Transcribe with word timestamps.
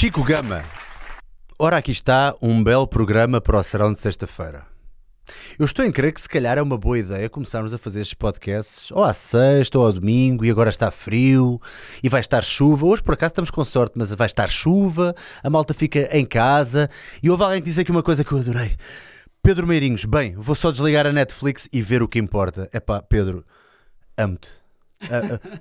Chico 0.00 0.24
Gama. 0.24 0.64
Ora, 1.58 1.76
aqui 1.76 1.92
está 1.92 2.34
um 2.40 2.64
belo 2.64 2.88
programa 2.88 3.38
para 3.38 3.58
o 3.58 3.62
serão 3.62 3.92
de 3.92 3.98
sexta-feira. 3.98 4.64
Eu 5.58 5.66
estou 5.66 5.84
em 5.84 5.92
crer 5.92 6.14
que 6.14 6.22
se 6.22 6.26
calhar 6.26 6.56
é 6.56 6.62
uma 6.62 6.78
boa 6.78 6.98
ideia 6.98 7.28
começarmos 7.28 7.74
a 7.74 7.76
fazer 7.76 8.00
estes 8.00 8.14
podcasts 8.14 8.90
ou 8.92 9.04
à 9.04 9.12
sexta 9.12 9.78
ou 9.78 9.84
ao 9.84 9.92
domingo 9.92 10.42
e 10.42 10.50
agora 10.50 10.70
está 10.70 10.90
frio 10.90 11.60
e 12.02 12.08
vai 12.08 12.22
estar 12.22 12.42
chuva. 12.42 12.86
Hoje 12.86 13.02
por 13.02 13.12
acaso 13.12 13.32
estamos 13.32 13.50
com 13.50 13.62
sorte, 13.62 13.92
mas 13.94 14.10
vai 14.10 14.24
estar 14.24 14.48
chuva, 14.48 15.14
a 15.42 15.50
malta 15.50 15.74
fica 15.74 16.08
em 16.16 16.24
casa 16.24 16.88
e 17.22 17.28
houve 17.28 17.44
alguém 17.44 17.60
que 17.60 17.68
disse 17.68 17.82
aqui 17.82 17.90
uma 17.90 18.02
coisa 18.02 18.24
que 18.24 18.32
eu 18.32 18.38
adorei. 18.38 18.74
Pedro 19.42 19.66
Meirinhos, 19.66 20.06
bem, 20.06 20.34
vou 20.34 20.54
só 20.54 20.70
desligar 20.70 21.06
a 21.06 21.12
Netflix 21.12 21.68
e 21.70 21.82
ver 21.82 22.02
o 22.02 22.08
que 22.08 22.18
importa. 22.18 22.70
É 22.72 22.80
pá, 22.80 23.02
Pedro, 23.02 23.44
amo-te. 24.16 24.48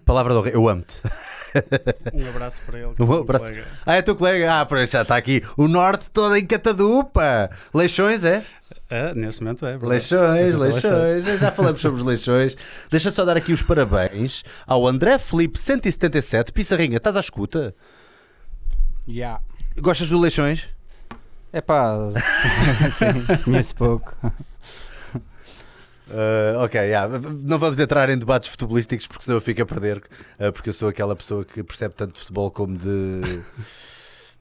Palavra 0.06 0.34
do 0.34 0.40
rei, 0.40 0.56
eu 0.56 0.70
amo-te. 0.70 0.96
Um 2.14 2.30
abraço 2.30 2.58
para 2.66 2.80
ele. 2.80 2.94
Um 3.00 3.04
é 3.04 3.18
um 3.18 3.22
abraço. 3.22 3.46
colega. 3.46 3.66
Ah, 3.86 3.96
é 3.96 4.02
teu 4.02 4.16
colega? 4.16 4.54
Ah, 4.62 4.66
pois 4.66 4.90
já 4.90 5.02
está 5.02 5.18
aqui. 5.18 5.44
O 5.58 5.68
norte 5.68 6.10
todo 6.12 6.36
em 6.36 6.46
catadupa. 6.46 7.50
Leixões, 7.74 8.24
é? 8.24 8.44
É, 8.90 9.14
neste 9.14 9.42
momento 9.42 9.66
é. 9.66 9.72
verdade. 9.72 9.92
Leixões, 9.92 10.56
Leixões. 10.56 10.84
leixões. 10.84 11.40
Já 11.40 11.52
falamos 11.52 11.80
sobre 11.82 12.00
os 12.00 12.06
leixões. 12.06 12.56
Deixa 12.90 13.12
só 13.12 13.24
dar 13.24 13.38
aqui 13.38 13.54
os 13.54 13.62
parabéns 13.62 14.44
ao 14.66 14.88
André 14.88 15.18
Felipe 15.20 15.60
177. 15.60 16.52
Pissarrinha, 16.52 16.98
estás 16.98 17.16
à 17.16 17.20
escuta? 17.20 17.74
Yeah. 19.08 19.42
Gostas 19.80 20.10
do 20.10 20.20
leixões? 20.20 20.68
É 21.52 21.62
pá, 21.62 21.96
sim, 22.98 23.44
conheço 23.44 23.76
pouco. 23.76 24.14
Uh, 26.10 26.64
ok, 26.64 26.82
yeah. 26.82 27.20
não 27.44 27.60
vamos 27.60 27.78
entrar 27.78 28.10
em 28.10 28.18
debates 28.18 28.50
futebolísticos 28.50 29.06
porque 29.06 29.24
senão 29.24 29.38
eu 29.38 29.42
fico 29.42 29.62
a 29.62 29.66
perder, 29.66 29.98
uh, 30.40 30.52
porque 30.52 30.70
eu 30.70 30.74
sou 30.74 30.90
aquela 30.90 31.16
pessoa 31.16 31.46
que 31.46 31.64
percebe 31.64 31.94
tanto 31.94 32.14
de 32.14 32.20
futebol 32.22 32.50
como 32.50 32.76
de. 32.78 33.42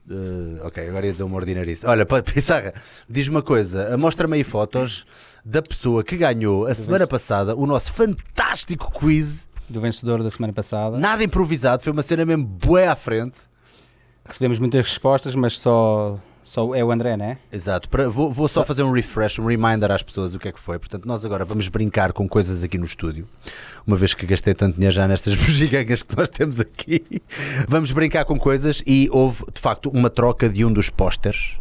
Uh, 0.09 0.65
ok, 0.65 0.87
agora 0.89 1.05
ia 1.05 1.11
dizer 1.11 1.23
uma 1.23 1.35
ordinarice. 1.35 1.85
Olha, 1.85 2.05
Pissarra, 2.05 2.73
diz-me 3.07 3.35
uma 3.35 3.43
coisa: 3.43 3.95
mostra-me 3.97 4.37
aí 4.37 4.43
fotos 4.43 5.05
da 5.45 5.61
pessoa 5.61 6.03
que 6.03 6.17
ganhou 6.17 6.65
a 6.65 6.73
semana 6.73 7.05
passada 7.05 7.55
o 7.55 7.67
nosso 7.67 7.93
fantástico 7.93 8.91
quiz, 8.91 9.47
Do 9.69 9.79
vencedor 9.79 10.23
da 10.23 10.29
semana 10.29 10.51
passada. 10.51 10.97
nada 10.97 11.23
improvisado, 11.23 11.83
foi 11.83 11.93
uma 11.93 12.01
cena 12.01 12.25
mesmo 12.25 12.45
bué 12.45 12.87
à 12.87 12.95
frente. 12.95 13.37
Recebemos 14.25 14.57
muitas 14.59 14.85
respostas, 14.85 15.35
mas 15.35 15.59
só, 15.59 16.19
só 16.49 16.73
é 16.73 16.83
o 16.83 16.91
André, 16.91 17.15
né? 17.15 17.37
Exato, 17.53 17.87
vou, 18.09 18.31
vou 18.31 18.47
só 18.47 18.63
fazer 18.63 18.81
um 18.81 18.91
refresh, 18.91 19.37
um 19.37 19.45
reminder 19.45 19.91
às 19.91 20.01
pessoas 20.01 20.33
o 20.33 20.39
que 20.39 20.47
é 20.47 20.51
que 20.51 20.59
foi. 20.59 20.79
Portanto, 20.79 21.05
nós 21.05 21.23
agora 21.23 21.45
vamos 21.45 21.67
brincar 21.67 22.11
com 22.11 22.27
coisas 22.27 22.63
aqui 22.63 22.75
no 22.75 22.85
estúdio, 22.85 23.27
uma 23.85 23.95
vez 23.95 24.15
que 24.15 24.25
gastei 24.25 24.55
tanto 24.55 24.73
dinheiro 24.73 24.95
já 24.95 25.07
nestas 25.07 25.35
bugigangas 25.37 26.01
que 26.01 26.17
nós 26.17 26.27
temos 26.27 26.59
aqui. 26.59 27.21
Vamos 27.67 27.91
brincar 27.91 28.25
com 28.25 28.39
coisas 28.39 28.81
e 28.87 29.07
houve 29.11 29.45
de 29.53 29.61
facto 29.61 29.91
uma 29.91 30.09
troca 30.09 30.49
de 30.49 30.65
um 30.65 30.73
dos 30.73 30.89
pósteres 30.89 31.55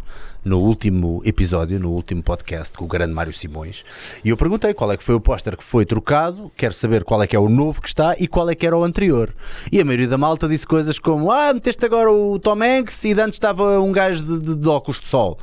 no 0.49 0.59
último 0.61 1.21
episódio, 1.25 1.79
no 1.79 1.91
último 1.91 2.23
podcast 2.23 2.77
com 2.77 2.85
o 2.85 2.89
grande 2.89 3.13
Mário 3.13 3.33
Simões. 3.33 3.85
E 4.25 4.31
eu 4.31 4.37
perguntei 4.37 4.73
qual 4.73 4.91
é 4.91 4.97
que 4.97 5.05
foi 5.05 5.15
o 5.15 5.21
póster 5.21 5.57
que 5.57 5.63
foi 5.63 5.85
trocado, 5.85 6.51
quero 6.57 6.73
saber 6.75 7.05
qual 7.05 7.23
é 7.23 7.27
que 7.27 7.37
é 7.37 7.39
o 7.39 7.49
novo 7.49 7.83
que 7.83 7.89
está 7.89 8.17
e 8.19 8.27
qual 8.27 8.49
é 8.49 8.55
que 8.55 8.67
era 8.67 8.77
o 8.77 8.83
anterior. 8.83 9.35
E 9.71 9.81
a 9.81 9.85
maioria 9.85 10.09
da 10.09 10.17
malta 10.19 10.49
disse 10.49 10.67
coisas 10.67 10.99
como: 10.99 11.31
Ah, 11.31 11.53
meteste 11.53 11.85
agora 11.85 12.11
o 12.11 12.39
Tom 12.39 12.63
Hanks 12.63 13.05
e 13.05 13.13
antes 13.13 13.35
estava 13.35 13.79
um 13.79 13.93
gajo 13.93 14.23
de, 14.25 14.41
de- 14.41 14.55
de 14.57 14.69
óculos 14.69 15.01
de 15.01 15.07
sol. 15.09 15.39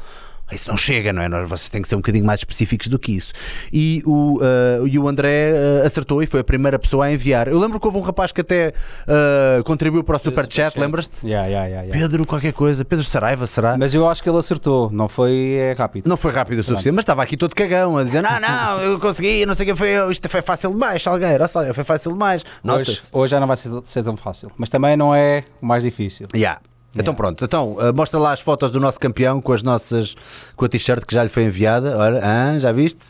Isso 0.51 0.69
não 0.69 0.77
chega, 0.77 1.11
não 1.11 1.21
é? 1.23 1.27
Nós- 1.27 1.49
Vocês 1.49 1.69
têm 1.69 1.81
que 1.81 1.87
ser 1.87 1.95
um 1.95 1.99
bocadinho 1.99 2.23
mais 2.25 2.39
específicos 2.41 2.87
do 2.87 2.99
que 2.99 3.11
isso. 3.13 3.33
E 3.73 4.03
o, 4.05 4.39
ah, 4.41 4.85
e 4.87 4.97
o 4.99 5.07
André 5.07 5.51
ah, 5.81 5.85
acertou 5.87 6.21
e 6.21 6.27
foi 6.27 6.41
a 6.41 6.43
primeira 6.43 6.77
pessoa 6.77 7.05
a 7.05 7.11
enviar. 7.11 7.47
Eu 7.47 7.57
lembro 7.59 7.79
que 7.79 7.85
houve 7.87 7.97
um 7.97 8.01
rapaz 8.01 8.31
que 8.31 8.41
até 8.41 8.71
ah, 9.07 9.61
contribuiu 9.63 10.03
para 10.03 10.17
o 10.17 10.19
Superchat, 10.19 10.79
lembras-te? 10.79 11.15
Yeah, 11.25 11.47
yeah, 11.47 11.67
yeah, 11.67 11.87
yeah. 11.87 11.99
Pedro, 12.07 12.25
qualquer 12.27 12.53
coisa. 12.53 12.85
Pedro 12.85 13.03
Saraiva, 13.05 13.47
será? 13.47 13.75
Mas 13.77 13.93
eu 13.93 14.07
acho 14.07 14.21
que 14.21 14.29
ele 14.29 14.37
acertou, 14.37 14.91
não 14.91 15.07
foi 15.07 15.53
é 15.55 15.73
rápido. 15.73 16.07
Não 16.07 16.17
foi 16.17 16.31
rápido 16.31 16.59
o 16.59 16.63
suficiente, 16.63 16.95
mas 16.95 17.03
estava 17.03 17.23
aqui 17.23 17.35
todo 17.35 17.55
cagão 17.55 17.97
a 17.97 18.03
dizer: 18.03 18.21
Não, 18.21 18.39
não, 18.39 18.81
eu 18.81 18.99
consegui, 18.99 19.45
não 19.45 19.55
sei 19.55 19.69
o 19.69 19.73
que 19.73 19.79
foi, 19.79 20.11
isto 20.11 20.29
foi 20.29 20.41
fácil 20.41 20.69
demais, 20.71 21.01
Salgueiro, 21.01 21.47
Salgueiro, 21.47 21.73
foi 21.75 21.83
fácil 21.83 22.11
demais. 22.11 22.43
hoje, 22.63 23.01
hoje 23.11 23.31
já 23.31 23.39
não 23.39 23.47
vai 23.47 23.57
ser, 23.57 23.69
ser 23.83 24.03
tão 24.03 24.15
fácil. 24.15 24.51
Mas 24.57 24.69
também 24.69 24.95
não 24.95 25.13
é 25.15 25.43
o 25.61 25.65
mais 25.65 25.83
difícil. 25.83 26.27
Yeah. 26.35 26.59
Então 26.97 27.13
Yeah. 27.13 27.17
pronto, 27.17 27.43
então 27.45 27.73
uh, 27.73 27.93
mostra 27.93 28.19
lá 28.19 28.31
as 28.31 28.39
fotos 28.39 28.71
do 28.71 28.79
nosso 28.79 28.99
campeão 28.99 29.41
com 29.41 29.51
as 29.51 29.61
nossas 29.61 30.15
com 30.55 30.65
a 30.65 30.69
t-shirt 30.69 31.05
que 31.05 31.13
já 31.13 31.23
lhe 31.23 31.29
foi 31.29 31.43
enviada. 31.43 31.97
Olha, 31.97 32.21
ah, 32.23 32.57
já 32.57 32.71
viste? 32.71 33.01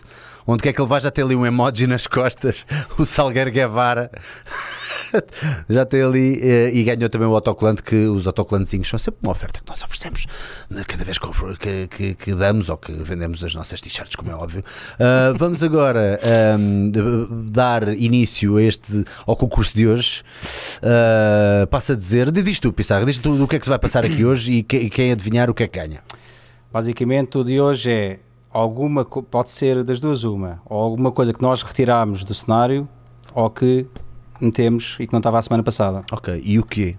Onde 0.48 0.62
quer 0.64 0.74
que 0.74 0.82
ele 0.82 0.88
vai 0.88 1.02
já 1.02 1.10
tem 1.10 1.24
ali 1.24 1.36
um 1.36 1.46
emoji 1.46 1.88
nas 1.88 2.06
costas, 2.08 2.66
o 3.00 3.06
Salgueiro 3.06 3.52
Guevara. 3.52 4.12
já 5.70 5.86
tem 5.86 6.02
ali 6.02 6.40
eh, 6.42 6.72
e 6.74 6.84
ganhou 6.84 7.10
também 7.10 7.28
o 7.28 7.36
autocolante 7.36 7.82
que 7.84 7.96
os 8.08 8.26
autocolantezinhos 8.28 8.88
são 8.90 8.98
sempre 9.00 9.20
uma 9.24 9.32
oferta 9.32 9.60
que 9.60 9.68
nós 9.70 9.82
oferecemos 9.84 10.26
né, 10.70 10.84
cada 10.88 11.04
vez 11.04 11.18
que, 11.18 11.88
que, 11.88 12.14
que- 12.16 12.36
damos 12.36 12.70
ou 12.70 12.78
que 12.78 12.92
vendemos 12.92 13.44
as 13.44 13.54
nossas 13.56 13.80
t-shirts, 13.82 14.16
como 14.16 14.32
é 14.32 14.36
óbvio. 14.36 14.64
Ah, 15.00 15.34
vamos 15.38 15.64
agora 15.64 16.20
de- 16.92 17.52
dar 17.52 17.88
início 17.90 18.58
a 18.58 18.64
este 18.64 19.06
ao 19.26 19.36
concurso 19.36 19.76
de 19.76 19.88
hoje. 19.88 20.24
Ah, 20.82 21.68
passa 21.68 21.94
a 21.94 21.96
dizer, 21.96 22.32
diz 22.32 22.60
tu, 22.60 22.72
Pissarra, 22.74 23.06
diz 23.06 23.18
tu 23.18 23.44
o 23.44 23.48
que 23.48 23.56
é 23.56 23.60
que 23.60 23.66
se 23.66 23.70
vai 23.70 23.80
passar 23.80 24.06
aqui 24.06 24.24
hoje 24.26 24.52
e, 24.52 24.64
que- 24.64 24.78
e 24.78 24.90
quem 24.90 25.12
adivinhar 25.12 25.50
o 25.50 25.54
que 25.54 25.64
é 25.64 25.68
que 25.68 25.80
ganha. 25.80 26.02
Basicamente, 26.72 27.38
o 27.38 27.44
de 27.44 27.60
hoje 27.60 27.90
é 27.92 28.20
alguma, 28.52 29.06
pode 29.06 29.50
ser 29.50 29.84
das 29.84 30.00
duas 30.00 30.24
uma, 30.24 30.62
ou 30.66 30.82
alguma 30.82 31.12
coisa 31.12 31.34
que 31.34 31.42
nós 31.42 31.62
retiramos 31.62 32.24
do 32.24 32.34
cenário 32.34 32.88
ou 33.34 33.50
que 33.50 33.86
metemos 34.46 34.96
e 35.00 35.08
que 35.08 35.14
não 35.14 35.20
estava 35.20 35.38
a 35.40 35.42
semana 35.42 35.64
passada. 35.64 36.04
Ok, 36.12 36.42
e 36.44 36.60
o 36.60 36.64
quê? 36.64 36.96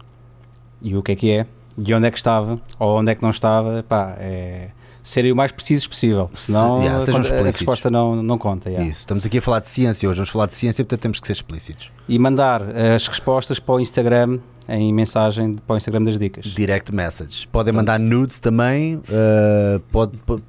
E 0.83 0.97
o 0.97 1.03
que 1.03 1.13
é 1.13 1.17
que 1.17 1.31
é? 1.31 1.47
E 1.79 1.95
onde 1.95 2.07
é 2.07 2.11
que 2.11 2.17
estava? 2.17 2.61
Ou 2.79 2.99
onde 2.99 3.13
é 3.13 3.15
que 3.15 3.23
não 3.23 3.31
estava? 3.31 3.83
Pá, 3.83 4.17
é 4.19 4.71
serem 5.07 5.31
o 5.31 5.37
mais 5.37 5.53
precisos 5.53 5.87
possível. 5.87 6.29
Senão 6.35 6.83
yeah, 6.83 6.99
a, 6.99 7.41
a 7.41 7.45
resposta 7.45 7.89
não, 7.89 8.21
não 8.23 8.37
conta. 8.37 8.69
yeah. 8.69 8.91
Isso, 8.91 9.01
estamos 9.01 9.25
aqui 9.25 9.39
a 9.39 9.43
falar 9.43 9.61
de 9.61 9.69
ciência 9.69 10.09
hoje, 10.09 10.17
vamos 10.17 10.31
falar 10.31 10.47
de 10.47 10.55
ciência, 10.55 10.85
portanto 10.85 11.01
temos 11.01 11.21
que 11.21 11.27
ser 11.29 11.33
explícitos. 11.35 11.93
E 12.09 12.19
mandar 12.19 12.63
as 12.77 13.07
respostas 13.07 13.61
para 13.61 13.75
o 13.77 13.81
Instagram 13.81 14.41
em 14.69 14.93
mensagem 14.93 15.55
para 15.65 15.75
o 15.75 15.77
Instagram 15.77 16.03
das 16.03 16.19
dicas. 16.19 16.45
Direct 16.47 16.93
message. 16.93 17.47
Podem 17.53 17.73
mandar 17.73 18.01
nudes 18.01 18.41
também. 18.41 18.97
uh, 18.97 19.79
pode, 19.93 20.17
pode- 20.19 20.43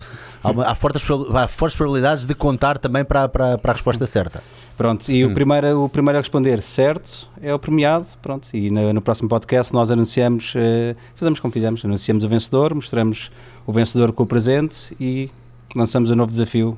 há, 0.44 0.72
há 0.72 0.76
fortes, 0.76 1.04
há 1.36 1.48
fortes 1.48 1.78
probabilidades 1.78 2.26
de 2.26 2.34
contar 2.34 2.80
também 2.80 3.06
para, 3.06 3.30
para, 3.30 3.60
para 3.60 3.72
a 3.72 3.76
resposta 3.76 4.08
certa. 4.08 4.42
Pronto, 4.78 5.12
e 5.12 5.26
Hum. 5.26 5.32
o, 5.32 5.34
primeiro, 5.34 5.84
o 5.86 5.90
primeiro 5.90 6.20
a 6.20 6.22
responder 6.22 6.62
certo 6.62 7.28
é 7.42 7.52
o 7.54 7.58
premiado. 7.58 8.06
Pronto, 8.22 8.48
e 8.54 8.70
no, 8.70 8.94
no 8.94 9.02
próximo 9.02 9.28
podcast 9.28 9.74
nós 9.74 9.90
anunciamos, 9.90 10.54
eh, 10.56 10.96
fazemos 11.16 11.40
como 11.40 11.52
fizemos, 11.52 11.84
anunciamos 11.84 12.24
o 12.24 12.30
vencedor, 12.30 12.76
mostramos 12.76 13.32
o 13.66 13.74
vencedor 13.74 14.14
com 14.14 14.22
o 14.22 14.28
presente 14.28 14.96
e 15.00 15.32
lançamos 15.76 16.12
um 16.12 16.16
novo 16.16 16.32
desafio. 16.32 16.78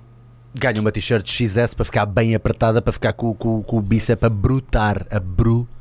Ganha 0.55 0.79
uma 0.79 0.91
t-shirt 0.91 1.29
XS 1.29 1.73
para 1.73 1.85
ficar 1.85 2.05
bem 2.05 2.33
apertada, 2.33 2.81
para 2.81 2.93
ficar 2.93 3.13
com, 3.13 3.33
com, 3.33 3.61
com 3.61 3.77
o 3.77 3.81
bíceps 3.81 4.23
a 4.23 4.29
brutar. 4.29 5.05
A 5.11 5.19
brutar. 5.19 5.78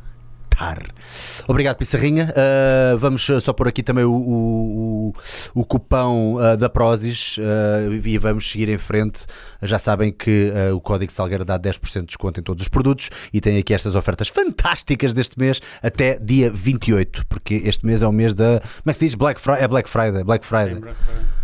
Obrigado, 1.46 1.76
Pissarrinha. 1.76 2.34
Uh, 2.34 2.98
vamos 2.98 3.26
uh, 3.28 3.40
só 3.40 3.52
pôr 3.52 3.68
aqui 3.68 3.82
também 3.82 4.04
o, 4.04 4.12
o, 4.12 5.14
o, 5.54 5.64
cupão 5.64 6.34
uh, 6.34 6.56
da 6.56 6.68
Prozis 6.68 7.36
uh, 7.38 7.92
e 8.04 8.18
vamos 8.18 8.50
seguir 8.50 8.68
em 8.68 8.78
frente. 8.78 9.20
Já 9.62 9.78
sabem 9.78 10.12
que 10.12 10.52
o 10.72 10.80
código 10.80 11.10
Salgueiro 11.10 11.44
dá 11.44 11.58
10% 11.58 12.00
de 12.00 12.06
desconto 12.06 12.40
em 12.40 12.42
todos 12.42 12.62
os 12.62 12.68
produtos 12.68 13.10
e 13.32 13.40
tem 13.40 13.58
aqui 13.58 13.74
estas 13.74 13.94
ofertas 13.94 14.28
fantásticas 14.28 15.12
deste 15.12 15.38
mês 15.38 15.60
até 15.82 16.18
dia 16.18 16.50
28, 16.50 17.26
porque 17.28 17.54
este 17.64 17.84
mês 17.86 18.02
é 18.02 18.06
o 18.06 18.12
mês 18.12 18.34
da. 18.34 18.60
Como 18.60 18.90
é 18.90 18.92
que 18.92 18.98
se 18.98 19.06
diz? 19.06 19.14
Black 19.14 19.40
Friday. 19.40 19.64
É 19.64 19.68
Black 19.68 19.88
Friday. 19.88 20.24
Black 20.24 20.46
Friday. 20.46 20.74
Sim, 20.74 20.80
Black 20.80 20.98
Friday. 21.02 21.37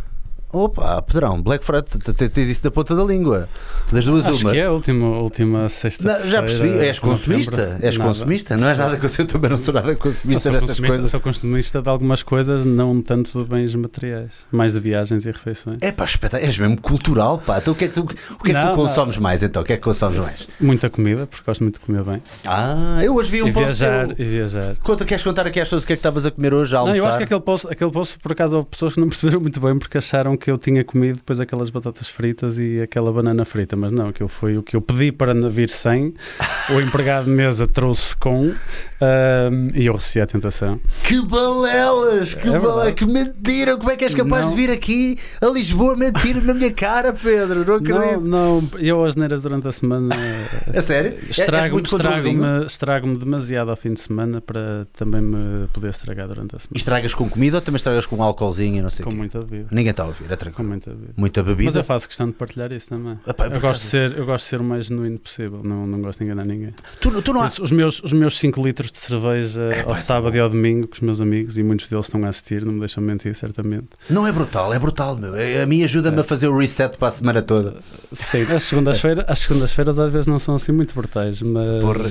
Opa, 0.54 1.02
Pedrão, 1.02 1.42
Black 1.42 1.64
Friday, 1.64 2.28
tens 2.30 2.48
isso 2.48 2.62
da 2.62 2.70
ponta 2.70 2.94
da 2.94 3.02
língua. 3.02 3.48
Das 3.92 4.04
duas, 4.04 4.24
Acho 4.24 4.40
uma. 4.42 4.52
que 4.52 4.58
é 4.58 4.66
a 4.66 4.70
última, 4.72 5.06
última 5.18 5.68
sexta 5.68 6.18
Não, 6.20 6.30
já 6.30 6.42
percebi, 6.42 6.78
és 6.78 6.98
consumista, 6.98 7.78
és 7.82 7.98
consumista, 7.98 8.56
não 8.56 8.68
és 8.68 8.78
nada 8.78 8.96
que 8.96 9.04
eu 9.20 9.26
também 9.26 9.50
não 9.50 9.58
sou 9.58 9.74
nada 9.74 9.94
consumista 9.96 10.50
consumista, 10.52 10.86
coisas. 10.86 11.10
sou 11.10 11.20
consumista 11.20 11.82
de 11.82 11.88
algumas 11.88 12.22
coisas, 12.22 12.64
não 12.64 13.02
tanto 13.02 13.42
de 13.42 13.48
bens 13.48 13.74
materiais, 13.74 14.30
mais 14.52 14.72
de 14.74 14.80
viagens 14.80 15.26
e 15.26 15.30
refeições. 15.30 15.78
É 15.80 15.90
pá, 15.90 16.04
espetáculo, 16.04 16.46
és 16.48 16.56
mesmo 16.58 16.80
cultural, 16.80 17.38
pá. 17.38 17.58
Então 17.58 17.74
o 17.74 17.76
que 17.76 17.86
é 17.86 17.88
que 17.88 17.94
tu, 17.94 18.02
o 18.02 18.06
que 18.06 18.52
é 18.52 18.54
que 18.54 18.60
Não, 18.60 18.70
tu 18.70 18.76
consomes 18.76 19.16
mais 19.18 19.42
então? 19.42 19.62
O 19.62 19.64
que 19.64 19.72
é 19.72 19.76
que 19.76 19.82
consomes 19.82 20.18
mais? 20.18 20.46
Muita 20.60 20.88
comida, 20.88 21.26
porque 21.26 21.42
gosto 21.44 21.62
muito 21.62 21.80
de 21.80 21.86
comer 21.86 22.02
bem. 22.04 22.22
Ah, 22.46 23.00
eu 23.02 23.14
hoje 23.16 23.30
vi 23.30 23.42
um 23.42 23.48
e 23.48 23.52
viajar, 23.52 24.08
e 24.18 24.24
viajar. 24.24 24.76
Conta, 24.82 25.04
queres 25.04 25.24
contar 25.24 25.46
aqui 25.46 25.60
às 25.60 25.66
pessoas 25.66 25.82
o 25.82 25.86
que 25.86 25.92
é 25.94 25.96
que 25.96 26.00
estavas 26.00 26.24
a 26.26 26.30
comer 26.30 26.54
hoje 26.54 26.74
a 26.74 26.78
Não, 26.78 26.86
almoçar? 26.88 26.98
eu 26.98 27.06
acho 27.08 27.18
que 27.18 27.24
aquele 27.24 27.40
post, 27.40 27.66
aquele 27.68 27.90
post, 27.90 28.18
por 28.18 28.32
acaso, 28.32 28.56
houve 28.56 28.68
pessoas 28.68 28.94
que 28.94 29.00
não 29.00 29.08
perceberam 29.08 29.40
muito 29.40 29.60
bem 29.60 29.78
porque 29.78 29.98
acharam 29.98 30.36
que 30.36 30.43
eu 30.50 30.58
tinha 30.58 30.84
comido 30.84 31.16
depois 31.16 31.38
aquelas 31.40 31.70
batatas 31.70 32.08
fritas 32.08 32.58
e 32.58 32.80
aquela 32.80 33.12
banana 33.12 33.44
frita, 33.44 33.76
mas 33.76 33.92
não, 33.92 34.08
aquilo 34.08 34.28
foi 34.28 34.56
o 34.58 34.62
que 34.62 34.76
eu 34.76 34.80
pedi 34.80 35.10
para 35.12 35.34
vir 35.48 35.68
sem. 35.68 36.14
o 36.74 36.80
empregado 36.80 37.24
de 37.26 37.30
mesa 37.30 37.66
trouxe 37.66 38.16
com 38.16 38.46
um, 38.46 39.70
e 39.74 39.86
eu 39.86 39.94
recebi 39.94 40.22
a 40.22 40.26
tentação. 40.26 40.80
Que 41.04 41.20
balelas! 41.26 42.34
Que, 42.34 42.48
É 42.48 42.50
bale... 42.52 42.60
verdade. 42.60 42.92
que 42.94 43.06
mentira! 43.06 43.76
Como 43.76 43.90
é 43.90 43.96
que 43.96 44.04
és 44.04 44.14
capaz 44.14 44.44
Não. 44.46 44.50
de 44.54 44.56
vir 44.56 44.70
aqui 44.70 45.18
a 45.40 45.46
Lisboa 45.46 45.96
mentir 45.96 46.42
na 46.42 46.54
minha 46.54 46.72
cara, 46.72 47.12
Pedro? 47.12 47.60
Não 47.60 47.64
Não, 47.66 47.74
acredito. 47.76 48.28
não, 48.28 48.68
eu 48.78 49.04
as 49.04 49.14
neiras 49.16 49.42
durante 49.42 49.68
a 49.68 49.72
semana 49.72 50.14
A 50.74 50.82
sério? 50.82 51.14
Estrago-me 51.28 51.82
estrago 51.82 52.64
estrago 52.66 53.16
demasiado 53.18 53.70
ao 53.70 53.76
fim 53.76 53.92
de 53.94 54.00
semana 54.00 54.40
para 54.40 54.86
também 54.96 55.20
me 55.22 55.66
poder 55.68 55.88
estragar 55.90 56.28
durante 56.28 56.54
a 56.54 56.58
E 56.58 56.60
semana. 56.60 56.76
estragas 56.78 57.14
com 57.14 57.28
comida 57.28 57.56
ou 57.58 57.60
também 57.60 57.76
estragas 57.76 58.06
com 58.06 58.22
álcoolzinho 58.22 58.76
e 58.78 58.82
não 58.82 58.90
sei 58.90 59.02
o 59.02 59.04
Com 59.06 59.10
quê? 59.12 59.16
muita 59.16 59.38
bebida. 59.40 59.68
Ninguém 59.70 59.90
está 59.90 60.02
a 60.02 60.06
ouvir, 60.06 60.30
é 60.34 60.50
Com 60.50 60.62
muita 60.62 60.90
bebida. 60.90 61.12
Muita 61.16 61.42
Mas 61.42 61.56
bebida. 61.56 61.78
eu 61.80 61.84
faço 61.84 62.06
questão 62.08 62.26
de 62.26 62.32
partilhar 62.32 62.72
isso 62.72 62.88
também. 62.88 63.18
Epá, 63.26 63.44
por 63.48 63.54
Eu 63.54 63.60
gosto, 63.60 63.60
de 63.60 63.66
acaso- 63.66 63.88
ser, 63.88 64.18
eu 64.18 64.26
gosto 64.26 64.44
de 64.44 64.50
ser 64.50 64.60
o 64.60 64.64
mais 64.64 64.86
genuíno 64.86 65.18
possível, 65.18 65.60
não, 65.64 65.86
não 65.86 66.00
gosto 66.00 66.18
de 66.18 66.24
enganar 66.24 66.44
ninguém. 66.44 66.74
Tu, 67.00 67.22
tu 67.22 67.32
não 67.32 67.42
há... 67.42 67.46
Os, 67.46 67.58
os 67.58 67.70
meus, 67.70 68.02
os 68.02 68.12
meus 68.12 68.38
5 68.38 68.62
litros 68.64 68.90
de 68.92 68.98
cerveja 68.98 69.62
Epá, 69.72 69.90
ao 69.90 69.96
sábado 69.96 70.36
e 70.36 70.40
ao 70.40 70.48
domingo 70.48 70.88
com 70.88 70.94
os 70.94 71.00
meus 71.00 71.20
amigos, 71.20 71.56
e 71.58 71.62
muitos 71.62 71.88
deles 71.88 72.06
estão 72.06 72.24
a 72.24 72.28
assistir, 72.28 72.64
não 72.64 72.72
me 72.72 72.80
deixam 72.80 73.02
mentir, 73.02 73.34
certamente. 73.34 73.88
Não 74.10 74.26
é 74.26 74.32
brutal, 74.32 74.72
é 74.74 74.78
brutal, 74.78 75.16
meu. 75.16 75.34
É- 75.36 75.62
A 75.62 75.66
mim 75.66 75.82
ajuda-me 75.84 76.20
a 76.20 76.24
fazer 76.24 76.48
o 76.48 76.58
reset 76.58 76.96
para 76.98 77.08
a 77.08 77.12
semana 77.12 77.42
toda. 77.42 77.76
Sim, 78.12 78.42
as 78.52 78.64
segundas-feiras 78.64 79.24
as 79.28 79.38
segundas-feiras 79.40 79.98
às 79.98 80.10
vezes 80.10 80.26
não 80.26 80.38
são 80.38 80.54
assim 80.54 80.72
muito 80.72 80.94
brutais, 80.94 81.40
mas 81.42 81.80
Porra. 81.80 82.04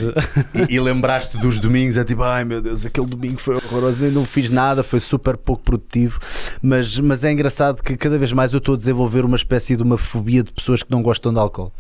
E, 0.70 0.76
e 0.76 0.80
lembraste 0.80 1.38
dos 1.38 1.60
domingos, 1.60 1.98
é 1.98 2.04
tipo, 2.04 2.24
ai 2.24 2.44
meu 2.44 2.62
Deus, 2.62 2.86
aquele 2.86 3.08
domingo 3.08 3.40
foi 3.40 3.56
horroroso, 3.56 4.00
nem 4.00 4.12
não 4.12 4.26
fiz 4.26 4.50
nada, 4.50 4.84
foi 4.84 5.00
super 5.00 5.38
pouco 5.38 5.64
produtivo. 5.64 6.20
Mas, 6.62 6.98
mas 7.00 7.24
é 7.24 7.32
engraçado 7.32 7.82
que 7.82 7.94
cada 8.04 8.18
vez 8.18 8.32
mais 8.32 8.52
eu 8.54 8.58
estou 8.60 8.76
a 8.76 8.78
desenvolver 8.78 9.24
uma 9.26 9.36
espécie 9.38 9.76
de 9.78 9.84
uma 9.84 9.98
fobia 9.98 10.44
de 10.44 10.52
pessoas 10.52 10.84
que 10.84 10.92
não 10.92 11.02
gostam 11.02 11.34
de 11.34 11.40
álcool. 11.40 11.72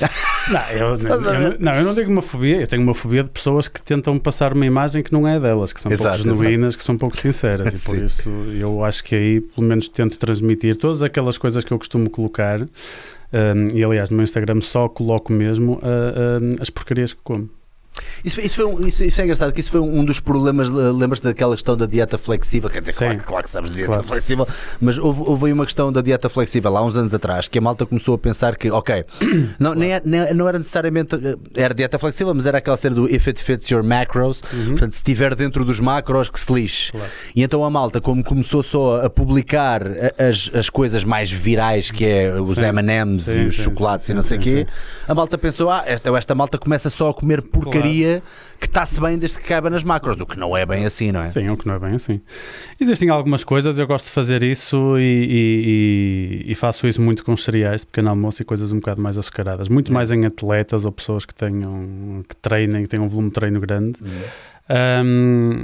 Não 0.50 0.60
eu, 0.70 0.78
eu 0.78 0.98
não- 0.98 1.20
ver? 1.20 1.56
não, 1.60 1.74
eu 1.74 1.84
não 1.84 1.94
digo 1.94 2.10
uma 2.10 2.22
fobia, 2.22 2.60
eu 2.62 2.66
tenho 2.66 2.82
uma 2.82 2.94
fobia 2.94 3.22
de 3.22 3.28
pessoas 3.30 3.68
que 3.68 3.82
tentam 3.82 4.18
passar 4.18 4.54
uma 4.54 4.64
imagem 4.64 5.02
que 5.02 5.12
não 5.12 5.28
é 5.28 5.38
delas, 5.38 5.72
que 5.74 5.80
são 5.80 5.92
Exato, 5.92 6.22
pouco 6.22 6.38
genuínas, 6.38 6.74
que 6.74 6.82
são 6.82 6.96
pouco 6.96 7.16
sinceras, 7.16 7.74
e 7.74 7.78
por 7.84 7.94
Sim. 7.96 8.04
isso 8.04 8.28
eu 8.58 8.82
acho 8.82 9.04
que 9.04 9.14
aí 9.14 9.40
pelo 9.42 9.66
menos 9.66 9.86
tento 9.88 10.16
transmitir 10.18 10.76
todas 10.76 11.02
aquelas 11.02 11.36
coisas 11.36 11.62
que 11.64 11.72
eu 11.72 11.78
costumo 11.78 12.08
colocar. 12.08 12.62
hum, 12.62 12.68
e 13.74 13.84
aliás, 13.84 14.08
no 14.10 14.16
meu 14.16 14.24
Instagram 14.24 14.60
só 14.62 14.88
coloco 14.88 15.32
mesmo 15.32 15.78
ah, 15.82 16.38
hum, 16.42 16.50
as 16.60 16.70
porcarias 16.70 17.12
que 17.12 17.20
como. 17.22 17.48
Isso, 18.24 18.40
isso, 18.40 18.56
foi 18.56 18.64
um- 18.64 18.86
isso, 18.86 19.04
isso 19.04 19.20
é 19.20 19.24
engraçado, 19.24 19.52
que 19.52 19.60
isso 19.60 19.70
foi 19.70 19.80
um 19.80 20.04
dos 20.04 20.20
problemas, 20.20 20.66
eh, 20.68 20.70
lembras 20.92 21.20
daquela 21.20 21.54
questão 21.54 21.76
da 21.76 21.86
dieta 21.86 22.18
flexível? 22.18 22.68
Quer 22.70 22.80
dizer, 22.80 22.94
claro, 22.94 23.18
claro 23.24 23.44
que 23.44 23.50
sabes 23.50 23.70
de 23.70 23.76
dieta 23.76 23.92
Claro. 23.92 24.08
flexível, 24.08 24.46
mas 24.80 24.98
houve, 24.98 25.22
houve 25.24 25.46
aí 25.46 25.52
uma 25.52 25.64
questão 25.64 25.92
da 25.92 26.00
dieta 26.00 26.28
flexível 26.28 26.76
há 26.76 26.84
uns 26.84 26.96
anos 26.96 27.12
atrás, 27.14 27.48
que 27.48 27.58
a 27.58 27.60
malta 27.62 27.86
começou 27.86 28.14
a 28.14 28.18
pensar 28.18 28.56
que, 28.56 28.70
ok, 28.70 29.04
não, 29.58 29.74
nem 29.74 29.92
é- 29.94 30.02
nem- 30.04 30.34
não 30.34 30.48
era 30.48 30.58
necessariamente, 30.58 31.14
eh, 31.14 31.36
era 31.54 31.74
dieta 31.74 31.98
flexível, 31.98 32.34
mas 32.34 32.46
era 32.46 32.58
aquela 32.58 32.76
cena 32.76 32.94
do 32.96 33.08
if 33.08 33.26
it 33.28 33.42
fits 33.42 33.68
your 33.70 33.82
macros, 33.82 34.40
portanto, 34.40 34.92
se 34.92 34.98
estiver 34.98 35.34
dentro 35.34 35.64
dos 35.64 35.80
macros, 35.80 36.28
que 36.28 36.40
se 36.40 36.52
lixe. 36.52 36.92
Claro. 36.92 37.06
E 37.34 37.42
então 37.42 37.64
a 37.64 37.70
malta, 37.70 38.00
como 38.00 38.22
começou 38.24 38.62
só 38.62 39.04
a 39.04 39.10
publicar 39.10 39.82
a- 39.86 40.28
as, 40.28 40.50
as 40.54 40.68
coisas 40.70 41.04
mais 41.04 41.30
virais, 41.30 41.90
que 41.90 42.04
é 42.04 42.32
os. 42.40 42.58
M&M's 42.58 43.26
e 43.28 43.46
os 43.46 43.56
sim, 43.56 43.62
chocolates 43.62 44.06
sim, 44.06 44.12
e 44.12 44.14
não 44.14 44.22
sei 44.22 44.36
o 44.36 44.40
quê, 44.40 44.66
a 45.06 45.14
malta 45.14 45.38
pensou, 45.38 45.70
ah, 45.70 45.82
esta, 45.86 46.10
esta 46.16 46.34
malta 46.34 46.58
começa 46.58 46.90
só 46.90 47.08
a 47.10 47.14
comer 47.14 47.40
porcaria 47.40 47.87
que 48.60 48.66
está-se 48.66 49.00
bem 49.00 49.16
desde 49.18 49.38
que 49.38 49.46
caiba 49.46 49.70
nas 49.70 49.82
macros, 49.82 50.20
o 50.20 50.26
que 50.26 50.38
não 50.38 50.56
é 50.56 50.64
bem 50.66 50.84
assim, 50.84 51.12
não 51.12 51.20
é? 51.20 51.30
Sim, 51.30 51.48
o 51.50 51.56
que 51.56 51.66
não 51.66 51.74
é 51.74 51.78
bem 51.78 51.94
assim. 51.94 52.20
Existem 52.80 53.08
algumas 53.08 53.44
coisas, 53.44 53.78
eu 53.78 53.86
gosto 53.86 54.06
de 54.06 54.10
fazer 54.10 54.42
isso 54.42 54.98
e, 54.98 56.42
e- 56.46 56.52
e- 56.52 56.54
faço 56.54 56.86
isso 56.86 57.00
muito 57.00 57.24
com 57.24 57.32
os 57.32 57.44
cereais 57.44 57.80
de 57.82 57.86
pequeno 57.86 58.10
almoço 58.10 58.42
e 58.42 58.44
coisas 58.44 58.72
um 58.72 58.76
bocado 58.76 59.00
mais 59.00 59.16
açucaradas. 59.18 59.68
Muito 59.68 59.92
mais 59.92 60.10
em 60.10 60.24
atletas 60.26 60.84
ou 60.84 60.92
pessoas 60.92 61.24
que 61.24 61.34
tenham 61.34 62.24
que 62.28 62.34
treinem, 62.36 62.82
que 62.82 62.88
tenham 62.88 63.04
um 63.04 63.08
volume 63.08 63.28
de 63.28 63.34
treino 63.34 63.60
grande. 63.60 63.98
Ahm, 64.68 65.62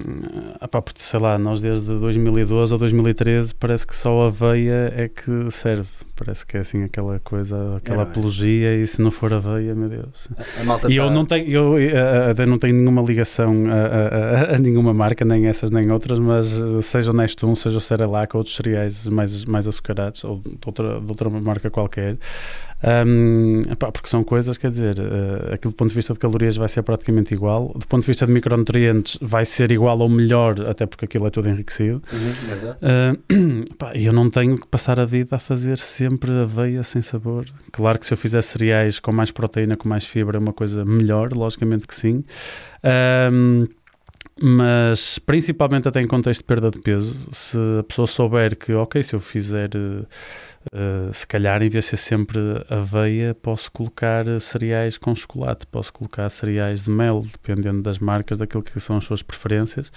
epá, 0.62 0.80
porque, 0.80 1.02
sei 1.02 1.20
lá, 1.20 1.38
nós 1.38 1.60
desde 1.60 1.86
2012 1.98 2.72
ou 2.72 2.78
2013 2.78 3.54
parece 3.54 3.86
que 3.86 3.94
só 3.94 4.22
a 4.22 4.26
aveia 4.28 4.92
é 4.96 5.08
que 5.08 5.50
serve. 5.50 5.88
Parece 6.16 6.46
que 6.46 6.56
é 6.56 6.60
assim 6.60 6.84
aquela 6.84 7.18
coisa, 7.20 7.76
aquela 7.76 8.00
é? 8.00 8.04
apologia 8.04 8.74
e 8.76 8.86
se 8.86 9.02
não 9.02 9.10
for 9.10 9.34
aveia, 9.34 9.74
meu 9.74 9.88
Deus. 9.88 10.28
A 10.60 10.64
malta 10.64 10.90
E 10.90 10.96
eu 10.96 11.06
tá- 11.08 11.12
não 11.12 11.24
tenho, 11.26 11.50
eu 11.50 11.78
eh, 11.78 12.30
até 12.30 12.46
não 12.46 12.56
tenho 12.56 12.74
nenhuma 12.76 13.02
ligação 13.02 13.64
a, 13.68 13.72
a- 13.74 14.52
a- 14.52 14.54
a 14.54 14.58
nenhuma 14.58 14.94
marca, 14.94 15.24
nem 15.24 15.46
essas 15.46 15.70
nem 15.70 15.90
outras, 15.90 16.18
mas 16.18 16.46
eh, 16.52 16.82
seja 16.82 17.10
o 17.10 17.14
Nestum, 17.14 17.54
seja 17.54 17.76
o 17.76 17.80
Cerelac 17.80 18.34
ou 18.34 18.38
outros 18.40 18.54
cereais 18.56 19.06
mais, 19.08 19.44
mais 19.44 19.66
açucarados, 19.68 20.22
ou 20.24 20.38
de 20.38 20.56
outra, 20.64 21.00
de 21.00 21.06
outra 21.08 21.28
marca 21.28 21.68
qualquer, 21.68 22.16
hum, 23.06 23.62
epá, 23.70 23.90
porque 23.90 24.08
são 24.08 24.22
coisas, 24.22 24.58
quer 24.58 24.70
dizer, 24.70 24.96
eh, 24.98 25.54
aquilo 25.54 25.72
do 25.72 25.76
ponto 25.76 25.88
de 25.88 25.94
vista 25.94 26.12
de 26.12 26.18
calorias 26.18 26.56
vai 26.56 26.68
ser 26.68 26.82
praticamente 26.82 27.32
igual, 27.32 27.72
do 27.74 27.86
ponto 27.86 28.02
de 28.02 28.06
vista 28.06 28.26
de 28.26 28.32
micronutrientes 28.32 29.18
vai 29.20 29.44
ser 29.44 29.72
igual 29.72 29.98
ou 29.98 30.08
melhor, 30.08 30.60
até 30.68 30.86
porque 30.86 31.04
aquilo 31.04 31.26
é 31.26 31.30
tudo 31.30 31.48
enriquecido. 31.48 32.02
Uhum. 32.12 33.14
Uh, 33.30 33.94
e 33.94 34.04
eu 34.06 34.12
não 34.12 34.28
tenho 34.30 34.58
que 34.58 34.66
passar 34.66 35.00
a 35.00 35.04
vida 35.04 35.36
a 35.36 35.38
fazer 35.38 35.78
sempre 35.78 36.30
aveia 36.32 36.82
sem 36.82 37.00
sabor. 37.02 37.46
Claro 37.72 37.98
que 37.98 38.06
se 38.06 38.12
eu 38.12 38.16
fizer 38.16 38.42
cereais 38.42 38.98
com 38.98 39.12
mais 39.12 39.30
proteína, 39.30 39.76
com 39.76 39.88
mais 39.88 40.04
fibra, 40.04 40.38
é 40.38 40.40
uma 40.40 40.52
coisa 40.52 40.84
melhor, 40.84 41.32
logicamente 41.32 41.86
que 41.86 41.94
sim. 41.94 42.24
Um, 43.32 43.66
mas 44.40 45.18
principalmente 45.20 45.86
até 45.86 46.00
em 46.00 46.06
contexto 46.06 46.40
de 46.40 46.46
perda 46.46 46.70
de 46.70 46.80
peso, 46.80 47.14
se 47.32 47.56
a 47.78 47.84
pessoa 47.84 48.06
souber 48.06 48.56
que, 48.56 48.72
ok, 48.72 49.02
se 49.02 49.14
eu 49.14 49.20
fizer, 49.20 49.70
uh, 50.72 51.12
se 51.12 51.26
calhar 51.26 51.62
em 51.62 51.68
vez 51.68 51.84
de 51.84 51.90
ser 51.90 51.96
sempre 51.96 52.38
aveia, 52.68 53.34
posso 53.34 53.70
colocar 53.70 54.24
cereais 54.40 54.96
com 54.96 55.14
chocolate, 55.14 55.66
posso 55.66 55.92
colocar 55.92 56.28
cereais 56.28 56.82
de 56.82 56.90
mel, 56.90 57.24
dependendo 57.30 57.82
das 57.82 57.98
marcas, 57.98 58.38
daquilo 58.38 58.62
que 58.62 58.78
são 58.80 58.96
as 58.96 59.04
suas 59.04 59.22
preferências. 59.22 59.92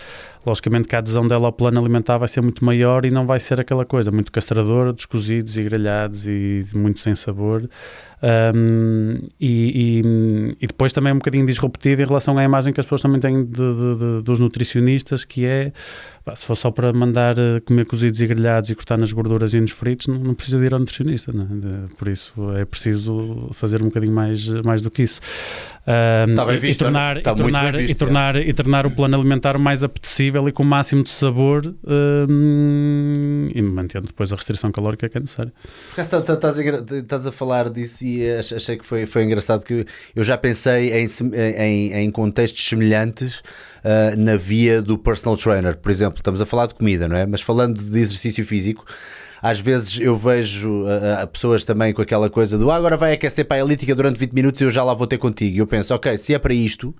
Logicamente 0.45 0.87
que 0.87 0.95
a 0.95 0.99
adesão 0.99 1.27
dela 1.27 1.47
ao 1.47 1.53
plano 1.53 1.79
alimentar 1.79 2.17
vai 2.17 2.27
ser 2.27 2.41
muito 2.41 2.63
maior 2.63 3.05
e 3.05 3.11
não 3.11 3.25
vai 3.25 3.39
ser 3.39 3.59
aquela 3.59 3.85
coisa 3.85 4.11
muito 4.11 4.31
castradora, 4.31 4.93
descozidos 4.93 5.57
e 5.57 5.63
grelhados 5.63 6.27
e 6.27 6.65
muito 6.73 6.99
sem 6.99 7.15
sabor. 7.15 7.69
Um, 8.21 9.19
e, 9.39 10.01
e- 10.01 10.55
e 10.61 10.67
depois 10.67 10.91
também 10.91 11.11
é 11.11 11.13
um 11.13 11.17
bocadinho 11.19 11.45
disruptivo 11.45 12.01
em 12.01 12.05
relação 12.05 12.35
à 12.37 12.43
imagem 12.43 12.73
que 12.73 12.79
as 12.79 12.85
pessoas 12.85 13.01
também 13.01 13.19
têm 13.19 13.43
de- 13.45 13.51
de- 13.51 13.95
de- 14.17 14.21
dos 14.23 14.39
nutricionistas, 14.39 15.23
que 15.23 15.45
é 15.45 15.71
se 16.35 16.45
for 16.45 16.55
só 16.57 16.69
para 16.69 16.91
mandar 16.91 17.39
eh, 17.39 17.61
comer 17.61 17.85
cozidos 17.85 18.19
e 18.19 18.27
grelhados 18.27 18.69
e 18.69 18.75
cortar 18.75 18.97
nas 18.97 19.13
gorduras 19.13 19.53
e 19.53 19.61
nos 19.61 19.71
fritos, 19.71 20.07
não, 20.07 20.15
não 20.19 20.33
precisa 20.33 20.59
de 20.59 20.65
ir 20.65 20.73
ao 20.73 20.79
nutricionista, 20.79 21.31
né? 21.31 21.47
Por 21.97 22.09
isso 22.09 22.33
é 22.57 22.65
preciso 22.65 23.49
fazer 23.53 23.81
um 23.81 23.85
bocadinho 23.85 24.11
mais, 24.11 24.45
mais 24.65 24.81
do 24.81 24.91
que 24.91 25.03
isso. 25.03 25.21
Um, 25.87 26.35
Tá 26.35 26.53
e- 26.53 26.57
visto, 26.57 26.81
e, 26.81 26.83
tornar, 26.83 27.21
tá 27.21 27.31
e, 27.31 27.35
tornar, 27.37 27.77
visto, 27.77 27.91
e, 27.91 27.95
tornar, 27.95 28.35
e 28.35 28.51
tornar 28.53 28.85
o 28.85 28.91
plano 28.91 29.15
alimentar 29.15 29.55
o 29.55 29.59
mais 29.59 29.85
apetecível 29.85 30.49
e 30.49 30.51
com 30.51 30.63
o 30.63 30.65
máximo 30.65 31.01
de 31.01 31.11
sabor 31.11 31.73
um, 32.41 33.49
e 33.55 33.61
mantendo 33.61 34.07
depois 34.07 34.31
a 34.33 34.35
restrição 34.35 34.69
calórica 34.69 35.07
que 35.07 35.17
é 35.17 35.21
necessária. 35.21 35.53
Por 35.95 36.01
acaso 36.01 36.09
tá- 36.09 36.21
tá- 36.21 36.33
estás 36.33 36.59
a, 36.59 36.97
estás 36.97 37.25
a 37.27 37.31
falar 37.31 37.69
disso 37.69 38.03
e 38.15 38.31
ach- 38.39 38.53
achei 38.53 38.77
que 38.77 38.85
foi, 38.85 39.05
foi 39.05 39.23
engraçado 39.23 39.63
que 39.65 39.85
eu 40.15 40.23
já 40.23 40.37
pensei 40.37 40.91
em, 40.93 41.07
em, 41.57 41.93
em 41.93 42.11
contextos 42.11 42.67
semelhantes 42.67 43.41
ah, 43.83 44.15
na 44.15 44.35
via 44.37 44.81
do 44.81 44.97
personal 44.97 45.37
trainer. 45.37 45.75
Por 45.77 45.91
exemplo, 45.91 46.17
estamos 46.17 46.41
a 46.41 46.45
falar 46.45 46.67
de 46.67 46.73
comida, 46.75 47.07
não 47.07 47.15
é? 47.17 47.25
Mas 47.25 47.41
falando 47.41 47.81
de 47.81 47.99
exercício 47.99 48.45
físico, 48.45 48.85
às 49.41 49.59
vezes 49.59 49.99
eu 49.99 50.15
vejo 50.15 50.85
ah, 50.87 51.21
ah, 51.23 51.27
pessoas 51.27 51.63
também 51.63 51.93
com 51.93 52.01
aquela 52.01 52.29
coisa 52.29 52.57
do 52.57 52.71
ah, 52.71 52.75
agora 52.75 52.97
vai 52.97 53.13
aquecer 53.13 53.45
para 53.45 53.57
a 53.57 53.59
elítica 53.59 53.93
durante 53.95 54.19
20 54.19 54.31
minutos 54.33 54.61
e 54.61 54.63
eu 54.63 54.69
já 54.69 54.83
lá 54.83 54.93
vou 54.93 55.07
ter 55.07 55.17
contigo. 55.17 55.55
E 55.55 55.59
eu 55.59 55.67
penso, 55.67 55.93
ok, 55.93 56.17
se 56.17 56.33
é 56.33 56.39
para 56.39 56.53
isto, 56.53 56.93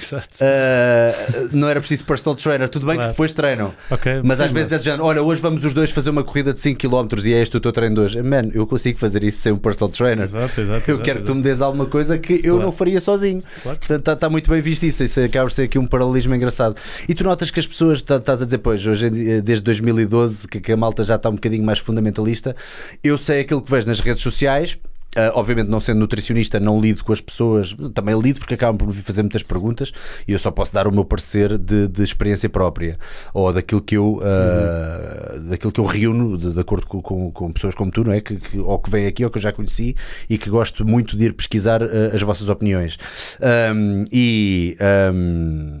ah, 0.40 1.48
não 1.52 1.68
era 1.68 1.80
preciso 1.80 2.04
personal 2.04 2.36
trainer. 2.36 2.68
Tudo 2.68 2.86
bem 2.86 2.94
que 2.94 2.98
Claro. 3.00 3.12
depois 3.12 3.34
treinam. 3.34 3.72
Ok, 3.90 4.20
Mas 4.24 4.40
às 4.40 4.50
vezes 4.50 4.72
é 4.72 4.78
de 4.78 4.84
género, 4.84 5.04
olha, 5.04 5.22
hoje 5.22 5.40
vamos 5.40 5.64
os 5.64 5.74
dois 5.74 5.90
fazer 5.90 6.10
uma 6.10 6.22
corrida 6.24 6.52
de 6.52 6.58
5km 6.58 7.24
e 7.24 7.32
é 7.34 7.42
este 7.42 7.56
o 7.56 7.60
teu 7.60 7.72
treino 7.72 7.94
de 7.96 8.00
hoje. 8.00 8.22
Man, 8.22 8.48
eu 8.54 8.66
consigo 8.66 8.98
fazer 8.98 9.22
isso 9.24 9.40
sem 9.40 9.52
um 9.52 9.56
personal 9.56 9.88
trainer. 9.90 10.24
Exato, 10.24 10.60
exato. 10.60 10.90
Eu 10.90 10.94
exato, 10.96 11.02
quero 11.02 11.18
que 11.20 11.24
tu 11.26 11.34
me 11.34 11.42
dês 11.42 11.60
alguma 11.60 11.86
coisa 11.86 12.18
que 12.18 12.34
eu 12.34 12.54
Claro. 12.54 12.62
não 12.62 12.72
faria 12.72 13.00
sozinho. 13.00 13.42
Claro. 13.62 13.78
Portanto, 13.78 14.10
está 14.12 14.30
muito 14.30 14.50
bem 14.50 14.60
visto 14.60 14.84
isso. 14.84 15.02
Isso 15.04 15.20
acaba 15.20 15.48
de 15.48 15.54
ser 15.54 15.64
aqui 15.64 15.78
um 15.78 15.86
paralelismo 15.86 16.34
engraçado. 16.34 16.76
E 17.08 17.14
tu 17.14 17.24
notas 17.24 17.50
que 17.50 17.60
as 17.60 17.66
pessoas, 17.66 18.00
tá- 18.02 18.16
estás 18.16 18.40
a 18.40 18.44
dizer, 18.44 18.58
pois, 18.58 18.84
hoje 18.86 19.10
desde 19.10 19.62
2012, 19.64 20.48
que, 20.48 20.60
que 20.60 20.72
a 20.72 20.76
malta 20.76 21.02
já 21.04 21.16
está 21.16 21.28
um 21.28 21.34
bocadinho 21.34 21.64
mais 21.64 21.78
fundamentalista. 21.84 22.54
Eu 23.02 23.16
sei 23.18 23.40
aquilo 23.40 23.62
que 23.62 23.70
vejo 23.70 23.86
nas 23.86 24.00
redes 24.00 24.22
sociais. 24.22 24.76
Ah, 25.16 25.30
obviamente, 25.36 25.68
não 25.68 25.78
sendo 25.78 26.00
nutricionista, 26.00 26.58
não 26.58 26.80
lido 26.80 27.04
com 27.04 27.12
as 27.12 27.20
pessoas, 27.20 27.72
também 27.94 28.18
lido 28.18 28.40
porque 28.40 28.54
acabam 28.54 28.76
por 28.76 28.88
me 28.88 29.00
fazer 29.00 29.22
muitas 29.22 29.44
perguntas 29.44 29.92
e 30.26 30.32
eu 30.32 30.40
só 30.40 30.50
posso 30.50 30.74
dar 30.74 30.88
o 30.88 30.92
meu 30.92 31.04
parecer 31.04 31.56
de, 31.56 31.86
de 31.86 32.02
experiência 32.02 32.48
própria 32.48 32.98
ou 33.32 33.52
daquilo 33.52 33.80
que 33.80 33.96
eu, 33.96 34.20
ah, 34.24 35.38
daquilo 35.50 35.70
que 35.70 35.78
eu 35.78 35.84
reúno 35.84 36.36
de, 36.36 36.52
de 36.52 36.58
acordo 36.58 36.84
com, 36.88 37.00
com, 37.00 37.30
com 37.30 37.52
pessoas 37.52 37.76
como 37.76 37.92
tu, 37.92 38.02
não 38.02 38.10
é? 38.12 38.20
Que, 38.20 38.34
que- 38.36 38.58
ou 38.58 38.76
que 38.80 38.90
vêm 38.90 39.06
aqui 39.06 39.24
ou 39.24 39.30
que 39.30 39.38
eu 39.38 39.42
já 39.42 39.52
conheci 39.52 39.94
e 40.28 40.36
que 40.36 40.50
gosto 40.50 40.84
muito 40.84 41.16
de 41.16 41.26
ir 41.26 41.32
pesquisar 41.32 41.80
ah, 41.80 41.86
as 42.12 42.20
vossas 42.20 42.48
opiniões. 42.48 42.98
Ahm, 43.40 44.06
e. 44.10 44.76
ahm, 44.80 45.80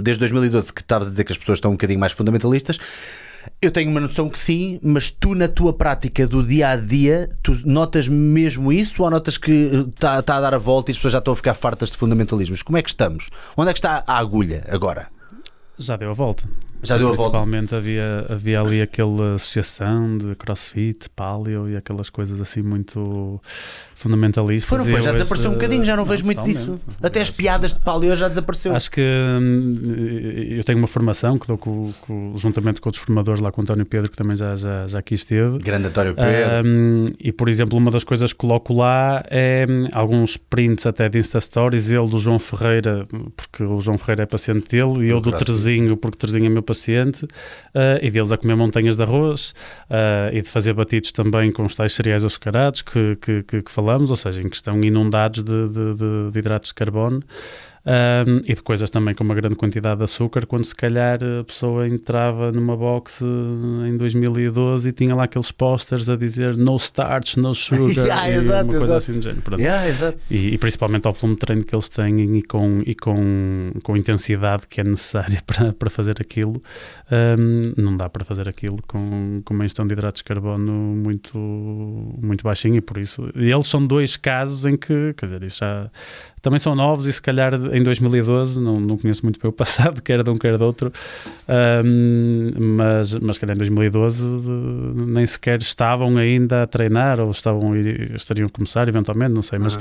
desde 0.00 0.20
2012 0.20 0.72
que 0.72 0.80
estavas 0.80 1.08
a 1.08 1.10
dizer 1.10 1.24
que 1.24 1.32
as 1.32 1.38
pessoas 1.38 1.58
estão 1.58 1.70
um 1.72 1.74
bocadinho 1.74 1.98
mais 2.00 2.12
fundamentalistas. 2.12 2.78
Eu 3.60 3.70
tenho 3.70 3.90
uma 3.90 4.00
noção 4.00 4.28
que 4.28 4.38
sim, 4.38 4.78
mas 4.82 5.10
tu 5.10 5.34
na 5.34 5.48
tua 5.48 5.72
prática 5.72 6.26
do 6.26 6.42
dia 6.42 6.70
a 6.70 6.76
dia, 6.76 7.28
tu 7.42 7.58
notas 7.64 8.08
mesmo 8.08 8.72
isso 8.72 9.02
ou 9.02 9.10
notas 9.10 9.36
que 9.36 9.50
está 9.50 10.22
tá 10.22 10.36
a 10.36 10.40
dar 10.40 10.54
a 10.54 10.58
volta 10.58 10.90
e 10.90 10.92
as 10.92 10.98
pessoas 10.98 11.12
já 11.12 11.18
estão 11.18 11.32
a 11.32 11.36
ficar 11.36 11.54
fartas 11.54 11.90
de 11.90 11.96
fundamentalismos? 11.96 12.62
Como 12.62 12.78
é 12.78 12.82
que 12.82 12.90
estamos? 12.90 13.26
Onde 13.56 13.70
é 13.70 13.72
que 13.72 13.78
está 13.78 14.04
a 14.06 14.18
agulha 14.18 14.64
agora? 14.68 15.08
Já 15.78 15.96
deu 15.96 16.10
a 16.10 16.14
volta. 16.14 16.44
Já 16.82 16.96
deu 16.96 17.08
a 17.08 17.12
volta. 17.12 17.30
Principalmente 17.30 17.74
havia, 17.74 18.26
havia 18.28 18.60
ali 18.60 18.82
aquela 18.82 19.34
associação 19.34 20.18
de 20.18 20.34
crossfit, 20.34 21.08
paleo 21.10 21.68
e 21.68 21.76
aquelas 21.76 22.10
coisas 22.10 22.40
assim 22.40 22.62
muito 22.62 23.40
fundamentalistas. 23.98 24.78
Não 24.78 24.86
E 24.86 24.90
foi? 24.90 25.02
Já 25.02 25.10
eu 25.10 25.14
desapareceu 25.14 25.50
um 25.50 25.54
bocadinho, 25.54 25.84
já 25.84 25.96
não, 25.96 26.04
não, 26.04 26.10
vejo 26.10 26.24
muito 26.24 26.42
disso. 26.42 26.78
Até 27.02 27.20
as 27.20 27.30
piadas 27.30 27.74
de 27.74 27.80
paleo 27.80 28.14
já 28.14 28.28
desapareceu. 28.28 28.74
Acho 28.74 28.90
que 28.90 29.00
hum, 29.00 29.78
eu 30.56 30.62
tenho 30.64 30.78
uma 30.78 30.86
formação 30.86 31.38
que 31.38 31.46
dou 31.46 31.58
com, 31.58 31.92
com- 32.02 32.34
juntamente 32.36 32.80
com 32.80 32.88
outros 32.88 33.04
formadores 33.04 33.40
lá 33.40 33.50
com 33.50 33.60
o 33.60 33.64
António 33.64 33.84
Pedro, 33.86 34.10
que 34.10 34.16
também 34.16 34.36
já, 34.36 34.54
já, 34.54 34.86
já 34.86 34.98
aqui 34.98 35.14
esteve. 35.14 35.58
Grande 35.58 35.88
António 35.88 36.14
Pedro. 36.14 36.68
Um, 36.68 37.04
e 37.18 37.32
por 37.32 37.48
exemplo, 37.48 37.78
uma 37.78 37.90
das 37.90 38.04
coisas 38.04 38.32
que 38.32 38.38
coloco 38.38 38.72
lá 38.74 39.24
é 39.30 39.66
hum, 39.68 39.88
alguns 39.92 40.36
prints 40.36 40.86
até 40.86 41.08
de 41.08 41.18
Insta 41.18 41.40
Stories, 41.40 41.90
ele 41.90 42.08
do 42.08 42.18
João 42.18 42.38
Ferreira, 42.38 43.06
porque 43.36 43.64
o 43.64 43.80
João 43.80 43.98
Ferreira 43.98 44.22
é 44.22 44.26
paciente 44.26 44.68
dele, 44.68 45.06
e 45.06 45.10
eu 45.10 45.20
do. 45.20 45.38
Terezinho, 45.38 45.96
porque 45.96 46.16
o 46.16 46.18
Terezinho 46.18 46.46
é 46.46 46.48
meu 46.48 46.62
paciente, 46.62 47.24
uh, 47.24 47.28
e 48.02 48.10
deles 48.10 48.32
a 48.32 48.36
comer 48.36 48.56
montanhas 48.56 48.96
de 48.96 49.02
arroz 49.02 49.54
uh, 49.90 50.34
e 50.34 50.42
de 50.42 50.48
fazer 50.48 50.72
batidos 50.74 51.12
também 51.12 51.50
com 51.50 51.64
os 51.64 51.74
tais 51.74 51.92
cereais 51.92 52.24
açucarados 52.24 52.82
que, 52.82 53.16
que, 53.16 53.42
que, 53.44 53.62
que 53.62 53.70
falamos, 53.88 54.10
ou 54.10 54.16
seja, 54.16 54.42
em 54.42 54.48
que 54.48 54.56
estão 54.56 54.78
inundados 54.82 55.42
de, 55.42 55.68
de, 55.68 55.94
de- 55.94 56.30
de 56.30 56.38
hidratos 56.38 56.68
de 56.68 56.74
carbono. 56.74 57.22
Um, 57.88 58.42
e 58.46 58.54
de 58.54 58.60
coisas 58.60 58.90
também 58.90 59.14
com 59.14 59.24
uma 59.24 59.34
grande 59.34 59.54
quantidade 59.54 59.96
de 59.96 60.04
açúcar, 60.04 60.44
quando 60.44 60.66
se 60.66 60.74
calhar 60.74 61.18
a 61.24 61.42
pessoa 61.42 61.88
entrava 61.88 62.52
numa 62.52 62.76
box 62.76 63.18
eh, 63.22 63.88
em 63.88 63.96
2012 63.96 64.90
e 64.90 64.92
tinha 64.92 65.14
lá 65.14 65.24
aqueles 65.24 65.50
posters 65.50 66.06
a 66.06 66.14
dizer 66.14 66.58
no 66.58 66.76
starch, 66.76 67.38
no 67.38 67.54
sugar, 67.54 67.88
Yeah, 68.08 68.30
e 68.30 68.34
exato, 68.36 68.64
uma 68.64 68.78
coisa 68.78 68.84
exato. 68.84 68.96
assim 68.96 69.12
do 69.12 69.22
género. 69.22 69.58
Yeah. 69.58 70.14
E, 70.30 70.54
e 70.54 70.58
principalmente 70.58 71.06
ao 71.06 71.14
volume 71.14 71.36
de 71.36 71.40
treino 71.40 71.64
que 71.64 71.74
eles 71.74 71.88
têm 71.88 72.36
e 72.36 72.42
com, 72.42 72.82
e 72.84 72.94
com, 72.94 73.72
com 73.82 73.94
a 73.94 73.98
intensidade 73.98 74.66
que 74.66 74.82
é 74.82 74.84
necessária 74.84 75.40
para, 75.46 75.72
para 75.72 75.88
fazer 75.88 76.20
aquilo, 76.20 76.62
hum, 77.10 77.62
não 77.74 77.96
dá 77.96 78.10
para 78.10 78.22
fazer 78.22 78.50
aquilo 78.50 78.82
com, 78.86 79.40
com 79.42 79.54
uma 79.54 79.64
ingestão 79.64 79.86
de 79.86 79.94
hidratos 79.94 80.18
de 80.18 80.24
carbono 80.24 80.72
muito, 80.72 81.38
muito 81.38 82.44
baixinha 82.44 82.76
e 82.76 82.82
por 82.82 82.98
isso. 82.98 83.30
E 83.34 83.50
eles 83.50 83.66
são 83.66 83.86
dois 83.86 84.14
casos 84.18 84.66
em 84.66 84.76
que, 84.76 85.14
quer 85.14 85.24
dizer, 85.24 85.42
isso 85.42 85.58
já 85.60 85.90
também 86.42 86.58
são 86.58 86.74
novos 86.74 87.06
e 87.06 87.12
se 87.12 87.20
calhar 87.22 87.54
em 87.72 87.82
2012, 87.82 88.58
não, 88.60 88.74
não 88.74 88.96
conheço 88.96 89.24
muito 89.24 89.38
bem 89.40 89.48
o 89.48 89.52
passado, 89.54 90.00
quer 90.02 90.22
de 90.22 90.30
um, 90.30 90.36
quer 90.36 90.56
de 90.56 90.62
outro, 90.62 90.92
hum, 91.84 92.52
mas, 92.76 93.14
mas 93.14 93.36
se 93.36 93.40
calhar 93.40 93.54
em 93.56 93.58
2012 93.58 94.18
de- 94.22 95.04
nem 95.06 95.26
sequer 95.26 95.60
estavam 95.62 96.16
ainda 96.16 96.62
a 96.62 96.66
treinar 96.66 97.20
ou 97.20 97.30
estavam, 97.30 97.76
estariam 97.76 98.46
a 98.46 98.50
começar 98.50 98.88
eventualmente, 98.88 99.32
não 99.32 99.42
sei, 99.42 99.58
mas 99.58 99.74
Uhum. 99.74 99.80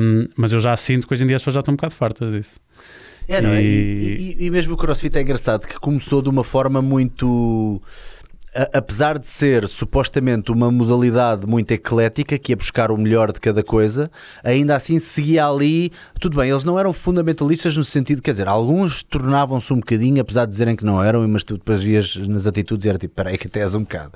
um, 0.00 0.26
mas 0.36 0.52
eu 0.52 0.60
já 0.60 0.76
sinto 0.76 1.06
que 1.06 1.14
hoje 1.14 1.24
em 1.24 1.26
dia 1.26 1.36
as 1.36 1.42
pessoas 1.42 1.54
já 1.54 1.60
estão 1.60 1.72
um 1.72 1.76
bocado 1.76 1.94
fartas 1.94 2.30
disso. 2.32 2.60
É, 3.28 3.40
não 3.40 3.50
é? 3.50 3.62
E, 3.62 3.66
E- 3.66 4.36
e- 4.40 4.46
e 4.46 4.50
mesmo 4.50 4.74
o 4.74 4.76
CrossFit 4.76 5.16
é 5.16 5.22
engraçado 5.22 5.66
que 5.66 5.78
começou 5.78 6.20
de 6.20 6.28
uma 6.28 6.42
forma 6.42 6.82
muito. 6.82 7.80
A- 8.54 8.78
apesar 8.78 9.18
de 9.18 9.26
ser 9.26 9.68
supostamente 9.68 10.50
uma 10.50 10.70
modalidade 10.70 11.46
muito 11.46 11.70
eclética, 11.72 12.38
que 12.38 12.52
é 12.52 12.56
buscar 12.56 12.90
o 12.90 12.96
melhor 12.96 13.32
de 13.32 13.40
cada 13.40 13.62
coisa, 13.62 14.10
ainda 14.42 14.74
assim 14.76 14.98
seguia 14.98 15.46
ali. 15.46 15.92
Tudo 16.20 16.38
bem, 16.38 16.50
eles 16.50 16.64
não 16.64 16.78
eram 16.78 16.92
fundamentalistas 16.92 17.76
no 17.76 17.84
sentido, 17.84 18.20
quer 18.22 18.32
dizer, 18.32 18.48
alguns 18.48 19.02
tornavam-se 19.02 19.72
um 19.72 19.76
bocadinho, 19.76 20.20
apesar 20.20 20.44
de 20.46 20.50
dizerem 20.50 20.74
que 20.76 20.84
não 20.84 21.02
eram, 21.02 21.26
mas 21.28 21.44
tu 21.44 21.54
depois 21.58 21.80
vias 21.82 22.16
nas 22.16 22.46
atitudes 22.46 22.84
e 22.86 22.88
era 22.88 22.98
tipo, 22.98 23.14
peraí, 23.14 23.38
que 23.38 23.46
até 23.46 23.60
és 23.60 23.74
um 23.74 23.80
bocado. 23.80 24.12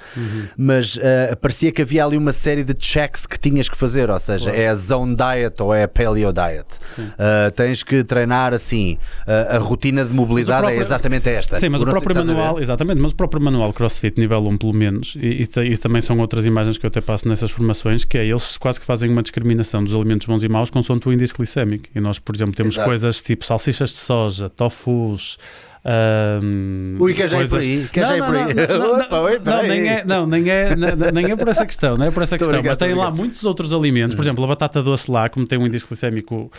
Mas 0.57 0.99
ah, 0.99 1.37
parecia 1.37 1.71
que 1.73 1.83
havia 1.83 2.05
ali 2.05 2.17
uma 2.17 2.33
série 2.33 2.65
de 2.65 2.75
checks 2.79 3.27
que 3.27 3.39
tinhas 3.39 3.69
que 3.69 3.77
fazer, 3.77 4.11
ou 4.11 4.19
seja, 4.19 4.45
Claro. 4.45 4.59
é 4.59 4.69
a 4.69 4.75
zone 4.75 5.17
diet 5.17 5.63
ou 5.63 5.73
é 5.75 5.85
a 5.85 5.89
paleo 5.89 6.33
diet. 6.33 6.67
Ah, 7.19 7.51
tens 7.55 7.83
que 7.83 8.03
treinar 8.05 8.53
assim. 8.53 8.99
Ah, 9.27 9.57
a 9.57 9.59
rotina 9.59 10.05
de 10.05 10.13
mobilidade 10.13 10.61
próprio- 10.63 10.81
é 10.81 10.83
exatamente 10.83 11.29
esta. 11.29 11.61
Sim, 11.61 11.69
mas 11.69 11.83
o 11.83 11.87
próprio 11.87 12.17
manual, 12.17 12.61
exatamente, 12.61 13.01
mas 13.01 13.13
o 13.13 13.15
próprio 13.15 13.41
manual 13.43 13.73
CrossFit 13.73 14.19
nível 14.25 14.47
1 14.47 14.57
pelo 14.57 14.73
menos, 14.73 15.17
e, 15.21 15.43
e, 15.43 15.73
e 15.73 15.77
também 15.77 16.01
são 16.01 16.19
outras 16.19 16.45
imagens 16.45 16.77
que 16.77 16.85
eu 16.85 16.89
até 16.89 17.01
passo 17.01 17.29
nessas 17.29 17.51
formações, 17.51 18.05
que 18.05 18.19
é 18.19 18.27
eles 18.27 18.57
quase 18.57 18.81
que 18.81 18.87
fazem 18.87 19.11
uma 19.11 19.23
discriminação 19.23 19.83
dos 19.85 19.95
alimentos 19.95 20.27
bons 20.27 20.43
e 20.43 20.49
maus 20.49 20.71
consoante 20.71 21.09
o 21.09 21.13
índice 21.13 21.33
glicémico. 21.35 21.85
E 21.95 22.01
nós, 22.01 22.19
por 22.19 22.35
exemplo, 22.35 22.55
temos 22.55 22.75
Exato. 22.75 22.89
coisas 22.89 23.23
tipo 23.23 23.45
salsichas 23.45 23.91
de 23.91 23.97
soja, 23.97 24.51
tofus. 24.51 25.39
Ahm, 25.85 26.97
Ui, 27.01 27.13
quer 27.15 27.29
já 27.29 27.43
ir 27.43 27.49
por 27.49 27.59
aí? 27.61 27.89
Quer 27.93 28.01
Não, 28.03 28.09
já 28.09 28.17
ir 28.17 28.23
por 28.25 28.37
aí? 28.37 29.39
não, 29.45 29.63
nem 29.69 29.89
é, 29.89 30.05
não, 30.05 30.27
nem 30.27 30.51
é, 30.51 30.75
nem- 30.77 31.13
nem 31.13 31.31
é 31.33 31.37
por 31.37 31.49
essa 31.49 31.67
questão, 31.67 31.97
não 31.97 32.07
é 32.07 32.11
por 32.11 32.23
essa 32.23 32.37
questão, 32.39 32.63
mas 32.63 32.79
tem 32.79 32.95
lá 32.95 33.11
muitos 33.11 33.45
outros 33.45 33.73
alimentos, 33.73 34.15
por 34.15 34.23
exemplo, 34.23 34.45
a 34.45 34.47
batata 34.49 34.83
doce 34.83 35.11
lá, 35.11 35.29
como 35.29 35.47
tem 35.47 35.59
um 35.59 35.67
índice 35.67 35.87
glicémico 35.87 36.51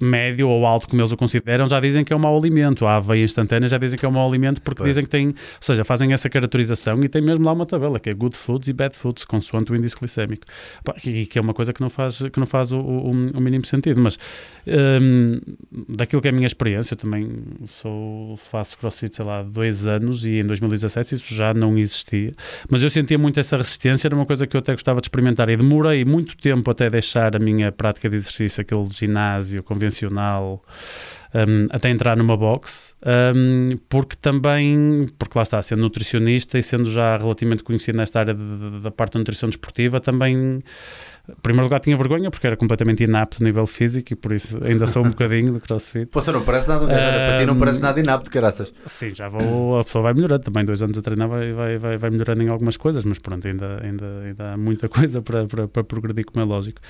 médio 0.00 0.48
ou 0.48 0.64
alto, 0.66 0.88
como 0.88 1.00
eles 1.02 1.12
o 1.12 1.16
consideram, 1.16 1.66
já 1.66 1.80
dizem 1.80 2.04
que 2.04 2.12
é 2.12 2.16
um 2.16 2.18
mau 2.18 2.36
alimento. 2.36 2.86
A 2.86 2.96
aveia 2.96 3.24
instantânea 3.24 3.68
já 3.68 3.78
dizem 3.78 3.98
que 3.98 4.04
é 4.06 4.08
um 4.08 4.12
mau 4.12 4.28
alimento 4.28 4.60
porque 4.62 4.82
dizem 4.82 5.04
que 5.04 5.10
tem, 5.10 5.28
ou 5.28 5.34
seja, 5.60 5.84
fazem 5.84 6.12
essa 6.12 6.28
caracterização 6.30 7.02
e 7.04 7.08
tem 7.08 7.20
mesmo 7.22 7.44
lá 7.44 7.52
uma 7.52 7.66
tabela 7.66 7.98
que 8.00 8.08
é 8.10 8.14
good 8.14 8.36
foods 8.36 8.68
e 8.68 8.72
bad 8.72 8.96
foods, 8.96 9.24
consoante 9.24 9.72
o 9.72 9.76
índice 9.76 9.96
glicémico. 9.96 10.44
E 11.04 11.26
que 11.26 11.38
é 11.38 11.42
uma 11.42 11.52
coisa 11.54 11.72
que 11.72 11.80
não 11.80 11.90
faz, 11.90 12.18
que 12.32 12.38
não 12.38 12.46
faz 12.46 12.72
o, 12.72 12.78
o- 12.78 13.10
o 13.34 13.40
mínimo 13.40 13.64
sentido. 13.66 14.00
Mas 14.00 14.18
hum, 14.66 15.40
daquilo 15.88 16.22
que 16.22 16.28
é 16.28 16.30
a 16.30 16.34
minha 16.34 16.46
experiência, 16.46 16.94
eu 16.94 16.98
também 16.98 17.28
sou, 17.66 18.36
faço 18.36 18.61
crossfit, 18.78 19.16
sei 19.16 19.24
lá, 19.24 19.42
dois 19.42 19.86
anos 19.86 20.24
e 20.24 20.38
em 20.40 20.46
2017 20.46 21.14
isso 21.16 21.34
já 21.34 21.52
não 21.54 21.76
existia. 21.78 22.32
Mas 22.70 22.82
eu 22.82 22.90
sentia 22.90 23.18
muito 23.18 23.38
essa 23.40 23.56
resistência, 23.56 24.08
era 24.08 24.14
uma 24.14 24.26
coisa 24.26 24.46
que 24.46 24.56
eu 24.56 24.60
até 24.60 24.72
gostava 24.72 25.00
de 25.00 25.06
experimentar 25.06 25.48
e 25.48 25.56
demorei 25.56 26.04
muito 26.04 26.36
tempo 26.36 26.70
até 26.70 26.88
deixar 26.88 27.34
a 27.36 27.38
minha 27.38 27.70
prática 27.72 28.08
de 28.08 28.16
exercício, 28.16 28.60
aquele 28.60 28.84
ginásio 28.90 29.62
convencional, 29.62 30.62
um, 31.34 31.66
até 31.70 31.88
entrar 31.90 32.16
numa 32.16 32.36
box, 32.36 32.94
um, 33.34 33.70
porque 33.88 34.16
também, 34.20 35.06
porque 35.18 35.36
lá 35.38 35.42
está, 35.42 35.60
sendo 35.62 35.80
nutricionista 35.80 36.58
e 36.58 36.62
sendo 36.62 36.90
já 36.90 37.16
relativamente 37.16 37.62
conhecido 37.62 37.96
nesta 37.96 38.20
área 38.20 38.34
de- 38.34 38.40
de- 38.70 38.80
da 38.80 38.90
parte 38.90 39.14
da 39.14 39.18
nutrição 39.18 39.48
desportiva, 39.48 39.98
também, 40.00 40.62
em 41.32 41.40
primeiro 41.42 41.64
lugar, 41.64 41.80
tinha 41.80 41.96
vergonha 41.96 42.30
porque 42.30 42.46
era 42.46 42.56
completamente 42.56 43.02
inapto 43.02 43.42
a 43.42 43.44
nível 43.44 43.66
físico 43.66 44.12
e 44.12 44.16
por 44.16 44.32
isso 44.32 44.58
ainda 44.62 44.86
sou 44.86 45.04
um 45.04 45.10
bocadinho 45.10 45.52
de 45.52 45.60
crossfit. 45.60 46.06
Pô, 46.06 46.20
você 46.20 46.30
não 46.30 46.44
parece 46.44 46.68
nada, 46.68 46.86
para 46.86 47.38
ti 47.38 47.46
não 47.46 47.58
parece 47.58 47.80
nada 47.80 47.98
inapto, 47.98 48.30
caraças. 48.30 48.72
Sim, 48.86 49.10
já 49.10 49.28
vou, 49.28 49.80
a 49.80 49.84
pessoa 49.84 50.02
vai 50.02 50.14
melhorando, 50.14 50.44
também 50.44 50.64
dois 50.64 50.82
anos 50.82 50.96
a 50.98 51.02
treinar 51.02 51.28
vai, 51.28 51.52
vai, 51.52 51.78
vai, 51.78 51.96
vai 51.96 52.10
melhorando 52.10 52.42
em 52.42 52.48
algumas 52.48 52.76
coisas, 52.76 53.02
mas 53.04 53.18
pronto, 53.18 53.46
ainda, 53.46 53.80
ainda, 53.82 54.20
ainda 54.24 54.52
há 54.52 54.56
muita 54.56 54.88
coisa 54.90 55.22
para, 55.22 55.46
para, 55.46 55.66
para 55.66 55.84
progredir, 55.84 56.24
como 56.24 56.44
é 56.44 56.46
lógico. 56.46 56.80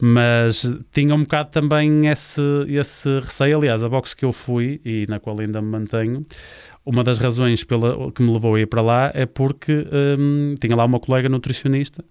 Mas 0.00 0.66
tinha 0.92 1.14
um 1.14 1.22
bocado 1.22 1.50
também 1.50 2.08
esse, 2.08 2.40
esse 2.68 3.20
receio, 3.20 3.58
aliás, 3.58 3.84
a 3.84 3.88
box 3.88 4.14
que 4.14 4.24
eu 4.24 4.32
fui 4.32 4.80
e 4.84 5.06
na 5.08 5.20
qual 5.20 5.38
ainda 5.38 5.60
me 5.60 5.68
mantenho, 5.68 6.24
uma 6.84 7.04
das 7.04 7.18
razões 7.18 7.62
pela, 7.62 8.10
que 8.12 8.22
me 8.22 8.32
levou 8.32 8.54
a 8.54 8.60
ir 8.60 8.66
para 8.66 8.82
lá 8.82 9.10
é 9.14 9.26
porque 9.26 9.86
hum, 10.18 10.54
tinha 10.58 10.74
lá 10.74 10.84
uma 10.84 10.98
colega 10.98 11.28
nutricionista 11.28 12.02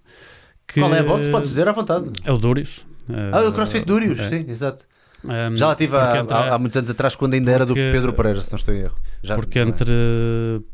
que... 0.72 0.80
Qual 0.80 0.94
é 0.94 0.98
a 1.00 1.02
box? 1.02 1.28
Podes 1.28 1.50
dizer 1.50 1.68
à 1.68 1.72
vontade. 1.72 2.10
É 2.24 2.32
o 2.32 2.38
Dúrios. 2.38 2.86
Ah, 3.32 3.40
o 3.48 3.52
CrossFit 3.52 3.84
Dúrios, 3.84 4.18
É. 4.20 4.28
sim, 4.28 4.44
exato. 4.48 4.84
Hum, 5.24 5.56
Já 5.56 5.66
lá 5.68 5.74
porque 5.76 5.96
há, 5.96 6.16
entre- 6.20 6.34
há- 6.34 6.54
há 6.54 6.58
muitos 6.58 6.76
anos 6.78 6.90
atrás, 6.90 7.14
quando 7.14 7.34
ainda 7.34 7.50
era 7.52 7.66
do 7.66 7.74
porque- 7.74 7.90
Pedro 7.92 8.12
Pereira, 8.12 8.40
se 8.40 8.50
não 8.52 8.58
estou 8.58 8.74
em 8.74 8.78
erro. 8.80 8.94
Já, 9.22 9.34
porque, 9.34 9.58
é? 9.58 9.62
entre, 9.62 9.92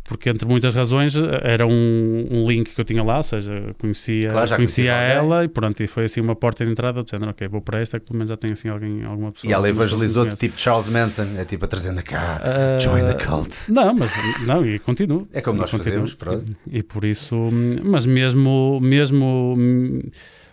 porque 0.04 0.30
entre 0.30 0.46
muitas 0.46 0.72
razões 0.72 1.14
era 1.42 1.66
um, 1.66 2.28
um 2.30 2.48
link 2.48 2.72
que 2.72 2.80
eu 2.80 2.84
tinha 2.84 3.02
lá, 3.02 3.16
ou 3.16 3.22
seja, 3.24 3.74
conhecia, 3.76 4.28
Claro, 4.28 4.46
conhecia 4.54 4.56
conhecias 4.56 4.94
alguém. 4.94 5.10
ela 5.16 5.44
e 5.44 5.48
pronto, 5.48 5.82
e 5.82 5.86
foi 5.88 6.04
assim 6.04 6.20
uma 6.20 6.36
porta 6.36 6.64
de 6.64 6.70
entrada 6.70 7.02
do 7.02 7.10
género, 7.10 7.32
ok, 7.32 7.48
vou 7.48 7.60
para 7.60 7.80
esta 7.80 7.98
que 7.98 8.06
pelo 8.06 8.18
menos 8.18 8.30
já 8.30 8.36
tem 8.36 8.52
assim 8.52 8.68
alguém, 8.68 9.02
alguma 9.04 9.32
pessoa. 9.32 9.50
E 9.50 9.52
ela 9.52 9.66
me 9.66 9.74
conhece. 9.74 10.36
tipo 10.36 10.60
Charles 10.60 10.86
Manson, 10.88 11.26
é 11.36 11.44
tipo 11.44 11.64
a 11.64 11.68
trazendo 11.68 12.00
cá, 12.04 12.40
Ah, 12.44 12.78
join 12.78 13.04
the 13.04 13.14
cult. 13.14 13.52
Não, 13.68 13.92
mas 13.94 14.12
não, 14.46 14.64
e 14.64 14.78
continuo. 14.78 15.26
É 15.32 15.40
como 15.40 15.58
nós 15.58 15.68
Continuo. 15.68 15.92
fazemos, 16.06 16.14
pronto. 16.14 16.44
E 16.70 16.84
por 16.84 17.04
isso, 17.04 17.34
mas 17.82 18.06
mesmo, 18.06 18.78
mesmo 18.80 19.56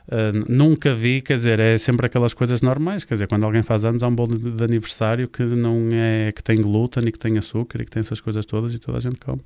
ah, 0.09 0.31
nunca 0.49 0.93
vi, 0.93 1.21
quer 1.21 1.37
dizer, 1.37 1.59
é 1.59 1.77
sempre 1.77 2.05
aquelas 2.05 2.33
coisas 2.33 2.61
normais, 2.61 3.03
quer 3.03 3.15
dizer, 3.15 3.27
quando 3.27 3.45
alguém 3.45 3.63
faz 3.63 3.85
anos 3.85 4.03
há 4.03 4.07
um 4.07 4.15
bolo 4.15 4.37
de, 4.37 4.51
de 4.51 4.63
aniversário 4.63 5.27
que 5.27 5.43
não 5.43 5.89
é, 5.91 6.31
que 6.31 6.43
tem 6.43 6.57
glúten 6.57 7.07
e 7.07 7.11
que 7.11 7.19
tem 7.19 7.37
açúcar 7.37 7.81
e 7.81 7.85
que 7.85 7.91
tem 7.91 8.01
essas 8.01 8.19
coisas 8.19 8.45
todas 8.45 8.73
e 8.73 8.79
toda 8.79 8.97
a 8.97 9.01
gente 9.01 9.17
come. 9.17 9.41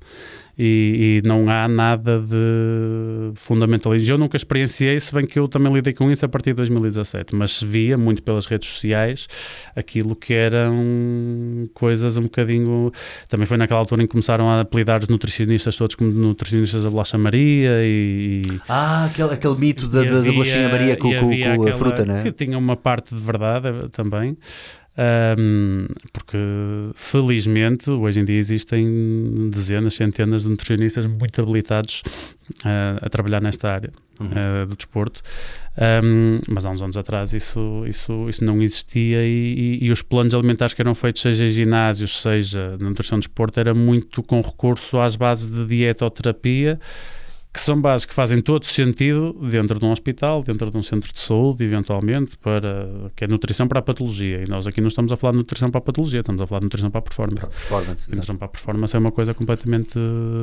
E, 0.60 1.20
e 1.24 1.28
não 1.28 1.48
há 1.48 1.68
nada 1.68 2.18
de 2.20 3.30
fundamentalismo. 3.36 4.14
Eu 4.14 4.18
nunca 4.18 4.36
experienciei, 4.36 4.98
se 4.98 5.14
bem 5.14 5.24
que 5.24 5.38
eu 5.38 5.46
também 5.46 5.72
lidei 5.72 5.92
com 5.94 6.10
isso 6.10 6.24
a 6.26 6.28
partir 6.28 6.50
de 6.50 6.56
2017, 6.56 7.32
mas 7.36 7.62
via 7.62 7.96
muito 7.96 8.22
pelas 8.24 8.44
redes 8.46 8.68
sociais 8.68 9.28
aquilo 9.76 10.16
que 10.16 10.34
eram 10.34 11.68
coisas 11.74 12.16
um 12.16 12.22
bocadinho. 12.22 12.90
Também 13.28 13.46
foi 13.46 13.56
naquela 13.56 13.78
altura 13.80 14.02
em 14.02 14.06
que 14.06 14.10
começaram 14.10 14.48
a 14.50 14.62
apelidar 14.62 15.00
os 15.00 15.08
nutricionistas 15.08 15.76
todos 15.76 15.94
como 15.94 16.10
nutricionistas 16.10 16.82
da 16.82 16.90
Bolacha 16.90 17.16
Maria 17.16 17.70
e. 17.84 18.42
Ah, 18.68 19.04
aquele, 19.06 19.32
aquele 19.34 19.54
mito 19.56 19.86
da, 19.86 20.02
e 20.02 20.06
da, 20.08 20.18
havia- 20.18 20.32
bolachinha 20.32 20.68
Maria 20.68 20.96
com, 20.96 21.08
com- 21.10 21.16
havia 21.26 21.44
com 21.56 21.62
a 21.62 21.64
aquela 21.66 21.78
fruta, 21.78 22.04
né? 22.04 22.22
Que 22.22 22.32
tinha 22.32 22.58
uma 22.58 22.76
parte 22.76 23.14
de 23.14 23.20
verdade 23.20 23.68
também. 23.92 24.36
Um, 24.98 25.86
porque 26.12 26.36
felizmente 26.96 27.88
hoje 27.88 28.18
em 28.18 28.24
dia 28.24 28.36
existem 28.36 29.48
dezenas, 29.48 29.94
centenas 29.94 30.42
de 30.42 30.48
nutricionistas 30.48 31.06
muito 31.06 31.40
habilitados 31.40 32.02
uh, 32.64 32.98
a 33.00 33.08
trabalhar 33.08 33.40
nesta 33.40 33.70
área 33.70 33.92
uhum. 34.18 34.26
uh, 34.26 34.66
do 34.66 34.74
desporto. 34.74 35.22
Um, 35.76 36.38
mas 36.48 36.66
há 36.66 36.70
uns 36.70 36.82
anos 36.82 36.96
atrás 36.96 37.32
isso, 37.32 37.84
isso, 37.86 38.28
isso 38.28 38.44
não 38.44 38.60
existia 38.60 39.24
e, 39.24 39.78
e, 39.80 39.84
e, 39.84 39.90
os 39.92 40.02
planos 40.02 40.34
alimentares 40.34 40.74
que 40.74 40.82
eram 40.82 40.96
feitos, 40.96 41.22
seja 41.22 41.44
em 41.44 41.50
ginásios, 41.50 42.20
seja 42.20 42.76
na 42.80 42.88
nutrição 42.88 43.20
de 43.20 43.28
desporto, 43.28 43.60
era 43.60 43.72
muito 43.72 44.20
com 44.20 44.40
recurso 44.40 44.98
às 44.98 45.14
bases 45.14 45.46
de 45.46 45.64
ou 46.00 46.10
terapia 46.10 46.80
que 47.52 47.60
são 47.60 47.80
bases 47.80 48.04
que 48.04 48.14
fazem 48.14 48.40
todo 48.40 48.66
sentido 48.66 49.32
dentro 49.50 49.78
de 49.78 49.84
um 49.84 49.90
hospital, 49.90 50.42
dentro 50.42 50.70
de 50.70 50.76
um 50.76 50.82
centro 50.82 51.12
de 51.12 51.18
saúde, 51.18 51.64
eventualmente, 51.64 52.36
para 52.36 52.88
que 53.16 53.24
é 53.24 53.26
nutrição 53.26 53.66
para 53.66 53.80
a 53.80 53.82
patologia. 53.82 54.42
E 54.46 54.48
nós 54.48 54.66
aqui 54.66 54.80
não 54.80 54.88
estamos 54.88 55.10
a 55.10 55.16
falar 55.16 55.32
de 55.32 55.38
nutrição 55.38 55.70
para 55.70 55.78
a 55.78 55.82
patologia, 55.82 56.20
estamos 56.20 56.40
a 56.42 56.46
falar 56.46 56.60
de 56.60 56.66
nutrição 56.66 56.90
para 56.90 56.98
a 56.98 57.02
performance. 57.02 57.40
Para 57.40 57.48
a 57.48 57.52
performance, 57.52 58.10
nutrição 58.10 58.36
para 58.36 58.46
a 58.46 58.48
performance 58.48 58.96
é 58.96 58.98
uma 58.98 59.10
coisa 59.10 59.34
completamente 59.34 59.98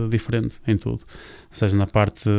diferente 0.10 0.58
em 0.68 0.78
tudo. 0.78 1.02
Seja 1.52 1.78
na 1.78 1.88
parte 1.88 2.30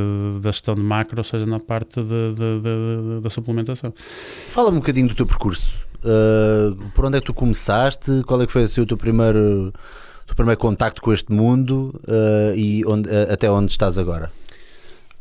da 0.40 0.50
gestão 0.50 0.74
de 0.74 0.82
macro, 0.82 1.22
seja 1.22 1.46
na 1.46 1.60
parte 1.60 2.02
de, 2.02 2.34
de, 2.34 2.60
de, 2.60 3.20
da 3.22 3.30
suplementação. 3.30 3.94
Fala-me 4.50 4.76
um 4.76 4.80
bocadinho 4.80 5.08
do 5.08 5.14
teu 5.14 5.26
percurso. 5.26 5.72
Uh, 5.98 6.76
por 6.90 7.04
onde 7.04 7.18
é 7.18 7.20
que 7.20 7.26
tu 7.26 7.34
começaste? 7.34 8.22
Qual 8.26 8.42
é 8.42 8.46
que 8.46 8.52
foi 8.52 8.64
assim, 8.64 8.80
o 8.80 8.86
teu 8.86 8.96
primeiro, 8.96 9.68
o 9.68 10.26
teu 10.26 10.36
primeiro 10.36 10.60
contacto 10.60 11.00
com 11.00 11.12
este 11.12 11.32
mundo 11.32 11.98
uh, 12.04 12.54
e 12.54 12.84
onde, 12.84 13.08
uh, 13.08 13.32
até 13.32 13.50
onde 13.50 13.70
estás 13.70 13.96
agora? 13.96 14.30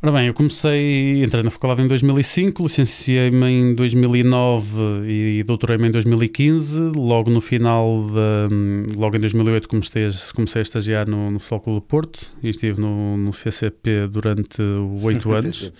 Ora 0.05 0.19
bem, 0.19 0.27
eu 0.27 0.35
comecei, 0.35 1.23
entrei 1.23 1.41
na 1.41 1.49
faculdade 1.49 1.81
em 1.81 1.87
2005, 1.87 2.61
licenciei-me 2.61 3.47
em 3.47 3.73
2009 3.73 5.01
e 5.07 5.43
doutorei-me 5.43 5.87
em 5.87 5.91
2015. 5.91 6.91
Logo 6.95 7.31
no 7.31 7.41
final, 7.41 8.03
de, 8.03 8.95
logo 8.95 9.15
em 9.15 9.19
2008, 9.19 9.67
comecei 9.67 10.05
a, 10.05 10.09
comecei 10.35 10.59
a 10.59 10.61
estagiar 10.61 11.09
no, 11.09 11.31
no 11.31 11.39
Futebol 11.39 11.59
Clube 11.59 11.79
do 11.79 11.81
Porto 11.87 12.19
e 12.43 12.49
estive 12.51 12.79
no, 12.79 13.17
no 13.17 13.31
FCP 13.31 14.07
durante 14.07 14.61
oito 15.01 15.31
anos. 15.33 15.73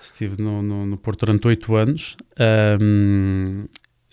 estive 0.00 0.40
no, 0.40 0.62
no, 0.62 0.86
no, 0.86 0.96
Porto 0.96 1.26
durante 1.26 1.48
oito 1.48 1.74
anos. 1.74 2.16
Um, 2.80 3.64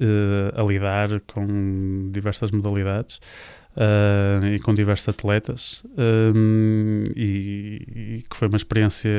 uh, 0.02 0.60
a 0.60 0.64
lidar 0.66 1.20
com 1.28 2.10
diversas 2.12 2.50
modalidades 2.50 3.20
uh, 3.76 4.46
e 4.46 4.60
com 4.60 4.74
diversos 4.74 5.10
atletas. 5.10 5.84
Um, 5.98 7.04
e, 7.16 7.82
e, 7.96 8.24
que 8.30 8.36
foi 8.36 8.48
uma 8.48 8.58
experiência 8.58 9.10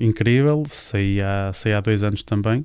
incrível, 0.00 0.64
saí 0.68 1.20
há, 1.20 1.52
saí 1.52 1.72
há 1.72 1.80
dois 1.80 2.02
anos 2.02 2.22
também. 2.22 2.64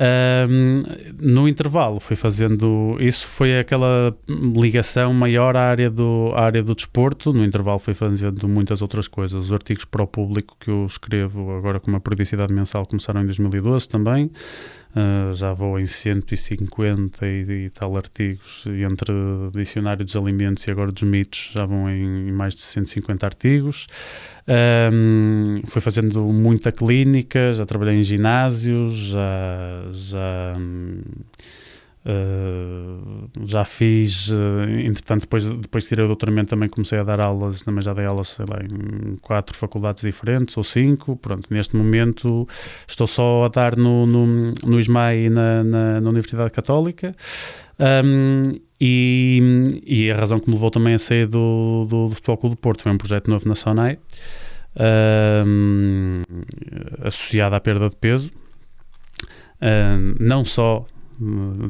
Um, 0.00 0.84
no 1.20 1.48
intervalo 1.48 1.98
fui 1.98 2.14
fazendo 2.14 2.96
isso 3.00 3.26
foi 3.26 3.58
aquela 3.58 4.16
ligação 4.28 5.12
maior 5.12 5.56
à 5.56 5.62
área 5.62 5.90
do 5.90 6.30
à 6.36 6.44
área 6.44 6.62
do 6.62 6.72
desporto. 6.72 7.32
No 7.32 7.44
intervalo 7.44 7.80
fui 7.80 7.94
fazendo 7.94 8.46
muitas 8.48 8.80
outras 8.80 9.08
coisas. 9.08 9.46
Os 9.46 9.52
artigos 9.52 9.84
para 9.84 10.04
o 10.04 10.06
público 10.06 10.56
que 10.60 10.70
eu 10.70 10.86
escrevo 10.86 11.50
agora 11.56 11.80
com 11.80 11.90
uma 11.90 11.98
periodicidade 11.98 12.52
mensal 12.52 12.86
começaram 12.86 13.22
em 13.22 13.24
2012 13.24 13.88
também 13.88 14.30
Uh, 14.98 15.32
já 15.32 15.52
vou 15.52 15.78
em 15.78 15.86
150 15.86 17.24
e, 17.24 17.66
e, 17.66 17.70
tal 17.70 17.96
artigos, 17.96 18.64
entre 18.66 19.12
dicionário 19.54 20.04
dos 20.04 20.16
alimentos 20.16 20.66
e 20.66 20.70
agora 20.72 20.90
dos 20.90 21.04
mitos, 21.04 21.50
já 21.52 21.64
vão 21.64 21.88
em, 21.88 22.28
em 22.28 22.32
mais 22.32 22.52
de 22.52 22.62
150 22.62 23.24
artigos. 23.24 23.86
Um, 24.92 25.60
fui 25.68 25.80
fazendo 25.80 26.24
muita 26.32 26.72
clínica, 26.72 27.52
já 27.52 27.64
trabalhei 27.64 27.96
em 27.96 28.02
ginásios, 28.02 28.92
já. 28.92 29.82
já 29.92 30.56
Uh, 32.06 33.28
já 33.44 33.64
fiz, 33.64 34.28
uh, 34.30 34.64
entretanto, 34.84 35.22
depois, 35.22 35.44
depois 35.44 35.84
de 35.84 35.88
tirar 35.88 36.04
o 36.04 36.06
doutoramento, 36.06 36.50
também 36.50 36.68
comecei 36.68 36.98
a 36.98 37.02
dar 37.02 37.20
aulas, 37.20 37.60
também 37.60 37.82
já 37.82 37.92
dei 37.92 38.06
aulas, 38.06 38.28
sei 38.28 38.46
lá, 38.48 38.60
em 38.62 39.16
quatro 39.16 39.56
faculdades 39.56 40.02
diferentes 40.02 40.56
ou 40.56 40.64
cinco. 40.64 41.16
Pronto, 41.16 41.52
neste 41.52 41.76
momento 41.76 42.48
estou 42.86 43.06
só 43.06 43.44
a 43.44 43.48
dar 43.48 43.76
no, 43.76 44.06
no, 44.06 44.52
no 44.64 44.80
ISMAI 44.80 45.28
na, 45.28 45.64
na, 45.64 46.00
na 46.00 46.10
Universidade 46.10 46.50
Católica. 46.50 47.14
Um, 47.78 48.58
e, 48.80 49.82
e, 49.84 50.10
a 50.10 50.16
razão 50.16 50.38
que 50.38 50.48
me 50.48 50.54
levou 50.54 50.70
também 50.70 50.94
a 50.94 50.98
sair 50.98 51.26
do, 51.26 51.86
do, 51.88 52.08
do 52.08 52.14
Futebol 52.14 52.36
Clube 52.36 52.56
do 52.56 52.58
Porto 52.58 52.82
foi 52.82 52.92
um 52.92 52.98
projeto 52.98 53.28
novo 53.28 53.48
na 53.48 53.54
SONAI, 53.54 53.98
um, 55.46 56.18
associado 57.02 57.54
à 57.54 57.60
perda 57.60 57.88
de 57.88 57.96
peso. 57.96 58.30
Um, 59.60 60.14
não 60.20 60.44
só 60.44 60.86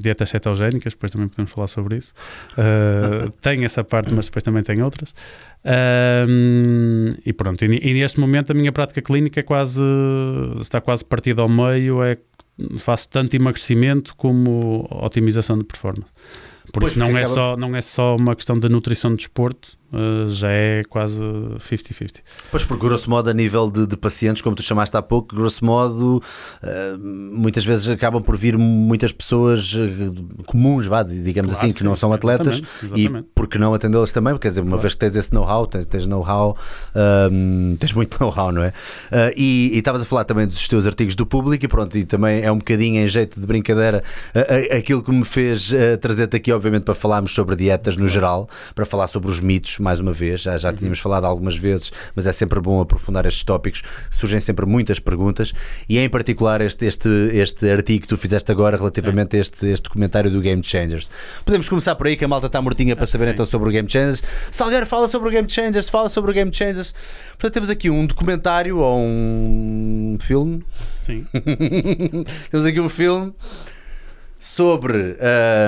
dietas 0.00 0.30
cetogénicas, 0.30 0.92
depois 0.92 1.10
também 1.10 1.28
podemos 1.28 1.50
falar 1.50 1.66
sobre 1.66 1.96
isso. 1.96 2.12
Uh, 2.52 3.30
tem 3.40 3.64
essa 3.64 3.82
parte, 3.82 4.12
mas 4.12 4.26
depois 4.26 4.42
também 4.42 4.62
tem 4.62 4.82
outras. 4.82 5.10
Uh, 5.64 7.16
e 7.24 7.32
pronto, 7.32 7.64
e, 7.64 7.68
e, 7.68 7.94
neste 7.94 8.20
momento 8.20 8.50
a 8.50 8.54
minha 8.54 8.72
prática 8.72 9.00
clínica 9.02 9.40
é 9.40 9.42
quase, 9.42 9.82
está 10.60 10.80
quase 10.80 11.04
partida 11.04 11.42
ao 11.42 11.48
meio, 11.48 12.02
é, 12.02 12.18
faço 12.78 13.08
tanto 13.08 13.34
emagrecimento 13.34 14.14
como 14.16 14.86
otimização 14.90 15.58
de 15.58 15.64
performance. 15.64 16.12
Por 16.72 16.80
pois, 16.80 16.96
não 16.96 17.16
é, 17.16 17.22
acaba... 17.22 17.34
só, 17.34 17.56
não 17.56 17.76
é 17.76 17.80
só 17.80 18.16
uma 18.16 18.36
questão 18.36 18.58
da 18.58 18.68
nutrição 18.68 19.12
de 19.12 19.18
desporto, 19.18 19.78
já 20.28 20.50
é 20.50 20.82
quase 20.84 21.18
50-50. 21.18 22.16
Pois, 22.50 22.64
por 22.64 22.76
grosso 22.76 23.08
modo, 23.08 23.30
a 23.30 23.32
nível 23.32 23.70
de, 23.70 23.86
de, 23.86 23.96
pacientes, 23.96 24.42
como 24.42 24.54
tu 24.54 24.62
chamaste 24.62 24.94
há 24.96 25.02
pouco, 25.02 25.34
grosso 25.34 25.64
modo, 25.64 26.22
uh, 26.62 26.98
muitas 26.98 27.64
vezes 27.64 27.88
acabam 27.88 28.22
por 28.22 28.36
vir 28.36 28.58
muitas 28.58 29.12
pessoas 29.12 29.72
uh, 29.72 30.44
comuns, 30.44 30.84
vá, 30.84 31.02
digamos 31.02 31.52
claro, 31.52 31.64
assim, 31.64 31.72
que 31.72 31.80
sim, 31.80 31.86
não 31.86 31.96
são 31.96 32.12
atletas, 32.12 32.58
exatamente, 32.58 32.84
exatamente. 32.84 33.26
e 33.26 33.32
por 33.34 33.48
que 33.48 33.58
não 33.58 33.72
atendê-las 33.72 34.12
também? 34.12 34.36
Quer 34.36 34.48
dizer, 34.48 34.60
uma 34.60 34.68
claro. 34.68 34.82
vez 34.82 34.92
que 34.92 35.00
tens 35.00 35.16
esse 35.16 35.32
know-how, 35.32 35.66
tens, 35.66 35.86
tens 35.86 36.04
know-how, 36.04 36.56
tens 37.78 37.92
muito 37.92 38.18
know-how, 38.20 38.52
não 38.52 38.62
é? 38.62 38.72
e 39.36 39.70
estavas 39.78 40.02
a 40.02 40.04
falar 40.04 40.24
também 40.24 40.46
dos 40.46 40.68
teus 40.68 40.86
artigos 40.86 41.14
do 41.14 41.24
público, 41.24 41.64
e 41.64 41.68
pronto, 41.68 41.96
e 41.96 42.04
também 42.04 42.42
é 42.42 42.52
um 42.52 42.58
bocadinho 42.58 43.02
em 43.02 43.08
jeito 43.08 43.40
de 43.40 43.46
brincadeira 43.46 44.02
aquilo 44.76 45.02
que 45.02 45.10
me 45.10 45.24
fez 45.24 45.72
trazer-te 46.00 46.36
aqui, 46.36 46.52
obviamente, 46.52 46.82
para 46.82 46.94
falarmos 46.94 47.32
sobre 47.32 47.56
dietas 47.56 47.96
no 47.96 48.06
geral, 48.06 48.48
para 48.74 48.84
falar 48.84 49.06
sobre 49.06 49.30
os 49.30 49.40
mitos 49.40 49.77
mais 49.82 50.00
uma 50.00 50.12
vez, 50.12 50.40
já, 50.40 50.56
já 50.58 50.70
uhum. 50.70 50.76
tínhamos 50.76 50.98
falado 50.98 51.24
algumas 51.24 51.56
vezes, 51.56 51.90
mas 52.14 52.26
é 52.26 52.32
sempre 52.32 52.60
bom 52.60 52.80
aprofundar 52.80 53.26
estes 53.26 53.44
tópicos, 53.44 53.82
surgem 54.10 54.40
sempre 54.40 54.66
muitas 54.66 54.98
perguntas 54.98 55.52
e 55.88 55.98
em 55.98 56.08
particular 56.08 56.60
este, 56.60 56.86
este, 56.86 57.08
este 57.32 57.70
artigo 57.70 58.02
que 58.02 58.08
tu 58.08 58.16
fizeste 58.16 58.50
agora 58.50 58.76
relativamente 58.76 59.36
a 59.36 59.40
este, 59.40 59.66
este 59.66 59.84
documentário 59.84 60.30
do 60.30 60.40
Game 60.40 60.62
Changers. 60.62 61.10
Podemos 61.44 61.68
começar 61.68 61.94
por 61.94 62.06
aí, 62.06 62.16
que 62.16 62.24
a 62.24 62.28
malta 62.28 62.46
está 62.46 62.60
mortinha 62.60 62.94
para 62.96 63.06
saber 63.06 63.28
então 63.28 63.46
sobre 63.46 63.68
o 63.68 63.72
Game 63.72 63.88
Changers. 63.88 64.22
Salgueiro 64.50 64.86
fala 64.86 65.08
sobre 65.08 65.28
o 65.28 65.32
Game 65.32 65.48
Changers, 65.48 65.88
fala 65.88 66.08
sobre 66.08 66.30
o 66.30 66.34
Game 66.34 66.52
Changers. 66.52 66.94
Portanto, 67.30 67.54
temos 67.54 67.70
aqui 67.70 67.90
um 67.90 68.06
documentário 68.06 68.78
ou 68.78 68.98
um 68.98 70.18
filme. 70.20 70.64
Sim. 71.00 71.26
temos 72.50 72.66
aqui 72.66 72.80
um 72.80 72.88
filme 72.88 73.32
sobre 74.38 75.16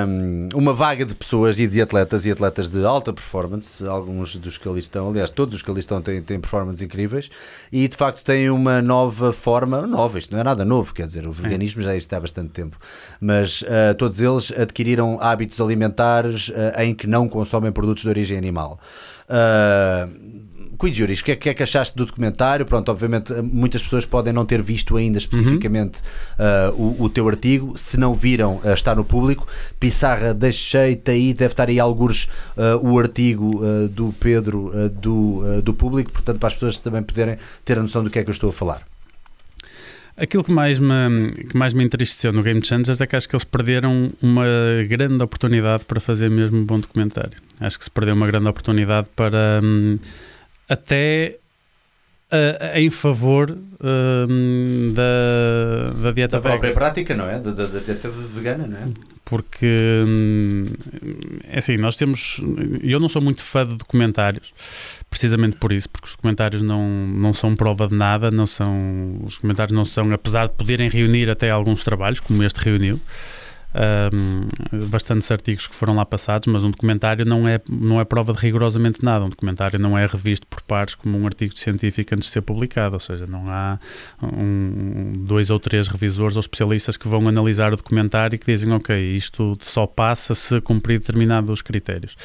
um, 0.07 0.49
uma 0.55 0.73
vaga 0.73 1.05
de 1.05 1.15
pessoas 1.15 1.59
e 1.59 1.67
de 1.67 1.83
atletas 1.83 2.25
e 2.25 2.31
atletas 2.31 2.69
de 2.69 2.85
alta 2.85 3.13
performance, 3.13 3.85
alguns 3.85 4.37
dos 4.37 4.57
que 4.57 4.69
ali 4.69 4.79
estão, 4.79 5.09
aliás, 5.09 5.29
todos 5.29 5.55
os 5.55 5.63
que 5.63 5.71
ali 5.71 5.81
estão 5.81 6.01
têm, 6.01 6.23
têm 6.23 6.41
performances 6.41 6.81
incríveis 6.81 7.29
e 7.73 7.89
de 7.89 7.97
facto 7.97 8.25
têm 8.25 8.49
uma 8.49 8.81
nova 8.81 9.33
forma, 9.33 9.87
nova, 9.87 10.19
isto 10.19 10.33
não 10.33 10.41
é 10.41 10.45
nada 10.45 10.65
novo, 10.65 10.95
quer 10.95 11.07
dizer, 11.07 11.27
o 11.27 11.33
veganismo 11.33 11.83
já 11.83 11.95
existe 11.97 12.15
há 12.15 12.21
bastante 12.21 12.51
tempo, 12.51 12.79
mas 13.21 13.63
uh, 13.63 13.95
todos 13.99 14.21
eles 14.21 14.53
adquiriram 14.53 15.19
hábitos 15.21 15.61
alimentares 15.61 16.49
uh, 16.51 16.81
em 16.81 16.95
que 16.95 17.09
não 17.09 17.29
consomem 17.29 17.73
produtos 17.73 18.05
de 18.05 18.09
origem 18.09 18.39
animal. 18.39 18.79
Uh, 19.29 20.50
Quid 20.81 20.97
Juris, 20.97 21.21
o 21.21 21.25
que, 21.25 21.33
é, 21.33 21.37
que 21.37 21.49
é 21.51 21.55
que 21.55 21.63
achaste 21.63 21.95
do 21.95 22.07
documentário? 22.07 22.65
Pronto, 22.65 22.91
obviamente 22.91 23.35
muitas 23.43 23.83
pessoas 23.83 24.07
podem 24.07 24.33
não 24.33 24.47
ter 24.47 24.63
visto 24.63 24.97
ainda 24.97 25.19
especificamente 25.19 26.01
uhum. 26.39 26.71
uh, 26.71 27.03
o, 27.03 27.05
o, 27.05 27.11
teu 27.11 27.29
artigo. 27.29 27.77
Se 27.77 27.99
não 27.99 28.15
viram, 28.15 28.57
uh, 28.65 28.73
está 28.73 28.95
no 28.95 29.05
público. 29.05 29.47
Pissarra, 29.79 30.33
deixei-te 30.33 31.11
aí, 31.11 31.35
deve 31.35 31.53
estar 31.53 31.69
aí 31.69 31.79
alguns 31.79 32.25
uh, 32.57 32.79
o 32.81 32.99
artigo 32.99 33.61
do 33.91 34.15
Pedro 34.19 34.73
do, 34.91 35.61
do 35.63 35.75
público, 35.75 36.11
portanto, 36.13 36.39
para 36.39 36.49
as 36.49 36.55
pessoas 36.55 36.79
também 36.79 37.03
poderem 37.03 37.37
ter 37.65 37.79
a 37.79 37.83
noção 37.83 38.03
do 38.03 38.09
que 38.09 38.19
é 38.19 38.23
que 38.23 38.31
eu 38.31 38.33
estou 38.33 38.49
a 38.49 38.53
falar. 38.53 38.83
Aquilo 40.17 40.45
que 40.45 40.53
mais, 40.53 40.79
me, 40.79 41.31
que 41.49 41.57
mais 41.57 41.73
me 41.73 41.85
entristeceu 41.85 42.33
no 42.33 42.43
Game 42.43 42.65
Changers 42.65 43.01
é 43.01 43.07
que 43.07 43.17
acho 43.17 43.29
que 43.29 43.35
eles 43.35 43.45
perderam 43.45 44.13
uma 44.21 44.45
grande 44.89 45.23
oportunidade 45.23 45.85
para 45.85 46.01
fazer 46.01 46.31
mesmo 46.31 46.59
um 46.59 46.65
bom 46.65 46.79
documentário. 46.79 47.39
Acho 47.59 47.79
que 47.79 47.85
se 47.85 47.91
perdeu 47.91 48.15
uma 48.15 48.27
grande 48.27 48.49
oportunidade 48.49 49.09
para. 49.15 49.61
Hum, 49.63 49.97
até 50.71 51.37
uh, 52.31 52.79
em 52.79 52.91
favor 52.91 53.51
uh, 53.51 54.93
da, 54.93 56.01
da 56.01 56.13
dieta 56.13 56.37
da 56.37 56.41
própria 56.41 56.73
prática, 56.73 57.15
não 57.15 57.29
é? 57.29 57.41
Da, 57.41 57.51
da, 57.51 57.67
da, 57.67 57.81
dieta 57.81 58.09
vegana, 58.09 58.67
não 58.69 58.79
é? 58.79 58.83
Porque, 59.25 59.67
hum, 60.07 60.67
é 61.49 61.59
assim, 61.59 61.77
nós 61.77 61.97
temos. 61.97 62.41
Eu 62.83 62.99
não 62.99 63.09
sou 63.09 63.21
muito 63.21 63.45
fã 63.45 63.67
de 63.67 63.77
documentários, 63.77 64.53
precisamente 65.09 65.57
por 65.57 65.73
isso, 65.73 65.89
porque 65.89 66.07
os 66.07 66.13
documentários 66.13 66.63
não, 66.63 66.89
não 66.89 67.33
são 67.33 67.55
prova 67.55 67.87
de 67.87 67.95
nada, 67.95 68.31
não 68.31 68.47
são. 68.47 68.73
Os 69.25 69.35
documentários 69.35 69.77
não 69.77 69.85
são, 69.85 70.13
apesar 70.13 70.49
de 70.49 70.55
poderem 70.55 70.89
reunir 70.89 71.31
até 71.31 71.51
alguns 71.51 71.85
trabalhos, 71.85 72.21
como 72.21 72.43
este 72.43 72.59
reuniu. 72.59 73.01
Um, 73.75 74.47
bastantes 74.89 75.31
artigos 75.31 75.67
que 75.67 75.75
foram 75.75 75.95
lá 75.95 76.05
passados, 76.05 76.47
mas 76.47 76.65
um 76.65 76.71
documentário 76.71 77.25
não 77.25 77.47
é, 77.47 77.61
não 77.69 78.01
é 78.01 78.05
prova 78.05 78.33
de 78.33 78.41
rigorosamente 78.41 79.05
nada. 79.05 79.25
Um 79.25 79.29
documentário 79.29 79.79
não 79.79 79.97
é 79.97 80.07
revisto 80.07 80.47
por 80.47 80.63
pares 80.63 80.95
como 80.95 81.19
um 81.19 81.27
artigo 81.27 81.57
científico 81.57 82.15
antes 82.15 82.29
de 82.29 82.33
ser 82.33 82.43
publicado, 82.43 82.95
ou 82.95 83.01
seja, 83.01 83.27
não 83.27 83.45
há 83.49 83.79
um, 84.23 85.13
dois 85.25 85.51
ou 85.51 85.59
três 85.59 85.89
revisores 85.89 86.37
ou 86.37 86.41
especialistas 86.41 86.97
que 86.97 87.09
vão 87.09 87.29
analisar 87.29 87.73
o 87.73 87.77
documentário 87.77 88.35
e 88.35 88.39
que 88.39 88.47
dizem, 88.47 88.73
ok, 88.73 88.97
isto 89.15 89.57
só 89.61 89.87
passa 89.87 90.35
se 90.35 90.61
cumprir 90.61 90.99
determinados 90.99 91.63
critérios. 91.63 92.17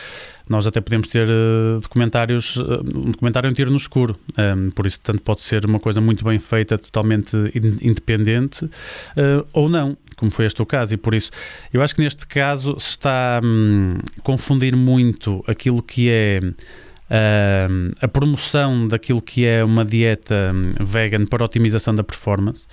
Nós 0.49 0.67
até 0.67 0.79
podemos 0.79 1.07
ter 1.07 1.27
uh, 1.27 1.79
documentários, 1.81 2.55
uh, 2.57 2.81
um 2.95 3.11
documentário 3.11 3.49
um 3.49 3.53
tiro 3.53 3.71
no 3.71 3.77
escuro, 3.77 4.15
um, 4.37 4.69
por 4.71 4.85
isso 4.85 4.99
tanto 5.01 5.21
pode 5.21 5.41
ser 5.41 5.65
uma 5.65 5.79
coisa 5.79 5.99
muito 5.99 6.23
bem 6.23 6.37
feita, 6.39 6.77
totalmente 6.77 7.35
in 7.55 7.77
independente, 7.81 8.65
uh, 8.65 9.47
ou 9.53 9.67
não 9.67 9.97
como 10.15 10.31
foi 10.31 10.45
este 10.45 10.61
o 10.61 10.65
caso, 10.65 10.93
e 10.93 10.97
por 10.97 11.13
isso 11.13 11.31
eu 11.73 11.81
acho 11.81 11.93
que 11.93 12.01
neste 12.01 12.25
caso 12.25 12.75
se 12.79 12.91
está 12.91 13.41
hum, 13.43 13.97
a 14.17 14.21
confundir 14.21 14.75
muito 14.75 15.43
aquilo 15.47 15.81
que 15.81 16.09
é 16.09 16.39
hum, 16.41 17.91
a 18.01 18.07
promoção 18.07 18.87
daquilo 18.87 19.21
que 19.21 19.45
é 19.45 19.63
uma 19.63 19.83
dieta 19.83 20.51
hum, 20.53 20.85
vegan 20.85 21.25
para 21.25 21.43
otimização 21.43 21.93
da 21.93 22.03
performance, 22.03 22.65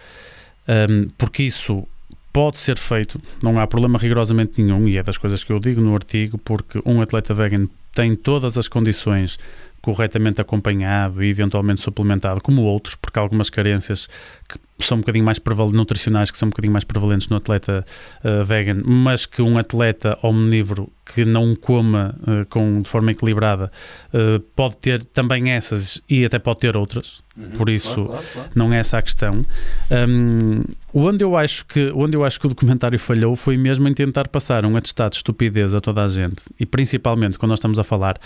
hum, 0.69 1.09
porque 1.19 1.43
isso 1.43 1.87
pode 2.33 2.59
ser 2.59 2.79
feito, 2.79 3.21
não 3.43 3.59
há 3.61 3.67
problema 3.67 3.99
rigorosamente 3.99 4.63
nenhum, 4.63 4.89
e 4.89 4.97
é 4.97 5.03
das 5.03 5.19
coisas 5.19 5.45
que 5.45 5.53
eu 5.53 5.61
digo 5.61 5.81
no 5.81 5.95
artigo, 5.95 6.39
porque 6.39 6.81
um 6.85 7.03
atleta 7.03 7.35
vegan 7.35 7.69
tem 7.95 8.17
todas 8.17 8.57
as 8.57 8.69
condições 8.69 9.39
corretamente 9.83 10.41
acompanhado 10.41 11.23
e 11.23 11.29
eventualmente 11.29 11.81
suplementado, 11.81 12.41
como 12.41 12.63
outros, 12.63 12.95
porque 12.95 13.19
algumas 13.19 13.51
carências 13.51 14.09
que 14.53 14.87
são 14.87 14.99
um 14.99 15.01
bocadinho 15.01 15.25
mais 15.25 15.41
nutricionais, 15.73 16.31
que 16.31 16.39
são 16.39 16.47
um 16.47 16.51
bocadinho 16.51 16.73
mais 16.73 16.85
prevalentes 16.85 17.29
no 17.29 17.37
atleta 17.37 17.85
uh, 18.25 18.45
vegan, 18.45 18.83
mas 18.85 19.27
que 19.27 19.41
um 19.41 19.57
atleta 19.57 20.19
omnívoro 20.23 20.91
que 21.05 21.25
não 21.25 21.55
coma 21.55 22.15
uh, 22.23 22.47
com, 22.47 22.81
de 22.81 22.89
forma 22.89 23.11
equilibrada 23.11 23.71
uh, 24.13 24.41
pode 24.57 24.77
ter 24.77 25.05
também 25.05 25.51
essas 25.51 26.01
e 26.09 26.25
até 26.25 26.39
pode 26.39 26.61
ter 26.61 26.77
outras. 26.77 27.23
Uhum, 27.37 27.51
Por 27.51 27.71
isso, 27.71 27.95
claro, 27.95 28.07
claro, 28.09 28.27
claro. 28.33 28.51
não 28.55 28.73
é 28.73 28.79
essa 28.79 28.99
a 28.99 29.03
questão. 29.03 29.45
Um, 29.91 30.63
onde, 30.93 31.25
eu 31.25 31.35
acho 31.35 31.65
que, 31.65 31.91
onde 31.95 32.15
eu 32.15 32.25
acho 32.25 32.39
que 32.39 32.47
o 32.47 32.49
documentário 32.49 32.99
falhou 32.99 33.35
foi 33.35 33.57
mesmo 33.57 33.89
em 33.89 33.95
tentar 33.95 34.29
passar 34.29 34.67
um 34.67 34.77
atestado 34.77 35.13
de 35.13 35.17
estupidez 35.17 35.75
a 35.75 35.81
toda 35.81 36.05
a 36.05 36.09
gente. 36.09 36.43
E 36.61 36.67
principalmente 36.67 37.39
quando 37.39 37.51
nós 37.51 37.59
estamos 37.59 37.79
a 37.79 37.85
falar, 37.85 38.19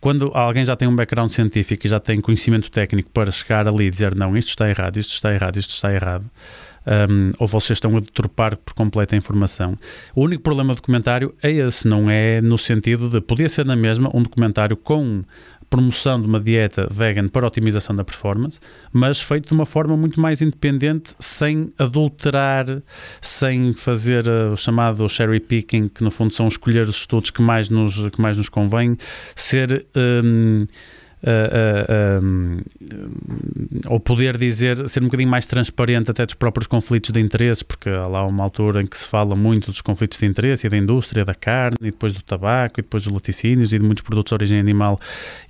quando 0.00 0.30
alguém 0.34 0.64
já 0.64 0.74
tem 0.74 0.88
um 0.88 0.96
background 0.96 1.30
científico 1.30 1.86
e 1.86 1.90
já 1.90 2.00
tem 2.00 2.20
conhecimento 2.20 2.70
técnico 2.70 3.10
para 3.10 3.30
chegar 3.30 3.68
ali 3.68 3.86
e 3.86 3.90
dizer 3.90 4.14
não, 4.14 4.36
isto 4.36 4.48
está 4.48 4.68
errado, 4.68 4.96
isto 4.96 5.12
está 5.12 5.32
errado, 5.32 5.58
isto 5.58 5.65
está 5.72 5.92
errado 5.92 6.30
um, 6.86 7.32
ou 7.38 7.46
vocês 7.46 7.76
estão 7.76 7.96
a 7.96 8.00
deturpar 8.00 8.56
por 8.56 8.74
completo 8.74 9.14
a 9.14 9.18
informação. 9.18 9.76
O 10.14 10.22
único 10.22 10.42
problema 10.42 10.72
do 10.72 10.76
documentário 10.76 11.34
é 11.42 11.50
esse, 11.50 11.86
não 11.86 12.08
é 12.08 12.40
no 12.40 12.56
sentido 12.56 13.08
de 13.08 13.20
podia 13.20 13.48
ser 13.48 13.66
na 13.66 13.76
mesma 13.76 14.10
um 14.14 14.22
documentário 14.22 14.76
com 14.76 15.24
promoção 15.68 16.20
de 16.20 16.28
uma 16.28 16.38
dieta 16.38 16.86
vegan 16.88 17.26
para 17.26 17.44
otimização 17.44 17.94
da 17.94 18.04
performance, 18.04 18.60
mas 18.92 19.20
feito 19.20 19.48
de 19.48 19.52
uma 19.52 19.66
forma 19.66 19.96
muito 19.96 20.20
mais 20.20 20.40
independente, 20.40 21.16
sem 21.18 21.72
adulterar, 21.76 22.66
sem 23.20 23.72
fazer 23.72 24.28
uh, 24.28 24.52
o 24.52 24.56
chamado 24.56 25.08
cherry 25.08 25.40
picking, 25.40 25.88
que 25.88 26.04
no 26.04 26.10
fundo 26.12 26.32
são 26.32 26.46
escolher 26.46 26.82
os 26.82 26.96
estudos 26.96 27.30
que 27.30 27.42
mais 27.42 27.68
nos, 27.68 28.08
que 28.10 28.20
mais 28.20 28.36
nos 28.36 28.48
convém, 28.48 28.96
ser. 29.34 29.84
Um, 29.96 30.66
uh, 31.26 32.62
ou 33.86 34.00
poder 34.00 34.38
dizer, 34.38 34.88
ser 34.88 35.00
um 35.00 35.06
bocadinho 35.06 35.28
mais 35.28 35.44
transparente 35.46 36.10
até 36.10 36.24
dos 36.24 36.34
próprios 36.34 36.66
conflitos 36.66 37.10
de 37.10 37.20
interesse, 37.20 37.64
porque 37.64 37.88
há 37.88 38.06
lá 38.06 38.24
uma 38.24 38.44
altura 38.44 38.82
em 38.82 38.86
que 38.86 38.96
se 38.96 39.06
fala 39.06 39.34
muito 39.34 39.70
dos 39.70 39.80
conflitos 39.80 40.18
de 40.18 40.26
interesse 40.26 40.66
e 40.66 40.70
da 40.70 40.76
indústria, 40.76 41.24
da 41.24 41.34
carne, 41.34 41.76
e 41.80 41.86
depois 41.86 42.12
do 42.12 42.22
tabaco, 42.22 42.80
e 42.80 42.82
depois 42.82 43.02
dos 43.02 43.12
laticínios 43.12 43.72
e 43.72 43.78
de 43.78 43.84
muitos 43.84 44.02
produtos 44.02 44.30
de 44.30 44.34
origem 44.34 44.60
animal, 44.60 45.00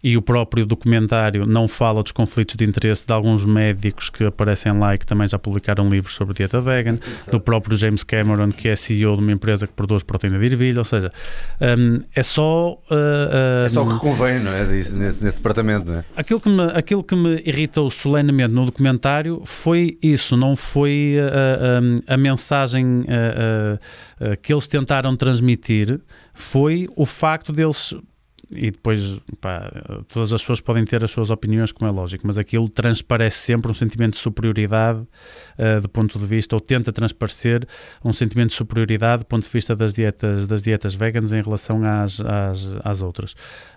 e 0.03 0.17
o 0.17 0.23
próprio 0.23 0.65
documentário 0.65 1.47
não 1.47 1.69
fala 1.69 2.03
dos 2.03 2.13
conflitos 2.13 2.57
de 2.57 2.65
interesse 2.65 3.07
de 3.07 3.13
alguns 3.13 3.45
médicos 3.45 4.09
que 4.09 4.25
aparecem 4.25 4.73
lá 4.73 4.95
e 4.95 4.99
que 4.99 5.07
também 5.07 5.29
já 5.29 5.39
publicaram 5.39 5.89
livros 5.89 6.15
sobre 6.15 6.35
dieta 6.35 6.61
vegan, 6.61 6.99
do 7.31 7.39
próprio 7.39 7.77
James 7.77 8.03
Cameron, 8.03 8.51
que 8.51 8.69
é 8.69 8.77
CEO 8.77 9.17
de 9.17 9.23
uma 9.23 9.33
empresa 9.33 9.67
que 9.67 9.73
produz 9.73 10.03
proteína 10.03 10.39
de 10.39 10.47
ervilha, 10.47 10.79
ou 10.79 10.85
seja, 10.85 11.11
um, 11.61 12.01
é 12.15 12.23
só... 12.23 12.73
Uh, 12.91 13.67
é 13.67 13.69
só 13.69 13.83
o 13.83 13.95
que 13.95 14.01
convém, 14.01 14.41
não 14.41 14.53
é? 14.53 14.65
Nesse, 14.65 14.95
nesse 14.95 15.37
departamento, 15.37 15.66
não 15.67 15.97
é? 15.97 16.05
Aquilo 16.17 16.41
que, 16.41 16.49
me, 16.49 16.63
aquilo 16.63 17.05
que 17.05 17.15
me 17.15 17.43
irritou 17.45 17.91
solenemente 17.91 18.53
no 18.53 18.65
documentário 18.65 19.43
foi 19.45 19.99
isso, 20.03 20.37
não 20.37 20.57
foi 20.57 21.17
a, 21.21 22.11
a, 22.11 22.15
a 22.15 22.17
mensagem 22.17 23.05
a, 23.09 24.37
que 24.37 24.53
eles 24.53 24.67
tentaram 24.67 25.17
transmitir, 25.17 26.01
foi 26.35 26.89
o 26.97 27.05
facto 27.05 27.53
deles 27.53 27.95
e 28.51 28.71
depois 28.71 29.01
pá, 29.41 29.71
todas 30.09 30.33
as 30.33 30.41
pessoas 30.41 30.61
podem 30.61 30.85
ter 30.85 31.03
as 31.03 31.11
suas 31.11 31.31
opiniões, 31.31 31.73
como 31.73 31.91
é 31.91 31.93
lógico, 31.93 32.27
mas 32.27 32.39
aquilo 32.39 32.69
transparece 32.69 33.39
sempre 33.39 33.71
um 33.71 33.75
sentimento 33.75 34.13
de 34.15 34.21
superioridade 34.21 35.01
uh, 35.01 35.81
do 35.81 35.89
ponto 35.89 36.19
de 36.19 36.27
vista, 36.27 36.55
ou 36.55 36.61
tenta 36.61 36.93
transparecer 36.93 37.67
um 38.05 38.13
sentimento 38.13 38.51
de 38.51 38.57
superioridade 38.57 39.23
do 39.23 39.27
ponto 39.27 39.45
de 39.45 39.51
vista 39.51 39.75
das 39.75 39.93
dietas, 39.93 40.47
das 40.47 40.63
dietas 40.63 40.95
veganas 40.95 41.33
em 41.33 41.43
relação 41.43 41.85
às, 41.85 42.21
às, 42.21 42.65
às 42.85 43.03
outras. 43.03 43.35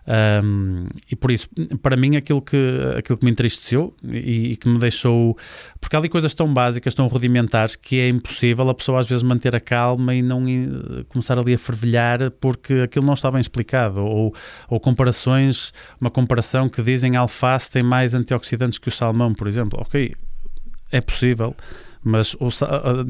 Um, 0.10 0.88
e 1.12 1.16
por 1.16 1.30
isso, 1.30 1.48
para 1.84 1.96
mim, 1.96 2.16
aquilo 2.16 2.42
que, 2.42 2.58
aquilo 2.98 3.16
que 3.20 3.24
me 3.24 3.30
entristeceu 3.30 3.94
e, 4.04 4.54
e, 4.54 4.58
que 4.58 4.68
me 4.68 4.80
deixou. 4.80 5.38
Porque 5.80 5.96
há 5.96 6.00
ali 6.00 6.10
coisas 6.10 6.34
tão 6.34 6.52
básicas, 6.52 6.96
tão 6.96 7.06
rudimentares, 7.06 7.76
que 7.76 8.00
é 8.00 8.10
impossível 8.10 8.68
a 8.70 8.74
pessoa 8.74 9.00
às 9.00 9.08
vezes 9.08 9.22
manter 9.22 9.56
a 9.56 9.60
calma 9.60 10.16
e 10.16 10.24
não 10.24 10.46
começar 11.10 11.38
ali 11.38 11.54
a 11.54 11.58
fervilhar 11.60 12.32
porque 12.32 12.74
aquilo 12.86 13.06
não 13.06 13.14
está 13.14 13.30
bem 13.30 13.40
explicado. 13.40 14.04
Ou, 14.04 14.34
ou 14.68 14.80
comparações, 14.80 15.72
uma 16.02 16.10
comparação 16.10 16.68
que 16.68 16.82
dizem 16.82 17.16
alface 17.16 17.70
tem 17.70 17.84
mais 17.84 18.16
antioxidantes 18.16 18.80
que 18.80 18.88
o 18.88 18.92
salmão, 18.92 19.34
por 19.36 19.48
exemplo. 19.48 19.80
Ok, 19.80 20.16
é 20.92 21.02
possível 21.02 21.56
mas 22.10 22.34
o, 22.36 22.50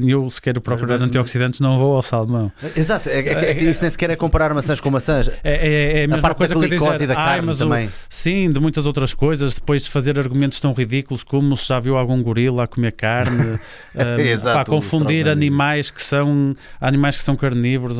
eu 0.06 0.28
se 0.30 0.40
quero 0.40 0.60
procurar 0.60 1.00
antioxidantes 1.02 1.60
não 1.60 1.78
vou 1.78 1.96
ao 1.96 2.02
salmão. 2.02 2.52
Exato, 2.76 3.08
é, 3.08 3.20
é, 3.20 3.50
é, 3.50 3.64
isso 3.64 3.80
nem 3.80 3.90
sequer 3.90 4.10
é 4.10 4.16
comparar 4.16 4.52
maçãs 4.52 4.80
com 4.80 4.90
maçãs. 4.90 5.28
É, 5.28 5.40
é, 5.44 6.00
é 6.00 6.04
a 6.04 6.08
mesma 6.08 6.20
parte 6.20 6.36
coisa 6.36 6.54
da 6.54 6.68
que 6.68 6.74
eu 6.74 6.92
dizer, 6.92 7.06
da 7.06 7.14
carne 7.14 7.56
também. 7.56 7.86
O, 7.86 7.90
sim, 8.08 8.50
de 8.50 8.60
muitas 8.60 8.86
outras 8.86 9.14
coisas, 9.14 9.54
depois 9.54 9.84
de 9.84 9.90
fazer 9.90 10.18
argumentos 10.18 10.60
tão 10.60 10.72
ridículos 10.72 11.22
como 11.22 11.56
se 11.56 11.68
já 11.68 11.80
viu 11.80 11.96
algum 11.96 12.22
gorila 12.22 12.64
a 12.64 12.66
comer 12.66 12.92
carne, 12.92 13.58
um, 13.94 14.20
Exato, 14.20 14.56
para 14.56 14.64
confundir 14.64 15.28
animais 15.28 15.90
que 15.90 16.02
são 16.02 16.54
animais 16.80 17.16
que 17.16 17.22
são 17.22 17.36
carnívoros, 17.36 17.98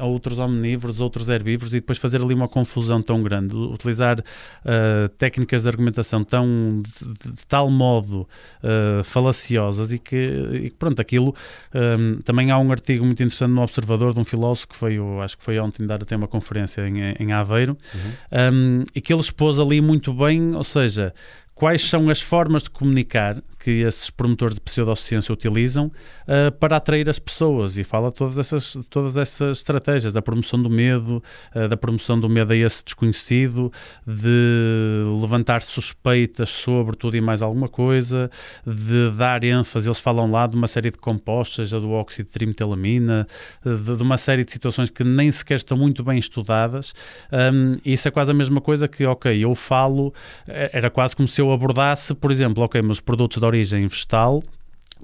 outros 0.00 0.38
omnívoros, 0.38 1.00
outros 1.00 1.28
herbívoros 1.28 1.74
e 1.74 1.80
depois 1.80 1.98
fazer 1.98 2.22
ali 2.22 2.34
uma 2.34 2.48
confusão 2.48 3.02
tão 3.02 3.22
grande, 3.22 3.54
utilizar 3.56 4.20
uh, 4.20 5.08
técnicas 5.18 5.62
de 5.62 5.68
argumentação 5.68 6.24
tão 6.24 6.82
de, 6.82 7.06
de, 7.06 7.32
de 7.32 7.46
tal 7.46 7.70
modo 7.70 8.28
uh, 8.62 9.04
falaciosas 9.04 9.92
e 9.92 9.98
que 9.98 10.37
e 10.54 10.70
pronto, 10.70 11.00
aquilo 11.00 11.34
um, 11.74 12.20
também 12.22 12.50
há 12.50 12.58
um 12.58 12.70
artigo 12.70 13.04
muito 13.04 13.22
interessante 13.22 13.50
no 13.50 13.62
Observador 13.62 14.14
de 14.14 14.20
um 14.20 14.24
filósofo 14.24 14.68
que 14.68 14.76
foi, 14.76 14.94
eu 14.94 15.20
acho 15.20 15.36
que 15.36 15.44
foi 15.44 15.58
ontem 15.58 15.86
dar 15.86 16.02
até 16.02 16.16
uma 16.16 16.28
conferência 16.28 16.86
em, 16.86 17.00
em 17.18 17.32
Aveiro 17.32 17.76
uhum. 17.94 18.52
um, 18.52 18.84
e 18.94 19.00
que 19.00 19.12
ele 19.12 19.20
expôs 19.20 19.58
ali 19.58 19.80
muito 19.80 20.12
bem, 20.12 20.54
ou 20.54 20.64
seja, 20.64 21.12
quais 21.58 21.84
são 21.84 22.08
as 22.08 22.20
formas 22.20 22.62
de 22.62 22.70
comunicar 22.70 23.42
que 23.58 23.82
esses 23.82 24.08
promotores 24.08 24.54
de 24.54 24.60
pseudociência 24.60 25.32
utilizam 25.32 25.86
uh, 25.88 26.52
para 26.52 26.76
atrair 26.76 27.10
as 27.10 27.18
pessoas 27.18 27.76
e 27.76 27.82
fala 27.82 28.12
todas 28.12 28.38
essas, 28.38 28.78
todas 28.88 29.16
essas 29.16 29.58
estratégias 29.58 30.12
da 30.12 30.22
promoção 30.22 30.62
do 30.62 30.70
medo, 30.70 31.20
uh, 31.52 31.66
da 31.66 31.76
promoção 31.76 32.18
do 32.18 32.28
medo 32.28 32.52
a 32.52 32.56
esse 32.56 32.84
desconhecido, 32.84 33.72
de 34.06 35.02
levantar 35.20 35.60
suspeitas 35.62 36.48
sobre 36.48 36.96
tudo 36.96 37.16
e 37.16 37.20
mais 37.20 37.42
alguma 37.42 37.68
coisa, 37.68 38.30
de 38.64 39.10
dar 39.16 39.42
ênfase, 39.42 39.88
eles 39.88 39.98
falam 39.98 40.30
lá 40.30 40.46
de 40.46 40.54
uma 40.54 40.68
série 40.68 40.92
de 40.92 40.98
compostos, 40.98 41.70
do 41.70 41.90
óxido 41.90 42.28
de 42.28 42.32
trimetalamina, 42.32 43.26
de, 43.64 43.96
de, 43.96 44.02
uma 44.04 44.16
série 44.16 44.44
de 44.44 44.52
situações 44.52 44.90
que 44.90 45.02
nem 45.02 45.28
sequer 45.32 45.56
estão 45.56 45.76
muito 45.76 46.04
bem 46.04 46.20
estudadas. 46.20 46.94
Um, 47.32 47.78
isso 47.84 48.06
é 48.06 48.10
quase 48.12 48.30
a 48.30 48.34
mesma 48.34 48.60
coisa 48.60 48.86
que, 48.86 49.04
ok, 49.04 49.44
eu 49.44 49.52
falo, 49.56 50.14
eh, 50.46 50.70
era 50.72 50.88
quase 50.88 51.16
como 51.16 51.26
se 51.26 51.40
eu 51.40 51.47
abordasse, 51.52 52.14
por 52.14 52.30
exemplo, 52.30 52.62
ok, 52.62 52.80
mas 52.82 53.00
produtos 53.00 53.38
de 53.38 53.46
origem 53.46 53.86
vegetal 53.86 54.42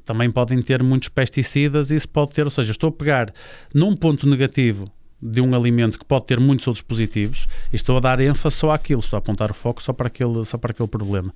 também 0.05 0.31
podem 0.31 0.61
ter 0.61 0.83
muitos 0.83 1.09
pesticidas 1.09 1.91
e 1.91 1.97
isso 1.97 2.09
pode 2.09 2.33
ter, 2.33 2.45
ou 2.45 2.51
seja, 2.51 2.73
estou 2.73 2.89
a 2.89 2.93
pegar 2.93 3.33
num 3.75 3.95
ponto 3.95 4.29
negativo 4.29 4.91
de 5.25 5.41
um 5.41 5.55
alimento 5.55 5.99
que 5.99 6.05
pode 6.05 6.27
ter 6.27 6.39
muitos 6.39 6.67
outros 6.67 6.83
positivos 6.83 7.49
e 7.73 7.77
estou 7.77 7.97
a 7.97 8.01
dar 8.01 8.21
ênfase 8.21 8.57
só 8.57 8.71
àquilo, 8.71 9.01
estou 9.01 9.17
a 9.17 9.19
apontar 9.19 9.51
o 9.51 9.55
foco 9.55 9.83
só 9.83 9.93
para 9.93 10.09
aquele, 10.09 10.45
só 10.45 10.59
para 10.59 10.73
aquele 10.73 10.89
problema. 10.89 11.33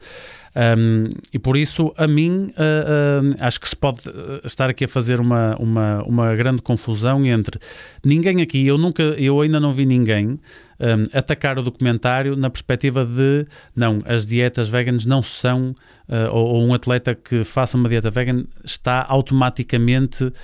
Um, 0.54 1.08
e 1.32 1.38
por 1.38 1.56
isso, 1.56 1.92
a 1.96 2.06
mim, 2.06 2.52
uh, 2.56 3.32
uh, 3.32 3.36
acho 3.40 3.60
que 3.60 3.68
se 3.68 3.76
pode 3.76 4.00
estar 4.44 4.68
aqui 4.68 4.84
a 4.84 4.88
fazer 4.88 5.20
uma, 5.20 5.56
uma, 5.56 6.02
uma 6.02 6.34
grande 6.34 6.60
confusão 6.60 7.24
entre 7.24 7.58
ninguém 8.04 8.42
aqui, 8.42 8.66
eu 8.66 8.76
nunca, 8.76 9.02
eu 9.02 9.40
ainda 9.40 9.58
não 9.58 9.72
vi 9.72 9.86
ninguém 9.86 10.38
um, 10.80 11.16
atacar 11.16 11.58
o 11.58 11.62
documentário 11.62 12.36
na 12.36 12.48
perspectiva 12.48 13.04
de 13.04 13.46
não, 13.74 14.02
as 14.06 14.26
dietas 14.26 14.68
veganas 14.68 15.04
não 15.04 15.22
são, 15.22 15.74
uh, 16.08 16.32
ou, 16.32 16.46
ou, 16.54 16.64
um 16.64 16.74
atleta 16.74 17.14
que 17.14 17.44
faça 17.44 17.76
uma 17.76 17.88
dieta 17.88 18.10
vegan 18.10 18.44
está 18.64 19.04
automaticamente 19.08 20.24
uh, 20.24 20.34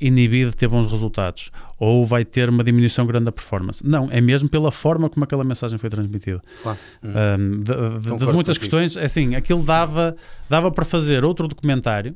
inibido 0.00 0.50
de 0.50 0.56
ter 0.56 0.68
bons 0.68 0.90
resultados, 0.90 1.50
ou 1.78 2.04
vai 2.04 2.24
ter 2.24 2.48
uma 2.48 2.64
diminuição 2.64 3.06
grande 3.06 3.26
da 3.26 3.32
performance. 3.32 3.86
Não, 3.86 4.08
é 4.10 4.20
mesmo 4.20 4.48
pela 4.48 4.72
forma 4.72 5.08
como 5.08 5.24
aquela 5.24 5.44
mensagem 5.44 5.78
foi 5.78 5.88
transmitida. 5.88 6.42
Claro. 6.62 6.78
Um, 7.02 7.62
de, 7.62 8.00
de, 8.00 8.16
de, 8.18 8.32
muitas 8.32 8.58
questões, 8.58 8.96
é 8.96 9.04
assim, 9.04 9.34
aquilo 9.34 9.62
dava, 9.62 10.16
dava 10.50 10.70
para 10.70 10.84
fazer 10.84 11.24
outro 11.24 11.46
documentário 11.46 12.14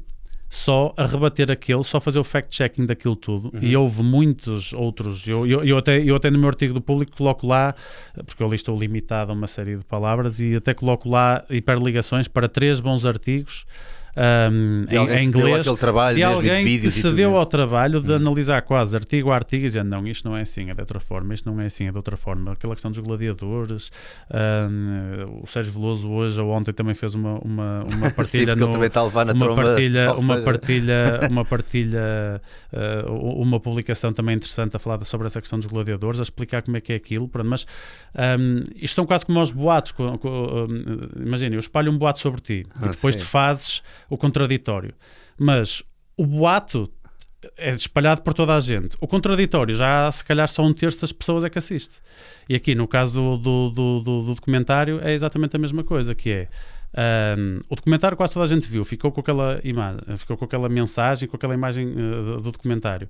só 0.52 0.92
a 0.98 1.06
rebater 1.06 1.50
aquele, 1.50 1.82
só 1.82 1.98
fazer 1.98 2.18
o 2.18 2.24
fact-checking 2.24 2.84
daquilo 2.84 3.16
tudo. 3.16 3.50
Uhum. 3.54 3.62
E 3.62 3.74
houve 3.74 4.02
muitos 4.02 4.74
outros. 4.74 5.26
Eu, 5.26 5.46
eu, 5.46 5.64
eu, 5.64 5.78
até, 5.78 5.98
eu 5.98 6.14
até 6.14 6.30
no 6.30 6.38
meu 6.38 6.48
artigo 6.48 6.74
do 6.74 6.80
público 6.80 7.16
coloco 7.16 7.46
lá, 7.46 7.74
porque 8.26 8.42
eu 8.42 8.46
ali 8.46 8.56
estou 8.56 8.78
limitado 8.78 9.32
a 9.32 9.34
uma 9.34 9.46
série 9.46 9.76
de 9.76 9.84
palavras, 9.84 10.40
e 10.40 10.56
até 10.56 10.74
coloco 10.74 11.08
lá 11.08 11.42
hiperligações 11.48 12.28
para 12.28 12.48
três 12.48 12.80
bons 12.80 13.06
artigos 13.06 13.64
um, 14.14 14.84
em, 14.90 15.20
em 15.20 15.24
inglês 15.24 15.64
de 15.64 16.22
alguém 16.22 16.64
de 16.64 16.80
que 16.80 16.90
se 16.90 17.10
deu 17.12 17.34
ao 17.36 17.46
trabalho 17.46 18.00
de 18.00 18.12
hum. 18.12 18.16
analisar 18.16 18.60
quase 18.62 18.94
artigo 18.94 19.30
a 19.30 19.34
artigo 19.34 19.64
e 19.64 19.66
dizendo 19.66 19.88
não, 19.88 20.06
isto 20.06 20.28
não 20.28 20.36
é 20.36 20.42
assim, 20.42 20.68
é 20.70 20.74
de 20.74 20.80
outra 20.80 21.00
forma, 21.00 21.32
isto 21.32 21.50
não 21.50 21.60
é 21.60 21.66
assim, 21.66 21.86
é 21.86 21.90
de 21.90 21.96
outra 21.96 22.16
forma. 22.16 22.52
Aquela 22.52 22.74
questão 22.74 22.90
dos 22.90 23.00
gladiadores, 23.00 23.90
um, 24.30 25.40
o 25.42 25.46
Sérgio 25.46 25.72
Veloso 25.72 26.10
hoje 26.10 26.40
ou 26.40 26.50
ontem 26.50 26.72
também 26.72 26.94
fez 26.94 27.14
uma, 27.14 27.38
uma, 27.38 27.84
uma 27.84 28.10
partilha 28.12 28.54
Sim, 28.54 28.60
no, 28.60 28.72
também 28.72 28.88
está 28.88 29.00
a 29.00 29.04
levar 29.04 29.24
na 29.24 29.32
uma 29.32 29.54
partilha, 29.54 30.14
uma 30.14 30.40
partilha, 30.42 31.20
uma 31.30 31.44
partilha, 31.44 32.42
uh, 32.72 33.40
uma 33.40 33.58
publicação 33.58 34.12
também 34.12 34.36
interessante 34.36 34.76
a 34.76 34.78
falar 34.78 35.02
sobre 35.04 35.26
essa 35.26 35.40
questão 35.40 35.58
dos 35.58 35.66
gladiadores, 35.66 36.20
a 36.20 36.22
explicar 36.22 36.62
como 36.62 36.76
é 36.76 36.80
que 36.80 36.92
é 36.92 36.96
aquilo, 36.96 37.28
pronto, 37.28 37.48
mas 37.48 37.66
um, 38.14 38.62
isto 38.76 38.94
são 38.94 39.06
quase 39.06 39.24
como 39.24 39.40
os 39.40 39.50
boatos. 39.50 39.94
Um, 39.98 41.22
imagina, 41.24 41.54
eu 41.54 41.60
espalho 41.60 41.90
um 41.90 41.96
boato 41.96 42.18
sobre 42.18 42.40
ti 42.40 42.66
ah, 42.74 42.86
e 42.86 42.88
depois 42.90 43.14
sim. 43.14 43.20
tu 43.20 43.26
fazes 43.26 43.82
o 44.12 44.18
contraditório. 44.18 44.94
Mas 45.38 45.82
o 46.16 46.26
boato 46.26 46.92
é 47.56 47.70
espalhado 47.70 48.20
por 48.20 48.34
toda 48.34 48.54
a 48.54 48.60
gente. 48.60 48.94
O 49.00 49.08
contraditório 49.08 49.74
já 49.74 50.10
se 50.12 50.22
calhar 50.22 50.46
só 50.48 50.62
um 50.62 50.74
terço 50.74 51.00
das 51.00 51.12
pessoas 51.12 51.44
é 51.44 51.50
que 51.50 51.58
assiste. 51.58 51.96
E 52.46 52.54
aqui 52.54 52.74
no 52.74 52.86
caso 52.86 53.38
do, 53.38 53.38
do, 53.38 53.70
do, 53.70 54.22
do 54.22 54.34
documentário 54.34 55.00
é 55.02 55.14
exatamente 55.14 55.56
a 55.56 55.58
mesma 55.58 55.82
coisa, 55.82 56.14
que 56.14 56.30
é 56.30 56.48
um, 57.38 57.60
o 57.70 57.74
documentário 57.74 58.18
quase 58.18 58.34
toda 58.34 58.44
a 58.44 58.48
gente 58.48 58.68
viu, 58.68 58.84
ficou 58.84 59.10
com 59.10 59.20
aquela 59.20 59.58
imagem, 59.64 60.00
ficou 60.18 60.36
com 60.36 60.44
aquela 60.44 60.68
mensagem, 60.68 61.26
com 61.26 61.36
aquela 61.36 61.54
imagem 61.54 61.88
uh, 61.88 62.40
do 62.40 62.52
documentário. 62.52 63.08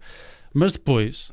Mas 0.54 0.70
depois 0.70 1.32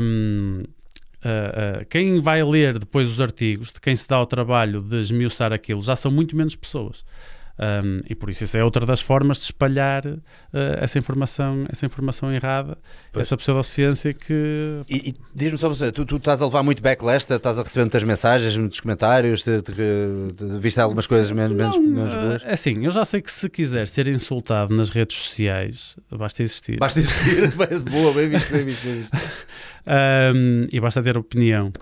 um, 0.00 0.62
uh, 0.62 1.82
uh, 1.82 1.86
quem 1.90 2.20
vai 2.20 2.42
ler 2.42 2.78
depois 2.78 3.06
os 3.06 3.20
artigos, 3.20 3.70
de 3.70 3.80
quem 3.82 3.94
se 3.94 4.08
dá 4.08 4.18
o 4.18 4.24
trabalho 4.24 4.80
de 4.80 4.98
esmiuçar 4.98 5.52
aquilo, 5.52 5.82
já 5.82 5.94
são 5.94 6.10
muito 6.10 6.34
menos 6.34 6.56
pessoas. 6.56 7.04
Um, 7.58 8.00
e 8.08 8.14
por 8.14 8.30
isso 8.30 8.44
isso 8.44 8.56
é 8.56 8.64
outra 8.64 8.86
das 8.86 9.00
formas 9.00 9.36
de 9.36 9.44
espalhar 9.44 10.06
uh, 10.06 10.18
essa 10.80 10.98
informação 10.98 11.66
essa 11.68 11.84
informação 11.84 12.32
errada, 12.32 12.78
pois. 13.12 13.26
essa 13.26 13.36
pseudociência 13.36 14.14
que... 14.14 14.80
E, 14.88 15.10
e 15.10 15.16
diz-me 15.34 15.58
só 15.58 15.68
você, 15.68 15.92
tu, 15.92 16.06
tu, 16.06 16.16
estás 16.16 16.40
a 16.40 16.46
levar 16.46 16.62
muito 16.62 16.82
backlash, 16.82 17.26
estás 17.30 17.58
a 17.58 17.62
receber 17.62 17.84
muitas 17.84 18.02
mensagens, 18.04 18.56
muitos 18.56 18.80
comentários, 18.80 19.42
te, 19.42 19.60
te, 19.60 19.72
te, 19.72 20.44
viste 20.58 20.80
algumas 20.80 21.06
coisas 21.06 21.30
menos, 21.30 21.56
menos, 21.56 21.76
menos 21.76 22.14
boas? 22.14 22.42
É 22.44 22.54
assim, 22.54 22.84
eu 22.84 22.90
já 22.90 23.04
sei 23.04 23.20
que 23.20 23.30
se 23.30 23.48
quiser 23.50 23.86
ser 23.86 24.08
insultado 24.08 24.74
nas 24.74 24.88
redes 24.88 25.16
sociais, 25.16 25.96
basta 26.10 26.42
existir. 26.42 26.78
Basta 26.78 27.00
existir, 27.00 27.52
boa, 27.90 28.14
bem 28.14 28.30
visto, 28.30 28.50
bem 28.50 28.64
visto. 28.64 28.84
Bem 28.84 28.94
visto. 28.96 29.16
um, 30.34 30.66
e 30.72 30.80
basta 30.80 31.02
ter 31.02 31.18
opinião. 31.18 31.72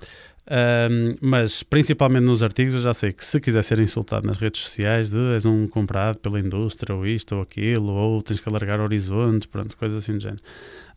Um, 0.49 1.17
mas 1.21 1.63
principalmente 1.63 2.25
nos 2.25 2.43
artigos 2.43 2.75
eu 2.75 2.81
já 2.81 2.93
sei 2.93 3.13
que 3.13 3.25
se 3.25 3.39
quiser 3.39 3.63
ser 3.63 3.79
insultado 3.79 4.27
nas 4.27 4.39
redes 4.39 4.63
sociais 4.63 5.11
de 5.11 5.35
és 5.35 5.45
um 5.45 5.67
comprado 5.69 6.19
pela 6.19 6.41
indústria 6.41 6.95
ou 6.95 7.07
isto 7.07 7.37
ou 7.37 7.43
aquilo 7.43 7.93
ou 7.93 8.23
tens 8.23 8.41
que 8.41 8.49
alargar 8.49 8.81
horizontes, 8.81 9.47
pronto, 9.47 9.77
coisas 9.77 10.03
assim 10.03 10.15
do 10.15 10.21
género. 10.21 10.43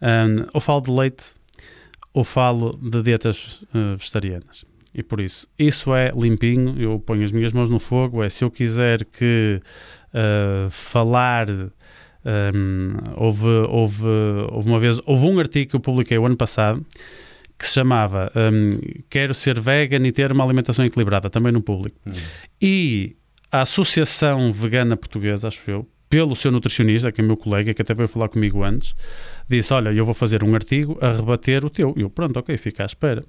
Um, 0.02 0.48
ou 0.54 0.62
falo 0.62 0.82
de 0.82 0.92
leite 0.92 1.26
ou 2.14 2.24
falo 2.24 2.72
de 2.82 3.02
dietas 3.04 3.62
uh, 3.74 3.98
vegetarianas. 3.98 4.66
E 4.94 5.02
por 5.04 5.20
isso, 5.20 5.48
isso 5.58 5.94
é 5.94 6.12
limpinho, 6.16 6.80
eu 6.80 7.00
ponho 7.00 7.24
as 7.24 7.32
minhas 7.32 7.52
mãos 7.52 7.70
no 7.70 7.80
fogo, 7.80 8.24
é 8.24 8.30
se 8.30 8.44
eu 8.44 8.52
quiser 8.52 9.06
que 9.06 9.60
uh, 10.14 10.70
falar 10.70 11.48
um, 11.50 12.94
houve, 13.18 13.48
houve, 13.48 14.08
houve 14.52 14.70
uma 14.70 14.80
vez, 14.80 15.00
houve 15.06 15.26
um 15.26 15.40
artigo 15.40 15.72
que 15.72 15.76
eu 15.76 15.80
publiquei 15.80 16.18
o 16.18 16.26
ano 16.26 16.38
passado 16.38 16.86
que 17.58 17.66
se 17.66 17.74
chamava 17.74 18.32
um, 18.36 18.78
Quero 19.10 19.34
ser 19.34 19.60
vegan 19.60 20.06
e 20.08 20.12
ter 20.12 20.32
uma 20.32 20.44
alimentação 20.44 20.86
equilibrada, 20.86 21.30
também 21.30 21.52
no 21.52 21.62
público. 21.62 21.98
Hum. 22.08 22.14
E 22.62 23.16
a 23.52 23.62
Associação 23.62 24.52
Vegana 24.52 24.98
Portuguesa, 24.98 25.48
acho 25.48 25.70
eu, 25.70 25.88
pelo 26.10 26.36
seu 26.36 26.52
nutricionista, 26.52 27.12
que 27.12 27.22
é 27.22 27.24
meu 27.24 27.36
colega, 27.36 27.74
que 27.74 27.82
até 27.82 27.92
veio 27.92 28.08
falar 28.08 28.30
comigo 28.30 28.64
antes, 28.64 28.94
disse: 29.50 29.74
Olha, 29.74 29.90
eu 29.90 30.06
vou 30.06 30.14
fazer 30.14 30.44
um 30.44 30.54
artigo 30.54 30.96
a 31.02 31.12
rebater 31.12 31.66
o 31.66 31.70
teu. 31.72 31.94
E 31.98 32.02
eu, 32.02 32.10
pronto, 32.10 32.38
ok, 32.38 32.56
fica 32.56 32.84
à 32.84 32.86
espera. 32.86 33.24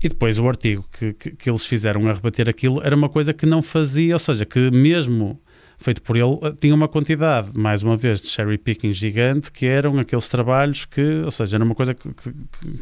E 0.00 0.08
depois 0.08 0.38
o 0.38 0.48
artigo 0.48 0.84
que, 0.92 1.14
que, 1.14 1.30
que 1.32 1.50
eles 1.50 1.66
fizeram 1.66 2.08
a 2.08 2.12
rebater 2.12 2.48
aquilo 2.48 2.80
era 2.84 2.94
uma 2.94 3.08
coisa 3.08 3.34
que 3.34 3.44
não 3.44 3.60
fazia, 3.60 4.14
ou 4.14 4.20
seja, 4.20 4.44
que 4.44 4.70
mesmo 4.70 5.40
feito 5.78 6.02
por 6.02 6.16
ele, 6.16 6.38
eh, 6.42 6.52
tinha 6.60 6.74
uma 6.74 6.88
quantidade, 6.88 7.50
mais 7.54 7.82
uma 7.82 7.96
vez, 7.96 8.20
de 8.20 8.28
cherry 8.28 8.58
picking 8.58 8.92
gigante, 8.92 9.50
que 9.50 9.64
eram 9.64 9.98
aqueles 9.98 10.28
trabalhos 10.28 10.84
que, 10.84 11.22
ou 11.24 11.30
seja, 11.30 11.56
era 11.56 11.64
uma 11.64 11.74
coisa 11.74 11.94
que, 11.94 12.08
que, 12.08 12.32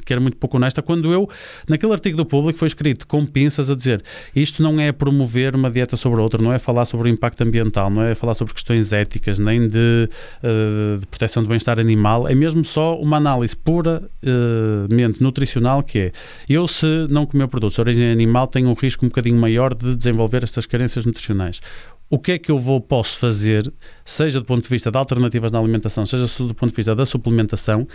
que, 0.04 0.12
era 0.12 0.20
muito 0.20 0.36
pouco 0.38 0.56
honesta. 0.56 0.80
Quando 0.80 1.12
eu, 1.12 1.28
naquele 1.68 1.92
artigo 1.92 2.16
do 2.16 2.24
público, 2.24 2.58
foi 2.58 2.66
escrito 2.66 3.06
com 3.06 3.24
pinças 3.26 3.70
a 3.70 3.74
dizer 3.74 4.02
isto 4.34 4.62
não 4.62 4.80
é 4.80 4.90
promover 4.92 5.54
uma 5.54 5.70
dieta 5.70 5.96
sobre 5.96 6.20
outra, 6.20 6.42
não 6.42 6.52
é 6.52 6.58
falar 6.58 6.86
sobre 6.86 7.10
o 7.10 7.12
impacto 7.12 7.42
ambiental, 7.42 7.90
não 7.90 8.02
é 8.02 8.14
falar 8.14 8.34
sobre 8.34 8.54
questões 8.54 8.92
éticas, 8.92 9.38
nem 9.38 9.68
de, 9.68 10.08
uh, 10.42 10.98
de 10.98 11.06
proteção 11.06 11.42
do 11.42 11.48
bem-estar 11.48 11.78
animal, 11.78 12.26
é 12.26 12.34
mesmo 12.34 12.64
só 12.64 12.98
uma 12.98 13.18
análise 13.18 13.54
puramente 13.54 15.20
uh, 15.20 15.22
nutricional 15.22 15.82
que 15.82 15.98
é 15.98 16.12
eu, 16.48 16.66
se 16.66 16.86
não 17.10 17.26
comer 17.26 17.46
produtos 17.48 17.74
de 17.74 17.80
origem 17.80 18.10
animal, 18.10 18.46
tenho 18.46 18.68
um 18.68 18.74
risco 18.74 19.04
um 19.04 19.08
bocadinho 19.08 19.36
maior 19.36 19.74
de 19.74 19.94
desenvolver 19.94 20.42
estas 20.42 20.64
carências 20.64 21.04
nutricionais 21.04 21.60
o 22.08 22.18
que 22.18 22.32
é 22.32 22.38
que 22.38 22.50
eu 22.50 22.58
vou, 22.58 22.80
posso 22.80 23.18
fazer, 23.18 23.72
seja 24.04 24.38
do 24.38 24.46
ponto 24.46 24.62
de 24.62 24.68
vista 24.68 24.90
de 24.90 24.98
alternativas 24.98 25.50
na 25.50 25.58
alimentação, 25.58 26.06
seja 26.06 26.26
do 26.26 26.54
ponto 26.54 26.70
de 26.70 26.76
vista 26.76 26.94
da 26.94 27.04
suplementação, 27.04 27.86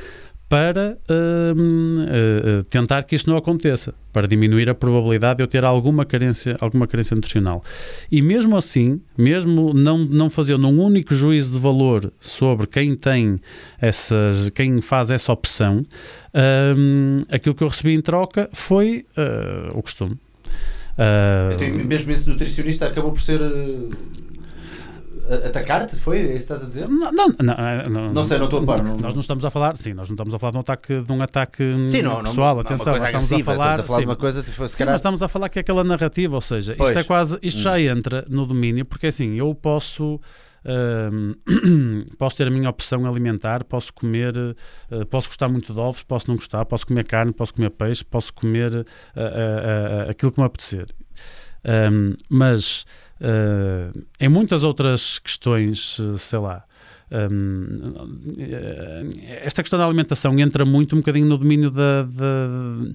para 0.52 0.98
uh, 1.10 2.60
uh, 2.60 2.64
tentar 2.66 3.04
que 3.04 3.16
isto 3.16 3.30
não 3.30 3.38
aconteça, 3.38 3.94
para 4.12 4.28
diminuir 4.28 4.70
a 4.70 4.76
probabilidade 4.76 5.38
de 5.38 5.44
eu 5.44 5.48
ter 5.48 5.64
alguma 5.64 6.04
carência, 6.04 6.58
alguma 6.60 6.86
carência 6.88 7.16
nutricional. 7.16 7.64
E 8.12 8.22
mesmo 8.22 8.58
assim, 8.58 9.02
mesmo 9.18 9.74
não, 9.74 10.00
não 10.00 10.30
fazendo 10.30 10.68
um 10.68 10.84
único 10.84 11.16
juízo 11.16 11.52
de 11.52 11.58
valor 11.58 12.12
sobre 12.20 12.68
quem 12.68 12.96
tem 12.96 13.40
essas, 13.80 14.50
quem 14.50 14.82
faz 14.82 15.10
essa 15.10 15.32
opção, 15.32 15.86
uh, 16.36 17.26
aquilo 17.34 17.56
que 17.56 17.64
eu 17.64 17.70
recebi 17.70 17.94
em 17.94 18.02
troca 18.02 18.50
foi 18.52 19.06
o 19.74 19.82
costume. 19.82 20.18
Uh, 21.02 21.58
tenho, 21.58 21.86
mesmo 21.86 22.12
esse 22.12 22.30
nutricionista 22.30 22.88
acabou 22.88 23.12
por 23.12 23.22
ser. 23.22 23.42
Uh, 23.42 23.90
Atacar-te? 25.48 25.96
Foi? 25.96 26.18
É 26.18 26.22
isso 26.22 26.34
que 26.34 26.40
estás 26.40 26.64
a 26.64 26.66
dizer? 26.66 26.90
Não, 26.90 27.12
não, 27.12 27.28
não, 27.40 27.56
não, 27.90 28.14
não 28.14 28.24
sei, 28.26 28.38
não 28.38 28.46
estou 28.46 28.62
a 28.62 28.66
par. 28.66 28.84
Não, 28.84 28.98
nós 28.98 29.14
não 29.14 29.22
estamos 29.22 29.46
a 29.46 29.50
falar, 29.50 29.78
sim, 29.78 29.94
nós 29.94 30.10
não 30.10 30.16
estamos 30.16 30.34
a 30.34 30.40
falar 30.40 30.52
de 30.52 30.58
um 30.58 30.62
ataque, 30.62 31.02
de 31.02 31.12
um 31.12 31.22
ataque 31.22 31.88
sim, 31.88 32.02
não, 32.02 32.22
pessoal, 32.24 32.56
não, 32.56 32.62
atenção, 32.62 32.98
nós 32.98 33.04
estamos 33.04 33.32
a 33.32 33.44
falar, 33.44 33.80
a 33.80 33.84
falar 33.84 34.00
sim, 34.00 34.04
de 34.04 34.10
uma 34.10 34.16
coisa, 34.16 34.44
tipo, 34.44 34.68
sim, 34.68 34.78
calhar... 34.78 34.96
estamos 34.96 35.24
a 35.24 35.30
falar 35.30 35.48
que 35.48 35.60
é 35.60 35.62
aquela 35.62 35.84
narrativa, 35.86 36.36
ou 36.36 36.42
seja, 36.42 36.76
pois. 36.78 36.90
isto 36.90 37.00
é 37.00 37.04
quase, 37.04 37.40
isto 37.42 37.60
hum. 37.60 37.62
já 37.62 37.80
entra 37.80 38.26
no 38.28 38.46
domínio, 38.46 38.84
porque 38.84 39.08
assim, 39.08 39.36
eu 39.36 39.56
posso 39.56 40.20
posso 42.18 42.36
ter 42.36 42.48
a 42.48 42.52
minha 42.52 42.70
opção 42.70 43.06
alimentar, 43.06 43.64
posso 43.64 43.94
comer, 43.94 44.36
uh, 44.38 45.06
posso 45.08 45.28
gostar 45.28 45.50
muito 45.50 45.74
de 45.74 45.80
ovos, 45.80 46.04
posso 46.04 46.28
não 46.28 46.36
gostar, 46.36 46.66
posso 46.66 46.86
comer 46.86 47.06
carne, 47.06 47.32
posso 47.34 47.54
comer 47.54 47.72
peixe, 47.72 48.04
posso 48.04 48.34
comer 48.34 48.74
uh, 48.74 48.82
uh, 48.82 50.10
aquilo 50.10 50.32
que 50.32 50.40
me 50.40 50.46
apetecer. 50.46 50.88
Mas 52.28 52.86
em 54.20 54.28
muitas 54.28 54.64
outras 54.64 55.20
questões, 55.20 56.00
sei 56.18 56.40
lá, 56.40 56.66
um, 57.12 57.94
esta 59.44 59.62
questão 59.62 59.78
da 59.78 59.86
alimentação 59.86 60.40
entra 60.40 60.66
muito 60.66 60.96
um 60.96 61.00
bocadinho 61.00 61.28
no 61.28 61.38
domínio 61.38 61.70
da, 61.70 62.02
da 62.04 62.94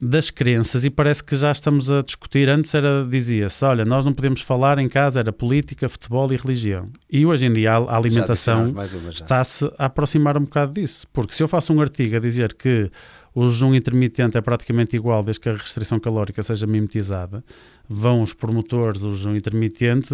das 0.00 0.30
crenças 0.30 0.84
e 0.84 0.90
parece 0.90 1.22
que 1.22 1.36
já 1.36 1.52
estamos 1.52 1.90
a 1.90 2.02
discutir. 2.02 2.48
Antes 2.48 2.74
era 2.74 3.04
dizia-se, 3.04 3.64
olha, 3.64 3.84
nós 3.84 4.04
não 4.04 4.12
podemos 4.12 4.40
falar 4.40 4.78
em 4.78 4.88
casa, 4.88 5.20
era 5.20 5.32
política, 5.32 5.88
futebol 5.88 6.32
e 6.32 6.36
religião. 6.36 6.88
E 7.10 7.24
hoje 7.24 7.46
em 7.46 7.52
dia 7.52 7.72
a, 7.74 7.96
alimentação 7.96 8.74
está-se 9.08 9.64
a 9.78 9.86
aproximar 9.86 10.36
um 10.36 10.42
bocado 10.42 10.72
disso. 10.72 11.06
Porque 11.12 11.34
se 11.34 11.42
eu 11.42 11.48
faço 11.48 11.72
um 11.72 11.80
artigo 11.80 12.16
a 12.16 12.20
dizer 12.20 12.54
que 12.54 12.90
o 13.34 13.46
jejum 13.48 13.74
intermitente 13.74 14.36
é 14.36 14.40
praticamente 14.40 14.96
igual 14.96 15.22
desde 15.22 15.40
que 15.40 15.48
a 15.48 15.52
restrição 15.52 16.00
calórica 16.00 16.42
seja 16.42 16.66
mimetizada, 16.66 17.44
vão 17.88 18.22
os 18.22 18.34
promotores 18.34 19.00
do 19.00 19.36
intermitente 19.36 20.12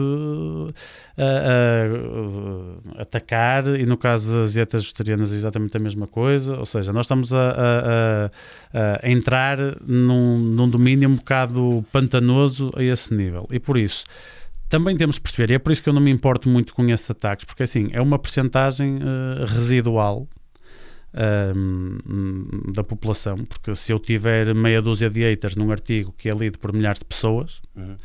a, 1.18 1.22
a, 1.22 2.98
a, 2.98 3.02
atacar, 3.02 3.66
e 3.78 3.84
no 3.84 3.96
caso 3.96 4.32
das 4.32 4.52
dietas 4.52 4.82
vegetarianas 4.82 5.32
é 5.32 5.34
exatamente 5.34 5.76
a 5.76 5.80
mesma 5.80 6.06
coisa, 6.06 6.56
ou 6.56 6.66
seja, 6.66 6.92
nós 6.92 7.04
estamos 7.04 7.34
a, 7.34 8.30
a 8.72 9.10
entrar 9.10 9.58
num, 9.84 10.38
num 10.38 10.68
domínio 10.68 11.08
um 11.08 11.16
bocado 11.16 11.84
pantanoso 11.90 12.70
a 12.76 12.82
esse 12.82 13.12
nível, 13.12 13.48
e 13.50 13.58
por 13.58 13.76
isso 13.76 14.04
também 14.68 14.96
temos 14.96 15.16
de 15.16 15.20
perceber, 15.20 15.52
e 15.52 15.54
é 15.54 15.58
por 15.58 15.72
isso 15.72 15.82
que 15.82 15.88
eu 15.88 15.92
não 15.92 16.00
me 16.00 16.10
importo 16.10 16.48
muito 16.48 16.74
com 16.74 16.88
esses 16.88 17.10
ataques, 17.10 17.44
porque 17.44 17.64
assim, 17.64 17.88
é 17.92 18.00
uma 18.00 18.18
percentagem 18.18 18.96
uh, 18.96 19.44
residual 19.46 20.28
um, 21.14 22.72
da 22.72 22.82
população, 22.82 23.36
porque 23.44 23.74
se 23.74 23.92
eu 23.92 23.98
tiver 23.98 24.52
meia 24.54 24.82
dúzia 24.82 25.08
de 25.08 25.20
haters 25.20 25.54
num 25.54 25.70
artigo 25.70 26.12
que 26.18 26.28
é 26.28 26.34
lido 26.34 26.58
por 26.58 26.72
milhares 26.72 26.98
de 26.98 27.04
pessoas, 27.04 27.60
uhum. 27.76 27.96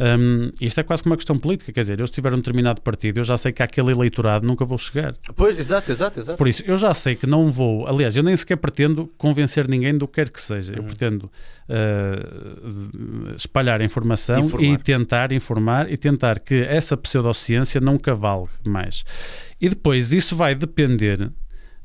um, 0.00 0.50
isto 0.60 0.80
é 0.80 0.82
quase 0.82 1.02
como 1.02 1.12
uma 1.12 1.16
questão 1.16 1.38
política, 1.38 1.72
quer 1.72 1.80
dizer, 1.80 2.00
eu 2.00 2.06
se 2.06 2.12
tiver 2.12 2.32
um 2.32 2.38
determinado 2.38 2.80
partido, 2.80 3.20
eu 3.20 3.24
já 3.24 3.36
sei 3.36 3.52
que 3.52 3.62
aquele 3.62 3.92
eleitorado 3.92 4.46
nunca 4.46 4.64
vou 4.64 4.78
chegar. 4.78 5.14
Pois, 5.36 5.58
exato, 5.58 5.92
exato, 5.92 6.18
exato. 6.18 6.38
Por 6.38 6.48
isso, 6.48 6.62
eu 6.66 6.76
já 6.76 6.94
sei 6.94 7.14
que 7.14 7.26
não 7.26 7.50
vou, 7.50 7.86
aliás, 7.86 8.16
eu 8.16 8.22
nem 8.22 8.34
sequer 8.34 8.56
pretendo 8.56 9.12
convencer 9.18 9.68
ninguém 9.68 9.96
do 9.96 10.08
que 10.08 10.14
quer 10.14 10.30
que 10.30 10.40
seja, 10.40 10.72
uhum. 10.72 10.78
eu 10.78 10.84
pretendo 10.84 11.30
uh, 11.68 13.34
espalhar 13.36 13.82
informação 13.82 14.38
informar. 14.38 14.66
e 14.66 14.78
tentar 14.78 15.32
informar 15.32 15.92
e 15.92 15.96
tentar 15.96 16.38
que 16.38 16.54
essa 16.54 16.96
pseudociência 16.96 17.80
não 17.80 17.98
cavalgue 17.98 18.52
mais. 18.64 19.04
E 19.60 19.68
depois 19.68 20.12
isso 20.12 20.34
vai 20.34 20.54
depender 20.54 21.30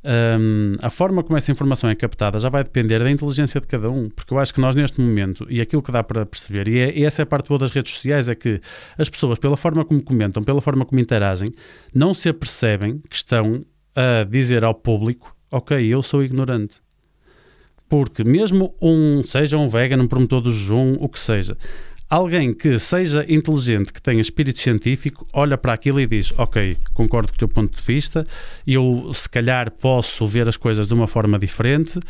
um, 0.01 0.75
a 0.81 0.89
forma 0.89 1.21
como 1.23 1.37
essa 1.37 1.51
informação 1.51 1.89
é 1.89 1.95
captada 1.95 2.39
já 2.39 2.47
vai 2.47 2.63
depender 2.63 2.99
da 2.99 3.11
inteligência 3.11 3.59
de 3.59 3.67
cada 3.67 3.89
um, 3.89 4.09
porque 4.09 4.33
eu 4.33 4.39
acho 4.39 4.53
que 4.53 4.61
nós 4.61 4.73
neste 4.73 5.01
momento, 5.01 5.45
e 5.49 5.59
aquilo 5.59 5.81
que 5.81 5.91
dá 5.91 6.01
para 6.01 6.25
perceber, 6.25 6.69
e, 6.69 6.79
é, 6.79 6.97
e 6.97 7.03
essa 7.03 7.21
é 7.21 7.23
a 7.23 7.25
parte 7.25 7.49
boa 7.49 7.59
das 7.59 7.71
redes 7.71 7.93
sociais, 7.93 8.29
é 8.29 8.35
que 8.35 8.61
as 8.97 9.09
pessoas, 9.09 9.37
pela 9.37 9.57
forma 9.57 9.83
como 9.83 10.01
comentam, 10.01 10.41
pela 10.41 10.61
forma 10.61 10.85
como 10.85 11.01
interagem, 11.01 11.49
não 11.93 12.13
se 12.13 12.29
apercebem 12.29 13.01
que 13.09 13.15
estão 13.15 13.65
a 13.93 14.23
dizer 14.23 14.63
ao 14.63 14.73
público, 14.73 15.35
ok, 15.51 15.85
eu 15.85 16.01
sou 16.01 16.23
ignorante. 16.23 16.81
Porque 17.89 18.23
mesmo 18.23 18.75
um, 18.81 19.23
seja 19.23 19.57
um 19.57 19.67
vegan, 19.67 20.01
um 20.01 20.07
promotor 20.07 20.41
do 20.41 20.53
jejum, 20.53 20.95
o 20.99 21.09
que 21.09 21.19
seja, 21.19 21.57
Alguém 22.09 22.55
que 22.55 22.79
seja 22.79 23.23
inteligente, 23.29 23.93
que 23.93 24.01
tenha 24.01 24.19
espírito 24.19 24.57
científico, 24.59 25.27
olha 25.31 25.55
para 25.59 25.73
aquilo 25.73 26.01
e 26.01 26.07
diz: 26.07 26.33
Ok, 26.39 26.75
concordo 26.91 27.27
com 27.27 27.35
o 27.35 27.37
teu 27.37 27.47
ponto 27.47 27.79
de 27.79 27.85
vista, 27.85 28.25
eu 28.65 29.11
se 29.13 29.29
calhar 29.29 29.69
posso 29.69 30.25
ver 30.25 30.49
as 30.49 30.57
coisas 30.57 30.87
de 30.87 30.93
uma 30.95 31.07
forma 31.07 31.37
diferente, 31.37 31.99
uh, 31.99 32.01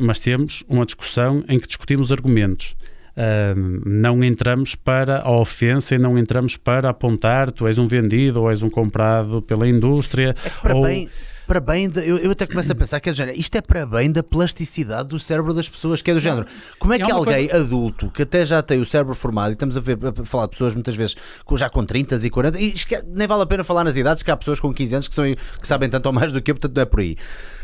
mas 0.00 0.18
temos 0.18 0.64
uma 0.68 0.84
discussão 0.84 1.44
em 1.48 1.60
que 1.60 1.68
discutimos 1.68 2.10
argumentos. 2.10 2.74
Uh, 3.16 3.88
não 3.88 4.24
entramos 4.24 4.74
para 4.74 5.20
a 5.20 5.30
ofensa 5.30 5.94
e 5.94 5.98
não 5.98 6.18
entramos 6.18 6.56
para 6.56 6.88
apontar 6.88 7.52
tu 7.52 7.66
és 7.66 7.78
um 7.78 7.86
vendido 7.86 8.42
ou 8.42 8.50
és 8.50 8.60
um 8.62 8.70
comprado 8.70 9.40
pela 9.42 9.68
indústria. 9.68 10.34
É 10.44 10.50
para 10.50 10.74
ou... 10.74 10.82
bem 10.82 11.08
para 11.48 11.60
bem, 11.60 11.88
de, 11.88 12.06
eu, 12.06 12.18
eu, 12.18 12.30
até 12.30 12.46
começo 12.46 12.70
a 12.70 12.74
pensar 12.74 13.00
que 13.00 13.08
é 13.08 13.12
do 13.12 13.16
género, 13.16 13.38
isto 13.38 13.56
é 13.56 13.62
para 13.62 13.86
bem 13.86 14.12
da 14.12 14.22
plasticidade 14.22 15.08
do 15.08 15.18
cérebro 15.18 15.54
das 15.54 15.66
pessoas, 15.66 16.02
que 16.02 16.10
é 16.10 16.14
do 16.14 16.20
género. 16.20 16.46
Como 16.78 16.92
é 16.92 16.98
que 16.98 17.10
é 17.10 17.14
alguém 17.14 17.48
coisa... 17.48 17.64
adulto 17.64 18.10
que 18.10 18.22
até 18.22 18.44
já 18.44 18.62
tem 18.62 18.78
o 18.78 18.84
cérebro 18.84 19.14
formado, 19.14 19.50
e 19.50 19.52
estamos 19.54 19.74
a, 19.74 19.80
ver, 19.80 19.98
a 20.04 20.24
falar 20.26 20.44
de 20.44 20.50
pessoas 20.50 20.74
muitas 20.74 20.94
vezes 20.94 21.16
já 21.56 21.70
com 21.70 21.84
30 21.84 22.16
e 22.16 22.30
40, 22.30 22.60
e 22.60 22.74
nem 23.06 23.26
vale 23.26 23.42
a 23.42 23.46
pena 23.46 23.64
falar 23.64 23.82
nas 23.82 23.96
idades, 23.96 24.22
que 24.22 24.30
há 24.30 24.36
pessoas 24.36 24.60
com 24.60 24.72
15 24.72 24.94
anos 24.94 25.08
que, 25.08 25.14
são, 25.14 25.24
que 25.24 25.66
sabem 25.66 25.88
tanto 25.88 26.04
ou 26.04 26.12
mais 26.12 26.30
do 26.30 26.42
que 26.42 26.50
eu, 26.50 26.54
portanto 26.54 26.76
não 26.76 26.82
é 26.82 26.86
por 26.86 27.00
aí. 27.00 27.16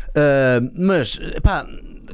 Uh, 0.09 0.71
mas, 0.75 1.19
pá, 1.43 1.67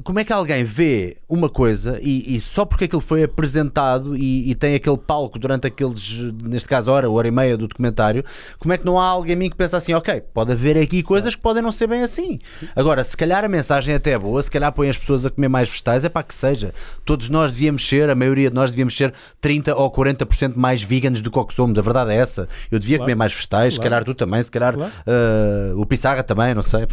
como 0.04 0.20
é 0.20 0.24
que 0.24 0.32
alguém 0.32 0.64
vê 0.64 1.18
uma 1.28 1.50
coisa 1.50 1.98
e, 2.02 2.36
e 2.36 2.42
só 2.42 2.64
porque 2.64 2.86
aquilo 2.86 3.02
foi 3.02 3.24
apresentado 3.24 4.16
e, 4.16 4.52
e, 4.52 4.56
tem 4.56 4.76
aquele 4.76 4.98
palco 4.98 5.40
durante 5.40 5.66
aqueles, 5.66 6.18
neste 6.44 6.68
caso, 6.68 6.92
hora, 6.92 7.10
hora 7.10 7.28
e 7.28 7.32
meia 7.32 7.58
do 7.58 7.68
documentário, 7.68 8.24
como 8.60 8.74
é 8.74 8.78
que 8.78 8.86
não 8.86 9.00
há 9.00 9.06
alguém 9.06 9.32
em 9.32 9.36
mim 9.36 9.50
que 9.50 9.56
pensa 9.56 9.78
assim, 9.78 9.94
ok, 9.94 10.22
pode 10.34 10.52
haver 10.52 10.78
aqui 10.78 11.02
coisas 11.02 11.36
que 11.36 11.42
podem 11.42 11.64
não 11.64 11.72
ser 11.72 11.88
bem 11.88 12.04
assim. 12.04 12.40
Agora, 12.76 13.04
se 13.04 13.16
calhar 13.16 13.44
a 13.44 13.48
mensagem 13.48 13.96
até 13.96 14.12
é 14.12 14.20
boa, 14.20 14.44
se 14.44 14.52
calhar 14.52 14.72
põe 14.72 14.90
as 14.90 14.98
pessoas 14.98 15.26
a 15.26 15.30
comer 15.30 15.48
mais 15.48 15.70
vegetais, 15.70 16.04
é 16.04 16.10
para 16.10 16.24
que 16.24 16.34
seja. 16.34 16.74
Todos 17.06 17.30
nós 17.30 17.52
devíamos 17.52 17.88
ser, 17.88 18.10
a 18.10 18.16
maioria 18.16 18.50
de 18.50 18.56
nós 18.56 18.72
devíamos 18.72 18.96
ser 18.96 19.14
30 19.40 19.76
ou 19.76 19.90
40% 19.90 20.54
mais 20.56 20.84
veganos 20.84 21.22
do 21.22 21.32
que 21.32 21.40
o 21.40 21.46
que 21.46 21.54
somos. 21.54 21.78
A 21.80 21.82
verdade 21.82 22.12
é 22.12 22.18
essa. 22.18 22.48
Eu 22.70 22.78
devia 22.78 22.98
claro. 22.98 23.08
comer 23.08 23.16
mais 23.16 23.34
vegetais, 23.34 23.74
claro. 23.74 23.74
se 23.74 23.80
calhar 23.80 24.04
tu 24.04 24.14
também, 24.14 24.44
se 24.44 24.52
calhar 24.52 24.74
claro. 24.74 24.92
uh, 25.08 25.80
o 25.80 25.86
Pissarra 25.86 26.24
também, 26.24 26.54
não 26.54 26.62
sei. 26.62 26.84
uh, 26.84 26.88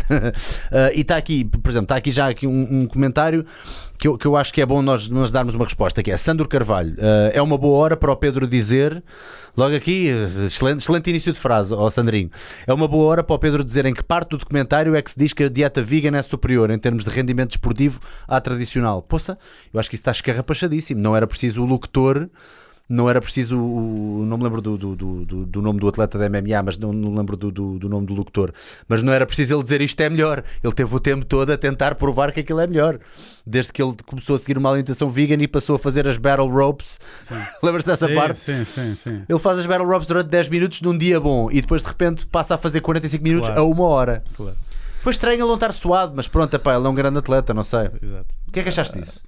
e 0.95 1.01
está 1.01 1.17
aqui, 1.17 1.45
por 1.45 1.71
exemplo, 1.71 1.85
está 1.85 1.97
aqui 1.97 2.13
já 2.13 2.29
aqui 2.29 2.47
um, 2.47 2.83
um 2.83 2.87
comentário 2.89 3.45
que 3.99 4.07
eu, 4.07 4.17
que 4.17 4.27
eu 4.27 4.37
acho 4.37 4.53
que 4.53 4.61
é 4.61 4.67
bom 4.67 4.81
nós, 4.81 5.09
nós 5.09 5.31
darmos 5.31 5.55
uma 5.55 5.65
resposta, 5.65 6.03
que 6.03 6.11
é 6.11 6.17
Sandro 6.17 6.47
Carvalho. 6.47 6.95
Uh, 6.95 7.31
é 7.33 7.43
uma 7.43 7.59
boa 7.59 7.77
hora 7.79 7.97
para 7.97 8.13
o 8.13 8.17
Pedro 8.17 8.47
dizer, 8.47 9.03
logo 9.57 9.75
aqui, 9.75 10.09
excelente, 10.47 10.81
excelente 10.81 11.11
início 11.11 11.33
de 11.33 11.39
frase, 11.39 11.75
ó 11.75 11.85
oh 11.85 11.91
Sandrinho. 11.91 12.31
É 12.67 12.73
uma 12.73 12.87
boa 12.87 13.05
hora 13.07 13.25
para 13.25 13.35
o 13.35 13.39
Pedro 13.39 13.65
dizer 13.65 13.87
em 13.87 13.93
que 13.93 14.03
parte 14.03 14.31
do 14.31 14.39
documentário 14.39 14.95
é 14.95 15.03
que 15.03 15.11
se 15.11 15.19
diz 15.19 15.33
que 15.33 15.45
a 15.45 15.49
dieta 15.49 15.83
vegan 15.83 16.17
é 16.17 16.23
superior 16.23 16.71
em 16.71 16.79
termos 16.79 17.05
de 17.05 17.11
rendimento 17.11 17.51
esportivo 17.51 18.01
à 18.27 18.41
tradicional. 18.41 19.03
Poça, 19.03 19.37
eu 19.73 19.81
acho 19.81 19.91
que 19.91 19.97
isso 19.97 20.03
está 20.03 20.13
escarrapachadíssimo. 20.13 21.01
Não 21.01 21.17
era 21.17 21.27
preciso 21.27 21.63
o 21.63 21.67
locutor 21.67 22.29
não 22.89 23.09
era 23.09 23.21
preciso 23.21 23.59
o, 23.59 24.25
não 24.25 24.39
me 24.39 24.45
lembro 24.45 24.63
do, 24.63 24.79
do, 24.79 24.97
do, 24.97 25.25
do, 25.47 25.63
nome 25.63 25.79
do 25.79 25.87
atleta 25.89 26.19
da 26.19 26.29
MMA, 26.29 26.63
mas 26.65 26.79
não, 26.79 26.93
não 26.93 27.15
lembro 27.15 27.37
do, 27.37 27.51
do, 27.51 27.79
do, 27.79 27.89
nome 27.89 28.07
do 28.07 28.15
locutor, 28.15 28.53
mas 28.89 29.03
não 29.03 29.13
era 29.13 29.27
preciso 29.27 29.57
ele 29.57 29.63
dizer 29.63 29.81
isto 29.83 30.01
é 30.01 30.09
melhor. 30.09 30.43
Ele 30.65 30.73
teve 30.73 30.95
o 30.95 30.99
tempo 30.99 31.25
todo 31.25 31.51
a 31.53 31.59
tentar 31.59 31.97
provar 31.97 32.33
que 32.33 32.41
aquilo 32.41 32.61
é 32.61 32.67
melhor. 32.67 32.99
Desde 33.47 33.73
que 33.73 33.83
ele 33.83 33.95
começou 34.07 34.37
a 34.37 34.39
seguir 34.39 34.57
uma 34.57 34.71
alimentação 34.71 35.11
vegan 35.11 35.43
e 35.43 35.47
passou 35.47 35.77
a 35.77 35.79
fazer 35.79 36.09
as 36.09 36.17
battle 36.17 36.49
ropes. 36.49 36.99
Lembras-te 37.63 37.87
dessa 37.89 38.09
sim, 38.09 38.15
parte? 38.15 38.39
Sim, 38.39 38.65
sim, 38.65 38.95
sim. 38.95 39.23
Ele 39.29 39.39
faz 39.39 39.59
as 39.59 39.67
battle 39.67 39.87
ropes 39.87 40.09
durante 40.09 40.29
10 40.29 40.49
minutos 40.49 40.81
num 40.81 40.97
dia 40.97 41.21
bom 41.21 41.51
e 41.51 41.61
depois 41.61 41.83
de 41.83 41.89
repente 41.89 42.27
passa 42.27 42.55
a 42.55 42.59
fazer 42.59 42.81
45 42.81 43.23
minutos 43.23 43.51
claro. 43.51 43.63
a 43.63 43.65
uma 43.65 43.85
hora. 43.85 44.23
Claro. 44.35 44.57
Foi 45.01 45.13
estranho 45.13 45.41
ele 45.41 45.47
não 45.47 45.55
estar 45.55 45.73
suado, 45.73 46.13
mas 46.17 46.27
pronto, 46.27 46.53
epá, 46.55 46.75
ele 46.75 46.87
é 46.87 46.89
um 46.89 46.95
grande 46.95 47.19
atleta, 47.19 47.55
não 47.55 47.63
sei. 47.63 47.91
Exato. 48.03 48.35
O 48.49 48.51
que 48.51 48.61
é 48.61 48.63
que 48.63 48.69
achaste 48.69 48.99
disso? 48.99 49.21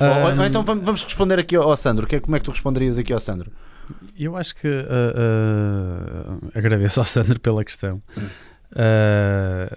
Ou, 0.00 0.38
ou, 0.38 0.44
então 0.44 0.64
vamos 0.64 1.02
responder 1.02 1.38
aqui 1.38 1.54
ao, 1.56 1.76
Sandro. 1.76 2.06
Que, 2.06 2.16
é, 2.16 2.20
como 2.20 2.36
é 2.36 2.38
que 2.38 2.44
tu 2.44 2.50
responderias 2.50 2.98
aqui 2.98 3.12
ao 3.12 3.20
Sandro? 3.20 3.52
Eu 4.18 4.36
acho 4.36 4.54
que 4.54 4.68
uh, 4.68 4.80
uh, 6.32 6.50
agradeço 6.54 7.00
ao 7.00 7.04
Sandro 7.04 7.38
pela 7.38 7.64
questão. 7.64 8.02
Uh, 8.72 9.76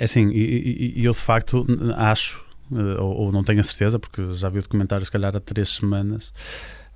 assim, 0.00 0.28
e, 0.30 0.92
e, 1.00 1.04
eu 1.04 1.12
de 1.12 1.18
facto 1.18 1.66
acho, 1.96 2.44
ou, 2.70 3.24
ou, 3.24 3.32
não 3.32 3.42
tenho 3.42 3.60
a 3.60 3.64
certeza, 3.64 3.98
porque 3.98 4.30
já 4.32 4.48
vi 4.48 4.58
o 4.58 4.62
documentário 4.62 5.04
se 5.04 5.10
calhar 5.10 5.34
há 5.34 5.40
três 5.40 5.70
semanas, 5.70 6.32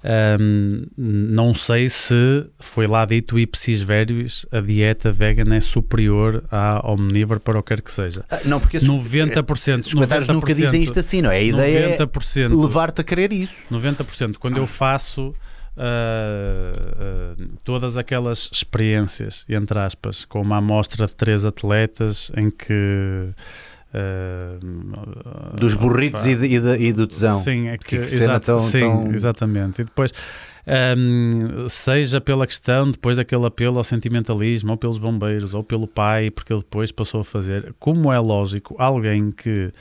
um, 0.03 0.87
não 0.97 1.53
sei 1.53 1.89
se 1.89 2.47
foi 2.59 2.87
lá 2.87 3.05
dito 3.05 3.39
ipsis 3.39 3.83
verbis 3.83 4.47
a 4.51 4.61
dieta 4.61 5.13
vegan 5.13 5.55
é 5.55 5.61
superior 5.61 6.43
à 6.51 6.81
omnívora 6.91 7.39
para 7.39 7.59
o 7.59 7.63
que 7.63 7.75
quer 7.75 7.83
que 7.83 7.93
seja. 7.93 8.25
Ah, 8.31 8.41
não, 8.45 8.59
porque 8.59 8.79
90%, 8.79 9.81
os 9.81 9.93
comentários 9.93 10.29
nunca 10.29 10.55
dizem 10.55 10.83
isto 10.83 10.99
assim, 10.99 11.21
não 11.21 11.31
é? 11.31 11.37
A 11.37 11.43
ideia 11.43 11.99
90%, 11.99 12.45
é 12.45 12.49
levar-te 12.49 13.01
a 13.03 13.05
querer 13.05 13.33
isso. 13.33 13.55
90%. 13.71 14.37
Quando 14.39 14.57
eu 14.57 14.67
faço 14.67 15.35
Uh, 15.77 17.41
uh, 17.41 17.49
todas 17.65 17.97
aquelas 17.97 18.51
experiências, 18.53 19.47
entre 19.49 19.79
aspas, 19.79 20.25
com 20.27 20.43
uma 20.43 20.59
amostra 20.59 21.07
de 21.07 21.15
três 21.15 21.45
atletas 21.45 22.31
em 22.37 22.51
que 22.51 23.31
Uh, 23.93 25.57
Dos 25.57 25.75
burritos 25.75 26.25
e, 26.25 26.37
de, 26.37 26.47
e, 26.47 26.93
do 26.93 27.07
tesão. 27.07 27.43
Sim, 27.43 27.69
é 27.69 27.77
que, 27.77 27.85
que 27.85 27.97
exato, 27.97 28.47
tão, 28.47 28.59
sim 28.61 28.79
tão... 28.79 29.13
exatamente. 29.13 29.83
E 29.83 29.85
depois, 29.85 30.13
um, 30.97 31.69
seja 31.69 32.21
pela 32.21 32.47
questão, 32.47 32.91
depois 32.91 33.17
daquele 33.17 33.47
apelo 33.47 33.79
ao 33.79 33.85
sentimentalismo, 33.85 34.71
ou 34.71 34.77
pelos 34.77 34.99
bombeiros, 34.99 35.55
ou 35.55 35.65
pelo 35.65 35.89
pai, 35.89 36.31
porque 36.31 36.53
ele 36.53 36.61
depois 36.61 36.93
passou 36.93 37.23
a 37.23 37.25
fazer, 37.25 37.75
como 37.81 38.13
é 38.13 38.19
lógico, 38.21 38.77
alguém 38.79 39.33
que 39.33 39.73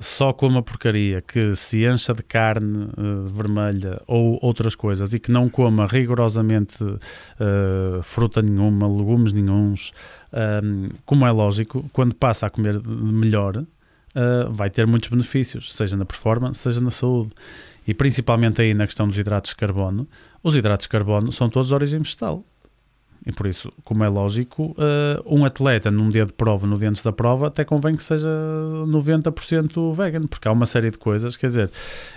só 0.00 0.32
coma 0.32 0.62
porcaria, 0.62 1.20
que 1.20 1.54
se 1.56 1.84
encha 1.84 2.14
de 2.14 2.22
carne 2.22 2.88
uh, 2.96 3.26
vermelha 3.26 4.00
ou 4.06 4.38
outras 4.42 4.74
coisas 4.74 5.12
e 5.12 5.18
que 5.18 5.30
não 5.30 5.48
coma 5.48 5.86
rigorosamente 5.86 6.82
uh, 6.82 8.02
fruta 8.02 8.42
nenhuma, 8.42 8.86
legumes 8.86 9.32
nenhums, 9.32 9.92
um, 10.32 10.90
como 11.04 11.26
é 11.26 11.30
lógico, 11.30 11.88
quando 11.92 12.14
passa 12.14 12.46
a 12.46 12.50
comer 12.50 12.80
melhor, 12.86 13.56
uh, 13.58 14.50
vai 14.50 14.70
ter 14.70 14.86
muitos 14.86 15.08
benefícios, 15.08 15.74
seja 15.74 15.96
na 15.96 16.04
performance, 16.04 16.58
seja 16.58 16.80
na 16.80 16.90
saúde. 16.90 17.32
E 17.86 17.94
principalmente 17.94 18.60
aí 18.60 18.74
na 18.74 18.86
questão 18.86 19.08
dos 19.08 19.16
hidratos 19.16 19.50
de 19.50 19.56
carbono, 19.56 20.06
os 20.42 20.54
hidratos 20.54 20.84
de 20.84 20.90
carbono 20.90 21.32
são 21.32 21.48
todos 21.48 21.68
de 21.68 21.74
origem 21.74 22.00
vegetal. 22.00 22.44
E 23.26 23.32
por 23.32 23.46
isso, 23.46 23.72
como 23.84 24.04
é 24.04 24.08
lógico, 24.08 24.74
uh, 24.78 25.22
um 25.26 25.44
atleta 25.44 25.90
num 25.90 26.08
dia 26.08 26.24
de 26.24 26.32
prova, 26.32 26.66
no 26.66 26.78
dia 26.78 26.88
antes 26.88 27.02
da 27.02 27.12
prova, 27.12 27.48
até 27.48 27.64
convém 27.64 27.94
que 27.94 28.02
seja 28.02 28.28
90% 28.86 29.92
vegan, 29.94 30.26
porque 30.26 30.48
há 30.48 30.52
uma 30.52 30.66
série 30.66 30.90
de 30.90 30.98
coisas. 30.98 31.36
Quer 31.36 31.48
dizer, 31.48 31.70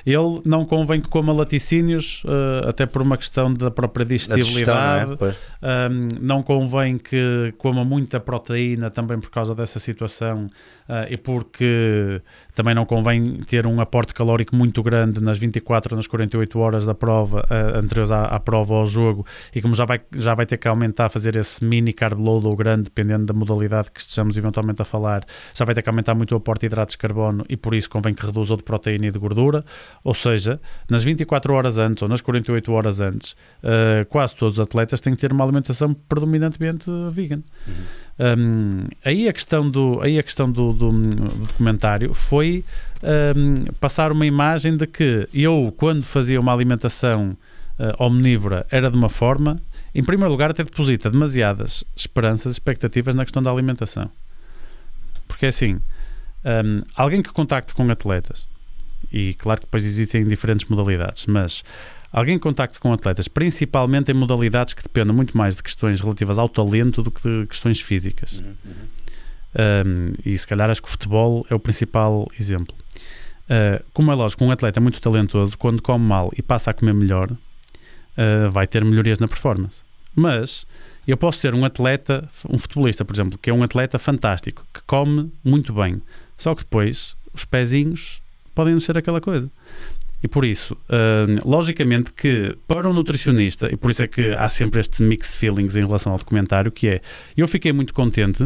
ele 0.06 0.42
não 0.46 0.66
convém 0.66 1.02
que 1.02 1.10
coma 1.10 1.34
laticínios, 1.34 2.24
uh, 2.26 2.70
até 2.70 2.86
por 2.86 3.02
uma 3.02 3.18
questão 3.18 3.54
da 3.54 3.72
própria 3.72 4.06
digestibilidade. 4.06 5.18
Não, 5.20 5.28
é? 5.28 5.90
um, 5.90 6.08
não 6.22 6.44
convém 6.44 6.98
que 6.98 7.54
coma 7.58 7.84
muita 7.84 8.20
proteína, 8.20 8.90
também 8.90 9.20
por 9.20 9.30
causa 9.30 9.54
dessa 9.56 9.80
situação, 9.80 10.48
uh, 10.88 11.10
e 11.10 11.18
porque 11.18 12.22
também 12.54 12.76
não 12.76 12.86
convém 12.86 13.38
ter 13.44 13.66
um 13.66 13.80
aporte 13.80 14.14
calórico 14.14 14.56
muito 14.56 14.82
grande 14.84 15.22
nas 15.22 15.38
24 15.38 15.96
nas 15.96 16.08
48 16.08 16.60
horas 16.60 16.86
da 16.86 16.94
prova, 16.94 17.46
uh, 17.50 17.78
anteriores 17.78 18.12
à, 18.12 18.26
à, 18.26 18.40
prova 18.40 18.74
ou 18.74 18.80
ao 18.82 18.86
jogo, 18.86 19.26
e 19.54 19.62
como 19.62 19.74
já 19.74 19.86
vai, 19.86 20.02
já 20.16 20.34
vai 20.34 20.46
ter 20.46 20.58
que 20.58 20.68
aumentar, 20.68 21.10
fazer 21.10 21.36
esse 21.36 21.64
mini 21.64 21.94
carb 21.94 22.20
load 22.20 22.46
ou 22.46 22.56
grande, 22.56 22.84
dependendo 22.84 23.26
da 23.26 23.34
modalidade 23.34 23.92
que 23.92 24.00
estejamos 24.00 24.38
eventualmente 24.38 24.82
a 24.82 24.86
falar, 24.86 25.26
já 25.54 25.66
vai 25.66 25.74
ter 25.76 25.82
que 25.82 25.90
aumentar 25.90 26.14
muito 26.16 26.34
o 26.34 26.38
aporte 26.38 26.62
de 26.62 26.66
hidratos 26.68 26.94
de 26.94 26.98
carbono 26.98 27.46
e 27.50 27.56
por 27.56 27.74
isso 27.74 27.90
convém 27.90 28.14
que 28.14 28.26
reduza 28.26 28.54
o 28.54 28.58
de 28.58 28.64
proteína 28.64 29.08
e 29.08 29.12
de 29.12 29.20
gordura, 29.20 29.64
ou 30.04 30.14
seja, 30.14 30.60
nas 30.90 31.04
24 31.04 31.54
horas 31.54 31.78
antes 31.78 32.04
ou 32.04 32.10
nas 32.10 32.22
48 32.22 32.72
horas 32.72 33.02
antes, 33.02 33.32
uh, 33.32 34.06
quase 34.10 34.36
todos 34.36 34.56
os 34.56 34.60
atletas 34.60 35.00
têm 35.00 35.14
que 35.14 35.22
ter 35.22 35.32
uma 35.32 35.44
alimentação 35.44 35.94
predominantemente 35.94 36.86
vegan. 37.12 37.44
Uhum. 37.68 37.74
Um, 38.20 38.88
aí 39.04 39.28
a 39.28 39.34
questão 39.34 39.70
do, 39.70 40.00
aí 40.02 40.20
a 40.20 40.24
questão 40.24 40.52
do, 40.52 40.74
do, 40.74 40.92
do 40.92 41.46
documentário 41.48 42.14
foi 42.14 42.64
um, 43.36 43.66
passar 43.80 44.12
uma 44.12 44.26
imagem 44.26 44.78
de 44.78 44.86
que 44.86 45.28
eu, 45.34 45.74
quando 45.78 46.04
fazia 46.04 46.40
uma 46.40 46.54
alimentação 46.54 47.36
uh, 47.80 48.04
omnívora, 48.04 48.66
era 48.70 48.92
de 48.92 48.98
uma 48.98 49.10
forma, 49.10 49.60
em 49.96 50.04
primeiro 50.04 50.32
lugar, 50.32 50.52
até 50.52 50.64
deposita 50.64 51.10
demasiadas 51.10 51.84
esperanças, 51.96 52.52
expectativas 52.52 53.16
na 53.16 53.24
questão 53.24 53.42
da 53.42 53.52
alimentação. 53.52 54.10
Porque 55.28 55.46
é 55.46 55.50
assim, 55.50 55.80
um, 56.46 56.84
alguém 56.96 57.22
que 57.22 57.32
contacte 57.32 57.74
com 57.74 57.90
atletas, 57.90 58.46
e 59.12 59.34
claro 59.34 59.62
que 59.62 59.66
depois 59.66 59.84
existem 59.84 60.24
diferentes 60.26 60.70
modalidades, 60.70 61.26
mas 61.26 61.64
alguém 62.12 62.36
em 62.36 62.40
contacto 62.40 62.80
com 62.80 62.92
atletas, 62.92 63.28
principalmente 63.28 64.12
em 64.12 64.14
modalidades 64.14 64.74
que 64.74 64.84
dependem 64.84 65.16
muito 65.16 65.38
mais 65.38 65.56
de 65.56 65.64
questões 65.64 66.02
relativas 66.02 66.38
ao 66.38 66.50
talento 66.50 67.02
do 67.02 67.12
que 67.12 67.22
de 67.22 67.48
questões 67.48 67.80
físicas. 67.80 68.34
Uhum, 68.34 68.56
uhum. 68.66 69.02
Um, 69.54 70.14
e 70.26 70.38
se 70.38 70.48
calhar 70.48 70.70
acho 70.70 70.82
que 70.82 70.88
o 70.88 70.92
futebol 70.92 71.46
é 71.50 71.56
o 71.56 71.60
principal 71.60 72.30
exemplo. 72.40 72.76
Uh, 73.50 73.84
como 73.94 74.12
é 74.12 74.16
lógico, 74.16 74.46
um 74.46 74.52
atleta 74.52 74.80
muito 74.80 75.02
talentoso, 75.02 75.58
quando 75.58 75.82
come 75.82 76.06
mal 76.06 76.32
e 76.38 76.42
passa 76.42 76.72
a 76.72 76.74
comer 76.74 76.94
melhor, 76.94 77.30
uh, 77.32 78.50
vai 78.50 78.66
ter 78.66 78.84
melhorias 78.86 79.20
na 79.20 79.28
performance. 79.28 79.82
Mas 80.16 80.66
eu 81.06 81.18
posso 81.18 81.42
ter 81.42 81.54
um 81.54 81.66
atleta, 81.66 82.30
um 82.50 82.58
futebolista, 82.58 83.04
por 83.04 83.14
exemplo, 83.14 83.38
que 83.38 83.50
é 83.50 83.54
um 83.54 83.64
atleta 83.64 84.00
fantástico, 84.00 84.66
que 84.74 84.82
come 84.88 85.32
muito 85.44 85.74
bem, 85.74 86.02
só 86.38 86.56
que 86.56 86.62
depois 86.62 87.18
os 87.34 87.44
pezinhos 87.44 88.22
podem 88.56 88.74
não 88.74 88.80
ser 88.80 88.98
aquela 88.98 89.20
coisa. 89.20 89.50
E 90.24 90.28
por 90.28 90.46
isso, 90.46 90.74
uh, 90.74 91.50
logicamente 91.50 92.14
que 92.14 92.56
para 92.68 92.88
um 92.88 92.94
nutricionista, 92.94 93.72
e 93.72 93.76
por 93.76 93.90
isso 93.92 94.04
é 94.04 94.08
que 94.08 94.30
há 94.32 94.48
sempre 94.48 94.80
este 94.80 95.02
mix 95.02 95.36
feelings 95.36 95.76
em 95.76 95.86
relação 95.86 96.12
ao 96.12 96.18
documentário, 96.18 96.72
que 96.72 96.88
é, 96.88 97.02
eu 97.36 97.48
fiquei 97.48 97.74
muito 97.74 97.94
contente 97.94 98.44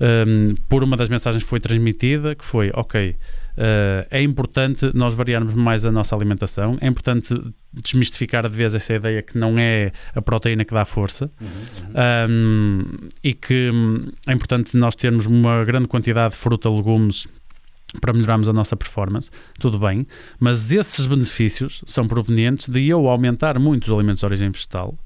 um, 0.00 0.54
por 0.68 0.82
uma 0.82 0.96
das 0.96 1.08
mensagens 1.08 1.42
que 1.44 1.48
foi 1.48 1.60
transmitida, 1.60 2.34
que 2.34 2.44
foi, 2.44 2.70
ok, 2.74 3.10
uh, 3.10 4.06
é 4.10 4.20
importante 4.22 4.90
nós 4.94 5.14
variarmos 5.14 5.54
mais 5.54 5.84
a 5.84 5.92
nossa 5.92 6.14
alimentação, 6.14 6.76
é 6.80 6.86
importante 6.86 7.34
desmistificar 7.72 8.48
de 8.48 8.56
vez 8.56 8.74
essa 8.74 8.94
ideia 8.94 9.22
que 9.22 9.38
não 9.38 9.58
é 9.58 9.92
a 10.14 10.20
proteína 10.20 10.64
que 10.64 10.74
dá 10.74 10.84
força 10.84 11.30
uhum, 11.40 11.46
uhum. 11.46 12.30
Um, 12.30 13.08
e 13.22 13.34
que 13.34 13.70
hum, 13.70 14.08
é 14.26 14.32
importante 14.32 14.76
nós 14.76 14.94
termos 14.94 15.26
uma 15.26 15.62
grande 15.64 15.86
quantidade 15.86 16.34
de 16.34 16.40
fruta, 16.40 16.70
legumes, 16.70 17.26
para 18.00 18.12
melhorarmos 18.12 18.48
a 18.48 18.52
nossa 18.52 18.76
performance, 18.76 19.30
tudo 19.58 19.78
bem, 19.78 20.06
mas 20.38 20.72
esses 20.72 21.06
benefícios 21.06 21.82
são 21.86 22.06
provenientes 22.06 22.68
de 22.68 22.88
eu 22.88 23.08
aumentar 23.08 23.58
muito 23.58 23.84
os 23.84 23.92
alimentos 23.92 24.20
de 24.20 24.26
origem 24.26 24.50
vegetal 24.50 24.98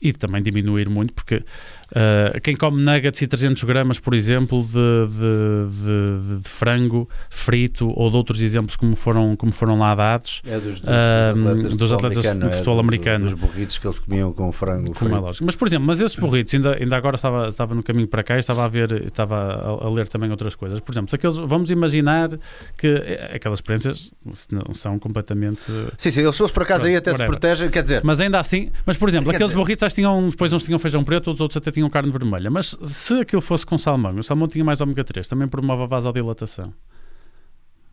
e 0.00 0.12
também 0.12 0.42
diminuir 0.42 0.88
muito, 0.88 1.12
porque 1.12 1.44
uh, 1.92 2.40
quem 2.40 2.56
come 2.56 2.82
nuggets 2.82 3.22
e 3.22 3.26
300 3.26 3.62
gramas, 3.64 3.98
por 3.98 4.14
exemplo, 4.14 4.64
de, 4.64 4.72
de, 4.72 5.68
de, 5.70 6.38
de, 6.40 6.48
frango 6.48 7.08
frito 7.30 7.92
ou 7.94 8.10
de 8.10 8.16
outros 8.16 8.40
exemplos 8.40 8.76
como 8.76 8.96
foram, 8.96 9.36
como 9.36 9.52
foram 9.52 9.78
lá 9.78 9.94
dados 9.94 10.42
é 10.46 10.58
dos, 10.58 10.80
dos, 10.80 10.88
uh, 10.88 11.48
atletas, 11.48 11.76
dos 11.76 11.92
atletas 11.92 12.22
de 12.22 12.50
futebol 12.50 12.76
é, 12.76 12.80
americano. 12.80 13.24
Dos 13.24 13.34
burritos 13.34 13.78
que 13.78 13.86
eles 13.86 13.98
comiam 13.98 14.32
com 14.32 14.50
frango 14.52 14.94
como 14.94 15.14
é 15.14 15.22
frito. 15.22 15.42
É 15.42 15.46
mas, 15.46 15.56
por 15.56 15.68
exemplo, 15.68 15.86
mas 15.86 16.00
esses 16.00 16.16
burritos, 16.16 16.54
ainda, 16.54 16.76
ainda 16.76 16.96
agora 16.96 17.16
estava, 17.16 17.48
estava 17.48 17.74
no 17.74 17.82
caminho 17.82 18.08
para 18.08 18.22
cá 18.22 18.36
e 18.36 18.40
estava 18.40 18.64
a 18.64 18.68
ver, 18.68 19.04
estava 19.04 19.36
a, 19.36 19.86
a 19.86 19.90
ler 19.90 20.08
também 20.08 20.30
outras 20.30 20.54
coisas. 20.54 20.80
Por 20.80 20.92
exemplo, 20.92 21.14
aqueles, 21.14 21.36
vamos 21.36 21.70
imaginar 21.70 22.30
que 22.76 22.88
aquelas 23.34 23.58
experiências 23.58 24.12
não 24.50 24.74
são 24.74 24.98
completamente... 24.98 25.62
Sim, 25.98 26.10
sim, 26.10 26.22
eles 26.22 26.38
por 26.52 26.62
acaso 26.62 26.86
aí 26.86 26.96
até 26.96 27.10
whatever. 27.10 27.26
se 27.26 27.30
protegem, 27.30 27.70
quer 27.70 27.82
dizer... 27.82 28.02
Mas 28.04 28.20
ainda 28.20 28.40
assim, 28.40 28.70
mas 28.84 28.96
por 28.96 29.08
exemplo, 29.08 29.30
aqueles 29.30 29.48
dizer, 29.48 29.58
burritos 29.58 29.94
tinham, 29.94 30.28
depois 30.28 30.52
uns 30.52 30.62
tinham 30.62 30.78
feijão 30.78 31.04
preto, 31.04 31.30
os 31.30 31.40
outros 31.40 31.56
até 31.56 31.70
tinham 31.70 31.81
carne 31.90 32.10
vermelha. 32.10 32.50
Mas 32.50 32.76
se 32.82 33.14
aquilo 33.14 33.42
fosse 33.42 33.64
com 33.64 33.78
salmão, 33.78 34.14
o 34.16 34.22
salmão 34.22 34.48
tinha 34.48 34.64
mais 34.64 34.80
ômega 34.80 35.04
3, 35.04 35.26
também 35.28 35.48
promove 35.48 35.82
a 35.82 35.86
vasodilatação. 35.86 36.72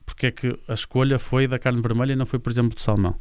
Porque 0.05 0.27
é 0.27 0.31
que 0.31 0.59
a 0.67 0.73
escolha 0.73 1.19
foi 1.19 1.47
da 1.47 1.59
carne 1.59 1.81
vermelha 1.81 2.13
e 2.13 2.15
não 2.15 2.25
foi, 2.25 2.39
por 2.39 2.51
exemplo, 2.51 2.75
do 2.75 2.81
salmão? 2.81 3.15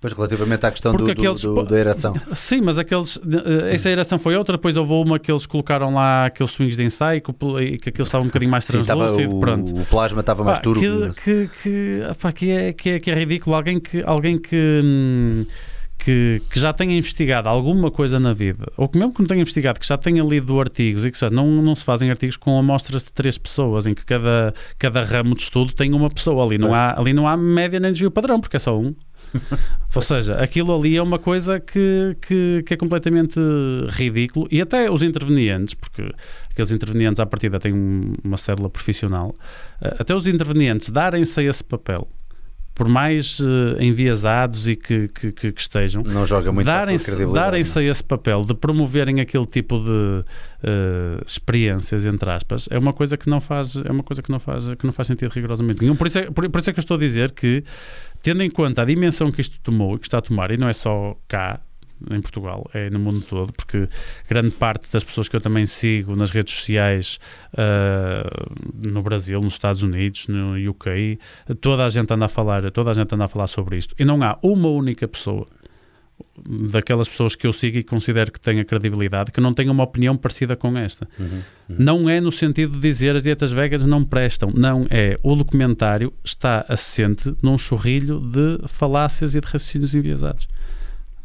Pois, 0.00 0.12
relativamente 0.12 0.66
à 0.66 0.70
questão 0.70 0.94
do, 0.94 1.08
aqueles, 1.08 1.42
do, 1.42 1.54
do, 1.54 1.64
da 1.64 1.78
eração. 1.78 2.14
Sim, 2.34 2.60
mas 2.60 2.78
aqueles, 2.78 3.18
eh, 3.18 3.74
essa 3.74 3.88
eração 3.88 4.18
foi 4.18 4.36
outra, 4.36 4.56
depois 4.56 4.76
houve 4.76 4.92
uma 4.92 5.18
que 5.18 5.30
eles 5.30 5.46
colocaram 5.46 5.94
lá 5.94 6.26
aqueles 6.26 6.52
swings 6.52 6.76
de 6.76 6.84
ensaio 6.84 7.22
e 7.60 7.78
que 7.78 7.88
aquilo 7.88 8.04
estava 8.04 8.22
um 8.22 8.26
bocadinho 8.26 8.50
mais 8.50 8.64
translúcido. 8.64 9.38
pronto. 9.38 9.74
O 9.74 9.86
plasma 9.86 10.20
estava 10.20 10.42
mais 10.42 10.58
turbo. 10.60 10.80
Que, 10.80 11.20
que, 11.22 11.50
que, 11.62 12.32
que, 12.34 12.50
é, 12.50 12.72
que, 12.72 12.90
é, 12.90 13.00
que 13.00 13.10
é 13.10 13.14
ridículo. 13.14 13.54
Alguém 13.54 13.78
que, 13.78 14.02
alguém 14.02 14.38
que, 14.38 14.80
hum, 14.84 15.44
que, 16.04 16.42
que, 16.50 16.58
já 16.58 16.72
tenha 16.72 16.96
investigado 16.96 17.48
alguma 17.48 17.90
coisa 17.90 18.18
na 18.18 18.32
vida, 18.32 18.66
ou 18.76 18.88
que 18.88 18.98
mesmo 18.98 19.14
que 19.14 19.20
não 19.20 19.28
tenha 19.28 19.40
investigado, 19.40 19.78
que 19.78 19.86
já 19.86 19.96
tenha 19.96 20.22
lido 20.22 20.60
artigos 20.60 21.04
e 21.04 21.12
que 21.12 21.30
não, 21.30 21.46
não 21.62 21.74
se 21.76 21.84
fazem 21.84 22.10
artigos 22.10 22.36
com 22.36 22.58
amostras 22.58 23.04
de 23.04 23.12
três 23.12 23.38
pessoas, 23.38 23.86
em 23.86 23.94
que 23.94 24.04
cada, 24.04 24.52
cada 24.78 25.04
ramo 25.04 25.36
de 25.36 25.42
estudo 25.42 25.72
tem 25.72 25.92
uma 25.92 26.10
pessoa 26.10 26.44
ali. 26.44 26.58
Não 26.58 26.74
há, 26.74 26.98
ali 26.98 27.12
não 27.12 27.28
há 27.28 27.36
média 27.36 27.78
nem 27.78 27.92
desvio 27.92 28.10
padrão, 28.10 28.40
porque 28.40 28.56
é 28.56 28.60
só 28.60 28.76
um. 28.76 28.94
Ou 29.94 30.02
seja, 30.02 30.34
aquilo 30.34 30.74
ali 30.74 30.96
é 30.96 31.02
uma 31.02 31.18
coisa 31.18 31.60
que, 31.60 32.16
que, 32.20 32.64
que, 32.66 32.74
é 32.74 32.76
completamente 32.76 33.38
ridículo 33.90 34.48
e 34.50 34.60
até 34.60 34.90
os 34.90 35.02
intervenientes, 35.02 35.74
porque 35.74 36.10
aqueles 36.50 36.72
intervenientes 36.72 37.20
à 37.20 37.26
partida 37.26 37.60
têm 37.60 37.72
uma 38.24 38.36
célula 38.36 38.68
profissional, 38.68 39.34
eh, 39.80 39.96
até 40.00 40.14
os 40.14 40.26
intervenientes 40.26 40.90
darem-se 40.90 41.38
a 41.40 41.44
esse 41.44 41.62
papel 41.62 42.08
por 42.74 42.88
mais 42.88 43.38
uh, 43.40 43.76
enviesados 43.80 44.68
e 44.68 44.76
que, 44.76 45.08
que, 45.08 45.32
que, 45.32 45.52
estejam, 45.56 46.02
não 46.02 46.24
joga 46.24 46.50
muito 46.50 46.66
darem-se 46.66 47.26
darem 47.26 47.62
a 47.62 47.82
esse 47.82 48.02
papel 48.02 48.44
de 48.44 48.54
promoverem 48.54 49.20
aquele 49.20 49.46
tipo 49.46 49.78
de 49.78 49.90
uh, 49.90 51.22
experiências 51.26 52.06
entre 52.06 52.30
aspas 52.30 52.68
é 52.70 52.78
uma 52.78 52.92
coisa 52.92 53.16
que 53.16 53.28
não 53.28 53.40
faz 53.40 53.76
é 53.76 53.90
uma 53.90 54.02
coisa 54.02 54.22
que 54.22 54.30
não 54.30 54.38
faz 54.38 54.74
que 54.74 54.86
não 54.86 54.92
faz 54.92 55.06
sentido 55.06 55.30
rigorosamente 55.30 55.82
nenhum. 55.82 55.96
Por 55.96 56.06
isso 56.06 56.18
é, 56.18 56.30
por, 56.30 56.48
por 56.48 56.60
isso 56.60 56.70
é 56.70 56.72
que 56.72 56.78
eu 56.78 56.82
estou 56.82 56.96
a 56.96 57.00
dizer 57.00 57.32
que 57.32 57.62
tendo 58.22 58.42
em 58.42 58.50
conta 58.50 58.82
a 58.82 58.84
dimensão 58.84 59.30
que 59.30 59.40
isto 59.40 59.58
tomou 59.62 59.96
e 59.96 59.98
que 59.98 60.06
está 60.06 60.18
a 60.18 60.22
tomar 60.22 60.50
e 60.50 60.56
não 60.56 60.68
é 60.68 60.72
só 60.72 61.16
cá 61.28 61.60
em 62.10 62.20
Portugal, 62.20 62.68
é 62.72 62.90
no 62.90 62.98
mundo 62.98 63.20
todo, 63.22 63.52
porque 63.52 63.88
grande 64.28 64.50
parte 64.50 64.90
das 64.92 65.04
pessoas 65.04 65.28
que 65.28 65.36
eu 65.36 65.40
também 65.40 65.66
sigo 65.66 66.16
nas 66.16 66.30
redes 66.30 66.54
sociais 66.54 67.18
uh, 67.54 68.54
no 68.74 69.02
Brasil, 69.02 69.40
nos 69.40 69.54
Estados 69.54 69.82
Unidos, 69.82 70.26
no 70.28 70.54
UK, 70.70 71.18
toda 71.60 71.84
a 71.84 71.88
gente 71.88 72.12
anda 72.12 72.26
a 72.26 72.28
falar, 72.28 72.70
toda 72.70 72.90
a 72.90 72.94
gente 72.94 73.14
anda 73.14 73.24
a 73.24 73.28
falar 73.28 73.46
sobre 73.46 73.76
isto. 73.76 73.94
E 73.98 74.04
não 74.04 74.22
há 74.22 74.38
uma 74.42 74.68
única 74.68 75.06
pessoa 75.06 75.46
daquelas 76.70 77.08
pessoas 77.08 77.34
que 77.34 77.46
eu 77.46 77.52
sigo 77.52 77.78
e 77.78 77.82
considero 77.82 78.32
que 78.32 78.40
tenha 78.40 78.64
credibilidade, 78.64 79.32
que 79.32 79.40
não 79.40 79.52
tenha 79.52 79.70
uma 79.70 79.84
opinião 79.84 80.16
parecida 80.16 80.56
com 80.56 80.76
esta. 80.76 81.08
Uhum, 81.18 81.26
uhum. 81.68 81.76
Não 81.78 82.08
é 82.08 82.20
no 82.20 82.32
sentido 82.32 82.74
de 82.74 82.80
dizer 82.80 83.16
as 83.16 83.22
dietas 83.22 83.52
veganas 83.52 83.86
não 83.86 84.04
prestam. 84.04 84.50
Não 84.54 84.86
é. 84.90 85.18
O 85.22 85.34
documentário 85.36 86.12
está 86.24 86.64
assente 86.68 87.34
num 87.42 87.58
chorrilho 87.58 88.20
de 88.20 88.58
falácias 88.66 89.34
e 89.34 89.40
de 89.40 89.46
raciocínios 89.46 89.94
enviesados. 89.94 90.48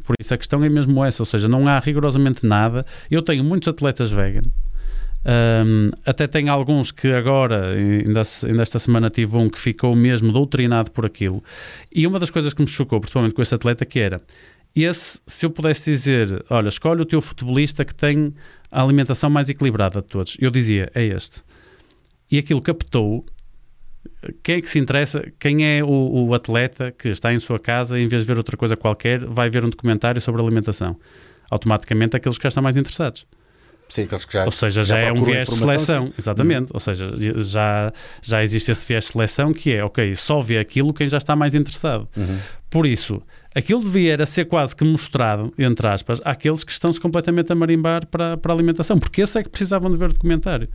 Por 0.07 0.15
isso 0.17 0.33
a 0.33 0.37
questão 0.37 0.63
é 0.63 0.69
mesmo 0.69 1.03
essa, 1.03 1.21
ou 1.21 1.25
seja, 1.25 1.49
não 1.49 1.67
há 1.67 1.77
rigorosamente 1.79 2.45
nada. 2.45 2.85
Eu 3.11 3.21
tenho 3.21 3.43
muitos 3.43 3.67
atletas 3.67 4.09
vegan. 4.09 4.43
Um, 5.25 5.89
até 6.05 6.25
tenho 6.27 6.49
alguns 6.49 6.93
que 6.93 7.09
agora, 7.09 7.73
ainda, 7.73 8.21
ainda 8.45 8.61
esta 8.61 8.79
semana 8.79 9.09
tive 9.09 9.35
um 9.35 9.49
que 9.49 9.59
ficou 9.59 9.93
mesmo 9.93 10.31
doutrinado 10.31 10.91
por 10.91 11.05
aquilo. 11.05 11.43
E 11.93 12.07
uma 12.07 12.19
das 12.19 12.29
coisas 12.29 12.53
que 12.53 12.61
me 12.61 12.67
chocou, 12.69 13.01
principalmente 13.01 13.35
com 13.35 13.41
esse 13.41 13.53
atleta, 13.53 13.85
que 13.85 13.99
era 13.99 14.21
esse, 14.73 15.19
se 15.27 15.45
eu 15.45 15.49
pudesse 15.49 15.91
dizer, 15.91 16.45
olha, 16.49 16.69
escolhe 16.69 17.01
o 17.01 17.05
teu 17.05 17.19
futebolista 17.19 17.83
que 17.83 17.93
tem 17.93 18.33
a 18.71 18.81
alimentação 18.81 19.29
mais 19.29 19.49
equilibrada 19.49 19.99
de 19.99 20.07
todos, 20.07 20.37
eu 20.39 20.49
dizia, 20.49 20.89
é 20.95 21.03
este. 21.03 21.41
E 22.31 22.37
aquilo 22.37 22.61
captou 22.61 23.25
quem 24.43 24.55
é 24.55 24.61
que 24.61 24.69
se 24.69 24.79
interessa? 24.79 25.23
Quem 25.39 25.65
é 25.65 25.83
o, 25.83 25.87
o, 26.27 26.33
atleta 26.33 26.91
que 26.91 27.09
está 27.09 27.33
em 27.33 27.39
sua 27.39 27.59
casa, 27.59 27.99
em 27.99 28.07
vez 28.07 28.21
de 28.23 28.27
ver 28.27 28.37
outra 28.37 28.57
coisa 28.57 28.75
qualquer, 28.75 29.25
vai 29.25 29.49
ver 29.49 29.63
um 29.65 29.69
documentário 29.69 30.21
sobre 30.21 30.41
alimentação? 30.41 30.97
Automaticamente 31.49 32.15
aqueles 32.15 32.37
que 32.37 32.43
já 32.43 32.49
estão 32.49 32.63
mais 32.63 32.77
interessados. 32.77 33.25
Sim, 33.89 34.03
aqueles 34.03 34.25
que 34.25 34.33
já, 34.33 34.45
Ou 34.45 34.51
seja, 34.51 34.83
já, 34.83 34.95
já 34.95 34.99
é 34.99 35.11
um 35.11 35.23
viés 35.23 35.47
de 35.47 35.55
seleção. 35.55 36.07
Sim. 36.07 36.13
Exatamente. 36.17 36.63
Uhum. 36.63 36.71
Ou 36.73 36.79
seja, 36.79 37.13
já, 37.37 37.93
já 38.21 38.43
existe 38.43 38.71
esse 38.71 38.85
viés 38.85 39.05
de 39.05 39.11
seleção 39.11 39.53
que 39.53 39.71
é, 39.71 39.83
ok, 39.83 40.13
só 40.15 40.41
vê 40.41 40.57
aquilo 40.57 40.93
quem 40.93 41.07
já 41.07 41.17
está 41.17 41.35
mais 41.35 41.55
interessado. 41.55 42.07
Uhum. 42.15 42.37
Por 42.69 42.85
isso, 42.85 43.21
aquilo 43.55 43.81
devia 43.81 44.13
era 44.13 44.25
ser 44.25 44.45
quase 44.45 44.75
que 44.75 44.83
mostrado, 44.83 45.53
entre 45.57 45.87
aspas, 45.87 46.19
àqueles 46.25 46.63
que 46.63 46.71
estão-se 46.71 46.99
completamente 46.99 47.51
a 47.51 47.55
marimbar 47.55 48.05
para, 48.07 48.35
para 48.35 48.51
a 48.51 48.55
alimentação, 48.55 48.99
porque 48.99 49.21
esse 49.21 49.39
é 49.39 49.43
que 49.43 49.49
precisavam 49.49 49.89
de 49.89 49.97
ver 49.97 50.09
o 50.09 50.13
documentário. 50.13 50.67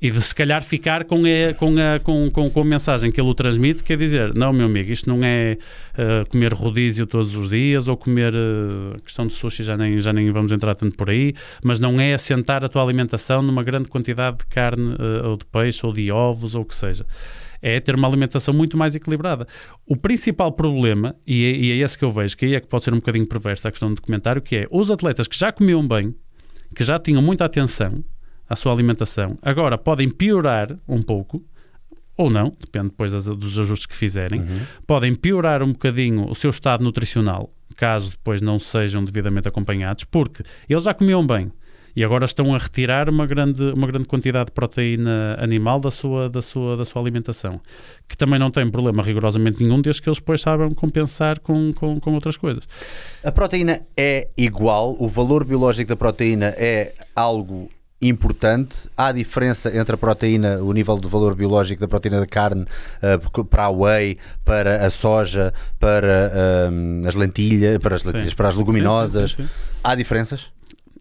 E 0.00 0.10
de 0.10 0.20
se 0.20 0.34
calhar 0.34 0.62
ficar 0.62 1.04
com 1.04 1.22
a, 1.24 1.54
com, 1.54 1.74
a, 1.78 1.98
com, 2.00 2.30
com, 2.30 2.50
com 2.50 2.60
a 2.60 2.64
mensagem 2.64 3.10
que 3.10 3.20
ele 3.20 3.28
o 3.28 3.34
transmite, 3.34 3.82
que 3.82 3.92
é 3.92 3.96
dizer, 3.96 4.34
não 4.34 4.52
meu 4.52 4.66
amigo, 4.66 4.92
isto 4.92 5.08
não 5.08 5.24
é 5.24 5.56
uh, 5.92 6.28
comer 6.28 6.52
rodízio 6.52 7.06
todos 7.06 7.34
os 7.34 7.48
dias 7.48 7.88
ou 7.88 7.96
comer 7.96 8.34
uh, 8.34 9.00
questão 9.02 9.26
de 9.26 9.32
sushi, 9.32 9.62
já 9.62 9.76
nem, 9.76 9.98
já 9.98 10.12
nem 10.12 10.30
vamos 10.30 10.52
entrar 10.52 10.74
tanto 10.74 10.96
por 10.96 11.10
aí, 11.10 11.34
mas 11.62 11.80
não 11.80 12.00
é 12.00 12.14
assentar 12.14 12.64
a 12.64 12.68
tua 12.68 12.82
alimentação 12.82 13.42
numa 13.42 13.62
grande 13.62 13.88
quantidade 13.88 14.38
de 14.38 14.46
carne 14.46 14.94
uh, 14.94 15.28
ou 15.30 15.36
de 15.36 15.44
peixe 15.46 15.86
ou 15.86 15.92
de 15.92 16.10
ovos 16.10 16.54
ou 16.54 16.62
o 16.62 16.64
que 16.64 16.74
seja 16.74 17.06
é 17.66 17.80
ter 17.80 17.94
uma 17.94 18.06
alimentação 18.06 18.52
muito 18.52 18.76
mais 18.76 18.94
equilibrada. 18.94 19.48
O 19.86 19.96
principal 19.96 20.52
problema, 20.52 21.16
e 21.26 21.44
é, 21.46 21.50
e 21.50 21.72
é 21.72 21.76
esse 21.76 21.96
que 21.96 22.04
eu 22.04 22.10
vejo, 22.10 22.36
que 22.36 22.44
aí 22.44 22.54
é 22.54 22.60
que 22.60 22.66
pode 22.66 22.84
ser 22.84 22.92
um 22.92 22.98
bocadinho 22.98 23.26
perverso 23.26 23.66
a 23.66 23.70
questão 23.70 23.88
do 23.88 23.94
documentário, 23.94 24.42
que 24.42 24.54
é 24.54 24.66
os 24.70 24.90
atletas 24.90 25.26
que 25.26 25.38
já 25.38 25.50
comiam 25.50 25.88
bem, 25.88 26.14
que 26.74 26.84
já 26.84 26.98
tinham 26.98 27.22
muita 27.22 27.46
atenção 27.46 28.04
à 28.54 28.56
sua 28.56 28.72
alimentação, 28.72 29.36
agora 29.42 29.76
podem 29.76 30.08
piorar 30.08 30.76
um 30.88 31.02
pouco, 31.02 31.44
ou 32.16 32.30
não, 32.30 32.56
depende 32.60 32.88
depois 32.88 33.12
das, 33.12 33.24
dos 33.24 33.58
ajustes 33.58 33.86
que 33.86 33.96
fizerem, 33.96 34.40
uhum. 34.40 34.60
podem 34.86 35.14
piorar 35.14 35.62
um 35.62 35.72
bocadinho 35.72 36.30
o 36.30 36.34
seu 36.34 36.50
estado 36.50 36.82
nutricional, 36.82 37.50
caso 37.76 38.10
depois 38.10 38.40
não 38.40 38.58
sejam 38.58 39.04
devidamente 39.04 39.48
acompanhados, 39.48 40.04
porque 40.04 40.42
eles 40.68 40.84
já 40.84 40.94
comiam 40.94 41.26
bem, 41.26 41.50
e 41.96 42.02
agora 42.02 42.24
estão 42.24 42.54
a 42.54 42.58
retirar 42.58 43.08
uma 43.08 43.26
grande, 43.26 43.62
uma 43.72 43.86
grande 43.86 44.06
quantidade 44.06 44.46
de 44.46 44.52
proteína 44.52 45.36
animal 45.38 45.78
da 45.78 45.90
sua, 45.90 46.28
da, 46.28 46.42
sua, 46.42 46.76
da 46.76 46.84
sua 46.84 47.00
alimentação, 47.00 47.60
que 48.08 48.16
também 48.16 48.38
não 48.38 48.50
tem 48.50 48.68
problema 48.68 49.02
rigorosamente 49.02 49.62
nenhum, 49.62 49.80
desde 49.80 50.02
que 50.02 50.08
eles 50.08 50.18
depois 50.18 50.40
saibam 50.40 50.74
compensar 50.74 51.38
com, 51.40 51.72
com, 51.72 52.00
com 52.00 52.14
outras 52.14 52.36
coisas. 52.36 52.68
A 53.22 53.30
proteína 53.30 53.80
é 53.96 54.28
igual, 54.36 54.96
o 54.98 55.08
valor 55.08 55.44
biológico 55.44 55.88
da 55.88 55.96
proteína 55.96 56.46
é 56.56 56.94
algo 57.14 57.70
importante. 58.08 58.76
Há 58.96 59.12
diferença 59.12 59.76
entre 59.76 59.94
a 59.94 59.98
proteína, 59.98 60.58
o 60.58 60.72
nível 60.72 60.98
de 60.98 61.08
valor 61.08 61.34
biológico 61.34 61.80
da 61.80 61.88
proteína 61.88 62.20
da 62.20 62.26
carne 62.26 62.62
uh, 62.64 63.44
para 63.44 63.64
a 63.64 63.70
whey, 63.70 64.18
para 64.44 64.84
a 64.84 64.90
soja, 64.90 65.52
para 65.78 66.32
uh, 66.32 67.08
as 67.08 67.14
lentilhas, 67.14 67.78
para 67.78 67.94
as 67.94 68.04
lentilhas, 68.04 68.34
para 68.34 68.48
as 68.48 68.54
leguminosas. 68.54 69.32
Sim, 69.32 69.42
sim, 69.42 69.48
sim, 69.48 69.54
Há 69.82 69.94
diferenças? 69.94 70.46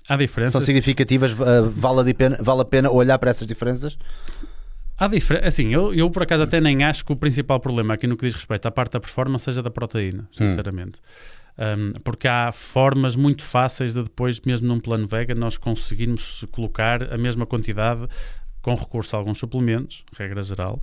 Há 0.08 0.18
diferenças. 0.18 0.52
São 0.54 0.62
significativas? 0.62 1.32
Uh, 1.32 1.70
vale, 1.70 2.12
a 2.12 2.14
pena, 2.14 2.38
vale 2.42 2.62
a 2.62 2.66
pena 2.66 2.92
olhar 2.92 3.18
para 3.18 3.32
essas 3.32 3.48
diferenças? 3.48 3.98
Há 4.98 5.08
diferença. 5.08 5.48
Assim, 5.48 5.74
eu, 5.74 5.94
eu 5.94 6.10
por 6.10 6.24
acaso 6.24 6.44
até 6.44 6.60
nem 6.60 6.84
acho 6.84 7.06
que 7.06 7.12
o 7.12 7.16
principal 7.16 7.60
problema 7.60 7.94
aqui 7.94 8.08
no 8.08 8.16
que 8.16 8.26
diz 8.26 8.36
respeito 8.36 8.68
à 8.68 8.72
parte 8.72 8.94
da 8.94 9.00
performance 9.00 9.44
seja 9.44 9.64
da 9.64 9.70
proteína, 9.70 10.24
hum. 10.24 10.28
sinceramente. 10.34 11.00
Hum. 11.00 11.43
Um, 11.58 11.92
porque 12.04 12.28
há 12.28 12.52
formas 12.52 13.16
muito 13.16 13.44
fáceis 13.44 13.94
de 13.94 14.02
depois, 14.02 14.40
mesmo 14.42 14.68
num 14.68 14.80
plano 14.80 15.08
vega, 15.08 15.36
nós 15.36 15.58
conseguirmos 15.58 16.46
colocar 16.52 17.14
a 17.14 17.18
mesma 17.18 17.46
quantidade 17.46 18.08
com 18.62 18.74
recurso 18.74 19.16
a 19.16 19.20
alguns 19.20 19.38
suplementos, 19.38 20.04
regra 20.18 20.42
geral, 20.42 20.82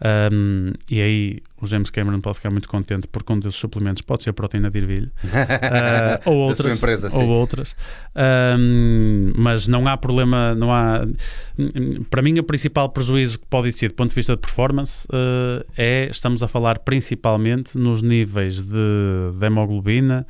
um, 0.00 0.70
e 0.88 1.00
aí 1.00 1.42
o 1.60 1.66
James 1.66 1.90
Cameron 1.90 2.20
pode 2.20 2.36
ficar 2.36 2.50
muito 2.50 2.68
contente 2.68 3.08
porque 3.08 3.32
um 3.32 3.40
desses 3.40 3.58
suplementos 3.58 4.00
pode 4.00 4.22
ser 4.22 4.30
a 4.30 4.32
proteína 4.32 4.70
de 4.70 4.78
ervilha 4.78 5.10
uh, 5.24 6.22
ou 6.30 6.36
outras, 6.36 6.78
empresa, 6.78 7.10
ou 7.12 7.28
outras. 7.28 7.74
Um, 8.14 9.32
mas 9.36 9.66
não 9.66 9.88
há 9.88 9.96
problema, 9.96 10.54
não 10.54 10.72
há. 10.72 11.04
Para 12.10 12.22
mim, 12.22 12.38
o 12.38 12.44
principal 12.44 12.88
prejuízo 12.90 13.40
que 13.40 13.46
pode 13.46 13.68
existir 13.68 13.88
do 13.88 13.94
ponto 13.94 14.10
de 14.10 14.14
vista 14.14 14.36
de 14.36 14.40
performance 14.40 15.06
uh, 15.08 15.64
é 15.76 16.08
estamos 16.10 16.42
a 16.44 16.48
falar 16.48 16.78
principalmente 16.78 17.76
nos 17.76 18.02
níveis 18.02 18.62
de, 18.62 19.32
de 19.36 19.46
hemoglobina 19.46 20.24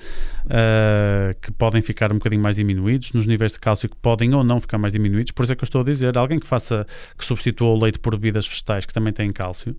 uh, 0.46 1.38
que 1.42 1.52
podem 1.52 1.82
ficar 1.82 2.10
um 2.10 2.16
bocadinho 2.16 2.42
mais 2.42 2.56
diminuídos, 2.56 3.12
nos 3.12 3.26
níveis 3.26 3.52
de 3.52 3.58
cálcio 3.58 3.86
que 3.86 3.96
podem 3.96 4.34
ou 4.34 4.42
não 4.42 4.60
ficar 4.60 4.78
mais 4.78 4.94
diminuídos. 4.94 5.32
Por 5.32 5.42
isso 5.42 5.52
é 5.52 5.56
que 5.56 5.62
eu 5.62 5.66
estou 5.66 5.82
a 5.82 5.84
dizer, 5.84 6.16
alguém 6.16 6.38
que 6.38 6.46
faça 6.46 6.86
que 7.18 7.24
substitua 7.24 7.68
o 7.68 7.78
leite 7.78 7.98
por 7.98 8.16
bebidas 8.16 8.46
vegetais 8.46 8.86
que 8.86 8.94
também 8.94 9.12
têm 9.12 9.30
cálcio 9.30 9.57
fácil. 9.58 9.76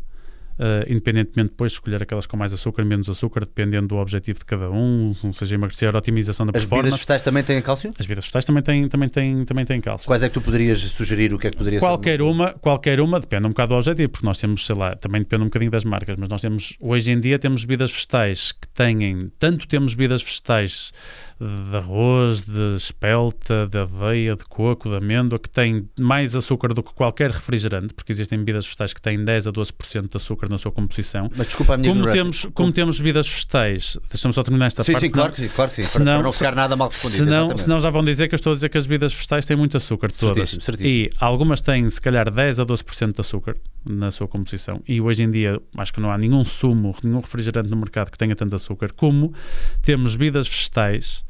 Uh, 0.60 0.84
independentemente 0.92 1.52
depois 1.52 1.72
de 1.72 1.78
escolher 1.78 2.04
aquelas 2.04 2.26
com 2.26 2.36
mais 2.36 2.52
açúcar, 2.52 2.84
menos 2.84 3.08
açúcar, 3.08 3.46
dependendo 3.46 3.88
do 3.88 3.96
objetivo 3.96 4.40
de 4.40 4.46
cada 4.46 4.70
um, 4.70 5.14
seja 5.32 5.56
emagrecer, 5.56 5.96
otimização 5.96 6.46
da 6.46 6.50
As 6.50 6.64
performance. 6.66 6.76
As 6.76 6.84
bebidas 6.84 7.00
vegetais 7.00 7.22
também 7.22 7.44
têm 7.46 7.62
cálcio? 7.62 7.90
As 7.98 8.06
bebidas 8.06 8.26
vegetais 8.26 8.44
também 8.44 8.62
têm, 8.62 8.90
também 8.90 9.08
têm, 9.08 9.46
também 9.46 9.66
têm 9.66 9.80
cálcio. 9.80 10.06
Quais 10.06 10.22
é 10.22 10.28
que 10.28 10.34
tu 10.34 10.42
poderias 10.42 10.82
sugerir? 10.82 11.34
O 11.34 11.40
que 11.40 11.48
é 11.48 11.52
que 11.52 11.56
poderias 11.56 11.80
Qualquer 11.80 12.22
uma, 12.22 12.52
qualquer 12.52 13.00
uma, 13.00 13.22
depende 13.22 13.46
um 13.46 13.52
bocado 13.52 13.70
do 13.70 13.78
objetivo, 13.78 14.10
porque 14.10 14.26
nós 14.26 14.38
temos, 14.38 14.66
sei 14.66 14.76
lá, 14.76 14.98
também 14.98 15.22
depende 15.22 15.44
um 15.44 15.46
bocadinho 15.46 15.72
das 15.72 15.86
marcas, 15.86 16.18
mas 16.18 16.28
nós 16.28 16.42
temos, 16.42 16.76
hoje 16.82 17.10
em 17.10 17.22
dia 17.22 17.40
temos 17.40 17.64
bebidas 17.64 17.90
vegetais 17.90 18.52
que 18.52 18.68
têm, 18.68 19.32
tanto 19.40 19.66
temos 19.66 19.94
bebidas 19.94 20.22
vegetais 20.22 20.92
de 21.40 21.78
arroz, 21.78 22.44
de 22.44 22.76
espelta, 22.76 23.66
de 23.66 23.78
aveia, 23.78 24.36
de 24.36 24.44
coco, 24.44 24.90
de 24.90 24.98
amêndoa, 24.98 25.40
que 25.40 25.50
tem 25.50 25.88
mais 25.98 26.36
açúcar 26.36 26.74
do 26.74 26.84
que 26.84 26.94
qualquer 26.94 27.32
refrigerante, 27.32 27.94
porque 27.94 28.12
existem 28.12 28.38
bebidas 28.40 28.66
vegetais 28.66 28.94
que 28.94 29.02
têm 29.02 29.24
10 29.24 29.48
a 29.48 29.52
12% 29.52 30.10
de 30.10 30.18
açúcar 30.18 30.50
na 30.50 30.58
sua 30.58 30.72
composição. 30.72 31.30
Mas 31.34 31.48
desculpa 31.48 31.76
a 31.76 31.78
minha 31.78 31.94
como 31.94 32.12
temos, 32.12 32.48
como 32.54 32.72
temos 32.74 32.98
bebidas 32.98 33.26
vegetais, 33.26 33.98
deixamos 34.10 34.36
só 34.36 34.44
terminar 34.44 34.66
esta 34.68 34.84
sim, 34.84 34.92
parte. 34.92 35.06
Sim, 35.06 35.12
claro 35.12 35.32
que 35.32 35.42
sim, 35.42 35.48
claro 35.48 35.70
que 35.70 35.76
sim, 35.78 35.84
senão, 35.84 36.16
para, 36.16 36.24
não 36.24 36.32
ficar 36.34 36.56
nada 36.56 36.76
mal 36.76 36.90
respondido. 36.90 37.24
Senão, 37.24 37.58
senão 37.58 37.80
já 37.80 37.90
vão 37.90 38.04
dizer 38.04 38.28
que 38.28 38.36
eu 38.36 38.38
estou 38.38 38.52
a 38.52 38.56
dizer 38.56 38.68
que 38.68 38.78
as 38.78 38.86
bebidas 38.86 39.14
vegetais 39.14 39.46
têm 39.46 39.56
muito 39.56 39.78
açúcar, 39.78 40.12
todas. 40.12 40.36
Certíssimo, 40.36 40.62
certíssimo. 40.62 40.90
E 40.90 41.10
algumas 41.20 41.62
têm, 41.62 41.90
se 41.90 42.02
calhar, 42.02 42.30
10 42.30 42.60
a 42.60 42.66
12% 42.66 43.14
de 43.14 43.22
açúcar 43.22 43.56
na 43.90 44.12
sua 44.12 44.28
composição. 44.28 44.82
E 44.86 45.00
hoje 45.00 45.24
em 45.24 45.32
dia, 45.32 45.58
acho 45.78 45.94
que 45.94 46.02
não 46.02 46.12
há 46.12 46.18
nenhum 46.18 46.44
sumo, 46.44 46.94
nenhum 47.02 47.22
refrigerante 47.22 47.70
no 47.70 47.78
mercado 47.78 48.12
que 48.12 48.18
tenha 48.18 48.36
tanto 48.36 48.58
açúcar, 48.58 48.92
como 48.92 49.34
temos 49.82 50.18
bebidas 50.18 50.46
vegetais 50.46 51.24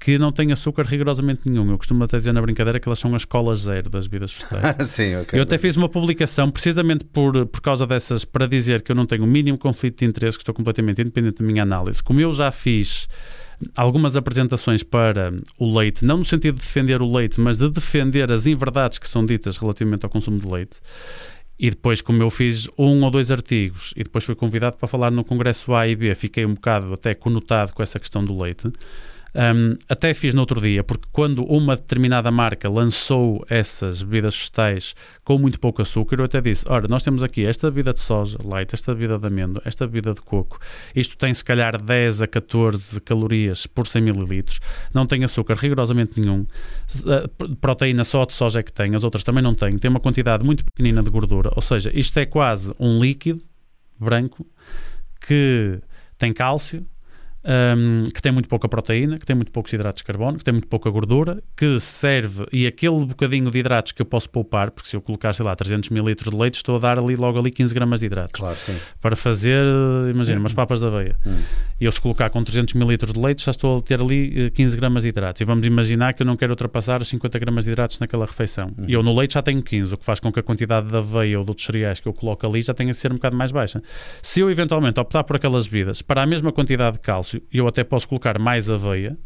que 0.00 0.18
não 0.18 0.32
tem 0.32 0.50
açúcar 0.50 0.84
rigorosamente 0.86 1.42
nenhum. 1.44 1.70
Eu 1.70 1.76
costumo 1.76 2.02
até 2.02 2.18
dizer 2.18 2.32
na 2.32 2.40
brincadeira 2.40 2.80
que 2.80 2.88
elas 2.88 2.98
são 2.98 3.14
as 3.14 3.26
colas 3.26 3.60
zero 3.60 3.90
das 3.90 4.06
bebidas 4.06 4.32
vegetais. 4.32 4.88
Sim, 4.88 5.16
ok. 5.16 5.38
Eu 5.38 5.42
até 5.42 5.58
fiz 5.58 5.76
uma 5.76 5.90
publicação 5.90 6.50
precisamente 6.50 7.04
por, 7.04 7.46
por 7.46 7.60
causa 7.60 7.86
dessas, 7.86 8.24
para 8.24 8.46
dizer 8.46 8.80
que 8.80 8.90
eu 8.90 8.96
não 8.96 9.04
tenho 9.04 9.24
o 9.24 9.26
mínimo 9.26 9.58
conflito 9.58 9.98
de 9.98 10.06
interesse, 10.06 10.38
que 10.38 10.42
estou 10.42 10.54
completamente 10.54 11.02
independente 11.02 11.40
da 11.40 11.44
minha 11.44 11.62
análise. 11.62 12.02
Como 12.02 12.18
eu 12.18 12.32
já 12.32 12.50
fiz 12.50 13.06
algumas 13.76 14.16
apresentações 14.16 14.82
para 14.82 15.34
o 15.58 15.78
leite, 15.78 16.02
não 16.02 16.16
no 16.16 16.24
sentido 16.24 16.54
de 16.54 16.62
defender 16.62 17.02
o 17.02 17.12
leite, 17.12 17.38
mas 17.38 17.58
de 17.58 17.68
defender 17.68 18.32
as 18.32 18.46
inverdades 18.46 18.98
que 18.98 19.06
são 19.06 19.24
ditas 19.26 19.58
relativamente 19.58 20.04
ao 20.04 20.10
consumo 20.10 20.40
de 20.40 20.48
leite. 20.48 20.80
E 21.58 21.68
depois, 21.68 22.00
como 22.00 22.22
eu 22.22 22.30
fiz 22.30 22.70
um 22.78 23.02
ou 23.04 23.10
dois 23.10 23.30
artigos 23.30 23.92
e 23.94 24.02
depois 24.02 24.24
fui 24.24 24.34
convidado 24.34 24.78
para 24.78 24.88
falar 24.88 25.10
no 25.10 25.22
Congresso 25.22 25.74
A 25.74 25.86
e 25.86 25.94
B, 25.94 26.14
fiquei 26.14 26.46
um 26.46 26.54
bocado 26.54 26.94
até 26.94 27.14
conotado 27.14 27.74
com 27.74 27.82
essa 27.82 28.00
questão 28.00 28.24
do 28.24 28.40
leite. 28.40 28.72
Um, 29.34 29.76
até 29.88 30.12
fiz 30.12 30.34
no 30.34 30.40
outro 30.40 30.60
dia, 30.60 30.82
porque 30.82 31.06
quando 31.12 31.44
uma 31.44 31.76
determinada 31.76 32.30
marca 32.30 32.68
lançou 32.68 33.44
essas 33.48 34.02
bebidas 34.02 34.34
vegetais 34.34 34.94
com 35.22 35.38
muito 35.38 35.60
pouco 35.60 35.80
açúcar, 35.82 36.16
eu 36.18 36.24
até 36.24 36.40
disse: 36.40 36.64
Ora, 36.68 36.88
nós 36.88 37.02
temos 37.02 37.22
aqui 37.22 37.44
esta 37.44 37.70
bebida 37.70 37.92
de 37.92 38.00
soja 38.00 38.38
light, 38.44 38.74
esta 38.74 38.92
bebida 38.92 39.18
de 39.18 39.26
amêndoa, 39.26 39.62
esta 39.64 39.86
bebida 39.86 40.12
de 40.14 40.20
coco. 40.20 40.58
Isto 40.94 41.16
tem 41.16 41.32
se 41.32 41.44
calhar 41.44 41.80
10 41.80 42.22
a 42.22 42.26
14 42.26 43.00
calorias 43.00 43.66
por 43.66 43.86
100 43.86 44.08
ml, 44.08 44.44
não 44.92 45.06
tem 45.06 45.22
açúcar 45.22 45.54
rigorosamente 45.54 46.20
nenhum. 46.20 46.44
Proteína 47.60 48.04
só 48.04 48.24
de 48.24 48.32
soja 48.32 48.60
é 48.60 48.62
que 48.62 48.72
tem, 48.72 48.94
as 48.94 49.04
outras 49.04 49.22
também 49.22 49.42
não 49.42 49.54
têm. 49.54 49.78
Tem 49.78 49.90
uma 49.90 50.00
quantidade 50.00 50.44
muito 50.44 50.64
pequenina 50.64 51.02
de 51.02 51.10
gordura, 51.10 51.50
ou 51.54 51.62
seja, 51.62 51.90
isto 51.94 52.18
é 52.18 52.26
quase 52.26 52.74
um 52.80 53.00
líquido 53.00 53.40
branco 53.98 54.46
que 55.20 55.78
tem 56.18 56.32
cálcio 56.32 56.84
um, 57.44 58.04
que 58.10 58.20
tem 58.20 58.32
muito 58.32 58.48
pouca 58.48 58.68
proteína, 58.68 59.18
que 59.18 59.26
tem 59.26 59.34
muito 59.34 59.50
poucos 59.50 59.72
hidratos 59.72 60.00
de 60.00 60.04
carbono, 60.04 60.38
que 60.38 60.44
tem 60.44 60.52
muito 60.52 60.68
pouca 60.68 60.90
gordura, 60.90 61.42
que 61.56 61.80
serve, 61.80 62.46
e 62.52 62.66
aquele 62.66 63.04
bocadinho 63.04 63.50
de 63.50 63.58
hidratos 63.58 63.92
que 63.92 64.02
eu 64.02 64.06
posso 64.06 64.28
poupar, 64.28 64.70
porque 64.70 64.88
se 64.88 64.96
eu 64.96 65.00
colocar, 65.00 65.32
sei 65.32 65.44
lá, 65.44 65.54
300 65.54 65.90
ml 65.90 66.14
de 66.14 66.36
leite, 66.36 66.56
estou 66.56 66.76
a 66.76 66.78
dar 66.78 66.98
ali 66.98 67.16
logo 67.16 67.38
ali 67.38 67.50
15 67.50 67.74
gramas 67.74 68.00
de 68.00 68.06
hidratos. 68.06 68.32
Claro, 68.32 68.56
sim. 68.56 68.76
Para 69.00 69.16
fazer, 69.16 69.62
imagina, 70.12 70.38
umas 70.38 70.52
papas 70.52 70.80
de 70.80 70.86
aveia. 70.86 71.16
Hum. 71.26 71.40
E 71.80 71.86
eu 71.86 71.92
se 71.92 72.00
colocar 72.00 72.28
com 72.28 72.44
300 72.44 72.74
ml 72.74 73.06
de 73.06 73.18
leite, 73.18 73.44
já 73.44 73.50
estou 73.50 73.78
a 73.78 73.82
ter 73.82 74.00
ali 74.00 74.50
15 74.50 74.74
eh, 74.74 74.78
gramas 74.78 75.02
de 75.02 75.08
hidratos. 75.08 75.40
E 75.40 75.44
vamos 75.44 75.66
imaginar 75.66 76.12
que 76.12 76.22
eu 76.22 76.26
não 76.26 76.36
quero 76.36 76.52
ultrapassar 76.52 77.00
os 77.00 77.08
50 77.08 77.38
gramas 77.38 77.64
de 77.64 77.70
hidratos 77.70 77.98
naquela 77.98 78.26
refeição. 78.26 78.68
Hum. 78.78 78.84
E 78.86 78.92
eu 78.92 79.02
no 79.02 79.16
leite 79.16 79.34
já 79.34 79.42
tenho 79.42 79.62
15, 79.62 79.94
o 79.94 79.96
que 79.96 80.04
faz 80.04 80.20
com 80.20 80.30
que 80.30 80.40
a 80.40 80.42
quantidade 80.42 80.88
de 80.88 80.96
aveia 80.96 81.38
ou 81.38 81.44
de 81.44 81.50
outros 81.50 81.64
cereais 81.64 81.98
que 81.98 82.06
eu 82.06 82.12
coloco 82.12 82.46
ali 82.46 82.60
já 82.60 82.74
tenha 82.74 82.90
de 82.90 82.98
ser 82.98 83.10
um 83.10 83.14
bocado 83.14 83.36
mais 83.36 83.50
baixa. 83.50 83.82
Se 84.20 84.40
eu 84.40 84.50
eventualmente 84.50 85.00
optar 85.00 85.24
por 85.24 85.36
aquelas 85.36 85.66
bebidas, 85.66 86.02
para 86.02 86.22
a 86.22 86.26
mesma 86.26 86.52
quantidade 86.52 86.96
de 86.96 87.00
cálcio, 87.00 87.29
eu 87.52 87.66
até 87.66 87.84
posso 87.84 88.08
colocar 88.08 88.38
mais 88.38 88.70
aveia, 88.70 89.16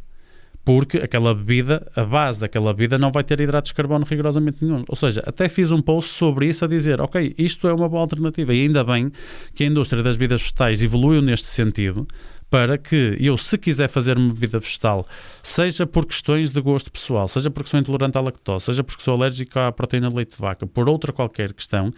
porque 0.64 0.96
aquela 0.98 1.34
bebida, 1.34 1.86
a 1.94 2.04
base 2.04 2.40
daquela 2.40 2.72
bebida 2.72 2.96
não 2.96 3.12
vai 3.12 3.22
ter 3.22 3.38
hidratos 3.38 3.68
de 3.68 3.74
carbono 3.74 4.04
rigorosamente 4.04 4.64
nenhum. 4.64 4.82
Ou 4.88 4.96
seja, 4.96 5.22
até 5.26 5.48
fiz 5.48 5.70
um 5.70 5.82
post 5.82 6.10
sobre 6.10 6.48
isso 6.48 6.64
a 6.64 6.68
dizer, 6.68 7.00
ok, 7.00 7.34
isto 7.36 7.68
é 7.68 7.74
uma 7.74 7.88
boa 7.88 8.00
alternativa 8.00 8.54
e 8.54 8.62
ainda 8.62 8.82
bem 8.82 9.12
que 9.54 9.62
a 9.62 9.66
indústria 9.66 10.02
das 10.02 10.16
bebidas 10.16 10.40
vegetais 10.40 10.82
evoluiu 10.82 11.20
neste 11.20 11.48
sentido 11.48 12.06
para 12.54 12.78
que 12.78 13.16
eu, 13.18 13.36
se 13.36 13.58
quiser 13.58 13.88
fazer 13.88 14.16
uma 14.16 14.32
bebida 14.32 14.60
vegetal, 14.60 15.06
seja 15.42 15.86
por 15.86 16.06
questões 16.06 16.52
de 16.52 16.60
gosto 16.60 16.90
pessoal, 16.90 17.26
seja 17.26 17.50
porque 17.50 17.68
sou 17.68 17.80
intolerante 17.80 18.16
à 18.16 18.20
lactose, 18.20 18.66
seja 18.66 18.84
porque 18.84 19.02
sou 19.02 19.14
alérgico 19.14 19.58
à 19.58 19.72
proteína 19.72 20.08
de 20.08 20.14
leite 20.14 20.36
de 20.36 20.40
vaca, 20.40 20.64
por 20.64 20.88
outra 20.88 21.12
qualquer 21.12 21.52
questão, 21.52 21.92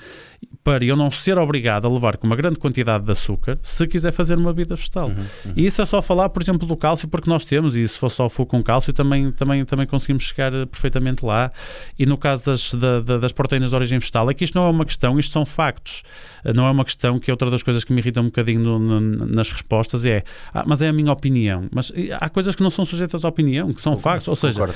para 0.62 0.84
eu 0.84 0.96
não 0.96 1.10
ser 1.10 1.38
obrigado 1.38 1.86
a 1.86 1.90
levar 1.90 2.16
com 2.16 2.26
uma 2.26 2.34
grande 2.34 2.58
quantidade 2.58 3.04
de 3.04 3.12
açúcar, 3.12 3.56
se 3.62 3.86
quiser 3.86 4.12
fazer 4.12 4.36
uma 4.36 4.52
bebida 4.52 4.74
vegetal. 4.74 5.08
Uhum, 5.08 5.14
uhum. 5.44 5.52
E 5.56 5.66
isso 5.66 5.80
é 5.80 5.86
só 5.86 6.02
falar, 6.02 6.28
por 6.28 6.42
exemplo, 6.42 6.66
do 6.66 6.76
cálcio, 6.76 7.06
porque 7.06 7.30
nós 7.30 7.44
temos, 7.44 7.76
e 7.76 7.86
se 7.86 7.96
for 7.96 8.10
só 8.10 8.28
fogo 8.28 8.50
com 8.50 8.62
cálcio, 8.62 8.92
também, 8.92 9.30
também, 9.30 9.64
também 9.64 9.86
conseguimos 9.86 10.24
chegar 10.24 10.52
eh, 10.52 10.66
perfeitamente 10.66 11.24
lá. 11.24 11.52
E 11.98 12.04
no 12.04 12.18
caso 12.18 12.44
das, 12.44 12.74
da, 12.74 13.00
da, 13.00 13.18
das 13.18 13.30
proteínas 13.30 13.70
de 13.70 13.76
origem 13.76 13.98
vegetal, 13.98 14.28
é 14.28 14.34
que 14.34 14.44
isto 14.44 14.56
não 14.56 14.66
é 14.66 14.70
uma 14.70 14.84
questão, 14.84 15.18
isto 15.18 15.30
são 15.30 15.46
factos. 15.46 16.02
Eh, 16.44 16.52
não 16.52 16.66
é 16.66 16.70
uma 16.70 16.84
questão 16.84 17.18
que 17.18 17.30
é 17.30 17.32
outra 17.32 17.50
das 17.50 17.62
coisas 17.62 17.84
que 17.84 17.92
me 17.92 18.00
irrita 18.00 18.20
um 18.20 18.26
bocadinho 18.26 18.60
no, 18.60 18.78
no, 18.78 19.00
nas 19.26 19.50
respostas 19.50 20.04
é, 20.04 20.24
ah, 20.52 20.64
mas 20.66 20.82
é 20.82 20.88
a 20.88 20.92
minha 20.92 21.12
opinião. 21.12 21.68
Mas 21.72 21.92
há 22.20 22.28
coisas 22.28 22.54
que 22.54 22.62
não 22.62 22.70
são 22.70 22.84
sujeitas 22.84 23.24
à 23.24 23.28
opinião, 23.28 23.72
que 23.72 23.80
são 23.80 23.96
factos. 23.96 24.26
Ou 24.26 24.34
seja, 24.34 24.66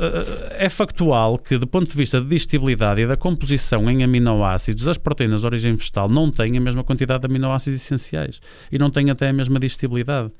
é. 0.00 0.60
Eh, 0.60 0.66
é 0.66 0.68
factual 0.68 1.38
que, 1.38 1.58
do 1.58 1.66
ponto 1.66 1.90
de 1.90 1.96
vista 1.96 2.20
de 2.20 2.26
digestibilidade 2.26 3.00
e 3.00 3.06
da 3.06 3.16
composição 3.16 3.90
em 3.90 4.02
aminoácidos, 4.02 4.88
as 4.88 4.98
proteínas 4.98 5.40
de 5.40 5.46
origem 5.46 5.74
vegetal 5.74 6.08
não 6.08 6.30
têm 6.30 6.56
a 6.56 6.60
mesma 6.60 6.84
quantidade 6.84 7.20
de 7.20 7.26
aminoácidos 7.26 7.80
essenciais 7.80 8.40
e 8.70 8.78
não 8.78 8.90
têm 8.90 9.10
até 9.10 9.28
a 9.28 9.32
mesma 9.32 9.58
digestibilidade. 9.58 10.30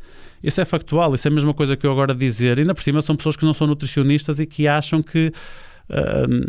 Isso 0.42 0.61
é 0.61 0.64
factual, 0.64 1.14
isso 1.14 1.26
é 1.28 1.30
a 1.30 1.34
mesma 1.34 1.55
coisa 1.55 1.76
que 1.76 1.86
eu 1.86 1.92
agora 1.92 2.14
dizer. 2.14 2.59
Ainda 2.59 2.74
por 2.74 2.82
cima 2.82 3.00
são 3.00 3.14
pessoas 3.14 3.36
que 3.36 3.44
não 3.44 3.55
são 3.55 3.66
nutricionistas 3.66 4.40
e 4.40 4.46
que 4.46 4.66
acham 4.66 5.03
que 5.03 5.32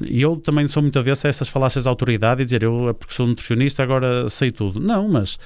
e 0.10 0.22
eu 0.22 0.38
também 0.38 0.68
sou 0.68 0.82
muito 0.82 0.98
avesso 0.98 1.28
a 1.28 1.30
essas 1.30 1.50
falácias 1.50 1.84
de 1.84 1.90
autoridade 1.90 2.42
e 2.42 2.46
dizer 2.46 2.64
eu, 2.64 2.96
porque 2.98 3.14
sou 3.14 3.28
nutricionista, 3.28 3.84
agora 3.84 4.30
sei 4.30 4.52
tudo. 4.52 4.80
Não, 4.80 5.10
mas 5.10 5.38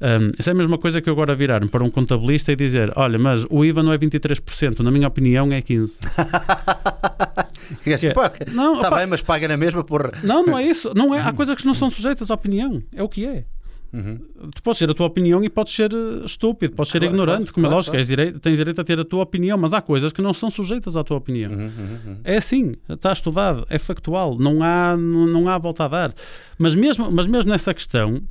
um, 0.00 0.32
isso 0.38 0.50
é 0.50 0.52
a 0.52 0.54
mesma 0.54 0.76
coisa 0.76 1.00
que 1.00 1.08
eu 1.08 1.12
agora 1.12 1.34
virar-me 1.34 1.68
para 1.68 1.82
um 1.82 1.88
contabilista 1.88 2.52
e 2.52 2.56
dizer: 2.56 2.92
olha, 2.96 3.18
mas 3.18 3.46
o 3.48 3.64
IVA 3.64 3.82
não 3.82 3.92
é 3.92 3.98
23%, 3.98 4.80
na 4.80 4.90
minha 4.90 5.08
opinião 5.08 5.50
é 5.52 5.60
15%. 5.62 5.98
é, 7.86 8.50
não, 8.52 8.74
está 8.76 8.90
bem, 8.90 9.06
mas 9.06 9.22
paga 9.22 9.48
na 9.48 9.56
mesma 9.56 9.82
por. 9.82 10.12
Não, 10.22 10.44
não 10.44 10.58
é 10.58 10.64
isso. 10.64 10.92
Não 10.94 11.14
é, 11.14 11.20
há 11.20 11.32
coisas 11.34 11.56
que 11.56 11.66
não 11.66 11.74
são 11.74 11.90
sujeitas 11.90 12.30
à 12.30 12.34
opinião. 12.34 12.82
É 12.94 13.02
o 13.02 13.08
que 13.08 13.24
é. 13.24 13.44
Uhum. 13.92 14.18
Tu 14.54 14.62
podes 14.62 14.78
ter 14.78 14.90
a 14.90 14.94
tua 14.94 15.06
opinião 15.06 15.42
e 15.42 15.48
podes 15.48 15.74
ser 15.74 15.90
eh, 15.94 16.24
estúpido, 16.24 16.74
podes 16.74 16.92
ser 16.92 16.98
claro, 16.98 17.14
ignorante, 17.14 17.50
claro, 17.50 17.54
como 17.54 17.66
é 17.66 17.68
claro, 17.68 17.74
é 17.74 17.76
lógico, 17.76 17.92
claro. 17.92 18.06
Direito, 18.06 18.40
tens 18.40 18.58
direito 18.58 18.80
a 18.80 18.84
ter 18.84 19.00
a 19.00 19.04
tua 19.04 19.22
opinião, 19.22 19.56
mas 19.56 19.72
há 19.72 19.80
coisas 19.80 20.12
que 20.12 20.20
não 20.20 20.34
são 20.34 20.50
sujeitas 20.50 20.96
à 20.96 21.04
tua 21.04 21.16
opinião. 21.16 21.50
Uhum, 21.50 21.58
uhum, 21.58 21.98
uhum. 22.06 22.16
É 22.22 22.36
assim, 22.36 22.74
está 22.88 23.12
estudado, 23.12 23.66
é 23.70 23.78
factual, 23.78 24.36
não 24.38 24.62
há, 24.62 24.96
não, 24.96 25.26
não 25.26 25.48
há 25.48 25.56
volta 25.56 25.84
a 25.84 25.88
dar. 25.88 26.14
Mas 26.58 26.74
mesmo, 26.74 27.10
mas 27.10 27.26
mesmo 27.26 27.50
nessa 27.50 27.72
questão, 27.72 28.22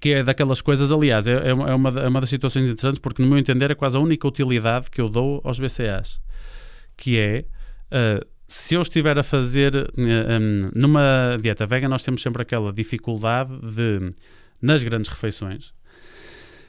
que 0.00 0.10
é 0.10 0.22
daquelas 0.22 0.60
coisas, 0.60 0.92
aliás, 0.92 1.26
é, 1.26 1.32
é, 1.32 1.54
uma, 1.54 1.88
é 1.88 2.08
uma 2.08 2.20
das 2.20 2.28
situações 2.28 2.64
interessantes, 2.64 2.98
porque 2.98 3.22
no 3.22 3.28
meu 3.28 3.38
entender 3.38 3.70
é 3.70 3.74
quase 3.74 3.96
a 3.96 4.00
única 4.00 4.28
utilidade 4.28 4.90
que 4.90 5.00
eu 5.00 5.08
dou 5.08 5.40
aos 5.44 5.58
BCAs, 5.58 6.20
que 6.96 7.18
é. 7.18 7.44
Uh, 7.86 8.26
se 8.48 8.76
eu 8.76 8.82
estiver 8.82 9.18
a 9.18 9.24
fazer 9.24 9.90
um, 9.98 10.68
numa 10.72 11.36
dieta 11.40 11.66
vegan, 11.66 11.88
nós 11.88 12.02
temos 12.02 12.22
sempre 12.22 12.42
aquela 12.42 12.72
dificuldade 12.72 13.50
de 13.60 14.14
nas 14.62 14.82
grandes 14.84 15.10
refeições. 15.10 15.72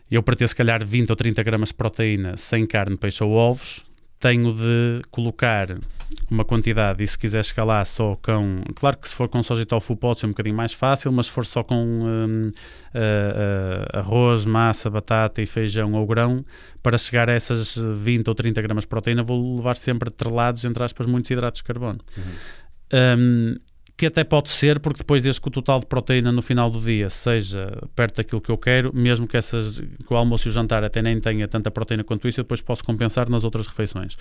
Eu 0.09 0.23
para 0.23 0.35
ter 0.35 0.47
se 0.47 0.55
calhar 0.55 0.85
20 0.85 1.09
ou 1.09 1.15
30 1.15 1.43
gramas 1.43 1.69
de 1.69 1.75
proteína 1.75 2.35
sem 2.35 2.65
carne, 2.65 2.97
peixe 2.97 3.23
ou 3.23 3.31
ovos, 3.31 3.85
tenho 4.19 4.53
de 4.53 5.01
colocar 5.11 5.77
uma 6.29 6.43
quantidade 6.43 7.03
e 7.03 7.07
se 7.07 7.17
quiser 7.17 7.41
escalar 7.41 7.85
só 7.85 8.15
com... 8.21 8.63
Claro 8.75 8.97
que 8.97 9.07
se 9.07 9.15
for 9.15 9.27
com 9.27 9.41
soja 9.41 9.61
e 9.61 9.65
tofu 9.65 9.95
pode 9.95 10.19
ser 10.19 10.25
um 10.25 10.29
bocadinho 10.29 10.55
mais 10.55 10.73
fácil, 10.73 11.11
mas 11.11 11.27
se 11.27 11.31
for 11.31 11.45
só 11.45 11.63
com 11.63 11.75
um, 11.75 12.47
uh, 12.47 12.49
uh, 12.49 13.97
arroz, 13.97 14.45
massa, 14.45 14.89
batata 14.89 15.41
e 15.41 15.45
feijão 15.45 15.93
ou 15.93 16.05
grão, 16.05 16.45
para 16.81 16.97
chegar 16.97 17.29
a 17.29 17.33
essas 17.33 17.77
20 17.77 18.27
ou 18.27 18.35
30 18.35 18.61
gramas 18.61 18.83
de 18.83 18.87
proteína 18.87 19.23
vou 19.23 19.57
levar 19.57 19.77
sempre 19.77 20.09
atrelados, 20.09 20.65
entre 20.65 20.83
aspas, 20.83 21.07
muitos 21.07 21.31
hidratos 21.31 21.59
de 21.59 21.63
carbono. 21.63 21.99
Uhum. 22.17 22.23
Um, 22.93 23.55
que 23.97 24.05
até 24.05 24.23
pode 24.23 24.49
ser, 24.49 24.79
porque 24.79 24.99
depois 24.99 25.23
desde 25.23 25.41
que 25.41 25.47
o 25.47 25.51
total 25.51 25.79
de 25.79 25.87
proteína 25.87 26.31
no 26.31 26.43
final 26.43 26.69
do 26.69 26.79
dia 26.79 27.09
seja 27.09 27.81
perto 27.95 28.17
daquilo 28.17 28.39
que 28.39 28.51
eu 28.51 28.57
quero, 28.57 28.95
mesmo 28.95 29.27
que, 29.27 29.35
essas, 29.35 29.79
que 29.79 30.13
o 30.13 30.15
almoço 30.15 30.47
e 30.47 30.51
o 30.51 30.53
jantar 30.53 30.83
até 30.83 31.01
nem 31.01 31.19
tenha 31.19 31.47
tanta 31.47 31.71
proteína 31.71 32.03
quanto 32.03 32.27
isso, 32.27 32.39
eu 32.39 32.43
depois 32.43 32.61
posso 32.61 32.83
compensar 32.83 33.27
nas 33.27 33.43
outras 33.43 33.65
refeições. 33.65 34.15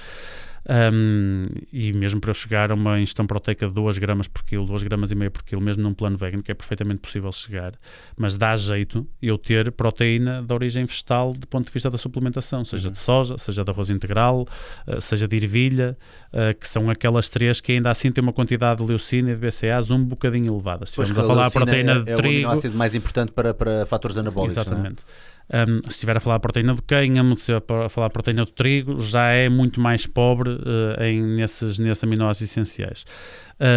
Um, 0.68 1.46
e 1.72 1.92
mesmo 1.92 2.20
para 2.20 2.30
eu 2.30 2.34
chegar 2.34 2.72
a 2.72 2.74
uma 2.74 2.98
ingestão 2.98 3.24
proteica 3.24 3.68
de 3.68 3.72
2 3.72 3.98
gramas 3.98 4.26
por 4.26 4.42
quilo, 4.42 4.66
2 4.66 4.82
gramas 4.82 5.12
e 5.12 5.14
meia 5.14 5.30
por 5.30 5.44
quilo, 5.44 5.60
mesmo 5.60 5.82
num 5.82 5.94
plano 5.94 6.16
vegan, 6.16 6.42
que 6.42 6.50
é 6.50 6.54
perfeitamente 6.54 7.00
possível 7.00 7.30
chegar, 7.30 7.74
mas 8.16 8.36
dá 8.36 8.56
jeito 8.56 9.06
eu 9.22 9.38
ter 9.38 9.70
proteína 9.70 10.42
de 10.42 10.52
origem 10.52 10.84
vegetal 10.84 11.32
do 11.32 11.46
ponto 11.46 11.66
de 11.66 11.72
vista 11.72 11.88
da 11.88 11.96
suplementação, 11.96 12.64
seja 12.64 12.88
uhum. 12.88 12.92
de 12.92 12.98
soja, 12.98 13.38
seja 13.38 13.62
de 13.62 13.70
arroz 13.70 13.90
integral, 13.90 14.46
uh, 14.88 15.00
seja 15.00 15.28
de 15.28 15.36
ervilha, 15.36 15.96
uh, 16.32 16.58
que 16.58 16.66
são 16.66 16.90
aquelas 16.90 17.28
três 17.28 17.60
que 17.60 17.72
ainda 17.72 17.90
assim 17.90 18.10
têm 18.10 18.22
uma 18.22 18.32
quantidade 18.32 18.82
de 18.82 18.88
leucina 18.88 19.30
e 19.30 19.36
de 19.36 19.46
BCAAs 19.46 19.90
um 19.92 20.04
bocadinho 20.04 20.52
elevada. 20.52 20.84
Se 20.84 21.00
estivermos 21.00 21.18
a 21.18 21.28
falar 21.28 21.46
a 21.46 21.50
proteína 21.50 21.92
é, 21.92 22.00
de 22.00 22.10
é 22.10 22.16
trigo... 22.16 22.28
É 22.28 22.46
o 22.46 22.50
aminoácido 22.50 22.76
mais 22.76 22.94
importante 22.94 23.30
para, 23.30 23.54
para 23.54 23.86
fatores 23.86 24.18
anabólicos, 24.18 24.56
é? 24.56 24.60
Exatamente. 24.60 25.04
Um, 25.48 25.80
se 25.82 25.90
estiver 25.90 26.16
a 26.16 26.20
falar 26.20 26.36
de 26.36 26.42
proteína 26.42 26.74
do 26.74 26.82
cânhamo, 26.82 27.36
se 27.36 27.52
estiver 27.52 27.84
a 27.84 27.88
falar 27.88 28.08
de 28.08 28.12
proteína 28.12 28.44
do 28.44 28.50
trigo, 28.50 29.00
já 29.00 29.28
é 29.28 29.48
muito 29.48 29.80
mais 29.80 30.06
pobre 30.06 30.50
uh, 30.50 31.02
em, 31.02 31.22
nesses, 31.22 31.78
nesses 31.78 32.02
aminoácidos 32.02 32.50
essenciais. 32.50 33.04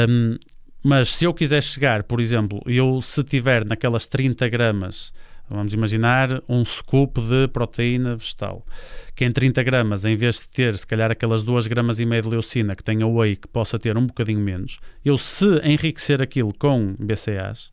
Um, 0.10 0.38
mas 0.84 1.14
se 1.14 1.26
eu 1.26 1.34
quiser 1.34 1.62
chegar, 1.62 2.04
por 2.04 2.22
exemplo, 2.22 2.62
eu 2.66 3.02
se 3.02 3.24
tiver 3.24 3.66
naquelas 3.66 4.08
30 4.08 4.48
gramas, 4.48 5.14
vamos 5.50 5.74
imaginar 5.74 6.42
um 6.48 6.64
scoop 6.64 7.20
de 7.22 7.48
proteína 7.50 8.16
vegetal, 8.16 8.66
que 9.16 9.26
em 9.26 9.32
30 9.32 9.62
gramas, 9.62 10.06
em 10.06 10.16
vez 10.16 10.36
de 10.36 10.48
ter 10.48 10.78
se 10.78 10.88
calhar 10.88 11.12
aquelas 11.12 11.44
2 11.44 11.68
gramas 11.68 12.00
e 12.00 12.06
meia 12.06 12.22
de 12.22 12.30
leucina 12.30 12.76
que 12.76 12.84
tem 12.84 13.04
a 13.04 13.08
whey, 13.08 13.36
que 13.36 13.48
possa 13.48 13.78
ter 13.78 13.98
um 13.98 14.08
bocadinho 14.08 14.40
menos, 14.40 14.80
eu 15.04 15.18
se 15.18 15.46
enriquecer 15.64 16.22
aquilo 16.22 16.54
com 16.58 16.96
BCAAs, 16.98 17.72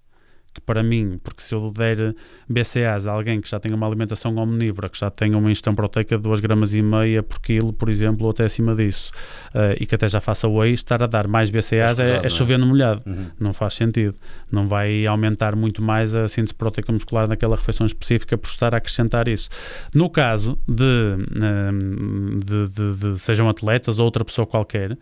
que 0.56 0.60
para 0.60 0.82
mim, 0.82 1.20
porque 1.22 1.42
se 1.42 1.54
eu 1.54 1.70
der 1.70 2.14
BCAs 2.48 3.06
a 3.06 3.12
alguém 3.12 3.40
que 3.40 3.48
já 3.48 3.60
tem 3.60 3.72
uma 3.72 3.86
alimentação 3.86 4.34
omnívora, 4.36 4.88
que 4.88 4.98
já 4.98 5.10
tem 5.10 5.34
uma 5.34 5.50
ingestão 5.50 5.74
proteica 5.74 6.16
de 6.16 6.22
2 6.22 6.40
gramas 6.40 6.72
e 6.72 6.80
meia 6.80 7.22
por 7.22 7.40
quilo, 7.40 7.72
por 7.72 7.90
exemplo, 7.90 8.24
ou 8.24 8.30
até 8.30 8.44
acima 8.44 8.74
disso, 8.74 9.12
uh, 9.54 9.76
e 9.78 9.84
que 9.84 9.94
até 9.94 10.08
já 10.08 10.20
faça 10.20 10.48
whey, 10.48 10.72
estar 10.72 11.02
a 11.02 11.06
dar 11.06 11.28
mais 11.28 11.50
BCAs 11.50 12.00
é, 12.00 12.16
é, 12.16 12.26
é 12.26 12.28
chover 12.28 12.58
no 12.58 12.66
molhado. 12.66 13.02
Uhum. 13.06 13.26
Não 13.38 13.52
faz 13.52 13.74
sentido. 13.74 14.14
Não 14.50 14.66
vai 14.66 15.06
aumentar 15.06 15.54
muito 15.54 15.82
mais 15.82 16.14
a 16.14 16.26
síntese 16.26 16.54
proteica 16.54 16.90
muscular 16.90 17.28
naquela 17.28 17.54
refeição 17.54 17.86
específica 17.86 18.38
por 18.38 18.48
estar 18.48 18.74
a 18.74 18.78
acrescentar 18.78 19.28
isso. 19.28 19.50
No 19.94 20.08
caso 20.08 20.58
de, 20.66 20.82
uh, 20.82 22.38
de, 22.44 22.68
de, 22.68 23.12
de 23.12 23.18
sejam 23.18 23.48
atletas 23.48 23.98
ou 23.98 24.06
outra 24.06 24.24
pessoa 24.24 24.46
qualquer, 24.46 24.96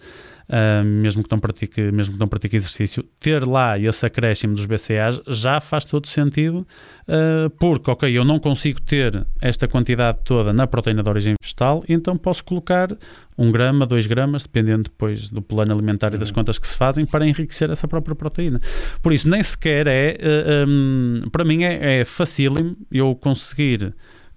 uh, 0.49 0.84
mesmo, 0.84 1.22
que 1.22 1.30
não 1.30 1.38
pratique, 1.38 1.80
mesmo 1.92 2.14
que 2.14 2.20
não 2.20 2.28
pratique 2.28 2.57
exercício, 2.57 3.03
ter 3.20 3.45
lá 3.45 3.78
esse 3.78 4.05
acréscimo 4.05 4.55
dos 4.55 4.66
BCAAs 4.66 5.20
já 5.26 5.61
faz 5.61 5.84
todo 5.84 6.07
sentido, 6.07 6.66
uh, 7.09 7.51
porque, 7.59 7.90
ok, 7.90 8.16
eu 8.16 8.24
não 8.24 8.38
consigo 8.38 8.80
ter 8.80 9.26
esta 9.40 9.68
quantidade 9.68 10.18
toda 10.24 10.53
na 10.53 10.66
proteína 10.66 11.03
de 11.03 11.09
origem 11.09 11.34
vegetal, 11.40 11.82
então 11.88 12.16
posso 12.16 12.45
colocar 12.45 12.88
um 13.36 13.51
grama, 13.51 13.84
dois 13.84 14.07
gramas, 14.07 14.42
dependendo 14.42 14.84
depois 14.84 15.28
do 15.28 15.42
plano 15.42 15.72
alimentar 15.72 16.14
e 16.14 16.18
das 16.18 16.28
uhum. 16.28 16.36
contas 16.36 16.59
que 16.59 16.66
se 16.66 16.76
fazem, 16.76 17.05
para 17.05 17.26
enriquecer 17.26 17.70
essa 17.70 17.88
própria 17.88 18.14
proteína. 18.14 18.61
Por 19.03 19.12
isso, 19.12 19.28
nem 19.28 19.42
sequer 19.42 19.86
é, 19.86 20.18
uh, 20.20 20.68
um, 20.68 21.28
para 21.30 21.45
mim 21.45 21.64
é, 21.64 22.01
é 22.01 22.05
facílimo 22.05 22.76
eu 22.92 23.14
conseguir 23.14 23.95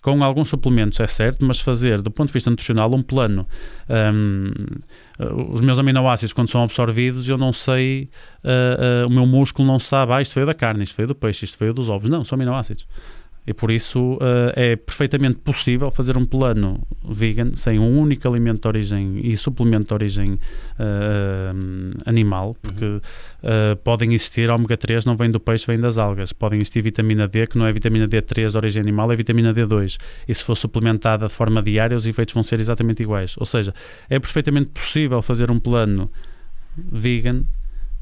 com 0.07 0.23
alguns 0.23 0.47
suplementos, 0.47 0.97
é 1.01 1.05
certo, 1.05 1.43
mas 1.43 1.59
fazer, 1.59 2.01
do 2.01 2.09
ponto 2.09 2.27
de 2.27 2.33
vista 2.33 2.49
nutricional, 2.49 2.89
um 2.95 3.01
plano. 3.01 3.45
Um, 3.89 4.53
uh, 5.19 5.51
os 5.53 5.59
meus 5.59 5.77
aminoácidos, 5.77 6.31
quando 6.31 6.49
são 6.49 6.63
absorvidos, 6.63 7.27
eu 7.27 7.37
não 7.37 7.51
sei, 7.51 8.09
uh, 8.41 9.03
uh, 9.03 9.07
o 9.07 9.09
meu 9.09 9.25
músculo 9.25 9.67
não 9.67 9.77
sabe, 9.77 10.13
ah, 10.13 10.21
isto 10.21 10.33
veio 10.33 10.47
da 10.47 10.53
carne, 10.53 10.85
isto 10.85 10.95
veio 10.95 11.09
do 11.09 11.15
peixe, 11.15 11.43
isto 11.43 11.59
veio 11.59 11.73
dos 11.73 11.89
ovos. 11.89 12.09
Não, 12.09 12.23
são 12.23 12.37
aminoácidos. 12.37 12.87
E 13.47 13.53
por 13.53 13.71
isso 13.71 14.15
uh, 14.15 14.51
é 14.55 14.75
perfeitamente 14.75 15.37
possível 15.37 15.89
fazer 15.89 16.17
um 16.17 16.25
plano 16.25 16.85
vegan 17.09 17.53
sem 17.53 17.79
um 17.79 17.97
único 17.97 18.27
alimento 18.27 18.63
de 18.63 18.67
origem 18.67 19.21
e 19.23 19.37
suplemento 19.37 19.87
de 19.87 19.93
origem 19.93 20.33
uh, 20.33 21.97
animal, 22.05 22.57
porque 22.61 22.83
uhum. 22.83 22.97
uh, 22.97 23.75
podem 23.77 24.13
existir 24.13 24.49
ômega 24.49 24.75
3, 24.75 25.05
não 25.05 25.15
vem 25.15 25.31
do 25.31 25.39
peixe, 25.39 25.65
vem 25.65 25.79
das 25.79 25.97
algas. 25.97 26.33
Podem 26.33 26.59
existir 26.59 26.81
vitamina 26.81 27.25
D, 27.25 27.47
que 27.47 27.57
não 27.57 27.65
é 27.65 27.71
vitamina 27.71 28.05
D3 28.05 28.51
de 28.51 28.57
origem 28.57 28.81
animal, 28.81 29.09
é 29.13 29.15
vitamina 29.15 29.53
D2. 29.53 29.97
E 30.27 30.33
se 30.33 30.43
for 30.43 30.55
suplementada 30.55 31.27
de 31.27 31.33
forma 31.33 31.63
diária, 31.63 31.95
os 31.95 32.05
efeitos 32.05 32.33
vão 32.33 32.43
ser 32.43 32.59
exatamente 32.59 33.01
iguais. 33.01 33.35
Ou 33.37 33.45
seja, 33.45 33.73
é 34.09 34.19
perfeitamente 34.19 34.71
possível 34.71 35.21
fazer 35.21 35.49
um 35.49 35.57
plano 35.57 36.11
vegan 36.77 37.43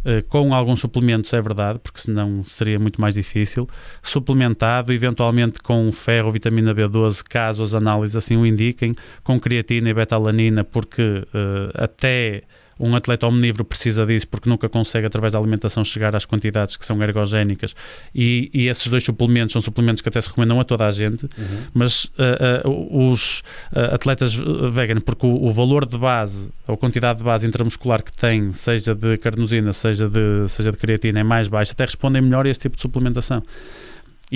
eh, 0.06 0.22
com 0.22 0.54
alguns 0.54 0.80
suplementos, 0.80 1.34
é 1.34 1.42
verdade, 1.42 1.80
porque 1.80 2.00
senão 2.00 2.44
seria 2.44 2.78
muito 2.78 3.02
mais 3.02 3.16
difícil, 3.16 3.68
suplementado 4.04 4.94
eventualmente 4.94 5.60
com 5.60 5.92
ferro, 5.92 6.30
vitamina 6.30 6.76
B12, 6.76 7.24
caso 7.24 7.64
as 7.64 7.74
análises 7.74 8.16
assim 8.16 8.38
o 8.38 8.46
indiquem, 8.46 8.94
com 9.24 9.40
creatina 9.40 9.90
e 9.90 9.94
betalanina, 9.96 10.64
porque 10.64 11.02
uh, 11.02 11.72
até 11.74 12.44
um 12.80 12.96
atleta 12.96 13.26
omnívoro 13.28 13.64
precisa 13.64 14.06
disso 14.06 14.28
porque 14.28 14.50
nunca 14.50 14.68
consegue, 14.68 15.08
através 15.08 15.34
da 15.34 15.40
alimentação, 15.40 15.84
chegar 15.84 16.16
às 16.16 16.26
quantidades 16.26 16.76
que 16.76 16.86
são 16.86 17.02
ergogénicas 17.02 17.76
e, 18.14 18.50
e 18.54 18.68
esses 18.68 18.88
dois 18.88 19.04
suplementos 19.04 19.54
são 19.54 19.62
suplementos 19.62 20.02
que 20.02 20.10
até 20.10 20.20
se 20.20 20.28
recomendam 20.28 20.60
a 20.60 20.64
toda 20.64 20.86
a 20.86 20.92
gente, 20.92 21.26
uhum. 21.26 21.64
mas 21.74 22.06
uh, 22.06 22.68
uh, 22.68 23.12
os 23.12 23.40
uh, 23.72 23.94
atletas 23.94 24.34
vegan, 24.34 25.00
porque 25.00 25.26
o, 25.26 25.46
o, 25.46 25.54
valor 25.54 25.86
de 25.86 25.98
base, 25.98 26.50
a 26.68 26.76
quantidade 26.76 27.20
de 27.20 27.24
base 27.24 27.48
intramuscular 27.48 28.04
que 28.04 28.12
tem, 28.12 28.52
seja 28.52 28.94
de 28.94 29.18
carnosina, 29.18 29.72
seja 29.72 30.10
de, 30.10 30.48
seja 30.50 30.72
de 30.72 30.78
creatina, 30.78 31.22
é 31.22 31.24
mais 31.24 31.48
baixa, 31.48 31.72
até 31.72 31.86
respondem 31.86 32.22
melhor 32.22 32.46
a 32.46 32.50
esse 32.50 32.60
tipo 32.60 32.76
de 32.76 32.82
suplementação. 32.82 33.42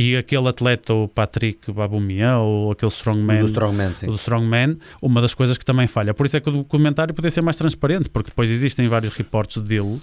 E 0.01 0.15
aquele 0.15 0.47
atleta, 0.47 0.93
o 0.93 1.09
Patrick 1.09 1.69
Baboumian, 1.73 2.37
ou 2.37 2.71
aquele 2.71 2.89
strongman, 2.89 3.41
do 3.41 3.47
strongman, 3.47 3.91
do 4.03 4.15
strongman, 4.15 4.77
uma 5.01 5.19
das 5.19 5.33
coisas 5.33 5.57
que 5.57 5.65
também 5.65 5.87
falha. 5.87 6.13
Por 6.13 6.25
isso 6.25 6.37
é 6.37 6.39
que 6.39 6.47
o 6.47 6.53
documentário 6.53 7.13
poderia 7.13 7.33
ser 7.33 7.41
mais 7.41 7.57
transparente, 7.57 8.07
porque 8.09 8.29
depois 8.29 8.49
existem 8.49 8.87
vários 8.87 9.13
reportes 9.13 9.61
dele 9.61 9.99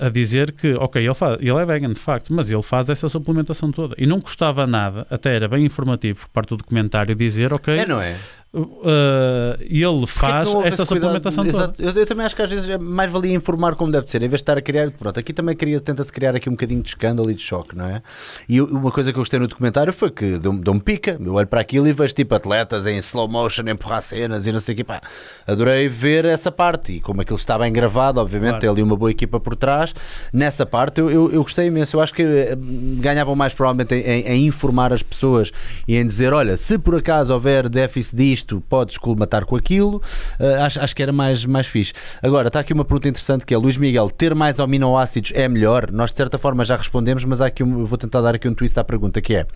a 0.00 0.08
dizer 0.08 0.50
que, 0.50 0.74
ok, 0.74 1.04
ele, 1.04 1.14
faz, 1.14 1.38
ele 1.40 1.56
é 1.56 1.64
vegan 1.64 1.92
de 1.92 2.00
facto, 2.00 2.34
mas 2.34 2.50
ele 2.50 2.62
faz 2.62 2.90
essa 2.90 3.08
suplementação 3.08 3.70
toda. 3.70 3.94
E 3.96 4.06
não 4.06 4.20
custava 4.20 4.66
nada, 4.66 5.06
até 5.08 5.36
era 5.36 5.46
bem 5.46 5.64
informativo 5.64 6.18
por 6.18 6.28
parte 6.30 6.48
do 6.48 6.56
documentário 6.56 7.14
dizer, 7.14 7.52
ok, 7.52 7.78
é, 7.78 7.86
não 7.86 8.00
é? 8.00 8.16
Uh, 8.58 9.60
ele 9.60 10.06
faz 10.06 10.48
esta 10.64 10.84
suplementação 10.84 11.44
toda. 11.44 11.72
Eu, 11.78 11.92
eu, 11.92 12.06
também 12.06 12.26
acho 12.26 12.34
que 12.34 12.42
às 12.42 12.50
vezes 12.50 12.68
é 12.68 12.78
mais 12.78 13.10
valia 13.10 13.34
informar 13.34 13.74
como 13.76 13.92
deve 13.92 14.08
ser, 14.08 14.18
em 14.18 14.28
vez 14.28 14.40
de 14.40 14.42
estar 14.42 14.58
a 14.58 14.62
criar. 14.62 14.90
Pronto, 14.90 15.18
aqui 15.18 15.32
também 15.32 15.56
tenta-se 15.56 16.12
criar 16.12 16.34
aqui 16.34 16.48
um 16.48 16.52
bocadinho 16.52 16.82
de 16.82 16.88
escândalo 16.88 17.30
e 17.30 17.34
de 17.34 17.42
choque, 17.42 17.76
não 17.76 17.86
é? 17.86 18.02
E 18.48 18.60
uma 18.60 18.90
coisa 18.90 19.12
que 19.12 19.18
eu 19.18 19.20
gostei 19.20 19.38
no 19.38 19.46
documentário 19.46 19.92
foi 19.92 20.10
que 20.10 20.38
deu-me 20.38 20.60
deu 20.60 20.78
pica. 20.80 21.18
Eu 21.20 21.34
olho 21.34 21.46
para 21.46 21.60
aquilo 21.60 21.86
e 21.86 21.92
vejo 21.92 22.14
tipo 22.14 22.34
atletas 22.34 22.86
em 22.86 22.96
slow 22.98 23.28
motion, 23.28 23.62
empurrar 23.68 24.02
cenas 24.02 24.46
e 24.46 24.52
não 24.52 24.60
sei 24.60 24.74
o 24.74 24.76
que. 24.76 24.84
Pá, 24.84 25.00
adorei 25.46 25.88
ver 25.88 26.24
essa 26.24 26.50
parte 26.50 26.92
e 26.92 27.00
como 27.00 27.20
aquilo 27.20 27.38
está 27.38 27.58
bem 27.58 27.72
gravado, 27.72 28.20
obviamente, 28.20 28.50
claro. 28.50 28.60
tem 28.60 28.70
ali 28.70 28.82
uma 28.82 28.96
boa 28.96 29.10
equipa 29.10 29.38
por 29.38 29.54
trás. 29.54 29.94
Nessa 30.32 30.64
parte 30.64 31.00
eu, 31.00 31.10
eu, 31.10 31.30
eu 31.30 31.42
gostei 31.42 31.66
imenso. 31.66 31.96
Eu 31.96 32.00
acho 32.00 32.14
que 32.14 32.22
eh, 32.22 32.56
ganhavam 33.00 33.36
mais 33.36 33.52
provavelmente 33.52 33.94
em, 33.94 34.00
em, 34.00 34.22
em 34.28 34.46
informar 34.46 34.92
as 34.92 35.02
pessoas 35.02 35.50
e 35.86 35.96
em 35.96 36.06
dizer: 36.06 36.32
olha, 36.32 36.56
se 36.56 36.78
por 36.78 36.96
acaso 36.96 37.32
houver 37.32 37.68
déficit 37.68 38.16
disto 38.16 38.47
isto, 38.48 38.62
podes 38.68 38.96
colmatar 38.96 39.44
com 39.44 39.56
aquilo. 39.56 40.02
Uh, 40.40 40.62
acho, 40.62 40.80
acho 40.80 40.96
que 40.96 41.02
era 41.02 41.12
mais, 41.12 41.44
mais 41.44 41.66
fixe. 41.66 41.92
Agora, 42.22 42.48
está 42.48 42.60
aqui 42.60 42.72
uma 42.72 42.84
pergunta 42.84 43.08
interessante 43.08 43.44
que 43.44 43.52
é, 43.52 43.58
Luís 43.58 43.76
Miguel, 43.76 44.10
ter 44.10 44.34
mais 44.34 44.58
aminoácidos 44.58 45.32
é 45.34 45.46
melhor? 45.46 45.90
Nós 45.92 46.10
de 46.10 46.16
certa 46.16 46.38
forma 46.38 46.64
já 46.64 46.76
respondemos, 46.76 47.24
mas 47.24 47.40
há 47.40 47.46
aqui 47.46 47.62
um, 47.62 47.84
vou 47.84 47.98
tentar 47.98 48.22
dar 48.22 48.34
aqui 48.34 48.48
um 48.48 48.54
twist 48.54 48.78
à 48.78 48.84
pergunta 48.84 49.20
que 49.20 49.34
é 49.34 49.46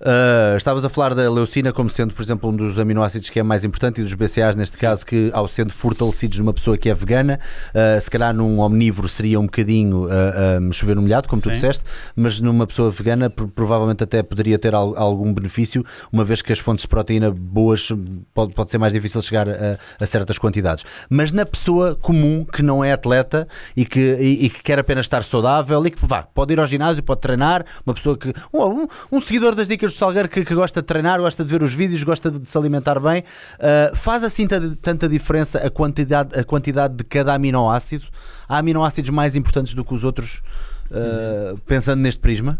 Uh, 0.00 0.56
estavas 0.56 0.84
a 0.84 0.88
falar 0.88 1.14
da 1.14 1.30
leucina 1.30 1.72
como 1.72 1.88
sendo, 1.88 2.14
por 2.14 2.22
exemplo, 2.22 2.50
um 2.50 2.56
dos 2.56 2.78
aminoácidos 2.78 3.30
que 3.30 3.40
é 3.40 3.42
mais 3.42 3.64
importante 3.64 4.00
e 4.00 4.04
dos 4.04 4.12
BCAAs, 4.12 4.54
neste 4.56 4.76
caso, 4.76 5.04
que 5.04 5.30
ao 5.32 5.48
sendo 5.48 5.72
fortalecidos 5.72 6.38
numa 6.38 6.52
pessoa 6.52 6.76
que 6.76 6.88
é 6.88 6.94
vegana, 6.94 7.40
uh, 7.70 8.00
se 8.00 8.10
calhar 8.10 8.34
num 8.34 8.58
omnívoro 8.58 9.08
seria 9.08 9.40
um 9.40 9.46
bocadinho 9.46 10.06
uh, 10.06 10.72
chover 10.72 10.96
no 10.96 11.02
molhado, 11.02 11.28
como 11.28 11.40
Sim. 11.40 11.50
tu 11.50 11.52
disseste, 11.54 11.84
mas 12.14 12.40
numa 12.40 12.66
pessoa 12.66 12.90
vegana 12.90 13.30
provavelmente 13.30 14.04
até 14.04 14.22
poderia 14.22 14.58
ter 14.58 14.74
al 14.74 14.96
algum 14.96 15.32
benefício, 15.32 15.84
uma 16.12 16.24
vez 16.24 16.42
que 16.42 16.52
as 16.52 16.58
fontes 16.58 16.82
de 16.82 16.88
proteína 16.88 17.30
boas 17.30 17.88
pode, 18.34 18.54
pode 18.54 18.70
ser 18.70 18.78
mais 18.78 18.92
difícil 18.92 19.22
chegar 19.22 19.48
a, 19.48 19.78
a, 20.00 20.06
certas 20.06 20.38
quantidades. 20.38 20.84
Mas 21.08 21.32
na 21.32 21.46
pessoa 21.46 21.94
comum 21.94 22.44
que 22.44 22.62
não 22.62 22.84
é 22.84 22.92
atleta 22.92 23.46
e 23.76 23.84
que, 23.84 24.00
e, 24.00 24.46
e 24.46 24.50
que 24.50 24.62
quer 24.62 24.78
apenas 24.78 25.06
estar 25.06 25.22
saudável 25.24 25.84
e 25.86 25.90
que 25.90 26.04
vá, 26.04 26.22
pode 26.22 26.52
ir 26.52 26.60
ao 26.60 26.66
ginásio, 26.66 27.02
pode 27.02 27.20
treinar, 27.20 27.64
uma 27.84 27.94
pessoa 27.94 28.16
que. 28.16 28.32
Um, 28.52 28.86
um 29.10 29.20
seguidor 29.20 29.54
das 29.54 29.68
dicas 29.68 29.85
do 29.92 29.98
Salgueiro 29.98 30.28
que, 30.28 30.44
que, 30.44 30.54
gosta 30.54 30.80
de 30.80 30.86
treinar, 30.86 31.20
gosta 31.20 31.44
de 31.44 31.50
ver 31.50 31.62
os 31.62 31.72
vídeos, 31.74 32.02
gosta 32.02 32.30
de, 32.30 32.38
de 32.38 32.48
se 32.48 32.56
alimentar 32.56 33.00
bem. 33.00 33.22
Uh, 33.22 33.96
faz 33.96 34.22
assim 34.24 34.46
tanta 34.46 35.08
diferença 35.08 35.58
a 35.58 35.70
quantidade, 35.70 36.38
a 36.38 36.44
quantidade 36.44 36.94
de 36.94 37.04
cada 37.04 37.34
aminoácido? 37.34 38.04
Há 38.48 38.58
aminoácidos 38.58 39.10
mais 39.10 39.34
importantes 39.36 39.74
do 39.74 39.84
que 39.84 39.94
os 39.94 40.04
outros, 40.04 40.42
uh, 40.90 41.58
pensando 41.66 42.00
neste 42.00 42.20
prisma? 42.20 42.58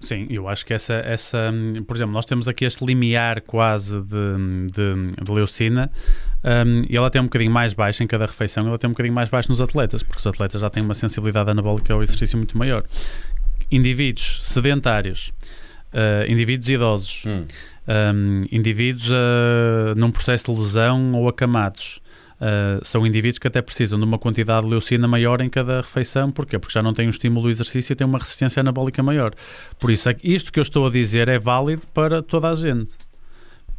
Sim, 0.00 0.28
eu 0.30 0.48
acho 0.48 0.64
que 0.64 0.72
essa, 0.72 0.94
essa, 0.94 1.52
por 1.86 1.96
exemplo, 1.96 2.12
nós 2.12 2.24
temos 2.24 2.46
aqui 2.46 2.64
este 2.64 2.84
limiar 2.84 3.40
quase 3.40 4.00
de, 4.00 4.66
de, 4.72 5.24
de 5.24 5.32
leucina 5.32 5.90
um, 6.44 6.84
e 6.88 6.96
ela 6.96 7.10
tem 7.10 7.20
um 7.20 7.24
bocadinho 7.24 7.50
mais 7.50 7.74
baixo 7.74 8.02
em 8.02 8.06
cada 8.06 8.26
refeição, 8.26 8.66
ela 8.68 8.78
tem 8.78 8.88
um 8.88 8.92
bocadinho 8.92 9.14
mais 9.14 9.28
baixo 9.28 9.48
nos 9.48 9.60
atletas, 9.60 10.02
porque 10.02 10.20
os 10.20 10.26
atletas 10.26 10.60
já 10.60 10.70
têm 10.70 10.84
uma 10.84 10.94
sensibilidade 10.94 11.50
anabólica 11.50 11.92
ao 11.92 12.02
exercício 12.02 12.38
muito 12.38 12.56
maior. 12.56 12.84
Indivíduos 13.72 14.40
sedentários 14.44 15.32
uh, 15.92 16.30
indivíduos 16.30 16.68
idosos, 16.68 17.24
hum. 17.26 17.44
um, 17.88 18.44
indivíduos 18.50 19.10
uh, 19.10 19.94
num 19.96 20.10
processo 20.10 20.52
de 20.52 20.60
lesão 20.60 21.12
ou 21.12 21.28
acamados. 21.28 22.00
Uh, 22.40 22.84
são 22.84 23.06
indivíduos 23.06 23.38
que 23.38 23.46
até 23.46 23.62
precisam 23.62 24.00
de 24.00 24.04
uma 24.04 24.18
quantidade 24.18 24.64
de 24.64 24.70
leucina 24.70 25.06
maior 25.06 25.40
em 25.40 25.48
cada 25.48 25.76
refeição. 25.76 26.30
Porquê? 26.32 26.58
Porque 26.58 26.74
já 26.74 26.82
não 26.82 26.92
têm 26.92 27.06
um 27.06 27.10
estímulo 27.10 27.42
do 27.42 27.50
exercício 27.50 27.92
e 27.92 27.96
têm 27.96 28.04
uma 28.04 28.18
resistência 28.18 28.60
anabólica 28.60 29.00
maior. 29.00 29.32
Por 29.78 29.92
isso, 29.92 30.08
é 30.08 30.16
isto 30.24 30.52
que 30.52 30.58
eu 30.58 30.62
estou 30.62 30.86
a 30.86 30.90
dizer 30.90 31.28
é 31.28 31.38
válido 31.38 31.82
para 31.94 32.20
toda 32.20 32.50
a 32.50 32.54
gente 32.54 32.92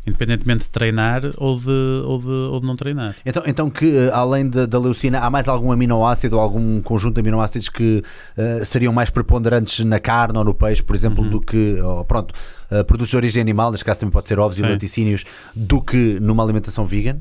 independentemente 0.06 0.66
de 0.66 0.72
treinar 0.72 1.22
ou 1.38 1.58
de, 1.58 2.04
ou 2.06 2.20
de, 2.20 2.30
ou 2.30 2.60
de 2.60 2.66
não 2.66 2.76
treinar. 2.76 3.16
Então, 3.26 3.44
então 3.46 3.70
que 3.70 3.98
eh, 3.98 4.12
além 4.14 4.50
da, 4.50 4.66
da 4.66 4.78
leucina, 4.78 5.20
há 5.20 5.30
mais 5.30 5.48
algum 5.48 5.72
aminoácido 5.72 6.36
ou 6.36 6.42
algum 6.42 6.82
conjunto 6.82 7.16
de 7.16 7.22
aminoácidos 7.22 7.70
que 7.70 8.04
uh, 8.38 8.66
seriam 8.66 8.92
mais 8.92 9.10
preponderantes 9.10 9.84
na 9.86 10.00
carne 10.00 10.38
ou 10.38 10.44
no 10.44 10.54
peixe, 10.54 10.84
por 10.84 10.96
exemplo, 10.96 11.24
uhum. 11.24 11.30
do 11.30 11.42
que, 11.42 11.80
oh, 11.82 12.04
pronto, 12.04 12.34
uh, 12.72 12.84
produtos 12.84 13.10
de 13.10 13.18
origem 13.18 13.42
animal, 13.42 13.72
neste 13.72 13.86
caso 13.86 14.02
também 14.02 14.12
pode 14.12 14.26
ser 14.26 14.40
ovos 14.40 14.58
Sim. 14.58 14.64
e 14.64 14.70
laticínios, 14.70 15.24
do 15.56 15.82
que 15.82 16.20
numa 16.20 16.44
alimentação 16.44 16.86
vegan? 16.86 17.20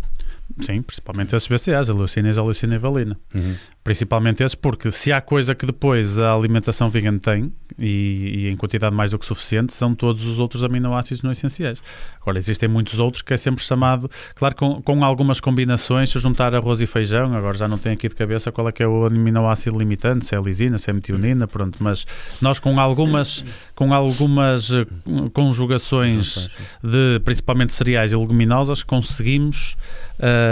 Sim, 0.61 0.83
principalmente 0.83 1.35
esses 1.35 1.49
BCAs, 1.49 1.89
a 1.89 1.95
leucina 1.95 2.29
e 2.29 2.75
e 2.75 2.79
valina. 2.79 3.19
Uhum. 3.35 3.55
Principalmente 3.83 4.43
esses, 4.43 4.55
porque 4.55 4.91
se 4.91 5.13
há 5.13 5.21
coisa 5.21 5.55
que 5.55 5.67
depois 5.67 6.19
a 6.19 6.35
alimentação 6.35 6.89
vegan 6.89 7.19
tem, 7.19 7.53
e, 7.79 8.45
e, 8.45 8.49
em 8.49 8.57
quantidade 8.57 8.95
mais 8.95 9.11
do 9.11 9.19
que 9.19 9.27
suficiente, 9.27 9.73
são 9.73 9.95
todos 9.95 10.25
os 10.25 10.39
outros 10.39 10.63
aminoácidos 10.63 11.23
não 11.23 11.33
essenciais. 11.33 11.81
Agora, 12.21 12.39
existem 12.39 12.69
muitos 12.69 13.01
outros 13.01 13.23
que 13.23 13.35
é 13.35 13.37
sempre 13.37 13.65
chamado, 13.65 14.11
claro, 14.35 14.55
com, 14.55 14.81
com 14.81 15.05
algumas 15.05 15.41
combinações, 15.41 16.11
se 16.11 16.19
juntar 16.19 16.55
arroz 16.55 16.81
e 16.81 16.87
feijão, 16.87 17.35
agora 17.35 17.57
já 17.57 17.67
não 17.67 17.79
tenho 17.79 17.95
aqui 17.95 18.09
de 18.09 18.15
cabeça 18.15 18.53
qual 18.53 18.69
é 18.69 18.73
que 18.73 18.83
é 18.83 18.87
o 18.87 19.07
aminoácido 19.07 19.77
limitante, 19.79 20.27
se 20.27 20.35
é 20.35 20.41
lisina, 20.41 20.79
se 20.79 20.91
é 20.91 20.93
metionina, 20.93 21.49
pronto, 21.49 21.83
mas 21.83 22.07
nós 22.41 22.59
com 22.59 22.79
algumas, 22.79 23.45
com 23.75 23.93
algumas 23.93 24.71
eh, 24.71 24.87
conjugações 25.33 26.49
de, 26.83 27.21
principalmente 27.25 27.73
cereais 27.73 28.13
e 28.13 28.17
leguminosas, 28.17 28.83
conseguimos 28.83 29.77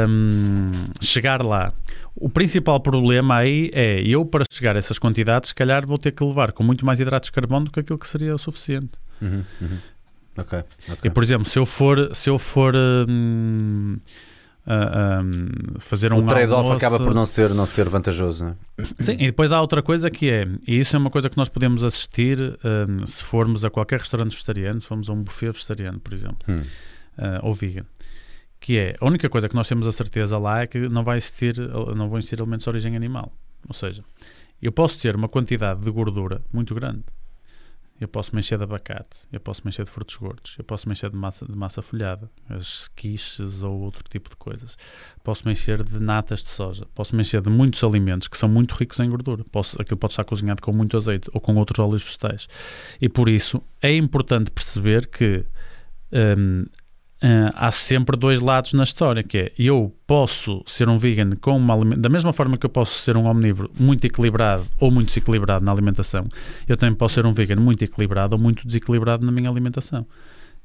um, 0.09 0.71
chegar 1.01 1.45
lá. 1.45 1.73
O 2.16 2.29
principal 2.29 2.81
problema 2.81 3.37
aí 3.37 3.71
é 3.73 4.01
eu, 4.03 4.25
para 4.25 4.45
chegar 4.51 4.77
a 4.77 4.79
essas 4.79 4.99
quantidades, 4.99 5.51
se 5.51 5.55
calhar 5.55 5.87
vou 5.87 5.99
ter 5.99 6.12
que 6.12 6.25
levar 6.25 6.53
com 6.53 6.62
muito 6.62 6.85
mais 6.85 7.01
hidratos 7.01 7.29
de 7.29 7.33
carbono 7.33 7.66
do 7.66 7.71
que 7.71 7.81
aquilo 7.81 7.99
que 7.99 8.09
seria 8.09 8.35
o 8.35 8.39
suficiente. 8.39 8.93
Uhum, 9.23 9.45
uhum. 9.61 9.79
Okay, 10.39 10.61
okay. 10.61 10.97
E, 11.05 11.11
por 11.11 11.23
exemplo, 11.23 11.49
se 11.49 11.59
eu 11.59 11.66
for, 11.66 12.14
se 12.14 12.31
eu 12.31 12.39
for 12.39 12.75
hum, 12.77 13.99
uh, 14.71 15.81
fazer 15.81 16.12
um 16.12 16.18
o 16.18 16.27
trade-off 16.27 16.77
acaba 16.77 16.99
por 16.99 17.12
não 17.12 17.27
ser, 17.27 17.51
não 17.51 17.66
ser 17.66 17.89
vantajoso, 17.89 18.45
não 18.45 18.51
é? 18.51 18.85
Sim, 19.01 19.12
e 19.12 19.27
depois 19.27 19.53
há 19.53 19.61
outra 19.61 19.83
coisa 19.83 20.11
que 20.11 20.31
é, 20.31 20.47
e 20.66 20.79
isso 20.79 20.95
é 20.95 20.99
uma 20.99 21.11
coisa 21.11 21.29
que 21.29 21.37
nós 21.37 21.49
podemos 21.49 21.85
assistir 21.85 22.39
um, 22.41 23.07
se 23.07 23.23
formos 23.23 23.64
a 23.64 23.71
qualquer 23.71 23.99
restaurante 23.99 24.33
vegetariano, 24.33 24.81
se 24.81 24.87
formos 24.87 25.09
a 25.09 25.12
um 25.12 25.23
buffet 25.23 25.53
vegetariano, 25.53 25.99
por 26.01 26.14
exemplo, 26.14 26.39
hum. 26.49 26.61
uh, 27.18 27.47
ou 27.47 27.55
vegan 27.55 27.85
que 28.61 28.77
é 28.77 28.95
a 29.01 29.07
única 29.07 29.29
coisa 29.29 29.49
que 29.49 29.55
nós 29.55 29.66
temos 29.66 29.87
a 29.87 29.93
certeza 29.93 30.37
lá 30.37 30.61
é 30.61 30.66
que 30.66 30.79
não 30.89 31.03
vai 31.03 31.16
existir, 31.16 31.59
não 31.97 32.09
vão 32.09 32.18
existir 32.18 32.39
alimentos 32.41 32.64
de 32.64 32.68
origem 32.68 32.95
animal. 32.95 33.33
Ou 33.66 33.75
seja, 33.75 34.05
eu 34.61 34.71
posso 34.71 35.01
ter 35.01 35.16
uma 35.16 35.29
quantidade 35.29 35.81
de 35.81 35.91
gordura 35.91 36.43
muito 36.53 36.75
grande. 36.75 37.03
Eu 38.01 38.09
posso 38.09 38.34
mexer 38.34 38.57
de 38.57 38.64
abacate, 38.64 39.26
eu 39.30 39.38
posso 39.38 39.61
mexer 39.64 39.84
de 39.84 39.90
frutos 39.90 40.16
gordos, 40.16 40.55
eu 40.57 40.64
posso 40.64 40.88
mexer 40.88 41.11
de 41.11 41.16
massa, 41.16 41.44
de 41.44 41.55
massa 41.55 41.82
folhada, 41.82 42.30
as 42.48 42.88
quiches 42.88 43.62
ou 43.62 43.78
outro 43.80 44.03
tipo 44.09 44.30
de 44.30 44.36
coisas. 44.36 44.78
Posso 45.22 45.46
mexer 45.46 45.82
de 45.82 46.01
natas 46.01 46.42
de 46.42 46.48
soja, 46.48 46.86
posso 46.94 47.14
mexer 47.14 47.42
de 47.42 47.51
muitos 47.51 47.84
alimentos 47.84 48.26
que 48.26 48.38
são 48.38 48.48
muito 48.48 48.74
ricos 48.74 48.98
em 49.01 49.11
gordura. 49.11 49.44
Posso, 49.53 49.80
aquilo 49.80 49.98
pode 49.98 50.14
estar 50.14 50.24
cozinhado 50.24 50.62
com 50.62 50.72
muito 50.72 50.96
azeite 50.96 51.28
ou 51.34 51.40
com 51.42 51.55
outros 51.57 51.78
óleos 51.78 52.03
vegetais. 52.03 52.48
E 53.01 53.09
por 53.09 53.28
isso 53.28 53.62
é 53.82 53.94
importante 53.94 54.51
perceber 54.51 55.07
que 55.07 55.44
um, 56.12 56.64
Uh, 57.23 57.53
há 57.55 57.71
sempre 57.71 58.16
dois 58.16 58.41
lados 58.41 58.73
na 58.73 58.83
história, 58.83 59.23
que 59.23 59.37
é 59.37 59.53
eu 59.59 59.95
posso 60.07 60.62
ser 60.66 60.89
um 60.89 60.97
vegan 60.97 61.33
com 61.39 61.55
uma 61.55 61.77
da 61.95 62.09
mesma 62.09 62.33
forma 62.33 62.57
que 62.57 62.64
eu 62.64 62.71
posso 62.71 62.97
ser 62.97 63.14
um 63.14 63.27
omnívoro 63.27 63.71
muito 63.79 64.07
equilibrado 64.07 64.64
ou 64.81 64.91
muito 64.91 65.09
desequilibrado 65.09 65.62
na 65.62 65.71
alimentação, 65.71 66.27
eu 66.66 66.79
também 66.79 66.95
posso 66.95 67.16
ser 67.16 67.27
um 67.27 67.35
vegan 67.35 67.57
muito 67.57 67.85
equilibrado 67.85 68.37
ou 68.37 68.41
muito 68.41 68.66
desequilibrado 68.66 69.27
na 69.27 69.31
minha 69.31 69.51
alimentação. 69.51 70.07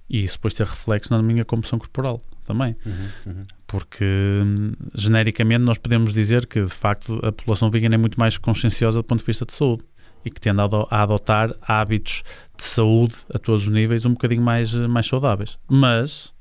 E 0.10 0.24
isso 0.24 0.38
depois 0.38 0.54
ter 0.54 0.66
reflexo 0.66 1.12
na 1.12 1.22
minha 1.22 1.44
composição 1.44 1.78
corporal 1.78 2.22
também. 2.46 2.76
Uhum, 2.86 3.34
uhum. 3.34 3.44
Porque 3.68 4.06
hum, 4.06 4.72
genericamente 4.94 5.64
nós 5.64 5.78
podemos 5.78 6.14
dizer 6.14 6.46
que 6.46 6.64
de 6.64 6.74
facto 6.74 7.20
a 7.22 7.34
população 7.34 7.70
vegan 7.70 7.94
é 7.94 7.98
muito 7.98 8.18
mais 8.18 8.38
conscienciosa 8.38 9.00
do 9.00 9.04
ponto 9.04 9.20
de 9.20 9.26
vista 9.26 9.46
de 9.46 9.54
saúde 9.54 9.84
e 10.24 10.32
que 10.32 10.40
tende 10.40 10.62
a 10.62 11.02
adotar 11.04 11.54
hábitos 11.62 12.24
de 12.58 12.64
saúde 12.64 13.16
a 13.34 13.38
todos 13.38 13.68
os 13.68 13.74
níveis 13.74 14.06
um 14.06 14.12
bocadinho 14.12 14.42
mais, 14.42 14.74
mais 14.74 15.06
saudáveis. 15.06 15.58
Mas 15.70 16.34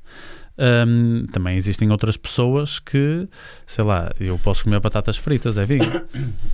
Um, 0.56 1.26
também 1.32 1.56
existem 1.56 1.90
outras 1.90 2.16
pessoas 2.16 2.78
que, 2.78 3.28
sei 3.66 3.82
lá, 3.82 4.12
eu 4.20 4.38
posso 4.38 4.62
comer 4.62 4.78
batatas 4.78 5.16
fritas, 5.16 5.58
é 5.58 5.64
vegan. 5.64 6.02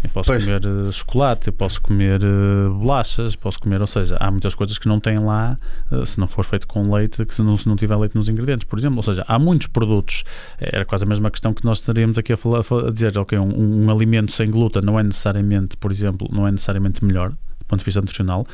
Eu 0.03 0.11
posso 0.11 0.31
Pois. 0.31 0.43
comer 0.43 0.65
uh, 0.65 0.91
chocolate, 0.91 1.49
eu 1.49 1.53
posso 1.53 1.81
comer 1.83 2.21
uh, 2.23 2.73
bolachas, 2.73 3.37
posso 3.37 3.61
comer, 3.61 3.81
ou 3.81 3.87
seja, 3.87 4.17
há 4.19 4.31
muitas 4.31 4.55
coisas 4.55 4.79
que 4.79 4.89
não 4.89 4.99
têm 4.99 5.19
lá, 5.19 5.59
uh, 5.93 6.05
se 6.07 6.19
não 6.19 6.27
for 6.27 6.45
feito 6.47 6.67
com 6.67 6.91
leite, 6.91 7.27
que 7.27 7.35
se 7.35 7.43
não, 7.43 7.57
se 7.59 7.69
não 7.69 7.77
tiver 7.77 7.97
leite 7.97 8.17
nos 8.17 8.29
ingredientes, 8.29 8.67
por 8.67 8.79
exemplo. 8.79 8.97
Ou 8.97 9.03
seja, 9.03 9.23
há 9.29 9.39
muitos 9.39 9.67
produtos, 9.67 10.25
era 10.59 10.87
quase 10.87 11.05
a 11.05 11.07
mesma 11.07 11.31
questão 11.31 11.53
que 11.53 11.65
nós 11.65 11.79
estaríamos 11.79 12.17
aqui 12.17 12.33
a, 12.33 12.37
falar, 12.37 12.65
a 12.89 12.91
dizer, 12.91 13.19
ok, 13.19 13.39
um, 13.39 13.85
um 13.85 13.91
alimento 13.91 14.33
sem 14.33 14.51
glúten 14.51 14.83
não 14.83 14.99
é 14.99 15.03
necessariamente, 15.03 15.77
por 15.77 15.93
exemplo, 15.93 16.27
não 16.33 16.49
é 16.49 16.51
necessariamente 16.51 17.05
melhor, 17.05 17.31
do 17.31 17.67
ponto 17.67 17.81
de 17.81 17.85
vista 17.85 18.01
nutricional, 18.01 18.47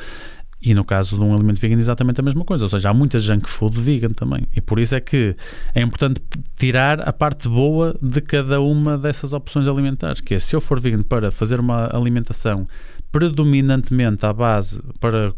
e 0.66 0.74
no 0.74 0.84
caso 0.84 1.16
de 1.16 1.22
um 1.22 1.32
alimento 1.32 1.60
vegan, 1.60 1.76
exatamente 1.76 2.20
a 2.20 2.24
mesma 2.24 2.44
coisa. 2.44 2.64
Ou 2.64 2.68
seja, 2.68 2.90
há 2.90 2.92
muita 2.92 3.20
junk 3.20 3.48
food 3.48 3.80
vegan 3.80 4.10
também. 4.10 4.48
E 4.54 4.60
por 4.60 4.80
isso 4.80 4.96
é 4.96 5.00
que 5.00 5.36
é 5.72 5.80
importante 5.80 6.20
tirar 6.56 7.00
a 7.08 7.12
parte 7.12 7.48
boa 7.48 7.96
de 8.02 8.20
cada 8.20 8.60
uma 8.60 8.98
dessas 8.98 9.32
opções 9.32 9.68
alimentares. 9.68 10.20
Que 10.20 10.34
é, 10.34 10.40
se 10.40 10.56
eu 10.56 10.60
for 10.60 10.80
vegan 10.80 11.04
para 11.04 11.30
fazer 11.30 11.60
uma 11.60 11.88
alimentação 11.96 12.66
predominantemente 13.12 14.24
à 14.26 14.32
base 14.32 14.80
para 15.00 15.32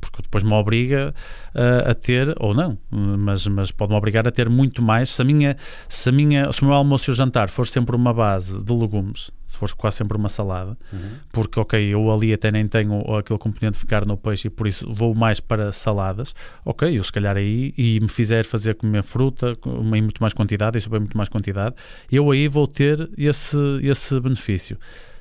porque 0.00 0.22
depois 0.22 0.44
me 0.44 0.52
obriga 0.52 1.14
uh, 1.54 1.90
a 1.90 1.94
ter 1.94 2.34
ou 2.38 2.54
não 2.54 2.78
mas, 2.90 3.46
mas 3.46 3.70
pode-me 3.70 3.96
obrigar 3.96 4.26
a 4.26 4.30
ter 4.30 4.48
muito 4.48 4.82
mais 4.82 5.10
se 5.10 5.22
a 5.22 5.24
minha 5.24 5.56
se 5.88 6.08
a 6.08 6.12
minha 6.12 6.52
se 6.52 6.62
o 6.62 6.66
meu 6.66 6.74
almoço 6.74 7.10
e 7.10 7.12
o 7.12 7.14
jantar 7.14 7.48
for 7.48 7.66
sempre 7.66 7.96
uma 7.96 8.12
base 8.12 8.60
de 8.62 8.72
legumes 8.72 9.30
se 9.48 9.56
for 9.56 9.72
quase 9.72 9.96
sempre 9.96 10.16
uma 10.16 10.28
salada, 10.28 10.76
uhum. 10.92 11.16
porque 11.32 11.58
ok, 11.58 11.82
eu 11.82 12.12
ali 12.12 12.34
até 12.34 12.52
nem 12.52 12.68
tenho 12.68 13.00
aquele 13.16 13.38
componente 13.38 13.80
de 13.80 13.86
carne 13.86 14.10
ou 14.10 14.16
peixe 14.16 14.48
e 14.48 14.50
por 14.50 14.66
isso 14.68 14.86
vou 14.92 15.14
mais 15.14 15.40
para 15.40 15.72
saladas, 15.72 16.34
ok, 16.64 16.96
eu 16.96 17.02
se 17.02 17.10
calhar 17.10 17.34
aí 17.34 17.72
e 17.76 17.98
me 17.98 18.08
fizer 18.08 18.44
fazer 18.44 18.74
comer 18.74 19.02
fruta 19.02 19.54
em 19.66 20.02
muito 20.02 20.20
mais 20.20 20.34
quantidade, 20.34 20.76
isso 20.76 20.90
bem 20.90 21.00
muito 21.00 21.16
mais 21.16 21.30
quantidade, 21.30 21.74
eu 22.12 22.30
aí 22.30 22.46
vou 22.46 22.66
ter 22.66 23.08
esse, 23.16 23.56
esse 23.82 24.20
benefício. 24.20 24.76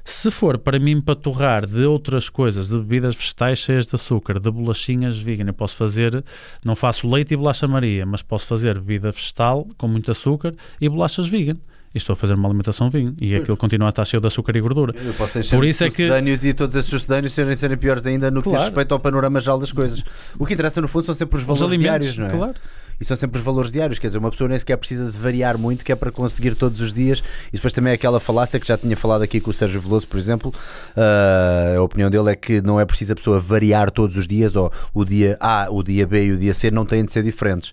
Se 0.07 0.31
for 0.31 0.57
para 0.57 0.79
mim 0.79 1.01
paturrar 1.01 1.67
de 1.67 1.85
outras 1.85 2.29
coisas, 2.29 2.69
de 2.69 2.77
bebidas 2.77 3.13
vegetais 3.13 3.59
cheias 3.59 3.85
de 3.85 3.93
açúcar, 3.93 4.39
de 4.39 4.49
bolachinhas 4.49 5.17
vegan, 5.17 5.45
eu 5.47 5.53
posso 5.53 5.75
fazer, 5.75 6.23
não 6.63 6.77
faço 6.77 7.07
leite 7.07 7.33
e 7.33 7.37
bolacha 7.37 7.67
Maria, 7.67 8.05
mas 8.05 8.21
posso 8.21 8.45
fazer 8.45 8.79
bebida 8.79 9.11
vegetal 9.11 9.67
com 9.77 9.85
muito 9.85 10.09
açúcar 10.09 10.53
e 10.79 10.87
bolachas 10.87 11.27
vegan 11.27 11.57
e 11.93 11.97
estou 11.97 12.13
a 12.13 12.15
fazer 12.15 12.35
uma 12.35 12.47
alimentação 12.47 12.89
vinho 12.89 13.15
e 13.19 13.31
pois. 13.31 13.41
aquilo 13.41 13.57
continua 13.57 13.87
a 13.87 13.89
estar 13.89 14.05
cheio 14.05 14.21
de 14.21 14.27
açúcar 14.27 14.55
e 14.55 14.61
gordura. 14.61 14.95
Eu 14.97 15.13
posso 15.13 15.41
Por 15.49 15.65
isso 15.65 15.83
é 15.83 15.89
que 15.89 16.07
e 16.07 16.53
todos 16.53 16.73
esses 16.73 16.89
sucedâneos 16.89 17.33
serem, 17.33 17.55
serem 17.57 17.77
piores 17.77 18.05
ainda 18.05 18.31
no 18.31 18.41
que 18.41 18.49
claro. 18.49 18.63
diz 18.63 18.69
respeito 18.69 18.93
ao 18.93 18.99
panorama 19.01 19.41
geral 19.41 19.59
das 19.59 19.73
coisas. 19.73 20.01
O 20.39 20.45
que 20.45 20.53
interessa 20.53 20.79
no 20.79 20.87
fundo 20.87 21.05
são 21.05 21.15
sempre 21.15 21.37
os 21.37 21.43
valores 21.43 21.63
os 21.63 21.67
alimentos, 21.67 22.13
diários, 22.13 22.17
não 22.17 22.27
é? 22.27 22.29
Claro 22.29 22.55
e 22.99 23.05
são 23.05 23.15
sempre 23.15 23.39
os 23.39 23.45
valores 23.45 23.71
diários. 23.71 23.99
Quer 23.99 24.07
dizer, 24.07 24.19
uma 24.19 24.31
pessoa 24.31 24.47
nem 24.47 24.57
sequer 24.57 24.77
precisa 24.77 25.11
de 25.11 25.17
variar 25.17 25.57
muito, 25.57 25.83
que 25.83 25.91
é 25.91 25.95
para 25.95 26.11
conseguir 26.11 26.55
todos 26.55 26.81
os 26.81 26.93
dias. 26.93 27.21
E 27.49 27.55
depois 27.55 27.73
também 27.73 27.91
é 27.91 27.95
aquela 27.95 28.19
falácia 28.19 28.59
que 28.59 28.67
já 28.67 28.77
tinha 28.77 28.95
falado 28.97 29.21
aqui 29.21 29.39
com 29.39 29.51
o 29.51 29.53
Sérgio 29.53 29.79
Veloso, 29.79 30.07
por 30.07 30.17
exemplo. 30.17 30.53
Uh, 30.95 31.79
a 31.79 31.81
opinião 31.81 32.09
dele 32.09 32.31
é 32.31 32.35
que 32.35 32.61
não 32.61 32.79
é 32.79 32.85
preciso 32.85 33.13
a 33.13 33.15
pessoa 33.15 33.39
variar 33.39 33.91
todos 33.91 34.15
os 34.15 34.27
dias, 34.27 34.55
ou 34.55 34.71
o 34.93 35.05
dia 35.05 35.37
A, 35.39 35.67
o 35.69 35.83
dia 35.83 36.07
B 36.07 36.25
e 36.25 36.31
o 36.31 36.37
dia 36.37 36.53
C 36.53 36.71
não 36.71 36.85
têm 36.85 37.05
de 37.05 37.11
ser 37.11 37.23
diferentes. 37.23 37.71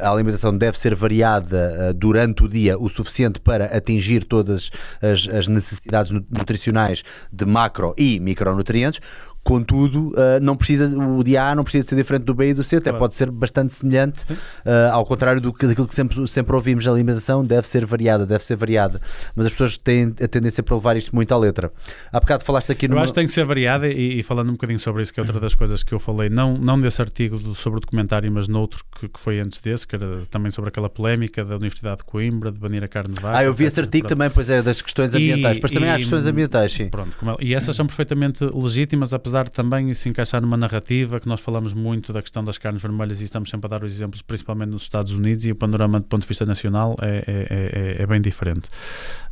A 0.00 0.10
alimentação 0.10 0.56
deve 0.56 0.78
ser 0.78 0.94
variada 0.94 1.90
uh, 1.90 1.94
durante 1.94 2.44
o 2.44 2.48
dia 2.48 2.78
o 2.78 2.88
suficiente 2.88 3.40
para 3.40 3.66
atingir 3.66 4.24
todas 4.24 4.70
as, 5.00 5.28
as 5.28 5.48
necessidades 5.48 6.10
nutricionais 6.10 7.02
de 7.32 7.44
macro 7.44 7.94
e 7.96 8.20
micronutrientes. 8.20 9.00
Contudo, 9.46 10.08
uh, 10.08 10.42
não 10.42 10.56
precisa, 10.56 10.88
o 10.88 11.22
dia 11.22 11.44
A 11.44 11.54
não 11.54 11.62
precisa 11.62 11.86
ser 11.86 11.94
diferente 11.94 12.24
do 12.24 12.34
B 12.34 12.48
e 12.48 12.54
do 12.54 12.64
C, 12.64 12.78
até 12.78 12.90
claro. 12.90 12.98
pode 12.98 13.14
ser 13.14 13.30
bastante 13.30 13.72
semelhante, 13.72 14.20
uh, 14.32 14.90
ao 14.90 15.06
contrário 15.06 15.40
do 15.40 15.52
que, 15.52 15.68
daquilo 15.68 15.86
que 15.86 15.94
sempre, 15.94 16.26
sempre 16.26 16.56
ouvimos, 16.56 16.84
a 16.84 16.90
alimentação 16.90 17.44
deve 17.44 17.68
ser 17.68 17.86
variada, 17.86 18.26
deve 18.26 18.42
ser 18.42 18.56
variada, 18.56 19.00
mas 19.36 19.46
as 19.46 19.52
pessoas 19.52 19.78
têm 19.78 20.12
a 20.20 20.26
tendência 20.26 20.64
para 20.64 20.74
levar 20.74 20.96
isto 20.96 21.14
muito 21.14 21.32
à 21.32 21.38
letra. 21.38 21.70
Há 22.12 22.18
bocado 22.18 22.42
falaste 22.42 22.72
aqui 22.72 22.88
no. 22.88 22.96
Eu 22.96 22.98
acho 22.98 23.12
que 23.12 23.20
tem 23.20 23.26
que 23.26 23.32
ser 23.32 23.44
variada 23.44 23.86
e, 23.86 24.18
e, 24.18 24.22
falando 24.24 24.48
um 24.48 24.54
bocadinho 24.54 24.80
sobre 24.80 25.02
isso, 25.02 25.14
que 25.14 25.20
é 25.20 25.22
outra 25.22 25.38
das 25.38 25.54
coisas 25.54 25.84
que 25.84 25.94
eu 25.94 26.00
falei, 26.00 26.28
não, 26.28 26.58
não 26.58 26.80
desse 26.80 27.00
artigo 27.00 27.38
do, 27.38 27.54
sobre 27.54 27.76
o 27.76 27.80
documentário, 27.80 28.28
mas 28.32 28.48
noutro 28.48 28.84
que, 28.98 29.08
que, 29.08 29.20
foi 29.20 29.38
antes 29.38 29.60
desse, 29.60 29.86
que 29.86 29.94
era 29.94 30.22
também 30.28 30.50
sobre 30.50 30.70
aquela 30.70 30.90
polémica 30.90 31.44
da 31.44 31.54
Universidade 31.54 31.98
de 31.98 32.04
Coimbra, 32.04 32.50
de 32.50 32.58
banir 32.58 32.82
a 32.82 32.88
carne 32.88 33.14
de 33.14 33.22
vaca. 33.22 33.38
Ah, 33.38 33.44
eu 33.44 33.54
vi 33.54 33.66
esse 33.66 33.78
artigo 33.78 34.08
pronto. 34.08 34.18
também, 34.18 34.28
pois 34.28 34.50
é, 34.50 34.60
das 34.60 34.82
questões 34.82 35.14
ambientais, 35.14 35.60
mas 35.62 35.70
também 35.70 35.88
há 35.88 35.96
questões 35.98 36.26
ambientais, 36.26 36.72
sim. 36.72 36.88
Pronto, 36.88 37.14
e 37.40 37.54
essas 37.54 37.76
são 37.76 37.86
perfeitamente 37.86 38.44
legítimas, 38.44 39.14
apesar 39.14 39.35
de 39.44 39.50
também 39.50 39.92
se 39.94 40.08
encaixar 40.08 40.40
numa 40.40 40.56
narrativa 40.56 41.20
que 41.20 41.28
nós 41.28 41.40
falamos 41.40 41.72
muito 41.72 42.12
da 42.12 42.22
questão 42.22 42.44
das 42.44 42.58
carnes 42.58 42.82
vermelhas 42.82 43.20
e 43.20 43.24
estamos 43.24 43.50
sempre 43.50 43.66
a 43.66 43.70
dar 43.70 43.84
os 43.84 43.92
exemplos, 43.92 44.22
principalmente 44.22 44.70
nos 44.70 44.82
Estados 44.82 45.12
Unidos, 45.12 45.44
e 45.44 45.52
o 45.52 45.56
panorama 45.56 46.00
do 46.00 46.06
ponto 46.06 46.22
de 46.22 46.28
vista 46.28 46.46
nacional 46.46 46.96
é, 47.00 47.24
é, 47.26 47.96
é, 47.98 48.02
é 48.02 48.06
bem 48.06 48.20
diferente. 48.20 48.68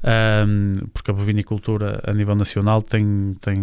Um, 0.04 0.86
porque 0.92 1.10
a 1.10 1.14
bovinicultura 1.14 1.98
a 2.04 2.12
nível 2.12 2.34
nacional 2.34 2.82
tem, 2.82 3.34
tem, 3.40 3.56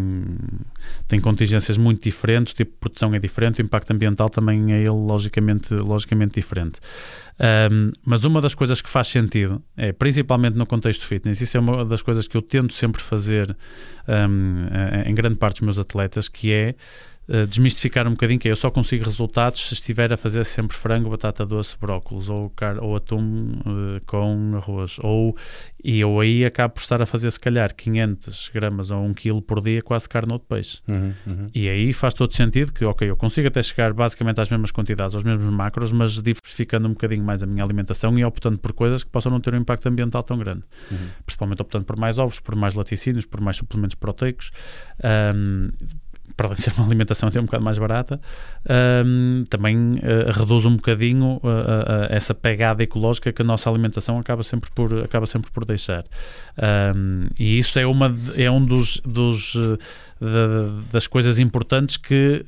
tem 1.08 1.22
contingências 1.22 1.78
muito 1.78 2.02
diferentes, 2.02 2.54
o 2.54 2.56
tipo 2.56 2.72
de 2.72 2.78
produção 2.80 3.14
é 3.14 3.20
diferente, 3.20 3.62
o 3.62 3.64
impacto 3.64 3.92
ambiental 3.92 4.28
também 4.28 4.74
é 4.74 4.80
ele 4.80 4.90
logicamente, 4.90 5.72
logicamente 5.76 6.34
diferente. 6.34 6.80
Um, 7.40 7.92
mas 8.04 8.26
uma 8.26 8.42
das 8.42 8.56
coisas 8.56 8.82
que 8.82 8.90
faz 8.90 9.10
sentido 9.10 9.62
é, 9.78 9.92
principalmente 9.92 10.56
no 10.56 10.66
contexto 10.66 11.06
fitness, 11.06 11.42
isso 11.42 11.58
é 11.58 11.60
uma 11.60 11.86
das 11.86 12.02
coisas 12.02 12.28
que 12.28 12.36
eu 12.36 12.42
tento 12.42 12.74
sempre 12.74 13.04
fazer 13.04 13.56
um, 14.08 14.66
em 15.06 15.14
grande 15.14 15.36
parte 15.36 15.58
dos 15.58 15.62
meus 15.62 15.78
atletas, 15.78 16.28
que 16.28 16.52
é 16.52 16.74
Uh, 17.32 17.48
desmistificar 17.48 18.06
um 18.10 18.12
bocadinho 18.12 18.38
que 18.38 18.50
é, 18.50 18.52
eu 18.52 18.58
só 18.58 18.70
consigo 18.70 19.06
resultados 19.06 19.66
se 19.70 19.74
estiver 19.74 20.12
a 20.12 20.18
fazer 20.18 20.44
sempre 20.44 20.76
frango, 20.76 21.10
batata 21.10 21.46
doce, 21.46 21.78
brócolis 21.80 22.28
ou, 22.28 22.50
car 22.50 22.84
ou 22.84 22.94
atum 22.94 23.54
uh, 23.66 24.02
com 24.06 24.54
arroz 24.58 24.98
ou 25.00 25.34
e 25.82 26.02
eu 26.02 26.20
aí 26.20 26.44
acabo 26.44 26.74
por 26.74 26.82
estar 26.82 27.02
a 27.02 27.06
fazer 27.06 27.32
se 27.32 27.40
calhar 27.40 27.74
500 27.74 28.52
gramas 28.54 28.92
ou 28.92 29.02
1 29.06 29.14
kg 29.14 29.42
por 29.42 29.62
dia 29.62 29.82
quase 29.82 30.10
carne 30.10 30.34
ou 30.34 30.40
de 30.40 30.46
peixe 30.46 30.80
uhum, 30.86 31.14
uhum. 31.26 31.50
e 31.56 31.70
aí 31.70 31.94
faz 31.94 32.14
todo 32.14 32.36
sentido 32.36 32.74
que 32.74 32.84
ok, 32.84 33.10
eu 33.10 33.16
consigo 33.16 33.48
até 33.48 33.64
chegar 33.64 33.94
basicamente 33.94 34.42
às 34.42 34.50
mesmas 34.50 34.72
quantidades, 34.72 35.16
aos 35.16 35.24
mesmos 35.24 35.46
macros 35.46 35.94
mas 35.94 36.22
diversificando 36.22 36.86
um 36.90 36.92
bocadinho 36.92 37.24
mais 37.24 37.42
a 37.42 37.46
minha 37.46 37.64
alimentação 37.64 38.20
e 38.20 38.26
optando 38.26 38.58
por 38.58 38.74
coisas 38.74 39.06
que 39.06 39.10
possam 39.10 39.32
não 39.32 39.40
ter 39.40 39.54
um 39.54 39.58
impacto 39.58 39.88
ambiental 39.88 40.22
tão 40.22 40.38
grande 40.38 40.64
uhum. 40.92 41.08
principalmente 41.26 41.62
optando 41.62 41.86
por 41.86 41.98
mais 41.98 42.20
ovos, 42.20 42.42
por 42.42 42.58
mais 42.58 42.74
laticínios 42.74 43.26
por 43.26 43.40
mais 43.40 43.56
suplementos 43.56 43.96
proteicos 43.96 44.52
um, 45.34 45.70
para 46.36 46.56
ser 46.56 46.74
uma 46.74 46.86
alimentação 46.86 47.30
até 47.30 47.40
um 47.40 47.46
bocado 47.46 47.64
mais 47.64 47.78
barata, 47.78 48.20
um, 49.06 49.46
também 49.50 49.94
uh, 49.96 50.32
reduz 50.32 50.66
um 50.66 50.76
bocadinho 50.76 51.40
uh, 51.44 51.48
uh, 51.48 52.08
essa 52.10 52.34
pegada 52.34 52.84
ecológica 52.84 53.32
que 53.32 53.42
a 53.42 53.46
nossa 53.46 53.70
alimentação 53.70 54.18
acaba 54.20 54.44
sempre 54.44 54.70
por, 54.72 55.04
acaba 55.04 55.26
sempre 55.26 55.52
por 55.52 55.66
deixar. 55.66 56.04
Um, 56.96 57.26
e 57.40 57.58
isso 57.58 57.80
é, 57.80 57.86
uma, 57.86 58.16
é 58.36 58.50
um 58.50 58.64
dos, 58.64 59.00
dos 59.06 59.56
das 60.92 61.08
coisas 61.08 61.40
importantes 61.40 61.98
que, 61.98 62.46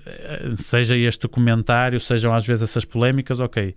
seja 0.60 0.96
este 0.96 1.22
documentário, 1.22 2.00
sejam 2.00 2.32
às 2.32 2.46
vezes 2.46 2.70
essas 2.70 2.86
polémicas, 2.86 3.40
ok. 3.40 3.74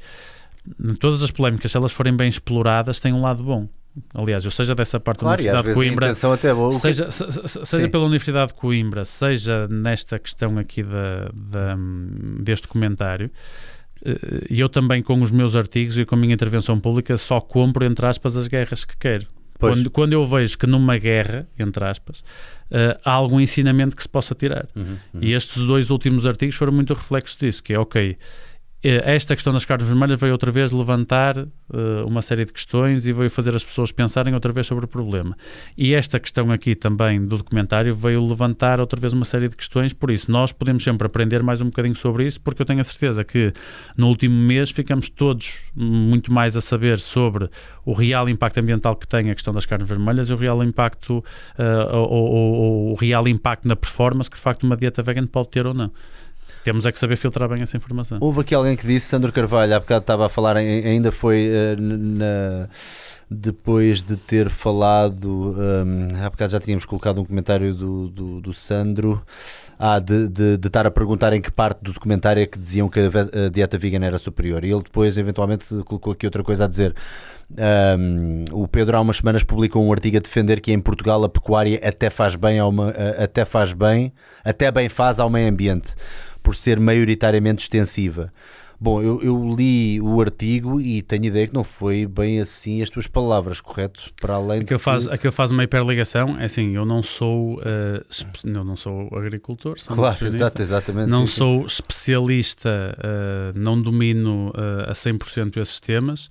Todas 1.00 1.22
as 1.22 1.30
polémicas, 1.30 1.70
se 1.70 1.78
elas 1.78 1.92
forem 1.92 2.14
bem 2.14 2.28
exploradas, 2.28 3.00
têm 3.00 3.14
um 3.14 3.22
lado 3.22 3.42
bom. 3.42 3.66
Aliás, 4.14 4.44
eu 4.44 4.50
seja 4.50 4.74
dessa 4.74 5.00
parte 5.00 5.20
claro, 5.20 5.42
da 5.42 5.50
Universidade 5.50 5.68
de 5.68 5.74
Coimbra, 5.74 6.34
até 6.34 6.52
boa. 6.54 6.72
seja, 6.72 7.10
se, 7.10 7.64
seja 7.64 7.88
pela 7.88 8.04
Universidade 8.04 8.48
de 8.48 8.54
Coimbra, 8.54 9.04
seja 9.04 9.66
nesta 9.68 10.18
questão 10.18 10.58
aqui 10.58 10.82
da, 10.82 11.30
da 11.32 11.76
deste 12.40 12.68
comentário, 12.68 13.30
eh, 14.04 14.46
e 14.50 14.60
eu 14.60 14.68
também 14.68 15.02
com 15.02 15.20
os 15.22 15.30
meus 15.30 15.56
artigos 15.56 15.98
e 15.98 16.04
com 16.04 16.14
a 16.14 16.18
minha 16.18 16.34
intervenção 16.34 16.78
pública 16.78 17.16
só 17.16 17.40
compro, 17.40 17.84
entre 17.84 18.06
aspas, 18.06 18.36
as 18.36 18.48
guerras 18.48 18.84
que 18.84 18.96
quero. 18.96 19.26
Quando, 19.58 19.90
quando, 19.90 20.12
eu 20.12 20.24
vejo 20.24 20.58
que 20.58 20.66
numa 20.66 20.98
guerra, 20.98 21.48
entre 21.58 21.82
aspas, 21.84 22.20
uh, 22.20 22.98
há 23.04 23.12
algum 23.12 23.40
ensinamento 23.40 23.96
que 23.96 24.02
se 24.02 24.08
possa 24.08 24.34
tirar. 24.34 24.66
Uhum, 24.76 24.98
uhum. 25.14 25.20
E 25.22 25.32
estes 25.32 25.62
dois 25.62 25.90
últimos 25.90 26.26
artigos 26.26 26.54
foram 26.56 26.72
muito 26.72 26.92
reflexo 26.92 27.38
disso, 27.40 27.62
que 27.62 27.72
é, 27.72 27.78
ok, 27.78 28.18
esta 28.82 29.34
questão 29.34 29.52
das 29.52 29.64
cartas 29.64 29.88
vermelhas 29.88 30.20
veio 30.20 30.32
outra 30.32 30.52
vez 30.52 30.70
levantar 30.70 31.38
uh, 31.38 32.06
uma 32.06 32.22
série 32.22 32.44
de 32.44 32.52
questões 32.52 33.06
e 33.06 33.12
veio 33.12 33.28
fazer 33.30 33.54
as 33.54 33.64
pessoas 33.64 33.90
pensarem 33.90 34.34
outra 34.34 34.52
vez 34.52 34.66
sobre 34.66 34.84
o 34.84 34.88
problema. 34.88 35.36
E 35.76 35.94
esta 35.94 36.20
questão 36.20 36.52
aqui 36.52 36.74
também 36.74 37.24
do 37.24 37.38
documentário 37.38 37.94
veio 37.94 38.24
levantar 38.24 38.78
outra 38.78 39.00
vez 39.00 39.12
uma 39.12 39.24
série 39.24 39.48
de 39.48 39.56
questões, 39.56 39.92
por 39.92 40.10
isso 40.10 40.30
nós 40.30 40.52
podemos 40.52 40.84
sempre 40.84 41.06
aprender 41.06 41.42
mais 41.42 41.60
um 41.60 41.66
bocadinho 41.66 41.96
sobre 41.96 42.26
isso, 42.26 42.40
porque 42.40 42.62
eu 42.62 42.66
tenho 42.66 42.80
a 42.80 42.84
certeza 42.84 43.24
que 43.24 43.52
no 43.96 44.08
último 44.08 44.34
mês 44.34 44.70
ficamos 44.70 45.08
todos 45.08 45.64
muito 45.74 46.32
mais 46.32 46.56
a 46.56 46.60
saber 46.60 47.00
sobre 47.00 47.48
o 47.84 47.92
real 47.92 48.28
impacto 48.28 48.58
ambiental 48.58 48.94
que 48.94 49.06
tem 49.06 49.30
a 49.30 49.34
questão 49.34 49.52
das 49.52 49.66
carnes 49.66 49.88
vermelhas 49.88 50.28
e 50.28 50.32
o 50.32 50.36
real 50.36 50.62
impacto 50.62 51.18
uh, 51.18 51.96
ou, 51.96 52.08
ou, 52.08 52.54
ou 52.54 52.92
o 52.92 52.94
real 52.94 53.26
impacto 53.26 53.66
na 53.66 53.74
performance 53.74 54.30
que 54.30 54.36
de 54.36 54.42
facto 54.42 54.64
uma 54.64 54.76
dieta 54.76 55.02
vegan 55.02 55.26
pode 55.26 55.48
ter 55.48 55.66
ou 55.66 55.74
não. 55.74 55.90
Temos 56.66 56.84
é 56.84 56.90
que 56.90 56.98
saber 56.98 57.14
filtrar 57.14 57.48
bem 57.48 57.62
essa 57.62 57.76
informação. 57.76 58.18
Houve 58.20 58.40
aqui 58.40 58.52
alguém 58.52 58.76
que 58.76 58.84
disse, 58.84 59.06
Sandro 59.06 59.30
Carvalho, 59.32 59.76
há 59.76 59.78
bocado 59.78 60.00
estava 60.00 60.26
a 60.26 60.28
falar, 60.28 60.56
ainda 60.56 61.12
foi 61.12 61.48
uh, 61.48 61.80
na 61.80 62.68
depois 63.28 64.02
de 64.02 64.16
ter 64.16 64.48
falado, 64.48 65.56
um, 65.58 66.08
há 66.24 66.30
bocado 66.30 66.52
já 66.52 66.60
tínhamos 66.60 66.84
colocado 66.84 67.20
um 67.20 67.24
comentário 67.24 67.74
do, 67.74 68.08
do, 68.08 68.40
do 68.40 68.52
Sandro, 68.52 69.20
ah, 69.78 69.98
de, 69.98 70.28
de, 70.28 70.56
de, 70.56 70.66
estar 70.68 70.86
a 70.86 70.90
perguntar 70.90 71.32
em 71.32 71.40
que 71.40 71.50
parte 71.50 71.82
do 71.82 71.92
documentário 71.92 72.40
é 72.40 72.46
que 72.46 72.58
diziam 72.58 72.88
que 72.88 73.00
a, 73.00 73.48
dieta 73.50 73.76
vegan 73.76 74.04
era 74.04 74.16
superior. 74.16 74.64
E 74.64 74.70
ele 74.70 74.82
depois, 74.82 75.18
eventualmente, 75.18 75.66
colocou 75.84 76.12
aqui 76.12 76.24
outra 76.24 76.42
coisa 76.44 76.64
a 76.64 76.68
dizer. 76.68 76.94
Um, 77.98 78.44
o 78.52 78.66
Pedro 78.66 78.96
há 78.96 79.00
umas 79.00 79.18
semanas 79.18 79.42
publicou 79.42 79.84
um 79.84 79.92
artigo 79.92 80.16
a 80.16 80.20
defender 80.20 80.60
que 80.60 80.72
em 80.72 80.80
Portugal 80.80 81.22
a 81.22 81.28
pecuária 81.28 81.80
até 81.82 82.10
faz 82.10 82.34
bem 82.36 82.58
ao, 82.58 82.72
até 83.22 83.44
faz 83.44 83.72
bem, 83.72 84.12
até 84.44 84.70
bem 84.70 84.88
faz 84.88 85.20
ao 85.20 85.28
meio 85.28 85.48
ambiente, 85.48 85.90
por 86.46 86.54
ser 86.54 86.78
maioritariamente 86.78 87.64
extensiva. 87.64 88.32
Bom, 88.78 89.02
eu, 89.02 89.20
eu, 89.20 89.56
li 89.56 90.00
o 90.00 90.20
artigo 90.20 90.80
e 90.80 91.02
tenho 91.02 91.24
ideia 91.24 91.48
que 91.48 91.54
não 91.54 91.64
foi 91.64 92.06
bem 92.06 92.38
assim 92.38 92.80
as 92.82 92.88
tuas 92.88 93.08
palavras, 93.08 93.60
correto? 93.60 94.12
Para 94.20 94.34
além 94.34 94.60
aquilo, 94.60 94.78
de 94.78 94.84
faz, 94.84 95.08
aquilo 95.08 95.32
faz 95.32 95.50
uma 95.50 95.64
hiperligação, 95.64 96.38
é 96.38 96.44
assim, 96.44 96.76
eu 96.76 96.84
não 96.84 97.02
sou, 97.02 97.56
uh, 97.56 98.06
eu 98.44 98.64
não 98.64 98.76
sou 98.76 99.08
agricultor, 99.16 99.76
sou 99.80 99.96
claro, 99.96 100.24
exato, 100.24 100.62
exatamente. 100.62 101.10
Não 101.10 101.26
sim, 101.26 101.32
sou 101.32 101.60
sim. 101.62 101.66
especialista, 101.66 102.96
uh, 102.96 103.58
não 103.58 103.80
domino 103.82 104.50
uh, 104.50 104.88
a 104.88 104.92
100% 104.92 105.56
esses 105.56 105.80
temas. 105.80 106.30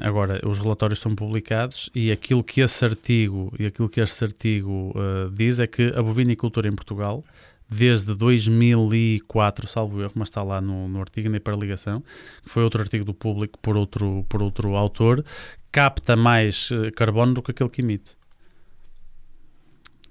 agora, 0.00 0.40
os 0.46 0.60
relatórios 0.60 1.00
são 1.00 1.12
publicados 1.16 1.90
e 1.92 2.12
aquilo 2.12 2.44
que 2.44 2.60
esse 2.60 2.84
artigo, 2.84 3.52
e 3.58 3.66
aquilo 3.66 3.88
que 3.88 4.00
esse 4.00 4.22
artigo 4.22 4.94
diz 5.32 5.58
é 5.58 5.66
que 5.66 5.92
a 5.96 6.02
bovinicultura 6.02 6.68
em 6.68 6.72
Portugal 6.72 7.24
desde 7.68 8.14
2004, 8.14 9.66
salvo 9.66 10.00
erro, 10.00 10.12
mas 10.14 10.28
está 10.28 10.42
lá 10.42 10.60
no, 10.60 10.88
no 10.88 11.00
artigo 11.00 11.28
na 11.28 11.38
hiperligação, 11.38 12.02
que 12.42 12.48
foi 12.48 12.62
outro 12.62 12.80
artigo 12.80 13.04
do 13.04 13.14
público 13.14 13.58
por 13.60 13.76
outro, 13.76 14.24
por 14.28 14.42
outro 14.42 14.76
autor, 14.76 15.24
capta 15.72 16.16
mais 16.16 16.70
eh, 16.70 16.90
carbono 16.92 17.34
do 17.34 17.42
que 17.42 17.50
aquele 17.50 17.68
que 17.68 17.82
emite. 17.82 18.16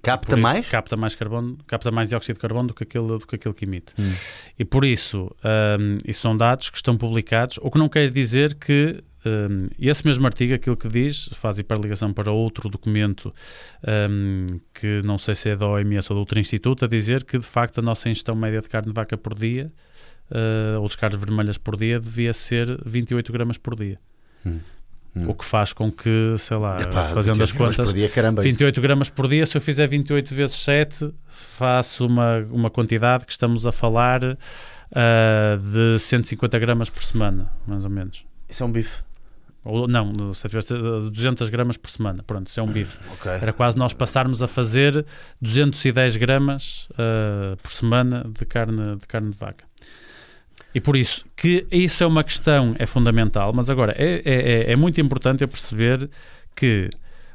Capta 0.01 0.35
isso, 0.35 0.41
mais? 0.41 0.67
Capta 0.67 0.95
mais 0.95 1.15
carbono, 1.15 1.57
capta 1.65 1.89
mais 1.89 2.09
dióxido 2.09 2.35
de 2.35 2.39
carbono 2.39 2.67
do 2.67 2.73
que 2.75 2.83
aquele, 2.83 3.07
do 3.07 3.25
que, 3.25 3.35
aquele 3.35 3.55
que 3.55 3.65
emite. 3.65 3.93
Hum. 3.97 4.13
E 4.59 4.63
por 4.63 4.85
isso, 4.85 5.35
um, 5.43 5.97
isso 6.05 6.21
são 6.21 6.37
dados 6.37 6.69
que 6.69 6.77
estão 6.77 6.95
publicados, 6.95 7.57
o 7.61 7.71
que 7.71 7.79
não 7.79 7.89
quer 7.89 8.11
dizer 8.11 8.53
que 8.53 9.03
um, 9.25 9.67
esse 9.79 10.05
mesmo 10.05 10.25
artigo, 10.25 10.53
aquilo 10.53 10.77
que 10.77 10.87
diz, 10.87 11.29
faz 11.33 11.57
hiperligação 11.57 12.13
para 12.13 12.31
outro 12.31 12.69
documento 12.69 13.33
um, 14.09 14.45
que 14.73 15.01
não 15.03 15.17
sei 15.17 15.35
se 15.35 15.49
é 15.49 15.55
da 15.55 15.67
OMS 15.67 16.11
ou 16.11 16.17
de 16.17 16.19
outro 16.19 16.39
instituto, 16.39 16.85
a 16.85 16.87
dizer 16.87 17.23
que 17.23 17.39
de 17.39 17.45
facto 17.45 17.79
a 17.79 17.81
nossa 17.81 18.09
ingestão 18.09 18.35
média 18.35 18.61
de 18.61 18.69
carne 18.69 18.89
de 18.89 18.93
vaca 18.93 19.17
por 19.17 19.33
dia, 19.33 19.71
uh, 20.31 20.79
ou 20.79 20.87
de 20.87 20.97
carnes 20.97 21.19
vermelhas 21.19 21.57
por 21.57 21.75
dia, 21.77 21.99
devia 21.99 22.33
ser 22.33 22.79
28 22.85 23.31
gramas 23.33 23.57
por 23.57 23.75
dia. 23.75 23.99
Hum. 24.45 24.59
Hum. 25.15 25.29
O 25.29 25.33
que 25.33 25.45
faz 25.45 25.71
com 25.71 25.89
que, 25.89 26.35
sei 26.37 26.57
lá, 26.57 26.81
Epá, 26.81 27.05
fazendo 27.07 27.41
as 27.41 27.51
contas, 27.53 27.93
dia, 27.93 28.09
caramba, 28.09 28.41
28 28.41 28.73
isso. 28.73 28.81
gramas 28.81 29.09
por 29.09 29.29
dia, 29.29 29.45
se 29.45 29.55
eu 29.55 29.61
fizer 29.61 29.87
28 29.87 30.35
vezes 30.35 30.57
7, 30.57 31.09
faço 31.27 32.05
uma, 32.05 32.39
uma 32.51 32.69
quantidade 32.69 33.25
que 33.25 33.31
estamos 33.31 33.65
a 33.65 33.71
falar 33.71 34.21
uh, 34.25 34.37
de 35.57 35.99
150 35.99 36.59
gramas 36.59 36.89
por 36.89 37.01
semana, 37.01 37.49
mais 37.65 37.85
ou 37.85 37.91
menos. 37.91 38.25
Isso 38.49 38.61
é 38.61 38.65
um 38.65 38.71
bife? 38.71 39.05
Ou, 39.65 39.87
não, 39.87 40.31
se 40.35 40.47
tivesse 40.47 40.71
200 40.75 41.49
gramas 41.49 41.75
por 41.75 41.89
semana, 41.89 42.21
pronto, 42.21 42.47
isso 42.47 42.59
é 42.59 42.63
um 42.63 42.67
bife. 42.71 42.97
Okay. 43.15 43.31
Era 43.31 43.51
quase 43.51 43.75
nós 43.77 43.93
passarmos 43.93 44.43
a 44.43 44.47
fazer 44.47 45.03
210 45.41 46.17
gramas 46.17 46.87
uh, 46.91 47.57
por 47.57 47.71
semana 47.71 48.23
de 48.27 48.45
carne, 48.45 48.97
de 48.97 49.07
carne 49.07 49.31
de 49.31 49.37
vaca. 49.37 49.65
E 50.75 50.79
por 50.79 50.95
isso, 50.95 51.25
que 51.35 51.65
isso 51.71 52.03
é 52.03 52.07
uma 52.07 52.23
questão, 52.23 52.75
é 52.77 52.85
fundamental, 52.85 53.51
mas 53.53 53.69
agora 53.69 53.95
é, 53.97 54.21
é, 54.25 54.71
é 54.71 54.75
muito 54.75 55.01
importante 55.01 55.41
eu 55.41 55.47
perceber 55.47 56.09
que 56.55 56.89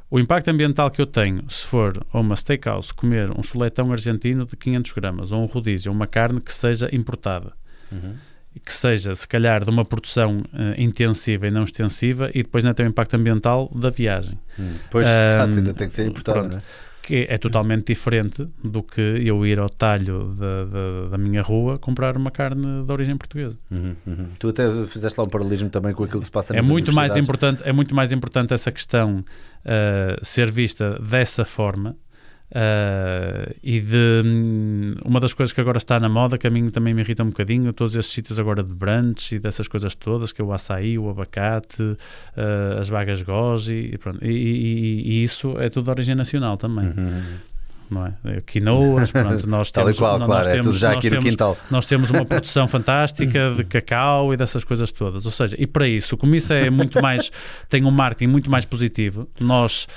o 0.09 0.19
impacto 0.19 0.49
ambiental 0.49 0.91
que 0.91 1.01
eu 1.01 1.07
tenho, 1.07 1.49
se 1.49 1.65
for 1.65 2.05
a 2.13 2.19
uma 2.19 2.35
steakhouse 2.35 2.93
comer 2.93 3.31
um 3.37 3.41
chuletão 3.41 3.91
argentino 3.91 4.45
de 4.45 4.55
500 4.55 4.91
gramas, 4.93 5.31
ou 5.31 5.41
um 5.41 5.45
rodízio, 5.45 5.91
uma 5.91 6.07
carne 6.07 6.39
que 6.39 6.53
seja 6.53 6.87
importada, 6.93 7.51
uhum. 7.91 8.15
Que 8.59 8.73
seja, 8.73 9.15
se 9.15 9.27
calhar, 9.27 9.63
de 9.63 9.69
uma 9.69 9.85
produção 9.85 10.39
uh, 10.39 10.81
intensiva 10.81 11.47
e 11.47 11.51
não 11.51 11.63
extensiva, 11.63 12.29
e 12.33 12.43
depois 12.43 12.63
ainda 12.63 12.75
tem 12.75 12.85
o 12.85 12.89
impacto 12.89 13.15
ambiental 13.15 13.71
da 13.73 13.89
viagem. 13.89 14.37
Hum. 14.59 14.75
Pois, 14.89 15.05
um, 15.05 15.09
exato, 15.09 15.57
ainda 15.57 15.73
tem 15.73 15.87
que 15.87 15.93
ser 15.93 16.07
importada, 16.07 16.47
não 16.47 16.57
é? 16.57 16.61
que 17.01 17.25
é 17.27 17.37
totalmente 17.37 17.87
diferente 17.87 18.47
do 18.63 18.83
que 18.83 19.01
eu 19.01 19.45
ir 19.45 19.59
ao 19.59 19.69
talho 19.69 20.33
da, 20.35 20.65
da, 20.65 21.07
da 21.09 21.17
minha 21.17 21.41
rua 21.41 21.77
comprar 21.77 22.15
uma 22.15 22.29
carne 22.29 22.83
de 22.85 22.91
origem 22.91 23.17
portuguesa. 23.17 23.57
Uhum, 23.71 23.95
uhum. 24.05 24.27
Tu 24.37 24.49
até 24.49 24.85
fizeste 24.85 25.19
lá 25.19 25.25
um 25.25 25.29
paralelismo 25.29 25.69
também 25.69 25.93
com 25.93 26.03
aquilo 26.03 26.19
que 26.19 26.27
se 26.27 26.31
passa 26.31 26.55
é 26.55 26.61
muito 26.61 26.93
mais 26.93 27.17
importante 27.17 27.61
É 27.65 27.73
muito 27.73 27.95
mais 27.95 28.11
importante 28.11 28.53
essa 28.53 28.71
questão 28.71 29.19
uh, 29.19 30.23
ser 30.23 30.51
vista 30.51 30.99
dessa 30.99 31.43
forma 31.43 31.95
Uh, 32.51 33.55
e 33.63 33.79
de 33.79 34.23
um, 34.25 34.95
uma 35.05 35.21
das 35.21 35.33
coisas 35.33 35.53
que 35.53 35.61
agora 35.61 35.77
está 35.77 35.97
na 35.99 36.09
moda, 36.09 36.37
que 36.37 36.45
a 36.45 36.49
mim 36.49 36.69
também 36.69 36.93
me 36.93 37.01
irrita 37.01 37.23
um 37.23 37.27
bocadinho, 37.27 37.71
todos 37.71 37.95
esses 37.95 38.11
sítios 38.11 38.37
agora 38.39 38.61
de 38.61 38.73
brunch 38.73 39.35
e 39.35 39.39
dessas 39.39 39.69
coisas 39.69 39.95
todas, 39.95 40.33
que 40.33 40.41
é 40.41 40.43
o 40.43 40.51
açaí, 40.51 40.97
o 40.97 41.09
abacate, 41.09 41.81
uh, 41.81 42.77
as 42.77 42.89
vagas 42.89 43.21
goji, 43.23 43.91
e, 43.93 43.97
pronto. 43.97 44.23
E, 44.25 44.29
e, 44.29 45.01
e, 45.11 45.23
isso 45.23 45.55
é 45.59 45.69
tudo 45.69 45.85
de 45.85 45.91
origem 45.91 46.15
nacional 46.15 46.57
também. 46.57 46.87
Uhum. 46.87 47.21
Não 47.91 48.07
é? 48.07 48.41
Quinoas, 48.45 49.11
pronto, 49.11 49.45
nós 49.49 49.69
temos, 49.69 49.97
qual, 49.97 50.17
nós, 50.17 50.25
claro, 50.25 50.45
nós 50.45 50.47
é 50.47 50.61
temos, 50.61 50.79
já 50.79 50.93
aqui 50.93 51.09
no 51.09 51.17
temos, 51.17 51.29
quintal. 51.29 51.57
Nós 51.69 51.85
temos 51.85 52.09
uma 52.09 52.23
produção 52.23 52.65
fantástica 52.69 53.53
de 53.53 53.65
cacau 53.65 54.33
e 54.33 54.37
dessas 54.37 54.63
coisas 54.63 54.93
todas. 54.93 55.25
Ou 55.25 55.31
seja, 55.31 55.57
e 55.59 55.67
para 55.67 55.85
isso, 55.85 56.15
como 56.15 56.33
isso 56.33 56.53
é 56.53 56.69
muito 56.69 57.01
mais, 57.01 57.29
tem 57.67 57.83
um 57.83 57.91
marketing 57.91 58.31
muito 58.31 58.49
mais 58.49 58.63
positivo, 58.63 59.27
nós, 59.37 59.89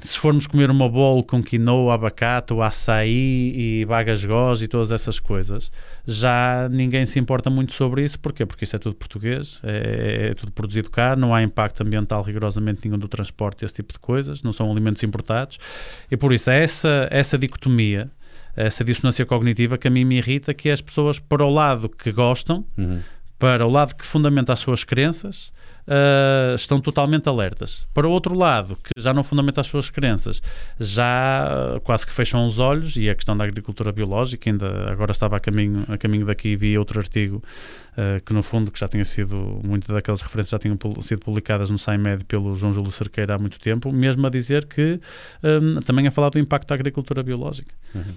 se 0.00 0.16
formos 0.16 0.46
comer 0.46 0.70
uma 0.70 0.88
bowl 0.88 1.24
com 1.24 1.42
quinoa, 1.42 1.92
abacate, 1.92 2.52
o 2.54 2.62
açaí 2.62 3.80
e 3.80 3.84
bagas 3.84 4.24
gós 4.24 4.62
e 4.62 4.68
todas 4.68 4.92
essas 4.92 5.18
coisas, 5.18 5.72
já 6.06 6.68
ninguém 6.70 7.04
se 7.06 7.18
importa 7.18 7.50
muito 7.50 7.72
sobre 7.72 8.04
isso. 8.04 8.18
Porquê? 8.18 8.44
Porque 8.46 8.64
isso 8.64 8.76
é 8.76 8.78
tudo 8.78 8.94
português, 8.94 9.60
é, 9.62 10.30
é 10.30 10.34
tudo 10.34 10.52
produzido 10.52 10.90
cá, 10.90 11.14
não 11.16 11.34
há 11.34 11.42
impacto 11.42 11.82
ambiental 11.82 12.22
rigorosamente 12.22 12.80
nenhum 12.84 12.98
do 12.98 13.08
transporte, 13.08 13.64
esse 13.64 13.74
tipo 13.74 13.92
de 13.92 13.98
coisas, 13.98 14.42
não 14.42 14.52
são 14.52 14.70
alimentos 14.70 15.02
importados. 15.02 15.58
E 16.10 16.16
por 16.16 16.32
isso, 16.32 16.50
essa, 16.50 17.08
essa 17.10 17.38
dicotomia, 17.38 18.10
essa 18.56 18.84
dissonância 18.84 19.24
cognitiva 19.24 19.78
que 19.78 19.88
a 19.88 19.90
mim 19.90 20.04
me 20.04 20.18
irrita, 20.18 20.52
que 20.52 20.68
é 20.68 20.72
as 20.72 20.80
pessoas 20.80 21.18
para 21.18 21.44
o 21.44 21.50
lado 21.50 21.88
que 21.88 22.12
gostam, 22.12 22.64
uhum. 22.76 23.00
para 23.38 23.66
o 23.66 23.70
lado 23.70 23.94
que 23.94 24.04
fundamenta 24.04 24.52
as 24.52 24.60
suas 24.60 24.84
crenças, 24.84 25.52
uh, 25.86 26.54
estão 26.54 26.80
totalmente 26.80 27.28
alertas. 27.28 27.86
Para 27.92 28.08
o 28.08 28.10
outro 28.10 28.36
lado, 28.36 28.76
que 28.76 28.90
já 28.98 29.12
não 29.12 29.22
fundamenta 29.22 29.60
as 29.60 29.66
suas 29.66 29.90
crenças, 29.90 30.42
já 30.78 31.76
uh, 31.76 31.80
quase 31.80 32.06
que 32.06 32.12
fecham 32.12 32.46
os 32.46 32.58
olhos, 32.58 32.96
e 32.96 33.08
a 33.08 33.14
questão 33.14 33.36
da 33.36 33.44
agricultura 33.44 33.92
biológica, 33.92 34.50
ainda 34.50 34.90
agora 34.90 35.12
estava 35.12 35.36
a 35.36 35.40
caminho, 35.40 35.84
a 35.88 35.96
caminho 35.96 36.26
daqui 36.26 36.48
e 36.50 36.56
vi 36.56 36.78
outro 36.78 36.98
artigo 36.98 37.42
Uh, 37.90 38.22
que 38.24 38.32
no 38.32 38.40
fundo 38.40 38.70
que 38.70 38.78
já 38.78 38.86
tinha 38.86 39.04
sido, 39.04 39.60
muitas 39.64 39.92
daquelas 39.92 40.20
referências 40.20 40.50
já 40.50 40.58
tinham 40.60 40.78
sido 41.02 41.18
publicadas 41.18 41.70
no 41.70 41.78
SciMed 41.78 42.24
pelo 42.24 42.54
João 42.54 42.72
Júlio 42.72 42.92
Cerqueira 42.92 43.34
há 43.34 43.38
muito 43.38 43.58
tempo, 43.58 43.92
mesmo 43.92 44.24
a 44.26 44.30
dizer 44.30 44.66
que 44.66 45.00
um, 45.42 45.80
também 45.80 46.06
a 46.06 46.10
falar 46.12 46.30
do 46.30 46.38
impacto 46.38 46.68
da 46.68 46.76
agricultura 46.76 47.20
biológica. 47.20 47.74
Uhum. 47.92 48.14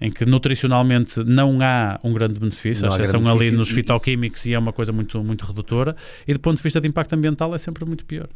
Em 0.00 0.10
que 0.10 0.26
nutricionalmente 0.26 1.22
não 1.24 1.58
há 1.62 1.98
um 2.04 2.12
grande 2.12 2.38
benefício, 2.38 2.86
não 2.86 3.00
estão 3.00 3.20
ali 3.20 3.50
benefício. 3.50 3.58
nos 3.58 3.68
fitoquímicos 3.70 4.44
e 4.44 4.52
é 4.52 4.58
uma 4.58 4.72
coisa 4.72 4.92
muito, 4.92 5.22
muito 5.24 5.46
redutora, 5.46 5.96
e 6.26 6.34
do 6.34 6.40
ponto 6.40 6.58
de 6.58 6.62
vista 6.62 6.80
de 6.80 6.88
impacto 6.88 7.14
ambiental 7.14 7.54
é 7.54 7.58
sempre 7.58 7.84
muito 7.84 8.04
pior 8.04 8.28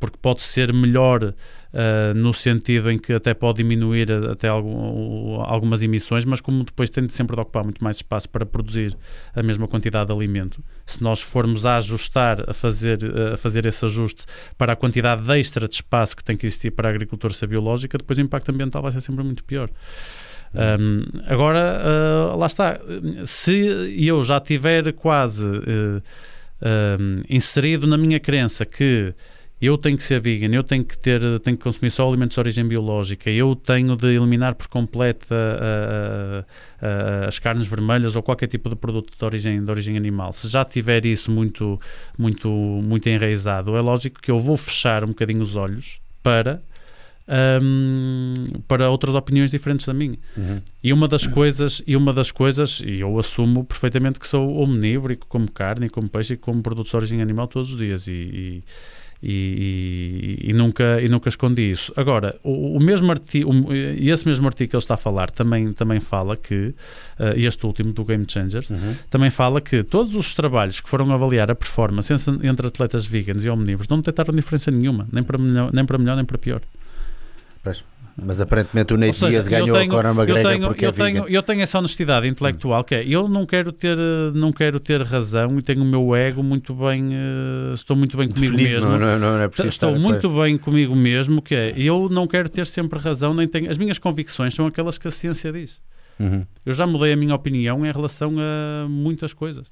porque 0.00 0.16
pode 0.20 0.40
ser 0.40 0.72
melhor 0.72 1.34
uh, 1.72 2.14
no 2.14 2.32
sentido 2.32 2.90
em 2.90 2.98
que 2.98 3.12
até 3.12 3.34
pode 3.34 3.58
diminuir 3.58 4.10
até 4.12 4.48
algum, 4.48 5.40
algumas 5.40 5.82
emissões, 5.82 6.24
mas 6.24 6.40
como 6.40 6.64
depois 6.64 6.90
tem 6.90 7.06
de 7.06 7.12
sempre 7.12 7.34
de 7.34 7.42
ocupar 7.42 7.64
muito 7.64 7.82
mais 7.82 7.96
espaço 7.96 8.28
para 8.28 8.44
produzir 8.44 8.96
a 9.34 9.42
mesma 9.42 9.66
quantidade 9.66 10.06
de 10.06 10.12
alimento, 10.12 10.62
se 10.86 11.02
nós 11.02 11.20
formos 11.20 11.66
a 11.66 11.76
ajustar, 11.76 12.48
a 12.48 12.52
fazer, 12.52 12.98
a 13.32 13.36
fazer 13.36 13.66
esse 13.66 13.84
ajuste 13.84 14.24
para 14.56 14.72
a 14.72 14.76
quantidade 14.76 15.30
extra 15.38 15.68
de 15.68 15.74
espaço 15.74 16.16
que 16.16 16.24
tem 16.24 16.36
que 16.36 16.46
existir 16.46 16.70
para 16.70 16.88
a 16.88 16.90
agricultura 16.90 17.32
ser 17.32 17.46
biológica, 17.46 17.98
depois 17.98 18.18
o 18.18 18.22
impacto 18.22 18.50
ambiental 18.50 18.82
vai 18.82 18.92
ser 18.92 19.00
sempre 19.00 19.24
muito 19.24 19.44
pior. 19.44 19.70
Um, 20.52 21.04
agora, 21.26 21.80
uh, 21.80 22.36
lá 22.36 22.46
está. 22.46 22.80
Se 23.24 23.54
eu 24.04 24.22
já 24.24 24.40
tiver 24.40 24.92
quase 24.94 25.46
uh, 25.46 26.02
inserido 27.28 27.86
na 27.86 27.96
minha 27.96 28.18
crença 28.18 28.66
que 28.66 29.14
eu 29.60 29.76
tenho 29.76 29.96
que 29.96 30.02
ser 30.02 30.20
vegan, 30.20 30.54
eu 30.54 30.64
tenho 30.64 30.84
que 30.84 30.96
ter, 30.96 31.20
tenho 31.40 31.56
que 31.56 31.62
consumir 31.62 31.90
só 31.90 32.08
alimentos 32.08 32.34
de 32.34 32.40
origem 32.40 32.66
biológica, 32.66 33.30
eu 33.30 33.54
tenho 33.54 33.94
de 33.94 34.06
eliminar 34.06 34.54
por 34.54 34.68
completo 34.68 35.26
uh, 35.34 36.40
uh, 36.42 37.28
as 37.28 37.38
carnes 37.38 37.66
vermelhas 37.66 38.16
ou 38.16 38.22
qualquer 38.22 38.46
tipo 38.46 38.70
de 38.70 38.76
produto 38.76 39.12
de 39.16 39.24
origem, 39.24 39.62
de 39.62 39.70
origem 39.70 39.96
animal. 39.96 40.32
Se 40.32 40.48
já 40.48 40.64
tiver 40.64 41.04
isso 41.04 41.30
muito, 41.30 41.78
muito, 42.16 42.48
muito 42.48 43.08
enraizado, 43.08 43.76
é 43.76 43.80
lógico 43.80 44.20
que 44.20 44.30
eu 44.30 44.38
vou 44.38 44.56
fechar 44.56 45.04
um 45.04 45.08
bocadinho 45.08 45.42
os 45.42 45.56
olhos 45.56 46.00
para 46.22 46.62
um, 47.62 48.34
para 48.66 48.90
outras 48.90 49.14
opiniões 49.14 49.50
diferentes 49.50 49.86
da 49.86 49.94
minha. 49.94 50.18
Uhum. 50.36 50.60
E 50.82 50.92
uma 50.92 51.06
das 51.06 51.26
coisas, 51.26 51.82
e 51.86 51.94
uma 51.96 52.12
das 52.12 52.32
coisas, 52.32 52.80
e 52.84 53.00
eu 53.00 53.18
assumo 53.18 53.64
perfeitamente 53.64 54.18
que 54.18 54.26
sou 54.26 54.58
omnívoro 54.60 55.12
e 55.12 55.16
que 55.16 55.26
como 55.26 55.50
carne, 55.50 55.86
e 55.86 55.90
como 55.90 56.08
peixe, 56.08 56.34
e 56.34 56.36
como 56.36 56.62
produtos 56.62 56.90
de 56.90 56.96
origem 56.96 57.22
animal 57.22 57.46
todos 57.46 57.70
os 57.70 57.78
dias. 57.78 58.08
E, 58.08 58.12
e, 58.12 58.64
e, 59.22 60.38
e, 60.44 60.52
nunca, 60.52 61.00
e 61.00 61.08
nunca 61.08 61.28
escondi 61.28 61.70
isso. 61.70 61.92
Agora, 61.96 62.36
o, 62.42 62.76
o 62.76 62.80
mesmo 62.80 63.10
artigo, 63.10 63.72
e 63.74 64.10
esse 64.10 64.26
mesmo 64.26 64.46
artigo 64.46 64.70
que 64.70 64.76
ele 64.76 64.82
está 64.82 64.94
a 64.94 64.96
falar 64.96 65.30
também, 65.30 65.72
também 65.72 66.00
fala 66.00 66.36
que, 66.36 66.74
uh, 67.18 67.36
este 67.36 67.64
último 67.66 67.92
do 67.92 68.04
Game 68.04 68.24
Changers, 68.28 68.70
Uhum. 68.70 68.94
também 69.10 69.30
fala 69.30 69.60
que 69.60 69.82
todos 69.82 70.14
os 70.14 70.34
trabalhos 70.34 70.80
que 70.80 70.88
foram 70.88 71.12
avaliar 71.12 71.50
a 71.50 71.54
performance 71.54 72.12
entre, 72.12 72.46
entre 72.46 72.66
atletas 72.66 73.04
veganos 73.04 73.44
e 73.44 73.50
omnívoros 73.50 73.88
não 73.88 73.98
detectaram 73.98 74.34
diferença 74.34 74.70
nenhuma, 74.70 75.06
nem 75.12 75.22
para 75.22 75.36
melhor, 75.38 75.70
nem 75.72 75.84
para, 75.84 75.98
melhor, 75.98 76.16
nem 76.16 76.24
para 76.24 76.38
pior. 76.38 76.62
Pois. 77.62 77.84
Mas 78.22 78.40
aparentemente 78.40 78.92
o 78.92 78.96
Nate 78.98 79.14
seja, 79.14 79.30
Diaz 79.30 79.48
ganhou 79.48 79.76
tenho, 79.76 79.92
a 79.92 79.96
Conor 79.96 80.14
McGregor 80.14 80.38
eu 80.38 80.56
tenho, 80.56 80.68
porque 80.68 80.84
eu 80.84 80.90
é 80.90 80.92
tenho, 80.92 81.28
eu 81.28 81.42
tenho 81.42 81.62
essa 81.62 81.78
honestidade 81.78 82.28
intelectual 82.28 82.84
que 82.84 82.94
é, 82.94 83.04
eu 83.06 83.28
não 83.28 83.46
quero 83.46 83.72
ter, 83.72 83.96
eh, 83.98 84.30
não 84.34 84.52
quero 84.52 84.78
ter 84.78 85.02
razão 85.02 85.58
e 85.58 85.62
tenho 85.62 85.82
o 85.82 85.86
meu 85.86 86.14
ego 86.14 86.42
muito 86.42 86.74
bem, 86.74 87.10
eh, 87.12 87.72
estou 87.72 87.96
muito 87.96 88.16
bem 88.16 88.28
comigo 88.28 88.56
Definido, 88.56 88.86
mesmo. 88.86 88.98
Não, 88.98 89.18
não, 89.18 89.18
não 89.18 89.42
é 89.42 89.48
preciso 89.48 89.68
Estou 89.68 89.90
estar- 89.90 90.00
muito 90.00 90.28
bem 90.28 90.58
comigo 90.58 90.94
mesmo, 90.94 91.40
que 91.40 91.54
é, 91.54 91.72
eu 91.76 92.08
não 92.10 92.26
quero 92.26 92.48
ter 92.48 92.66
sempre 92.66 92.98
razão, 92.98 93.32
nem 93.32 93.48
tenho, 93.48 93.70
as 93.70 93.78
minhas 93.78 93.98
convicções 93.98 94.54
são 94.54 94.66
aquelas 94.66 94.98
que 94.98 95.08
a 95.08 95.10
ciência 95.10 95.50
diz. 95.52 95.80
Uhum. 96.18 96.44
Eu 96.66 96.74
já 96.74 96.86
mudei 96.86 97.14
a 97.14 97.16
minha 97.16 97.34
opinião 97.34 97.86
em 97.86 97.90
relação 97.90 98.34
a 98.38 98.86
muitas 98.86 99.32
coisas. 99.32 99.66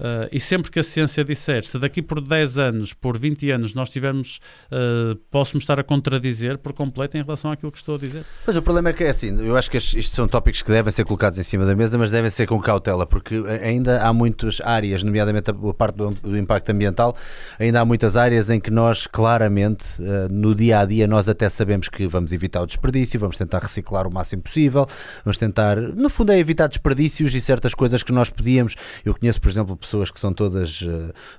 Uh, 0.00 0.28
e 0.32 0.40
sempre 0.40 0.70
que 0.70 0.80
a 0.80 0.82
ciência 0.82 1.22
disser, 1.22 1.62
se 1.62 1.78
daqui 1.78 2.00
por 2.00 2.22
10 2.22 2.56
anos, 2.56 2.94
por 2.94 3.18
20 3.18 3.50
anos, 3.50 3.74
nós 3.74 3.90
tivermos, 3.90 4.40
uh, 4.72 5.14
posso-me 5.30 5.60
estar 5.60 5.78
a 5.78 5.84
contradizer 5.84 6.56
por 6.56 6.72
completo 6.72 7.18
em 7.18 7.22
relação 7.22 7.52
àquilo 7.52 7.70
que 7.70 7.76
estou 7.76 7.96
a 7.96 7.98
dizer. 7.98 8.24
Mas 8.46 8.56
o 8.56 8.62
problema 8.62 8.88
é 8.88 8.92
que 8.94 9.04
é 9.04 9.10
assim, 9.10 9.38
eu 9.44 9.54
acho 9.58 9.70
que 9.70 9.76
estes 9.76 10.10
são 10.10 10.26
tópicos 10.26 10.62
que 10.62 10.70
devem 10.70 10.90
ser 10.90 11.04
colocados 11.04 11.38
em 11.38 11.42
cima 11.42 11.66
da 11.66 11.76
mesa, 11.76 11.98
mas 11.98 12.10
devem 12.10 12.30
ser 12.30 12.46
com 12.46 12.58
cautela, 12.58 13.04
porque 13.04 13.34
ainda 13.62 14.00
há 14.00 14.10
muitas 14.10 14.58
áreas, 14.62 15.02
nomeadamente 15.02 15.50
a 15.50 15.74
parte 15.74 15.96
do, 15.96 16.10
do 16.12 16.38
impacto 16.38 16.70
ambiental, 16.70 17.14
ainda 17.58 17.82
há 17.82 17.84
muitas 17.84 18.16
áreas 18.16 18.48
em 18.48 18.58
que 18.58 18.70
nós, 18.70 19.06
claramente, 19.06 19.84
eh, 20.00 20.28
no 20.30 20.54
dia 20.54 20.80
a 20.80 20.86
dia, 20.86 21.06
nós 21.06 21.28
até 21.28 21.46
sabemos 21.50 21.88
que 21.88 22.08
vamos 22.08 22.32
evitar 22.32 22.62
o 22.62 22.66
desperdício, 22.66 23.20
vamos 23.20 23.36
tentar 23.36 23.58
reciclar 23.58 24.06
o 24.06 24.10
máximo 24.10 24.40
possível, 24.40 24.86
vamos 25.26 25.36
tentar, 25.36 25.76
no 25.76 26.08
fundo, 26.08 26.32
é 26.32 26.38
evitar 26.38 26.68
desperdícios 26.68 27.34
e 27.34 27.40
certas 27.40 27.74
coisas 27.74 28.02
que 28.02 28.12
nós 28.12 28.30
podíamos. 28.30 28.74
Eu 29.04 29.14
conheço, 29.14 29.40
por 29.40 29.50
exemplo, 29.50 29.76
pessoas 29.76 29.89
que 30.12 30.20
são 30.20 30.32
todas 30.32 30.80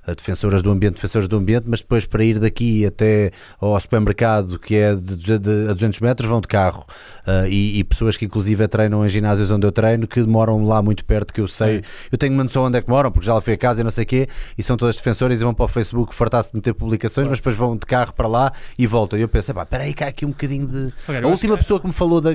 eh, 0.06 0.14
defensoras 0.14 0.62
do 0.62 0.70
ambiente, 0.70 0.94
defensoras 0.96 1.26
do 1.28 1.36
ambiente, 1.36 1.64
mas 1.66 1.80
depois 1.80 2.04
para 2.04 2.22
ir 2.24 2.38
daqui 2.38 2.84
até 2.86 3.30
ao 3.60 3.78
supermercado, 3.80 4.58
que 4.58 4.74
é 4.76 4.94
de, 4.94 5.16
de- 5.38 5.68
a 5.70 5.72
200 5.72 6.00
metros, 6.00 6.28
vão 6.28 6.40
de 6.40 6.48
carro. 6.48 6.84
Uh, 7.26 7.46
e, 7.48 7.78
e 7.78 7.84
pessoas 7.84 8.16
que 8.16 8.24
inclusive 8.24 8.66
treinam 8.68 9.04
em 9.06 9.08
ginásios 9.08 9.48
onde 9.50 9.64
eu 9.66 9.70
treino 9.70 10.06
que 10.08 10.20
moram 10.22 10.64
lá 10.64 10.82
muito 10.82 11.04
perto 11.04 11.32
que 11.32 11.40
eu 11.40 11.46
sei, 11.46 11.76
É. 11.78 11.82
eu 12.10 12.18
tenho 12.18 12.34
uma 12.34 12.42
noção 12.42 12.64
onde 12.64 12.76
é 12.78 12.82
que 12.82 12.88
moram 12.90 13.12
porque 13.12 13.24
já 13.26 13.34
lá 13.34 13.40
fui 13.40 13.52
a 13.52 13.56
casa 13.56 13.80
e 13.80 13.84
não 13.84 13.92
sei 13.92 14.02
o 14.02 14.06
quê 14.06 14.28
e 14.58 14.62
são 14.62 14.76
todas 14.76 14.96
defensoras 14.96 15.40
e 15.40 15.44
vão 15.44 15.54
para 15.54 15.64
o 15.64 15.68
Facebook 15.68 16.12
fartar-se 16.14 16.50
de 16.50 16.56
meter 16.56 16.74
publicações 16.74 17.28
mas 17.28 17.38
depois 17.38 17.54
vão 17.56 17.76
de 17.76 17.86
carro 17.86 18.12
para 18.12 18.26
lá 18.26 18.52
e 18.76 18.86
voltam 18.88 19.16
e 19.18 19.22
eu 19.22 19.28
penso, 19.28 19.54
pá, 19.54 19.64
peraí 19.64 19.94
há 20.00 20.06
aqui 20.06 20.26
um 20.26 20.30
bocadinho 20.30 20.66
de 20.66 20.92
Olha, 21.08 21.24
a 21.24 21.28
última 21.28 21.56
que- 21.56 21.62
pessoa 21.62 21.78
que 21.78 21.86
me 21.86 21.92
falou 21.92 22.20
da 22.20 22.30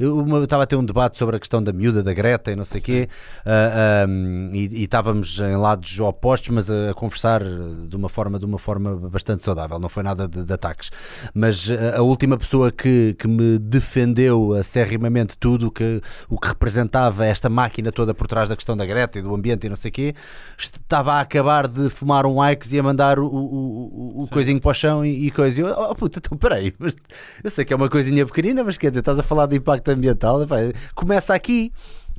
eu, 0.00 0.18
uma- 0.18 0.38
eu 0.38 0.44
estava 0.44 0.64
a 0.64 0.66
ter 0.66 0.74
um 0.74 0.84
debate 0.84 1.16
sobre 1.16 1.36
a 1.36 1.38
questão 1.38 1.62
da 1.62 1.72
miúda, 1.72 2.02
da 2.02 2.12
Greta 2.12 2.50
e 2.50 2.56
não 2.56 2.64
sei 2.64 2.80
o 2.80 2.84
quê 2.84 3.08
uh, 3.46 4.08
um, 4.08 4.50
e, 4.52 4.66
e 4.80 4.84
estávamos 4.84 5.38
em 5.38 5.56
lados 5.62 5.98
opostos 6.00 6.48
mas 6.50 6.70
a, 6.70 6.90
a 6.90 6.94
conversar 6.94 7.42
de 7.42 7.96
uma 7.96 8.08
forma 8.08 8.38
de 8.38 8.44
uma 8.44 8.58
forma 8.58 8.96
bastante 9.08 9.42
saudável, 9.42 9.78
não 9.78 9.88
foi 9.88 10.02
nada 10.02 10.28
de, 10.28 10.44
de 10.44 10.52
ataques 10.52 10.90
mas 11.34 11.68
uh, 11.68 11.96
a 11.96 12.02
última 12.02 12.36
pessoa 12.36 12.70
que, 12.70 13.14
que 13.18 13.28
me 13.28 13.58
defendeu 13.58 14.54
acerrimamente 14.54 15.36
tudo 15.38 15.70
que, 15.70 16.00
o 16.28 16.38
que 16.38 16.48
representava 16.48 17.24
esta 17.24 17.48
máquina 17.48 17.90
toda 17.92 18.12
por 18.12 18.26
trás 18.26 18.48
da 18.48 18.56
questão 18.56 18.76
da 18.76 18.84
Greta 18.84 19.18
e 19.18 19.22
do 19.22 19.34
ambiente 19.34 19.66
e 19.66 19.68
não 19.68 19.76
sei 19.76 19.90
o 19.90 19.92
quê, 19.92 20.14
estava 20.58 21.14
a 21.14 21.20
acabar 21.20 21.68
de 21.68 21.90
fumar 21.90 22.26
um 22.26 22.46
Ike's 22.50 22.72
e 22.72 22.78
a 22.78 22.82
mandar 22.82 23.18
o, 23.18 23.26
o, 23.26 24.18
o, 24.18 24.24
o 24.24 24.28
coisinho 24.28 24.60
para 24.60 24.70
o 24.70 24.74
chão 24.74 25.04
e, 25.04 25.26
e 25.26 25.30
coisa. 25.30 25.60
E 25.60 25.64
eu, 25.64 25.68
oh 25.68 25.94
puta, 25.94 26.18
então 26.18 26.36
peraí, 26.36 26.74
mas 26.78 26.94
eu 27.42 27.50
sei 27.50 27.64
que 27.64 27.72
é 27.72 27.76
uma 27.76 27.88
coisinha 27.88 28.26
pequenina, 28.26 28.64
mas 28.64 28.76
quer 28.76 28.88
dizer, 28.88 29.00
estás 29.00 29.18
a 29.18 29.22
falar 29.22 29.46
de 29.46 29.56
impacto 29.56 29.88
ambiental, 29.88 30.42
epá, 30.42 30.56
começa 30.94 31.34
aqui, 31.34 31.72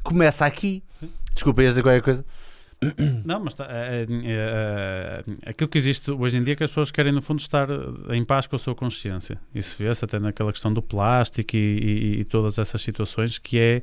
começa 0.04 0.46
aqui. 0.46 0.84
Desculpa, 1.34 1.64
ias 1.64 1.74
dizer 1.74 1.84
qualquer 1.84 2.02
coisa? 2.02 2.26
Não, 3.26 3.40
mas 3.44 3.54
tá, 3.54 3.66
é, 3.70 4.04
é, 4.04 4.08
é, 4.26 5.24
é, 5.46 5.50
aquilo 5.50 5.70
que 5.70 5.78
existe 5.78 6.12
hoje 6.12 6.38
em 6.38 6.44
dia 6.44 6.54
é 6.54 6.56
que 6.58 6.64
as 6.64 6.70
pessoas 6.70 6.92
querem, 6.92 7.12
no 7.12 7.22
fundo, 7.22 7.40
estar 7.40 7.68
em 8.12 8.24
paz 8.26 8.48
com 8.48 8.56
a 8.56 8.60
sua 8.60 8.76
consciência. 8.76 9.40
Isso 9.54 9.76
vê-se 9.78 10.04
até 10.04 10.20
naquela 10.20 10.52
questão 10.52 10.74
do 10.74 10.82
plástico 10.82 11.56
e, 11.56 11.60
e- 11.60 12.20
e 12.22 12.26
todas 12.26 12.58
essas 12.58 12.82
situações, 12.82 13.38
que 13.38 13.58
é 13.60 13.82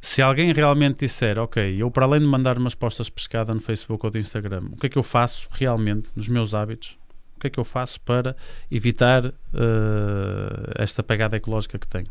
se 0.00 0.22
alguém 0.22 0.52
realmente 0.52 1.00
disser, 1.06 1.38
ok, 1.38 1.76
eu 1.82 1.90
para 1.90 2.04
além 2.06 2.20
de 2.20 2.26
mandar 2.26 2.56
umas 2.56 2.74
postas 2.74 3.06
de 3.06 3.12
pescada 3.12 3.52
no 3.52 3.60
Facebook 3.60 4.04
ou 4.06 4.10
do 4.12 4.18
Instagram, 4.18 4.62
o 4.72 4.76
que 4.76 4.86
é 4.86 4.88
que 4.88 4.98
eu 4.98 5.02
faço 5.02 5.48
realmente 5.50 6.08
nos 6.14 6.28
meus 6.28 6.54
hábitos? 6.54 6.96
O 7.36 7.40
que 7.40 7.46
é 7.48 7.50
que 7.50 7.58
eu 7.60 7.64
faço 7.64 8.00
para 8.00 8.34
evitar 8.70 9.24
eh, 9.26 10.72
esta 10.76 11.02
pegada 11.02 11.36
ecológica 11.36 11.78
que 11.78 11.86
tenho? 11.86 12.06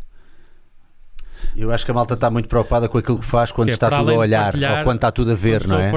Eu 1.56 1.72
acho 1.72 1.84
que 1.86 1.92
a 1.92 1.94
malta 1.94 2.14
está 2.14 2.30
muito 2.30 2.48
preocupada 2.48 2.88
com 2.88 2.98
aquilo 2.98 3.20
que 3.20 3.26
faz 3.26 3.52
quando 3.52 3.68
Que 3.68 3.74
é, 3.74 3.76
está 3.76 3.90
tudo 3.90 4.12
a 4.12 4.16
olhar 4.16 4.54
ou 4.56 4.84
quando 4.84 4.96
está 4.98 5.12
tudo 5.12 5.32
a 5.32 5.36
ver, 5.36 5.68
não 5.68 5.78
é? 5.80 5.90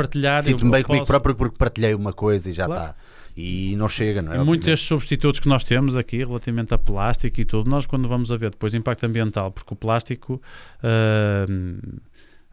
Sinto-me 0.45 0.71
bem 0.71 0.83
comigo 0.83 1.03
posso- 1.03 1.13
próprio 1.13 1.35
porque 1.35 1.57
partilhei 1.59 1.95
uma 1.95 2.13
coisa 2.13 2.49
e 2.51 2.53
já 2.53 2.67
Claro. 2.67 2.81
está. 2.83 2.95
E 3.37 3.75
não 3.77 3.89
chega, 3.89 4.21
não 4.21 4.33
é? 4.33 4.37
E 4.37 4.45
muitos 4.45 4.67
destes 4.67 4.89
substitutos 4.89 5.41
que 5.41 5.49
nós 5.49 5.63
temos 5.65 5.97
aqui 5.97 6.19
relativamente 6.19 6.75
a 6.75 6.79
plástico 6.79 7.41
e 7.41 7.45
tudo, 7.45 7.71
nós 7.71 7.87
quando 7.87 8.09
vamos 8.09 8.31
a 8.33 8.37
ver 8.37 8.51
depois 8.51 8.75
impacto 8.75 9.05
ambiental, 9.07 9.51
porque 9.53 9.73
o 9.73 9.77
plástico 9.77 10.43
ah, 10.83 11.47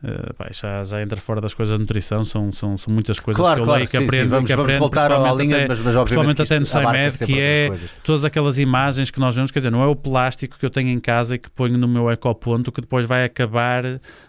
ah, 0.03 0.33
pá, 0.37 0.47
já, 0.51 0.83
já 0.83 1.01
entra 1.01 1.19
fora 1.19 1.41
das 1.41 1.53
coisas 1.53 1.73
da 1.73 1.79
nutrição, 1.79 2.23
são, 2.23 2.51
são, 2.51 2.77
são 2.77 2.93
muitas 2.93 3.19
coisas 3.19 3.39
Claro, 3.41 3.55
que 3.57 3.61
eu 3.61 3.65
claro, 3.65 3.79
leio 3.79 3.89
que 3.89 3.97
sim, 3.97 4.03
sim, 4.03 4.07
aprendo, 4.07 4.29
vamos, 4.29 4.47
que 4.47 4.55
vamos 4.55 4.69
aprendo 4.69 4.79
voltar 4.79 5.11
à 5.11 5.33
linha, 5.33 5.55
até- 5.57 5.67
mas, 5.67 5.79
mas 5.79 5.95
obviamente 5.95 6.35
principalmente 6.37 6.41
até 6.43 6.59
no 6.59 6.65
SciMed, 6.65 7.25
que 7.25 7.39
é 7.41 7.71
todas 8.03 8.23
aquelas 8.25 8.59
imagens 8.59 9.09
que 9.09 9.19
nós 9.19 9.33
vemos, 9.35 9.49
quer 9.51 9.59
dizer, 9.59 9.71
não 9.71 9.81
é 9.81 9.87
o 9.87 9.95
plástico 9.95 10.57
que 10.59 10.65
eu 10.65 10.69
tenho 10.69 10.89
em 10.89 10.99
casa 10.99 11.35
e 11.35 11.39
que 11.39 11.49
ponho 11.49 11.77
no 11.77 11.87
meu 11.87 12.11
ecoponto 12.11 12.71
que 12.71 12.79
depois 12.81 13.05
vai 13.05 13.23
acabar 13.25 13.83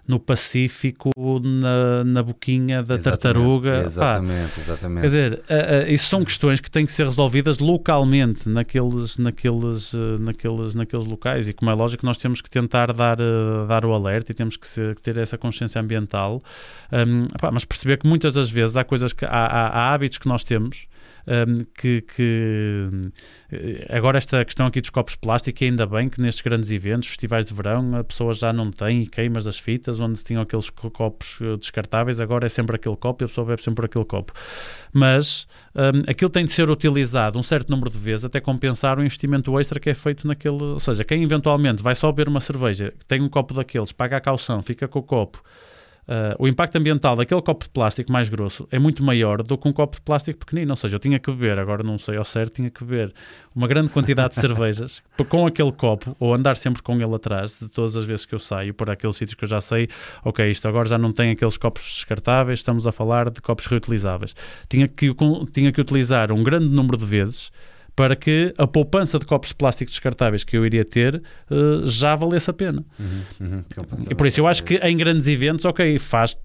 no 0.06 0.18
Pacífico, 0.18 1.10
na, 1.42 2.02
na 2.04 2.22
boquinha 2.22 2.82
da 2.82 2.94
Exatamente, 2.94 3.22
tartaruga. 3.22 3.70
Pá, 3.72 3.78
Exatamente, 3.84 4.60
exatamente. 4.60 5.00
Quer 5.02 5.06
dizer, 5.06 5.42
a- 5.50 5.54
a- 5.84 5.88
isso 5.90 6.06
são 6.08 6.24
questões 6.24 6.60
que 6.60 6.70
têm 6.70 6.86
que 6.86 6.92
ser 6.92 7.04
resolvidas 7.06 7.58
localmente 7.58 8.48
naqueles, 8.48 9.18
naqueles, 9.18 9.92
eh, 9.92 9.98
naqueles, 10.20 10.74
naqueles 10.74 11.04
locais 11.06 11.48
e 11.48 11.52
como 11.52 11.70
é 11.70 11.74
lógico 11.74 12.06
nós 12.06 12.16
temos 12.16 12.40
que 12.40 12.48
tentar 12.48 12.92
dar, 12.92 13.18
eh, 13.20 13.66
dar 13.68 13.84
o 13.84 13.92
alerta 13.92 14.32
e 14.32 14.34
temos 14.34 14.56
que, 14.56 14.66
ser- 14.66 14.94
que 14.94 15.02
ter 15.02 15.18
essa 15.18 15.36
consciência 15.36 15.57
ambiental 15.78 16.42
Hum, 16.92 17.26
pá, 17.40 17.50
mas 17.50 17.64
perceber 17.64 17.98
que 17.98 18.06
muitas 18.06 18.32
das 18.32 18.48
vezes 18.50 18.76
há 18.76 18.84
coisas 18.84 19.12
que 19.12 19.24
há, 19.24 19.28
há- 19.30 19.68
há 19.68 19.94
hábitos 19.94 20.18
que 20.18 20.26
nós 20.28 20.42
temos 20.42 20.86
hum, 21.28 21.64
que, 21.76 22.00
que, 22.02 22.90
eh, 23.52 23.86
agora 23.90 24.18
esta 24.18 24.44
questão 24.44 24.66
aqui 24.66 24.80
dos 24.80 24.90
copos 24.90 25.12
de 25.14 25.18
plástico, 25.20 25.62
e 25.62 25.66
ainda 25.66 25.86
bem 25.86 26.08
que 26.08 26.20
nestes 26.20 26.42
grandes 26.42 26.70
eventos, 26.70 27.08
festivais 27.08 27.44
de 27.46 27.54
verão, 27.54 27.94
a 27.96 28.02
pessoa 28.02 28.32
já 28.32 28.52
não 28.52 28.70
tem 28.70 29.04
queimas 29.04 29.44
das 29.44 29.58
fitas, 29.58 30.00
onde 30.00 30.22
tinham 30.24 30.42
aqueles 30.42 30.70
co- 30.70 30.90
copos 30.90 31.38
eh, 31.40 31.56
descartáveis, 31.56 32.20
agora 32.20 32.46
é 32.46 32.48
sempre 32.48 32.76
aquele 32.76 32.96
copo 32.96 33.22
e 33.22 33.26
a 33.26 33.28
pessoa 33.28 33.46
bebe 33.46 33.62
sempre 33.62 33.84
aquele 33.86 34.04
copo. 34.04 34.32
Mas 34.92 35.46
hum, 35.74 36.00
aquilo 36.08 36.30
tem 36.30 36.44
de 36.44 36.52
ser 36.52 36.70
utilizado 36.70 37.38
um 37.38 37.42
certo 37.42 37.70
número 37.70 37.90
de 37.90 37.98
vezes 37.98 38.24
até 38.24 38.40
compensar 38.40 38.98
o 38.98 39.02
investimento 39.04 39.58
extra 39.60 39.78
que 39.78 39.90
é 39.90 39.94
feito 39.94 40.26
naquele. 40.26 40.62
Ou 40.62 40.80
seja, 40.80 41.04
quem 41.04 41.22
eventualmente 41.22 41.82
vai 41.82 41.94
só 41.94 42.10
beber 42.10 42.28
uma 42.28 42.40
cerveja, 42.40 42.92
tem 43.06 43.20
um 43.20 43.28
copo 43.28 43.54
daqueles, 43.54 43.92
paga 43.92 44.16
a 44.16 44.20
caução, 44.20 44.62
fica 44.62 44.88
com 44.88 44.98
o 44.98 45.02
copo. 45.02 45.42
Uh, 46.08 46.34
o 46.38 46.48
impacto 46.48 46.74
ambiental 46.76 47.14
daquele 47.14 47.42
copo 47.42 47.66
de 47.66 47.70
plástico 47.70 48.10
mais 48.10 48.30
grosso 48.30 48.66
é 48.70 48.78
muito 48.78 49.04
maior 49.04 49.42
do 49.42 49.58
que 49.58 49.68
um 49.68 49.72
copo 49.74 49.96
de 49.96 50.00
plástico 50.00 50.38
pequenino. 50.38 50.72
Ou 50.72 50.76
seja, 50.76 50.96
eu 50.96 50.98
tinha 50.98 51.18
que 51.18 51.30
beber, 51.30 51.58
agora 51.58 51.82
não 51.82 51.98
sei 51.98 52.16
ao 52.16 52.24
certo, 52.24 52.54
tinha 52.54 52.70
que 52.70 52.82
beber 52.82 53.12
uma 53.54 53.68
grande 53.68 53.90
quantidade 53.90 54.34
de 54.34 54.40
cervejas 54.40 55.02
com 55.28 55.46
aquele 55.46 55.70
copo 55.70 56.16
ou 56.18 56.32
andar 56.32 56.56
sempre 56.56 56.82
com 56.82 56.98
ele 56.98 57.14
atrás 57.14 57.58
de 57.60 57.68
todas 57.68 57.94
as 57.94 58.04
vezes 58.04 58.24
que 58.24 58.34
eu 58.34 58.38
saio 58.38 58.72
para 58.72 58.94
aqueles 58.94 59.16
sítios 59.16 59.34
que 59.34 59.44
eu 59.44 59.48
já 59.48 59.60
sei, 59.60 59.86
ok, 60.24 60.50
isto 60.50 60.66
agora 60.66 60.88
já 60.88 60.96
não 60.96 61.12
tem 61.12 61.30
aqueles 61.30 61.58
copos 61.58 61.82
descartáveis, 61.82 62.60
estamos 62.60 62.86
a 62.86 62.92
falar 62.92 63.28
de 63.28 63.42
copos 63.42 63.66
reutilizáveis. 63.66 64.34
Tinha 64.66 64.88
que, 64.88 65.14
tinha 65.52 65.70
que 65.70 65.80
utilizar 65.80 66.32
um 66.32 66.42
grande 66.42 66.68
número 66.68 66.96
de 66.96 67.04
vezes 67.04 67.50
para 67.98 68.14
que 68.14 68.54
a 68.56 68.64
poupança 68.64 69.18
de 69.18 69.26
copos 69.26 69.48
de 69.48 69.56
plástico 69.56 69.90
descartáveis 69.90 70.44
que 70.44 70.56
eu 70.56 70.64
iria 70.64 70.84
ter 70.84 71.20
uh, 71.50 71.84
já 71.84 72.14
valesse 72.14 72.48
a 72.48 72.52
pena. 72.52 72.84
Uhum, 72.96 73.22
uhum. 73.40 73.64
E 74.08 74.14
por 74.14 74.24
isso 74.28 74.40
eu 74.40 74.46
acho 74.46 74.62
que 74.62 74.76
em 74.76 74.96
grandes 74.96 75.26
eventos, 75.26 75.64
ok, 75.64 75.98
faz 75.98 76.36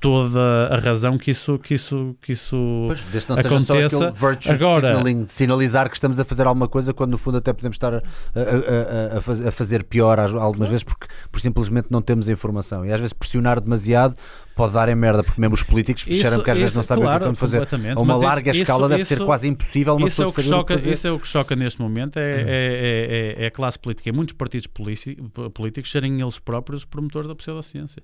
toda 0.00 0.68
a 0.70 0.78
razão 0.78 1.18
que 1.18 1.30
isso, 1.30 1.58
que 1.58 1.74
isso, 1.74 2.16
que 2.22 2.32
isso 2.32 2.56
pois, 2.86 3.00
desde 3.12 3.30
não 3.30 3.36
seja 3.36 3.86
aquele 3.86 4.10
virtue 4.12 4.50
Agora, 4.50 4.94
signaling, 4.94 5.26
sinalizar 5.26 5.88
que 5.88 5.96
estamos 5.96 6.18
a 6.20 6.24
fazer 6.24 6.46
alguma 6.46 6.68
coisa 6.68 6.94
quando 6.94 7.12
no 7.12 7.18
fundo 7.18 7.38
até 7.38 7.52
podemos 7.52 7.74
estar 7.74 7.94
a, 7.94 7.98
a, 7.98 9.16
a, 9.16 9.48
a 9.48 9.52
fazer 9.52 9.84
pior 9.84 10.18
algumas 10.18 10.68
vezes 10.68 10.84
porque 10.84 11.06
por 11.30 11.40
simplesmente 11.40 11.88
não 11.90 12.00
temos 12.00 12.28
a 12.28 12.32
informação. 12.32 12.84
E 12.84 12.92
às 12.92 13.00
vezes 13.00 13.12
pressionar 13.12 13.60
demasiado 13.60 14.16
pode 14.54 14.72
dar 14.72 14.88
em 14.88 14.94
merda, 14.94 15.22
porque 15.22 15.40
mesmo 15.40 15.54
os 15.54 15.62
políticos 15.62 16.04
disseram 16.04 16.42
que 16.42 16.50
às 16.50 16.58
vezes 16.58 16.74
não 16.74 16.82
sabem 16.82 17.04
claro, 17.04 17.28
o 17.28 17.32
que 17.32 17.38
fazer. 17.38 17.62
A 17.96 18.00
uma 18.00 18.16
larga 18.16 18.50
isso, 18.50 18.62
escala 18.62 18.86
isso, 18.86 18.88
deve 18.88 19.04
ser 19.04 19.24
quase 19.24 19.46
impossível 19.46 19.94
uma 19.94 20.08
isso 20.08 20.20
é 20.20 20.26
o 20.26 20.32
que 20.32 20.42
choca, 20.42 20.76
que 20.76 20.90
Isso 20.90 21.06
é 21.06 21.12
o 21.12 21.18
que 21.20 21.26
choca 21.28 21.54
neste 21.54 21.80
momento, 21.80 22.18
é, 22.18 22.22
é, 22.22 23.36
é, 23.38 23.44
é, 23.44 23.46
a 23.46 23.50
classe 23.50 23.78
política. 23.78 24.08
E 24.08 24.12
muitos 24.12 24.34
partidos 24.34 24.66
políticos 24.66 25.90
serem 25.90 26.20
eles 26.20 26.38
próprios 26.40 26.80
os 26.80 26.84
promotores 26.84 27.28
da 27.28 27.34
pseudociência 27.34 28.02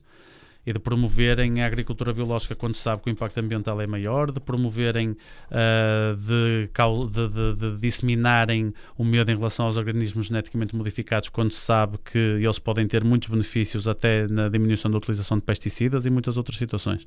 e 0.66 0.72
de 0.72 0.78
promoverem 0.78 1.62
a 1.62 1.66
agricultura 1.66 2.12
biológica 2.12 2.54
quando 2.54 2.74
se 2.74 2.82
sabe 2.82 3.02
que 3.02 3.10
o 3.10 3.12
impacto 3.12 3.38
ambiental 3.38 3.80
é 3.80 3.86
maior, 3.86 4.30
de 4.30 4.40
promoverem, 4.40 5.10
uh, 5.10 6.16
de, 6.16 6.68
de, 7.10 7.28
de, 7.28 7.54
de, 7.56 7.78
disseminarem 7.78 8.72
o 8.96 9.04
medo 9.04 9.30
em 9.30 9.36
relação 9.36 9.66
aos 9.66 9.76
organismos 9.76 10.26
geneticamente 10.26 10.74
modificados 10.74 11.28
quando 11.28 11.52
se 11.52 11.60
sabe 11.60 11.98
que 12.04 12.18
eles 12.18 12.58
podem 12.58 12.86
ter 12.86 13.04
muitos 13.04 13.28
benefícios 13.28 13.86
até 13.86 14.26
na 14.28 14.48
diminuição 14.48 14.90
da 14.90 14.98
utilização 14.98 15.38
de 15.38 15.42
pesticidas 15.42 16.06
e 16.06 16.10
muitas 16.10 16.36
outras 16.36 16.56
situações. 16.56 17.04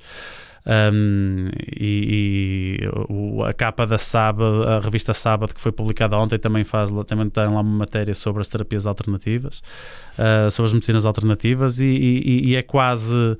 Um, 0.66 1.48
e, 1.76 2.78
e 2.80 2.88
o, 3.08 3.42
a 3.42 3.52
capa 3.54 3.86
da 3.86 3.98
Sábado, 3.98 4.64
a 4.64 4.78
revista 4.80 5.14
Sábado, 5.14 5.54
que 5.54 5.60
foi 5.60 5.72
publicada 5.72 6.16
ontem, 6.18 6.38
também 6.38 6.64
faz 6.64 6.90
também 7.06 7.30
tem 7.30 7.44
lá 7.44 7.60
uma 7.60 7.62
matéria 7.62 8.14
sobre 8.14 8.42
as 8.42 8.48
terapias 8.48 8.86
alternativas, 8.86 9.62
uh, 10.18 10.50
sobre 10.50 10.68
as 10.68 10.74
medicinas 10.74 11.06
alternativas, 11.06 11.80
e, 11.80 11.86
e, 11.86 12.50
e 12.50 12.56
é 12.56 12.62
quase 12.62 13.36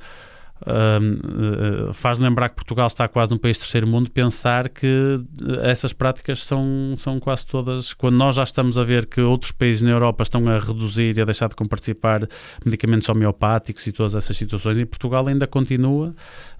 Uh, 0.60 1.92
faz 1.92 2.18
lembrar 2.18 2.48
que 2.48 2.56
Portugal 2.56 2.88
está 2.88 3.06
quase 3.06 3.30
num 3.30 3.38
país 3.38 3.56
terceiro 3.58 3.86
mundo, 3.86 4.10
pensar 4.10 4.68
que 4.68 5.20
essas 5.62 5.92
práticas 5.92 6.42
são, 6.42 6.94
são 6.96 7.20
quase 7.20 7.46
todas, 7.46 7.94
quando 7.94 8.16
nós 8.16 8.34
já 8.34 8.42
estamos 8.42 8.76
a 8.76 8.82
ver 8.82 9.06
que 9.06 9.20
outros 9.20 9.52
países 9.52 9.82
na 9.82 9.90
Europa 9.90 10.24
estão 10.24 10.48
a 10.48 10.58
reduzir 10.58 11.16
e 11.16 11.20
a 11.20 11.24
deixar 11.24 11.48
de 11.48 11.54
comparticipar 11.54 12.26
medicamentos 12.64 13.08
homeopáticos 13.08 13.86
e 13.86 13.92
todas 13.92 14.16
essas 14.16 14.36
situações, 14.36 14.76
e 14.78 14.84
Portugal 14.84 15.28
ainda 15.28 15.46
continua 15.46 16.12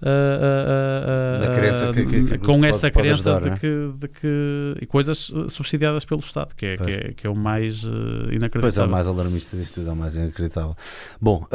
uh, 0.02 1.92
que, 1.92 2.24
que, 2.24 2.38
com 2.38 2.64
essa 2.64 2.90
crença 2.90 3.36
ajudar, 3.36 3.40
de, 3.40 3.48
é? 3.48 3.54
que, 3.56 3.92
de 3.98 4.08
que 4.08 4.86
coisas 4.86 5.32
subsidiadas 5.48 6.04
pelo 6.04 6.20
Estado, 6.20 6.54
que 6.54 6.66
é, 6.66 6.76
que 6.76 6.90
é, 6.90 7.12
que 7.12 7.26
é, 7.26 7.30
o 7.30 7.34
mais 7.34 7.82
inacreditável. 7.82 8.60
Pois 8.60 8.78
é, 8.78 8.84
o 8.84 8.88
mais 8.88 9.06
alarmista 9.06 9.56
disso 9.56 9.74
tudo, 9.74 9.90
é 9.90 9.92
o 9.92 9.96
mais 9.96 10.14
inacreditável. 10.14 10.76
Bom, 11.20 11.46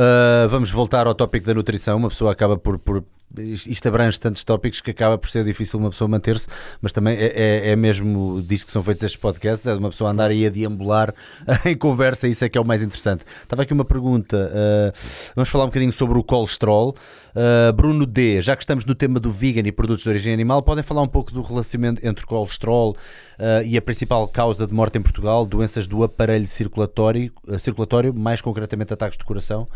vamos 0.50 0.70
voltar 0.70 1.08
ao 1.08 1.16
tópico 1.16 1.46
da 1.46 1.54
nutrição. 1.54 1.98
Uma 1.98 2.10
pessoa 2.10 2.32
acaba 2.32 2.58
por, 2.58 2.78
por 2.80 3.04
isto 3.42 3.88
abrange 3.88 4.20
tantos 4.20 4.44
tópicos 4.44 4.80
que 4.80 4.92
acaba 4.92 5.18
por 5.18 5.30
ser 5.30 5.44
difícil 5.44 5.80
uma 5.80 5.90
pessoa 5.90 6.08
manter-se, 6.08 6.48
mas 6.82 6.94
também 6.94 7.18
é, 7.18 7.26
é, 7.26 7.70
é, 7.72 7.76
mesmo 7.76 8.42
disso 8.42 8.66
que 8.66 8.72
são 8.72 8.84
feitos 8.84 9.04
estes 9.04 9.20
podcasts, 9.20 9.66
é 9.66 9.74
de 9.74 9.80
uma 9.80 9.90
pessoa 9.90 10.12
andar 10.12 10.30
aí 10.30 10.46
a 10.46 10.50
deambular 10.50 11.14
em 11.66 11.76
conversa, 11.76 12.28
isso 12.28 12.46
é 12.46 12.50
que 12.50 12.58
é 12.58 12.62
o 12.62 12.66
mais 12.66 12.84
interessante. 12.84 13.24
Estava 13.42 13.64
aqui 13.64 13.74
uma 13.74 13.86
pergunta, 13.86 14.38
uh, 14.38 15.32
vamos 15.36 15.50
falar 15.50 15.66
um 15.66 15.68
bocadinho 15.68 15.94
sobre 15.94 16.18
o 16.18 16.24
colesterol. 16.24 16.96
Uh, 17.36 17.74
Bruno 17.74 18.06
D, 18.06 18.42
já 18.42 18.56
que 18.56 18.62
estamos 18.62 18.86
no 18.86 18.94
tema 18.94 19.20
do 19.20 19.32
vegan 19.32 19.68
e 19.68 19.72
produtos 19.72 20.04
de 20.04 20.10
origem 20.10 20.32
animal, 20.32 20.62
podem 20.62 20.84
falar 20.84 21.02
um 21.02 21.08
pouco 21.08 21.32
do 21.32 21.42
relacionamento 21.42 22.06
entre 22.06 22.26
colesterol 22.28 22.96
uh, 23.40 23.66
e 23.66 23.76
a 23.76 23.82
principal 23.82 24.28
causa 24.28 24.68
de 24.68 24.74
morte 24.74 25.00
em 25.00 25.02
Portugal, 25.02 25.46
doenças 25.46 25.88
do 25.88 26.04
aparelho 26.04 26.48
circulatório, 26.48 27.32
circulatório 27.58 28.14
mais 28.14 28.42
concretamente 28.42 28.94
ataques 28.94 29.18
de 29.18 29.26
coração. 29.26 29.68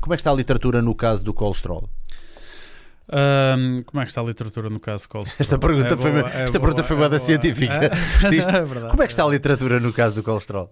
Como 0.00 0.12
é 0.12 0.16
que 0.16 0.20
está 0.20 0.30
a 0.30 0.34
literatura 0.34 0.82
no 0.82 0.94
caso 0.94 1.24
do 1.24 1.32
colesterol? 1.32 1.88
Um, 3.08 3.82
como 3.84 4.02
é 4.02 4.04
que 4.04 4.10
está 4.10 4.20
a 4.20 4.24
literatura 4.24 4.68
no 4.68 4.80
caso 4.80 5.08
colesterol? 5.08 5.40
Esta 5.40 5.58
pergunta 5.58 5.94
é 5.94 5.96
foi, 5.96 6.10
boa, 6.10 6.28
esta 6.28 6.56
é 6.56 6.60
pergunta 6.60 6.74
boa, 6.74 6.84
foi 6.84 6.96
é 6.96 7.08
boa, 7.08 7.18
científica. 7.18 7.72
É? 7.72 8.88
como 8.90 9.02
é 9.02 9.06
que 9.06 9.12
está 9.12 9.24
a 9.24 9.28
literatura 9.28 9.78
no 9.78 9.92
caso 9.92 10.16
do 10.16 10.22
colesterol? 10.22 10.70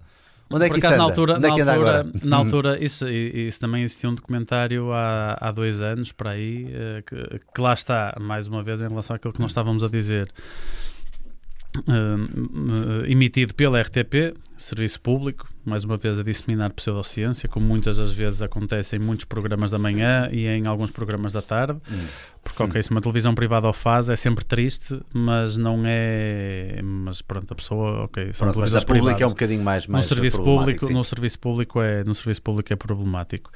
Onde 0.51 0.67
é 0.67 0.71
que 0.71 0.79
acaso, 0.79 0.97
na 0.97 1.05
altura, 1.05 1.39
na, 1.39 1.49
é 1.49 1.51
altura, 1.51 2.07
na 2.23 2.37
altura 2.37 2.85
isso, 2.85 3.09
isso 3.09 3.59
também 3.59 3.83
existia 3.83 4.11
um 4.11 4.15
documentário 4.15 4.93
há, 4.93 5.39
há 5.41 5.51
dois 5.51 5.81
anos 5.81 6.13
para 6.13 6.31
aí 6.31 6.69
eh, 6.71 7.03
que, 7.07 7.41
que 7.55 7.61
lá 7.61 7.73
está, 7.73 8.15
mais 8.21 8.47
uma 8.47 8.63
vez, 8.63 8.83
em 8.83 8.89
relação 8.89 9.17
àquilo 9.17 9.33
que 9.33 9.41
nós 9.41 9.51
estávamos 9.51 9.83
a 9.83 9.89
dizer. 9.89 10.31
Uh, 11.89 13.03
uh, 13.03 13.07
emitido 13.07 13.53
pela 13.53 13.81
RTP, 13.81 14.37
serviço 14.57 15.01
público, 15.01 15.49
mais 15.65 15.85
uma 15.85 15.97
vez 15.97 16.19
a 16.19 16.23
disseminar 16.23 16.73
pseudociência, 16.73 17.49
como 17.49 17.67
muitas 17.67 17.97
das 17.97 18.13
vezes 18.13 18.43
acontece 18.43 18.97
em 18.97 18.99
muitos 18.99 19.25
programas 19.25 19.71
da 19.71 19.79
manhã 19.79 20.29
e 20.31 20.47
em 20.47 20.67
alguns 20.67 20.91
programas 20.91 21.33
da 21.33 21.43
tarde. 21.43 21.79
Hum. 21.91 22.07
Porque, 22.45 22.63
ok, 22.63 22.83
se 22.83 22.91
uma 22.91 23.01
televisão 23.01 23.35
privada 23.35 23.67
o 23.67 23.73
faz, 23.73 24.11
é 24.11 24.15
sempre 24.15 24.45
triste, 24.45 25.01
mas 25.15 25.57
não 25.57 25.83
é. 25.87 26.79
Mas 26.83 27.23
pronto, 27.23 27.51
a 27.51 27.55
pessoa, 27.57 28.05
ok, 28.05 28.33
são 28.35 28.47
pronto, 28.47 28.57
televisões 28.57 28.85
mas 28.85 28.99
público 28.99 29.23
é 29.23 29.27
um 29.27 29.31
bocadinho 29.31 29.65
mais. 29.65 29.87
mais 29.87 30.05
no 30.05 30.09
serviço 30.09 30.43
público, 30.43 30.93
no 30.93 31.03
serviço 31.03 31.39
público 31.39 31.81
é 31.81 32.05
no 32.05 32.15
serviço 32.15 32.43
público 32.43 32.71
é 32.71 32.77
problemático. 32.77 33.51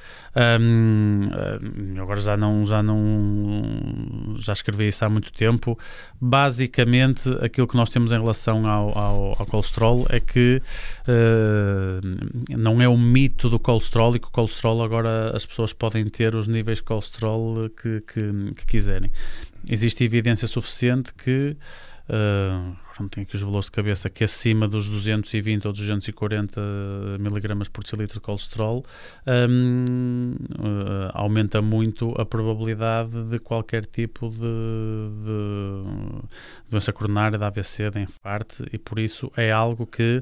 Um, 0.59 1.99
agora 2.01 2.19
já 2.19 2.35
não 2.35 2.65
já 2.65 2.81
não 2.81 4.33
já 4.37 4.53
escrevi 4.53 4.87
isso 4.87 5.05
há 5.05 5.09
muito 5.09 5.31
tempo. 5.31 5.77
Basicamente, 6.19 7.29
aquilo 7.41 7.67
que 7.67 7.77
nós 7.77 7.89
temos 7.91 8.11
em 8.11 8.19
relação 8.19 8.67
ao, 8.67 8.97
ao, 8.97 9.35
ao 9.39 9.45
colesterol 9.45 10.07
é 10.09 10.19
que 10.19 10.61
uh, 11.07 11.98
não 12.49 12.81
é 12.81 12.87
o 12.87 12.97
mito 12.97 13.49
do 13.49 13.59
colesterol 13.59 14.15
e 14.15 14.19
que 14.19 14.27
o 14.27 14.31
colesterol 14.31 14.83
agora 14.83 15.35
as 15.35 15.45
pessoas 15.45 15.73
podem 15.73 16.05
ter 16.05 16.35
os 16.35 16.47
níveis 16.47 16.79
de 16.79 16.83
colesterol 16.83 17.69
que, 17.69 18.01
que, 18.01 18.53
que 18.55 18.65
quiserem. 18.65 19.11
Existe 19.67 20.03
evidência 20.03 20.47
suficiente 20.47 21.13
que 21.13 21.55
Uh, 22.09 22.75
não 22.99 23.07
tenho 23.07 23.23
aqui 23.23 23.35
os 23.35 23.41
valores 23.43 23.65
de 23.65 23.71
cabeça, 23.71 24.09
que 24.09 24.23
acima 24.23 24.67
dos 24.67 24.89
220 24.89 25.67
ou 25.67 25.71
240 25.71 26.59
miligramas 27.19 27.67
por 27.67 27.83
decilitro 27.83 28.15
de 28.15 28.21
colesterol 28.21 28.83
um, 29.27 30.35
uh, 30.57 31.11
aumenta 31.13 31.61
muito 31.61 32.11
a 32.19 32.25
probabilidade 32.25 33.25
de 33.25 33.37
qualquer 33.37 33.85
tipo 33.85 34.27
de, 34.27 34.39
de 34.39 36.21
doença 36.67 36.91
coronária, 36.91 37.37
de 37.37 37.43
AVC, 37.43 37.91
de 37.91 37.99
infarto, 37.99 38.65
e 38.73 38.79
por 38.79 38.97
isso 38.97 39.31
é 39.37 39.51
algo 39.51 39.85
que 39.85 40.19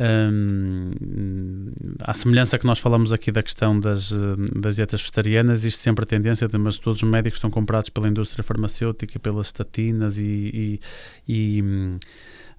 um, 0.00 1.70
à 2.04 2.14
semelhança 2.14 2.56
que 2.56 2.66
nós 2.66 2.78
falamos 2.78 3.12
aqui 3.12 3.32
da 3.32 3.42
questão 3.42 3.78
das, 3.78 4.12
das 4.54 4.76
dietas 4.76 5.00
vegetarianas, 5.00 5.60
existe 5.60 5.80
sempre 5.80 6.04
a 6.04 6.06
tendência 6.06 6.46
de, 6.46 6.56
mas 6.56 6.78
todos 6.78 7.02
os 7.02 7.08
médicos 7.08 7.38
estão 7.38 7.50
comprados 7.50 7.90
pela 7.90 8.08
indústria 8.08 8.44
farmacêutica, 8.44 9.18
pelas 9.18 9.48
estatinas 9.48 10.16
e, 10.16 10.80
e, 11.28 11.60
e 11.60 11.98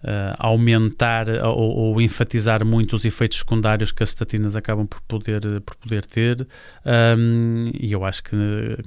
Uh, 0.02 0.32
aumentar 0.38 1.28
ou, 1.44 1.76
ou, 1.76 2.02
enfatizar 2.02 2.64
muito 2.64 2.96
os 2.96 3.04
efeitos 3.04 3.40
secundários 3.40 3.92
que 3.92 4.02
as 4.02 4.08
estatinas 4.08 4.56
acabam 4.56 4.88
por 4.88 5.02
poder, 5.02 5.42
por 5.60 5.76
poder 5.76 6.06
ter. 6.06 6.48
Um, 6.86 7.66
e 7.78 7.92
eu 7.92 8.06
acho 8.06 8.24
que, 8.24 8.38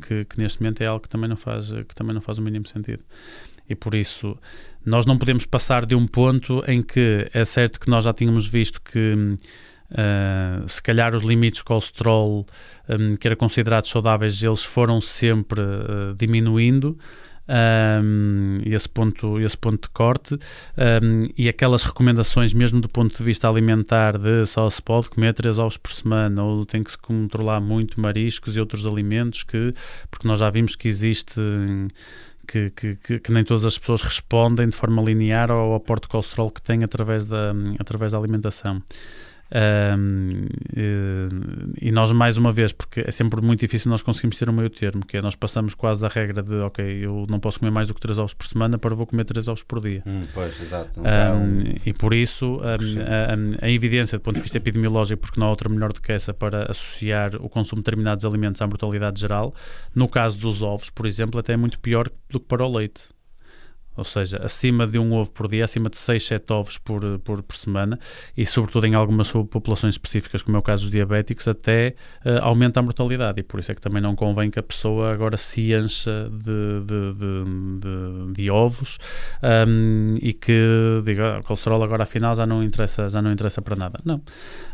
que, 0.06 0.24
que, 0.24 0.38
neste 0.38 0.62
momento 0.62 0.80
é 0.80 0.86
algo 0.86 1.02
que 1.02 1.10
também 1.10 1.28
não 1.28 1.36
faz, 1.36 1.70
que 1.70 1.94
também 1.94 2.14
não 2.14 2.22
faz 2.22 2.38
o 2.38 2.42
mínimo 2.42 2.66
sentido 2.66 3.04
e 3.68 3.74
por 3.74 3.94
isso 3.94 4.36
nós 4.84 5.06
não 5.06 5.16
podemos 5.16 5.46
passar 5.46 5.86
de 5.86 5.94
um 5.94 6.06
ponto 6.06 6.62
em 6.66 6.82
que 6.82 7.28
é 7.32 7.44
certo 7.44 7.78
que 7.78 7.88
nós 7.88 8.04
já 8.04 8.12
tínhamos 8.12 8.46
visto 8.46 8.80
que 8.80 9.14
uh, 9.92 10.68
se 10.68 10.82
calhar 10.82 11.14
os 11.14 11.22
limites 11.22 11.58
de 11.58 11.64
colesterol 11.64 12.46
um, 12.88 13.14
que 13.14 13.26
eram 13.28 13.36
considerados 13.36 13.90
saudáveis, 13.90 14.42
eles 14.42 14.64
foram 14.64 15.00
sempre 15.00 15.60
uh, 15.60 16.14
diminuindo. 16.16 16.98
Um, 17.48 18.60
esse, 18.64 18.88
ponto, 18.88 19.38
esse 19.40 19.58
ponto 19.58 19.82
de 19.82 19.88
corte 19.90 20.34
um, 20.34 21.28
e 21.36 21.48
aquelas 21.48 21.82
recomendações, 21.82 22.52
mesmo 22.52 22.80
do 22.80 22.88
ponto 22.88 23.16
de 23.18 23.22
vista 23.22 23.48
alimentar, 23.48 24.16
de 24.16 24.46
só 24.46 24.70
se 24.70 24.80
pode 24.80 25.10
comer 25.10 25.34
três 25.34 25.58
ovos 25.58 25.76
por 25.76 25.90
semana 25.90 26.42
ou 26.42 26.64
tem 26.64 26.84
que 26.84 26.92
se 26.92 26.98
controlar 26.98 27.60
muito 27.60 28.00
mariscos 28.00 28.56
e 28.56 28.60
outros 28.60 28.86
alimentos, 28.86 29.42
que, 29.42 29.74
porque 30.08 30.26
nós 30.26 30.38
já 30.38 30.48
vimos 30.50 30.76
que 30.76 30.86
existe 30.86 31.34
que, 32.46 32.70
que, 32.70 33.20
que, 33.20 33.32
nem 33.32 33.44
todas 33.44 33.64
as 33.64 33.78
pessoas 33.78 34.02
respondem 34.02 34.68
de 34.68 34.76
forma 34.76 35.02
linear 35.02 35.50
ao 35.50 35.74
aporte 35.74 36.02
de 36.02 36.08
colesterol 36.08 36.50
que 36.50 36.60
têm 36.60 36.84
através 36.84 37.24
da, 37.24 37.52
através 37.78 38.12
da 38.12 38.18
alimentação. 38.18 38.82
Um, 39.54 40.46
e, 40.74 41.88
e, 41.88 41.92
nós, 41.92 42.10
mais 42.10 42.38
uma 42.38 42.50
vez, 42.50 42.72
porque 42.72 43.00
é 43.00 43.10
sempre 43.10 43.42
muito 43.42 43.60
difícil 43.60 43.90
nós 43.90 44.00
conseguimos 44.00 44.38
ter 44.38 44.48
um 44.48 44.52
meio 44.52 44.70
termo, 44.70 45.04
que 45.04 45.18
é 45.18 45.22
nós 45.22 45.34
passamos 45.34 45.74
quase 45.74 46.00
da 46.00 46.08
regra 46.08 46.42
de 46.42 46.56
ok, 46.56 47.04
eu 47.04 47.26
não 47.28 47.38
posso 47.38 47.58
comer 47.58 47.70
mais 47.70 47.88
do 47.88 47.94
que 47.94 48.00
3 48.00 48.18
ovos 48.18 48.32
por 48.32 48.46
semana 48.46 48.78
para 48.78 48.94
vou 48.94 49.06
comer 49.06 49.24
3 49.24 49.48
ovos 49.48 49.62
por 49.62 49.80
dia. 49.80 50.02
Hum, 50.06 50.26
pois, 50.32 50.58
exato. 50.60 51.00
Um, 51.00 51.74
e 51.84 51.92
por 51.92 52.14
isso 52.14 52.60
a, 52.62 53.66
a, 53.66 53.70
evidência 53.70 54.18
do 54.18 54.22
ponto 54.22 54.36
de 54.36 54.42
vista 54.42 54.56
epidemiológico, 54.56 55.20
porque 55.20 55.38
não 55.38 55.48
há 55.48 55.50
outra 55.50 55.68
melhor 55.68 55.92
do 55.92 56.00
que 56.00 56.12
essa 56.12 56.32
para 56.32 56.70
associar 56.70 57.36
o 57.36 57.48
consumo 57.48 57.82
de 57.82 57.84
determinados 57.84 58.24
alimentos 58.24 58.62
à 58.62 58.66
mortalidade 58.66 59.20
geral, 59.20 59.54
no 59.94 60.08
caso 60.08 60.38
dos 60.38 60.62
ovos, 60.62 60.88
por 60.88 61.06
exemplo, 61.06 61.38
até 61.38 61.52
é 61.52 61.56
muito 61.56 61.78
pior 61.78 62.08
do 62.30 62.40
que 62.40 62.46
para 62.46 62.64
o 62.64 62.72
leite. 62.74 63.10
Ou 63.96 64.04
seja, 64.04 64.38
acima 64.42 64.86
de 64.86 64.98
um 64.98 65.12
ovo 65.12 65.30
por 65.30 65.48
dia, 65.48 65.64
acima 65.64 65.90
de 65.90 65.96
6, 65.96 66.26
7 66.26 66.52
ovos 66.52 66.78
por, 66.78 67.18
por, 67.20 67.42
por 67.42 67.56
semana, 67.56 67.98
e 68.36 68.44
sobretudo 68.44 68.86
em 68.86 68.94
algumas 68.94 69.30
populações 69.30 69.94
específicas, 69.94 70.42
como 70.42 70.56
é 70.56 70.60
o 70.60 70.62
caso 70.62 70.82
dos 70.82 70.90
diabéticos, 70.90 71.46
até 71.46 71.94
uh, 72.24 72.42
aumenta 72.42 72.80
a 72.80 72.82
mortalidade, 72.82 73.40
e 73.40 73.42
por 73.42 73.60
isso 73.60 73.70
é 73.70 73.74
que 73.74 73.80
também 73.80 74.00
não 74.00 74.16
convém 74.16 74.50
que 74.50 74.58
a 74.58 74.62
pessoa 74.62 75.12
agora 75.12 75.36
se 75.36 75.72
encha 75.72 76.30
de, 76.30 76.80
de, 76.86 77.14
de, 77.14 78.32
de 78.32 78.50
ovos 78.50 78.98
um, 79.68 80.16
e 80.20 80.32
que 80.32 81.02
diga, 81.04 81.36
ah, 81.36 81.38
o 81.40 81.42
colesterol 81.42 81.82
agora 81.82 82.04
afinal 82.04 82.34
já 82.34 82.46
não 82.46 82.62
interessa, 82.62 83.08
já 83.08 83.20
não 83.20 83.32
interessa 83.32 83.60
para 83.60 83.76
nada. 83.76 83.98
Não. 84.04 84.22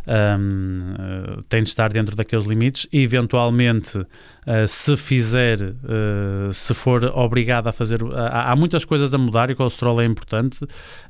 Um, 0.06 1.38
uh, 1.38 1.42
tem 1.48 1.62
de 1.62 1.68
estar 1.68 1.92
dentro 1.92 2.16
daqueles 2.16 2.46
limites 2.46 2.86
e 2.92 3.02
eventualmente 3.02 4.06
Uh, 4.46 4.66
se 4.66 4.96
fizer, 4.96 5.60
uh, 5.62 6.52
se 6.52 6.72
for 6.72 7.04
obrigado 7.04 7.66
a 7.66 7.72
fazer. 7.72 8.02
Uh, 8.02 8.12
há, 8.14 8.56
muitas 8.56 8.84
coisas 8.84 9.12
a 9.12 9.18
mudar 9.18 9.50
e 9.50 9.52
o 9.52 9.56
colesterol 9.56 10.00
é 10.00 10.06
importante 10.06 10.58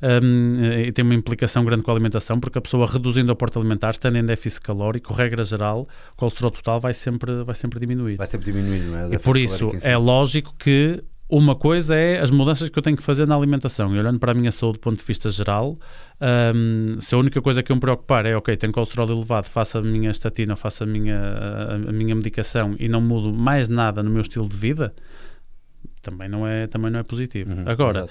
um, 0.02 0.64
e 0.64 0.90
tem 0.90 1.05
uma 1.05 1.14
implicação 1.14 1.64
grande 1.64 1.82
com 1.82 1.90
a 1.90 1.94
alimentação, 1.94 2.40
porque 2.40 2.59
a 2.59 2.60
pessoa 2.60 2.86
reduzindo 2.86 3.28
o 3.28 3.32
aporte 3.32 3.56
alimentar, 3.56 3.90
estando 3.90 4.16
em 4.16 4.24
déficit 4.24 4.62
calórico, 4.62 5.12
regra 5.12 5.44
geral, 5.44 5.88
o 6.12 6.16
colesterol 6.16 6.50
total 6.50 6.80
vai 6.80 6.94
sempre, 6.94 7.44
vai 7.44 7.55
sempre 7.55 7.78
diminuir. 7.78 8.16
Vai 8.16 8.26
sempre 8.26 8.46
diminuir, 8.46 8.80
não 8.80 8.98
é? 8.98 9.14
E 9.14 9.18
por 9.18 9.36
isso 9.36 9.70
é 9.82 9.96
lógico 9.96 10.55
que 10.59 11.02
uma 11.28 11.55
coisa 11.55 11.94
é 11.94 12.20
as 12.20 12.30
mudanças 12.30 12.70
que 12.70 12.78
eu 12.78 12.82
tenho 12.82 12.96
que 12.96 13.02
fazer 13.02 13.26
na 13.26 13.36
alimentação. 13.36 13.94
E 13.94 13.98
olhando 13.98 14.18
para 14.18 14.32
a 14.32 14.34
minha 14.34 14.50
saúde 14.50 14.78
do 14.78 14.80
ponto 14.80 14.98
de 14.98 15.05
vista 15.05 15.28
geral, 15.30 15.78
um, 16.55 16.98
se 17.00 17.14
a 17.14 17.18
única 17.18 17.42
coisa 17.42 17.62
que 17.62 17.70
eu 17.70 17.76
me 17.76 17.80
preocupar 17.80 18.24
é, 18.24 18.34
ok, 18.34 18.56
tenho 18.56 18.72
colesterol 18.72 19.10
elevado, 19.10 19.44
faço 19.44 19.78
a 19.78 19.82
minha 19.82 20.10
estatina, 20.10 20.56
faço 20.56 20.84
a 20.84 20.86
minha, 20.86 21.18
a, 21.18 21.74
a 21.74 21.92
minha 21.92 22.14
medicação 22.14 22.74
e 22.78 22.88
não 22.88 23.00
mudo 23.00 23.32
mais 23.32 23.68
nada 23.68 24.02
no 24.02 24.10
meu 24.10 24.22
estilo 24.22 24.48
de 24.48 24.56
vida, 24.56 24.94
também 26.00 26.28
não 26.28 26.46
é, 26.46 26.66
também 26.66 26.90
não 26.90 27.00
é 27.00 27.02
positivo. 27.02 27.52
Uhum, 27.52 27.64
Agora, 27.66 28.09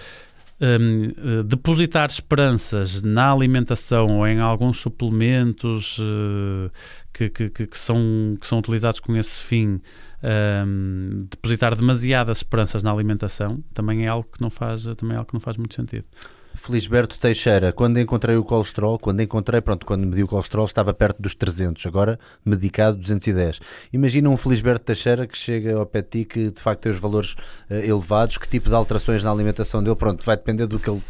um, 0.61 1.39
uh, 1.39 1.43
depositar 1.43 2.09
esperanças 2.09 3.01
na 3.01 3.31
alimentação 3.31 4.17
ou 4.17 4.27
em 4.27 4.39
alguns 4.39 4.77
suplementos 4.77 5.97
uh, 5.97 6.71
que, 7.11 7.29
que, 7.29 7.49
que, 7.49 7.77
são, 7.77 8.37
que 8.39 8.45
são 8.45 8.59
utilizados 8.59 8.99
com 8.99 9.15
esse 9.15 9.39
fim 9.39 9.81
um, 10.23 11.27
depositar 11.29 11.75
demasiadas 11.75 12.37
esperanças 12.37 12.81
na 12.81 12.91
alimentação 12.91 13.63
também 13.73 14.05
é 14.05 14.09
algo 14.09 14.27
que 14.31 14.41
não 14.41 14.49
faz, 14.49 14.83
também 14.95 15.15
é 15.15 15.17
algo 15.17 15.27
que 15.27 15.33
não 15.33 15.41
faz 15.41 15.57
muito 15.57 15.75
sentido. 15.75 16.05
Felisberto 16.57 17.19
Teixeira, 17.19 17.71
quando 17.71 17.99
encontrei 17.99 18.35
o 18.35 18.43
colesterol, 18.43 18.97
quando 18.97 19.21
encontrei, 19.21 19.61
pronto, 19.61 19.85
quando 19.85 20.07
medi 20.07 20.23
o 20.23 20.27
colesterol 20.27 20.65
estava 20.65 20.91
perto 20.93 21.21
dos 21.21 21.35
300, 21.35 21.85
agora 21.85 22.19
medicado 22.43 22.97
210. 22.97 23.59
Imagina 23.93 24.29
um 24.29 24.35
Felisberto 24.35 24.83
Teixeira 24.83 25.27
que 25.27 25.37
chega 25.37 25.77
ao 25.77 25.85
pé 25.85 26.01
de 26.01 26.07
ti 26.09 26.25
que 26.25 26.51
de 26.51 26.61
facto 26.61 26.81
tem 26.81 26.91
os 26.91 26.99
valores 26.99 27.33
uh, 27.69 27.73
elevados, 27.75 28.37
que 28.37 28.49
tipo 28.49 28.69
de 28.69 28.75
alterações 28.75 29.23
na 29.23 29.31
alimentação 29.31 29.83
dele, 29.83 29.95
pronto, 29.95 30.25
vai 30.25 30.35
depender 30.35 30.65
do 30.65 30.79
que 30.79 30.89
ele 30.89 31.01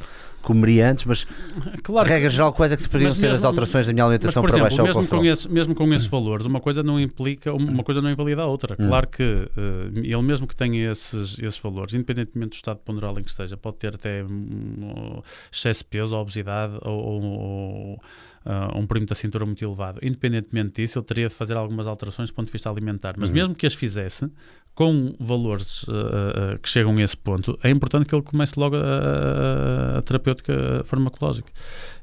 comeria 0.42 0.90
antes, 0.90 1.06
mas 1.06 1.26
claro, 1.84 2.08
regra 2.08 2.30
geral, 2.30 2.54
quais 2.54 2.72
é 2.72 2.76
que 2.76 2.82
se 2.82 2.90
poderiam 2.90 3.16
ser 3.16 3.30
as 3.30 3.44
alterações 3.44 3.86
da 3.86 3.94
minha 3.94 4.06
alimentação 4.06 4.42
mas, 4.42 4.52
para 4.52 4.62
exemplo, 4.62 4.78
baixar 4.78 5.02
mesmo 5.02 5.18
o? 5.18 5.20
Com 5.20 5.26
esse, 5.26 5.50
mesmo 5.52 5.76
com 5.76 5.94
esses 5.94 6.08
valores, 6.08 6.46
uma 6.46 6.60
coisa 6.60 6.82
não 6.84 7.00
implica, 7.00 7.54
uma 7.54 7.84
coisa 7.84 8.02
não 8.02 8.10
invalida 8.10 8.42
a 8.42 8.46
outra. 8.46 8.76
Hum. 8.80 8.88
Claro 8.88 9.08
que 9.08 9.24
uh, 9.24 9.98
ele 9.98 10.22
mesmo 10.22 10.48
que 10.48 10.56
tenha 10.56 10.92
esses, 10.92 11.38
esses 11.40 11.60
valores, 11.60 11.94
independentemente 11.94 12.52
do 12.52 12.56
estado 12.56 12.80
ponderal 12.80 13.18
em 13.20 13.24
que 13.24 13.30
esteja, 13.30 13.58
pode 13.58 13.78
ter 13.78 13.96
até 13.96 14.24
um, 14.24 15.22
excesso 15.52 15.84
de 15.84 15.90
peso, 15.90 16.16
ou 16.16 16.22
obesidade, 16.22 16.78
ou, 16.82 17.22
ou 17.24 18.02
uh, 18.48 18.78
um 18.78 18.88
perímetro 18.88 19.16
da 19.16 19.16
cintura 19.16 19.46
muito 19.46 19.64
elevado. 19.64 20.00
Independentemente 20.02 20.82
disso, 20.82 21.00
ele 21.00 21.06
teria 21.06 21.28
de 21.28 21.34
fazer 21.34 21.58
algumas 21.58 21.88
alterações 21.88 22.30
do 22.30 22.34
ponto 22.34 22.48
de 22.48 22.52
vista 22.52 22.70
alimentar. 22.70 23.16
Mas 23.18 23.30
uhum. 23.30 23.36
mesmo 23.36 23.56
que 23.56 23.66
as 23.66 23.74
fizesse, 23.74 24.30
com 24.78 25.16
valores 25.20 25.82
uh, 25.86 26.60
que 26.62 26.70
chegam 26.70 26.96
a 26.98 27.02
esse 27.02 27.18
ponto, 27.18 27.58
é 27.64 27.70
importante 27.72 28.06
que 28.06 28.14
ele 28.14 28.22
comece 28.22 28.54
logo 28.60 28.76
a, 28.76 29.98
a 29.98 30.02
terapêutica 30.04 30.84
farmacológica. 30.86 31.52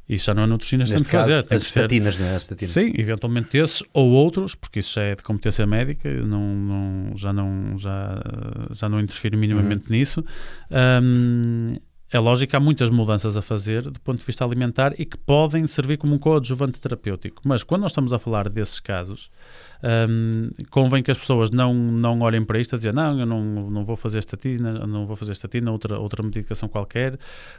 Isso 0.08 0.24
já 0.24 0.34
não 0.34 0.42
é 0.42 0.46
nutricionista 0.48 0.96
tem 0.96 1.04
que 1.04 1.10
fazer. 1.10 1.44
Tem 1.44 1.56
as 1.56 1.62
estatinas, 1.62 2.18
não 2.18 2.26
é? 2.26 2.34
As 2.34 2.42
estatinas. 2.42 2.74
Sim, 2.74 2.92
eventualmente 2.96 3.56
esses 3.56 3.80
ou 3.92 4.10
outros, 4.10 4.56
porque 4.56 4.80
isso 4.80 4.92
já 4.92 5.02
é 5.02 5.14
de 5.14 5.22
competência 5.22 5.64
médica, 5.64 6.12
não, 6.12 6.40
não, 6.40 7.16
já, 7.16 7.32
não, 7.32 7.78
já, 7.78 8.20
já 8.72 8.88
não 8.88 8.98
interfiro 8.98 9.38
minimamente 9.38 9.88
uhum. 9.88 9.96
nisso. 9.96 10.24
Um, 11.00 11.76
é 12.10 12.18
lógico 12.18 12.50
que 12.50 12.56
há 12.56 12.60
muitas 12.60 12.90
mudanças 12.90 13.36
a 13.36 13.42
fazer 13.42 13.82
do 13.82 14.00
ponto 14.00 14.18
de 14.18 14.26
vista 14.26 14.44
alimentar 14.44 14.94
e 14.98 15.06
que 15.06 15.16
podem 15.16 15.64
servir 15.68 15.96
como 15.96 16.16
um 16.16 16.18
coadjuvante 16.18 16.80
terapêutico. 16.80 17.40
Mas 17.44 17.62
quando 17.62 17.82
nós 17.82 17.92
estamos 17.92 18.12
a 18.12 18.18
falar 18.18 18.48
desses 18.48 18.80
casos, 18.80 19.30
um, 19.84 20.50
convém 20.70 21.02
que 21.02 21.10
as 21.10 21.18
pessoas 21.18 21.50
não, 21.50 21.74
não 21.74 22.20
olhem 22.20 22.42
para 22.42 22.58
isto 22.58 22.74
a 22.74 22.78
dizer 22.78 22.94
não, 22.94 23.20
eu 23.20 23.26
não, 23.26 23.42
não 23.70 23.84
vou 23.84 23.96
fazer 23.96 24.18
estatina, 24.18 24.86
não 24.86 25.06
vou 25.06 25.14
fazer 25.14 25.32
estatina, 25.32 25.70
outra, 25.70 25.98
outra 25.98 26.22
medicação 26.22 26.70
qualquer, 26.70 27.18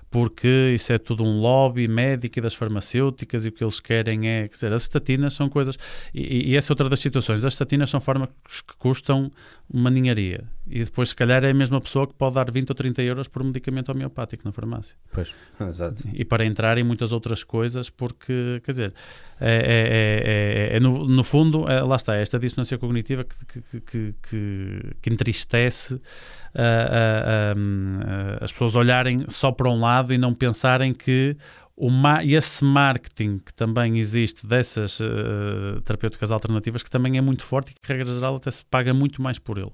porque 0.10 0.72
isso 0.74 0.92
é 0.92 0.98
tudo 0.98 1.24
um 1.24 1.40
lobby 1.40 1.88
médico 1.88 2.40
e 2.40 2.42
das 2.42 2.56
farmacêuticas 2.56 3.46
e 3.46 3.50
o 3.50 3.52
que 3.52 3.64
eles 3.64 3.80
querem 3.80 4.28
é, 4.28 4.48
quer 4.48 4.56
dizer, 4.56 4.74
as 4.74 4.82
estatinas 4.82 5.34
são 5.34 5.48
coisas, 5.48 5.78
e, 6.14 6.52
e 6.52 6.56
essa 6.56 6.72
é 6.72 6.74
outra 6.74 6.90
das 6.90 7.00
situações, 7.00 7.46
as 7.46 7.54
estatinas 7.54 7.92
são 7.92 8.00
fármacos 8.00 8.62
que 8.62 8.76
custam 8.78 9.32
uma 9.72 9.92
ninharia 9.92 10.46
e 10.68 10.84
depois 10.84 11.10
se 11.10 11.16
calhar 11.16 11.44
é 11.44 11.52
a 11.52 11.54
mesma 11.54 11.80
pessoa 11.80 12.08
que 12.08 12.14
pode 12.14 12.36
dar 12.36 12.52
20 12.52 12.70
ou 12.70 12.76
30 12.76 13.02
euros 13.04 13.28
por 13.28 13.42
um 13.42 13.46
medicamento 13.46 13.90
homeopático 13.92 14.44
na 14.46 14.52
farmácia. 14.52 14.96
Pois, 15.12 15.34
exato. 15.62 16.04
E 16.12 16.26
para 16.26 16.44
entrar 16.44 16.78
em 16.78 16.84
muitas 16.84 17.12
outras 17.12 17.44
coisas, 17.44 17.90
porque, 17.90 18.62
quer 18.64 18.72
dizer, 18.72 18.94
é, 19.40 20.72
é, 20.72 20.74
é, 20.74 20.78
é 20.78 20.80
no, 20.80 21.08
no, 21.08 21.24
fundo, 21.24 21.62
lá 21.62 21.96
está, 21.96 22.16
esta 22.16 22.40
dissonância 22.40 22.78
cognitiva 22.78 23.24
que, 23.24 23.62
que, 23.62 23.82
que, 23.82 24.16
que, 24.22 24.80
que 25.02 25.10
entristece 25.10 25.96
uh, 25.96 25.98
uh, 25.98 27.60
uh, 27.60 28.38
as 28.42 28.52
pessoas 28.52 28.76
olharem 28.76 29.26
só 29.28 29.52
para 29.52 29.70
um 29.70 29.80
lado 29.80 30.14
e 30.14 30.18
não 30.18 30.34
pensarem 30.34 30.94
que 30.94 31.36
o 31.78 31.90
esse 32.24 32.64
marketing 32.64 33.40
que 33.40 33.54
também 33.54 33.98
existe 33.98 34.48
dessas 34.48 35.00
uh, 35.02 35.82
terapêuticas 35.84 36.32
alternativas 36.32 36.82
que 36.82 36.90
também 36.90 37.18
é 37.18 37.22
muito 37.22 37.44
forte 37.44 37.72
e 37.72 37.74
que, 37.74 37.82
regra 37.86 38.14
geral, 38.14 38.38
até 38.38 38.50
se 38.50 38.64
paga 38.64 38.94
muito 38.94 39.22
mais 39.22 39.38
por 39.38 39.58
ele. 39.58 39.74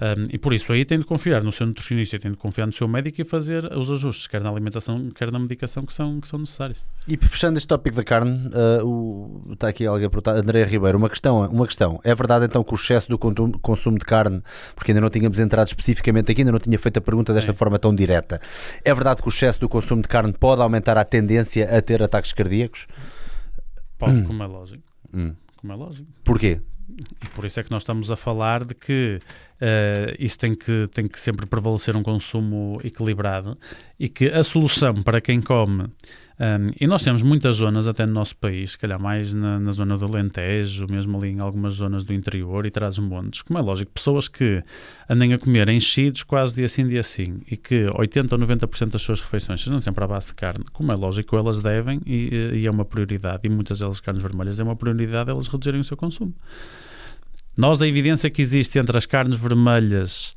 Um, 0.00 0.24
e 0.32 0.38
por 0.38 0.54
isso 0.54 0.72
aí 0.72 0.84
tem 0.84 0.98
de 0.98 1.04
confiar 1.04 1.42
no 1.42 1.50
seu 1.50 1.66
nutricionista, 1.66 2.18
tem 2.20 2.30
de 2.30 2.36
confiar 2.36 2.66
no 2.66 2.72
seu 2.72 2.86
médico 2.86 3.20
e 3.20 3.24
fazer 3.24 3.64
os 3.76 3.90
ajustes, 3.90 4.28
quer 4.28 4.40
na 4.40 4.48
alimentação, 4.48 5.10
quer 5.10 5.32
na 5.32 5.40
medicação 5.40 5.84
que 5.84 5.92
são, 5.92 6.20
que 6.20 6.28
são 6.28 6.38
necessários. 6.38 6.78
E 7.08 7.16
fechando 7.16 7.58
este 7.58 7.66
tópico 7.66 7.96
da 7.96 8.04
carne, 8.04 8.48
uh, 8.48 8.86
o, 8.86 9.52
está 9.52 9.68
aqui 9.68 9.84
alguém 9.86 10.06
a 10.06 10.10
perguntar, 10.10 10.36
André 10.36 10.64
Ribeiro, 10.64 10.98
uma 10.98 11.08
questão, 11.08 11.44
uma 11.48 11.66
questão. 11.66 11.98
É 12.04 12.14
verdade 12.14 12.44
então 12.44 12.62
que 12.62 12.72
o 12.72 12.76
excesso 12.76 13.08
do 13.08 13.18
consumo 13.18 13.98
de 13.98 14.04
carne, 14.04 14.40
porque 14.76 14.92
ainda 14.92 15.00
não 15.00 15.10
tínhamos 15.10 15.40
entrado 15.40 15.66
especificamente 15.66 16.30
aqui, 16.30 16.42
ainda 16.42 16.52
não 16.52 16.60
tinha 16.60 16.78
feito 16.78 16.98
a 16.98 17.00
pergunta 17.00 17.34
desta 17.34 17.52
forma 17.52 17.76
tão 17.76 17.92
direta. 17.92 18.40
É 18.84 18.94
verdade 18.94 19.20
que 19.20 19.26
o 19.26 19.30
excesso 19.30 19.58
do 19.58 19.68
consumo 19.68 20.02
de 20.02 20.08
carne 20.08 20.32
pode 20.32 20.62
aumentar 20.62 20.96
a 20.96 21.04
tendência 21.04 21.76
a 21.76 21.82
ter 21.82 22.00
ataques 22.00 22.32
cardíacos? 22.32 22.86
Pode, 23.98 24.12
hum. 24.12 24.24
como 24.24 24.42
é 24.44 24.46
lógico. 24.46 24.82
Hum. 25.12 25.34
Como 25.56 25.72
é 25.72 25.76
lógico. 25.76 26.08
Porquê? 26.24 26.60
E 26.88 27.28
por 27.34 27.44
isso 27.44 27.60
é 27.60 27.62
que 27.62 27.70
nós 27.70 27.82
estamos 27.82 28.10
a 28.10 28.16
falar 28.16 28.64
de 28.64 28.74
que 28.74 29.20
uh, 29.60 30.14
isso 30.18 30.38
tem 30.38 30.54
que, 30.54 30.86
tem 30.88 31.06
que 31.06 31.20
sempre 31.20 31.46
prevalecer 31.46 31.96
um 31.96 32.02
consumo 32.02 32.80
equilibrado 32.82 33.58
e 33.98 34.08
que 34.08 34.26
a 34.26 34.42
solução 34.42 35.02
para 35.02 35.20
quem 35.20 35.40
come 35.40 35.86
um, 36.40 36.70
e 36.80 36.86
nós 36.86 37.02
temos 37.02 37.20
muitas 37.20 37.56
zonas, 37.56 37.88
até 37.88 38.06
no 38.06 38.12
nosso 38.12 38.36
país, 38.36 38.70
se 38.70 38.78
calhar 38.78 39.00
mais 39.00 39.34
na, 39.34 39.58
na 39.58 39.72
zona 39.72 39.98
do 39.98 40.04
Alentejo, 40.04 40.86
mesmo 40.88 41.18
ali 41.18 41.30
em 41.30 41.40
algumas 41.40 41.72
zonas 41.72 42.04
do 42.04 42.14
interior 42.14 42.64
e 42.64 42.70
traz 42.70 42.96
montes, 42.98 43.42
como 43.42 43.58
é 43.58 43.62
lógico, 43.62 43.90
pessoas 43.90 44.28
que 44.28 44.62
andem 45.10 45.34
a 45.34 45.38
comer 45.38 45.68
enchidos 45.68 46.22
quase 46.22 46.54
dia 46.54 46.68
sim, 46.68 46.86
dia 46.86 47.02
sim, 47.02 47.40
e 47.50 47.56
que 47.56 47.86
80 47.92 48.36
ou 48.36 48.40
90% 48.40 48.90
das 48.90 49.02
suas 49.02 49.20
refeições 49.20 49.60
sejam 49.60 49.80
sempre 49.80 50.04
à 50.04 50.06
base 50.06 50.28
de 50.28 50.34
carne, 50.34 50.64
como 50.72 50.92
é 50.92 50.94
lógico, 50.94 51.36
elas 51.36 51.60
devem, 51.60 52.00
e, 52.06 52.52
e 52.54 52.66
é 52.66 52.70
uma 52.70 52.84
prioridade, 52.84 53.40
e 53.42 53.48
muitas 53.48 53.80
delas 53.80 53.98
carnes 53.98 54.22
vermelhas, 54.22 54.60
é 54.60 54.62
uma 54.62 54.76
prioridade 54.76 55.30
elas 55.30 55.48
reduzirem 55.48 55.80
o 55.80 55.84
seu 55.84 55.96
consumo. 55.96 56.32
Nós, 57.56 57.82
a 57.82 57.88
evidência 57.88 58.30
que 58.30 58.40
existe 58.40 58.78
entre 58.78 58.96
as 58.96 59.04
carnes 59.04 59.36
vermelhas 59.36 60.36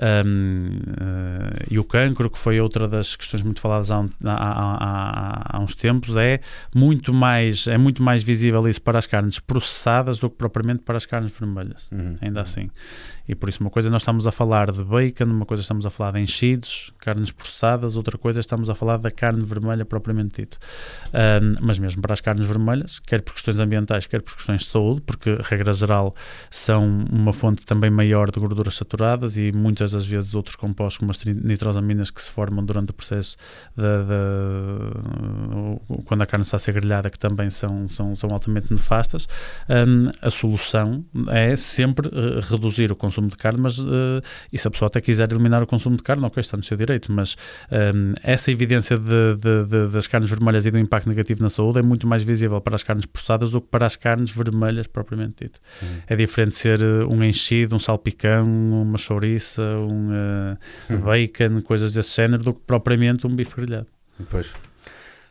um, 0.00 0.68
uh, 0.68 1.66
e 1.70 1.78
o 1.78 1.84
cancro, 1.84 2.30
que 2.30 2.38
foi 2.38 2.58
outra 2.58 2.88
das 2.88 3.14
questões 3.16 3.42
muito 3.42 3.60
faladas 3.60 3.90
há, 3.90 4.00
um, 4.00 4.08
há, 4.24 4.34
há, 4.34 5.56
há, 5.56 5.60
uns 5.60 5.74
tempos, 5.74 6.16
é 6.16 6.40
muito 6.74 7.12
mais 7.12 7.66
é 7.66 7.76
muito 7.76 8.02
mais 8.02 8.22
visível 8.22 8.66
isso 8.66 8.80
para 8.80 8.98
as 8.98 9.06
carnes 9.06 9.38
processadas 9.38 10.18
do 10.18 10.30
que 10.30 10.36
propriamente 10.36 10.82
para 10.82 10.96
as 10.96 11.04
carnes 11.04 11.32
vermelhas, 11.38 11.88
uhum. 11.92 12.14
ainda 12.20 12.40
assim. 12.40 12.70
E 13.30 13.34
por 13.36 13.48
isso, 13.48 13.60
uma 13.60 13.70
coisa 13.70 13.88
nós 13.88 14.02
estamos 14.02 14.26
a 14.26 14.32
falar 14.32 14.72
de 14.72 14.82
bacon, 14.82 15.26
uma 15.26 15.46
coisa 15.46 15.60
estamos 15.60 15.86
a 15.86 15.90
falar 15.90 16.14
de 16.14 16.20
enchidos, 16.20 16.92
carnes 16.98 17.30
processadas, 17.30 17.96
outra 17.96 18.18
coisa 18.18 18.40
estamos 18.40 18.68
a 18.68 18.74
falar 18.74 18.96
da 18.96 19.08
carne 19.08 19.44
vermelha 19.44 19.84
propriamente 19.84 20.40
dito. 20.40 20.58
Um, 21.14 21.54
mas 21.64 21.78
mesmo 21.78 22.02
para 22.02 22.12
as 22.12 22.20
carnes 22.20 22.44
vermelhas, 22.44 22.98
quer 22.98 23.22
por 23.22 23.32
questões 23.32 23.60
ambientais, 23.60 24.04
quer 24.04 24.20
por 24.20 24.34
questões 24.34 24.62
de 24.62 24.70
saúde, 24.70 25.02
porque, 25.02 25.38
regra 25.42 25.72
geral, 25.72 26.12
são 26.50 27.04
uma 27.08 27.32
fonte 27.32 27.64
também 27.64 27.88
maior 27.88 28.32
de 28.32 28.40
gorduras 28.40 28.74
saturadas 28.74 29.36
e 29.36 29.52
muitas 29.52 29.92
das 29.92 30.04
vezes 30.04 30.34
outros 30.34 30.56
compostos, 30.56 30.98
como 30.98 31.12
as 31.12 31.24
nitrosaminas, 31.24 32.10
que 32.10 32.20
se 32.20 32.32
formam 32.32 32.64
durante 32.64 32.90
o 32.90 32.94
processo 32.94 33.36
de, 33.76 33.84
de, 33.84 35.78
quando 36.04 36.22
a 36.22 36.26
carne 36.26 36.42
está 36.42 36.56
a 36.56 36.58
ser 36.58 36.72
grelhada, 36.72 37.08
que 37.08 37.18
também 37.18 37.48
são, 37.48 37.88
são, 37.90 38.16
são 38.16 38.30
altamente 38.30 38.72
nefastas. 38.72 39.28
Um, 39.68 40.10
a 40.20 40.30
solução 40.30 41.04
é 41.28 41.54
sempre 41.54 42.08
uh, 42.08 42.40
reduzir 42.40 42.90
o 42.90 42.96
consumo 42.96 43.19
de 43.28 43.36
carne, 43.36 43.60
mas 43.60 43.78
uh, 43.78 44.22
e 44.52 44.58
se 44.58 44.66
a 44.66 44.70
pessoa 44.70 44.86
até 44.86 45.00
quiser 45.00 45.30
eliminar 45.30 45.62
o 45.62 45.66
consumo 45.66 45.96
de 45.96 46.02
carne, 46.02 46.24
ok, 46.24 46.40
está 46.40 46.56
no 46.56 46.62
seu 46.62 46.76
direito, 46.76 47.12
mas 47.12 47.36
um, 47.70 48.14
essa 48.22 48.50
evidência 48.50 48.96
de, 48.98 49.34
de, 49.36 49.64
de, 49.64 49.88
das 49.88 50.06
carnes 50.06 50.28
vermelhas 50.28 50.66
e 50.66 50.70
do 50.70 50.78
impacto 50.78 51.08
negativo 51.08 51.42
na 51.42 51.48
saúde 51.48 51.78
é 51.78 51.82
muito 51.82 52.06
mais 52.06 52.22
visível 52.22 52.60
para 52.60 52.74
as 52.74 52.82
carnes 52.82 53.06
processadas 53.06 53.50
do 53.50 53.60
que 53.60 53.68
para 53.68 53.86
as 53.86 53.96
carnes 53.96 54.30
vermelhas 54.30 54.86
propriamente 54.86 55.44
dito. 55.44 55.60
Uhum. 55.82 56.00
É 56.06 56.16
diferente 56.16 56.56
ser 56.56 56.82
um 56.82 57.22
enchido, 57.22 57.74
um 57.74 57.78
salpicão, 57.78 58.46
uma 58.46 58.98
chouriça, 58.98 59.62
um 59.62 60.10
uh, 60.10 60.58
uhum. 60.90 61.00
bacon, 61.00 61.60
coisas 61.62 61.92
desse 61.92 62.16
género, 62.16 62.42
do 62.42 62.54
que 62.54 62.60
propriamente 62.66 63.26
um 63.26 63.34
bife 63.34 63.54
grelhado. 63.56 63.86
Pois. 64.30 64.50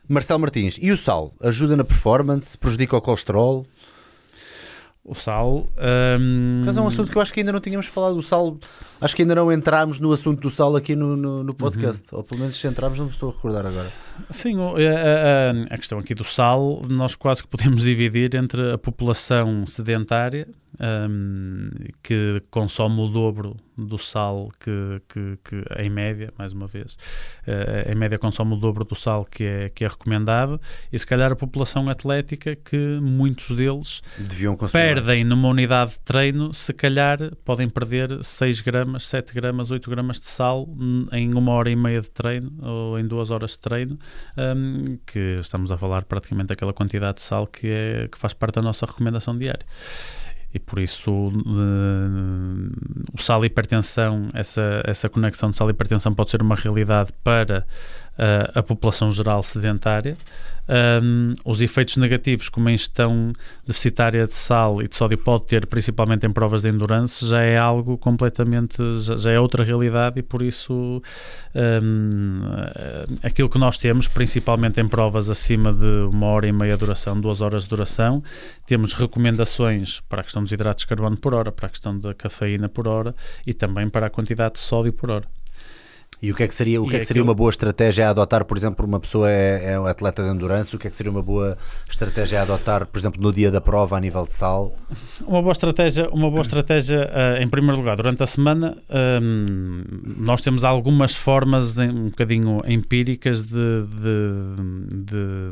Marcelo 0.07 0.39
Martins, 0.39 0.75
e 0.81 0.91
o 0.91 0.97
sal? 0.97 1.35
Ajuda 1.39 1.77
na 1.77 1.83
performance? 1.83 2.57
Prejudica 2.57 2.97
o 2.97 3.01
colesterol? 3.01 3.67
O 5.09 5.15
sal. 5.15 5.67
Um... 6.19 6.61
Mas 6.63 6.77
é 6.77 6.81
um 6.81 6.85
assunto 6.85 7.11
que 7.11 7.17
eu 7.17 7.21
acho 7.21 7.33
que 7.33 7.39
ainda 7.39 7.51
não 7.51 7.59
tínhamos 7.59 7.87
falado. 7.87 8.15
O 8.15 8.21
sal, 8.21 8.59
acho 9.01 9.15
que 9.15 9.23
ainda 9.23 9.33
não 9.33 9.51
entramos 9.51 9.99
no 9.99 10.13
assunto 10.13 10.39
do 10.39 10.51
sal 10.51 10.75
aqui 10.75 10.95
no, 10.95 11.17
no, 11.17 11.43
no 11.43 11.51
podcast. 11.51 12.03
Uhum. 12.11 12.19
Ou 12.19 12.23
pelo 12.23 12.41
menos 12.41 12.55
se 12.59 12.67
entramos, 12.67 12.99
não 12.99 13.05
me 13.05 13.11
estou 13.11 13.29
a 13.29 13.33
recordar 13.33 13.65
agora. 13.65 13.91
Sim, 14.29 14.57
a, 14.59 15.71
a, 15.71 15.73
a, 15.73 15.77
questão 15.77 15.97
aqui 15.97 16.13
do 16.13 16.23
sal, 16.23 16.83
nós 16.87 17.15
quase 17.15 17.41
que 17.41 17.49
podemos 17.49 17.81
dividir 17.81 18.35
entre 18.35 18.73
a 18.73 18.77
população 18.77 19.65
sedentária 19.65 20.47
um, 20.79 21.69
que 22.01 22.41
consome 22.49 23.01
o 23.01 23.07
dobro 23.07 23.57
do 23.77 23.97
sal 23.97 24.49
que, 24.59 25.01
que, 25.07 25.37
que, 25.43 25.83
em 25.83 25.89
média, 25.89 26.33
mais 26.37 26.53
uma 26.53 26.67
vez, 26.67 26.93
uh, 27.47 27.91
em 27.91 27.95
média 27.95 28.17
consome 28.17 28.53
o 28.53 28.57
dobro 28.57 28.83
do 28.83 28.95
sal 28.95 29.25
que 29.25 29.43
é, 29.43 29.69
que 29.69 29.85
é 29.85 29.87
recomendado. 29.87 30.59
E 30.91 30.99
se 30.99 31.05
calhar 31.05 31.31
a 31.31 31.35
população 31.35 31.89
atlética 31.89 32.55
que 32.55 32.99
muitos 33.01 33.55
deles 33.55 34.01
perdem 34.71 35.23
numa 35.23 35.47
unidade 35.49 35.91
de 35.91 35.99
treino, 36.01 36.53
se 36.53 36.73
calhar 36.73 37.17
podem 37.45 37.69
perder 37.69 38.23
6 38.23 38.61
gramas, 38.61 39.05
7 39.07 39.33
gramas, 39.33 39.71
8 39.71 39.89
gramas 39.89 40.19
de 40.19 40.27
sal 40.27 40.67
em 41.11 41.33
uma 41.33 41.53
hora 41.53 41.69
e 41.69 41.75
meia 41.75 42.01
de 42.01 42.11
treino 42.11 42.51
ou 42.61 42.99
em 42.99 43.07
duas 43.07 43.31
horas 43.31 43.51
de 43.51 43.59
treino, 43.59 43.97
um, 44.37 44.97
que 45.05 45.37
estamos 45.39 45.71
a 45.71 45.77
falar 45.77 46.03
praticamente 46.05 46.47
daquela 46.47 46.73
quantidade 46.73 47.17
de 47.17 47.23
sal 47.23 47.47
que, 47.47 47.67
é, 47.67 48.07
que 48.07 48.17
faz 48.17 48.33
parte 48.33 48.55
da 48.55 48.61
nossa 48.61 48.85
recomendação 48.85 49.37
diária 49.37 49.65
e 50.53 50.59
por 50.59 50.79
isso 50.79 51.11
uh, 51.11 52.67
o 53.13 53.21
sal 53.21 53.43
e 53.43 53.47
hipertensão, 53.47 54.29
essa, 54.33 54.81
essa 54.85 55.07
conexão 55.07 55.51
de 55.51 55.57
sal 55.57 55.69
e 55.69 55.71
hipertensão 55.71 56.13
pode 56.13 56.31
ser 56.31 56.41
uma 56.41 56.55
realidade 56.55 57.11
para 57.23 57.65
a 58.53 58.61
população 58.61 59.11
geral 59.11 59.41
sedentária. 59.41 60.17
Um, 60.69 61.33
os 61.43 61.61
efeitos 61.61 61.97
negativos 61.97 62.47
que 62.47 62.59
uma 62.59 62.71
ingestão 62.71 63.33
deficitária 63.65 64.27
de 64.27 64.35
sal 64.35 64.83
e 64.83 64.87
de 64.87 64.95
sódio 64.95 65.17
pode 65.17 65.47
ter, 65.47 65.65
principalmente 65.65 66.27
em 66.27 66.31
provas 66.31 66.61
de 66.61 66.69
endurance, 66.69 67.27
já 67.27 67.41
é 67.41 67.57
algo 67.57 67.97
completamente, 67.97 68.77
já, 68.99 69.15
já 69.15 69.31
é 69.31 69.39
outra 69.39 69.63
realidade 69.63 70.19
e 70.19 70.21
por 70.21 70.43
isso 70.43 71.01
um, 71.55 72.41
aquilo 73.23 73.49
que 73.49 73.57
nós 73.57 73.79
temos, 73.79 74.07
principalmente 74.07 74.79
em 74.79 74.87
provas 74.87 75.27
acima 75.27 75.73
de 75.73 75.87
uma 76.13 76.27
hora 76.27 76.47
e 76.47 76.51
meia 76.51 76.73
de 76.73 76.77
duração, 76.77 77.19
duas 77.19 77.41
horas 77.41 77.63
de 77.63 77.69
duração, 77.69 78.21
temos 78.67 78.93
recomendações 78.93 80.01
para 80.07 80.21
a 80.21 80.23
questão 80.23 80.43
dos 80.43 80.51
hidratos 80.51 80.83
de 80.83 80.87
carbono 80.87 81.17
por 81.17 81.33
hora, 81.33 81.51
para 81.51 81.65
a 81.65 81.69
questão 81.69 81.97
da 81.97 82.13
cafeína 82.13 82.69
por 82.69 82.87
hora 82.87 83.15
e 83.43 83.55
também 83.55 83.89
para 83.89 84.05
a 84.05 84.09
quantidade 84.11 84.53
de 84.53 84.59
sódio 84.59 84.93
por 84.93 85.09
hora. 85.09 85.38
E 86.21 86.31
o 86.31 86.35
que 86.35 86.43
é 86.43 86.47
que 86.47 86.53
seria, 86.53 86.81
o 86.81 86.87
que 86.87 86.97
é 86.97 86.99
que 86.99 87.05
seria 87.05 87.23
uma 87.23 87.33
boa 87.33 87.49
estratégia 87.49 88.07
a 88.07 88.09
adotar, 88.09 88.43
por 88.43 88.57
exemplo, 88.57 88.85
uma 88.85 88.99
pessoa 88.99 89.31
é, 89.31 89.73
é 89.73 89.79
um 89.79 89.85
atleta 89.85 90.21
de 90.21 90.29
endurance, 90.29 90.75
o 90.75 90.79
que 90.79 90.87
é 90.87 90.89
que 90.89 90.95
seria 90.95 91.11
uma 91.11 91.21
boa 91.21 91.57
estratégia 91.89 92.39
a 92.39 92.41
adotar, 92.41 92.85
por 92.85 92.99
exemplo, 92.99 93.21
no 93.21 93.31
dia 93.31 93.49
da 93.49 93.61
prova 93.61 93.95
a 93.95 93.99
nível 94.01 94.25
de 94.25 94.33
sal? 94.33 94.75
Uma 95.25 95.41
boa 95.41 95.53
estratégia, 95.53 96.09
uma 96.09 96.29
boa 96.29 96.41
estratégia 96.41 97.09
uh, 97.09 97.41
em 97.41 97.47
primeiro 97.47 97.77
lugar, 97.77 97.95
durante 97.95 98.21
a 98.21 98.27
semana 98.27 98.77
um, 99.21 99.83
nós 100.17 100.41
temos 100.41 100.65
algumas 100.65 101.15
formas 101.15 101.77
um 101.77 102.09
bocadinho 102.09 102.61
empíricas 102.67 103.43
de, 103.43 103.53
de, 103.53 104.93
de, 104.93 105.51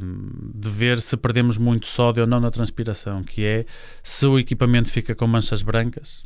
de 0.53 0.69
ver 0.69 0.99
se 0.99 1.15
perdemos 1.15 1.57
muito 1.57 1.87
sódio 1.87 2.23
ou 2.23 2.27
não 2.27 2.41
na 2.41 2.51
transpiração, 2.51 3.23
que 3.23 3.45
é 3.45 3.65
se 4.03 4.27
o 4.27 4.37
equipamento 4.37 4.91
fica 4.91 5.15
com 5.15 5.25
manchas 5.27 5.61
brancas, 5.61 6.25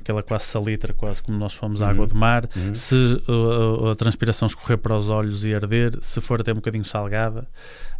aquela 0.00 0.22
quase 0.22 0.44
salitra, 0.44 0.92
quase 0.92 1.22
como 1.22 1.38
nós 1.38 1.54
fomos 1.54 1.80
à 1.80 1.88
água 1.88 2.06
do 2.06 2.14
mar, 2.14 2.48
uhum. 2.56 2.74
se 2.74 2.94
uh, 3.28 3.90
a 3.90 3.94
transpiração 3.94 4.46
escorrer 4.46 4.78
para 4.78 4.96
os 4.96 5.08
olhos 5.08 5.44
e 5.44 5.54
arder, 5.54 5.98
se 6.00 6.20
for 6.20 6.40
até 6.40 6.52
um 6.52 6.56
bocadinho 6.56 6.84
salgada. 6.84 7.46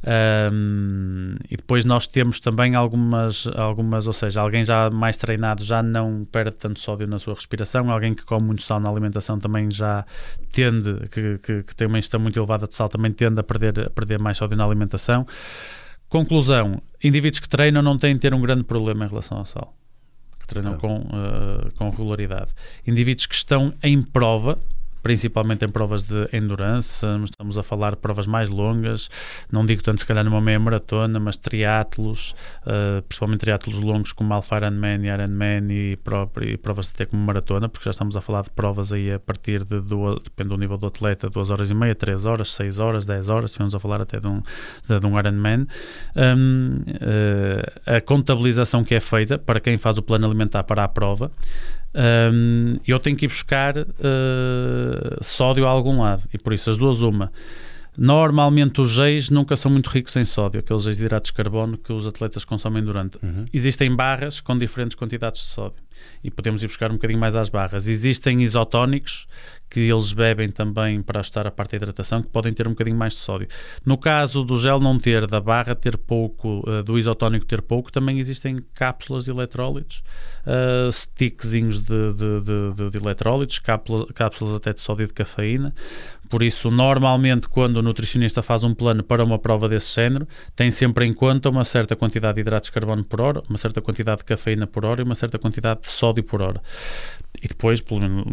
Um, 0.02 1.36
e 1.50 1.56
depois 1.58 1.84
nós 1.84 2.06
temos 2.06 2.40
também 2.40 2.74
algumas, 2.74 3.46
algumas, 3.54 4.06
ou 4.06 4.14
seja, 4.14 4.40
alguém 4.40 4.64
já 4.64 4.88
mais 4.88 5.16
treinado 5.18 5.62
já 5.62 5.82
não 5.82 6.24
perde 6.24 6.52
tanto 6.52 6.80
sódio 6.80 7.06
na 7.06 7.18
sua 7.18 7.34
respiração, 7.34 7.90
alguém 7.90 8.14
que 8.14 8.24
come 8.24 8.46
muito 8.46 8.62
sal 8.62 8.80
na 8.80 8.90
alimentação 8.90 9.38
também 9.38 9.70
já 9.70 10.04
tende, 10.52 11.06
que, 11.08 11.38
que, 11.38 11.62
que 11.64 11.76
tem 11.76 11.86
uma 11.86 11.98
ingestão 11.98 12.18
muito 12.18 12.38
elevada 12.38 12.66
de 12.66 12.74
sal, 12.74 12.88
também 12.88 13.12
tende 13.12 13.40
a 13.40 13.42
perder, 13.42 13.78
a 13.86 13.90
perder 13.90 14.18
mais 14.18 14.38
sódio 14.38 14.56
na 14.56 14.64
alimentação. 14.64 15.26
Conclusão: 16.08 16.80
indivíduos 17.04 17.40
que 17.40 17.48
treinam 17.48 17.82
não 17.82 17.98
têm 17.98 18.14
de 18.14 18.20
ter 18.20 18.32
um 18.32 18.40
grande 18.40 18.64
problema 18.64 19.04
em 19.04 19.08
relação 19.08 19.38
ao 19.38 19.44
sal 19.44 19.74
treinam 20.50 20.76
com, 20.76 20.98
uh, 20.98 21.72
com 21.76 21.88
regularidade. 21.90 22.50
Indivíduos 22.86 23.26
que 23.26 23.34
estão 23.34 23.72
em 23.82 24.02
prova, 24.02 24.58
principalmente 25.02 25.64
em 25.64 25.68
provas 25.68 26.02
de 26.02 26.28
endurance, 26.32 27.04
estamos 27.24 27.58
a 27.58 27.62
falar 27.62 27.92
de 27.92 27.96
provas 27.98 28.26
mais 28.26 28.48
longas, 28.48 29.08
não 29.50 29.64
digo 29.64 29.82
tanto 29.82 30.00
se 30.00 30.06
calhar 30.06 30.24
numa 30.24 30.40
meia 30.40 30.58
maratona, 30.58 31.18
mas 31.18 31.36
triatlos, 31.36 32.34
uh, 32.62 33.02
principalmente 33.02 33.40
triatlos 33.40 33.76
longos 33.76 34.12
como 34.12 34.32
Alpha 34.34 34.56
Ironman 34.56 35.02
e 35.02 35.08
Ironman 35.08 35.66
e, 35.70 35.98
e 36.42 36.56
provas 36.56 36.90
até 36.92 37.06
como 37.06 37.22
maratona, 37.22 37.68
porque 37.68 37.84
já 37.84 37.90
estamos 37.90 38.16
a 38.16 38.20
falar 38.20 38.42
de 38.42 38.50
provas 38.50 38.92
aí 38.92 39.12
a 39.12 39.18
partir 39.18 39.64
de, 39.64 39.80
duas, 39.80 40.22
depende 40.22 40.50
do 40.50 40.56
nível 40.56 40.76
do 40.76 40.86
atleta, 40.86 41.28
2 41.28 41.50
horas 41.50 41.70
e 41.70 41.74
meia, 41.74 41.94
3 41.94 42.26
horas, 42.26 42.52
6 42.52 42.78
horas, 42.78 43.06
10 43.06 43.28
horas, 43.28 43.50
estivemos 43.50 43.74
a 43.74 43.78
falar 43.78 44.00
até 44.00 44.20
de 44.20 44.26
um, 44.26 44.42
de, 44.88 45.00
de 45.00 45.06
um 45.06 45.18
Ironman. 45.18 45.66
Um, 46.16 46.82
uh, 46.86 47.96
a 47.96 48.00
contabilização 48.00 48.84
que 48.84 48.94
é 48.94 49.00
feita 49.00 49.38
para 49.38 49.60
quem 49.60 49.78
faz 49.78 49.98
o 49.98 50.02
plano 50.02 50.26
alimentar 50.26 50.62
para 50.64 50.84
a 50.84 50.88
prova 50.88 51.30
um, 51.94 52.74
eu 52.86 52.98
tenho 53.00 53.16
que 53.16 53.24
ir 53.26 53.28
buscar 53.28 53.76
uh, 53.78 53.84
sódio 55.22 55.66
a 55.66 55.70
algum 55.70 56.00
lado. 56.02 56.22
E 56.32 56.38
por 56.38 56.52
isso 56.52 56.70
as 56.70 56.76
duas, 56.76 57.00
uma. 57.00 57.32
Normalmente 57.98 58.80
os 58.80 58.92
geis 58.92 59.30
nunca 59.30 59.56
são 59.56 59.70
muito 59.70 59.90
ricos 59.90 60.14
em 60.16 60.24
sódio, 60.24 60.60
aqueles 60.60 60.82
geis 60.84 60.96
de 60.96 61.04
hidratos 61.04 61.30
de 61.30 61.34
carbono 61.34 61.76
que 61.76 61.92
os 61.92 62.06
atletas 62.06 62.44
consomem 62.44 62.82
durante. 62.82 63.18
Uhum. 63.22 63.44
Existem 63.52 63.94
barras 63.94 64.40
com 64.40 64.56
diferentes 64.56 64.94
quantidades 64.94 65.42
de 65.42 65.48
sódio 65.48 65.82
e 66.22 66.30
podemos 66.30 66.62
ir 66.62 66.66
buscar 66.66 66.90
um 66.90 66.94
bocadinho 66.94 67.18
mais 67.18 67.36
às 67.36 67.48
barras. 67.48 67.88
Existem 67.88 68.42
isotónicos 68.42 69.26
que 69.70 69.88
eles 69.88 70.12
bebem 70.12 70.50
também 70.50 71.00
para 71.00 71.20
ajustar 71.20 71.46
a 71.46 71.50
parte 71.50 71.70
da 71.70 71.76
hidratação, 71.76 72.20
que 72.20 72.28
podem 72.28 72.52
ter 72.52 72.66
um 72.66 72.70
bocadinho 72.70 72.96
mais 72.96 73.12
de 73.12 73.20
sódio. 73.20 73.46
No 73.86 73.96
caso 73.96 74.42
do 74.42 74.58
gel 74.58 74.80
não 74.80 74.98
ter, 74.98 75.28
da 75.28 75.40
barra 75.40 75.76
ter 75.76 75.96
pouco, 75.96 76.68
uh, 76.68 76.82
do 76.82 76.98
isotónico 76.98 77.46
ter 77.46 77.62
pouco, 77.62 77.92
também 77.92 78.18
existem 78.18 78.58
cápsulas 78.74 79.24
de 79.24 79.30
eletrólitos, 79.30 80.02
uh, 80.44 80.90
stickzinhos 80.90 81.80
de, 81.80 82.12
de, 82.12 82.40
de, 82.74 82.90
de 82.90 82.98
eletrólitos, 82.98 83.60
cápsulas, 83.60 84.06
cápsulas 84.12 84.54
até 84.56 84.72
de 84.72 84.80
sódio 84.80 85.06
de 85.06 85.12
cafeína. 85.12 85.72
Por 86.28 86.44
isso, 86.44 86.70
normalmente, 86.70 87.48
quando 87.48 87.78
o 87.78 87.82
nutricionista 87.82 88.40
faz 88.40 88.62
um 88.62 88.72
plano 88.72 89.02
para 89.02 89.24
uma 89.24 89.36
prova 89.36 89.68
desse 89.68 89.92
género, 89.96 90.28
tem 90.54 90.70
sempre 90.70 91.04
em 91.04 91.12
conta 91.12 91.48
uma 91.48 91.64
certa 91.64 91.96
quantidade 91.96 92.36
de 92.36 92.42
hidratos 92.42 92.68
de 92.68 92.72
carbono 92.72 93.04
por 93.04 93.20
hora, 93.20 93.42
uma 93.48 93.58
certa 93.58 93.80
quantidade 93.80 94.18
de 94.18 94.24
cafeína 94.26 94.64
por 94.64 94.84
hora 94.84 95.00
e 95.00 95.04
uma 95.04 95.16
certa 95.16 95.40
quantidade 95.40 95.80
de 95.80 95.89
sódio 95.90 96.22
por 96.22 96.42
hora. 96.42 96.60
E 97.42 97.48
depois, 97.48 97.80
pelo 97.80 98.00
menos, 98.00 98.24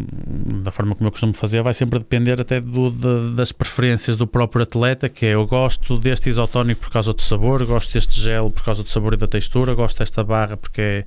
da 0.62 0.70
forma 0.70 0.94
como 0.94 1.06
eu 1.06 1.10
costumo 1.10 1.32
fazer, 1.32 1.62
vai 1.62 1.72
sempre 1.72 1.98
depender 1.98 2.40
até 2.40 2.60
do, 2.60 2.90
de, 2.90 3.36
das 3.36 3.52
preferências 3.52 4.16
do 4.16 4.26
próprio 4.26 4.64
atleta, 4.64 5.08
que 5.08 5.24
é 5.24 5.34
eu 5.34 5.46
gosto 5.46 5.98
deste 5.98 6.28
isotónico 6.28 6.80
por 6.82 6.90
causa 6.90 7.14
do 7.14 7.22
sabor, 7.22 7.64
gosto 7.64 7.92
deste 7.92 8.20
gel 8.20 8.50
por 8.50 8.62
causa 8.62 8.82
do 8.82 8.90
sabor 8.90 9.14
e 9.14 9.16
da 9.16 9.26
textura, 9.26 9.72
gosto 9.74 9.98
desta 9.98 10.22
barra 10.22 10.56
porque 10.56 10.80
é... 10.80 11.04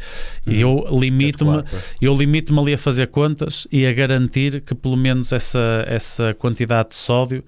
Uhum. 0.48 0.54
E 0.54 0.62
eu 0.62 0.88
limito-me 0.90 1.60
é 1.60 1.64
eu 2.02 2.16
limito-me 2.16 2.60
ali 2.60 2.74
a 2.74 2.78
fazer 2.78 3.08
contas 3.08 3.68
e 3.72 3.86
a 3.86 3.94
garantir 3.94 4.62
que 4.62 4.74
pelo 4.74 4.98
menos 4.98 5.32
essa, 5.32 5.84
essa 5.86 6.34
quantidade 6.34 6.90
de 6.90 6.96
sódio 6.96 7.44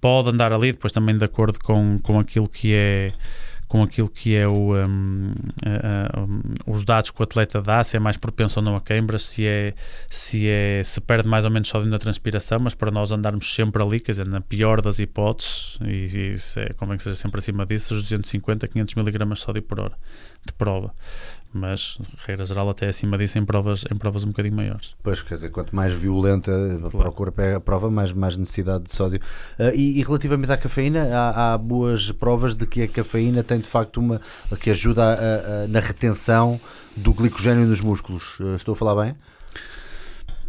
pode 0.00 0.30
andar 0.30 0.52
ali, 0.52 0.72
depois 0.72 0.92
também 0.92 1.16
de 1.16 1.24
acordo 1.24 1.58
com, 1.60 1.98
com 2.02 2.18
aquilo 2.18 2.48
que 2.48 2.72
é 2.74 3.08
com 3.68 3.82
aquilo 3.82 4.08
que 4.08 4.34
é 4.34 4.46
o, 4.46 4.74
um, 4.74 5.32
uh, 5.66 6.20
um, 6.20 6.40
os 6.66 6.84
dados 6.84 7.10
que 7.10 7.20
o 7.20 7.24
atleta 7.24 7.60
dá, 7.60 7.82
se 7.82 7.96
é 7.96 8.00
mais 8.00 8.16
propenso 8.16 8.60
ou 8.60 8.64
não 8.64 8.76
a 8.76 8.80
queimbras, 8.80 9.22
se 9.22 9.46
é 9.46 9.74
se 10.10 10.48
é 10.48 10.82
se 10.84 11.00
perde 11.00 11.28
mais 11.28 11.44
ou 11.44 11.50
menos 11.50 11.68
sódio 11.68 11.88
na 11.88 11.98
transpiração, 11.98 12.58
mas 12.60 12.74
para 12.74 12.90
nós 12.90 13.10
andarmos 13.10 13.54
sempre 13.54 13.82
ali, 13.82 14.00
quer 14.00 14.12
dizer, 14.12 14.26
na 14.26 14.40
pior 14.40 14.80
das 14.80 14.98
hipóteses, 14.98 15.78
e, 15.82 16.06
e 16.06 16.60
é, 16.60 16.72
convém 16.74 16.96
que 16.96 17.02
seja 17.02 17.16
sempre 17.16 17.38
acima 17.38 17.66
disso, 17.66 17.94
os 17.94 18.02
250 18.02 18.68
500 18.68 18.94
miligramas 18.94 19.38
de 19.38 19.44
sódio 19.44 19.62
por 19.62 19.80
hora 19.80 19.96
de 20.44 20.52
prova 20.52 20.92
mas 21.54 21.96
regra 22.26 22.44
geral 22.44 22.68
até 22.68 22.88
acima 22.88 23.16
disso 23.16 23.38
em 23.38 23.44
provas, 23.44 23.84
em 23.90 23.96
provas 23.96 24.24
um 24.24 24.28
bocadinho 24.28 24.56
maiores. 24.56 24.96
Pois, 25.02 25.22
quer 25.22 25.36
dizer, 25.36 25.50
quanto 25.50 25.74
mais 25.74 25.92
violenta 25.92 26.50
a 26.84 26.90
procura 26.90 27.30
pega 27.30 27.58
a 27.58 27.60
prova, 27.60 27.88
mais, 27.88 28.12
mais 28.12 28.36
necessidade 28.36 28.84
de 28.84 28.92
sódio. 28.92 29.20
Uh, 29.58 29.70
e, 29.72 30.00
e, 30.00 30.02
relativamente 30.02 30.50
à 30.50 30.56
cafeína, 30.56 31.04
há, 31.16 31.54
há, 31.54 31.58
boas 31.58 32.10
provas 32.10 32.56
de 32.56 32.66
que 32.66 32.82
a 32.82 32.88
cafeína 32.88 33.44
tem 33.44 33.60
de 33.60 33.68
facto 33.68 33.98
uma 33.98 34.20
que 34.60 34.70
ajuda 34.70 35.04
a, 35.04 35.14
a, 35.14 35.68
na 35.68 35.78
retenção 35.78 36.60
do 36.96 37.12
glicogênio 37.12 37.66
nos 37.66 37.80
músculos. 37.80 38.38
Uh, 38.40 38.56
estou 38.56 38.72
a 38.72 38.76
falar 38.76 39.04
bem? 39.04 39.14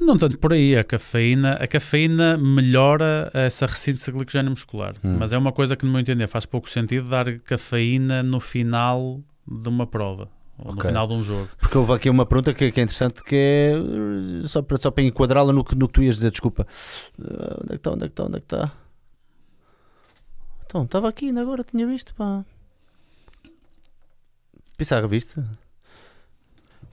Não 0.01 0.17
tanto 0.17 0.39
por 0.39 0.53
aí, 0.53 0.75
a 0.75 0.83
cafeína, 0.83 1.53
a 1.53 1.67
cafeína 1.67 2.35
melhora 2.35 3.29
essa 3.33 3.67
ressíntese 3.67 4.05
de 4.05 4.11
glicogênio 4.11 4.49
muscular, 4.49 4.95
hum. 5.03 5.17
mas 5.19 5.31
é 5.31 5.37
uma 5.37 5.51
coisa 5.51 5.75
que 5.75 5.85
no 5.85 5.91
meu 5.91 6.01
entender 6.01 6.27
faz 6.27 6.45
pouco 6.45 6.69
sentido 6.69 7.09
dar 7.09 7.31
cafeína 7.39 8.23
no 8.23 8.39
final 8.39 9.21
de 9.47 9.69
uma 9.69 9.85
prova 9.85 10.34
ou 10.57 10.71
okay. 10.71 10.75
no 10.75 10.81
final 10.83 11.07
de 11.07 11.13
um 11.13 11.23
jogo. 11.23 11.49
Porque 11.59 11.77
houve 11.77 11.93
aqui 11.93 12.09
uma 12.09 12.25
pergunta 12.25 12.53
que, 12.53 12.71
que 12.71 12.79
é 12.79 12.83
interessante 12.83 13.23
que 13.23 13.35
é 13.35 14.47
só 14.47 14.61
para, 14.61 14.77
só 14.77 14.91
para 14.91 15.03
enquadrá-la 15.03 15.51
no, 15.51 15.65
no 15.75 15.87
que 15.87 15.93
tu 15.93 16.01
ias 16.01 16.15
dizer, 16.15 16.31
desculpa. 16.31 16.65
Uh, 17.19 17.63
onde 17.63 17.73
é 17.73 17.75
que 17.75 17.75
está? 17.75 17.91
Onde 17.91 18.05
é 18.05 18.07
que 18.07 18.13
está? 18.13 18.23
Onde 18.23 18.37
é 18.37 18.39
que 18.39 18.45
está? 18.45 18.71
Então, 20.65 20.83
estava 20.83 21.09
aqui 21.09 21.27
ainda 21.27 21.41
agora, 21.41 21.63
tinha 21.63 21.85
visto, 21.85 22.13
pá. 22.15 22.43
Pissarra, 24.77 25.07
viste? 25.07 25.41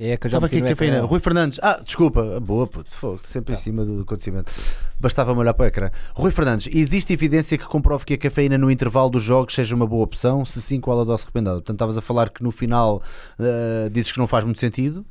É 0.04 0.16
que 0.16 0.26
eu 0.26 0.30
já 0.30 0.38
Estava 0.38 0.46
aqui 0.46 0.58
a 0.58 0.68
cafeína. 0.68 1.02
Rui 1.02 1.20
Fernandes. 1.20 1.60
Ah, 1.62 1.80
desculpa. 1.80 2.40
Boa, 2.40 2.66
puto. 2.66 2.92
Fogo, 2.96 3.20
sempre 3.22 3.54
tá. 3.54 3.60
em 3.60 3.62
cima 3.62 3.84
do 3.84 4.00
acontecimento. 4.00 4.52
Bastava-me 4.98 5.38
olhar 5.38 5.54
para 5.54 5.62
o 5.62 5.66
ecrã. 5.66 5.90
Rui 6.12 6.32
Fernandes, 6.32 6.68
existe 6.74 7.12
evidência 7.12 7.56
que 7.56 7.64
comprove 7.64 8.04
que 8.04 8.14
a 8.14 8.18
cafeína 8.18 8.58
no 8.58 8.68
intervalo 8.68 9.10
dos 9.10 9.22
jogos 9.22 9.54
seja 9.54 9.76
uma 9.76 9.86
boa 9.86 10.02
opção? 10.02 10.44
Se 10.44 10.60
sim, 10.60 10.80
qual 10.80 11.00
a 11.00 11.04
dose 11.04 11.24
recomendada? 11.24 11.58
Portanto, 11.58 11.76
estavas 11.76 11.96
a 11.96 12.00
falar 12.00 12.30
que 12.30 12.42
no 12.42 12.50
final 12.50 13.00
uh, 13.38 13.88
dizes 13.90 14.10
que 14.10 14.18
não 14.18 14.26
faz 14.26 14.44
muito 14.44 14.58
sentido 14.58 15.06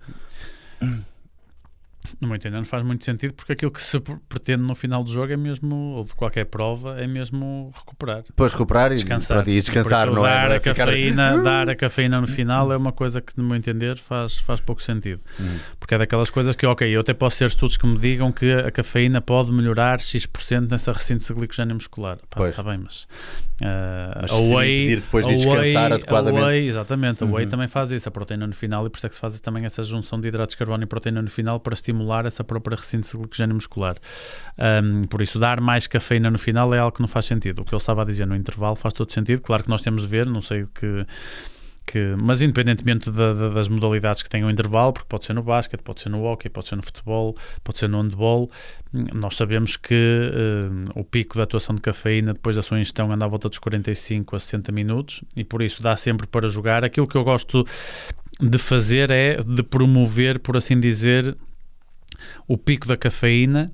no 2.19 2.27
meu 2.27 2.35
entender, 2.35 2.57
não 2.57 2.65
faz 2.65 2.83
muito 2.83 3.05
sentido 3.05 3.33
porque 3.33 3.53
aquilo 3.53 3.71
que 3.71 3.81
se 3.81 3.99
pretende 4.27 4.61
no 4.63 4.75
final 4.75 5.03
do 5.03 5.11
jogo 5.11 5.31
é 5.31 5.37
mesmo, 5.37 5.75
ou 5.95 6.03
de 6.03 6.13
qualquer 6.15 6.45
prova, 6.45 6.99
é 6.99 7.07
mesmo 7.07 7.71
recuperar. 7.75 8.23
Depois 8.23 8.51
recuperar 8.51 8.91
descansar. 8.91 9.37
e, 9.37 9.39
pronto, 9.39 9.49
e 9.49 9.61
descansar, 9.61 10.07
não 10.07 10.23
dar 10.23 10.45
é? 10.45 10.47
Não 10.47 10.53
é 10.53 10.57
a 10.57 10.59
cafeína, 10.59 11.29
ficar... 11.29 11.43
Dar 11.43 11.69
a 11.69 11.75
cafeína 11.75 12.21
no 12.21 12.27
final 12.27 12.71
é 12.71 12.77
uma 12.77 12.91
coisa 12.91 13.21
que, 13.21 13.33
no 13.37 13.43
meu 13.43 13.55
entender, 13.55 13.97
faz, 13.97 14.37
faz 14.37 14.59
pouco 14.59 14.81
sentido. 14.81 15.21
Hum. 15.39 15.57
Porque 15.79 15.95
é 15.95 15.97
daquelas 15.97 16.29
coisas 16.29 16.55
que, 16.55 16.65
ok, 16.65 16.87
eu 16.87 17.01
até 17.01 17.13
posso 17.13 17.39
ter 17.39 17.45
estudos 17.45 17.77
que 17.77 17.85
me 17.85 17.97
digam 17.97 18.31
que 18.31 18.51
a 18.51 18.71
cafeína 18.71 19.21
pode 19.21 19.51
melhorar 19.51 19.99
X% 19.99 20.69
nessa 20.69 20.91
de 20.91 21.33
glicogênio 21.33 21.75
muscular. 21.75 22.17
Pá, 22.29 22.47
está 22.49 22.63
bem, 22.63 22.77
mas 22.77 23.07
Uh, 23.61 24.17
mas 24.19 24.31
a 24.31 24.37
whey, 24.57 24.95
depois 24.95 25.25
de 25.25 25.35
descansar 25.35 25.93
adequadamente. 25.93 26.45
Whey, 26.45 26.67
exatamente, 26.67 27.23
a 27.23 27.27
whey 27.27 27.43
uhum. 27.43 27.51
também 27.51 27.67
faz 27.67 27.91
isso, 27.91 28.09
a 28.09 28.11
proteína 28.11 28.47
no 28.47 28.55
final, 28.55 28.87
e 28.87 28.89
por 28.89 28.97
isso 28.97 29.05
é 29.05 29.09
que 29.09 29.13
se 29.13 29.21
faz 29.21 29.39
também 29.39 29.65
essa 29.65 29.83
junção 29.83 30.19
de 30.19 30.27
hidratos 30.27 30.53
de 30.53 30.57
carbono 30.57 30.83
e 30.83 30.87
proteína 30.87 31.21
no 31.21 31.29
final 31.29 31.59
para 31.59 31.75
estimular 31.75 31.90
essa 32.25 32.43
própria 32.43 32.75
ressíntese 32.75 33.11
de 33.11 33.17
glicogênio 33.17 33.55
muscular. 33.55 33.95
Um, 34.57 35.03
por 35.03 35.21
isso, 35.21 35.39
dar 35.39 35.59
mais 35.61 35.87
cafeína 35.87 36.29
no 36.29 36.37
final 36.37 36.73
é 36.73 36.79
algo 36.79 36.95
que 36.95 37.01
não 37.01 37.07
faz 37.07 37.25
sentido. 37.25 37.61
O 37.61 37.65
que 37.65 37.73
ele 37.73 37.81
estava 37.81 38.01
a 38.01 38.05
dizer 38.05 38.25
no 38.25 38.35
intervalo 38.35 38.75
faz 38.75 38.93
todo 38.93 39.11
sentido. 39.11 39.41
Claro 39.41 39.63
que 39.63 39.69
nós 39.69 39.81
temos 39.81 40.03
de 40.03 40.07
ver, 40.07 40.25
não 40.25 40.41
sei 40.41 40.65
que 40.73 41.05
que, 41.91 42.15
mas 42.17 42.41
independentemente 42.41 43.11
da, 43.11 43.33
da, 43.33 43.49
das 43.49 43.67
modalidades 43.67 44.23
que 44.23 44.29
tenham 44.29 44.49
intervalo, 44.49 44.93
porque 44.93 45.07
pode 45.09 45.25
ser 45.25 45.33
no 45.33 45.43
basquete, 45.43 45.81
pode 45.81 46.01
ser 46.01 46.09
no 46.09 46.23
hockey, 46.23 46.49
pode 46.49 46.69
ser 46.69 46.77
no 46.77 46.83
futebol, 46.83 47.35
pode 47.63 47.79
ser 47.79 47.89
no 47.89 48.01
handball, 48.01 48.49
nós 49.13 49.35
sabemos 49.35 49.75
que 49.75 50.29
o 50.95 51.03
pico 51.03 51.37
da 51.37 51.43
atuação 51.43 51.75
de 51.75 51.81
cafeína 51.81 52.33
depois 52.33 52.55
da 52.55 52.61
sua 52.61 52.79
ingestão 52.79 53.11
anda 53.11 53.25
à 53.25 53.27
volta 53.27 53.49
dos 53.49 53.59
45 53.59 54.35
a 54.35 54.39
60 54.39 54.71
minutos 54.71 55.21
e 55.35 55.43
por 55.43 55.61
isso 55.61 55.83
dá 55.83 55.95
sempre 55.97 56.27
para 56.27 56.47
jogar. 56.47 56.85
Aquilo 56.85 57.07
que 57.07 57.15
eu 57.15 57.23
gosto 57.23 57.65
de 58.39 58.57
fazer 58.57 59.11
é 59.11 59.41
de 59.41 59.63
promover, 59.63 60.39
por 60.39 60.57
assim 60.57 60.79
dizer, 60.79 61.35
o 62.47 62.57
pico 62.57 62.87
da 62.87 62.97
cafeína, 62.97 63.71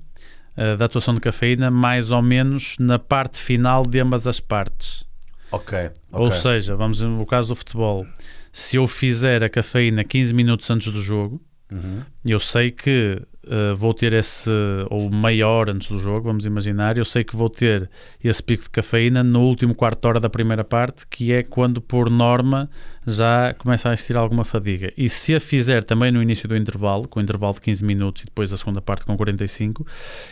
uh, 0.56 0.76
da 0.76 0.84
atuação 0.84 1.14
de 1.14 1.20
cafeína, 1.20 1.70
mais 1.70 2.10
ou 2.10 2.22
menos 2.22 2.76
na 2.78 2.98
parte 2.98 3.38
final 3.40 3.82
de 3.82 4.00
ambas 4.00 4.26
as 4.26 4.40
partes. 4.40 5.04
Ok. 5.50 5.90
Ou 6.12 6.30
seja, 6.30 6.76
vamos 6.76 7.00
no 7.00 7.24
caso 7.24 7.48
do 7.48 7.56
futebol, 7.56 8.06
se 8.52 8.76
eu 8.76 8.86
fizer 8.86 9.42
a 9.42 9.48
cafeína 9.48 10.04
15 10.04 10.34
minutos 10.34 10.68
antes 10.70 10.92
do 10.92 11.00
jogo, 11.00 11.40
uhum. 11.70 12.00
eu 12.24 12.38
sei 12.38 12.70
que 12.70 13.20
uh, 13.44 13.74
vou 13.74 13.94
ter 13.94 14.12
esse, 14.12 14.50
ou 14.90 15.10
meia 15.10 15.48
hora 15.48 15.72
antes 15.72 15.88
do 15.88 15.98
jogo, 15.98 16.22
vamos 16.22 16.44
imaginar, 16.46 16.98
eu 16.98 17.04
sei 17.04 17.24
que 17.24 17.34
vou 17.34 17.48
ter 17.48 17.90
esse 18.22 18.42
pico 18.42 18.64
de 18.64 18.70
cafeína 18.70 19.22
no 19.22 19.40
último 19.40 19.74
quarto 19.74 20.02
de 20.02 20.08
hora 20.08 20.20
da 20.20 20.28
primeira 20.28 20.64
parte, 20.64 21.06
que 21.06 21.32
é 21.32 21.42
quando, 21.42 21.80
por 21.80 22.10
norma, 22.10 22.68
já 23.06 23.54
começa 23.54 23.88
a 23.88 23.92
existir 23.94 24.16
alguma 24.16 24.44
fadiga. 24.44 24.92
E 24.96 25.08
se 25.08 25.34
a 25.34 25.40
fizer 25.40 25.82
também 25.82 26.12
no 26.12 26.22
início 26.22 26.48
do 26.48 26.56
intervalo, 26.56 27.08
com 27.08 27.20
o 27.20 27.22
intervalo 27.22 27.54
de 27.54 27.60
15 27.62 27.84
minutos 27.84 28.22
e 28.22 28.26
depois 28.26 28.52
a 28.52 28.56
segunda 28.56 28.80
parte 28.80 29.04
com 29.04 29.16
45, 29.16 29.86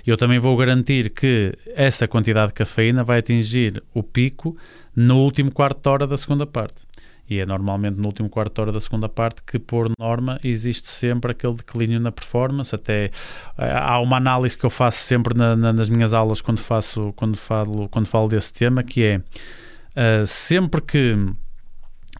eu 0.06 0.16
também 0.16 0.38
vou 0.38 0.56
garantir 0.56 1.10
que 1.10 1.54
essa 1.74 2.06
quantidade 2.06 2.48
de 2.48 2.54
cafeína 2.54 3.02
vai 3.02 3.18
atingir 3.18 3.82
o 3.94 4.02
pico 4.02 4.56
no 4.94 5.18
último 5.18 5.50
quarto 5.50 5.80
de 5.82 5.88
hora 5.88 6.06
da 6.06 6.16
segunda 6.16 6.46
parte. 6.46 6.86
E 7.28 7.40
é 7.40 7.46
normalmente 7.46 7.96
no 7.96 8.06
último 8.06 8.28
quarto 8.28 8.54
de 8.54 8.60
hora 8.60 8.72
da 8.72 8.80
segunda 8.80 9.08
parte 9.08 9.42
que, 9.42 9.58
por 9.58 9.90
norma, 9.98 10.38
existe 10.44 10.88
sempre 10.88 11.32
aquele 11.32 11.54
declínio 11.54 11.98
na 11.98 12.12
performance. 12.12 12.74
Até 12.74 13.10
eh, 13.58 13.72
há 13.72 13.98
uma 14.00 14.16
análise 14.16 14.56
que 14.56 14.64
eu 14.64 14.70
faço 14.70 14.98
sempre 14.98 15.36
na, 15.36 15.56
na, 15.56 15.72
nas 15.72 15.88
minhas 15.88 16.14
aulas 16.14 16.40
quando, 16.40 16.58
faço, 16.58 17.12
quando, 17.16 17.36
falo, 17.36 17.88
quando 17.88 18.06
falo 18.06 18.28
desse 18.28 18.52
tema, 18.52 18.82
que 18.82 19.02
é 19.02 19.16
uh, 19.18 20.26
sempre 20.26 20.80
que 20.80 21.16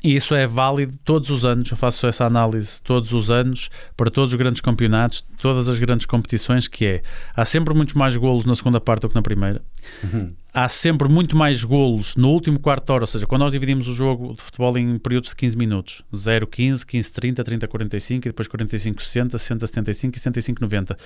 e 0.03 0.15
isso 0.15 0.35
é 0.35 0.47
válido 0.47 0.95
todos 1.05 1.31
os 1.31 1.45
anos. 1.45 1.71
Eu 1.71 1.77
faço 1.77 2.07
essa 2.07 2.25
análise 2.25 2.81
todos 2.83 3.13
os 3.13 3.31
anos 3.31 3.71
para 3.97 4.11
todos 4.11 4.33
os 4.33 4.39
grandes 4.39 4.61
campeonatos, 4.61 5.25
todas 5.41 5.69
as 5.69 5.79
grandes 5.79 6.07
competições. 6.07 6.69
Que 6.69 6.87
é 6.87 7.03
há 7.35 7.45
sempre 7.45 7.75
muitos 7.75 7.95
mais 7.95 8.17
golos 8.17 8.45
na 8.45 8.55
segunda 8.55 8.81
parte 8.81 9.03
do 9.03 9.09
que 9.09 9.15
na 9.15 9.23
primeira. 9.23 9.63
Uhum 10.03 10.33
há 10.57 10.71
sempre 10.71 11.07
muito 11.07 11.37
mais 11.37 11.63
golos 11.63 12.17
no 12.17 12.31
último 12.31 12.59
quarto 12.59 12.87
de 12.87 12.93
hora, 12.93 13.03
ou 13.03 13.07
seja, 13.07 13.27
quando 13.27 13.43
nós 13.43 13.53
dividimos 13.53 13.87
o 13.89 13.95
jogo 13.95 14.35
de 14.35 14.41
futebol 14.41 14.79
em 14.79 14.99
períodos 14.99 15.29
de 15.29 15.37
15 15.37 15.55
minutos, 15.55 16.03
0, 16.17 16.47
15, 16.47 16.87
15, 16.87 17.13
30, 17.13 17.45
30, 17.45 17.69
45 17.69 18.27
e 18.27 18.31
depois 18.31 18.49
45, 18.49 19.03
60, 19.03 19.37
60, 19.37 19.67
75 19.67 20.17
e 20.17 20.19
75, 20.19 20.63
90. 20.63 20.97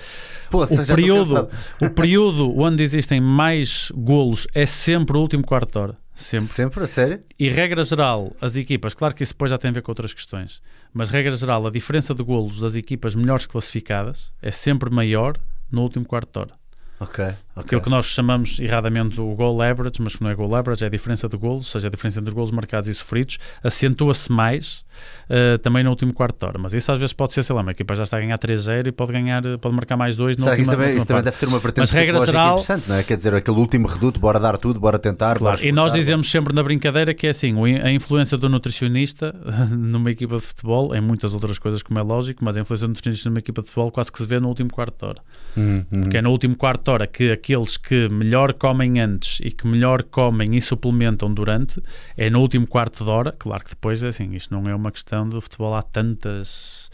Pô, 0.49 0.63
o, 0.63 0.85
período, 0.85 1.49
o 1.81 1.89
período 1.89 2.57
onde 2.57 2.81
existem 2.81 3.19
mais 3.19 3.91
golos 3.93 4.47
é 4.55 4.65
sempre 4.65 5.17
o 5.17 5.19
último 5.19 5.43
quarto 5.43 5.73
de 5.73 5.79
hora. 5.79 5.97
Sempre. 6.21 6.47
Sempre, 6.47 6.83
a 6.83 6.87
sério? 6.87 7.19
E 7.37 7.49
regra 7.49 7.83
geral, 7.83 8.35
as 8.39 8.55
equipas, 8.55 8.93
claro 8.93 9.13
que 9.13 9.23
isso 9.23 9.33
depois 9.33 9.51
já 9.51 9.57
tem 9.57 9.69
a 9.69 9.73
ver 9.73 9.81
com 9.81 9.91
outras 9.91 10.13
questões, 10.13 10.61
mas 10.93 11.09
regra 11.09 11.35
geral, 11.35 11.65
a 11.67 11.71
diferença 11.71 12.13
de 12.13 12.23
golos 12.23 12.59
das 12.59 12.75
equipas 12.75 13.15
melhores 13.15 13.45
classificadas 13.45 14.31
é 14.41 14.51
sempre 14.51 14.89
maior 14.89 15.37
no 15.71 15.81
último 15.81 16.05
quarto 16.05 16.31
de 16.31 16.39
hora. 16.39 16.61
Ok. 16.99 17.33
Okay. 17.55 17.63
Aquilo 17.65 17.81
que 17.81 17.89
nós 17.89 18.05
chamamos 18.05 18.59
erradamente 18.59 19.19
o 19.19 19.35
goal 19.35 19.61
average, 19.61 20.01
mas 20.01 20.15
que 20.15 20.23
não 20.23 20.29
é 20.29 20.35
goal 20.35 20.55
average, 20.55 20.83
é 20.83 20.87
a 20.87 20.89
diferença 20.89 21.27
de 21.27 21.37
golos, 21.37 21.67
ou 21.67 21.71
seja, 21.71 21.87
a 21.87 21.91
diferença 21.91 22.19
entre 22.19 22.33
golos 22.33 22.51
marcados 22.51 22.89
e 22.89 22.93
sofridos, 22.93 23.37
acentua-se 23.63 24.31
mais 24.31 24.83
uh, 25.29 25.57
também 25.59 25.83
no 25.83 25.89
último 25.89 26.13
quarto 26.13 26.39
de 26.39 26.45
hora. 26.45 26.59
Mas 26.59 26.73
isso 26.73 26.91
às 26.91 26.99
vezes 26.99 27.13
pode 27.13 27.33
ser, 27.33 27.43
sei 27.43 27.55
lá, 27.55 27.61
uma 27.61 27.71
equipa 27.71 27.95
já 27.95 28.03
está 28.03 28.17
a 28.17 28.19
ganhar 28.19 28.37
3-0 28.37 28.87
e 28.87 28.91
pode, 28.91 29.11
ganhar, 29.11 29.41
pode 29.59 29.75
marcar 29.75 29.97
mais 29.97 30.15
dois 30.15 30.37
no 30.37 30.43
Será 30.43 30.55
último, 30.55 30.71
também, 30.71 30.95
isso 30.95 31.05
também 31.05 31.23
deve 31.23 31.37
ter 31.37 31.47
uma 31.47 31.59
vertente 31.59 31.81
mas, 31.81 31.91
regra 31.91 32.25
geral, 32.25 32.53
interessante, 32.53 32.89
não 32.89 32.95
é? 32.95 33.03
Quer 33.03 33.15
dizer, 33.15 33.33
aquele 33.33 33.57
último 33.57 33.87
reduto, 33.87 34.19
bora 34.19 34.39
dar 34.39 34.57
tudo, 34.57 34.79
bora 34.79 34.99
tentar. 34.99 35.37
Claro. 35.37 35.57
Bora 35.57 35.67
e 35.67 35.71
nós 35.71 35.91
dizemos 35.93 36.29
sempre 36.29 36.53
na 36.53 36.63
brincadeira 36.63 37.13
que 37.13 37.27
é 37.27 37.31
assim, 37.31 37.53
a 37.81 37.91
influência 37.91 38.37
do 38.37 38.49
nutricionista 38.49 39.35
numa 39.71 40.11
equipa 40.11 40.37
de 40.37 40.43
futebol, 40.43 40.95
em 40.95 41.01
muitas 41.01 41.33
outras 41.33 41.57
coisas 41.57 41.81
como 41.81 41.99
é 41.99 42.03
lógico, 42.03 42.43
mas 42.43 42.57
a 42.57 42.61
influência 42.61 42.87
do 42.87 42.91
nutricionista 42.91 43.29
numa 43.29 43.39
equipa 43.39 43.61
de 43.61 43.67
futebol 43.67 43.91
quase 43.91 44.11
que 44.11 44.17
se 44.17 44.25
vê 44.25 44.39
no 44.39 44.47
último 44.47 44.69
quarto 44.69 44.97
de 44.97 45.05
hora. 45.05 45.21
Uhum. 45.55 45.85
Porque 46.01 46.17
é 46.17 46.21
no 46.21 46.31
último 46.31 46.55
quarto 46.55 46.83
de 46.85 46.91
hora 46.91 47.07
que 47.07 47.31
aqueles 47.41 47.75
que 47.75 48.07
melhor 48.09 48.53
comem 48.53 48.99
antes 48.99 49.39
e 49.41 49.49
que 49.49 49.67
melhor 49.67 50.03
comem 50.03 50.55
e 50.55 50.61
suplementam 50.61 51.33
durante, 51.33 51.81
é 52.15 52.29
no 52.29 52.39
último 52.39 52.67
quarto 52.67 53.03
de 53.03 53.09
hora, 53.09 53.31
claro 53.31 53.63
que 53.63 53.71
depois 53.71 54.03
é 54.03 54.09
assim, 54.09 54.35
isto 54.35 54.53
não 54.53 54.69
é 54.69 54.75
uma 54.75 54.91
questão 54.91 55.27
de 55.27 55.41
futebol, 55.41 55.73
há 55.73 55.81
tantas... 55.81 56.91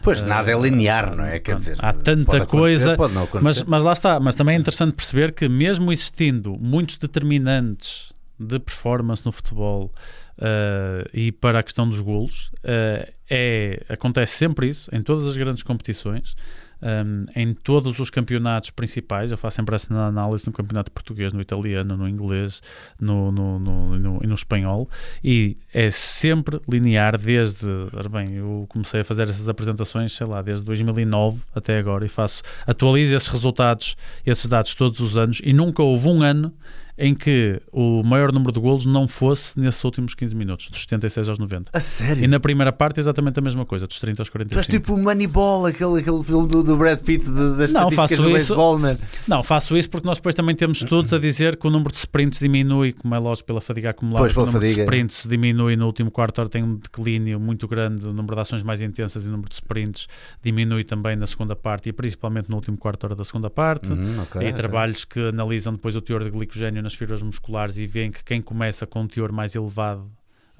Pois, 0.00 0.22
nada 0.22 0.48
é 0.52 0.56
linear, 0.56 1.16
não 1.16 1.24
é? 1.24 1.40
Quer 1.40 1.56
dizer, 1.56 1.76
há 1.80 1.92
tanta 1.92 2.46
coisa, 2.46 2.96
mas, 3.42 3.64
mas 3.64 3.82
lá 3.82 3.92
está. 3.92 4.20
Mas 4.20 4.36
também 4.36 4.54
é 4.54 4.58
interessante 4.58 4.94
perceber 4.94 5.32
que, 5.32 5.48
mesmo 5.48 5.90
existindo 5.90 6.56
muitos 6.56 6.96
determinantes 6.98 8.12
de 8.38 8.60
performance 8.60 9.26
no 9.26 9.32
futebol 9.32 9.92
uh, 10.38 11.08
e 11.12 11.32
para 11.32 11.58
a 11.58 11.62
questão 11.64 11.88
dos 11.88 12.00
golos, 12.00 12.52
uh, 12.58 13.12
é, 13.28 13.82
acontece 13.88 14.36
sempre 14.36 14.68
isso 14.68 14.88
em 14.94 15.02
todas 15.02 15.26
as 15.26 15.36
grandes 15.36 15.64
competições 15.64 16.36
um, 16.82 17.24
em 17.34 17.54
todos 17.54 17.98
os 17.98 18.10
campeonatos 18.10 18.70
principais. 18.70 19.30
Eu 19.30 19.38
faço 19.38 19.56
sempre 19.56 19.74
essa 19.74 19.92
análise 19.94 20.46
no 20.46 20.52
campeonato 20.52 20.90
português, 20.90 21.32
no 21.32 21.40
italiano, 21.40 21.96
no 21.96 22.08
inglês 22.08 22.62
no, 23.00 23.30
no, 23.32 23.58
no, 23.58 23.98
no, 23.98 24.20
no 24.20 24.34
espanhol 24.34 24.88
e 25.22 25.56
é 25.72 25.90
sempre 25.90 26.60
linear 26.68 27.18
desde. 27.18 27.66
Bem, 28.10 28.34
eu 28.34 28.66
comecei 28.68 29.00
a 29.00 29.04
fazer 29.04 29.28
essas 29.28 29.48
apresentações, 29.48 30.12
sei 30.12 30.26
lá, 30.26 30.42
desde 30.42 30.64
2009 30.64 31.40
até 31.54 31.78
agora 31.78 32.04
e 32.04 32.08
faço, 32.08 32.42
atualizo 32.66 33.14
esses 33.14 33.28
resultados, 33.28 33.96
esses 34.24 34.46
dados 34.46 34.74
todos 34.74 35.00
os 35.00 35.16
anos 35.16 35.40
e 35.42 35.52
nunca 35.52 35.82
houve 35.82 36.08
um 36.08 36.22
ano 36.22 36.52
em 36.98 37.14
que 37.14 37.60
o 37.70 38.02
maior 38.02 38.32
número 38.32 38.50
de 38.50 38.58
golos 38.58 38.84
não 38.84 39.06
fosse 39.06 39.58
nesses 39.58 39.82
últimos 39.84 40.14
15 40.14 40.34
minutos, 40.34 40.68
dos 40.68 40.80
76 40.82 41.28
aos 41.28 41.38
90. 41.38 41.70
A 41.72 41.80
sério? 41.80 42.24
E 42.24 42.26
na 42.26 42.40
primeira 42.40 42.72
parte 42.72 42.98
exatamente 42.98 43.38
a 43.38 43.42
mesma 43.42 43.64
coisa, 43.64 43.86
dos 43.86 44.00
30 44.00 44.20
aos 44.22 44.28
Tu 44.28 44.38
és 44.38 44.48
45. 44.50 44.70
tipo 44.72 44.94
o 44.94 44.98
Moneyball, 44.98 45.66
aquele, 45.66 46.00
aquele 46.00 46.24
filme 46.24 46.48
do, 46.48 46.62
do 46.62 46.76
Brad 46.76 47.00
Pitt 47.00 47.24
de, 47.24 47.56
das 47.56 47.72
Não, 47.72 47.90
faço 47.90 48.16
do 48.16 48.22
isso. 48.22 48.32
beisebol, 48.32 48.78
man. 48.78 48.98
Não, 49.28 49.42
faço 49.44 49.76
isso 49.76 49.88
porque 49.88 50.06
nós 50.06 50.18
depois 50.18 50.34
também 50.34 50.56
temos 50.56 50.78
estudos 50.78 51.12
a 51.12 51.18
dizer 51.18 51.56
que 51.56 51.66
o 51.66 51.70
número 51.70 51.92
de 51.92 51.98
sprints 51.98 52.40
diminui, 52.40 52.92
como 52.92 53.14
é 53.14 53.18
lógico, 53.18 53.46
pela 53.46 53.60
fadiga 53.60 53.90
acumulada. 53.90 54.24
Pois, 54.24 54.32
que 54.32 54.38
o 54.38 54.42
pela 54.42 54.52
número 54.52 54.66
fadiga. 54.66 54.84
de 54.84 54.96
sprints 54.96 55.26
diminui 55.28 55.76
no 55.76 55.86
último 55.86 56.10
quarto 56.10 56.40
hora, 56.40 56.48
tem 56.48 56.64
um 56.64 56.74
declínio 56.76 57.38
muito 57.38 57.68
grande, 57.68 58.06
o 58.06 58.12
número 58.12 58.34
de 58.34 58.40
ações 58.40 58.62
mais 58.64 58.82
intensas 58.82 59.24
e 59.24 59.28
o 59.28 59.30
número 59.30 59.48
de 59.48 59.54
sprints 59.54 60.08
diminui 60.42 60.82
também 60.82 61.14
na 61.14 61.26
segunda 61.26 61.54
parte 61.54 61.88
e 61.88 61.92
principalmente 61.92 62.50
no 62.50 62.56
último 62.56 62.76
quarto 62.76 63.04
hora 63.04 63.14
da 63.14 63.24
segunda 63.24 63.48
parte. 63.48 63.88
Uhum, 63.88 64.20
ok, 64.22 64.42
e 64.42 64.44
ok. 64.46 64.52
trabalhos 64.52 65.04
que 65.04 65.20
analisam 65.28 65.72
depois 65.74 65.94
o 65.94 66.00
teor 66.00 66.24
de 66.24 66.30
glicogênio 66.30 66.82
nas 66.88 66.94
fibras 66.94 67.22
musculares 67.22 67.76
e 67.76 67.86
veem 67.86 68.10
que 68.10 68.24
quem 68.24 68.40
começa 68.40 68.86
com 68.86 69.02
um 69.02 69.06
teor 69.06 69.30
mais 69.30 69.54
elevado 69.54 70.10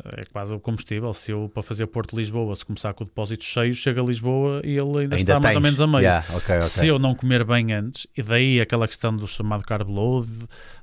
eh, 0.05 0.21
é 0.21 0.25
quase 0.27 0.55
o 0.55 0.61
combustível. 0.61 1.13
Se 1.15 1.33
eu, 1.33 1.51
para 1.53 1.63
fazer 1.63 1.87
Porto-Lisboa, 1.87 2.55
se 2.55 2.65
começar 2.65 2.93
com 2.93 3.03
o 3.03 3.07
depósito 3.07 3.45
cheio, 3.45 3.73
chega 3.75 4.03
a 4.03 4.05
Lisboa 4.05 4.61
e 4.63 4.77
ele 4.77 4.99
ainda, 5.01 5.17
está 5.17 5.41
mais 5.41 5.57
ou 5.57 5.63
tens. 5.63 5.63
menos 5.63 5.81
a 5.81 5.87
meio. 5.87 6.03
Yeah, 6.03 6.27
ok, 6.35 6.57
ok. 6.57 6.69
Se 6.69 6.87
eu 6.87 6.99
não 6.99 7.15
comer 7.15 7.45
bem 7.45 7.73
antes, 7.73 8.07
e 8.17 8.23
daí 8.23 8.61
aquela 8.61 8.87
questão 8.87 9.17
do 9.17 9.27
chamado 9.27 9.65
carb 9.65 9.89
load 9.89 10.29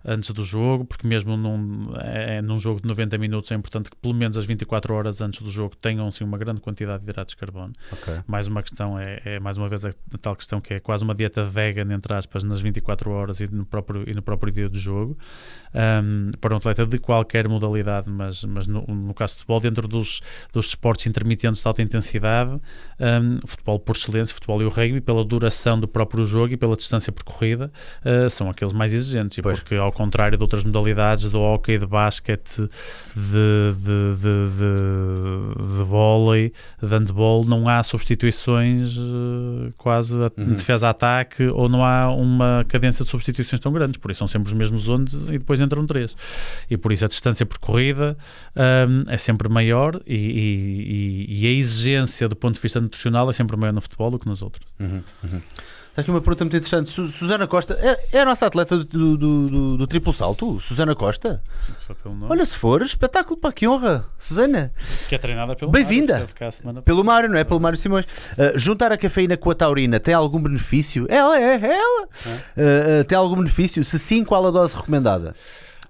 antes 0.06 0.30
do 0.32 0.44
jogo, 0.44 0.86
porque 0.86 1.08
mesmo 1.08 1.36
num, 1.36 1.94
é, 1.98 2.42
num 2.42 2.60
jogo 2.60 2.80
de 2.80 2.88
90 2.88 3.18
minutos 3.18 3.52
é 3.52 3.56
importante 3.56 3.90
que 3.90 3.96
pelo 3.98 4.14
menos 4.14 4.38
as 4.38 4.46
24 4.46 4.94
horas 4.94 5.22
antes 5.22 5.42
do 5.42 5.50
jogo 5.50 5.76
tenham 5.76 6.08
assim, 6.08 6.24
uma 6.24 6.38
grande 6.38 6.62
quantidade 6.62 7.04
de 7.04 7.10
hidratos 7.10 7.34
de 7.34 7.38
carbono. 7.38 7.74
ok. 7.92 8.22
Mais 8.28 8.48
uma 8.48 8.62
questão 8.62 9.00
é, 9.00 9.22
é 9.26 9.40
mais 9.40 9.58
uma 9.58 9.68
vez 9.68 9.84
a, 9.84 9.90
a 9.90 10.18
tal 10.20 10.36
questão 10.36 10.62
que 10.62 10.76
é 10.76 10.80
quase 10.80 11.04
uma 11.04 11.16
dieta 11.16 11.44
vegan, 11.44 11.92
entre 11.94 12.14
aspas, 12.14 12.44
nas 12.44 12.60
24 12.60 13.10
horas 13.10 13.40
e 13.40 13.48
no 13.48 13.66
próprio, 13.66 14.08
e 14.08 14.14
no 14.14 14.22
próprio 14.22 14.52
dia 14.52 14.70
do 14.70 14.78
jogo. 14.78 15.18
Um, 15.74 16.32
para 16.40 16.54
um 16.54 16.58
atleta 16.58 16.86
de 16.86 16.98
qualquer 16.98 17.50
modalidade, 17.50 18.10
mas, 18.10 18.44
mas 18.46 18.66
no, 18.66 18.86
no 18.88 19.14
caso 19.14 19.34
de 19.34 19.40
futebol, 19.40 19.60
dentro 19.60 19.88
dos, 19.88 20.22
dos 20.54 20.68
desportos 20.68 21.06
intermitentes 21.06 21.62
de 21.62 21.68
alta 21.68 21.82
intensidade, 21.82 22.52
um, 23.00 23.40
futebol 23.46 23.80
por 23.80 23.96
excelência, 23.96 24.34
futebol 24.34 24.62
e 24.62 24.66
o 24.66 24.70
rugby, 24.70 25.02
pela 25.02 25.26
duração 25.26 25.78
do 25.78 25.88
próprio 25.88 26.24
jogo 26.24 26.54
e 26.54 26.58
pela 26.58 26.76
distância 26.78 27.12
percorrida, 27.12 27.72
uh, 28.06 28.30
são 28.30 28.50
aqueles 28.50 28.74
mais 28.74 28.94
exigentes. 28.94 29.40
Pois. 29.42 29.60
porque, 29.60 29.76
ao 29.76 29.92
contrário 29.96 30.38
de 30.38 30.44
outras 30.44 30.64
modalidades, 30.64 31.30
do 31.32 31.40
hockey, 31.42 31.78
de 31.80 31.86
basquete, 31.88 32.58
de, 33.16 33.74
de, 33.76 34.16
de, 34.22 34.50
de, 34.58 35.78
de 35.78 35.84
vôlei, 35.84 36.54
de 36.82 36.88
handball, 36.88 37.44
não 37.46 37.68
há 37.68 37.82
substituições 37.84 38.96
uh, 38.98 39.74
quase 39.78 40.14
a, 40.16 40.32
Uhum. 40.38 40.54
defesa-ataque 40.54 41.48
ou 41.48 41.70
não 41.70 41.82
há 41.86 42.10
uma 42.14 42.66
cadência 42.68 43.06
de 43.06 43.10
substituições 43.12 43.60
tão 43.60 43.72
grandes, 43.72 43.98
por 43.98 44.12
isso 44.12 44.20
são 44.20 44.28
sempre 44.28 44.48
os 44.48 44.54
mesmos 44.54 44.90
11 44.90 45.30
e 45.30 45.38
depois 45.40 45.62
entram 45.62 45.86
três. 45.86 46.16
E 46.70 46.76
por 46.78 46.92
isso 46.92 47.06
a 47.06 47.08
distância 47.08 47.46
percorrida 47.46 48.18
hum, 48.56 49.04
é 49.08 49.18
sempre 49.18 49.48
maior 49.48 50.02
e, 50.06 50.14
e- 50.16 51.26
e- 51.32 51.42
e 51.44 51.48
a 51.48 51.52
exigência 51.52 52.28
do 52.28 52.36
ponto 52.36 52.56
de 52.56 52.62
vista 52.62 52.80
nutricional 52.82 53.30
é 53.30 53.34
sempre 53.34 53.56
maior 53.56 53.72
no 53.74 53.82
futebol 53.82 54.12
do 54.12 54.20
que 54.20 54.28
nos 54.28 54.42
outros. 54.42 54.66
Uhum, 54.80 55.02
uhum. 55.24 55.42
Está 55.96 56.02
aqui 56.02 56.12
uma 56.12 56.20
pergunta 56.20 56.44
muito 56.44 56.58
interessante. 56.58 56.90
Su- 56.90 57.08
Susana 57.08 57.48
Costa 57.48 57.74
é, 57.82 58.18
é 58.18 58.20
a 58.20 58.26
nossa 58.26 58.46
atleta 58.46 58.76
do, 58.78 59.18
do, 59.18 59.48
do- 59.48 59.78
do 59.78 59.88
triplo 59.88 60.12
salto? 60.12 60.60
Susana 60.60 60.94
Costa? 60.94 61.42
Olha, 62.30 62.44
se 62.46 62.58
for, 62.58 62.82
espetáculo, 62.82 63.38
pá, 63.38 63.50
que 63.50 63.66
honra. 63.66 64.04
Susana, 64.20 64.74
que 65.08 65.16
é 65.16 65.18
treinada 65.18 65.56
pelo 65.56 65.72
Bem-vinda. 65.72 66.16
Pelo 66.82 67.02
Mário, 67.02 67.30
não 67.30 67.38
é? 67.38 67.46
Pelo 67.46 67.62
Mário 67.62 67.78
Simões. 67.78 68.04
Uh, 68.06 68.58
juntar 68.60 68.92
a 68.92 68.98
cafeína 68.98 69.38
com 69.38 69.50
a 69.50 69.56
taurina 69.56 69.98
tem 69.98 70.14
algum 70.14 70.42
benefício? 70.42 71.06
Ela 71.08 71.40
é, 71.40 71.56
é 71.56 71.78
ela. 71.78 72.04
Uh, 72.04 73.00
uh, 73.00 73.04
tem 73.06 73.18
algum 73.18 73.38
benefício? 73.38 73.82
Se 73.86 73.98
sim, 73.98 74.26
qual 74.26 74.46
a 74.46 74.52
dose 74.52 74.76
recomendada? 74.76 75.34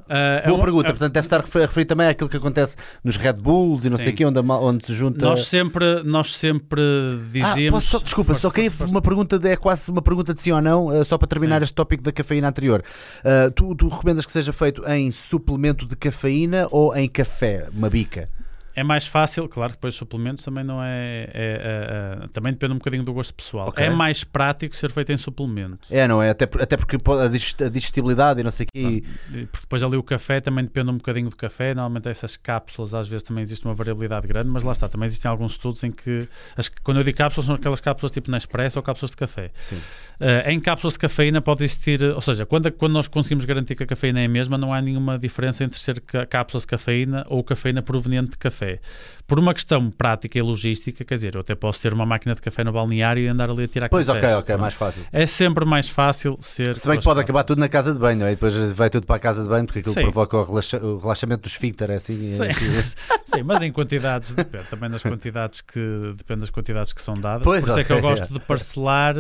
Ah, 0.08 0.42
é 0.44 0.48
Boa 0.48 0.58
uma- 0.58 0.64
pergunta, 0.64 0.90
é- 0.90 0.92
portanto 0.92 1.14
deve 1.14 1.26
estar 1.26 1.38
a 1.38 1.42
refer- 1.42 1.64
a 1.64 1.66
referir 1.68 1.86
também 1.86 2.08
àquilo 2.08 2.30
que 2.30 2.38
acontece 2.38 2.76
nos 3.04 3.18
Red 3.18 3.34
Bulls 3.34 3.86
e 3.86 3.90
não 3.90 3.98
sei 3.98 4.08
o 4.08 4.10
Sim. 4.12 4.16
quê, 4.16 4.26
onde, 4.26 4.40
onde 4.40 4.86
se 4.86 4.94
junta. 4.94 5.26
nós 5.26 5.48
sempre, 5.48 6.04
nós 6.04 6.36
sempre 6.36 6.82
Ah, 6.82 7.16
dizíamos. 7.54 7.70
posso 7.72 7.88
só- 7.88 8.00
desculpa, 8.00 8.34
Força, 8.34 8.42
só 8.42 8.52
queria 8.52 8.70
força, 8.70 8.78
força. 8.84 8.94
uma 8.94 9.02
pergunta, 9.02 9.40
de, 9.40 9.50
é 9.50 9.56
quase 9.56 9.90
uma 9.90 10.02
pergunta 10.02 10.34
de 10.34 10.40
sim 10.40 10.52
ou 10.52 10.62
não, 10.62 10.88
uh, 10.88 11.04
só 11.04 11.18
para 11.18 11.28
terminar 11.28 11.58
Sim. 11.60 11.64
este 11.64 11.74
tópico 11.74 12.04
da 12.04 12.12
cafeína 12.12 12.48
anterior. 12.50 12.84
Uh, 13.20 13.50
tu, 13.52 13.74
tu 13.76 13.88
recomendas 13.88 14.26
que 14.26 14.32
seja 14.32 14.54
feito 14.54 14.88
em 14.88 15.10
suplemento 15.12 15.88
de 15.88 15.96
cafeína 15.96 16.68
ou 16.70 16.96
em 16.96 17.10
café, 17.10 17.68
uma 17.74 17.90
bica? 17.90 18.30
É 18.76 18.84
mais 18.84 19.08
fácil, 19.08 19.48
claro 19.48 19.72
que 19.72 19.78
depois 19.78 19.96
suplementos 19.96 20.44
também 20.44 20.64
não 20.64 20.84
é. 20.84 21.24
é- 21.24 21.30
é- 21.34 22.24
é- 22.24 22.28
também 22.34 22.52
depende 22.52 22.74
um 22.74 22.78
bocadinho 22.78 23.04
do 23.04 23.14
gosto 23.14 23.34
pessoal. 23.34 23.70
Ok. 23.70 23.84
É 23.86 23.90
mais 23.90 24.24
prático 24.24 24.76
ser 24.76 24.92
feito 24.92 25.12
em 25.12 25.18
suplemento. 25.18 25.88
É, 25.90 26.08
não 26.08 26.22
é? 26.22 26.30
Até, 26.32 26.44
até 26.62 26.76
porque 26.76 26.98
a 27.10 27.28
digest- 27.28 27.62
a 27.62 27.70
digestibilidade 27.70 28.42
e 28.42 28.44
não 28.44 28.52
sei 28.52 28.66
o 28.66 28.70
quê. 28.74 29.04
Porque 29.52 29.62
depois 29.62 29.82
ali 29.84 29.96
o 29.96 30.04
café 30.04 30.42
também 30.42 30.66
depende 30.66 30.90
um 30.92 30.98
bocadinho 30.98 31.30
do 31.30 31.36
café. 31.36 31.74
Normalmente 31.74 32.10
essas 32.10 32.36
cápsulas 32.36 32.94
às 32.94 33.08
vezes 33.08 33.24
também 33.24 33.42
existe 33.44 33.64
uma 33.66 33.74
variabilidade 33.74 34.28
grande, 34.28 34.50
mas 34.50 34.62
lá 34.64 34.72
está, 34.74 34.90
também 34.90 35.06
existem 35.06 35.30
alguns 35.32 35.54
estudos 35.54 35.84
em 35.84 35.92
que. 35.92 36.28
As, 36.58 36.68
quando 36.70 36.98
eu 36.98 37.04
digo 37.04 37.18
cápsulas, 37.18 37.46
são 37.46 37.56
aquelas 37.56 37.80
cápsulas 37.80 38.12
tipo 38.12 38.30
Nespresso 38.30 38.78
ou 38.80 38.84
cápsulas 38.84 39.12
de 39.12 39.18
café. 39.18 39.52
Sim. 39.62 39.80
Eh, 40.20 40.52
em 40.54 40.60
cápsulas 40.60 40.94
de 40.94 41.00
cafeína 41.00 41.42
pode 41.42 41.64
existir, 41.64 42.02
ou 42.04 42.22
seja, 42.22 42.46
quando, 42.46 42.72
quando 42.72 42.94
nós 42.94 43.08
conseguimos 43.08 43.44
garantir 43.46 43.76
que 43.76 43.84
a 43.84 43.86
cafeína 43.88 44.22
é 44.22 44.26
a 44.26 44.30
mesma, 44.30 44.58
não 44.58 44.74
há 44.74 44.82
nenhuma 44.82 45.18
diferença 45.20 45.64
entre 45.64 45.80
ser 45.80 46.00
cápsulas 46.30 46.62
de 46.64 46.68
cafeína 46.68 47.26
ou 47.28 47.44
cafeína 47.44 47.82
proveniente 47.82 48.32
de 48.32 48.38
café. 48.38 48.80
Por 49.28 49.40
uma 49.40 49.54
questão 49.56 49.90
prática 49.90 50.38
e 50.38 50.42
logística, 50.42 51.04
quer 51.04 51.16
dizer, 51.16 51.34
eu 51.36 51.42
até 51.42 51.56
posso 51.56 51.82
ter 51.82 51.92
uma 51.92 52.06
máquina 52.06 52.36
de 52.36 52.42
café 52.42 52.64
no 52.64 52.72
balneário 52.72 53.24
e 53.24 53.28
andar 53.28 53.50
ali 53.50 53.64
a 53.64 53.68
tirar 53.68 53.90
Pois, 53.90 54.06
cafés. 54.06 54.24
ok, 54.24 54.34
ok, 54.36 54.46
Pronto. 54.46 54.62
mais 54.62 54.74
fácil. 54.76 55.04
É 55.12 55.26
sempre 55.26 55.66
mais 55.66 55.90
fácil 55.90 56.38
ser. 56.40 56.76
Se 56.78 56.88
bem 56.88 57.00
que 57.00 57.04
pode 57.04 57.20
acabar 57.22 57.44
tudo 57.44 57.58
na 57.60 57.68
casa 57.68 57.92
de 57.92 57.98
banho, 58.00 58.20
não 58.20 58.28
é? 58.28 58.32
E 58.32 58.36
depois 58.36 58.54
vai 58.74 58.90
tudo 58.90 59.08
para 59.08 59.16
a 59.16 59.20
casa 59.20 59.42
de 59.44 59.50
banho 59.50 59.66
porque 59.66 59.80
aquilo 59.80 59.96
Sim. 59.96 60.02
provoca 60.04 60.38
o, 60.38 60.44
relaxa- 60.44 60.78
o 60.78 61.00
relaxamento 61.00 61.42
do 61.42 61.48
esfíncter, 61.48 61.90
é 61.90 61.96
assim. 61.96 62.14
Sim. 62.14 62.44
é 62.44 62.52
assim. 62.52 62.90
Sim, 63.36 63.44
mas 63.44 63.62
em 63.64 63.72
quantidades, 63.72 64.32
depende 64.32 64.66
também 64.66 64.90
das 64.92 65.02
quantidades 65.02 65.60
que 65.60 65.80
depende 66.16 66.42
das 66.42 66.50
quantidades 66.52 66.94
que 66.94 67.02
são 67.02 67.16
dadas. 67.16 67.42
Pois, 67.44 67.66
Por 67.66 67.72
isso 67.72 67.80
é 67.80 67.84
que 67.84 67.92
eu 67.92 68.02
gosto 68.02 68.24
é. 68.24 68.28
de 68.28 68.40
parcelar 68.40 69.16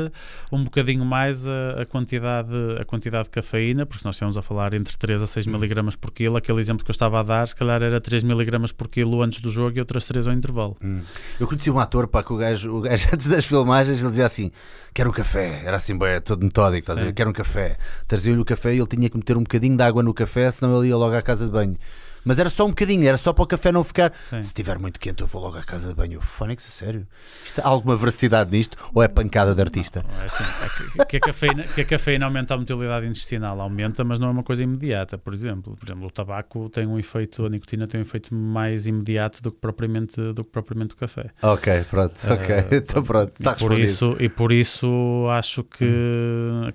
um 0.52 0.64
bocadinho 0.64 0.85
mais 1.06 1.48
a, 1.48 1.82
a 1.82 1.86
quantidade, 1.86 2.54
a 2.80 2.86
quantidade 2.86 3.26
de 3.26 3.30
cafeína, 3.32 3.86
porque 3.86 4.00
se 4.00 4.06
nós 4.06 4.16
estamos 4.16 4.38
a 4.38 4.42
falar 4.42 4.74
entre 4.74 4.98
3 4.98 5.24
a 5.24 5.28
6 5.28 5.48
miligramas 5.48 5.96
por 5.96 6.12
quilo, 6.12 6.38
aquele 6.38 6.60
exemplo 6.60 6.84
que 6.84 6.92
eu 6.92 6.94
estava 6.94 7.20
a 7.20 7.24
dar, 7.24 7.48
se 7.48 7.56
calhar 7.56 7.82
era 7.82 8.00
3 8.00 8.24
miligramas 8.24 8.72
por 8.72 8.88
quilo 8.88 9.22
antes 9.22 9.40
do 9.40 9.50
jogo 9.50 9.78
e 9.78 9.80
outras 9.80 10.06
3 10.06 10.28
ao 10.28 10.34
intervalo. 10.34 10.78
Hum. 10.84 11.02
Eu 11.40 11.48
conheci 11.48 11.72
um 11.72 11.80
ator, 11.80 12.08
pá, 12.08 12.24
que 12.24 12.34
o 12.34 12.38
gajo, 12.38 12.72
o 12.72 12.82
gajo 12.82 13.08
antes 13.14 13.28
das 13.28 13.46
filmagens 13.46 14.00
ele 14.00 14.10
dizia 14.10 14.26
assim: 14.26 14.52
quero 14.94 15.10
um 15.10 15.14
café. 15.14 15.62
Era 15.66 15.78
assim, 15.78 15.98
bem, 15.98 16.22
todo 16.22 16.44
metódico, 16.44 16.80
estás 16.80 17.00
a 17.00 17.04
ver? 17.04 17.14
Quero 17.14 17.30
um 17.30 17.34
café. 17.34 17.78
Trazia-lhe 18.08 18.40
o 18.40 18.46
café 18.46 18.74
e 18.74 18.78
ele 18.78 18.88
tinha 18.88 19.10
que 19.10 19.18
meter 19.18 19.38
um 19.38 19.44
bocadinho 19.44 19.76
de 19.76 19.84
água 19.84 20.04
no 20.04 20.14
café, 20.14 20.52
senão 20.52 20.78
ele 20.78 20.90
ia 20.90 20.98
logo 20.98 21.16
à 21.16 21.22
casa 21.22 21.46
de 21.46 21.52
banho. 21.52 21.76
Mas 22.26 22.40
era 22.40 22.50
só 22.50 22.66
um 22.66 22.70
bocadinho, 22.70 23.08
era 23.08 23.18
só 23.18 23.32
para 23.32 23.44
o 23.44 23.48
café 23.48 23.72
não 23.72 23.84
ficar. 23.84 24.12
Sim. 24.30 24.42
Se 24.42 24.50
estiver 24.50 24.80
muito 24.80 25.00
quente, 25.00 25.22
eu 25.22 25.28
vou 25.28 25.44
logo 25.44 25.58
à 25.58 25.64
casa 25.64 25.90
de 25.90 25.94
banho. 25.94 26.20
Fónix, 26.20 26.66
a 26.66 26.72
sério? 26.72 27.08
Isto, 27.46 27.60
há 27.60 27.68
alguma 27.68 27.96
veracidade 27.96 28.52
nisto 28.52 28.76
ou 28.94 29.04
é 29.04 29.08
pancada 29.08 29.54
de 29.54 29.62
artista? 29.62 30.04
Não, 30.04 30.22
é 30.22 30.26
assim, 30.26 30.44
é 30.98 31.06
que, 31.06 31.06
que 31.06 31.18
a 31.18 31.20
cafeína, 31.20 31.64
que 31.64 31.82
a 31.82 31.86
cafeína 31.86 32.26
aumenta 32.26 32.56
a 32.56 32.58
motilidade 32.58 33.06
intestinal, 33.06 33.62
aumenta, 33.62 34.04
mas 34.04 34.20
não 34.20 34.30
é 34.30 34.32
uma 34.32 34.44
coisa 34.44 34.64
imediata, 34.64 35.20
por 35.20 35.36
exemplo. 35.36 35.76
Por 35.78 35.86
exemplo, 35.86 36.08
o 36.08 36.12
tabaco 36.12 36.68
tem 36.70 36.88
um 36.88 36.98
efeito, 36.98 37.46
a 37.46 37.50
nicotina 37.50 37.86
tem 37.88 38.00
um 38.00 38.04
efeito 38.04 38.34
mais 38.34 38.88
imediato 38.88 39.44
do 39.44 39.52
que 39.52 39.60
propriamente, 39.60 40.20
do 40.34 40.44
que 40.44 40.50
propriamente 40.50 40.96
o 40.96 40.98
café. 40.98 41.30
Ok, 41.44 41.86
pronto, 41.92 42.16
ok. 42.28 42.56
Ah, 42.56 42.66
então 42.76 43.04
pronto, 43.04 43.34
está 43.40 43.52
e 43.52 43.56
por 43.56 43.78
isso 43.78 44.18
E 44.20 44.30
por 44.30 44.52
isso 44.52 45.28
acho 45.32 45.64
que, 45.64 45.86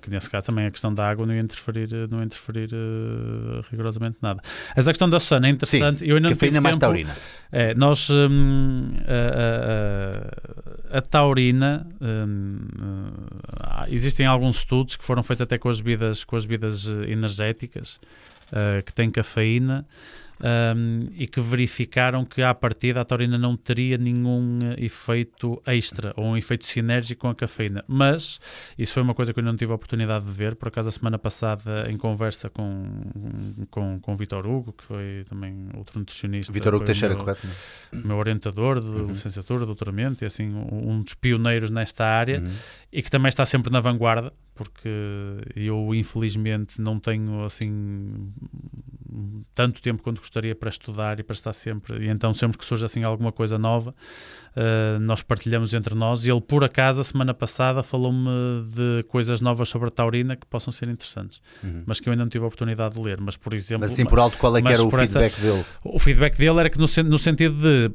que 0.01 0.09
nesse 0.09 0.29
caso 0.29 0.45
também 0.45 0.65
a 0.65 0.71
questão 0.71 0.93
da 0.93 1.09
água 1.09 1.25
não 1.25 1.33
ia 1.33 1.41
interferir, 1.41 1.89
não 2.09 2.19
ia 2.19 2.25
interferir 2.25 2.69
eh, 2.71 3.61
rigorosamente 3.69 4.17
nada. 4.21 4.41
Mas 4.75 4.87
a 4.87 4.91
questão 4.91 5.09
da 5.09 5.19
Susana 5.19 5.40
é 5.47 5.51
interessante. 5.51 6.07
eu 6.07 6.15
ainda 6.15 6.29
não 6.29 6.35
Cafeína 6.35 6.61
mais 6.61 6.75
tempo- 6.75 6.79
taurina. 6.81 7.15
é, 7.51 7.73
nós 7.73 8.09
hum, 8.09 8.93
a, 9.07 10.95
a- 10.95 10.97
a- 10.97 11.01
taurina 11.01 11.85
hum, 12.01 12.59
há- 13.59 13.85
existem 13.89 14.25
alguns 14.25 14.57
estudos 14.57 14.95
que 14.95 15.03
foram 15.03 15.23
feitos 15.23 15.41
até 15.41 15.57
com 15.57 15.69
as 15.69 15.79
bebidas, 15.79 16.23
com 16.23 16.35
as 16.35 16.45
bebidas 16.45 16.87
eh, 16.87 17.11
energéticas 17.11 17.99
eh, 18.51 18.81
que 18.81 18.93
têm 18.93 19.09
cafeína 19.09 19.85
hum, 20.43 20.99
e 21.15 21.27
que 21.27 21.39
verificaram 21.39 22.25
que 22.25 22.41
à 22.41 22.53
partida 22.53 23.01
a 23.01 23.05
taurina 23.05 23.37
não 23.37 23.55
teria 23.55 23.97
nenhum 23.97 24.59
eh, 24.63 24.83
efeito 24.85 25.61
extra 25.65 26.13
ou 26.17 26.25
um 26.25 26.37
efeito 26.37 26.65
sinérgico 26.65 27.21
com 27.21 27.27
a 27.29 27.35
cafeína. 27.35 27.83
Mas 27.87 28.39
isso 28.77 28.93
foi 28.93 29.03
uma 29.03 29.13
coisa 29.13 29.33
que 29.33 29.39
eu 29.39 29.43
não 29.43 29.55
tive 29.55 29.71
a 29.71 29.75
oportunidade 29.75 30.25
de 30.25 30.31
ver. 30.31 30.55
Por 30.55 30.67
acaso, 30.69 30.89
a 30.89 30.91
semana 30.91 31.17
passada, 31.19 31.89
em 31.91 31.97
conversa 31.97 32.49
com, 32.49 32.83
com, 33.69 33.99
com 33.99 34.13
o 34.13 34.15
Vitor 34.17 34.45
Hugo, 34.47 34.73
que 34.73 34.83
foi 34.83 35.25
também 35.29 35.69
outro 35.75 35.99
nutricionista. 35.99 36.51
Vitor 36.51 36.75
Hugo 36.75 36.85
Teixeira, 36.85 37.13
meu- 37.15 37.23
correto? 37.23 37.47
meu 37.93 38.17
orientador 38.17 38.79
de 38.81 38.87
Uhum. 38.87 39.07
licenciatura, 39.07 39.65
doutoramento, 39.65 40.23
e 40.23 40.27
assim, 40.27 40.47
um 40.53 40.91
um 40.91 41.01
dos 41.01 41.13
pioneiros 41.13 41.69
nesta 41.69 42.05
área 42.05 42.39
Uhum. 42.41 42.51
e 42.91 43.01
que 43.01 43.09
também 43.09 43.29
está 43.29 43.45
sempre 43.45 43.71
na 43.71 43.79
vanguarda, 43.79 44.33
porque 44.55 44.89
eu 45.55 45.93
infelizmente 45.95 46.81
não 46.81 46.99
tenho 46.99 47.43
assim 47.43 48.31
tanto 49.53 49.81
tempo 49.81 50.01
quanto 50.01 50.19
gostaria 50.19 50.30
para 50.59 50.69
estudar 50.69 51.19
e 51.19 51.23
para 51.23 51.33
estar 51.33 51.53
sempre. 51.53 52.05
E 52.05 52.09
então, 52.09 52.33
sempre 52.33 52.57
que 52.57 52.65
surge 52.65 52.85
assim 52.85 53.03
alguma 53.03 53.31
coisa 53.31 53.57
nova, 53.57 53.93
uh, 54.55 54.99
nós 54.99 55.21
partilhamos 55.21 55.73
entre 55.73 55.93
nós. 55.95 56.25
E 56.25 56.31
ele, 56.31 56.41
por 56.41 56.63
acaso, 56.63 57.01
a 57.01 57.03
semana 57.03 57.33
passada, 57.33 57.83
falou-me 57.83 58.29
de 58.73 59.03
coisas 59.03 59.41
novas 59.41 59.69
sobre 59.69 59.87
a 59.89 59.91
taurina 59.91 60.35
que 60.35 60.45
possam 60.45 60.71
ser 60.71 60.87
interessantes, 60.89 61.41
uhum. 61.63 61.83
mas 61.85 61.99
que 61.99 62.07
eu 62.07 62.11
ainda 62.11 62.23
não 62.23 62.29
tive 62.29 62.43
a 62.43 62.47
oportunidade 62.47 62.95
de 62.95 63.01
ler. 63.01 63.19
Mas, 63.19 63.37
por 63.37 63.53
exemplo. 63.53 63.81
Mas 63.81 63.91
assim, 63.91 64.05
por 64.05 64.19
alto, 64.19 64.37
qual 64.37 64.55
é 64.57 64.61
que 64.61 64.67
era 64.71 64.83
o 64.83 64.89
feedback 64.89 65.33
esta, 65.33 65.41
dele? 65.41 65.65
O 65.83 65.99
feedback 65.99 66.37
dele 66.37 66.59
era 66.59 66.69
que, 66.69 66.77
no, 66.77 66.87
no 67.05 67.19
sentido 67.19 67.55
de 67.61 67.91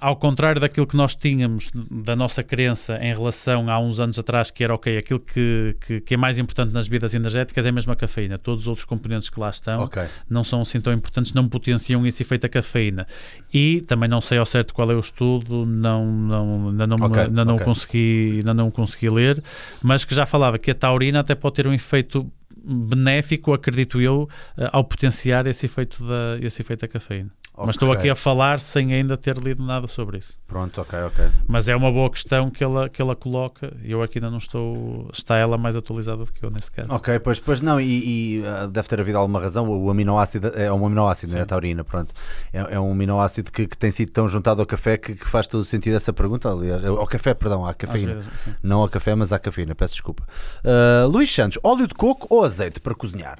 Ao 0.00 0.16
contrário 0.16 0.60
daquilo 0.60 0.86
que 0.86 0.96
nós 0.96 1.14
tínhamos 1.14 1.70
da 1.90 2.16
nossa 2.16 2.42
crença 2.42 2.98
em 3.00 3.12
relação 3.12 3.70
a 3.70 3.78
uns 3.78 4.00
anos 4.00 4.18
atrás, 4.18 4.50
que 4.50 4.64
era 4.64 4.74
ok, 4.74 4.98
aquilo 4.98 5.20
que, 5.20 5.76
que, 5.80 6.00
que, 6.00 6.14
é 6.14 6.16
mais 6.16 6.38
importante 6.38 6.72
nas 6.72 6.88
bebidas 6.88 7.14
energéticas 7.14 7.64
é 7.66 7.72
mesmo 7.72 7.92
a 7.92 7.96
cafeína. 7.96 8.38
Todos 8.38 8.62
os 8.62 8.68
outros 8.68 8.84
componentes 8.84 9.28
que 9.28 9.38
lá 9.38 9.50
estão 9.50 9.84
okay. 9.84 10.06
não 10.28 10.42
são 10.42 10.60
assim 10.60 10.80
tão 10.80 10.92
importantes, 10.92 11.32
não 11.32 11.48
potenciam 11.48 12.06
esse 12.06 12.22
efeito 12.22 12.42
da 12.42 12.48
cafeína. 12.48 13.06
E 13.52 13.82
também 13.82 14.08
não 14.08 14.20
sei 14.20 14.38
ao 14.38 14.46
certo 14.46 14.74
qual 14.74 14.90
é 14.90 14.94
o 14.94 15.00
estudo, 15.00 15.64
não, 15.66 16.06
não, 16.06 16.68
ainda, 16.68 16.86
não, 16.86 16.96
okay. 17.06 17.28
não 17.28 17.54
okay. 17.54 17.64
consegui, 17.64 18.34
ainda 18.38 18.54
não 18.54 18.70
consegui 18.70 19.08
ler, 19.08 19.42
mas 19.82 20.04
que 20.04 20.14
já 20.14 20.26
falava 20.26 20.58
que 20.58 20.70
a 20.70 20.74
taurina 20.74 21.20
até 21.20 21.34
pode 21.34 21.56
ter 21.56 21.66
um 21.66 21.72
efeito 21.72 22.30
benéfico, 22.66 23.52
acredito 23.52 24.00
eu, 24.00 24.28
eh, 24.58 24.68
ao 24.72 24.82
potenciar 24.82 25.46
esse 25.46 25.66
efeito 25.66 26.04
da, 26.04 26.38
esse 26.40 26.60
efeito 26.60 26.80
da 26.80 26.88
cafeína. 26.88 27.30
Okay. 27.56 27.66
Mas 27.66 27.74
estou 27.74 27.90
aqui 27.90 28.10
a 28.10 28.14
falar 28.14 28.60
sem 28.60 28.92
ainda 28.92 29.16
ter 29.16 29.38
lido 29.38 29.64
nada 29.64 29.86
sobre 29.86 30.18
isso. 30.18 30.34
Pronto, 30.46 30.78
ok, 30.78 30.98
ok. 31.04 31.24
Mas 31.48 31.66
é 31.70 31.74
uma 31.74 31.90
boa 31.90 32.10
questão 32.10 32.50
que 32.50 32.62
ela, 32.62 32.86
que 32.86 33.00
ela 33.00 33.16
coloca 33.16 33.74
e 33.82 33.92
eu 33.92 34.02
aqui 34.02 34.18
ainda 34.18 34.30
não 34.30 34.36
estou. 34.36 35.08
Está 35.10 35.36
ela 35.36 35.56
mais 35.56 35.74
atualizada 35.74 36.26
do 36.26 36.30
que 36.30 36.44
eu 36.44 36.50
nesse 36.50 36.70
caso. 36.70 36.92
Ok, 36.92 37.18
pois, 37.20 37.40
pois 37.40 37.62
não, 37.62 37.80
e, 37.80 38.40
e 38.40 38.42
uh, 38.42 38.68
deve 38.68 38.86
ter 38.86 39.00
havido 39.00 39.16
alguma 39.16 39.40
razão. 39.40 39.66
O, 39.66 39.90
aminoácido 39.90 40.48
é 40.48 40.70
um 40.70 40.84
aminoácido, 40.84 41.32
não 41.32 41.38
é 41.38 41.42
a 41.44 41.46
taurina, 41.46 41.82
pronto. 41.82 42.12
É, 42.52 42.74
é 42.74 42.80
um 42.80 42.92
aminoácido 42.92 43.50
que, 43.50 43.66
que, 43.66 43.76
tem 43.76 43.90
sido 43.90 44.12
tão 44.12 44.28
juntado 44.28 44.60
ao 44.60 44.66
café 44.66 44.98
que, 44.98 45.14
que, 45.14 45.26
faz 45.26 45.46
todo 45.46 45.64
sentido 45.64 45.96
essa 45.96 46.12
pergunta. 46.12 46.50
Aliás, 46.50 46.84
ao 46.84 47.06
café, 47.06 47.32
perdão, 47.32 47.64
à 47.64 47.72
cafeína. 47.72 48.16
Vezes, 48.16 48.30
não 48.62 48.80
ao 48.80 48.88
café, 48.90 49.14
mas 49.14 49.32
à 49.32 49.38
cafeína, 49.38 49.74
peço 49.74 49.94
desculpa. 49.94 50.24
Uh, 50.62 51.08
Luís 51.08 51.32
Santos, 51.34 51.58
óleo 51.64 51.86
de 51.86 51.94
coco 51.94 52.26
ou 52.28 52.44
azeite 52.44 52.80
para 52.80 52.94
cozinhar? 52.94 53.38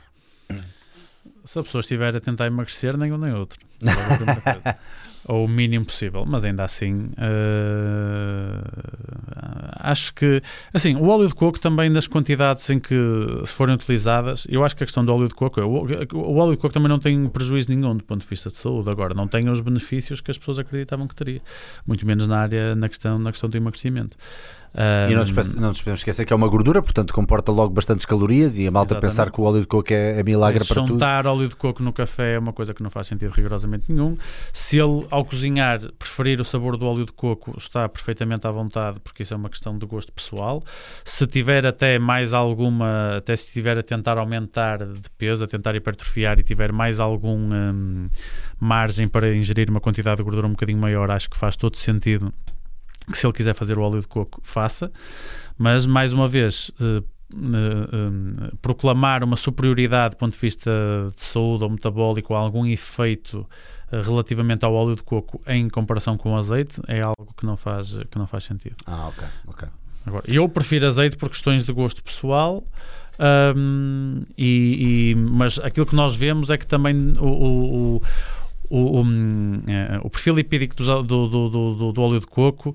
Se 1.47 1.59
a 1.59 1.63
pessoa 1.63 1.81
estiver 1.81 2.15
a 2.15 2.21
tentar 2.21 2.47
emagrecer, 2.47 2.97
nem 2.97 3.13
um 3.13 3.19
nem 3.19 3.33
outro. 3.33 3.59
ou 5.29 5.45
o 5.45 5.49
mínimo 5.49 5.85
possível, 5.85 6.25
mas 6.25 6.45
ainda 6.45 6.65
assim 6.65 7.11
uh, 7.19 8.63
acho 9.81 10.15
que 10.15 10.41
assim, 10.73 10.95
o 10.95 11.09
óleo 11.09 11.27
de 11.27 11.35
coco 11.35 11.59
também 11.59 11.91
nas 11.91 12.07
quantidades 12.07 12.71
em 12.71 12.79
que 12.79 12.95
se 13.45 13.53
forem 13.53 13.75
utilizadas, 13.75 14.47
eu 14.49 14.65
acho 14.65 14.77
que 14.77 14.85
a 14.85 14.87
questão 14.87 15.05
do 15.05 15.13
óleo 15.13 15.27
de 15.27 15.35
coco, 15.35 15.61
o, 15.61 15.85
o 16.15 16.37
óleo 16.37 16.53
de 16.53 16.59
coco 16.59 16.73
também 16.73 16.89
não 16.89 17.01
tem 17.01 17.29
prejuízo 17.29 17.69
nenhum 17.71 17.97
do 17.97 18.05
ponto 18.05 18.21
de 18.21 18.27
vista 18.29 18.51
de 18.51 18.57
saúde, 18.57 18.89
agora 18.89 19.15
não 19.15 19.27
tem 19.27 19.49
os 19.49 19.61
benefícios 19.61 20.21
que 20.21 20.31
as 20.31 20.39
pessoas 20.39 20.61
acreditavam 20.61 21.09
que 21.09 21.15
teria, 21.15 21.43
muito 21.85 22.07
menos 22.07 22.29
na 22.29 22.39
área, 22.39 22.77
na 22.77 22.89
questão, 22.89 23.19
na 23.19 23.33
questão 23.33 23.51
do 23.51 23.57
emagrecimento. 23.57 24.17
Um, 24.77 25.11
e 25.11 25.15
não 25.15 25.23
nos, 25.23 25.55
não 25.55 25.69
nos 25.69 25.79
podemos 25.79 26.01
esquecer 26.01 26.27
que 26.27 26.33
é 26.35 26.37
uma 26.37 26.49
gordura, 26.49 26.83
portanto 26.83 27.15
comporta 27.15 27.51
logo 27.51 27.73
bastantes 27.73 28.05
calorias 28.05 28.59
e 28.59 28.67
a 28.67 28.71
malta 28.71 28.93
exatamente. 28.93 29.11
pensar 29.11 29.31
que 29.31 29.41
o 29.41 29.45
óleo 29.45 29.63
de 29.63 29.67
coco 29.67 29.91
é, 29.91 30.21
é 30.21 30.23
milagre 30.23 30.63
para 30.67 30.75
tudo. 30.75 30.89
Juntar 30.89 31.27
óleo 31.27 31.49
de 31.49 31.57
coco 31.57 31.83
no 31.83 31.95
café 31.95 32.35
é 32.35 32.39
uma 32.39 32.53
coisa 32.53 32.75
que 32.75 32.83
não 32.83 32.91
faz 32.91 33.07
sentido 33.07 33.31
rigorosamente 33.31 33.91
nenhum. 33.91 34.19
Se 34.53 34.79
ele, 34.79 35.07
ao 35.11 35.25
cozinhar, 35.25 35.81
preferir 35.99 36.43
o 36.43 36.45
sabor 36.45 36.77
do 36.77 36.85
óleo 36.85 37.07
de 37.07 37.13
coco, 37.13 37.55
está 37.57 37.89
perfeitamente 37.89 38.47
à 38.47 38.51
vontade, 38.51 39.01
porque 39.01 39.23
isso 39.23 39.33
é 39.33 39.37
uma 39.39 39.49
questão 39.49 39.79
de 39.79 39.87
gosto 39.87 40.13
pessoal. 40.13 40.63
Se 41.07 41.27
tiver 41.27 41.67
até 41.67 41.99
mais 41.99 42.35
alguma, 42.35 43.17
até 43.17 43.35
se 43.35 43.47
estiver 43.47 43.79
a 43.79 43.83
tentar 43.83 44.19
aumentar 44.19 44.85
de 44.85 45.09
peso, 45.17 45.43
a 45.43 45.47
tentar 45.47 45.75
hipertrofiar 45.75 46.39
e 46.39 46.43
tiver 46.43 46.71
mais 46.71 47.01
algum 47.01 47.51
hum, 47.51 48.11
margem 48.61 49.09
para 49.09 49.35
ingerir 49.35 49.71
uma 49.71 49.81
quantidade 49.81 50.19
de 50.19 50.23
gordura 50.23 50.47
um 50.47 50.51
bocadinho 50.51 50.79
maior, 50.79 51.11
acho 51.11 51.31
que 51.31 51.37
faz 51.39 51.57
todo 51.57 51.79
sentido 51.79 52.31
que 53.11 53.19
se 53.19 53.27
ele 53.27 53.33
quiser 53.33 53.55
fazer 53.55 53.79
o 53.79 53.83
óleo 53.83 54.01
de 54.01 54.09
coco, 54.09 54.41
faça, 54.43 54.91
mas 55.59 55.87
mais 55.87 56.13
uma 56.13 56.29
vez. 56.29 56.71
Uh, 56.81 57.05
uh, 57.35 58.53
uh, 58.53 58.57
proclamar 58.59 59.25
uma 59.25 59.37
superioridade 59.37 60.15
do 60.15 60.19
ponto 60.19 60.33
de 60.33 60.39
vista 60.39 60.71
de 61.15 61.23
saúde 61.23 61.65
ou 61.65 61.71
metabólico 61.71 62.33
ou 62.33 62.39
algum 62.39 62.65
efeito 62.65 63.47
relativamente 63.91 64.65
ao 64.65 64.75
óleo 64.75 64.97
de 64.97 65.03
coco 65.03 65.41
em 65.47 65.69
comparação 65.69 66.17
com 66.17 66.33
o 66.33 66.37
azeite 66.37 66.81
é 66.89 67.01
algo 67.01 67.33
que 67.37 67.47
não 67.47 67.57
faz, 67.57 67.99
que 68.11 68.19
não 68.19 68.27
faz 68.27 68.45
sentido. 68.45 68.77
Ah, 68.87 69.09
ok, 69.09 69.25
ok. 69.47 69.69
Agora, 70.05 70.25
eu 70.29 70.49
prefiro 70.49 70.87
azeite 70.87 71.17
por 71.17 71.29
questões 71.29 71.65
de 71.65 71.73
gosto 71.73 72.03
pessoal, 72.03 72.65
um, 73.57 74.23
e, 74.37 75.13
e, 75.13 75.15
mas 75.15 75.59
aquilo 75.59 75.87
que 75.87 75.97
nós 75.97 76.15
vemos 76.15 76.51
é 76.51 76.59
que 76.59 76.67
também 76.67 77.15
o, 77.19 77.25
o, 77.25 77.97
o, 77.97 78.03
o, 78.71 79.03
é, 79.69 79.99
o 80.03 80.11
perfil 80.11 80.35
lipídico 80.35 80.77
do, 80.77 81.03
do, 81.03 81.49
do, 81.49 81.93
do 81.93 82.03
óleo 82.03 82.21
de 82.21 82.27
coco, 82.27 82.71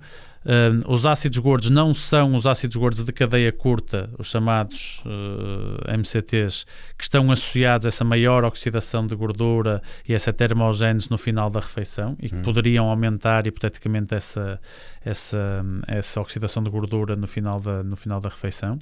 uh, 0.46 0.92
os 0.92 1.06
ácidos 1.06 1.38
gordos 1.38 1.70
não 1.70 1.94
são 1.94 2.36
os 2.36 2.46
ácidos 2.46 2.76
gordos 2.76 3.04
de 3.04 3.12
cadeia 3.12 3.52
curta, 3.52 4.10
os 4.18 4.28
chamados 4.28 5.02
uh, 5.06 5.90
eh, 5.90 5.98
MCTs, 5.98 6.66
que 6.98 7.04
estão 7.04 7.32
associados 7.32 7.86
a 7.86 7.90
essa 7.90 8.04
maior 8.04 8.44
oxidação 8.44 9.06
de 9.06 9.16
gordura 9.16 9.82
e 10.08 10.14
essa 10.14 10.32
termogênese 10.32 11.10
no 11.10 11.18
final 11.18 11.50
da 11.50 11.60
refeição 11.60 12.16
e 12.20 12.30
que 12.30 12.36
hum. 12.36 12.42
poderiam 12.42 12.90
aumentar 12.90 13.48
hipoteticamente 13.48 14.16
essa, 14.16 14.60
essa, 15.04 15.66
essa 15.88 16.22
oxidação 16.22 16.64
de 16.64 16.70
gordura 16.70 17.16
no 17.16 17.28
final 17.28 17.60
da, 17.60 17.84
no 17.84 17.96
final 17.96 18.20
da 18.20 18.30
refeição 18.30 18.80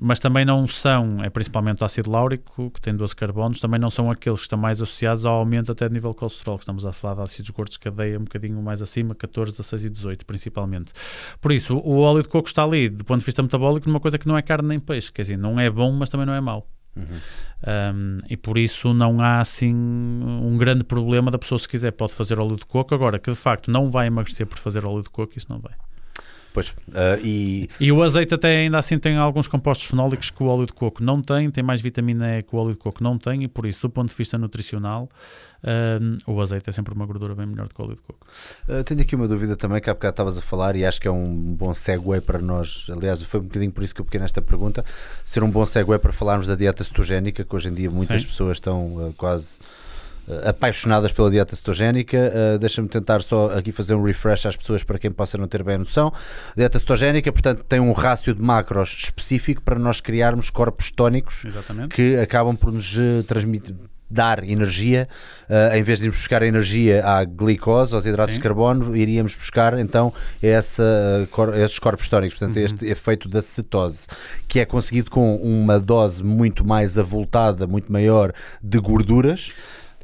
mas 0.00 0.20
também 0.20 0.44
não 0.44 0.66
são, 0.66 1.22
é 1.22 1.28
principalmente 1.28 1.82
o 1.82 1.84
ácido 1.84 2.10
láurico, 2.10 2.70
que 2.70 2.80
tem 2.80 2.94
12 2.94 3.14
carbonos, 3.14 3.60
também 3.60 3.80
não 3.80 3.90
são 3.90 4.10
aqueles 4.10 4.40
que 4.40 4.46
estão 4.46 4.58
mais 4.58 4.80
associados 4.80 5.26
ao 5.26 5.36
aumento 5.38 5.72
até 5.72 5.88
de 5.88 5.94
nível 5.94 6.12
de 6.12 6.16
colesterol, 6.16 6.56
que 6.56 6.62
estamos 6.62 6.86
a 6.86 6.92
falar 6.92 7.16
de 7.16 7.22
ácidos 7.22 7.50
gordos 7.50 7.72
de 7.72 7.80
cadeia 7.80 8.18
um 8.18 8.24
bocadinho 8.24 8.60
mais 8.62 8.80
acima, 8.80 9.14
14, 9.14 9.52
16 9.52 9.84
e 9.84 9.90
18 9.90 10.26
principalmente. 10.26 10.92
Por 11.40 11.52
isso, 11.52 11.76
o 11.76 11.98
óleo 11.98 12.22
de 12.22 12.28
coco 12.28 12.48
está 12.48 12.62
ali, 12.62 12.88
do 12.88 13.04
ponto 13.04 13.20
de 13.20 13.26
vista 13.26 13.42
metabólico, 13.42 13.88
numa 13.88 14.00
coisa 14.00 14.18
que 14.18 14.28
não 14.28 14.36
é 14.36 14.42
carne 14.42 14.68
nem 14.68 14.80
peixe, 14.80 15.12
quer 15.12 15.22
dizer, 15.22 15.36
não 15.36 15.58
é 15.58 15.68
bom, 15.68 15.92
mas 15.92 16.08
também 16.08 16.26
não 16.26 16.34
é 16.34 16.40
mau. 16.40 16.66
Uhum. 16.96 17.04
Um, 17.66 18.20
e 18.30 18.36
por 18.38 18.56
isso 18.56 18.94
não 18.94 19.20
há 19.20 19.40
assim 19.40 19.74
um 19.74 20.56
grande 20.56 20.82
problema 20.82 21.30
da 21.30 21.38
pessoa 21.38 21.58
se 21.58 21.68
quiser 21.68 21.90
pode 21.90 22.14
fazer 22.14 22.40
óleo 22.40 22.56
de 22.56 22.64
coco 22.64 22.94
agora 22.94 23.18
que 23.18 23.30
de 23.30 23.36
facto 23.36 23.70
não 23.70 23.90
vai 23.90 24.06
emagrecer 24.06 24.46
por 24.46 24.58
fazer 24.58 24.84
óleo 24.84 25.02
de 25.02 25.10
coco 25.10 25.32
isso 25.36 25.46
não 25.50 25.58
vai 25.58 25.74
Pois, 26.56 26.68
uh, 26.68 27.20
e... 27.22 27.68
e 27.78 27.92
o 27.92 28.02
azeite 28.02 28.32
até 28.32 28.48
ainda 28.48 28.78
assim 28.78 28.98
tem 28.98 29.14
alguns 29.18 29.46
compostos 29.46 29.88
fenólicos 29.88 30.30
que 30.30 30.42
o 30.42 30.46
óleo 30.46 30.64
de 30.64 30.72
coco 30.72 31.04
não 31.04 31.20
tem, 31.20 31.50
tem 31.50 31.62
mais 31.62 31.82
vitamina 31.82 32.38
E 32.38 32.42
que 32.42 32.56
o 32.56 32.58
óleo 32.58 32.70
de 32.70 32.78
coco 32.78 33.04
não 33.04 33.18
tem 33.18 33.42
e 33.42 33.46
por 33.46 33.66
isso, 33.66 33.82
do 33.82 33.90
ponto 33.90 34.08
de 34.08 34.16
vista 34.16 34.38
nutricional, 34.38 35.06
uh, 35.62 36.32
o 36.32 36.40
azeite 36.40 36.70
é 36.70 36.72
sempre 36.72 36.94
uma 36.94 37.04
gordura 37.04 37.34
bem 37.34 37.44
melhor 37.44 37.68
do 37.68 37.74
que 37.74 37.82
o 37.82 37.84
óleo 37.84 37.96
de 37.96 38.00
coco. 38.00 38.26
Uh, 38.66 38.82
tenho 38.84 39.02
aqui 39.02 39.14
uma 39.14 39.28
dúvida 39.28 39.54
também 39.54 39.82
que 39.82 39.90
há 39.90 39.92
bocado 39.92 40.12
estavas 40.12 40.38
a 40.38 40.40
falar 40.40 40.76
e 40.76 40.86
acho 40.86 40.98
que 40.98 41.06
é 41.06 41.10
um 41.10 41.54
bom 41.54 41.74
segue 41.74 42.22
para 42.22 42.38
nós, 42.38 42.86
aliás 42.88 43.22
foi 43.24 43.40
um 43.40 43.42
bocadinho 43.42 43.70
por 43.70 43.84
isso 43.84 43.94
que 43.94 44.00
eu 44.00 44.06
peguei 44.06 44.20
nesta 44.20 44.40
pergunta, 44.40 44.82
ser 45.22 45.44
um 45.44 45.50
bom 45.50 45.66
segue 45.66 45.98
para 45.98 46.12
falarmos 46.14 46.46
da 46.46 46.54
dieta 46.54 46.82
cetogénica, 46.82 47.44
que 47.44 47.54
hoje 47.54 47.68
em 47.68 47.74
dia 47.74 47.90
muitas 47.90 48.22
Sim. 48.22 48.28
pessoas 48.28 48.56
estão 48.56 49.12
quase 49.18 49.58
apaixonadas 50.44 51.12
pela 51.12 51.30
dieta 51.30 51.54
cetogénica. 51.54 52.16
Uh, 52.16 52.58
Deixa-me 52.58 52.88
tentar 52.88 53.22
só 53.22 53.56
aqui 53.56 53.72
fazer 53.72 53.94
um 53.94 54.02
refresh 54.02 54.46
às 54.46 54.56
pessoas 54.56 54.82
para 54.82 54.98
quem 54.98 55.10
possa 55.10 55.38
não 55.38 55.46
ter 55.46 55.62
bem 55.62 55.76
a 55.76 55.78
noção. 55.78 56.12
A 56.52 56.54
dieta 56.56 56.78
cetogénica, 56.78 57.30
portanto, 57.32 57.64
tem 57.68 57.80
um 57.80 57.92
rácio 57.92 58.34
de 58.34 58.42
macros 58.42 58.90
específico 59.04 59.62
para 59.62 59.78
nós 59.78 60.00
criarmos 60.00 60.50
corpos 60.50 60.90
tónicos 60.90 61.44
Exatamente. 61.44 61.94
que 61.94 62.16
acabam 62.16 62.56
por 62.56 62.72
nos 62.72 62.94
uh, 62.96 63.22
transmitir 63.26 63.74
dar 64.08 64.48
energia, 64.48 65.08
uh, 65.50 65.74
em 65.74 65.82
vez 65.82 65.98
de 65.98 66.06
irmos 66.06 66.18
buscar 66.18 66.42
energia 66.42 67.04
à 67.04 67.24
glicose, 67.24 67.92
aos 67.94 68.06
hidratos 68.06 68.34
Sim. 68.34 68.40
de 68.40 68.42
carbono, 68.42 68.96
iríamos 68.96 69.34
buscar 69.34 69.78
então 69.78 70.12
essa, 70.40 71.28
cor, 71.30 71.58
esses 71.58 71.78
corpos 71.78 72.08
tónicos, 72.08 72.38
portanto, 72.38 72.56
uhum. 72.56 72.64
este 72.64 72.86
efeito 72.86 73.28
da 73.28 73.42
cetose, 73.42 74.06
que 74.46 74.60
é 74.60 74.64
conseguido 74.64 75.10
com 75.10 75.34
uma 75.36 75.78
dose 75.80 76.22
muito 76.22 76.64
mais 76.64 76.96
avultada, 76.96 77.66
muito 77.66 77.92
maior 77.92 78.32
de 78.62 78.78
gorduras. 78.78 79.50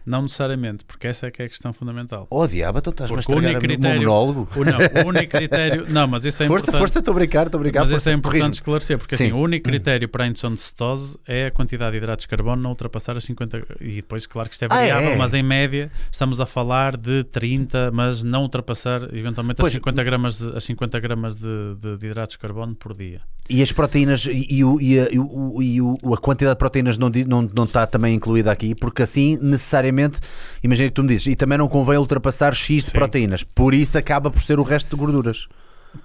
Não 0.04 0.22
necessariamente, 0.22 0.84
porque 0.84 1.06
essa 1.06 1.26
é 1.26 1.30
que 1.30 1.42
é 1.42 1.46
a 1.46 1.48
questão 1.48 1.72
fundamental. 1.72 2.26
Oh, 2.30 2.46
diabo, 2.46 2.78
então 2.78 2.90
estás-me 2.90 3.16
a 3.16 3.20
estragar 3.20 3.60
critério, 3.60 3.96
o 3.96 4.00
monólogo. 4.00 4.48
O, 4.56 4.64
não, 4.64 4.78
o 4.78 5.08
único 5.08 5.30
critério... 5.30 5.86
Não, 5.92 6.06
mas 6.06 6.24
isso 6.24 6.42
é 6.42 6.46
força, 6.46 6.64
importante... 6.64 6.80
Força, 6.80 6.98
estou 6.98 7.12
a 7.12 7.14
brincar, 7.14 7.46
estou 7.46 7.58
a 7.58 7.62
brincar. 7.62 7.80
Mas 7.80 7.90
força, 7.90 8.02
isso 8.02 8.10
é 8.10 8.12
importante 8.12 8.54
esclarecer, 8.54 8.98
porque 8.98 9.14
assim, 9.14 9.24
Sim. 9.24 9.30
assim, 9.30 9.38
o 9.38 9.42
único 9.42 9.64
critério 9.64 10.08
para 10.08 10.24
a 10.24 10.26
indução 10.26 10.54
de 10.54 10.60
cetose 10.60 11.18
é 11.26 11.46
a 11.46 11.50
quantidade 11.50 11.92
de 11.92 11.98
hidratos 11.98 12.24
de 12.24 12.28
carbono 12.28 12.62
não 12.62 12.70
ultrapassar 12.70 13.16
as 13.16 13.24
50... 13.24 13.66
E 13.80 13.96
depois, 13.96 14.26
claro 14.26 14.48
que 14.48 14.54
isto 14.54 14.64
é 14.64 14.68
variável, 14.68 15.10
ah, 15.10 15.12
é? 15.12 15.16
mas 15.16 15.34
em 15.34 15.42
média 15.42 15.90
estamos 16.10 16.40
a 16.40 16.46
falar 16.46 16.96
de 16.96 17.24
30, 17.24 17.90
mas 17.92 18.22
não 18.22 18.42
ultrapassar 18.42 19.02
eventualmente 19.14 19.58
pois, 19.60 19.72
as 19.72 19.74
50 19.74 20.04
gramas, 20.04 20.38
de, 20.38 20.56
as 20.56 20.64
50 20.64 21.00
gramas 21.00 21.36
de, 21.36 21.74
de, 21.76 21.96
de 21.98 22.06
hidratos 22.06 22.34
de 22.34 22.38
carbono 22.38 22.74
por 22.74 22.94
dia. 22.94 23.20
E 23.50 23.60
as 23.62 23.72
proteínas 23.72 24.24
e, 24.26 24.46
e, 24.48 24.60
e, 24.60 25.00
a, 25.00 25.08
e, 25.10 25.78
a 26.12 26.16
quantidade 26.16 26.54
de 26.54 26.58
proteínas 26.58 26.96
não, 26.96 27.10
não, 27.26 27.42
não 27.42 27.64
está 27.64 27.86
também 27.86 28.14
incluída 28.14 28.50
aqui, 28.52 28.74
porque 28.74 29.02
assim 29.02 29.36
necessariamente 29.42 30.18
imagina 30.62 30.88
que 30.88 30.94
tu 30.94 31.02
me 31.02 31.08
dizes, 31.08 31.26
e 31.26 31.36
também 31.36 31.58
não 31.58 31.68
convém 31.68 31.98
ultrapassar 31.98 32.54
X 32.54 32.84
de 32.84 32.90
Sim. 32.90 32.92
proteínas, 32.92 33.42
por 33.42 33.74
isso 33.74 33.98
acaba 33.98 34.30
por 34.30 34.42
ser 34.42 34.58
o 34.58 34.62
resto 34.62 34.88
de 34.90 34.96
gorduras. 34.96 35.48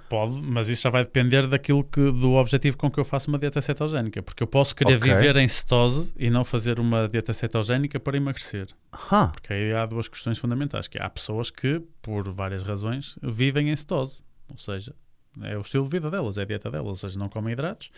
Pode, 0.08 0.42
mas 0.42 0.68
isso 0.68 0.82
já 0.82 0.90
vai 0.90 1.02
depender 1.02 1.46
daquilo 1.46 1.82
que, 1.82 2.12
do 2.12 2.32
objetivo 2.32 2.76
com 2.76 2.90
que 2.90 3.00
eu 3.00 3.04
faço 3.04 3.28
uma 3.30 3.38
dieta 3.38 3.58
cetogénica. 3.60 4.22
Porque 4.22 4.42
eu 4.42 4.46
posso 4.46 4.76
querer 4.76 4.96
Ok. 4.96 5.14
viver 5.14 5.36
em 5.38 5.48
cetose 5.48 6.12
e 6.18 6.28
não 6.28 6.44
fazer 6.44 6.78
uma 6.78 7.08
dieta 7.08 7.32
cetogénica 7.32 7.98
para 7.98 8.16
emagrecer. 8.16 8.66
Ah, 8.92 9.28
Porque 9.32 9.50
aí 9.50 9.72
há 9.72 9.86
duas 9.86 10.06
questões 10.06 10.36
fundamentais, 10.36 10.88
que 10.88 10.98
há 11.00 11.08
pessoas 11.08 11.48
que, 11.50 11.80
por 12.02 12.30
várias 12.30 12.62
razões, 12.62 13.18
vivem 13.22 13.70
em 13.70 13.76
cetose. 13.76 14.22
Ou 14.50 14.58
seja, 14.58 14.94
é 15.42 15.56
o 15.56 15.60
estilo 15.60 15.84
de 15.84 15.90
vida 15.90 16.10
delas, 16.10 16.38
é 16.38 16.42
a 16.42 16.44
dieta 16.44 16.70
delas, 16.70 16.86
ou 16.86 16.96
seja, 16.96 17.18
não 17.18 17.28
comem 17.28 17.52
hidratos 17.52 17.90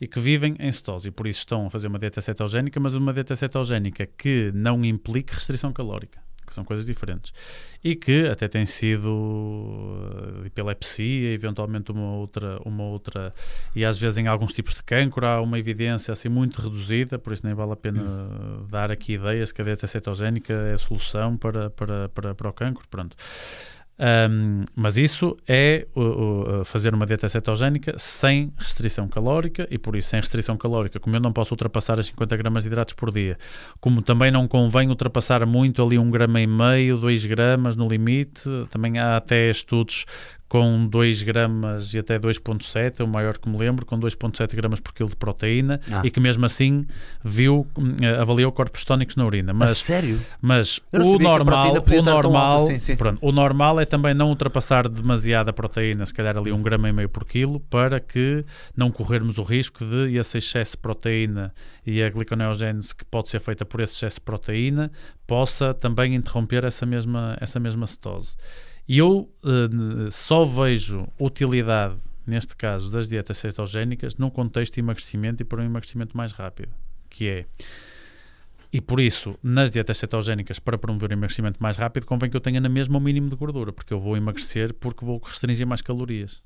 e 0.00 0.06
que 0.06 0.20
vivem 0.20 0.56
em 0.58 0.70
cetose. 0.72 1.08
E 1.08 1.10
por 1.10 1.26
isso 1.26 1.40
estão 1.40 1.66
a 1.66 1.70
fazer 1.70 1.88
uma 1.88 1.98
dieta 1.98 2.20
cetogénica, 2.20 2.78
mas 2.80 2.94
uma 2.94 3.12
dieta 3.12 3.36
cetogénica 3.36 4.06
que 4.06 4.50
não 4.54 4.84
implique 4.84 5.34
restrição 5.34 5.72
calórica, 5.72 6.20
que 6.46 6.54
são 6.54 6.64
coisas 6.64 6.86
diferentes. 6.86 7.32
E 7.82 7.94
que 7.94 8.26
até 8.26 8.48
tem 8.48 8.66
sido 8.66 9.08
uh, 9.08 10.46
epilepsia, 10.46 11.32
eventualmente 11.32 11.92
uma 11.92 12.16
outra, 12.16 12.58
uma 12.64 12.84
outra, 12.84 13.32
e 13.74 13.84
às 13.84 13.96
vezes 13.96 14.18
em 14.18 14.26
alguns 14.26 14.52
tipos 14.52 14.74
de 14.74 14.82
cancro 14.82 15.26
há 15.26 15.40
uma 15.40 15.58
evidência 15.58 16.12
assim 16.12 16.28
muito 16.28 16.60
reduzida, 16.60 17.18
por 17.18 17.32
isso 17.32 17.46
nem 17.46 17.54
vale 17.54 17.72
a 17.72 17.76
pena 17.76 18.02
dar 18.68 18.90
aqui 18.90 19.14
ideias 19.14 19.52
que 19.52 19.62
a 19.62 19.64
dieta 19.64 19.86
cetogénica 19.86 20.52
é 20.52 20.72
a 20.72 20.78
solução 20.78 21.36
para, 21.36 21.70
para, 21.70 22.08
para, 22.08 22.34
para 22.34 22.48
o 22.48 22.52
cancro, 22.52 22.86
pronto. 22.88 23.16
Um, 23.98 24.64
mas 24.74 24.98
isso 24.98 25.34
é 25.48 25.86
fazer 26.66 26.92
uma 26.92 27.06
dieta 27.06 27.26
cetogénica 27.28 27.94
sem 27.96 28.52
restrição 28.58 29.08
calórica 29.08 29.66
e 29.70 29.78
por 29.78 29.96
isso 29.96 30.10
sem 30.10 30.20
restrição 30.20 30.54
calórica, 30.56 31.00
como 31.00 31.16
eu 31.16 31.20
não 31.20 31.32
posso 31.32 31.54
ultrapassar 31.54 31.98
as 31.98 32.04
50 32.06 32.36
gramas 32.36 32.64
de 32.64 32.68
hidratos 32.68 32.92
por 32.92 33.10
dia, 33.10 33.38
como 33.80 34.02
também 34.02 34.30
não 34.30 34.46
convém 34.46 34.90
ultrapassar 34.90 35.46
muito 35.46 35.82
ali 35.82 35.98
um 35.98 36.10
grama 36.10 36.40
e 36.42 36.46
meio, 36.46 36.98
2 36.98 37.24
gramas 37.24 37.74
no 37.74 37.88
limite, 37.88 38.42
também 38.70 38.98
há 38.98 39.16
até 39.16 39.50
estudos 39.50 40.04
com 40.48 40.86
2 40.86 41.22
gramas 41.22 41.92
e 41.92 41.98
até 41.98 42.18
2.7, 42.18 43.00
é 43.00 43.04
o 43.04 43.08
maior 43.08 43.36
que 43.36 43.48
me 43.48 43.58
lembro, 43.58 43.84
com 43.84 43.98
2.7 43.98 44.54
gramas 44.54 44.78
por 44.78 44.92
quilo 44.94 45.08
de 45.08 45.16
proteína 45.16 45.80
Ah. 45.90 46.02
e 46.04 46.10
que 46.10 46.20
mesmo 46.20 46.46
assim 46.46 46.86
viu, 47.24 47.66
hum, 47.76 47.90
avaliou 48.20 48.52
corpos 48.52 48.84
tónicos 48.84 49.16
na 49.16 49.26
urina. 49.26 49.50
a 49.50 49.54
Mas 49.54 49.78
sério? 49.78 50.20
mas 50.40 50.78
o 50.92 51.16
a 51.16 51.18
normal, 51.18 51.74
o 51.84 52.02
normal, 52.02 52.58
alta, 52.60 52.74
sim, 52.74 52.80
sim. 52.80 52.96
pronto, 52.96 53.18
o 53.20 53.32
normal 53.32 53.80
é 53.80 53.84
também 53.84 54.14
não 54.14 54.28
ultrapassar 54.28 54.88
demasiada 54.88 55.52
proteína, 55.52 56.06
se 56.06 56.14
calhar 56.14 56.36
ali 56.38 56.52
um 56.52 56.62
grama 56.62 56.88
e 56.88 56.92
meio 56.92 57.08
por 57.08 57.24
quilo, 57.24 57.58
para 57.60 57.98
que 57.98 58.44
não 58.76 58.90
corrermos 58.90 59.38
o 59.38 59.42
risco 59.42 59.84
de 59.84 60.16
esse 60.16 60.38
excesso 60.38 60.72
de 60.72 60.78
proteína 60.78 61.52
e 61.84 62.02
a 62.02 62.08
gliconeogênese 62.08 62.94
que 62.94 63.04
pode 63.04 63.28
ser 63.30 63.40
feita 63.40 63.64
por 63.64 63.80
esse 63.80 63.94
excesso 63.94 64.16
de 64.16 64.20
proteína 64.22 64.90
possa 65.26 65.74
também 65.74 66.14
interromper 66.14 66.64
essa 66.64 66.86
mesma, 66.86 67.36
essa 67.40 67.58
mesma 67.58 67.86
cetose. 67.86 68.36
E 68.88 68.98
eu 68.98 69.28
eh, 69.44 70.10
só 70.10 70.44
vejo 70.44 71.08
utilidade, 71.18 71.96
neste 72.26 72.54
caso, 72.54 72.90
das 72.90 73.08
dietas 73.08 73.38
cetogénicas 73.38 74.16
num 74.16 74.30
contexto 74.30 74.74
de 74.74 74.80
emagrecimento 74.80 75.42
e 75.42 75.44
para 75.44 75.60
um 75.60 75.64
emagrecimento 75.64 76.16
mais 76.16 76.32
rápido, 76.32 76.72
que 77.10 77.28
é 77.28 77.46
e 78.72 78.80
por 78.80 79.00
isso, 79.00 79.38
nas 79.42 79.70
dietas 79.70 79.96
cetogénicas, 79.96 80.58
para 80.58 80.76
promover 80.76 81.10
o 81.10 81.12
emagrecimento 81.14 81.62
mais 81.62 81.78
rápido, 81.78 82.04
convém 82.04 82.28
que 82.28 82.36
eu 82.36 82.40
tenha 82.42 82.60
na 82.60 82.68
mesma 82.68 82.98
o 82.98 83.00
mínimo 83.00 83.28
de 83.28 83.34
gordura, 83.34 83.72
porque 83.72 83.94
eu 83.94 83.98
vou 83.98 84.18
emagrecer 84.18 84.74
porque 84.74 85.02
vou 85.02 85.18
restringir 85.18 85.66
mais 85.66 85.80
calorias. 85.80 86.42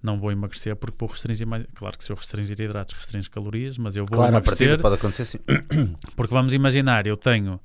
Não 0.00 0.20
vou 0.20 0.30
emagrecer 0.30 0.76
porque 0.76 0.96
vou 0.98 1.08
restringir 1.08 1.46
mais. 1.46 1.66
Claro 1.74 1.96
que 1.98 2.04
se 2.04 2.12
eu 2.12 2.16
restringir 2.16 2.60
hidratos, 2.60 2.94
restringo 2.94 3.28
calorias, 3.30 3.76
mas 3.78 3.96
eu 3.96 4.04
vou 4.04 4.18
Claro, 4.18 4.32
emagrecer 4.32 4.80
pode 4.80 4.94
acontecer 4.94 5.24
sim. 5.24 5.38
porque 6.14 6.32
vamos 6.32 6.52
imaginar, 6.52 7.06
eu 7.06 7.16
tenho 7.16 7.58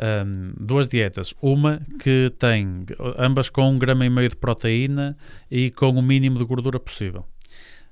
hum, 0.00 0.52
duas 0.58 0.88
dietas. 0.88 1.34
Uma 1.40 1.80
que 1.98 2.32
tem 2.38 2.86
ambas 3.18 3.48
com 3.50 3.70
um 3.70 3.78
grama 3.78 4.04
e 4.06 4.10
meio 4.10 4.28
de 4.28 4.36
proteína 4.36 5.16
e 5.50 5.70
com 5.70 5.90
o 5.90 6.02
mínimo 6.02 6.38
de 6.38 6.44
gordura 6.44 6.80
possível. 6.80 7.26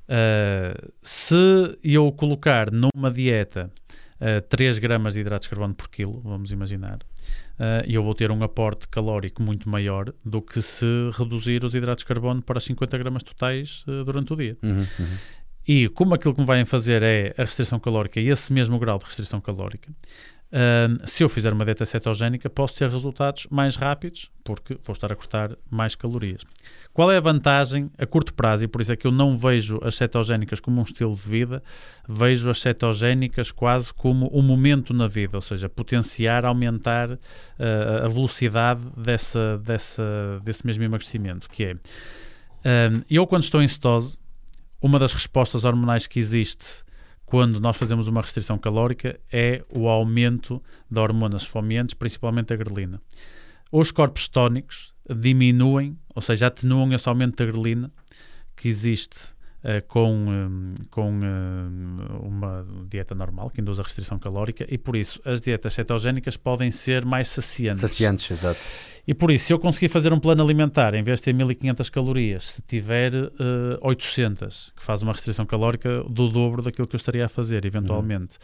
Uh, 0.08 0.90
se 1.02 1.78
eu 1.84 2.10
colocar 2.12 2.70
numa 2.70 3.10
dieta 3.10 3.70
uh, 4.20 4.40
3 4.48 4.78
gramas 4.78 5.14
de 5.14 5.20
hidratos 5.20 5.46
de 5.46 5.50
carbono 5.50 5.74
por 5.74 5.88
quilo, 5.90 6.20
vamos 6.24 6.50
imaginar, 6.50 6.96
uh, 6.96 7.84
eu 7.86 8.02
vou 8.02 8.14
ter 8.14 8.30
um 8.30 8.42
aporte 8.42 8.88
calórico 8.88 9.42
muito 9.42 9.68
maior 9.68 10.12
do 10.24 10.40
que 10.40 10.62
se 10.62 10.86
reduzir 11.12 11.62
os 11.62 11.74
hidratos 11.74 12.04
de 12.04 12.08
carbono 12.08 12.40
para 12.40 12.58
50 12.58 12.96
gramas 12.96 13.22
totais 13.22 13.84
uh, 13.86 14.02
durante 14.02 14.32
o 14.32 14.36
dia. 14.36 14.56
Uhum, 14.62 14.86
uhum. 14.98 15.18
E 15.66 15.90
como 15.90 16.14
aquilo 16.14 16.34
que 16.34 16.40
me 16.40 16.46
vai 16.46 16.64
fazer 16.64 17.02
é 17.02 17.34
a 17.36 17.42
restrição 17.42 17.78
calórica 17.78 18.18
e 18.18 18.30
esse 18.30 18.50
mesmo 18.50 18.78
grau 18.78 18.98
de 18.98 19.04
restrição 19.04 19.38
calórica, 19.38 19.92
hum, 20.52 20.98
se 21.04 21.22
eu 21.22 21.28
fizer 21.28 21.52
uma 21.52 21.64
dieta 21.64 21.84
cetogénica, 21.84 22.48
posso 22.48 22.74
ter 22.74 22.88
resultados 22.88 23.46
mais 23.50 23.76
rápidos, 23.76 24.30
porque 24.42 24.78
vou 24.84 24.92
estar 24.92 25.12
a 25.12 25.16
cortar 25.16 25.56
mais 25.70 25.94
calorias. 25.94 26.42
Qual 26.92 27.12
é 27.12 27.16
a 27.16 27.20
vantagem 27.20 27.90
a 27.96 28.04
curto 28.06 28.34
prazo? 28.34 28.64
E 28.64 28.68
por 28.68 28.80
isso 28.80 28.92
é 28.92 28.96
que 28.96 29.06
eu 29.06 29.12
não 29.12 29.36
vejo 29.36 29.78
as 29.82 29.94
cetogénicas 29.94 30.58
como 30.58 30.80
um 30.80 30.82
estilo 30.82 31.14
de 31.14 31.22
vida, 31.22 31.62
vejo 32.08 32.50
as 32.50 32.60
cetogénicas 32.60 33.52
quase 33.52 33.92
como 33.94 34.28
um 34.36 34.42
momento 34.42 34.92
na 34.92 35.06
vida, 35.06 35.36
ou 35.36 35.42
seja, 35.42 35.68
potenciar, 35.68 36.44
aumentar 36.44 37.10
uh, 37.12 37.18
a 38.04 38.08
velocidade 38.08 38.80
dessa, 38.96 39.58
dessa, 39.58 40.40
desse 40.42 40.66
mesmo 40.66 40.82
emagrecimento, 40.82 41.48
que 41.48 41.64
é, 41.64 41.74
hum, 41.74 43.02
eu 43.08 43.26
quando 43.26 43.44
estou 43.44 43.62
em 43.62 43.68
cetose, 43.68 44.18
uma 44.80 44.98
das 44.98 45.12
respostas 45.12 45.64
hormonais 45.64 46.06
que 46.06 46.18
existe 46.18 46.87
quando 47.28 47.60
nós 47.60 47.76
fazemos 47.76 48.08
uma 48.08 48.22
restrição 48.22 48.56
calórica 48.56 49.20
é 49.30 49.62
o 49.68 49.86
aumento 49.86 50.62
da 50.90 51.02
hormonas 51.02 51.44
fomeantes, 51.44 51.94
principalmente 51.94 52.54
a 52.54 52.56
grelina. 52.56 53.02
Os 53.70 53.90
corpos 53.90 54.28
tónicos 54.28 54.94
diminuem, 55.08 55.98
ou 56.14 56.22
seja, 56.22 56.46
atenuam 56.46 56.90
esse 56.94 57.06
aumento 57.06 57.36
da 57.36 57.52
grelina 57.52 57.92
que 58.56 58.66
existe 58.66 59.18
uh, 59.64 59.86
com, 59.86 60.12
um, 60.12 60.74
com 60.90 61.10
um, 61.10 61.96
uma 62.22 62.66
dieta 62.88 63.14
normal, 63.14 63.50
que 63.50 63.60
induz 63.60 63.78
a 63.78 63.82
restrição 63.82 64.18
calórica, 64.18 64.66
e 64.68 64.78
por 64.78 64.96
isso 64.96 65.20
as 65.24 65.40
dietas 65.40 65.72
cetogénicas 65.74 66.36
podem 66.36 66.70
ser 66.70 67.04
mais 67.04 67.28
saciantes. 67.28 67.80
Saciantes, 67.80 68.30
exato. 68.30 68.60
E 69.06 69.14
por 69.14 69.30
isso, 69.30 69.46
se 69.46 69.52
eu 69.54 69.58
conseguir 69.58 69.88
fazer 69.88 70.12
um 70.12 70.20
plano 70.20 70.42
alimentar, 70.42 70.94
em 70.94 71.02
vez 71.02 71.18
de 71.18 71.24
ter 71.24 71.32
1500 71.32 71.88
calorias, 71.88 72.50
se 72.50 72.62
tiver 72.62 73.14
uh, 73.14 73.30
800, 73.80 74.74
que 74.76 74.82
faz 74.82 75.00
uma 75.00 75.12
restrição 75.12 75.46
calórica 75.46 76.04
do 76.04 76.28
dobro 76.28 76.60
daquilo 76.60 76.86
que 76.86 76.94
eu 76.94 76.98
estaria 76.98 77.24
a 77.24 77.28
fazer, 77.28 77.64
eventualmente, 77.64 78.38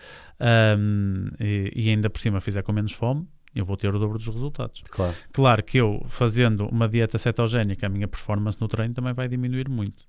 um, 0.78 1.28
e, 1.38 1.70
e 1.76 1.90
ainda 1.90 2.08
por 2.08 2.18
cima 2.18 2.40
fizer 2.40 2.62
com 2.62 2.72
menos 2.72 2.92
fome, 2.92 3.28
eu 3.54 3.64
vou 3.64 3.76
ter 3.76 3.94
o 3.94 3.98
dobro 3.98 4.18
dos 4.18 4.26
resultados. 4.26 4.82
Claro. 4.90 5.14
Claro 5.32 5.62
que 5.62 5.78
eu, 5.78 6.02
fazendo 6.08 6.66
uma 6.66 6.88
dieta 6.88 7.18
cetogénica, 7.18 7.86
a 7.86 7.90
minha 7.90 8.08
performance 8.08 8.58
no 8.60 8.66
treino 8.66 8.94
também 8.94 9.12
vai 9.12 9.28
diminuir 9.28 9.68
muito. 9.68 10.04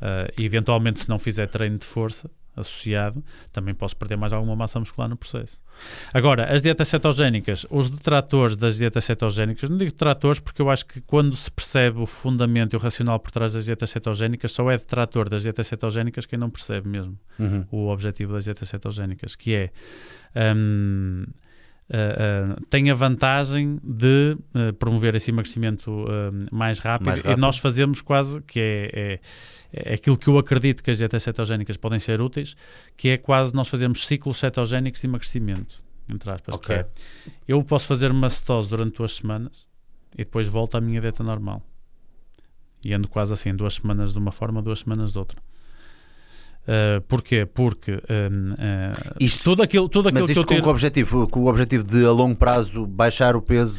Uh, 0.00 0.32
e 0.38 0.44
eventualmente, 0.44 1.00
se 1.00 1.08
não 1.08 1.18
fizer 1.18 1.46
treino 1.46 1.78
de 1.78 1.86
força 1.86 2.30
associado, 2.56 3.24
também 3.52 3.74
posso 3.74 3.96
perder 3.96 4.16
mais 4.16 4.32
alguma 4.32 4.54
massa 4.54 4.78
muscular 4.78 5.08
no 5.08 5.16
processo. 5.16 5.60
Agora, 6.12 6.54
as 6.54 6.62
dietas 6.62 6.86
cetogénicas, 6.88 7.66
os 7.68 7.88
detratores 7.90 8.56
das 8.56 8.76
dietas 8.76 9.04
cetogénicas, 9.04 9.68
não 9.68 9.76
digo 9.76 9.90
detratores 9.90 10.38
porque 10.38 10.62
eu 10.62 10.70
acho 10.70 10.86
que 10.86 11.00
quando 11.00 11.34
se 11.34 11.50
percebe 11.50 11.98
o 11.98 12.06
fundamento 12.06 12.74
e 12.74 12.76
o 12.76 12.78
racional 12.78 13.18
por 13.18 13.32
trás 13.32 13.54
das 13.54 13.64
dietas 13.64 13.90
cetogénicas, 13.90 14.52
só 14.52 14.70
é 14.70 14.78
detrator 14.78 15.28
das 15.28 15.42
dietas 15.42 15.66
cetogénicas 15.66 16.26
quem 16.26 16.38
não 16.38 16.50
percebe 16.50 16.88
mesmo 16.88 17.18
Uhum. 17.36 17.66
o 17.72 17.88
objetivo 17.88 18.32
das 18.34 18.44
dietas 18.44 18.68
cetogénicas, 18.68 19.34
que 19.34 19.54
é 19.54 19.70
hum, 20.54 21.24
uh, 21.90 22.54
uh, 22.54 22.66
tem 22.66 22.90
a 22.90 22.94
vantagem 22.94 23.78
de 23.82 24.36
uh, 24.54 24.72
promover 24.74 25.14
esse 25.14 25.30
emagrecimento 25.30 26.06
mais, 26.50 26.78
rápido, 26.78 27.06
Mais 27.06 27.20
e 27.20 27.22
rápido. 27.22 27.40
nós 27.40 27.58
fazemos 27.58 28.00
quase 28.00 28.40
que 28.42 28.60
é, 28.60 28.90
é, 29.72 29.90
é 29.90 29.94
aquilo 29.94 30.16
que 30.16 30.28
eu 30.28 30.38
acredito 30.38 30.82
que 30.82 30.90
as 30.90 30.98
dietas 30.98 31.22
cetogénicas 31.22 31.76
podem 31.76 31.98
ser 31.98 32.20
úteis, 32.20 32.56
que 32.96 33.08
é 33.10 33.16
quase 33.18 33.54
nós 33.54 33.68
fazemos 33.68 34.06
ciclos 34.06 34.38
cetogénicos 34.38 35.00
de 35.00 35.06
emagrecimento, 35.06 35.82
entre 36.08 36.30
aspas, 36.30 36.54
Ok. 36.54 36.74
é, 36.74 36.86
eu 37.46 37.62
posso 37.62 37.86
fazer 37.86 38.10
uma 38.10 38.30
cetose 38.30 38.68
durante 38.68 38.96
duas 38.96 39.12
semanas 39.12 39.66
e 40.14 40.18
depois 40.18 40.46
volto 40.46 40.76
à 40.76 40.80
minha 40.80 41.00
dieta 41.00 41.22
normal. 41.22 41.62
E 42.84 42.92
ando 42.92 43.08
quase 43.08 43.32
assim, 43.32 43.54
duas 43.54 43.74
semanas 43.74 44.12
de 44.12 44.18
uma 44.18 44.30
forma, 44.30 44.60
duas 44.60 44.80
semanas 44.80 45.12
de 45.12 45.18
outra. 45.18 45.40
Uh, 46.66 47.00
porquê? 47.02 47.44
Porque 47.44 47.92
um, 47.92 48.52
uh, 48.52 49.16
Isto- 49.20 49.44
tudo 49.44 49.62
aquilo, 49.62 49.86
tudo 49.88 50.08
aquilo 50.08 50.22
Mas 50.22 50.26
que 50.28 50.32
isto 50.32 50.40
eu 50.42 50.46
com 50.46 50.54
tiro, 50.54 50.66
o 50.66 50.70
objetivo, 50.70 51.28
com 51.28 51.40
o 51.40 51.46
objetivo 51.46 51.84
de 51.84 52.04
a 52.06 52.10
longo 52.10 52.34
prazo 52.36 52.86
baixar 52.86 53.36
o 53.36 53.42
peso 53.42 53.78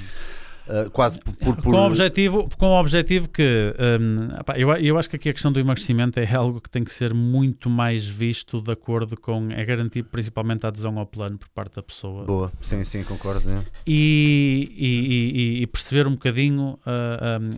uh, 0.67 0.87
quase 0.91 1.19
por, 1.19 1.33
por, 1.35 1.55
por- 1.55 1.63
com 1.71 1.77
o 1.79 1.85
objetivo, 1.87 2.47
com 2.59 2.67
o 2.67 2.79
objetivo 2.79 3.27
que 3.27 3.73
um, 3.99 4.39
epá, 4.39 4.53
eu, 4.59 4.71
eu 4.77 4.99
acho 4.99 5.09
que 5.09 5.15
aqui 5.15 5.29
a 5.29 5.33
questão 5.33 5.51
do 5.51 5.59
emagrecimento 5.59 6.19
é 6.19 6.31
algo 6.35 6.61
que 6.61 6.69
tem 6.69 6.83
que 6.83 6.91
ser 6.91 7.11
muito 7.11 7.71
mais 7.71 8.05
visto 8.07 8.61
de 8.61 8.71
acordo 8.71 9.17
com 9.19 9.49
é 9.51 9.65
garantir 9.65 10.03
principalmente 10.03 10.63
a 10.63 10.67
adesão 10.69 10.99
ao 10.99 11.07
plano 11.07 11.39
por 11.39 11.49
parte 11.49 11.77
da 11.77 11.81
pessoa 11.81 12.23
Boa, 12.25 12.51
sim, 12.61 12.83
sim, 12.83 13.03
concordo. 13.03 13.49
né? 13.49 13.63
e, 13.87 14.71
e- 14.77 15.59
e- 15.59 15.61
e 15.63 15.67
perceber 15.67 16.05
um 16.07 16.11
bocadinho 16.11 16.77
a, 16.85 16.91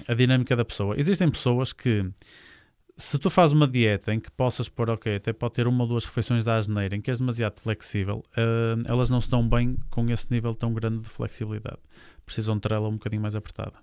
a- 0.08 0.12
a 0.14 0.16
dinâmica 0.16 0.56
da 0.56 0.64
pessoa. 0.64 0.96
Existem 0.98 1.30
pessoas 1.30 1.74
que, 1.74 2.06
se 2.98 3.20
tu 3.20 3.30
fazes 3.30 3.54
uma 3.54 3.68
dieta 3.68 4.14
em 4.14 4.20
que 4.20 4.32
possas 4.32 4.68
pôr, 4.68 4.90
ok, 4.90 5.16
até 5.16 5.32
pode 5.32 5.54
ter 5.54 5.68
uma 5.68 5.84
ou 5.84 5.88
duas 5.88 6.04
refeições 6.04 6.44
da 6.44 6.56
asneira, 6.56 6.96
em 6.96 7.02
que 7.02 7.12
és 7.12 7.20
demasiado 7.20 7.60
flexível, 7.60 8.24
ah, 8.36 8.76
elas 8.90 9.10
não 9.10 9.22
se 9.22 9.30
dão 9.30 9.48
bem 9.48 9.78
com 9.90 10.10
esse 10.10 10.26
nível 10.32 10.56
tão 10.56 10.74
grande 10.74 11.00
de 11.00 11.10
flexibilidade. 11.10 11.80
Precisam 12.26 12.56
de 12.56 12.62
ter 12.62 12.74
ela 12.74 12.90
um 12.90 12.94
bocadinho 12.94 13.22
mais 13.22 13.36
apertada. 13.36 13.76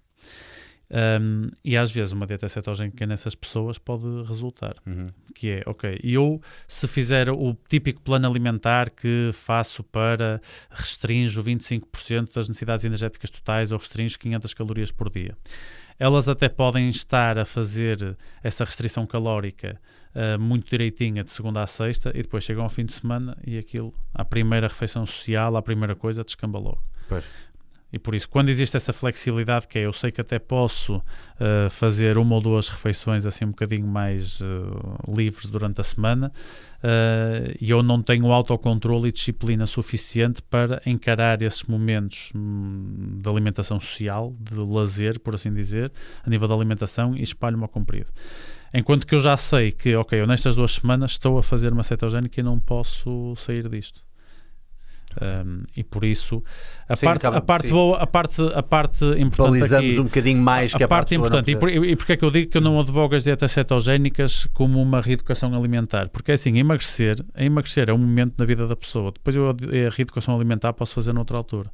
Um, 0.90 1.48
e 1.64 1.76
às 1.76 1.90
vezes 1.90 2.12
uma 2.12 2.26
dieta 2.26 2.46
cetogénica 2.46 3.06
nessas 3.06 3.34
pessoas 3.34 3.78
pode 3.78 4.04
resultar. 4.26 4.76
Uhum. 4.86 5.08
Que 5.34 5.50
é, 5.50 5.62
ok, 5.66 5.98
eu 6.02 6.40
se 6.68 6.86
fizer 6.86 7.30
o 7.30 7.56
típico 7.68 8.02
plano 8.02 8.28
alimentar 8.28 8.90
que 8.90 9.30
faço 9.32 9.82
para 9.82 10.40
restringo 10.70 11.42
25% 11.42 12.34
das 12.34 12.48
necessidades 12.48 12.84
energéticas 12.84 13.30
totais 13.30 13.72
ou 13.72 13.78
restringo 13.78 14.18
500 14.18 14.54
calorias 14.54 14.90
por 14.90 15.10
dia. 15.10 15.36
Elas 15.98 16.28
até 16.28 16.48
podem 16.48 16.88
estar 16.88 17.38
a 17.38 17.44
fazer 17.44 18.16
essa 18.42 18.64
restrição 18.64 19.06
calórica 19.06 19.80
uh, 20.14 20.40
muito 20.40 20.68
direitinha 20.68 21.22
de 21.22 21.30
segunda 21.30 21.62
a 21.62 21.66
sexta 21.66 22.10
e 22.14 22.22
depois 22.22 22.44
chegam 22.44 22.64
ao 22.64 22.70
fim 22.70 22.84
de 22.84 22.92
semana 22.92 23.36
e 23.46 23.56
aquilo, 23.56 23.94
a 24.12 24.24
primeira 24.24 24.66
refeição 24.66 25.06
social, 25.06 25.56
a 25.56 25.62
primeira 25.62 25.94
coisa, 25.94 26.24
descamba 26.24 26.58
logo. 26.58 26.82
Pois. 27.08 27.24
E 27.94 27.98
por 27.98 28.12
isso, 28.12 28.28
quando 28.28 28.48
existe 28.48 28.76
essa 28.76 28.92
flexibilidade, 28.92 29.68
que 29.68 29.78
é 29.78 29.82
eu 29.86 29.92
sei 29.92 30.10
que 30.10 30.20
até 30.20 30.36
posso 30.36 30.96
uh, 30.96 31.70
fazer 31.70 32.18
uma 32.18 32.34
ou 32.34 32.40
duas 32.40 32.68
refeições 32.68 33.24
assim 33.24 33.44
um 33.44 33.50
bocadinho 33.50 33.86
mais 33.86 34.40
uh, 34.40 34.44
livres 35.06 35.48
durante 35.48 35.80
a 35.80 35.84
semana, 35.84 36.32
uh, 36.82 37.56
e 37.60 37.70
eu 37.70 37.84
não 37.84 38.02
tenho 38.02 38.32
autocontrole 38.32 39.10
e 39.10 39.12
disciplina 39.12 39.64
suficiente 39.64 40.42
para 40.42 40.82
encarar 40.84 41.40
esses 41.40 41.62
momentos 41.62 42.32
hum, 42.34 43.20
de 43.22 43.28
alimentação 43.28 43.78
social, 43.78 44.34
de 44.40 44.56
lazer, 44.56 45.20
por 45.20 45.36
assim 45.36 45.54
dizer, 45.54 45.92
a 46.26 46.28
nível 46.28 46.48
da 46.48 46.54
alimentação, 46.54 47.14
e 47.14 47.22
espalho-me 47.22 47.62
ao 47.62 47.68
comprido. 47.68 48.10
Enquanto 48.74 49.06
que 49.06 49.14
eu 49.14 49.20
já 49.20 49.36
sei 49.36 49.70
que, 49.70 49.94
ok, 49.94 50.20
eu 50.20 50.26
nestas 50.26 50.56
duas 50.56 50.72
semanas 50.72 51.12
estou 51.12 51.38
a 51.38 51.44
fazer 51.44 51.72
uma 51.72 51.84
cetogénica 51.84 52.40
e 52.40 52.42
não 52.42 52.58
posso 52.58 53.36
sair 53.36 53.68
disto. 53.68 54.02
Um, 55.20 55.62
e 55.76 55.84
por 55.84 56.04
isso 56.04 56.42
a 56.88 56.96
Sim, 56.96 57.06
parte, 57.06 57.26
a 57.26 57.40
parte 57.40 57.68
sim. 57.68 57.72
boa, 57.72 57.98
a 57.98 58.06
parte, 58.06 58.42
a 58.52 58.62
parte 58.62 59.04
importante 59.16 59.58
Balizamos 59.58 59.90
aqui, 59.90 60.00
um 60.00 60.04
bocadinho 60.04 60.42
mais 60.42 60.74
a, 60.74 60.78
que 60.78 60.84
a 60.84 60.88
parte 60.88 61.16
não 61.16 61.24
importante, 61.24 61.50
e, 61.52 61.56
por, 61.56 61.68
e 61.68 61.96
porque 61.96 62.12
é 62.14 62.16
que 62.16 62.24
eu 62.24 62.30
digo 62.30 62.50
que 62.50 62.58
eu 62.58 62.62
não 62.62 62.80
advogo 62.80 63.14
as 63.14 63.24
dietas 63.24 63.52
cetogénicas 63.52 64.46
como 64.52 64.80
uma 64.82 65.00
reeducação 65.00 65.54
alimentar? 65.54 66.08
Porque 66.08 66.32
é 66.32 66.34
assim, 66.34 66.58
emagrecer, 66.58 67.16
emagrecer 67.36 67.88
é 67.88 67.92
um 67.92 67.98
momento 67.98 68.34
na 68.38 68.44
vida 68.44 68.66
da 68.66 68.74
pessoa. 68.74 69.12
Depois 69.12 69.36
eu, 69.36 69.50
a 69.50 69.94
reeducação 69.94 70.34
alimentar 70.34 70.72
posso 70.72 70.94
fazer 70.94 71.12
noutra 71.12 71.36
altura. 71.36 71.70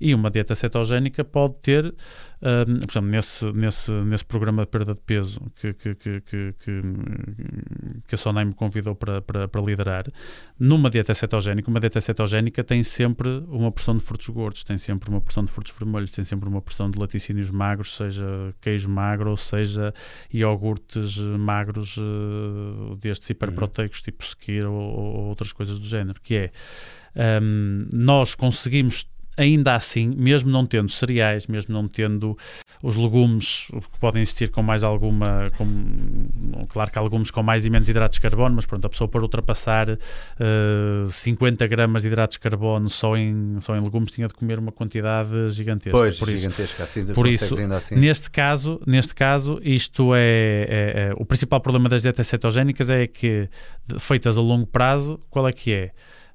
E 0.00 0.14
uma 0.14 0.30
dieta 0.30 0.54
cetogénica 0.54 1.24
pode 1.24 1.58
ter, 1.60 1.86
hum, 1.86 2.80
por 2.80 2.90
exemplo, 2.90 3.10
nesse, 3.10 3.52
nesse, 3.52 3.90
nesse 3.90 4.24
programa 4.24 4.64
de 4.64 4.68
perda 4.68 4.92
de 4.94 5.00
peso 5.00 5.40
que, 5.60 5.72
que, 5.72 5.94
que, 5.94 6.20
que, 6.20 6.54
que, 8.08 8.14
a 8.14 8.18
Sonai 8.18 8.44
me 8.44 8.54
convidou 8.54 8.96
para, 8.96 9.22
para, 9.22 9.46
para 9.46 9.62
liderar, 9.62 10.06
numa 10.58 10.90
dieta 10.90 11.14
cetogénica, 11.14 11.70
uma 11.70 11.78
dieta 11.78 12.00
cetogénica 12.00 12.64
tem 12.64 12.82
sempre 12.82 13.28
uma 13.48 13.70
porção 13.70 13.96
de 13.96 14.04
frutos 14.04 14.28
gordos, 14.28 14.64
tem 14.64 14.76
sempre 14.78 15.08
uma 15.08 15.20
porção 15.20 15.44
de 15.44 15.52
frutos 15.52 15.72
vermelhos, 15.78 16.10
tem 16.10 16.24
sempre 16.24 16.48
uma 16.48 16.60
porção 16.60 16.90
de 16.90 16.98
laticínios 16.98 17.50
magros, 17.50 17.96
seja 17.96 18.54
queijo 18.60 18.88
magro, 18.88 19.30
ou 19.30 19.36
seja 19.36 19.94
iogurtes 20.32 21.16
magros 21.18 21.96
eh, 21.98 22.96
destes 22.98 23.30
hiperproteicos, 23.30 24.02
tipo 24.02 24.24
sequir 24.24 24.66
ou, 24.66 24.74
ou 24.74 25.24
outras 25.28 25.52
coisas 25.52 25.78
do 25.78 25.86
género, 25.86 26.20
que 26.20 26.34
é 26.34 26.50
hum, 27.40 27.86
nós 27.92 28.34
conseguimos 28.34 29.06
ainda 29.36 29.74
assim, 29.74 30.08
mesmo 30.16 30.50
não 30.50 30.66
tendo 30.66 30.90
cereais, 30.90 31.46
mesmo 31.46 31.72
não 31.74 31.88
tendo 31.88 32.36
os 32.82 32.94
legumes 32.96 33.66
que 33.92 33.98
podem 33.98 34.22
existir 34.22 34.50
com 34.50 34.62
mais 34.62 34.82
alguma, 34.82 35.50
com, 35.56 36.66
claro 36.68 36.90
que 36.90 36.98
há 36.98 37.02
legumes 37.02 37.30
com 37.30 37.42
mais 37.42 37.64
e 37.64 37.70
menos 37.70 37.88
hidratos 37.88 38.16
de 38.16 38.20
carbono, 38.20 38.54
mas 38.54 38.66
pronto, 38.66 38.84
a 38.84 38.90
pessoa 38.90 39.08
para 39.08 39.22
ultrapassar 39.22 39.88
eh, 39.90 41.06
50 41.08 41.66
gramas 41.66 42.02
de 42.02 42.08
hidratos 42.08 42.34
de 42.34 42.40
carbono 42.40 42.90
só 42.90 43.16
em, 43.16 43.56
só 43.60 43.74
em 43.74 43.80
legumes 43.80 44.10
tinha 44.10 44.26
de 44.28 44.34
comer 44.34 44.58
uma 44.58 44.70
quantidade 44.70 45.48
gigantesca. 45.48 45.96
Pois, 45.98 46.18
por 46.18 46.28
isso, 46.28 46.38
gigantesca, 46.38 46.84
assim, 46.84 47.06
por 47.06 47.14
consegues 47.26 47.42
isso, 47.42 47.58
ainda 47.58 47.76
assim. 47.76 47.96
Neste 47.96 48.30
caso, 48.30 48.80
neste 48.86 49.14
caso, 49.14 49.58
isto 49.62 50.14
é, 50.14 50.20
é- 50.20 51.08
é- 51.08 51.12
o 51.16 51.24
principal 51.24 51.60
problema 51.60 51.88
das 51.88 52.02
dietas 52.02 52.26
cetogénicas 52.26 52.90
é 52.90 53.06
que 53.06 53.48
feitas 53.98 54.36
a 54.36 54.40
longo 54.40 54.66
prazo, 54.66 55.18
qual 55.30 55.48
é 55.48 55.52
que 55.52 55.72
é? 55.72 55.90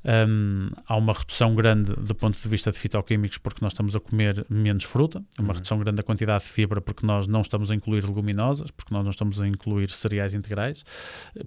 Hum, 0.06 0.70
há 0.88 0.96
uma 0.96 1.12
redução 1.12 1.54
grande 1.54 1.94
do 1.94 2.16
ponto 2.16 2.40
de 2.42 2.48
vista 2.48 2.72
de 2.72 2.80
fitoquímicos 2.80 3.38
porque 3.38 3.60
nós 3.62 3.74
estamos 3.74 3.96
a 3.98 4.00
comer 4.00 4.46
menos 4.50 4.86
fruta, 4.86 5.22
uma 5.38 5.50
Uhum. 5.50 5.54
redução 5.56 5.78
grande 5.78 5.98
da 5.98 6.04
quantidade 6.04 6.46
de 6.46 6.50
fibra 6.50 6.80
porque 6.80 7.06
nós 7.06 7.28
não 7.28 7.42
estamos 7.42 7.70
a 7.70 7.76
incluir 7.76 8.06
leguminosas, 8.06 8.72
porque 8.72 8.94
nós 8.94 9.04
não 9.04 9.12
estamos 9.12 9.42
a 9.42 9.48
incluir 9.48 9.90
cereais 9.90 10.34
integrais, 10.34 10.86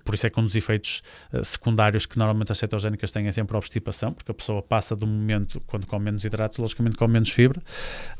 por 0.04 0.14
isso 0.14 0.26
é 0.26 0.30
que 0.30 0.38
um 0.38 0.44
dos 0.44 0.54
efeitos 0.54 1.02
eh, 1.32 1.42
secundários 1.42 2.04
que 2.04 2.18
normalmente 2.18 2.52
as 2.52 2.58
cetogénicas 2.58 3.10
têm 3.10 3.26
é 3.26 3.32
sempre 3.32 3.56
a 3.56 3.58
obstipação, 3.58 4.12
porque 4.12 4.30
a 4.30 4.34
pessoa 4.34 4.60
passa 4.62 4.94
do 4.94 5.06
momento 5.06 5.58
quando 5.66 5.86
come 5.86 6.04
menos 6.04 6.22
hidratos, 6.22 6.58
logicamente 6.58 6.96
come 6.98 7.14
menos 7.14 7.30
fibra, 7.30 7.62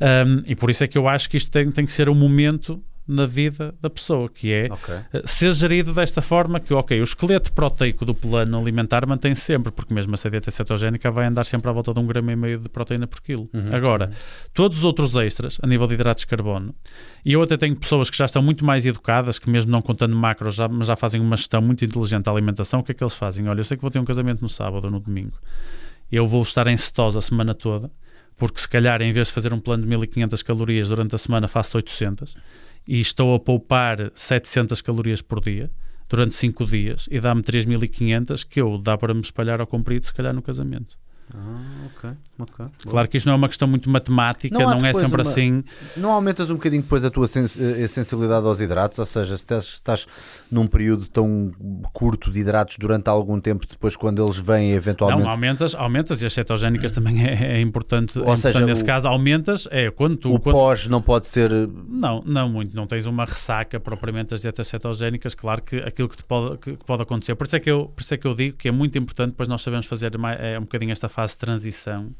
um, 0.01 0.41
e 0.47 0.55
por 0.55 0.71
isso 0.71 0.83
é 0.83 0.87
que 0.87 0.97
eu 0.97 1.07
acho 1.07 1.29
que 1.29 1.37
isto 1.37 1.51
tem, 1.51 1.69
tem 1.69 1.85
que 1.85 1.91
ser 1.93 2.09
um 2.09 2.15
momento 2.15 2.83
na 3.07 3.25
vida 3.25 3.75
da 3.81 3.89
pessoa, 3.89 4.29
que 4.29 4.51
é 4.51 4.67
Ok. 4.71 4.95
uh, 4.95 5.27
ser 5.27 5.51
gerido 5.53 5.93
desta 5.93 6.21
forma 6.21 6.59
que, 6.59 6.73
ok, 6.73 6.99
o 6.99 7.03
esqueleto 7.03 7.51
proteico 7.51 8.05
do 8.05 8.15
plano 8.15 8.57
alimentar 8.57 9.05
mantém-se 9.05 9.41
sempre, 9.41 9.71
porque 9.71 9.93
mesmo 9.93 10.13
essa 10.13 10.29
dieta 10.29 10.49
cetogénica 10.49 11.11
vai 11.11 11.25
andar 11.25 11.43
sempre 11.43 11.69
à 11.69 11.73
volta 11.73 11.93
de 11.93 11.99
um 11.99 12.07
grama 12.07 12.31
e 12.31 12.35
meio 12.35 12.59
de 12.59 12.69
proteína 12.69 13.05
por 13.05 13.21
quilo. 13.21 13.49
Uhum. 13.53 13.61
Agora, 13.75 14.11
todos 14.53 14.77
os 14.77 14.85
outros 14.85 15.13
extras, 15.15 15.57
a 15.61 15.67
nível 15.67 15.85
de 15.85 15.95
hidratos 15.95 16.21
de 16.21 16.27
carbono, 16.27 16.73
e 17.25 17.33
eu 17.33 17.41
até 17.41 17.57
tenho 17.57 17.75
pessoas 17.75 18.09
que 18.09 18.17
já 18.17 18.25
estão 18.25 18.41
muito 18.41 18.63
mais 18.65 18.85
educadas, 18.85 19.37
que 19.37 19.49
mesmo 19.49 19.71
não 19.71 19.81
contando 19.81 20.15
macros, 20.15 20.55
já, 20.55 20.67
mas 20.67 20.87
já 20.87 20.95
fazem 20.95 21.19
uma 21.19 21.35
gestão 21.35 21.61
muito 21.61 21.83
inteligente 21.83 22.23
da 22.23 22.31
alimentação, 22.31 22.79
o 22.79 22.83
que 22.83 22.91
é 22.91 22.95
que 22.95 23.03
eles 23.03 23.13
fazem? 23.13 23.47
Olha, 23.49 23.59
eu 23.59 23.63
sei 23.65 23.75
que 23.75 23.81
vou 23.81 23.91
ter 23.91 23.99
um 23.99 24.05
casamento 24.05 24.41
no 24.41 24.49
sábado 24.49 24.85
ou 24.85 24.91
no 24.91 24.99
domingo, 24.99 25.37
eu 26.11 26.25
vou 26.25 26.41
estar 26.41 26.67
em 26.67 26.77
cetose 26.77 27.17
a 27.17 27.21
semana 27.21 27.53
toda, 27.53 27.91
porque 28.37 28.59
se 28.59 28.67
calhar 28.67 29.01
em 29.01 29.11
vez 29.11 29.27
de 29.27 29.33
fazer 29.33 29.53
um 29.53 29.59
plano 29.59 29.83
de 29.83 29.89
1500 29.89 30.41
calorias 30.41 30.87
durante 30.87 31.13
a 31.15 31.17
semana 31.17 31.47
faço 31.47 31.77
800 31.77 32.35
e 32.87 32.99
estou 32.99 33.33
a 33.33 33.39
poupar 33.39 34.11
700 34.13 34.81
calorias 34.81 35.21
por 35.21 35.39
dia 35.39 35.71
durante 36.09 36.35
5 36.35 36.65
dias 36.65 37.07
e 37.09 37.19
dá-me 37.19 37.41
3500 37.41 38.43
que 38.43 38.61
eu 38.61 38.77
dá 38.77 38.97
para 38.97 39.13
me 39.13 39.21
espalhar 39.21 39.61
ao 39.61 39.67
comprido 39.67 40.05
se 40.05 40.13
calhar 40.13 40.33
no 40.33 40.41
casamento. 40.41 40.97
Ah, 41.35 41.87
ok, 41.95 42.09
ok. 42.39 42.55
Boa. 42.57 42.71
Claro 42.91 43.07
que 43.07 43.17
isto 43.17 43.25
não 43.25 43.33
é 43.33 43.35
uma 43.35 43.47
questão 43.47 43.67
muito 43.67 43.89
matemática, 43.89 44.53
Não 44.57 44.77
não, 44.79 44.85
é 44.85 44.93
sempre 44.93 45.21
uma- 45.21 45.31
assim. 45.31 45.63
Não 45.97 46.11
aumentas 46.11 46.49
um 46.51 46.55
bocadinho 46.55 46.83
depois 46.83 47.03
a 47.03 47.09
tua 47.09 47.25
sens- 47.25 47.59
eh, 47.59 47.87
sensibilidade 47.87 48.45
aos 48.45 48.59
hidratos? 48.59 48.99
Ou 48.99 49.05
seja, 49.05 49.35
se 49.35 49.43
estás, 49.59 50.05
num 50.51 50.67
período 50.67 51.07
tão 51.07 51.51
curto 51.91 52.29
de 52.29 52.39
hidratos 52.39 52.77
durante 52.77 53.09
algum 53.09 53.39
tempo, 53.39 53.65
depois 53.67 53.95
quando 53.95 54.23
eles 54.23 54.37
vêm 54.37 54.73
eventualmente... 54.73 55.23
Não, 55.23 55.31
aumentas, 55.31 55.73
aumentas 55.73 56.21
e 56.21 56.25
as 56.27 56.33
cetogénicas 56.33 56.91
também 56.91 57.25
é, 57.25 57.53
é 57.57 57.61
importante, 57.61 58.19
é 58.19 58.21
Ou 58.21 58.37
seja, 58.37 58.49
importante 58.59 58.65
nesse 58.69 58.83
o- 58.83 58.85
caso, 58.85 59.07
aumentas, 59.07 59.67
é 59.71 59.89
quando 59.89 60.17
tu... 60.17 60.29
o 60.35 60.39
quando- 60.39 60.53
pós 60.53 60.85
não 60.87 61.01
pode 61.01 61.25
ser... 61.25 61.51
eh, 61.51 61.67
Não, 61.89 62.21
não 62.25 62.47
muito. 62.47 62.75
Não 62.75 62.85
tens 62.85 63.07
uma 63.07 63.25
ressaca 63.25 63.79
propriamente 63.79 64.29
das 64.29 64.41
dietas 64.41 64.67
cetogénicas. 64.67 65.33
Claro 65.33 65.63
que 65.63 65.77
aquilo 65.77 66.09
que, 66.09 66.23
pode, 66.23 66.57
que 66.59 66.77
pode 66.85 67.01
acontecer. 67.01 67.33
Por 67.33 67.47
isso, 67.47 67.55
é 67.55 67.59
que 67.59 67.71
eu, 67.71 67.91
por 67.95 68.01
isso 68.01 68.13
é 68.13 68.17
que 68.17 68.27
eu 68.27 68.35
digo 68.35 68.55
que 68.57 68.67
é 68.67 68.71
muito 68.71 68.97
importante, 68.99 69.31
depois 69.31 69.49
nós 69.49 69.61
sabemos 69.63 69.87
fazer 69.87 70.15
mais, 70.17 70.39
é, 70.39 70.59
um 70.59 70.63
bocadinho 70.63 70.91
esta 70.91 71.09
fase 71.09 71.22
de 71.31 71.37
transição. 71.37 72.13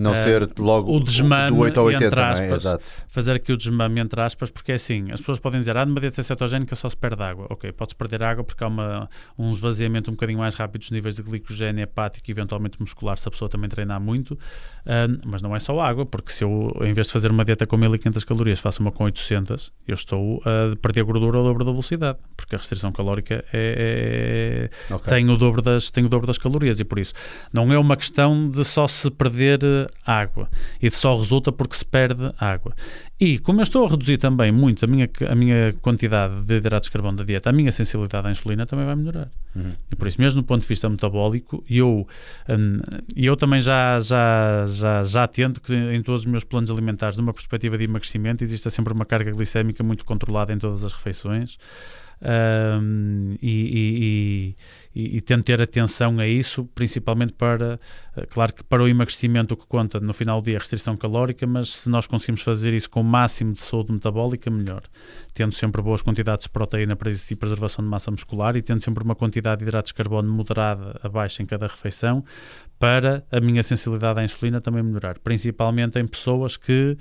Não 0.00 0.14
Eh, 0.14 0.22
ser 0.22 0.48
logo 0.58 0.96
o 0.96 1.00
desmame, 1.00 1.50
do 1.56 1.58
8 1.58 1.78
ao 1.80 1.86
80, 1.86 2.04
entre 2.06 2.20
é? 2.20 2.24
aspas, 2.24 2.60
Exato. 2.60 2.84
fazer 3.08 3.32
aqui 3.32 3.52
o 3.52 3.56
desmame 3.56 4.00
entre 4.00 4.20
aspas, 4.20 4.50
porque 4.50 4.72
é 4.72 4.74
assim, 4.76 5.10
as 5.12 5.20
pessoas 5.20 5.38
podem 5.38 5.60
dizer, 5.60 5.76
ah, 5.76 5.84
numa 5.84 6.00
dieta 6.00 6.22
cetogénica 6.22 6.74
só 6.74 6.88
se 6.88 6.96
perde 6.96 7.22
água. 7.22 7.46
Ok, 7.50 7.70
pode-se 7.72 7.94
perder 7.96 8.22
água 8.22 8.42
porque 8.42 8.64
há 8.64 8.66
uma, 8.68 9.08
um 9.38 9.50
esvaziamento 9.50 10.10
um 10.10 10.14
bocadinho 10.14 10.38
mais 10.38 10.54
rápido 10.54 10.80
dos 10.80 10.90
níveis 10.90 11.14
de 11.14 11.22
glicogênio 11.22 11.82
hepático 11.82 12.28
e 12.28 12.32
eventualmente 12.32 12.80
muscular 12.80 13.18
se 13.18 13.28
a 13.28 13.30
pessoa 13.30 13.48
também 13.48 13.68
treinar 13.68 14.00
muito, 14.00 14.38
Ahm, 14.86 15.18
mas 15.26 15.42
não 15.42 15.54
é 15.54 15.60
só 15.60 15.78
água, 15.78 16.06
porque 16.06 16.32
se 16.32 16.42
eu, 16.42 16.74
em 16.80 16.92
vez 16.94 17.06
de 17.06 17.12
fazer 17.12 17.30
uma 17.30 17.44
dieta 17.44 17.66
com 17.66 17.76
1500 17.76 18.24
calorias, 18.24 18.58
faço 18.58 18.80
uma 18.80 18.90
com 18.90 19.04
800, 19.04 19.70
eu 19.86 19.94
estou 19.94 20.42
a 20.44 20.74
perder 20.76 21.04
gordura 21.04 21.36
ao 21.36 21.44
dobro 21.44 21.64
da 21.64 21.70
velocidade, 21.70 22.18
porque 22.34 22.54
a 22.54 22.58
restrição 22.58 22.90
calórica 22.90 23.44
é, 23.52 24.70
é- 24.90 24.94
Ok. 24.94 25.10
tem, 25.12 25.28
o 25.28 25.36
dobro 25.36 25.60
das, 25.62 25.90
tem 25.90 26.04
o 26.04 26.08
dobro 26.08 26.26
das 26.26 26.38
calorias 26.38 26.80
e 26.80 26.84
por 26.84 26.98
isso 26.98 27.12
não 27.52 27.70
é 27.72 27.78
uma 27.78 27.96
questão 27.96 28.48
de 28.48 28.64
só 28.64 28.86
se 28.86 29.10
perder 29.10 29.60
água 30.04 30.48
e 30.80 30.88
de 30.88 30.96
só 30.96 31.16
resulta 31.18 31.52
porque 31.52 31.76
se 31.76 31.84
perde 31.84 32.32
água. 32.38 32.74
E 33.20 33.38
como 33.38 33.60
eu 33.60 33.62
estou 33.62 33.84
a 33.84 33.90
reduzir 33.90 34.16
também 34.16 34.50
muito 34.50 34.84
a 34.84 34.88
minha, 34.88 35.08
a 35.28 35.34
minha 35.34 35.74
quantidade 35.82 36.42
de 36.42 36.56
hidratos 36.56 36.88
de 36.88 36.92
carbono 36.92 37.18
da 37.18 37.24
dieta, 37.24 37.50
a 37.50 37.52
minha 37.52 37.70
sensibilidade 37.70 38.26
à 38.26 38.30
insulina 38.30 38.64
também 38.64 38.86
vai 38.86 38.96
melhorar. 38.96 39.28
Uhum. 39.54 39.72
E 39.92 39.96
por 39.96 40.08
isso, 40.08 40.20
mesmo 40.20 40.40
do 40.40 40.46
ponto 40.46 40.62
de 40.62 40.66
vista 40.66 40.88
metabólico, 40.88 41.62
eu, 41.68 42.08
hum, 42.48 42.80
eu 43.14 43.36
também 43.36 43.60
já, 43.60 43.98
já, 43.98 44.64
já, 44.66 45.02
já 45.02 45.28
tento 45.28 45.60
que 45.60 45.74
em 45.74 46.02
todos 46.02 46.22
os 46.22 46.26
meus 46.26 46.44
planos 46.44 46.70
alimentares, 46.70 47.18
numa 47.18 47.34
perspectiva 47.34 47.76
de 47.76 47.84
emagrecimento, 47.84 48.42
exista 48.42 48.70
sempre 48.70 48.94
uma 48.94 49.04
carga 49.04 49.30
glicémica 49.32 49.82
muito 49.82 50.04
controlada 50.04 50.52
em 50.52 50.58
todas 50.58 50.82
as 50.82 50.92
refeições. 50.92 51.58
Hum, 52.22 53.36
e, 53.40 53.48
e, 53.50 53.98
e, 54.02 54.56
e, 54.94 55.16
e 55.16 55.20
tento 55.20 55.44
ter 55.44 55.60
atenção 55.60 56.18
a 56.18 56.26
isso, 56.26 56.64
principalmente 56.74 57.32
para 57.32 57.78
Uh, 58.16 58.26
claro 58.28 58.52
que 58.52 58.64
para 58.64 58.82
o 58.82 58.88
emagrecimento 58.88 59.54
o 59.54 59.56
que 59.56 59.66
conta 59.66 60.00
no 60.00 60.12
final 60.12 60.40
do 60.40 60.46
dia 60.46 60.54
é 60.54 60.56
a 60.56 60.58
restrição 60.58 60.96
calórica, 60.96 61.46
mas 61.46 61.68
se 61.68 61.88
nós 61.88 62.06
conseguimos 62.06 62.42
fazer 62.42 62.74
isso 62.74 62.90
com 62.90 63.00
o 63.00 63.04
máximo 63.04 63.52
de 63.52 63.62
saúde 63.62 63.92
metabólica, 63.92 64.50
melhor. 64.50 64.82
Tendo 65.32 65.54
sempre 65.54 65.80
boas 65.80 66.02
quantidades 66.02 66.46
de 66.46 66.50
proteína 66.50 66.96
para 66.96 67.08
existir 67.08 67.36
preservação 67.36 67.84
de 67.84 67.90
massa 67.90 68.10
muscular 68.10 68.56
e 68.56 68.62
tendo 68.62 68.82
sempre 68.82 69.04
uma 69.04 69.14
quantidade 69.14 69.60
de 69.60 69.64
hidratos 69.64 69.90
de 69.90 69.94
carbono 69.94 70.30
moderada 70.32 70.98
abaixo 71.02 71.40
em 71.40 71.46
cada 71.46 71.68
refeição, 71.68 72.24
para 72.80 73.22
a 73.30 73.38
minha 73.40 73.62
sensibilidade 73.62 74.20
à 74.20 74.24
insulina 74.24 74.58
também 74.58 74.82
melhorar, 74.82 75.18
principalmente 75.18 75.98
em 75.98 76.06
pessoas 76.06 76.56
que 76.56 76.96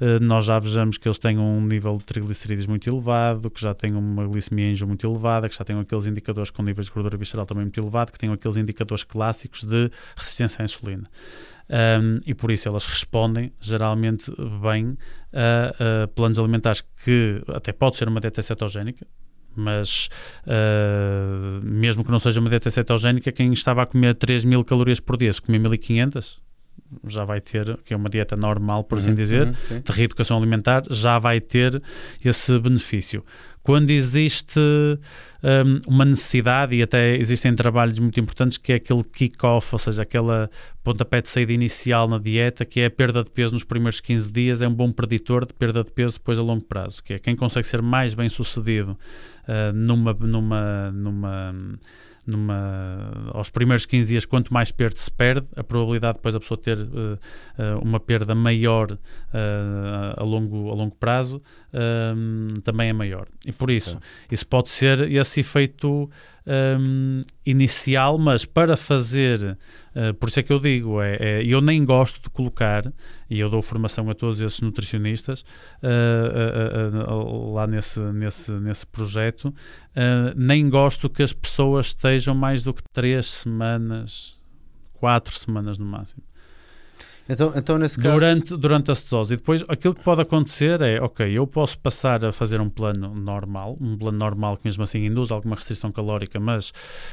eh, 0.00 0.20
nós 0.20 0.44
já 0.44 0.60
vejamos 0.60 0.96
que 0.96 1.08
eles 1.08 1.18
têm 1.18 1.36
um 1.36 1.60
nível 1.60 1.98
de 1.98 2.04
triglicerídeos 2.04 2.68
muito 2.68 2.88
elevado, 2.88 3.50
que 3.50 3.60
já 3.60 3.74
têm 3.74 3.96
uma 3.96 4.24
glicemia 4.28 4.70
índio 4.70 4.86
muito 4.86 5.04
elevada, 5.04 5.48
que 5.48 5.56
já 5.56 5.64
têm 5.64 5.76
aqueles 5.76 6.06
indicadores 6.06 6.50
com 6.50 6.62
níveis 6.62 6.86
de 6.86 6.92
gordura 6.92 7.16
visceral 7.16 7.44
também 7.44 7.64
muito 7.64 7.80
elevado, 7.80 8.12
que 8.12 8.18
têm 8.18 8.32
aqueles 8.32 8.56
indicadores 8.56 9.02
clássicos 9.02 9.64
de 9.64 9.90
resistência 10.16 10.62
à 10.62 10.64
insulina. 10.64 11.10
Um, 11.68 12.20
e 12.24 12.32
por 12.32 12.52
isso 12.52 12.68
elas 12.68 12.84
respondem 12.84 13.52
geralmente 13.58 14.30
bem 14.62 14.96
a, 15.32 16.04
a 16.04 16.08
planos 16.08 16.38
alimentares 16.38 16.84
que 17.02 17.42
até 17.48 17.72
pode 17.72 17.96
ser 17.96 18.06
uma 18.06 18.20
dieta 18.20 18.40
cetogénica, 18.40 19.04
mas 19.56 20.08
uh, 20.46 21.60
mesmo 21.62 22.04
que 22.04 22.10
não 22.10 22.18
seja 22.18 22.40
uma 22.40 22.50
dieta 22.50 22.70
cetogénica, 22.70 23.32
quem 23.32 23.52
estava 23.52 23.82
a 23.82 23.86
comer 23.86 24.14
3 24.14 24.44
mil 24.44 24.64
calorias 24.64 25.00
por 25.00 25.16
dia, 25.16 25.32
se 25.32 25.40
comer 25.40 25.58
1500, 25.58 26.42
já 27.06 27.24
vai 27.24 27.40
ter, 27.40 27.78
que 27.84 27.92
é 27.92 27.96
uma 27.96 28.08
dieta 28.08 28.36
normal, 28.36 28.84
por 28.84 28.98
assim 28.98 29.10
uhum, 29.10 29.14
dizer, 29.14 29.46
uhum, 29.46 29.80
de 29.84 29.92
reeducação 29.92 30.36
alimentar, 30.36 30.82
já 30.90 31.18
vai 31.18 31.40
ter 31.40 31.82
esse 32.24 32.58
benefício. 32.58 33.24
Quando 33.62 33.88
existe 33.90 34.60
um, 34.60 35.80
uma 35.90 36.04
necessidade, 36.04 36.74
e 36.74 36.82
até 36.82 37.16
existem 37.16 37.54
trabalhos 37.54 37.98
muito 37.98 38.20
importantes, 38.20 38.58
que 38.58 38.72
é 38.72 38.76
aquele 38.76 39.02
kick-off, 39.02 39.70
ou 39.72 39.78
seja, 39.78 40.02
aquela 40.02 40.50
pontapé 40.82 41.22
de 41.22 41.30
saída 41.30 41.50
inicial 41.50 42.06
na 42.06 42.18
dieta, 42.18 42.66
que 42.66 42.80
é 42.80 42.86
a 42.86 42.90
perda 42.90 43.24
de 43.24 43.30
peso 43.30 43.54
nos 43.54 43.64
primeiros 43.64 44.00
15 44.00 44.30
dias, 44.30 44.60
é 44.60 44.68
um 44.68 44.74
bom 44.74 44.92
preditor 44.92 45.46
de 45.46 45.54
perda 45.54 45.82
de 45.82 45.90
peso 45.90 46.14
depois 46.14 46.38
a 46.38 46.42
longo 46.42 46.62
prazo, 46.62 47.02
que 47.02 47.14
é 47.14 47.18
quem 47.18 47.34
consegue 47.34 47.66
ser 47.66 47.80
mais 47.80 48.12
bem 48.12 48.28
sucedido 48.28 48.98
uh, 49.48 49.72
numa, 49.72 50.12
numa, 50.12 50.90
numa 50.92 51.54
numa, 52.26 53.30
aos 53.32 53.50
primeiros 53.50 53.84
15 53.84 54.08
dias, 54.08 54.24
quanto 54.24 54.50
mais 54.50 54.70
perda 54.70 54.96
se 54.96 55.10
perde, 55.10 55.46
a 55.54 55.62
probabilidade 55.62 56.14
depois 56.16 56.34
a 56.34 56.40
pessoa 56.40 56.56
ter 56.56 56.78
uh, 56.78 57.18
uma 57.82 58.00
perda 58.00 58.34
maior 58.34 58.98
a, 60.16 60.24
longo, 60.24 60.70
a 60.70 60.74
longo 60.74 60.94
prazo 60.94 61.42
também 62.62 62.88
é 62.88 62.92
maior. 62.94 63.26
E 63.44 63.52
por 63.52 63.70
isso, 63.70 63.98
isso 64.30 64.46
pode 64.46 64.70
ser 64.70 65.12
esse 65.12 65.40
efeito 65.40 66.10
um, 66.46 67.22
inicial, 67.44 68.18
mas 68.18 68.44
para 68.44 68.76
fazer, 68.76 69.56
uh, 69.94 70.14
por 70.14 70.28
isso 70.28 70.40
é 70.40 70.42
que 70.42 70.52
eu 70.52 70.58
digo, 70.58 71.00
é, 71.00 71.16
é, 71.16 71.42
eu 71.44 71.60
nem 71.60 71.84
gosto 71.84 72.20
de 72.22 72.30
colocar, 72.30 72.92
e 73.30 73.40
eu 73.40 73.48
dou 73.48 73.62
formação 73.62 74.08
a 74.10 74.14
todos 74.14 74.40
esses 74.40 74.60
nutricionistas 74.60 75.44
uh, 75.82 77.10
uh, 77.10 77.54
lá 77.54 77.66
nesse, 77.66 78.00
nesse, 78.00 78.50
nesse 78.52 78.86
projeto, 78.86 79.54
nem 80.36 80.68
gosto 80.68 81.08
que 81.08 81.22
as 81.22 81.32
pessoas 81.32 81.86
estejam 81.86 82.34
mais 82.34 82.62
do 82.62 82.74
que 82.74 82.82
três 82.92 83.26
semanas, 83.26 84.36
quatro 84.94 85.32
semanas 85.38 85.78
no 85.78 85.86
máximo. 85.86 86.22
Então, 87.28 87.52
então 87.56 87.78
nesse 87.78 87.96
caso... 87.96 88.14
Durante, 88.14 88.56
durante 88.56 88.90
a 88.90 88.94
cetose. 88.94 89.34
E 89.34 89.36
depois 89.36 89.64
aquilo 89.68 89.94
que 89.94 90.02
pode 90.02 90.20
acontecer 90.20 90.80
é, 90.82 91.00
ok, 91.00 91.26
eu 91.36 91.46
posso 91.46 91.78
passar 91.78 92.24
a 92.24 92.32
fazer 92.32 92.60
um 92.60 92.68
plano 92.68 93.14
normal, 93.14 93.76
um 93.80 93.96
plano 93.96 94.18
normal 94.18 94.56
que 94.56 94.64
mesmo 94.64 94.82
assim 94.82 95.06
induz 95.06 95.30
alguma 95.30 95.54
restrição 95.54 95.90
calórica, 95.90 96.38
mas 96.38 96.72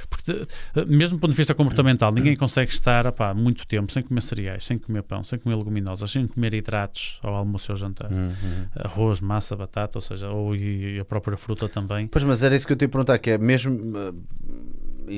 porque, 0.10 0.46
mesmo 0.86 1.18
do 1.18 1.22
ponto 1.22 1.32
de 1.32 1.38
vista 1.38 1.54
comportamental, 1.54 2.12
ninguém 2.12 2.36
consegue 2.36 2.72
estar 2.72 3.08
opá, 3.08 3.34
muito 3.34 3.66
tempo 3.66 3.92
sem 3.92 4.04
comer 4.04 4.22
cereais, 4.22 4.64
sem 4.66 4.78
comer 4.78 5.04
pão, 5.04 5.24
sem 5.24 5.40
comer 5.40 5.56
leguminosas, 5.56 6.12
sem 6.12 6.28
comer 6.28 6.54
hidratos 6.54 7.20
ao 7.24 7.36
almoço 7.36 7.70
e 7.70 7.72
ao 7.72 7.78
jantar. 7.78 8.12
Uhum. 8.12 8.66
Arroz, 8.76 9.20
massa, 9.20 9.56
batata, 9.56 9.98
ou 9.98 10.02
seja, 10.02 10.30
ou 10.30 10.56
e 10.56 11.00
a 11.00 11.06
própria 11.06 11.38
fruta 11.38 11.70
também. 11.70 12.08
Pois, 12.08 12.24
mas 12.24 12.44
era 12.44 12.56
isso 12.56 12.68
que 12.68 12.74
eu 12.74 12.78
te 12.78 12.84
ia 12.84 12.90
perguntar, 12.90 13.18
que 13.20 13.32
é 13.32 13.38
mesmo 13.38 13.74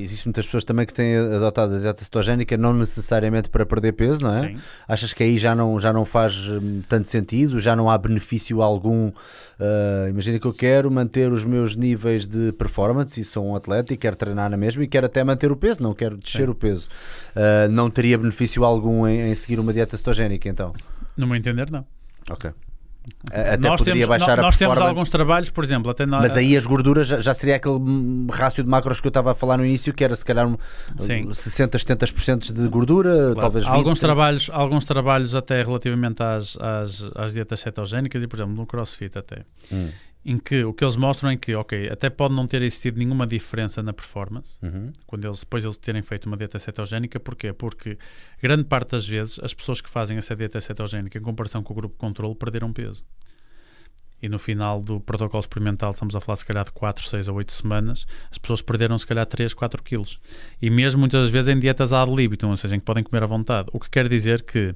existem 0.02 0.26
muitas 0.26 0.44
pessoas 0.44 0.64
também 0.64 0.84
que 0.86 0.92
têm 0.92 1.16
adotado 1.16 1.74
a 1.74 1.78
dieta 1.78 2.02
cetogénica 2.02 2.56
não 2.56 2.72
necessariamente 2.72 3.48
para 3.48 3.64
perder 3.64 3.92
peso, 3.92 4.20
não 4.20 4.30
é? 4.30 4.48
Sim. 4.48 4.56
Achas 4.88 5.12
que 5.12 5.22
aí 5.22 5.38
já 5.38 5.54
não, 5.54 5.78
já 5.78 5.92
não 5.92 6.04
faz 6.04 6.34
hum, 6.34 6.82
tanto 6.88 7.08
sentido, 7.08 7.60
já 7.60 7.74
não 7.74 7.90
há 7.90 7.96
benefício 7.96 8.62
algum? 8.62 9.08
Uh, 9.08 10.08
imagina 10.10 10.38
que 10.38 10.46
eu 10.46 10.52
quero 10.52 10.90
manter 10.90 11.30
os 11.30 11.44
meus 11.44 11.76
níveis 11.76 12.26
de 12.26 12.52
performance 12.52 13.20
e 13.20 13.24
sou 13.24 13.46
um 13.46 13.54
atleta 13.54 13.94
e 13.94 13.96
quero 13.96 14.16
treinar 14.16 14.50
na 14.50 14.56
mesma 14.56 14.82
e 14.82 14.88
quero 14.88 15.06
até 15.06 15.22
manter 15.22 15.52
o 15.52 15.56
peso, 15.56 15.82
não 15.82 15.94
quero 15.94 16.16
descer 16.16 16.46
Sim. 16.46 16.50
o 16.50 16.54
peso. 16.54 16.88
Uh, 17.34 17.70
não 17.70 17.90
teria 17.90 18.18
benefício 18.18 18.64
algum 18.64 19.06
em, 19.06 19.30
em 19.30 19.34
seguir 19.34 19.60
uma 19.60 19.72
dieta 19.72 19.96
cetogénica 19.96 20.48
então? 20.48 20.72
No 21.16 21.26
meu 21.26 21.36
entender, 21.36 21.70
não. 21.70 21.86
Ok. 22.30 22.50
Até 23.30 23.56
nós 23.56 23.78
poderia 23.78 24.06
temos, 24.06 24.18
baixar 24.18 24.36
nós, 24.36 24.54
a 24.54 24.58
temos 24.58 24.78
alguns 24.78 25.10
trabalhos, 25.10 25.50
por 25.50 25.64
exemplo, 25.64 25.90
até 25.90 26.06
nós, 26.06 26.22
mas 26.22 26.36
aí 26.36 26.56
as 26.56 26.64
gorduras 26.64 27.06
já, 27.06 27.20
já, 27.20 27.34
seria 27.34 27.56
aquele 27.56 27.78
rácio 28.30 28.62
de 28.62 28.68
macros 28.68 29.00
que 29.00 29.06
eu 29.06 29.10
estava 29.10 29.32
a 29.32 29.34
falar 29.34 29.56
no 29.56 29.64
início, 29.64 29.92
que 29.92 30.04
era 30.04 30.14
se 30.14 30.24
calhar 30.24 30.46
um, 30.46 30.56
60, 31.32 31.78
70% 31.78 32.52
de 32.52 32.68
gordura, 32.68 33.10
claro. 33.10 33.34
talvez 33.34 33.64
20, 33.64 33.74
alguns 33.74 33.98
trabalhos, 33.98 34.50
alguns 34.52 34.84
trabalhos 34.84 35.34
até 35.34 35.62
relativamente 35.62 36.22
às, 36.22 36.56
às, 36.58 37.10
às 37.14 37.32
dietas 37.32 37.60
cetogénicas 37.60 38.22
e, 38.22 38.26
por 38.26 38.36
exemplo, 38.36 38.54
no 38.54 38.66
CrossFit 38.66 39.18
até. 39.18 39.42
Hum 39.72 39.88
em 40.24 40.38
que 40.38 40.64
o 40.64 40.72
que 40.72 40.82
eles 40.82 40.96
mostram 40.96 41.30
é 41.30 41.36
que, 41.36 41.54
ok, 41.54 41.88
até 41.90 42.08
pode 42.08 42.34
não 42.34 42.46
ter 42.46 42.62
existido 42.62 42.98
nenhuma 42.98 43.26
diferença 43.26 43.82
na 43.82 43.92
performance, 43.92 44.58
uhum. 44.62 44.92
quando 45.06 45.26
eles, 45.26 45.40
depois 45.40 45.64
eles 45.64 45.76
terem 45.76 46.00
feito 46.02 46.26
uma 46.26 46.36
dieta 46.36 46.58
cetogénica, 46.58 47.20
porquê? 47.20 47.52
Porque 47.52 47.98
grande 48.42 48.64
parte 48.64 48.92
das 48.92 49.06
vezes 49.06 49.38
as 49.42 49.52
pessoas 49.52 49.80
que 49.80 49.90
fazem 49.90 50.16
essa 50.16 50.34
dieta 50.34 50.58
cetogénica 50.60 51.18
em 51.18 51.22
comparação 51.22 51.62
com 51.62 51.74
o 51.74 51.76
grupo 51.76 51.96
controle 51.98 52.34
perderam 52.34 52.72
peso. 52.72 53.04
E 54.22 54.28
no 54.28 54.38
final 54.38 54.80
do 54.80 54.98
protocolo 55.00 55.40
experimental, 55.40 55.90
estamos 55.90 56.16
a 56.16 56.20
falar 56.20 56.36
se 56.36 56.46
calhar 56.46 56.64
de 56.64 56.72
4, 56.72 57.04
6 57.04 57.28
ou 57.28 57.36
8 57.36 57.52
semanas, 57.52 58.06
as 58.30 58.38
pessoas 58.38 58.62
perderam 58.62 58.96
se 58.96 59.06
calhar 59.06 59.26
3, 59.26 59.52
4 59.52 59.82
quilos. 59.82 60.18
E 60.62 60.70
mesmo 60.70 61.00
muitas 61.00 61.28
vezes 61.28 61.54
em 61.54 61.58
dietas 61.58 61.92
ad 61.92 62.10
libitum, 62.10 62.48
ou 62.48 62.56
seja, 62.56 62.74
em 62.74 62.78
que 62.78 62.86
podem 62.86 63.04
comer 63.04 63.22
à 63.22 63.26
vontade. 63.26 63.68
O 63.74 63.78
que 63.78 63.90
quer 63.90 64.08
dizer 64.08 64.42
que 64.42 64.74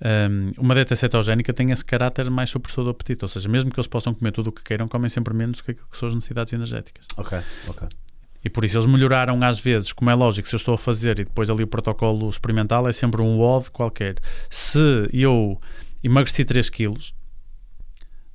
um, 0.00 0.52
uma 0.62 0.74
dieta 0.74 0.94
cetogénica 0.94 1.52
tem 1.52 1.70
esse 1.70 1.84
caráter 1.84 2.30
mais 2.30 2.50
supressor 2.50 2.84
do 2.84 2.90
apetite, 2.90 3.24
ou 3.24 3.28
seja, 3.28 3.48
mesmo 3.48 3.70
que 3.70 3.78
eles 3.78 3.88
possam 3.88 4.14
comer 4.14 4.32
tudo 4.32 4.48
o 4.48 4.52
que 4.52 4.62
queiram, 4.62 4.86
comem 4.86 5.08
sempre 5.08 5.34
menos 5.34 5.58
do 5.58 5.64
que 5.64 5.72
aquilo 5.72 5.88
que 5.90 5.96
são 5.96 6.08
as 6.08 6.14
necessidades 6.14 6.52
energéticas. 6.52 7.04
Ok, 7.16 7.38
ok. 7.66 7.88
E 8.44 8.48
por 8.48 8.64
isso 8.64 8.76
eles 8.76 8.86
melhoraram 8.86 9.42
às 9.42 9.58
vezes, 9.58 9.92
como 9.92 10.10
é 10.10 10.14
lógico, 10.14 10.48
se 10.48 10.54
eu 10.54 10.58
estou 10.58 10.74
a 10.74 10.78
fazer 10.78 11.18
e 11.18 11.24
depois 11.24 11.50
ali 11.50 11.64
o 11.64 11.66
protocolo 11.66 12.28
experimental 12.28 12.88
é 12.88 12.92
sempre 12.92 13.20
um 13.20 13.36
WOD 13.38 13.70
qualquer. 13.70 14.16
Se 14.48 15.08
eu 15.12 15.60
emagreci 16.04 16.44
3 16.44 16.70
quilos, 16.70 17.12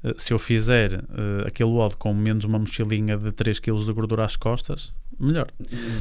eh, 0.04 0.14
se 0.18 0.34
eu 0.34 0.40
fizer 0.40 0.96
uh, 0.96 1.48
aquele 1.48 1.70
WOD 1.70 1.96
com 1.96 2.14
menos 2.14 2.44
uma 2.44 2.60
mochilinha 2.60 3.18
de 3.18 3.32
3 3.32 3.60
kg 3.60 3.86
de 3.86 3.94
gordura 3.94 4.26
às 4.26 4.36
costas, 4.36 4.94
melhor. 5.24 5.48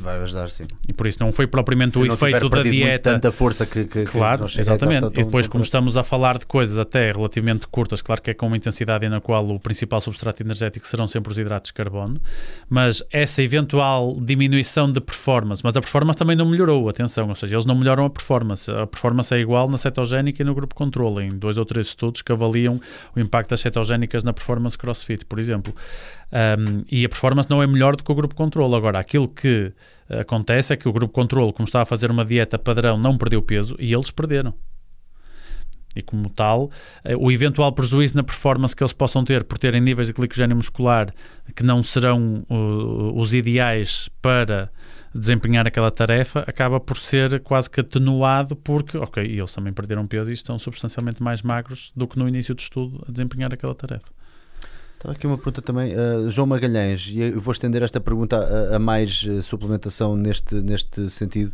Vai 0.01 0.21
ajudar, 0.23 0.49
sim. 0.49 0.65
E 0.89 0.93
por 0.93 1.07
isso 1.07 1.19
não 1.21 1.33
foi 1.33 1.47
propriamente 1.47 1.93
Se 1.93 1.99
o 1.99 2.13
efeito 2.13 2.49
da 2.49 2.63
dieta. 2.63 3.13
tanta 3.13 3.33
força 3.33 3.65
que, 3.67 3.85
que 3.85 4.05
claro, 4.05 4.47
que 4.47 4.61
exatamente. 4.61 5.07
e 5.07 5.25
depois, 5.25 5.47
como 5.47 5.63
estamos 5.63 5.97
a 5.97 6.03
falar 6.03 6.39
de 6.39 6.47
coisas 6.47 6.79
até 6.79 7.11
relativamente 7.13 7.67
curtas, 7.67 8.03
claro 8.03 8.21
que 8.21 8.31
é 8.31 8.35
com 8.35 8.47
uma 8.47 8.57
intensidade 8.57 9.09
na 9.09 9.21
qual 9.21 9.49
o 9.49 9.59
principal 9.61 10.01
substrato 10.01 10.43
energético 10.43 10.87
serão 10.87 11.07
sempre 11.07 11.33
os 11.33 11.39
hidratos 11.39 11.69
de 11.69 11.75
carbono, 11.75 12.21
mas 12.69 13.03
essa 13.11 13.43
eventual 13.43 14.19
diminuição 14.21 14.91
de 14.91 15.01
performance, 15.01 15.63
mas 15.65 15.77
a 15.77 15.81
performance 15.81 16.19
também 16.19 16.37
não 16.37 16.47
melhorou, 16.47 16.89
atenção, 16.89 17.29
ou 17.29 17.35
seja, 17.35 17.57
eles 17.57 17.67
não 17.67 17.75
melhoram 17.75 18.05
a 18.05 18.11
performance. 18.11 18.71
A 18.71 18.87
performance 18.87 19.33
é 19.35 19.39
igual 19.39 19.69
na 19.69 19.77
cetogénica 19.77 20.43
e 20.43 20.45
no 20.45 20.55
grupo 20.55 20.75
controle, 20.75 21.25
em 21.25 21.31
dois 21.31 21.59
ou 21.59 21.65
três 21.65 21.87
estudos 21.89 22.23
que 22.23 22.33
avaliam 22.33 22.81
o 23.15 23.21
impacto 23.21 23.51
das 23.51 23.61
cetogénicas 23.61 24.23
na 24.23 24.33
performance 24.33 24.77
crossfit, 24.77 25.25
por 25.25 25.39
exemplo. 25.39 25.75
Um, 26.33 26.83
e 26.91 27.05
a 27.05 27.09
performance 27.11 27.49
não 27.51 27.63
é 27.63 27.67
melhor 27.67 27.95
do 27.95 28.03
que 28.03 28.11
o 28.11 28.15
grupo 28.15 28.35
controle. 28.35 28.75
Agora, 28.75 28.99
aquilo 29.13 29.29
que 29.29 29.73
acontece 30.09 30.73
é 30.73 30.77
que 30.77 30.89
o 30.89 30.93
grupo 30.93 31.13
controle, 31.13 31.53
como 31.53 31.67
está 31.67 31.83
a 31.83 31.85
fazer 31.85 32.11
uma 32.11 32.25
dieta 32.25 32.59
padrão, 32.59 32.97
não 32.97 33.19
perdeu 33.19 33.43
peso 33.43 33.77
e 33.79 33.93
eles 33.93 34.11
perderam. 34.11 34.55
E 35.95 36.01
como 36.01 36.31
tal, 36.31 36.71
eh, 37.05 37.15
o 37.15 37.31
eventual 37.31 37.71
prejuízo 37.73 38.17
na 38.17 38.23
performance 38.23 38.75
que 38.75 38.83
eles 38.83 38.95
possam 38.95 39.23
ter 39.25 39.45
por 39.45 39.59
terem 39.59 39.79
níveis 39.79 40.09
de 40.09 40.15
glicogênio 40.15 40.57
muscular 40.57 41.13
que 41.55 41.63
não 41.63 41.83
serão 41.83 42.47
uh, 42.49 43.21
os 43.21 43.35
ideais 43.35 44.09
para 44.23 44.73
desempenhar 45.15 45.67
aquela 45.67 45.91
tarefa 45.91 46.41
acaba 46.47 46.81
por 46.81 46.97
ser 46.97 47.41
quase 47.41 47.69
que 47.69 47.83
atenuado 47.83 48.57
porque, 48.57 48.97
ok, 48.97 49.23
eles 49.23 49.53
também 49.53 49.75
perderam 49.75 50.07
peso 50.07 50.31
e 50.31 50.33
estão 50.33 50.59
substancialmente 50.59 51.23
mais 51.23 51.43
magros 51.43 51.93
do 51.95 52.09
que 52.09 52.19
no 52.19 52.27
início 52.27 52.55
do 52.55 52.61
estudo 52.61 53.05
a 53.07 53.13
desempenhar 53.13 53.53
aquela 53.53 53.75
tarefa. 53.75 54.07
Estava 55.03 55.17
aqui 55.17 55.27
uma 55.27 55.37
pergunta 55.37 55.61
também, 55.61 55.93
uh, 55.97 56.31
João 56.31 56.47
Magalhães, 56.47 57.09
e 57.11 57.19
eu 57.19 57.41
vou 57.41 57.51
estender 57.51 57.83
esta 57.83 58.01
pergunta 58.01 58.37
a, 58.37 58.77
a 58.77 58.79
mais 58.79 59.25
uh, 59.25 59.43
suplementação 59.43 60.15
neste, 60.15 60.55
neste 60.55 61.11
sentido. 61.11 61.53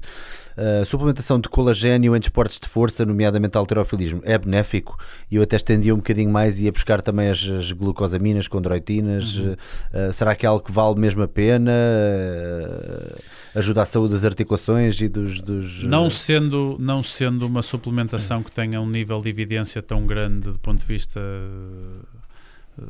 Uh, 0.54 0.84
suplementação 0.84 1.40
de 1.40 1.48
colagênio 1.48 2.14
em 2.14 2.20
desportos 2.20 2.60
de 2.60 2.68
força, 2.68 3.06
nomeadamente 3.06 3.56
alterofilismo, 3.56 4.20
é 4.22 4.36
benéfico? 4.36 4.98
E 5.30 5.36
eu 5.36 5.42
até 5.42 5.56
estendia 5.56 5.94
um 5.94 5.96
bocadinho 5.96 6.28
mais 6.30 6.58
e 6.58 6.64
ia 6.64 6.72
buscar 6.72 7.00
também 7.00 7.30
as, 7.30 7.42
as 7.42 7.72
glucosaminas, 7.72 8.46
condroitinas. 8.46 9.36
Uhum. 9.36 9.56
será 10.12 10.34
que 10.34 10.44
é 10.44 10.48
algo 10.50 10.62
que 10.62 10.70
vale 10.70 11.00
mesmo 11.00 11.22
a 11.22 11.28
pena? 11.28 11.72
ajuda 13.54 13.80
à 13.80 13.86
saúde 13.86 14.12
das 14.12 14.26
articulações 14.26 15.00
e 15.00 15.08
dos... 15.08 15.40
dos 15.40 15.84
não, 15.84 16.10
sendo, 16.10 16.76
não 16.78 17.02
sendo 17.02 17.46
uma 17.46 17.62
suplementação 17.62 18.42
que 18.42 18.52
tenha 18.52 18.78
um 18.78 18.88
nível 18.88 19.22
de 19.22 19.30
evidência 19.30 19.80
tão 19.80 20.06
grande 20.06 20.50
do 20.50 20.58
ponto 20.58 20.80
de 20.80 20.86
vista 20.86 21.18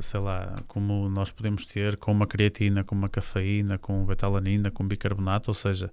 sei 0.01 0.20
lá, 0.20 0.56
como 0.66 1.09
nós 1.09 1.31
podemos 1.31 1.65
ter 1.65 1.97
com 1.97 2.12
uma 2.12 2.27
creatina, 2.27 2.85
com 2.85 2.94
uma 2.94 3.09
cafeína, 3.09 3.78
com 3.78 4.05
betalanina, 4.05 4.70
com 4.70 4.86
bicarbonato, 4.86 5.51
ou 5.51 5.55
seja, 5.55 5.90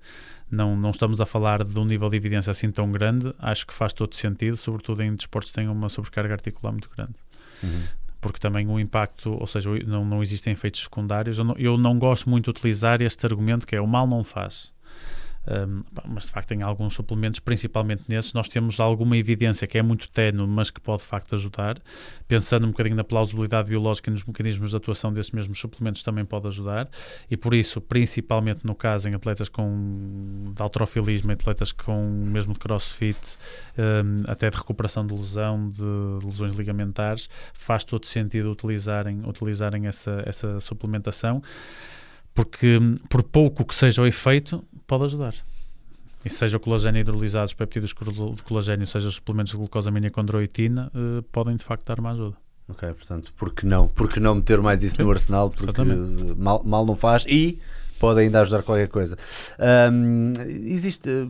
não, 0.50 0.76
não 0.76 0.92
estamos 0.92 1.20
a 1.22 1.26
falar 1.26 1.64
de 1.64 1.78
um 1.80 1.86
nível 1.86 2.10
de 2.10 2.16
evidência 2.16 2.52
assim 2.52 2.72
tão 2.72 2.92
grande, 2.92 3.34
acho 3.40 3.66
que 3.66 3.74
faz 3.74 3.94
todo 3.94 4.16
sentido, 4.16 4.58
sobretudo 4.58 5.02
em 5.02 5.16
desportos 5.16 5.52
que 5.52 5.56
têm 5.56 5.68
uma 5.68 5.90
sobrecarga 5.90 6.34
articular 6.34 6.72
muito 6.72 6.90
grande. 6.90 7.16
Uhum. 7.64 7.84
Porque 8.22 8.40
também 8.40 8.68
o 8.68 8.80
impacto, 8.80 9.32
ou 9.32 9.46
seja, 9.46 9.70
não, 9.86 10.04
não 10.04 10.24
existem 10.24 10.54
efeitos 10.54 10.82
secundários. 10.82 11.38
Eu 11.38 11.44
não, 11.44 11.56
eu 11.58 11.78
não 11.78 12.00
gosto 12.00 12.28
muito 12.28 12.46
de 12.46 12.50
utilizar 12.52 13.02
este 13.02 13.24
argumento 13.26 13.68
que 13.68 13.76
é 13.76 13.82
o 13.82 13.86
mal 13.86 14.08
não 14.08 14.24
faz. 14.24 14.74
Mas 16.08 16.26
de 16.26 16.32
facto 16.32 16.52
em 16.54 16.62
alguns 16.62 16.94
suplementos, 16.94 17.40
principalmente 17.40 18.04
nesses, 18.08 18.34
nós 18.34 18.48
temos 18.48 18.80
alguma 18.80 19.18
evidência 19.18 19.68
que 19.68 19.78
é 19.78 19.82
muito 19.82 20.10
ténue, 20.10 20.48
mas 20.48 20.70
que 20.70 20.80
pode 20.80 21.02
de 21.02 21.08
facto 21.08 21.36
ajudar. 21.36 21.80
Pensando 22.28 22.66
um 22.66 22.72
bocadinho 22.72 22.96
na 22.96 23.04
plausibilidade 23.04 23.70
biológica 23.70 24.10
e 24.10 24.14
nos 24.14 24.24
mecanismos 24.24 24.72
de 24.72 24.78
atuação 24.78 25.14
desses 25.14 25.32
mesmos 25.32 25.60
suplementos 25.60 26.02
também 26.04 26.26
pode 26.26 26.48
ajudar. 26.48 26.90
E 27.30 27.38
por 27.38 27.54
isso, 27.54 27.80
principalmente 27.80 28.66
no 28.66 28.76
caso 28.76 29.08
em 29.08 29.14
atletas 29.14 29.50
com 29.50 30.52
de 30.56 30.62
autofilismo, 30.62 31.32
atletas 31.32 31.72
com 31.72 32.10
mesmo 32.32 32.54
de 32.54 32.60
crossfit, 32.60 33.18
um, 33.78 34.24
até 34.28 34.50
de 34.50 34.58
recuperação 34.58 35.06
de 35.06 35.14
lesão, 35.14 35.70
de 35.70 36.26
lesões 36.26 36.54
ligamentares, 36.54 37.30
faz 37.54 37.84
todo 37.84 38.06
sentido 38.06 38.52
utilizarem, 38.52 39.22
utilizarem 39.26 39.88
essa, 39.88 40.24
essa 40.26 40.60
suplementação 40.60 41.42
porque 42.36 42.78
por 43.10 43.24
pouco 43.24 43.64
que 43.64 43.74
seja 43.74 44.02
o 44.02 44.06
efeito, 44.06 44.62
pode 44.86 45.06
ajudar. 45.06 45.36
E 46.24 46.30
seja 46.30 46.57
o 46.57 46.60
colagênio 46.60 47.02
hidrolisado, 47.02 47.45
os 47.45 47.53
peptídeos 47.53 47.94
de 48.36 48.44
colagênio, 48.44 48.88
seja 48.88 49.07
os 49.07 49.16
suplementos 49.16 49.52
de 49.52 49.57
glucosamina 49.57 50.07
e 50.07 50.10
condroitina, 50.10 50.91
uh, 50.95 51.22
podem 51.32 51.56
de 51.56 51.64
facto 51.64 51.86
dar 51.86 51.99
uma 51.99 52.12
ajuda. 52.12 52.36
Ok, 52.68 52.94
portanto, 52.94 53.32
porque 53.38 53.66
não? 53.66 53.88
Porque 53.88 54.20
não 54.20 54.36
meter 54.36 54.60
mais 54.60 54.82
isso 54.82 54.95
Sim, 54.95 55.03
no 55.03 55.12
arsenal? 55.12 55.52
Porque 55.52 55.82
mal, 56.36 56.64
mal 56.64 56.84
não 56.84 56.95
faz 56.95 57.24
e 57.28 57.60
pode 57.99 58.22
ainda 58.22 58.41
ajudar 58.41 58.64
qualquer 58.64 58.88
coisa. 58.88 59.16
Um, 59.91 60.34
existe, 60.40 61.30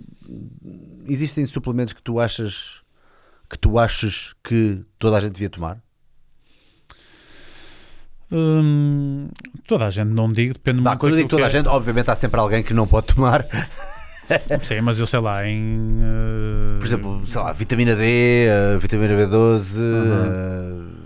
existem 1.06 1.46
suplementos 1.46 1.94
que 1.94 2.02
tu 2.02 2.20
achas 2.20 2.82
que 3.50 3.60
tu 3.60 3.78
achas 3.78 4.34
que 4.44 4.84
toda 4.98 5.18
a 5.18 5.20
gente 5.20 5.34
devia 5.34 5.50
tomar? 5.50 5.82
Hum, 8.38 9.30
toda 9.66 9.86
a 9.86 9.90
gente 9.90 10.10
não 10.10 10.30
digo, 10.30 10.54
depende 10.54 10.82
muito. 10.82 10.98
Quando 10.98 11.14
eu 11.14 11.18
digo 11.18 11.30
toda 11.30 11.44
a 11.44 11.48
é. 11.48 11.50
gente, 11.50 11.70
obviamente 11.70 12.12
há 12.12 12.16
sempre 12.16 12.38
alguém 12.38 12.62
que 12.62 12.74
não 12.74 12.86
pode 12.86 13.08
tomar. 13.08 13.46
Sim, 14.62 14.82
mas 14.82 15.00
eu 15.00 15.08
sei 15.08 15.20
lá, 15.22 15.48
em. 15.48 16.02
Uh... 16.02 16.80
Por 16.80 16.86
exemplo, 16.86 17.22
sei 17.26 17.42
lá, 17.42 17.54
vitamina 17.54 17.96
D, 17.96 18.48
uh, 18.76 18.80
vitamina 18.80 19.16
B12, 19.16 19.78
uhum. 19.78 20.82
uh, 20.82 21.05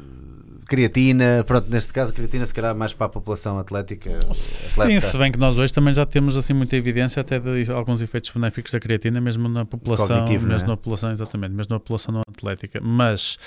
creatina. 0.69 1.43
Pronto, 1.45 1.69
neste 1.69 1.91
caso, 1.91 2.13
creatina 2.13 2.45
se 2.45 2.53
calhar 2.53 2.75
mais 2.75 2.93
para 2.93 3.07
a 3.07 3.09
população 3.09 3.57
atlética. 3.57 4.15
Sim, 4.31 4.99
se 4.99 5.17
bem 5.17 5.31
que 5.31 5.39
nós 5.39 5.57
hoje 5.57 5.73
também 5.73 5.93
já 5.93 6.05
temos 6.05 6.37
assim 6.37 6.53
muita 6.53 6.77
evidência 6.77 7.19
até 7.19 7.39
de 7.39 7.69
alguns 7.71 8.01
efeitos 8.01 8.29
benéficos 8.29 8.71
da 8.71 8.79
creatina, 8.79 9.19
mesmo 9.19 9.49
na 9.49 9.65
população. 9.65 10.07
Cognitivo, 10.07 10.47
mesmo 10.47 10.67
é? 10.67 10.69
na 10.69 10.77
população, 10.77 11.11
exatamente, 11.11 11.53
mesmo 11.53 11.73
na 11.73 11.79
população 11.79 12.13
não 12.13 12.21
atlética. 12.21 12.79
Mas 12.81 13.37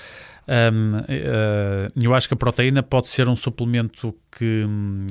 um, 0.46 0.98
uh, 0.98 1.04
eh, 1.08 1.88
eu 2.02 2.12
acho 2.14 2.26
que 2.26 2.34
a 2.34 2.36
proteína 2.36 2.82
pode 2.82 3.08
ser 3.08 3.28
um 3.28 3.36
suplemento 3.36 4.14
que, 4.36 4.66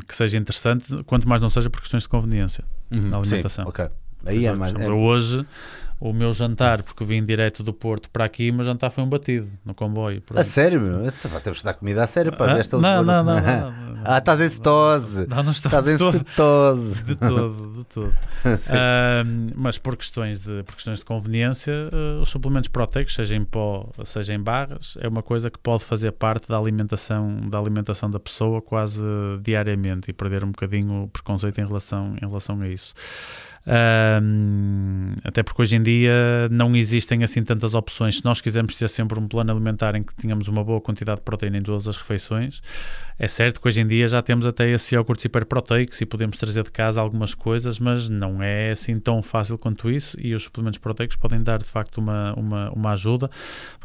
que 0.07 0.15
seja 0.15 0.37
interessante, 0.37 1.03
quanto 1.05 1.27
mais 1.27 1.41
não 1.41 1.49
seja 1.49 1.69
por 1.69 1.79
questões 1.79 2.03
de 2.03 2.09
conveniência 2.09 2.65
uhum, 2.93 3.09
na 3.09 3.17
alimentação. 3.17 3.65
Sim, 3.65 3.69
ok. 3.69 3.87
Aí 4.25 4.45
é 4.45 4.53
mais. 4.53 4.75
É... 4.75 4.89
Hoje 4.89 5.45
o 6.01 6.11
meu 6.11 6.33
jantar, 6.33 6.81
porque 6.81 7.05
vim 7.05 7.23
direto 7.23 7.61
do 7.61 7.71
Porto 7.71 8.09
para 8.09 8.25
aqui, 8.25 8.49
o 8.49 8.53
meu 8.55 8.65
jantar 8.65 8.89
foi 8.89 9.03
um 9.03 9.07
batido 9.07 9.47
no 9.63 9.75
comboio. 9.75 10.23
A 10.35 10.43
sério, 10.43 10.81
meu? 10.81 11.05
Então, 11.05 11.39
temos 11.39 11.59
que 11.59 11.65
dar 11.65 11.75
comida 11.75 12.03
a 12.03 12.07
sério 12.07 12.35
para 12.35 12.55
ah, 12.55 12.59
esta 12.59 12.79
não, 12.79 13.03
não, 13.03 13.21
não, 13.23 13.35
não, 13.35 14.01
Ah, 14.03 14.17
estás 14.17 14.41
em 14.41 14.49
cetose. 14.49 15.27
Não, 15.27 15.43
não 15.43 15.51
estás 15.51 15.87
em 15.87 15.97
cetose. 15.99 16.95
De 17.05 17.15
todo, 17.15 17.73
de 17.77 17.83
todo. 17.85 18.13
mas 19.55 19.77
por 19.77 19.95
questões 19.95 20.39
de, 20.39 20.63
por 20.63 20.75
questões 20.75 20.99
de 20.99 21.05
conveniência, 21.05 21.73
uh, 21.93 22.21
os 22.21 22.29
suplementos 22.29 22.67
proteicos, 22.67 23.13
seja 23.13 23.35
em 23.35 23.45
pó, 23.45 23.89
seja 24.05 24.33
em 24.33 24.39
barras, 24.39 24.97
é 24.99 25.07
uma 25.07 25.21
coisa 25.21 25.51
que 25.51 25.59
pode 25.59 25.83
fazer 25.83 26.11
parte 26.13 26.47
da 26.47 26.57
alimentação 26.57 27.47
da, 27.47 27.59
alimentação 27.59 28.09
da 28.09 28.19
pessoa 28.19 28.61
quase 28.61 29.01
diariamente 29.41 30.09
e 30.09 30.13
perder 30.13 30.43
um 30.43 30.51
bocadinho 30.51 31.03
o 31.03 31.07
preconceito 31.07 31.59
em 31.59 31.65
relação, 31.65 32.15
em 32.21 32.25
relação 32.25 32.59
a 32.61 32.67
isso. 32.67 32.93
Um, 33.67 35.11
até 35.23 35.43
porque 35.43 35.61
hoje 35.61 35.75
em 35.75 35.83
dia 35.83 36.49
não 36.49 36.75
existem 36.75 37.23
assim 37.23 37.43
tantas 37.43 37.73
opções. 37.73 38.17
Se 38.17 38.25
nós 38.25 38.41
quisermos 38.41 38.75
ter 38.75 38.89
sempre 38.89 39.19
um 39.19 39.27
plano 39.27 39.51
alimentar 39.51 39.95
em 39.95 40.03
que 40.03 40.15
tenhamos 40.15 40.47
uma 40.47 40.63
boa 40.63 40.81
quantidade 40.81 41.19
de 41.19 41.23
proteína 41.23 41.57
em 41.57 41.61
todas 41.61 41.87
as 41.87 41.95
refeições, 41.95 42.61
é 43.19 43.27
certo 43.27 43.61
que 43.61 43.67
hoje 43.67 43.81
em 43.81 43.87
dia 43.87 44.07
já 44.07 44.19
temos 44.19 44.47
até 44.47 44.67
esses 44.71 44.91
iogurtes 44.91 45.25
hiperproteicos 45.25 46.01
e 46.01 46.07
podemos 46.07 46.37
trazer 46.37 46.63
de 46.63 46.71
casa 46.71 46.99
algumas 46.99 47.35
coisas, 47.35 47.77
mas 47.77 48.09
não 48.09 48.41
é 48.41 48.71
assim 48.71 48.99
tão 48.99 49.21
fácil 49.21 49.59
quanto 49.59 49.91
isso. 49.91 50.17
E 50.19 50.33
os 50.33 50.41
suplementos 50.41 50.79
proteicos 50.79 51.15
podem 51.15 51.43
dar 51.43 51.59
de 51.59 51.65
facto 51.65 51.99
uma, 51.99 52.33
uma, 52.33 52.71
uma 52.71 52.91
ajuda, 52.93 53.29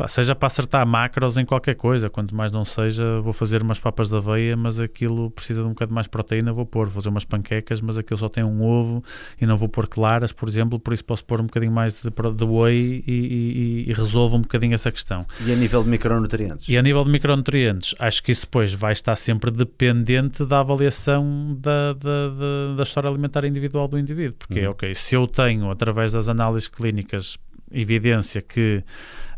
seja 0.08 0.34
para 0.34 0.46
acertar 0.46 0.86
macros 0.86 1.36
em 1.36 1.44
qualquer 1.44 1.74
coisa. 1.74 2.08
Quanto 2.08 2.34
mais 2.34 2.50
não 2.50 2.64
seja, 2.64 3.20
vou 3.20 3.34
fazer 3.34 3.60
umas 3.60 3.78
papas 3.78 4.08
de 4.08 4.16
aveia, 4.16 4.56
mas 4.56 4.80
aquilo 4.80 5.30
precisa 5.30 5.60
de 5.60 5.66
um 5.66 5.72
bocado 5.72 5.92
mais 5.92 6.06
proteína, 6.06 6.50
vou 6.50 6.64
pôr, 6.64 6.86
vou 6.86 6.94
fazer 6.94 7.10
umas 7.10 7.24
panquecas, 7.24 7.82
mas 7.82 7.98
aquilo 7.98 8.18
só 8.18 8.30
tem 8.30 8.42
um 8.42 8.62
ovo 8.62 9.04
e 9.38 9.44
não 9.44 9.58
vou 9.58 9.65
vou 9.66 9.68
pôr 9.68 9.86
claras, 9.86 10.32
por 10.32 10.48
exemplo, 10.48 10.78
por 10.78 10.94
isso 10.94 11.05
posso 11.05 11.24
pôr 11.24 11.40
um 11.40 11.47
bocadinho 11.47 11.72
mais 11.72 11.94
de, 11.94 12.10
de 12.10 12.44
whey 12.44 13.05
e, 13.06 13.12
e, 13.12 13.84
e 13.88 13.93
resolvo 13.93 14.36
um 14.36 14.40
bocadinho 14.40 14.74
essa 14.74 14.90
questão. 14.90 15.26
E 15.44 15.52
a 15.52 15.56
nível 15.56 15.82
de 15.82 15.90
micronutrientes? 15.90 16.68
E 16.68 16.76
a 16.76 16.82
nível 16.82 17.05
de 17.05 17.10
micronutrientes, 17.10 17.94
acho 17.98 18.22
que 18.22 18.32
isso 18.32 18.47
depois 18.47 18.72
vai 18.72 18.93
estar 18.93 19.16
sempre 19.16 19.51
dependente 19.51 20.44
da 20.47 20.60
avaliação 20.60 21.56
da, 21.59 21.93
da, 21.93 22.28
da, 22.28 22.74
da 22.76 22.82
história 22.82 23.10
alimentar 23.10 23.44
individual 23.44 23.88
do 23.88 23.98
indivíduo. 23.98 24.36
Porque, 24.38 24.64
uhum. 24.64 24.70
ok, 24.70 24.94
se 24.94 25.16
eu 25.16 25.26
tenho, 25.26 25.70
através 25.70 26.12
das 26.12 26.28
análises 26.28 26.68
clínicas, 26.68 27.36
evidência 27.70 28.40
que 28.40 28.82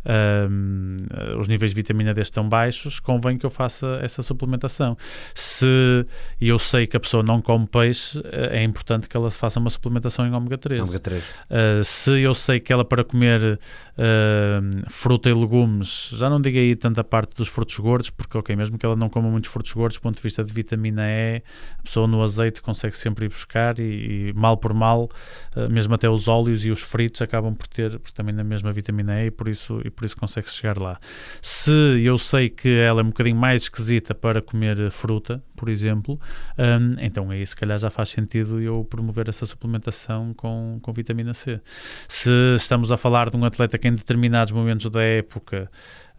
um, 0.07 0.97
os 1.39 1.49
níveis 1.49 1.73
de 1.73 1.75
vitamina 1.75 2.15
D 2.15 2.21
estão 2.21 2.49
baixos, 2.49 3.01
convém 3.01 3.37
que 3.37 3.45
eu 3.45 3.51
faça 3.51 3.99
essa 4.03 4.23
suplementação. 4.23 4.97
Se 5.35 6.07
eu 6.41 6.59
sei 6.59 6.87
que 6.87 6.97
a 6.97 7.01
pessoa 7.01 7.23
não 7.23 7.43
come 7.43 7.67
peixe, 7.67 8.21
eh, 8.25 8.59
é 8.59 8.63
importante 8.63 9.09
que 9.09 9.17
ela 9.17 9.31
faça 9.31 9.59
uma 9.59 9.71
suplementação 9.71 10.27
em 10.27 10.33
ômega 10.33 10.57
3. 10.57 10.83
Ômega 10.83 11.01
3. 11.01 11.23
Uh, 11.23 11.85
se 11.85 12.21
eu 12.21 12.35
sei 12.35 12.61
que 12.61 12.73
ela 12.73 12.85
para 12.85 13.05
comer 13.05 13.59
uh, 13.99 14.91
fruta 14.91 15.29
e 15.29 15.35
legumes, 15.35 16.11
já 16.13 16.31
não 16.31 16.41
digo 16.41 16.59
aí 16.59 16.75
tanta 16.77 17.03
parte 17.03 17.37
dos 17.37 17.49
frutos 17.49 17.77
gordos, 17.79 18.11
porque 18.11 18.37
ok, 18.39 18.55
mesmo 18.57 18.79
que 18.79 18.87
ela 18.87 18.97
não 18.97 19.09
coma 19.09 19.29
muitos 19.29 19.51
frutos 19.51 19.73
gordos, 19.73 19.99
do 19.99 20.01
ponto 20.01 20.17
de 20.17 20.23
vista 20.23 20.45
de 20.45 20.53
vitamina 20.53 21.03
E, 21.07 21.43
a 21.79 21.83
pessoa 21.83 22.07
no 22.07 22.23
azeite 22.23 22.63
consegue 22.63 22.97
sempre 22.97 23.27
ir 23.27 23.29
buscar 23.29 23.79
e, 23.79 24.29
e 24.29 24.33
mal 24.35 24.57
por 24.57 24.73
mal, 24.73 25.11
uh, 25.57 25.71
mesmo 25.71 25.95
até 25.95 26.09
os 26.09 26.29
óleos 26.29 26.65
e 26.65 26.71
os 26.71 26.81
fritos 26.81 27.21
acabam 27.21 27.55
por 27.55 27.67
ter 27.67 27.99
por 27.99 28.11
também 28.13 28.35
na 28.35 28.45
mesma 28.45 28.73
vitamina 28.73 29.25
e 29.25 29.31
por 29.31 29.49
isso 29.49 29.81
e 29.89 29.91
por 29.91 30.05
isso 30.05 30.17
consegue 30.17 30.49
chegar 30.51 30.79
lá. 30.79 30.99
Se 31.43 31.73
eu 32.05 32.17
sei 32.17 32.49
que 32.49 32.69
ela 32.69 33.01
é 33.01 33.05
um 33.05 33.09
bocadinho 33.09 33.37
mais 33.37 33.63
esquisita 33.63 34.15
para 34.15 34.41
comer 34.41 34.91
fruta, 34.91 35.43
por 35.57 35.69
exemplo, 35.69 36.19
um, 36.57 36.97
então 37.05 37.31
aí 37.31 37.45
se 37.45 37.57
calhar 37.57 37.79
já 37.79 37.91
faz 37.91 38.11
sentido 38.11 38.61
eu 38.61 38.85
promover 38.85 39.29
essa 39.29 39.45
suplementação 39.45 40.33
com, 40.35 40.79
com 40.81 40.93
vitamina 40.93 41.35
C. 41.35 41.61
Se 42.07 42.31
estamos 42.55 42.93
a 42.93 42.97
falar 42.97 43.31
de 43.31 43.37
um 43.37 43.45
atleta 43.45 43.77
que 43.77 43.89
em 43.89 43.95
determinados 43.95 44.53
momentos 44.53 44.91
da 44.91 45.03
época 45.03 45.71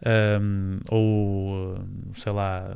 um, 0.06 0.76
ou 0.88 1.78
sei 2.14 2.32
lá, 2.32 2.74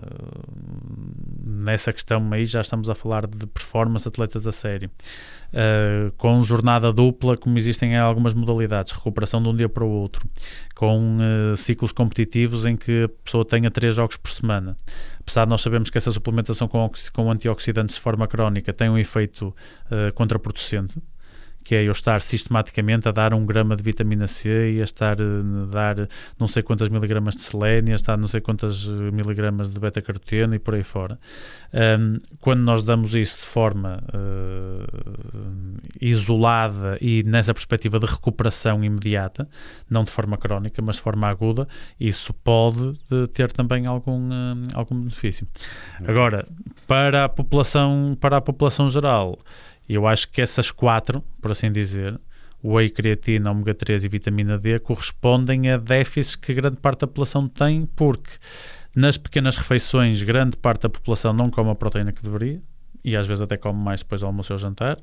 nessa 1.42 1.92
questão 1.92 2.30
aí 2.32 2.44
já 2.44 2.60
estamos 2.60 2.90
a 2.90 2.94
falar 2.94 3.26
de 3.26 3.46
performance 3.46 4.06
atletas 4.06 4.46
a 4.46 4.52
sério. 4.52 4.90
Uh, 5.52 6.10
com 6.16 6.42
jornada 6.42 6.92
dupla, 6.92 7.36
como 7.36 7.56
existem 7.56 7.92
em 7.92 7.96
algumas 7.96 8.34
modalidades, 8.34 8.90
recuperação 8.90 9.40
de 9.40 9.48
um 9.48 9.54
dia 9.54 9.68
para 9.68 9.84
o 9.84 9.88
outro, 9.88 10.28
com 10.74 11.18
uh, 11.18 11.56
ciclos 11.56 11.92
competitivos 11.92 12.66
em 12.66 12.76
que 12.76 13.04
a 13.04 13.08
pessoa 13.08 13.44
tenha 13.44 13.70
três 13.70 13.94
jogos 13.94 14.16
por 14.16 14.32
semana. 14.32 14.76
Apesar 15.20 15.44
de 15.44 15.50
nós 15.50 15.60
sabermos 15.60 15.90
que 15.90 15.96
essa 15.96 16.10
suplementação 16.10 16.66
com, 16.66 16.90
com 17.12 17.30
antioxidantes 17.30 17.94
de 17.94 18.00
forma 18.00 18.26
crónica 18.26 18.72
tem 18.72 18.90
um 18.90 18.98
efeito 18.98 19.54
uh, 19.86 20.12
contraproducente, 20.14 21.00
que 21.64 21.74
é 21.74 21.82
eu 21.82 21.92
estar 21.92 22.20
sistematicamente 22.20 23.08
a 23.08 23.12
dar 23.12 23.32
um 23.32 23.44
grama 23.46 23.74
de 23.74 23.82
vitamina 23.82 24.26
C 24.26 24.74
e 24.74 24.80
a 24.80 24.84
estar 24.84 25.16
a 25.20 25.66
dar 25.70 26.08
não 26.38 26.46
sei 26.46 26.62
quantas 26.62 26.90
miligramas 26.90 27.34
de 27.34 27.42
selênio, 27.42 27.92
a 27.92 27.96
estar 27.96 28.16
não 28.18 28.28
sei 28.28 28.40
quantas 28.40 28.84
miligramas 28.86 29.72
de 29.72 29.80
beta-caroteno 29.80 30.54
e 30.54 30.58
por 30.58 30.74
aí 30.74 30.82
fora. 30.82 31.18
Um, 31.72 32.20
quando 32.40 32.60
nós 32.60 32.84
damos 32.84 33.14
isso 33.14 33.38
de 33.38 33.46
forma 33.46 34.00
uh, 34.14 35.80
isolada 36.00 36.96
e 37.00 37.24
nessa 37.24 37.52
perspectiva 37.52 37.98
de 37.98 38.06
recuperação 38.06 38.84
imediata, 38.84 39.48
não 39.90 40.04
de 40.04 40.10
forma 40.10 40.36
crónica, 40.36 40.80
mas 40.82 40.96
de 40.96 41.02
forma 41.02 41.26
aguda, 41.26 41.66
isso 41.98 42.32
pode 42.32 42.96
ter 43.32 43.50
também 43.50 43.86
algum, 43.86 44.28
uh, 44.28 44.62
algum 44.74 45.00
benefício. 45.00 45.48
Agora, 46.06 46.46
para 46.86 47.24
a 47.24 47.28
população, 47.28 48.16
para 48.20 48.36
a 48.36 48.40
população 48.40 48.88
geral, 48.88 49.38
eu 49.88 50.06
acho 50.06 50.28
que 50.30 50.40
essas 50.40 50.70
quatro, 50.70 51.22
por 51.40 51.52
assim 51.52 51.70
dizer, 51.70 52.18
whey, 52.62 52.88
creatina, 52.88 53.50
ômega 53.50 53.74
3 53.74 54.04
e 54.04 54.08
vitamina 54.08 54.58
D, 54.58 54.78
correspondem 54.78 55.70
a 55.70 55.76
déficits 55.76 56.36
que 56.36 56.54
grande 56.54 56.76
parte 56.76 57.00
da 57.00 57.06
população 57.06 57.46
tem, 57.46 57.86
porque 57.94 58.38
nas 58.96 59.18
pequenas 59.18 59.56
refeições, 59.56 60.22
grande 60.22 60.56
parte 60.56 60.82
da 60.82 60.88
população 60.88 61.32
não 61.32 61.50
come 61.50 61.70
a 61.70 61.74
proteína 61.74 62.12
que 62.12 62.22
deveria, 62.22 62.62
e 63.04 63.14
às 63.14 63.26
vezes 63.26 63.42
até 63.42 63.56
come 63.56 63.78
mais 63.78 64.00
depois 64.00 64.22
do 64.22 64.26
almoço 64.26 64.52
ou 64.52 64.58
jantar. 64.58 64.96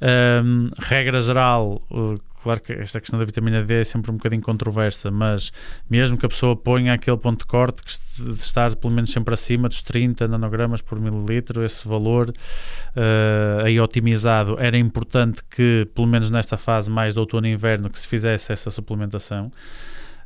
Um, 0.00 0.70
regra 0.78 1.20
geral, 1.20 1.82
uh, 1.90 2.18
claro 2.46 2.60
que 2.60 2.72
esta 2.74 3.00
questão 3.00 3.18
da 3.18 3.24
vitamina 3.24 3.60
D 3.60 3.80
é 3.80 3.84
sempre 3.84 4.08
um 4.12 4.14
bocadinho 4.14 4.40
controversa, 4.40 5.10
mas 5.10 5.50
mesmo 5.90 6.16
que 6.16 6.24
a 6.24 6.28
pessoa 6.28 6.54
ponha 6.54 6.94
aquele 6.94 7.16
ponto 7.16 7.40
de 7.40 7.46
corte 7.46 7.82
de 8.16 8.34
estar 8.34 8.76
pelo 8.76 8.94
menos 8.94 9.10
sempre 9.10 9.34
acima 9.34 9.68
dos 9.68 9.82
30 9.82 10.28
nanogramas 10.28 10.80
por 10.80 11.00
mililitro, 11.00 11.64
esse 11.64 11.86
valor 11.86 12.30
uh, 12.30 13.64
aí 13.64 13.80
otimizado, 13.80 14.56
era 14.60 14.78
importante 14.78 15.42
que, 15.50 15.88
pelo 15.92 16.06
menos 16.06 16.30
nesta 16.30 16.56
fase 16.56 16.88
mais 16.88 17.14
de 17.14 17.20
outono 17.20 17.48
e 17.48 17.52
inverno, 17.52 17.90
que 17.90 17.98
se 17.98 18.06
fizesse 18.06 18.52
essa 18.52 18.70
suplementação. 18.70 19.50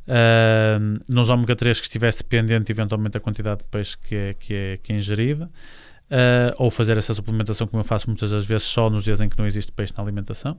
Uh, 0.07 0.99
nos 1.09 1.27
ômega 1.27 1.55
3 1.55 1.79
que 1.79 1.87
estivesse 1.87 2.19
dependente 2.19 2.71
eventualmente 2.71 3.13
da 3.13 3.19
quantidade 3.19 3.61
de 3.61 3.65
peixe 3.65 3.97
que 3.97 4.15
é, 4.15 4.33
que 4.33 4.53
é, 4.53 4.77
que 4.77 4.93
é 4.93 4.95
ingerida 4.95 5.45
uh, 5.45 6.55
ou 6.57 6.69
fazer 6.71 6.97
essa 6.97 7.13
suplementação 7.13 7.67
como 7.67 7.81
eu 7.81 7.85
faço 7.85 8.07
muitas 8.07 8.31
das 8.31 8.43
vezes 8.43 8.67
só 8.67 8.89
nos 8.89 9.03
dias 9.03 9.21
em 9.21 9.29
que 9.29 9.37
não 9.37 9.45
existe 9.45 9.71
peixe 9.71 9.93
na 9.95 10.03
alimentação 10.03 10.57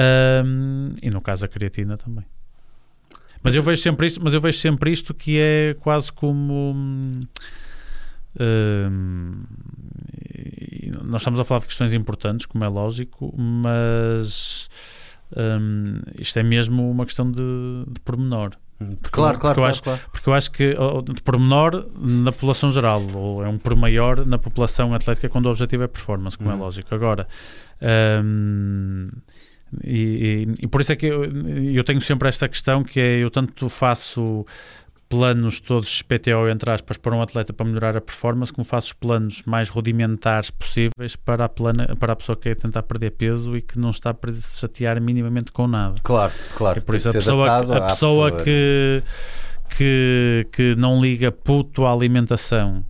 uh, 0.00 0.94
e 1.02 1.10
no 1.10 1.20
caso 1.20 1.44
a 1.44 1.48
creatina 1.48 1.96
também 1.96 2.24
mas 3.42 3.54
eu 3.54 3.62
vejo 3.62 3.82
sempre 3.82 4.06
isto 4.06 4.22
mas 4.22 4.34
eu 4.34 4.40
vejo 4.40 4.58
sempre 4.58 4.90
isto 4.90 5.14
que 5.14 5.38
é 5.38 5.74
quase 5.80 6.12
como 6.12 7.10
nós 11.08 11.20
estamos 11.20 11.40
a 11.40 11.44
falar 11.44 11.60
de 11.60 11.66
questões 11.66 11.92
importantes 11.92 12.46
como 12.46 12.64
é 12.64 12.68
lógico 12.68 13.34
mas 13.36 14.68
um, 15.36 16.00
isto 16.18 16.38
é 16.38 16.42
mesmo 16.42 16.90
uma 16.90 17.04
questão 17.04 17.30
de, 17.30 17.84
de 17.88 18.00
pormenor. 18.00 18.50
Porque, 18.78 19.10
claro, 19.10 19.38
claro, 19.38 19.38
porque 19.38 19.48
eu, 19.48 19.54
claro, 19.54 19.66
acho, 19.70 19.82
claro. 19.82 20.00
porque 20.10 20.28
eu 20.28 20.34
acho 20.34 20.50
que 20.50 20.74
de 21.12 21.22
pormenor 21.22 21.86
na 21.98 22.32
população 22.32 22.72
geral, 22.72 23.02
ou 23.14 23.44
é 23.44 23.48
um 23.48 23.58
por 23.58 23.76
maior 23.76 24.24
na 24.24 24.38
população 24.38 24.94
atlética 24.94 25.28
quando 25.28 25.46
o 25.46 25.50
objetivo 25.50 25.82
é 25.82 25.86
performance, 25.86 26.36
como 26.36 26.50
é 26.50 26.54
Uhum. 26.54 26.60
lógico. 26.60 26.94
Agora, 26.94 27.28
um, 28.24 29.10
e, 29.84 30.46
e- 30.60 30.64
e 30.64 30.66
por 30.66 30.80
isso 30.80 30.92
é 30.92 30.96
que 30.96 31.06
eu, 31.06 31.24
eu 31.24 31.84
tenho 31.84 32.00
sempre 32.00 32.28
esta 32.28 32.48
questão 32.48 32.82
que 32.82 32.98
é 33.00 33.18
eu 33.22 33.30
tanto 33.30 33.68
faço 33.68 34.44
planos 35.08 35.58
todos 35.58 36.02
PTO 36.02 36.48
entre 36.48 36.70
aspas 36.70 36.96
para 36.96 37.14
um 37.16 37.20
atleta 37.20 37.52
para 37.52 37.66
melhorar 37.66 37.96
a 37.96 38.00
performance 38.00 38.52
como 38.52 38.64
faço 38.64 38.88
os 38.88 38.92
planos 38.92 39.42
mais 39.44 39.68
rudimentares 39.68 40.50
possíveis 40.50 41.16
para 41.16 41.46
a, 41.46 41.48
plana, 41.48 41.96
para 41.98 42.12
a 42.12 42.16
pessoa 42.16 42.36
que 42.36 42.42
quer 42.44 42.56
tentar 42.56 42.84
perder 42.84 43.10
peso 43.12 43.56
e 43.56 43.60
que 43.62 43.76
não 43.76 43.90
está 43.90 44.14
para 44.14 44.32
se 44.34 44.56
chatear 44.60 45.00
minimamente 45.00 45.50
com 45.50 45.66
nada 45.66 45.96
Claro, 46.04 46.32
claro. 46.56 46.78
e 46.78 46.80
por 46.80 46.94
isso 46.94 47.08
a 47.08 47.12
pessoa, 47.12 47.56
a 47.58 47.86
pessoa. 47.88 48.30
que, 48.44 49.02
que, 49.76 50.46
que 50.52 50.74
não 50.76 51.00
liga 51.00 51.32
puto 51.32 51.84
à 51.86 51.92
alimentação, 51.92 52.84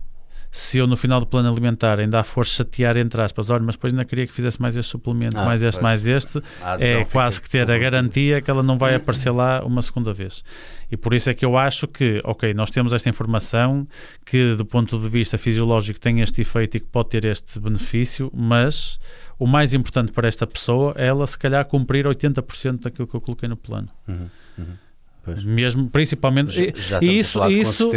se 0.51 0.79
eu 0.79 0.85
no 0.85 0.97
final 0.97 1.19
do 1.21 1.25
plano 1.25 1.49
alimentar 1.49 1.97
ainda 1.99 2.19
a 2.19 2.23
for 2.25 2.45
chatear 2.45 2.97
entre 2.97 3.21
aspas, 3.21 3.49
olha, 3.49 3.63
mas 3.63 3.75
depois 3.75 3.93
ainda 3.93 4.03
queria 4.03 4.27
que 4.27 4.33
fizesse 4.33 4.61
mais 4.61 4.75
este 4.75 4.91
suplemento, 4.91 5.37
Ah, 5.37 5.45
mais 5.45 5.63
este, 5.63 5.79
pois. 5.79 5.83
mais 5.83 6.05
este, 6.07 6.41
é 6.79 7.05
quase 7.05 7.39
que 7.39 7.49
ter 7.49 7.71
a 7.71 7.77
garantia 7.77 8.41
que 8.41 8.51
ela 8.51 8.61
não 8.61 8.77
vai 8.77 8.93
aparecer 8.95 9.31
lá 9.31 9.63
uma 9.63 9.81
segunda 9.81 10.11
vez. 10.11 10.43
E 10.91 10.97
por 10.97 11.13
isso 11.13 11.29
é 11.29 11.33
que 11.33 11.45
eu 11.45 11.57
acho 11.57 11.87
que, 11.87 12.19
ok, 12.25 12.53
nós 12.53 12.69
temos 12.69 12.91
esta 12.91 13.07
informação 13.09 13.87
que 14.25 14.55
do 14.55 14.65
ponto 14.65 14.99
de 14.99 15.07
vista 15.07 15.37
fisiológico 15.37 15.99
tem 16.01 16.19
este 16.19 16.41
efeito 16.41 16.75
e 16.75 16.79
que 16.81 16.87
pode 16.87 17.09
ter 17.09 17.23
este 17.23 17.57
benefício, 17.57 18.29
mas 18.35 18.99
o 19.39 19.47
mais 19.47 19.73
importante 19.73 20.11
para 20.11 20.27
esta 20.27 20.45
pessoa 20.45 20.93
é 20.97 21.07
ela 21.07 21.25
se 21.25 21.37
calhar 21.39 21.63
cumprir 21.65 22.05
80% 22.05 22.81
daquilo 22.81 23.07
que 23.07 23.15
eu 23.15 23.21
coloquei 23.21 23.47
no 23.47 23.55
plano. 23.55 23.87
Uhum, 24.05 24.27
uhum. 24.57 24.65
Pois. 25.23 25.43
Mesmo, 25.43 25.87
principalmente. 25.87 26.51
Já, 26.51 26.99
já 26.99 26.99
e 27.01 27.19
isso, 27.19 27.47
isso, 27.47 27.91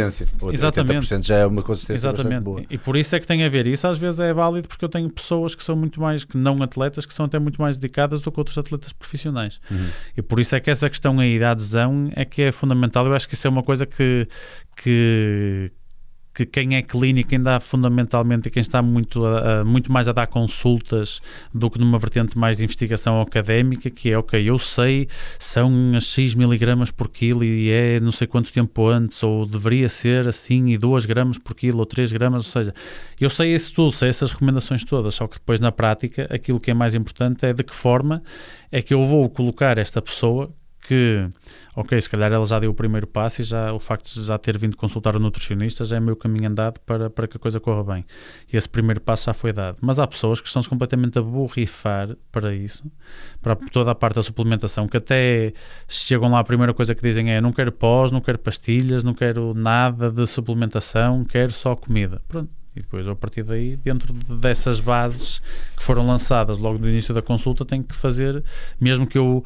exatamente. 0.51 1.07
80% 1.07 1.25
já 1.25 1.37
é 1.37 1.45
uma 1.45 1.63
consistência 1.63 2.07
Exatamente. 2.07 2.43
boa. 2.43 2.63
E 2.69 2.77
por 2.77 2.95
isso 2.95 3.15
é 3.15 3.19
que 3.19 3.25
tem 3.25 3.43
a 3.43 3.49
ver. 3.49 3.65
Isso 3.65 3.87
às 3.87 3.97
vezes 3.97 4.19
é 4.19 4.31
válido 4.31 4.67
porque 4.67 4.85
eu 4.85 4.89
tenho 4.89 5.09
pessoas 5.09 5.55
que 5.55 5.63
são 5.63 5.75
muito 5.75 5.99
mais, 5.99 6.23
que 6.23 6.37
não 6.37 6.61
atletas, 6.61 7.03
que 7.05 7.13
são 7.13 7.25
até 7.25 7.39
muito 7.39 7.59
mais 7.59 7.77
dedicadas 7.77 8.21
do 8.21 8.31
que 8.31 8.39
outros 8.39 8.57
atletas 8.57 8.93
profissionais. 8.93 9.59
Uhum. 9.71 9.87
E 10.15 10.21
por 10.21 10.39
isso 10.39 10.55
é 10.55 10.59
que 10.59 10.69
essa 10.69 10.87
questão 10.87 11.19
aí 11.19 11.39
da 11.39 11.51
adesão 11.51 12.11
é 12.15 12.23
que 12.23 12.43
é 12.43 12.51
fundamental. 12.51 13.07
Eu 13.07 13.15
acho 13.15 13.27
que 13.27 13.33
isso 13.33 13.47
é 13.47 13.49
uma 13.49 13.63
coisa 13.63 13.87
que, 13.87 14.27
que, 14.77 15.71
que 16.35 16.45
quem 16.45 16.75
é 16.75 16.81
clínico, 16.81 17.29
quem 17.29 17.41
dá 17.41 17.59
fundamentalmente 17.61 18.49
quem 18.49 18.59
está 18.59 18.81
muito, 18.81 19.25
a- 19.25 19.61
a- 19.61 19.63
muito 19.65 19.89
mais 19.91 20.09
a 20.09 20.11
dar 20.11 20.27
consultas 20.27 21.21
do 21.53 21.69
que 21.71 21.79
numa 21.79 21.97
vertente 21.97 22.37
mais 22.37 22.57
de 22.57 22.63
investigação 22.65 23.21
académica, 23.21 23.89
que 23.89 24.11
é, 24.11 24.17
ok, 24.17 24.41
eu 24.47 24.59
sei, 24.59 25.07
são 25.39 25.93
as 25.95 26.07
6 26.07 26.35
miligramas 26.35 26.91
por 26.91 27.09
quilo 27.09 27.43
e 27.43 27.69
é 27.69 27.99
não 28.01 28.11
sei 28.11 28.27
quanto 28.27 28.51
tempo 28.51 28.85
antes, 28.87 29.23
ou 29.23 29.45
deveria 29.45 29.87
ser 29.87 30.27
assim, 30.27 30.67
e 30.71 30.77
2 30.77 31.05
gramas 31.05 31.37
por 31.37 31.55
quilo, 31.55 31.79
ou 31.79 31.85
3 31.85 32.11
gramas, 32.11 32.45
ou 32.45 32.51
seja, 32.51 32.73
eu 33.19 33.29
sei 33.29 33.55
isso 33.55 33.73
tudo, 33.73 33.93
sei 33.93 34.09
essas 34.09 34.31
recomendações 34.31 34.83
todas, 34.83 35.15
só 35.15 35.27
que 35.27 35.35
depois 35.35 35.59
na 35.61 35.71
prática 35.71 36.27
aquilo 36.29 36.59
que 36.59 36.69
é 36.69 36.73
mais 36.73 36.93
importante 36.93 37.45
é 37.45 37.53
de 37.53 37.63
que 37.63 37.73
forma 37.73 38.21
é 38.71 38.81
que 38.81 38.93
eu 38.93 39.05
vou 39.05 39.29
colocar 39.29 39.77
esta 39.77 40.01
pessoa 40.01 40.51
que, 40.85 41.27
ok, 41.75 41.99
se 41.99 42.09
calhar 42.09 42.31
ela 42.31 42.45
já 42.45 42.59
deu 42.59 42.71
o 42.71 42.73
primeiro 42.73 43.07
passo 43.07 43.41
e 43.41 43.43
já 43.43 43.73
o 43.73 43.79
facto 43.79 44.13
de 44.13 44.23
já 44.23 44.37
ter 44.37 44.57
vindo 44.57 44.77
consultar 44.77 45.15
o 45.15 45.19
nutricionista 45.19 45.83
já 45.83 45.97
é 45.97 45.99
meio 45.99 46.15
caminho 46.15 46.49
andado 46.49 46.79
para, 46.81 47.09
para 47.09 47.27
que 47.27 47.37
a 47.37 47.39
coisa 47.39 47.59
corra 47.59 47.83
bem. 47.83 48.05
E 48.51 48.57
esse 48.57 48.69
primeiro 48.69 49.01
passo 49.01 49.25
já 49.25 49.33
foi 49.33 49.51
dado. 49.51 49.77
Mas 49.81 49.99
há 49.99 50.07
pessoas 50.07 50.39
que 50.39 50.47
estão-se 50.47 50.69
completamente 50.69 51.19
a 51.19 51.21
borrifar 51.21 52.15
para 52.31 52.53
isso, 52.53 52.83
para 53.41 53.55
toda 53.55 53.91
a 53.91 53.95
parte 53.95 54.15
da 54.15 54.23
suplementação, 54.23 54.87
que 54.87 54.97
até 54.97 55.53
chegam 55.87 56.29
lá 56.29 56.39
a 56.39 56.43
primeira 56.43 56.73
coisa 56.73 56.93
que 56.93 57.01
dizem 57.01 57.31
é 57.31 57.41
não 57.41 57.51
quero 57.51 57.71
pós, 57.71 58.11
não 58.11 58.21
quero 58.21 58.39
pastilhas, 58.39 59.03
não 59.03 59.13
quero 59.13 59.53
nada 59.53 60.11
de 60.11 60.25
suplementação, 60.27 61.23
quero 61.23 61.51
só 61.51 61.75
comida. 61.75 62.21
Pronto. 62.27 62.64
E 62.75 62.81
depois, 62.81 63.07
a 63.07 63.15
partir 63.15 63.43
daí, 63.43 63.77
dentro 63.77 64.11
de- 64.13 64.35
dessas 64.37 64.79
bases 64.81 65.41
que 65.77 65.83
foram 65.83 66.05
lançadas 66.05 66.57
logo 66.57 66.77
no 66.77 66.89
início 66.89 67.13
da 67.13 67.21
consulta, 67.21 67.63
tenho 67.63 67.83
que 67.83 67.95
fazer, 67.95 68.43
mesmo 68.81 69.07
que 69.07 69.17
eu 69.17 69.43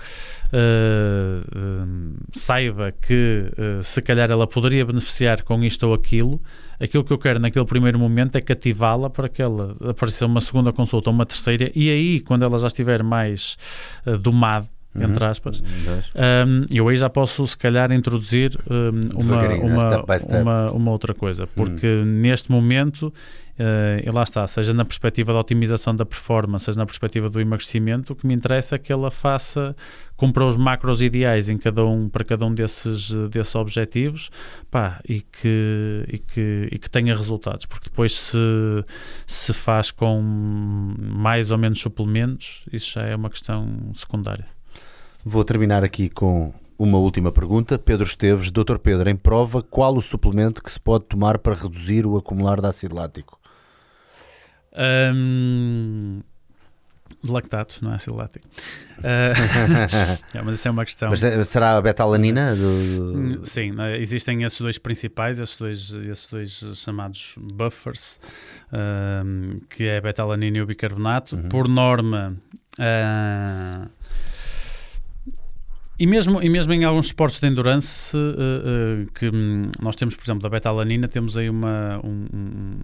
eh, 0.51 1.41
eh, 1.55 2.19
saiba 2.31 2.91
que 2.91 3.51
eh, 3.55 3.79
se 3.83 4.01
calhar 4.01 4.31
ela 4.31 4.47
poderia 4.47 4.83
beneficiar 4.85 5.43
com 5.43 5.63
isto 5.63 5.83
ou 5.87 5.93
aquilo, 5.93 6.41
aquilo 6.79 7.03
que 7.03 7.13
eu 7.13 7.17
quero 7.19 7.39
naquele 7.39 7.65
primeiro 7.65 7.99
momento 7.99 8.35
é 8.35 8.41
cativá-la 8.41 9.09
para 9.09 9.29
que 9.29 9.41
ela 9.41 9.75
apareça 9.87 10.25
uma 10.25 10.41
segunda 10.41 10.71
consulta 10.73 11.09
ou 11.09 11.13
uma 11.13 11.25
terceira, 11.25 11.71
e 11.75 11.89
aí, 11.89 12.19
quando 12.21 12.43
ela 12.45 12.57
já 12.57 12.67
estiver 12.67 13.03
mais 13.03 13.57
eh, 14.05 14.17
domada, 14.93 15.11
entre 15.11 15.25
aspas, 15.25 15.61
um, 15.61 16.65
eu 16.71 16.87
aí 16.87 16.97
já 16.97 17.09
posso, 17.09 17.45
se 17.45 17.57
calhar, 17.57 17.91
introduzir 17.91 18.57
um, 18.69 19.21
uma, 19.23 19.47
uma, 19.55 20.41
uma, 20.41 20.71
uma 20.71 20.91
outra 20.91 21.13
coisa, 21.13 21.45
porque 21.47 21.87
neste 22.05 22.51
momento, 22.51 23.07
uh, 23.07 24.03
e 24.03 24.09
lá 24.11 24.23
está, 24.23 24.45
seja 24.47 24.73
na 24.73 24.83
perspectiva 24.83 25.31
da 25.31 25.39
otimização 25.39 25.95
da 25.95 26.05
performance, 26.05 26.65
seja 26.65 26.77
na 26.77 26.85
perspectiva 26.87 27.29
do 27.29 27.39
emagrecimento, 27.39 28.13
o 28.13 28.15
que 28.15 28.25
me 28.25 28.33
interessa 28.33 28.75
é 28.75 28.79
que 28.79 28.91
ela 28.91 29.11
faça, 29.11 29.75
cumpra 30.17 30.43
os 30.43 30.57
macros 30.57 31.03
ideais 31.03 31.49
em 31.49 31.57
cada 31.57 31.85
um, 31.85 32.09
para 32.09 32.25
cada 32.25 32.45
um 32.45 32.53
desses, 32.53 33.11
desses 33.29 33.53
objetivos 33.53 34.31
pá, 34.71 34.99
e, 35.07 35.21
que, 35.21 36.03
e, 36.07 36.17
que, 36.17 36.67
e 36.71 36.79
que 36.79 36.89
tenha 36.89 37.15
resultados, 37.15 37.67
porque 37.67 37.89
depois 37.89 38.17
se, 38.19 38.37
se 39.27 39.53
faz 39.53 39.91
com 39.91 40.19
mais 40.19 41.51
ou 41.51 41.59
menos 41.59 41.79
suplementos, 41.79 42.63
isso 42.73 42.93
já 42.93 43.03
é 43.03 43.15
uma 43.15 43.29
questão 43.29 43.91
secundária. 43.93 44.58
Vou 45.23 45.43
terminar 45.43 45.83
aqui 45.83 46.09
com 46.09 46.53
uma 46.77 46.97
última 46.97 47.31
pergunta. 47.31 47.77
Pedro 47.77 48.05
Esteves, 48.05 48.51
Dr. 48.51 48.77
Pedro, 48.81 49.09
em 49.09 49.15
prova, 49.15 49.61
qual 49.61 49.95
o 49.95 50.01
suplemento 50.01 50.63
que 50.63 50.71
se 50.71 50.79
pode 50.79 51.05
tomar 51.05 51.37
para 51.39 51.53
reduzir 51.53 52.05
o 52.05 52.17
acumular 52.17 52.61
de 52.61 52.67
ácido 52.67 52.95
lático? 52.95 53.37
Hum, 55.13 56.21
lactato, 57.27 57.79
não 57.83 57.91
é 57.91 57.95
ácido 57.95 58.15
lático. 58.15 58.47
Ah, 59.01 60.17
é, 60.33 60.41
mas 60.41 60.55
isso 60.55 60.67
é 60.67 60.71
uma 60.71 60.83
questão. 60.83 61.09
Mas 61.09 61.23
eh, 61.23 61.41
será 61.45 61.77
a 61.77 61.81
betalanina? 61.81 62.53
Do... 62.53 62.67
Hum, 62.67 63.45
Sim, 63.45 63.71
né, 63.71 63.97
existem 63.97 64.43
esses 64.43 64.59
dois 64.59 64.77
principais, 64.77 65.39
esses 65.39 65.55
dois, 65.57 65.89
esses 65.89 66.27
dois 66.27 66.51
chamados 66.75 67.35
buffers, 67.37 68.19
hum, 68.73 69.45
que 69.69 69.85
é 69.85 69.99
a 69.99 70.01
betalanina 70.01 70.57
e 70.57 70.61
o 70.61 70.65
bicarbonato. 70.65 71.37
Uhum. 71.37 71.47
Por 71.47 71.69
norma, 71.69 72.35
Uh, 72.79 73.89
e 75.99 76.07
mesmo, 76.07 76.41
e 76.41 76.49
mesmo 76.49 76.71
em 76.71 76.85
alguns 76.85 77.07
esportes 77.07 77.41
de 77.41 77.47
endurance, 77.47 78.15
uh, 78.15 78.19
uh, 78.19 79.11
que 79.11 79.27
um, 79.27 79.69
nós 79.81 79.97
temos, 79.97 80.15
por 80.15 80.23
exemplo, 80.23 80.41
da 80.41 80.47
beta-alanina, 80.47 81.09
temos 81.09 81.37
aí 81.37 81.49
uma, 81.49 81.99
um, 82.01 82.25
um, 82.33 82.79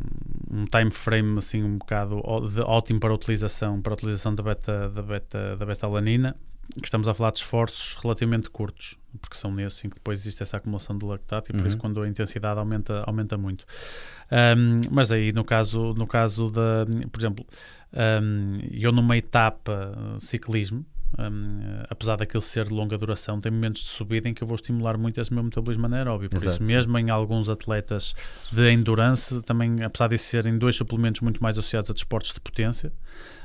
um, 0.52 0.66
time 0.66 0.92
frame 0.92 1.38
assim 1.38 1.64
um 1.64 1.78
bocado 1.78 2.22
de, 2.54 2.60
ótimo 2.60 3.00
para 3.00 3.12
a 3.12 3.16
utilização, 3.16 3.82
para 3.82 3.94
a 3.94 3.96
utilização 3.96 4.36
da 4.36 4.44
beta-alanina, 4.44 4.94
da 4.94 5.02
beta, 5.02 5.56
da 5.56 5.66
beta 5.66 5.88
que 6.82 6.88
estamos 6.88 7.08
a 7.08 7.14
falar 7.14 7.32
de 7.32 7.38
esforços 7.38 7.96
relativamente 8.02 8.50
curtos, 8.50 8.98
porque 9.22 9.38
são 9.38 9.50
nesses 9.50 9.86
em 9.86 9.90
que 9.90 9.96
depois 9.96 10.20
existe 10.20 10.44
essa 10.44 10.58
acumulação 10.58 10.98
de 10.98 11.06
lactato 11.06 11.52
e 11.52 11.54
por 11.54 11.62
uhum. 11.62 11.68
isso 11.68 11.78
quando 11.78 12.02
a 12.02 12.10
intensidade 12.10 12.60
aumenta, 12.60 13.02
aumenta 13.06 13.38
muito. 13.38 13.66
mas 14.92 15.12
aí 15.12 15.32
no 15.32 15.46
caso, 15.46 15.94
no 15.94 16.08
caso 16.08 16.50
da, 16.50 16.86
por 17.12 17.20
exemplo, 17.20 17.46
eu 18.72 18.92
numa 18.92 19.16
etapa 19.16 19.96
ciclismo, 20.20 20.84
um, 21.18 21.84
apesar 21.90 22.18
daquele 22.18 22.44
ser 22.44 22.66
de 22.66 22.74
longa 22.74 22.98
duração, 22.98 23.40
tem 23.40 23.52
momentos 23.52 23.84
de 23.84 23.90
subida 23.90 24.28
em 24.28 24.34
que 24.34 24.44
eu 24.44 24.48
vou 24.48 24.56
estimular 24.56 24.98
muito 24.98 25.20
esse 25.20 25.34
meu 25.34 25.44
metabolismo 25.44 25.86
anaeróbio. 25.86 26.30
Por 26.30 26.38
Exato, 26.38 26.62
isso, 26.62 26.72
mesmo 26.72 26.98
em 26.98 27.10
alguns 27.10 27.50
atletas 27.50 28.14
de 28.52 28.72
endurance, 28.72 29.42
também, 29.44 29.84
apesar 29.84 30.08
de 30.08 30.18
serem 30.18 30.58
dois 30.58 30.76
suplementos 30.76 31.22
muito 31.22 31.42
mais 31.42 31.58
associados 31.58 31.90
a 31.90 31.94
desportos 31.94 32.34
de 32.34 32.40
potência, 32.40 32.92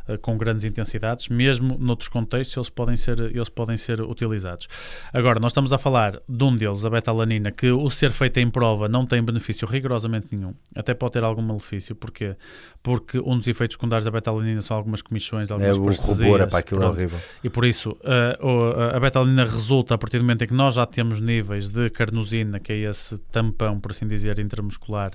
uh, 0.08 0.18
com 0.18 0.36
grandes 0.36 0.64
intensidades, 0.64 1.28
mesmo 1.28 1.76
noutros 1.78 2.08
contextos, 2.08 2.56
eles 2.56 2.68
podem 2.70 2.96
ser, 2.96 3.18
eles 3.20 3.48
podem 3.48 3.76
ser 3.76 4.00
utilizados. 4.00 4.68
Agora, 5.12 5.40
nós 5.40 5.52
estamos 5.52 5.72
a 5.72 5.78
falar 5.78 6.20
de 6.28 6.44
um 6.44 6.56
deles, 6.56 6.84
a 6.84 6.90
beta-alanina, 6.90 7.50
que 7.50 7.70
o 7.70 7.90
ser 7.90 8.10
feito 8.10 8.38
em 8.38 8.50
prova 8.50 8.88
não 8.88 9.06
tem 9.06 9.22
benefício 9.22 9.66
rigorosamente 9.66 10.28
nenhum. 10.32 10.54
Até 10.74 10.94
pode 10.94 11.12
ter 11.14 11.24
algum 11.24 11.42
malefício. 11.42 11.94
Porquê? 11.94 12.36
Porque 12.82 13.18
um 13.18 13.36
dos 13.36 13.46
efeitos 13.46 13.74
secundários 13.74 14.04
da 14.04 14.10
beta-alanina 14.10 14.62
são 14.62 14.76
algumas 14.76 15.02
comissões, 15.02 15.50
algumas 15.50 15.76
É, 15.76 15.80
o 15.80 16.04
rubor, 16.04 16.40
é 16.40 16.46
para 16.46 16.58
aquilo 16.60 16.80
pronto. 16.80 16.96
horrível. 16.96 17.18
E 17.44 17.50
por 17.50 17.64
isso, 17.64 17.90
uh, 17.90 18.94
a 18.94 19.00
beta-alanina 19.00 19.44
resulta 19.44 19.94
a 19.94 19.98
partir 19.98 20.18
do 20.18 20.24
momento 20.24 20.42
em 20.44 20.46
que 20.46 20.54
nós 20.54 20.74
já 20.74 20.86
temos 20.86 21.20
níveis 21.20 21.68
de 21.68 21.90
carnosina, 21.90 22.58
que 22.58 22.72
é 22.72 22.76
esse 22.76 23.18
tampão, 23.30 23.78
por 23.78 23.90
assim 23.92 24.06
dizer, 24.06 24.38
intramuscular, 24.38 25.12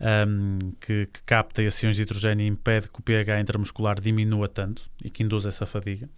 um, 0.00 0.72
que, 0.80 1.06
que, 1.06 1.22
capta 1.24 1.62
esse 1.62 1.90
de 1.90 2.02
hidrogênio 2.02 2.44
e 2.44 2.48
impede 2.48 2.88
que 2.88 2.98
o 2.98 3.02
pH 3.02 3.40
intramuscular 3.40 4.00
diminua 4.00 4.48
tanto 4.48 4.82
e 5.02 5.10
que 5.10 5.22
induz 5.22 5.46
essa 5.46 5.66
fadiga. 5.66 6.08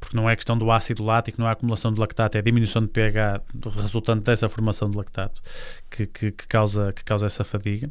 Porque 0.00 0.16
não 0.16 0.30
é 0.30 0.36
questão 0.36 0.56
do 0.56 0.70
ácido 0.70 1.04
lático, 1.04 1.40
não 1.40 1.48
é 1.48 1.52
acumulação 1.52 1.92
de 1.92 1.98
lactato, 1.98 2.36
é 2.36 2.40
a 2.40 2.42
diminuição 2.42 2.82
de 2.82 2.88
pH 2.88 3.40
resultante 3.82 4.22
dessa 4.22 4.48
formação 4.48 4.90
de 4.90 4.96
lactato 4.96 5.42
que, 5.90 6.06
que, 6.06 6.30
que 6.30 6.46
causa, 6.46 6.92
que 6.92 7.04
causa 7.04 7.26
essa 7.26 7.42
fadiga. 7.42 7.90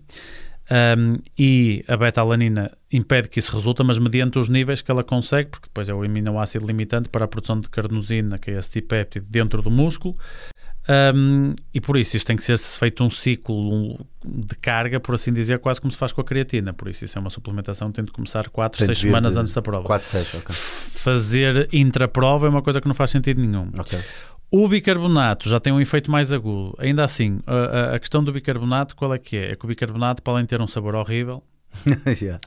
Um, 0.69 1.19
e 1.37 1.83
a 1.87 1.95
beta-alanina 1.95 2.77
impede 2.91 3.29
que 3.29 3.39
isso 3.39 3.55
resulte, 3.55 3.83
mas 3.83 3.97
mediante 3.97 4.37
os 4.37 4.49
níveis 4.49 4.81
que 4.81 4.91
ela 4.91 5.03
consegue, 5.03 5.49
porque 5.49 5.67
depois 5.67 5.87
é 5.87 5.93
o 5.93 6.03
aminoácido 6.03 6.65
limitante 6.65 7.07
para 7.07 7.23
a 7.25 7.27
produção 7.27 7.59
de 7.59 7.69
carnosina, 7.69 8.37
que 8.37 8.51
é 8.51 8.59
esse 8.59 8.69
dipéptido, 8.71 9.27
dentro 9.29 9.61
do 9.61 9.71
músculo, 9.71 10.17
um, 10.89 11.53
e 11.73 11.81
por 11.81 11.97
isso 11.97 12.15
isto 12.15 12.25
tem 12.25 12.37
que 12.37 12.43
ser 12.43 12.57
feito 12.57 13.03
um 13.03 13.09
ciclo 13.09 13.99
de 14.23 14.55
carga, 14.55 14.99
por 14.99 15.15
assim 15.15 15.33
dizer, 15.33 15.59
quase 15.59 15.81
como 15.81 15.91
se 15.91 15.97
faz 15.97 16.13
com 16.13 16.21
a 16.21 16.23
creatina. 16.23 16.73
Por 16.73 16.87
isso 16.87 17.03
isso 17.03 17.17
é 17.17 17.21
uma 17.21 17.29
suplementação 17.29 17.89
que 17.89 17.95
tem 17.95 18.05
de 18.05 18.11
começar 18.11 18.47
4, 18.49 18.85
6 18.85 18.97
semanas 18.97 19.35
antes 19.35 19.53
da 19.53 19.61
prova. 19.61 19.85
4, 19.85 20.07
6, 20.07 20.33
ok. 20.35 20.55
Fazer 20.55 21.69
intra-prova 21.73 22.47
é 22.47 22.49
uma 22.49 22.61
coisa 22.61 22.79
que 22.79 22.87
não 22.87 22.95
faz 22.95 23.09
sentido 23.09 23.41
nenhum. 23.41 23.69
Ok. 23.77 23.99
O 24.49 24.65
bicarbonato 24.67 25.49
já 25.49 25.59
tem 25.59 25.73
um 25.73 25.81
efeito 25.81 26.09
mais 26.09 26.31
agudo. 26.31 26.73
Ainda 26.79 27.03
assim, 27.03 27.39
a, 27.45 27.95
a, 27.95 27.99
questão 27.99 28.23
do 28.23 28.31
bicarbonato, 28.31 28.95
qual 28.95 29.13
é 29.13 29.19
que 29.19 29.35
é? 29.35 29.51
É 29.51 29.55
que 29.57 29.65
o 29.65 29.67
bicarbonato, 29.67 30.21
para 30.21 30.33
além 30.33 30.45
de 30.45 30.49
ter 30.49 30.61
um 30.61 30.67
sabor 30.67 30.95
horrível, 30.95 31.43
yeah. 32.07 32.39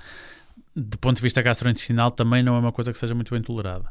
do 0.74 0.96
ponto 0.96 1.16
de 1.16 1.22
vista 1.22 1.42
gastrointestinal, 1.42 2.10
também 2.10 2.42
não 2.42 2.56
é 2.56 2.58
uma 2.58 2.72
coisa 2.72 2.90
que 2.90 2.98
seja 2.98 3.14
muito 3.14 3.30
bem 3.34 3.42
tolerada. 3.42 3.84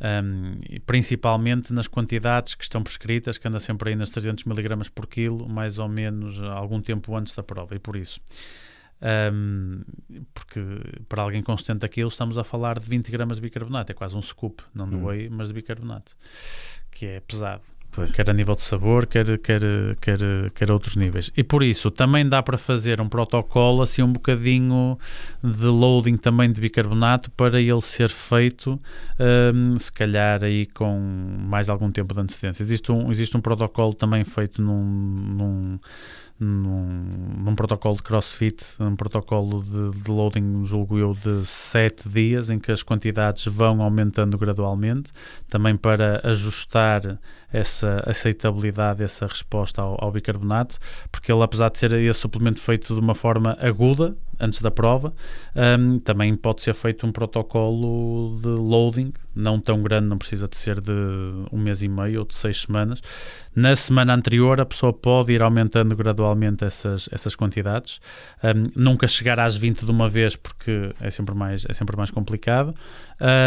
Um, 0.00 0.60
principalmente 0.84 1.72
nas 1.72 1.86
quantidades 1.86 2.56
que 2.56 2.64
estão 2.64 2.82
prescritas, 2.82 3.38
que 3.38 3.46
anda 3.46 3.60
sempre 3.60 3.90
aí 3.90 3.96
nas 3.96 4.10
300 4.10 4.44
mg 4.44 4.90
por 4.90 5.06
quilo, 5.06 5.48
mais 5.48 5.78
ou 5.78 5.88
menos 5.88 6.42
algum 6.42 6.80
tempo 6.80 7.16
antes 7.16 7.34
da 7.34 7.42
prova, 7.42 7.76
e 7.76 7.78
por 7.78 7.94
isso. 7.94 8.20
Um, 9.02 9.82
porque 10.32 10.60
para 11.08 11.22
alguém 11.22 11.42
com 11.42 11.56
70 11.56 11.88
quilos 11.88 12.14
estamos 12.14 12.38
a 12.38 12.44
falar 12.44 12.78
de 12.78 12.88
20 12.88 13.10
gramas 13.10 13.38
de 13.38 13.42
bicarbonato, 13.42 13.90
é 13.90 13.94
quase 13.94 14.16
um 14.16 14.22
scoop, 14.22 14.62
não 14.74 14.88
de 14.88 14.96
hum. 14.96 15.06
whey, 15.06 15.28
mas 15.28 15.48
de 15.48 15.54
bicarbonato, 15.54 16.16
que 16.90 17.06
é 17.06 17.20
pesado. 17.20 17.62
Pois. 17.94 18.10
Quer 18.10 18.30
a 18.30 18.32
nível 18.32 18.54
de 18.54 18.62
sabor, 18.62 19.06
quer, 19.06 19.38
quer, 19.38 19.60
quer, 20.00 20.18
quer 20.54 20.70
outros 20.70 20.96
níveis. 20.96 21.30
E 21.36 21.44
por 21.44 21.62
isso 21.62 21.90
também 21.90 22.26
dá 22.26 22.42
para 22.42 22.56
fazer 22.56 23.02
um 23.02 23.08
protocolo 23.08 23.82
assim 23.82 24.02
um 24.02 24.10
bocadinho 24.10 24.98
de 25.44 25.66
loading 25.66 26.16
também 26.16 26.50
de 26.50 26.58
bicarbonato 26.58 27.30
para 27.32 27.60
ele 27.60 27.82
ser 27.82 28.08
feito 28.08 28.80
um, 29.20 29.78
se 29.78 29.92
calhar 29.92 30.42
aí 30.42 30.64
com 30.64 30.98
mais 31.46 31.68
algum 31.68 31.92
tempo 31.92 32.14
de 32.14 32.20
antecedência. 32.20 32.62
Existe 32.62 32.90
um, 32.90 33.10
existe 33.10 33.36
um 33.36 33.42
protocolo 33.42 33.92
também 33.92 34.24
feito 34.24 34.62
num, 34.62 34.82
num 34.82 35.78
num, 36.42 37.38
num, 37.44 37.54
protocolo 37.54 37.96
de 37.96 38.02
crossfit, 38.02 38.64
um 38.80 38.96
protocolo 38.96 39.62
de, 39.62 40.00
de, 40.02 40.10
loading, 40.10 40.64
julgo 40.64 40.98
eu, 40.98 41.14
de 41.14 41.46
7 41.46 42.08
dias, 42.08 42.50
em 42.50 42.58
que 42.58 42.72
as 42.72 42.82
quantidades 42.82 43.44
vão 43.44 43.80
aumentando 43.80 44.36
gradualmente, 44.36 45.12
também 45.48 45.76
para 45.76 46.20
ajustar 46.24 47.18
essa 47.52 48.02
aceitabilidade, 48.06 49.02
essa 49.02 49.26
resposta 49.26 49.82
ao, 49.82 50.02
ao 50.02 50.10
bicarbonato, 50.10 50.78
porque 51.10 51.30
ele, 51.30 51.42
apesar 51.42 51.70
de 51.70 51.78
ser 51.78 51.92
esse 51.92 52.18
suplemento 52.18 52.60
feito 52.60 52.94
de 52.94 53.00
uma 53.00 53.14
forma 53.14 53.56
aguda, 53.60 54.16
antes 54.42 54.60
da 54.60 54.70
prova, 54.70 55.12
um, 55.54 56.00
também 56.00 56.34
pode 56.34 56.62
ser 56.62 56.74
feito 56.74 57.06
um 57.06 57.12
protocolo 57.12 58.36
de 58.40 58.48
loading, 58.48 59.12
não 59.34 59.60
tão 59.60 59.82
grande, 59.82 60.08
não 60.08 60.18
precisa 60.18 60.48
de 60.48 60.56
ser 60.56 60.80
de 60.80 60.90
um 61.52 61.58
mês 61.58 61.80
e 61.80 61.88
meio 61.88 62.20
ou 62.20 62.26
de 62.26 62.34
seis 62.34 62.62
semanas. 62.62 63.00
Na 63.54 63.76
semana 63.76 64.14
anterior, 64.14 64.60
a 64.60 64.66
pessoa 64.66 64.92
pode 64.92 65.32
ir 65.32 65.42
aumentando 65.42 65.94
gradualmente 65.94 66.64
essas, 66.64 67.08
essas 67.12 67.36
quantidades, 67.36 68.00
um, 68.42 68.82
nunca 68.82 69.06
chegar 69.06 69.38
às 69.38 69.54
20 69.54 69.84
de 69.84 69.90
uma 69.90 70.08
vez, 70.08 70.34
porque 70.34 70.92
é 71.00 71.08
sempre 71.08 71.34
mais, 71.34 71.64
é 71.68 71.72
sempre 71.72 71.96
mais 71.96 72.10
complicado, 72.10 72.74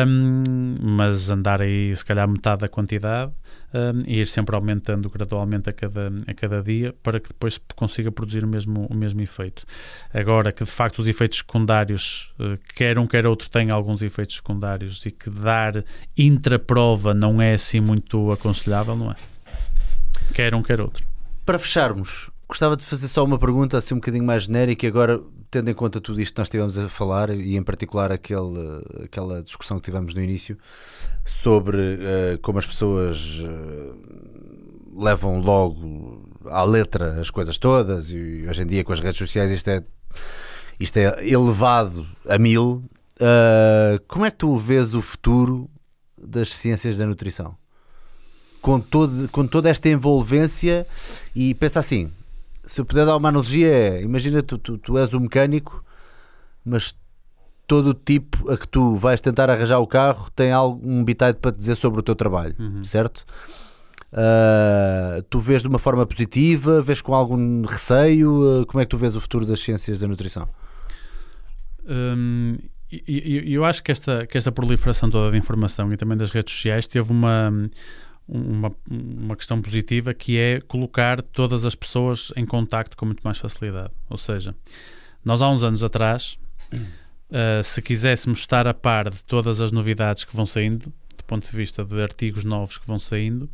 um, 0.07 0.76
mas 0.82 1.30
andar 1.30 1.61
aí, 1.61 1.94
se 1.94 2.06
calhar, 2.06 2.27
metade 2.27 2.61
da 2.61 2.69
quantidade 2.69 3.34
um, 3.76 3.99
e 4.07 4.22
ir 4.22 4.27
sempre 4.27 4.56
aumentando 4.56 5.10
gradualmente 5.10 5.69
a 5.69 5.73
cada, 5.73 6.11
a 6.26 6.34
cada 6.34 6.61
dia 6.61 6.95
para 7.03 7.19
que 7.19 7.27
depois 7.27 7.60
consiga 7.76 8.10
produzir 8.10 8.43
o 8.43 8.47
mesmo, 8.47 8.88
o 8.89 8.95
mesmo 8.95 9.22
efeito. 9.22 9.65
Agora 10.14 10.52
que 10.53 10.64
de 10.64 10.72
facto 10.72 10.99
os 10.99 11.07
efeitos 11.07 11.39
secundários, 11.39 12.34
uh, 12.39 12.57
quer 12.73 12.97
um 12.97 13.06
quer 13.06 13.27
outro, 13.27 13.49
têm 13.49 13.69
alguns 13.72 14.02
efeitos 14.02 14.38
secundários 14.38 15.06
e 15.06 15.11
que 15.11 15.30
dar 15.30 15.84
intraprova 16.18 17.14
não 17.14 17.41
é 17.41 17.53
assim 17.56 17.81
muito 17.81 18.31
aconselhável, 18.31 18.95
não 18.95 19.11
é? 19.11 19.15
Quer 20.34 20.56
um 20.56 20.64
quer 20.64 20.80
outro. 20.80 21.06
Para 21.45 21.60
fecharmos, 21.60 22.31
gostava 22.47 22.77
de 22.77 22.85
fazer 22.85 23.10
só 23.10 23.23
uma 23.26 23.38
pergunta 23.38 23.77
assim 23.77 23.93
um 23.93 23.97
bocadinho 23.97 24.23
mais 24.23 24.43
genérica 24.43 24.85
e 24.85 24.89
agora 24.89 25.19
tendo 25.56 25.72
em 25.72 25.73
conta 25.73 26.02
tudo 26.02 26.19
isto 26.19 26.34
que 26.34 26.40
nós 26.41 26.48
estivemos 26.48 26.77
a 26.77 26.90
falar 26.90 27.30
e 27.30 27.56
em 27.56 27.64
particular 27.64 28.11
aquele, 28.11 28.84
aquela 29.06 29.41
discussão 29.41 29.80
que 29.80 29.86
tivemos 29.86 30.14
no 30.14 30.22
início 30.22 30.57
sobre 31.23 31.77
uh, 31.77 32.38
como 32.41 32.60
as 32.60 32.65
pessoas 32.65 33.18
uh, 33.40 35.02
levam 35.02 35.40
logo 35.40 36.30
à 36.48 36.61
letra 36.65 37.22
as 37.22 37.30
coisas 37.30 37.57
todas 37.57 38.10
e 38.10 38.45
hoje 38.49 38.64
em 38.64 38.68
dia 38.68 38.84
com 38.84 38.91
as 38.91 38.99
redes 38.99 39.18
sociais 39.18 39.49
isto 39.49 39.69
é, 39.69 39.82
isto 40.77 40.98
é 40.98 41.26
elevado 41.26 42.06
a 42.27 42.38
mil. 42.38 42.84
Uh, 43.15 43.98
como 44.10 44.26
é 44.26 44.32
que 44.32 44.38
tu 44.40 44.57
vês 44.57 44.94
o 44.94 45.02
futuro 45.02 45.69
das 46.22 46.49
ciências 46.53 46.98
da 46.98 47.06
nutrição? 47.06 47.56
Com, 48.61 48.82
todo, 48.82 49.30
com 49.30 49.48
toda 49.48 49.69
esta 49.69 49.88
envolvência 49.88 50.86
e 51.34 51.53
pensa 51.53 51.80
assim, 51.80 52.11
se 52.68 52.82
eu 52.82 52.86
puder 52.86 53.06
dar 53.06 53.18
uma 53.18 53.30
analogia 53.30 53.68
é, 53.68 54.02
imagina 54.02 54.42
tu, 54.42 54.58
tu, 54.58 54.78
tu 54.78 54.98
és 54.98 55.14
um 55.14 55.20
mecânico, 55.22 55.84
mas 56.64 56.96
todo 57.68 57.92
o 57.92 57.94
tipo 57.94 58.50
a 58.52 58.58
que 58.58 58.68
tu 58.68 58.96
vais 58.96 59.22
tentar 59.22 59.50
arranjar 59.50 59.80
o 59.80 59.88
carro 59.88 60.30
tem 60.32 60.52
algo, 60.52 60.82
um 60.88 61.04
bitite 61.04 61.40
para 61.40 61.52
te 61.52 61.58
dizer 61.58 61.76
sobre 61.76 62.00
o 62.00 62.04
teu 62.04 62.16
trabalho, 62.16 62.56
uhum. 62.60 62.84
certo? 62.84 63.26
Uh, 64.12 65.22
tu 65.30 65.40
vês 65.40 65.62
de 65.62 65.68
uma 65.68 65.80
forma 65.80 66.06
positiva, 66.06 66.82
vês 66.82 67.02
com 67.02 67.14
algum 67.14 67.64
receio? 67.64 68.62
Uh, 68.62 68.66
como 68.66 68.82
é 68.82 68.86
que 68.86 68.90
tu 68.90 68.98
vês 68.98 69.16
o 69.16 69.22
futuro 69.22 69.46
das 69.46 69.60
ciências 69.60 70.00
da 70.00 70.08
nutrição? 70.08 70.48
Hum, 71.88 72.58
eu, 72.92 73.44
eu 73.44 73.66
acho 73.66 73.84
que 73.84 73.92
esta, 73.92 74.26
que 74.26 74.38
esta 74.38 74.52
proliferação 74.52 75.10
toda 75.10 75.32
de 75.32 75.38
informação 75.38 75.92
e 75.92 75.98
também 75.98 76.18
das 76.18 76.32
redes 76.32 76.54
sociais 76.54 76.88
teve 76.88 77.12
uma 77.12 77.52
uma, 78.27 78.72
uma 78.89 79.35
questão 79.35 79.61
positiva 79.61 80.14
que 80.14 80.38
é 80.38 80.60
colocar 80.61 81.22
todas 81.22 81.65
as 81.65 81.76
pessoas 81.76 82.31
em 82.35 82.45
contacto 82.45 82.97
com 82.97 83.06
muito 83.06 83.22
mais 83.22 83.38
facilidade. 83.38 83.93
Ou 84.10 84.18
seja, 84.18 84.56
nós 85.23 85.41
há 85.41 85.49
uns 85.49 85.64
anos 85.64 85.84
atrás, 85.84 86.38
uh, 86.73 87.64
se 87.64 87.81
quiséssemos 87.81 88.39
estar 88.39 88.68
a 88.68 88.73
par 88.73 89.10
de 89.10 89.23
todas 89.23 89.61
as 89.61 89.72
novidades 89.72 90.23
que 90.23 90.35
vão 90.35 90.45
saindo, 90.45 90.91
do 91.18 91.23
ponto 91.26 91.49
de 91.49 91.56
vista 91.56 91.84
de 91.84 92.02
artigos 92.02 92.43
novos 92.43 92.77
que 92.77 92.88
vão 92.88 92.99
saindo, 92.99 93.49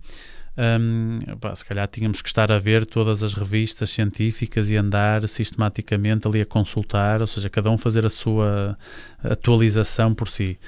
um, 0.58 1.20
pá, 1.40 1.56
se 1.56 1.64
calhar 1.64 1.88
tínhamos 1.88 2.22
que 2.22 2.28
estar 2.28 2.52
a 2.52 2.60
ver 2.60 2.86
todas 2.86 3.24
as 3.24 3.34
revistas 3.34 3.90
científicas 3.90 4.70
e 4.70 4.76
andar 4.76 5.26
sistematicamente 5.28 6.28
ali 6.28 6.42
a 6.42 6.46
consultar, 6.46 7.22
ou 7.22 7.28
seja, 7.28 7.50
cada 7.50 7.70
um 7.70 7.78
fazer 7.78 8.06
a 8.06 8.10
sua 8.10 8.78
atualização 9.24 10.14
por 10.14 10.28
si 10.28 10.60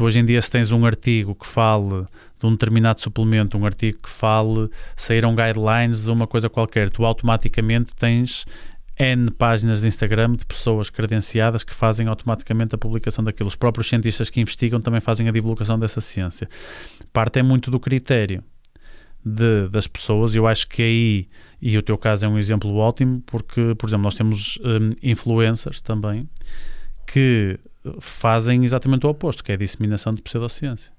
tu 0.00 0.04
hoje 0.04 0.18
em 0.18 0.24
dia, 0.24 0.40
se 0.40 0.50
tens 0.50 0.72
um 0.72 0.86
artigo 0.86 1.34
que 1.34 1.46
fale 1.46 2.06
de 2.40 2.46
um 2.46 2.52
determinado 2.52 3.00
suplemento, 3.00 3.58
um 3.58 3.66
artigo 3.66 3.98
que 4.02 4.08
fale, 4.08 4.70
saíram 4.96 5.36
guidelines 5.36 6.02
de 6.02 6.10
uma 6.10 6.26
coisa 6.26 6.48
qualquer, 6.48 6.88
tu 6.88 7.04
automaticamente 7.04 7.94
tens 7.94 8.46
N 8.98 9.30
páginas 9.30 9.82
de 9.82 9.88
Instagram 9.88 10.32
de 10.32 10.46
pessoas 10.46 10.88
credenciadas 10.90 11.62
que 11.62 11.74
fazem 11.74 12.06
automaticamente 12.08 12.74
a 12.74 12.78
publicação 12.78 13.22
daquilo. 13.22 13.48
Os 13.48 13.54
próprios 13.54 13.88
cientistas 13.88 14.30
que 14.30 14.40
investigam 14.40 14.80
também 14.80 15.00
fazem 15.00 15.28
a 15.28 15.32
divulgação 15.32 15.78
dessa 15.78 16.00
ciência. 16.00 16.48
Parte 17.12 17.38
é 17.38 17.42
muito 17.42 17.70
do 17.70 17.78
critério 17.78 18.42
de, 19.24 19.68
das 19.68 19.86
pessoas, 19.86 20.34
eu 20.34 20.46
acho 20.46 20.66
que 20.66 20.82
aí, 20.82 21.28
e 21.60 21.76
o 21.76 21.82
teu 21.82 21.98
caso 21.98 22.24
é 22.24 22.28
um 22.28 22.38
exemplo 22.38 22.74
ótimo, 22.76 23.22
porque, 23.26 23.74
por 23.74 23.88
exemplo, 23.88 24.04
nós 24.04 24.14
temos 24.14 24.58
um, 24.64 24.90
influencers 25.02 25.82
também 25.82 26.26
que 27.06 27.58
fazem 28.00 28.64
exatamente 28.64 29.06
o 29.06 29.10
oposto, 29.10 29.44
que 29.44 29.52
é 29.52 29.54
a 29.56 29.58
disseminação 29.58 30.14
de 30.14 30.22
pseudociência 30.22 30.90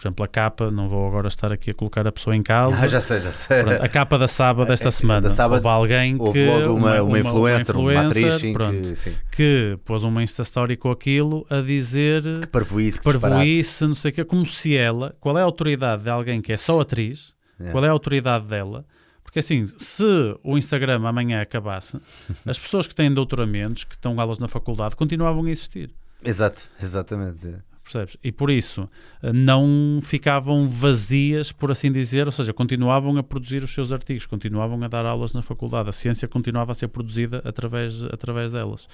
por 0.00 0.06
exemplo, 0.06 0.24
a 0.24 0.28
capa, 0.28 0.70
não 0.70 0.88
vou 0.88 1.06
agora 1.06 1.28
estar 1.28 1.52
aqui 1.52 1.72
a 1.72 1.74
colocar 1.74 2.06
a 2.06 2.10
pessoa 2.10 2.34
em 2.34 2.42
causa. 2.42 2.74
Ah, 2.74 2.86
já 2.86 3.00
sei, 3.00 3.20
já 3.20 3.30
sei. 3.32 3.62
Pronto, 3.62 3.82
a 3.82 3.88
capa 3.88 4.16
da 4.16 4.26
Saba 4.26 4.64
desta 4.64 4.88
é, 4.88 4.90
semana. 4.90 5.20
Da 5.20 5.30
Saba, 5.30 5.56
houve 5.56 5.68
alguém 5.68 6.16
que. 6.16 6.22
Houve 6.22 6.46
logo 6.46 6.74
uma, 6.74 6.94
uma, 6.94 7.02
uma, 7.02 7.18
influencer, 7.18 7.76
uma, 7.76 7.92
uma 7.92 8.06
atriz, 8.06 8.40
pronto, 8.50 8.94
que, 8.94 9.14
que, 9.30 9.78
pôs 9.84 10.02
uma 10.02 10.22
Insta 10.22 10.40
Story 10.40 10.78
com 10.78 10.90
aquilo 10.90 11.46
a 11.50 11.60
dizer. 11.60 12.22
Que 12.40 12.46
parvoíce, 12.46 12.98
que 12.98 13.04
parvoíce, 13.04 13.86
não 13.86 13.92
sei 13.92 14.10
o 14.10 14.14
quê, 14.14 14.24
como 14.24 14.46
se 14.46 14.74
ela. 14.74 15.14
Qual 15.20 15.36
é 15.36 15.42
a 15.42 15.44
autoridade 15.44 16.04
de 16.04 16.08
alguém 16.08 16.40
que 16.40 16.54
é 16.54 16.56
só 16.56 16.80
atriz? 16.80 17.34
É. 17.60 17.70
Qual 17.70 17.84
é 17.84 17.88
a 17.88 17.92
autoridade 17.92 18.48
dela? 18.48 18.86
Porque 19.22 19.40
assim, 19.40 19.66
se 19.66 20.02
o 20.42 20.56
Instagram 20.56 21.06
amanhã 21.06 21.42
acabasse, 21.42 22.00
as 22.46 22.58
pessoas 22.58 22.86
que 22.86 22.94
têm 22.94 23.12
doutoramentos, 23.12 23.84
que 23.84 23.96
estão 23.96 24.18
aulas 24.18 24.38
na 24.38 24.48
faculdade, 24.48 24.96
continuavam 24.96 25.44
a 25.44 25.50
existir. 25.50 25.90
Exato, 26.24 26.62
exatamente. 26.82 27.54
Percebes? 27.90 28.16
E 28.22 28.30
por 28.30 28.50
isso 28.50 28.88
eh, 29.22 29.32
não 29.32 29.98
ficavam 30.00 30.68
vazias, 30.68 31.50
por 31.50 31.70
assim 31.72 31.90
dizer, 31.90 32.26
ou 32.26 32.32
seja, 32.32 32.52
continuavam 32.52 33.16
a 33.16 33.22
produzir 33.22 33.62
os 33.64 33.74
seus 33.74 33.90
artigos, 33.90 34.26
continuavam 34.26 34.82
a 34.84 34.88
dar 34.88 35.04
aulas 35.04 35.32
na 35.32 35.42
faculdade, 35.42 35.88
a 35.88 35.92
ciência 35.92 36.28
continuava 36.28 36.72
a 36.72 36.74
ser 36.74 36.88
produzida 36.88 37.42
através, 37.44 38.04
através 38.04 38.52
delas. 38.52 38.88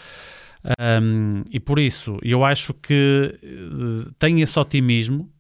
Um, 0.81 1.45
e 1.51 1.61
por 1.61 1.79
isso, 1.79 2.19
eu 2.23 2.45
acho 2.45 2.73
que 2.73 3.39
uh, 3.43 4.13
tem 4.19 4.41
esse 4.41 4.59
otimismo 4.59 5.31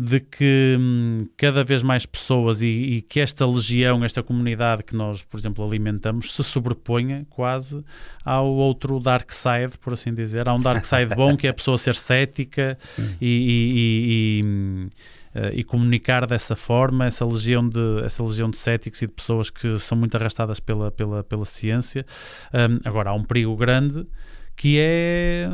de 0.00 0.20
que 0.20 0.76
hum, 0.78 1.26
cada 1.36 1.64
vez 1.64 1.82
mais 1.82 2.06
pessoas 2.06 2.62
e, 2.62 2.68
e, 2.68 3.02
que 3.02 3.18
esta 3.18 3.44
legião, 3.44 4.04
esta 4.04 4.22
comunidade 4.22 4.84
que 4.84 4.94
nós, 4.94 5.22
por 5.22 5.40
exemplo, 5.40 5.66
alimentamos, 5.66 6.36
se 6.36 6.44
sobreponha 6.44 7.26
quase 7.28 7.84
ao 8.24 8.46
outro 8.46 9.00
dark 9.00 9.32
side, 9.32 9.76
por 9.80 9.94
assim 9.94 10.14
dizer. 10.14 10.48
Há 10.48 10.54
um 10.54 10.60
dark 10.60 10.84
side 10.84 11.16
bom 11.16 11.36
que 11.36 11.48
é 11.48 11.50
a 11.50 11.54
pessoa 11.54 11.76
ser 11.76 11.96
cética 11.96 12.78
e, 13.20 14.40
e, 14.44 14.88
e, 15.52 15.64
comunicar 15.64 16.28
dessa 16.28 16.54
forma, 16.54 17.06
essa 17.06 17.24
legião, 17.24 17.68
de, 17.68 18.04
essa 18.04 18.22
legião 18.22 18.48
de 18.50 18.56
céticos 18.56 19.02
e 19.02 19.06
de 19.08 19.12
pessoas 19.12 19.50
que 19.50 19.80
são 19.80 19.98
muito 19.98 20.16
arrastadas 20.16 20.60
pela, 20.60 20.92
pela, 20.92 21.24
pela 21.24 21.44
ciência. 21.44 22.06
Um, 22.54 22.78
agora, 22.84 23.10
há 23.10 23.14
um 23.14 23.24
perigo 23.24 23.56
grande 23.56 24.06
que 24.58 24.76
é. 24.76 25.48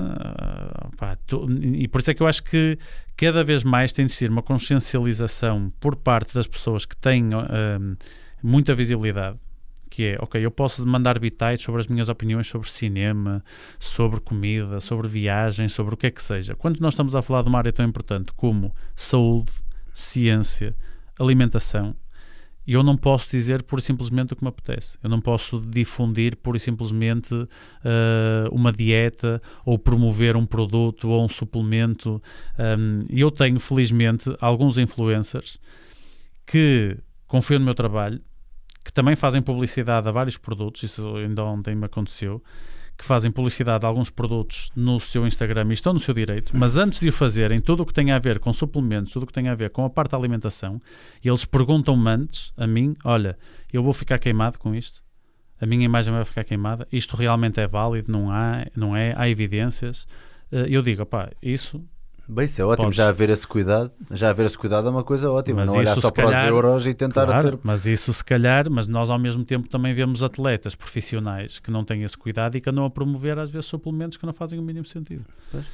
Pá, 0.97 1.15
tu, 1.27 1.47
e 1.63 1.87
por 1.87 2.01
isso 2.01 2.11
é 2.11 2.15
que 2.15 2.23
eu 2.23 2.27
acho 2.27 2.43
que 2.43 2.79
cada 3.15 3.45
vez 3.45 3.63
mais 3.63 3.93
tem 3.93 4.07
de 4.07 4.13
ser 4.13 4.31
uma 4.31 4.43
consciencialização 4.43 5.71
por 5.79 5.95
parte 5.95 6.35
das 6.35 6.47
pessoas 6.47 6.87
que 6.87 6.97
têm 6.97 7.35
uh, 7.35 7.97
muita 8.43 8.75
visibilidade. 8.75 9.39
Que 9.91 10.07
é, 10.07 10.17
ok, 10.19 10.45
eu 10.45 10.51
posso 10.51 10.85
mandar 10.87 11.19
bitites 11.19 11.63
sobre 11.63 11.83
as 11.83 11.87
minhas 11.87 12.09
opiniões 12.09 12.47
sobre 12.47 12.69
cinema, 12.69 13.45
sobre 13.79 14.21
comida, 14.21 14.81
sobre 14.81 15.07
viagem, 15.07 15.69
sobre 15.69 15.95
o 15.95 15.97
que 15.99 16.07
é 16.07 16.11
que 16.11 16.23
seja. 16.23 16.57
Quando 16.57 16.81
nós 16.81 16.95
estamos 16.95 17.15
a 17.15 17.21
falar 17.21 17.43
de 17.43 17.49
uma 17.51 17.59
área 17.59 17.73
tão 17.73 17.85
importante 17.85 18.33
como 18.33 18.75
saúde, 18.97 19.53
ciência, 19.93 20.75
alimentação, 21.21 21.95
e 22.67 22.73
eu 22.73 22.83
não 22.83 22.97
posso 22.97 23.31
dizer 23.31 23.63
e 23.63 23.81
simplesmente 23.81 24.33
o 24.33 24.37
que 24.37 24.43
me 24.43 24.49
apetece. 24.49 24.97
Eu 25.03 25.11
não 25.11 25.21
posso 25.21 25.61
difundir 25.61 26.37
e 26.57 26.59
simplesmente 26.59 27.35
uh, 27.35 27.49
uma 28.51 28.73
dieta 28.73 29.41
ou 29.65 29.79
promover 29.79 30.37
um 30.37 30.47
produto 30.47 31.09
ou 31.09 31.25
um 31.25 31.29
suplemento. 31.29 32.23
Um, 32.59 33.05
e 33.11 33.21
eu 33.21 33.31
tenho, 33.31 33.61
felizmente, 33.61 34.35
alguns 34.41 34.79
influencers 34.79 35.59
que 36.47 36.97
confiam 37.27 37.59
no 37.59 37.65
meu 37.67 37.75
trabalho, 37.75 38.21
que 38.85 38.93
também 38.93 39.17
fazem 39.17 39.43
publicidade 39.43 40.09
a 40.09 40.13
vários 40.13 40.37
produtos, 40.37 40.83
isso 40.83 41.17
ainda 41.17 41.45
ontem 41.45 41.75
me 41.75 41.87
aconteceu, 41.87 42.43
que 42.97 43.05
fazem 43.05 43.31
publicidade 43.31 43.85
a 43.85 43.89
alguns 43.89 44.09
produtos 44.09 44.71
no 44.75 45.01
seu 45.01 45.27
Instagram 45.27 45.67
e 45.71 45.73
estão 45.73 45.93
no 45.93 45.99
seu 45.99 46.15
direito, 46.15 46.57
mas 46.57 46.77
antes 46.77 47.01
de 47.01 47.09
o 47.09 47.13
fazerem, 47.13 47.61
tudo 47.61 47.83
o 47.83 47.87
que 47.87 47.93
tem 47.93 48.13
a 48.13 48.19
ver 48.19 48.39
com 48.39 48.53
suplementos, 48.53 49.13
tudo 49.13 49.25
o 49.25 49.27
que 49.27 49.33
tem 49.33 49.49
a 49.49 49.55
ver 49.55 49.71
com 49.71 49.85
a 49.85 49.91
parte 49.91 50.13
da 50.13 50.19
alimentação, 50.19 50.81
eles 51.23 51.45
perguntam-me 51.45 52.09
antes, 52.09 52.53
a 52.57 52.67
mim, 52.67 52.97
olha, 53.05 53.37
eu 53.73 53.83
vou 53.83 53.93
ficar 53.93 54.19
queimado 54.19 54.59
com 54.59 54.75
isto? 54.75 55.03
A 55.61 55.67
minha 55.67 55.85
imagem 55.85 56.13
vai 56.13 56.25
ficar 56.25 56.45
queimada? 56.45 56.87
Isto 56.93 57.17
realmente 57.17 57.61
é 57.61 57.67
válido? 57.67 58.11
Não 58.11 58.31
há? 58.31 58.67
Não 58.77 58.97
é? 58.97 59.15
Há 59.17 59.29
evidências? 59.29 60.07
Eh, 60.53 60.67
eu 60.69 60.83
digo, 60.83 61.07
pá, 61.07 61.31
isso 61.43 61.83
Bem, 62.27 62.47
isso 62.47 62.61
é 62.61 62.65
ótimo, 62.65 62.87
Podes. 62.87 62.97
já 62.97 63.09
haver 63.09 63.29
esse 63.29 63.47
cuidado, 63.47 63.91
já 64.11 64.31
haver 64.31 64.47
esse 64.47 64.57
cuidado 64.57 64.89
é 64.89 64.91
uma 64.91 65.05
coisa 65.05 65.31
ótima, 65.31 65.61
mas 65.61 65.69
não 65.69 65.77
olhar 65.77 65.95
só 65.97 66.11
calhar, 66.11 66.33
para 66.33 66.43
os 66.43 66.51
euros 66.51 66.87
e 66.87 66.95
tentar 66.95 67.27
claro, 67.27 67.51
ter... 67.51 67.59
Mas 67.63 67.85
isso 67.85 68.13
se 68.15 68.25
calhar, 68.25 68.71
mas 68.71 68.87
nós 68.87 69.11
ao 69.11 69.19
mesmo 69.19 69.45
tempo 69.45 69.69
também 69.69 69.93
vemos 69.93 70.23
atletas 70.23 70.75
profissionais 70.75 71.59
que 71.59 71.71
não 71.71 71.85
têm 71.85 72.03
esse 72.03 72.17
cuidado 72.17 72.57
e 72.57 72.61
que 72.63 72.71
andam 72.71 72.85
a 72.87 72.91
promover 72.91 73.39
às 73.39 73.51
vezes 73.51 73.69
suplementos 73.69 74.17
que 74.17 74.25
não 74.25 74.33
fazem 74.33 74.59
o 74.59 74.63
mínimo 74.63 74.87
sentido. 74.87 75.25
Pois. 75.53 75.67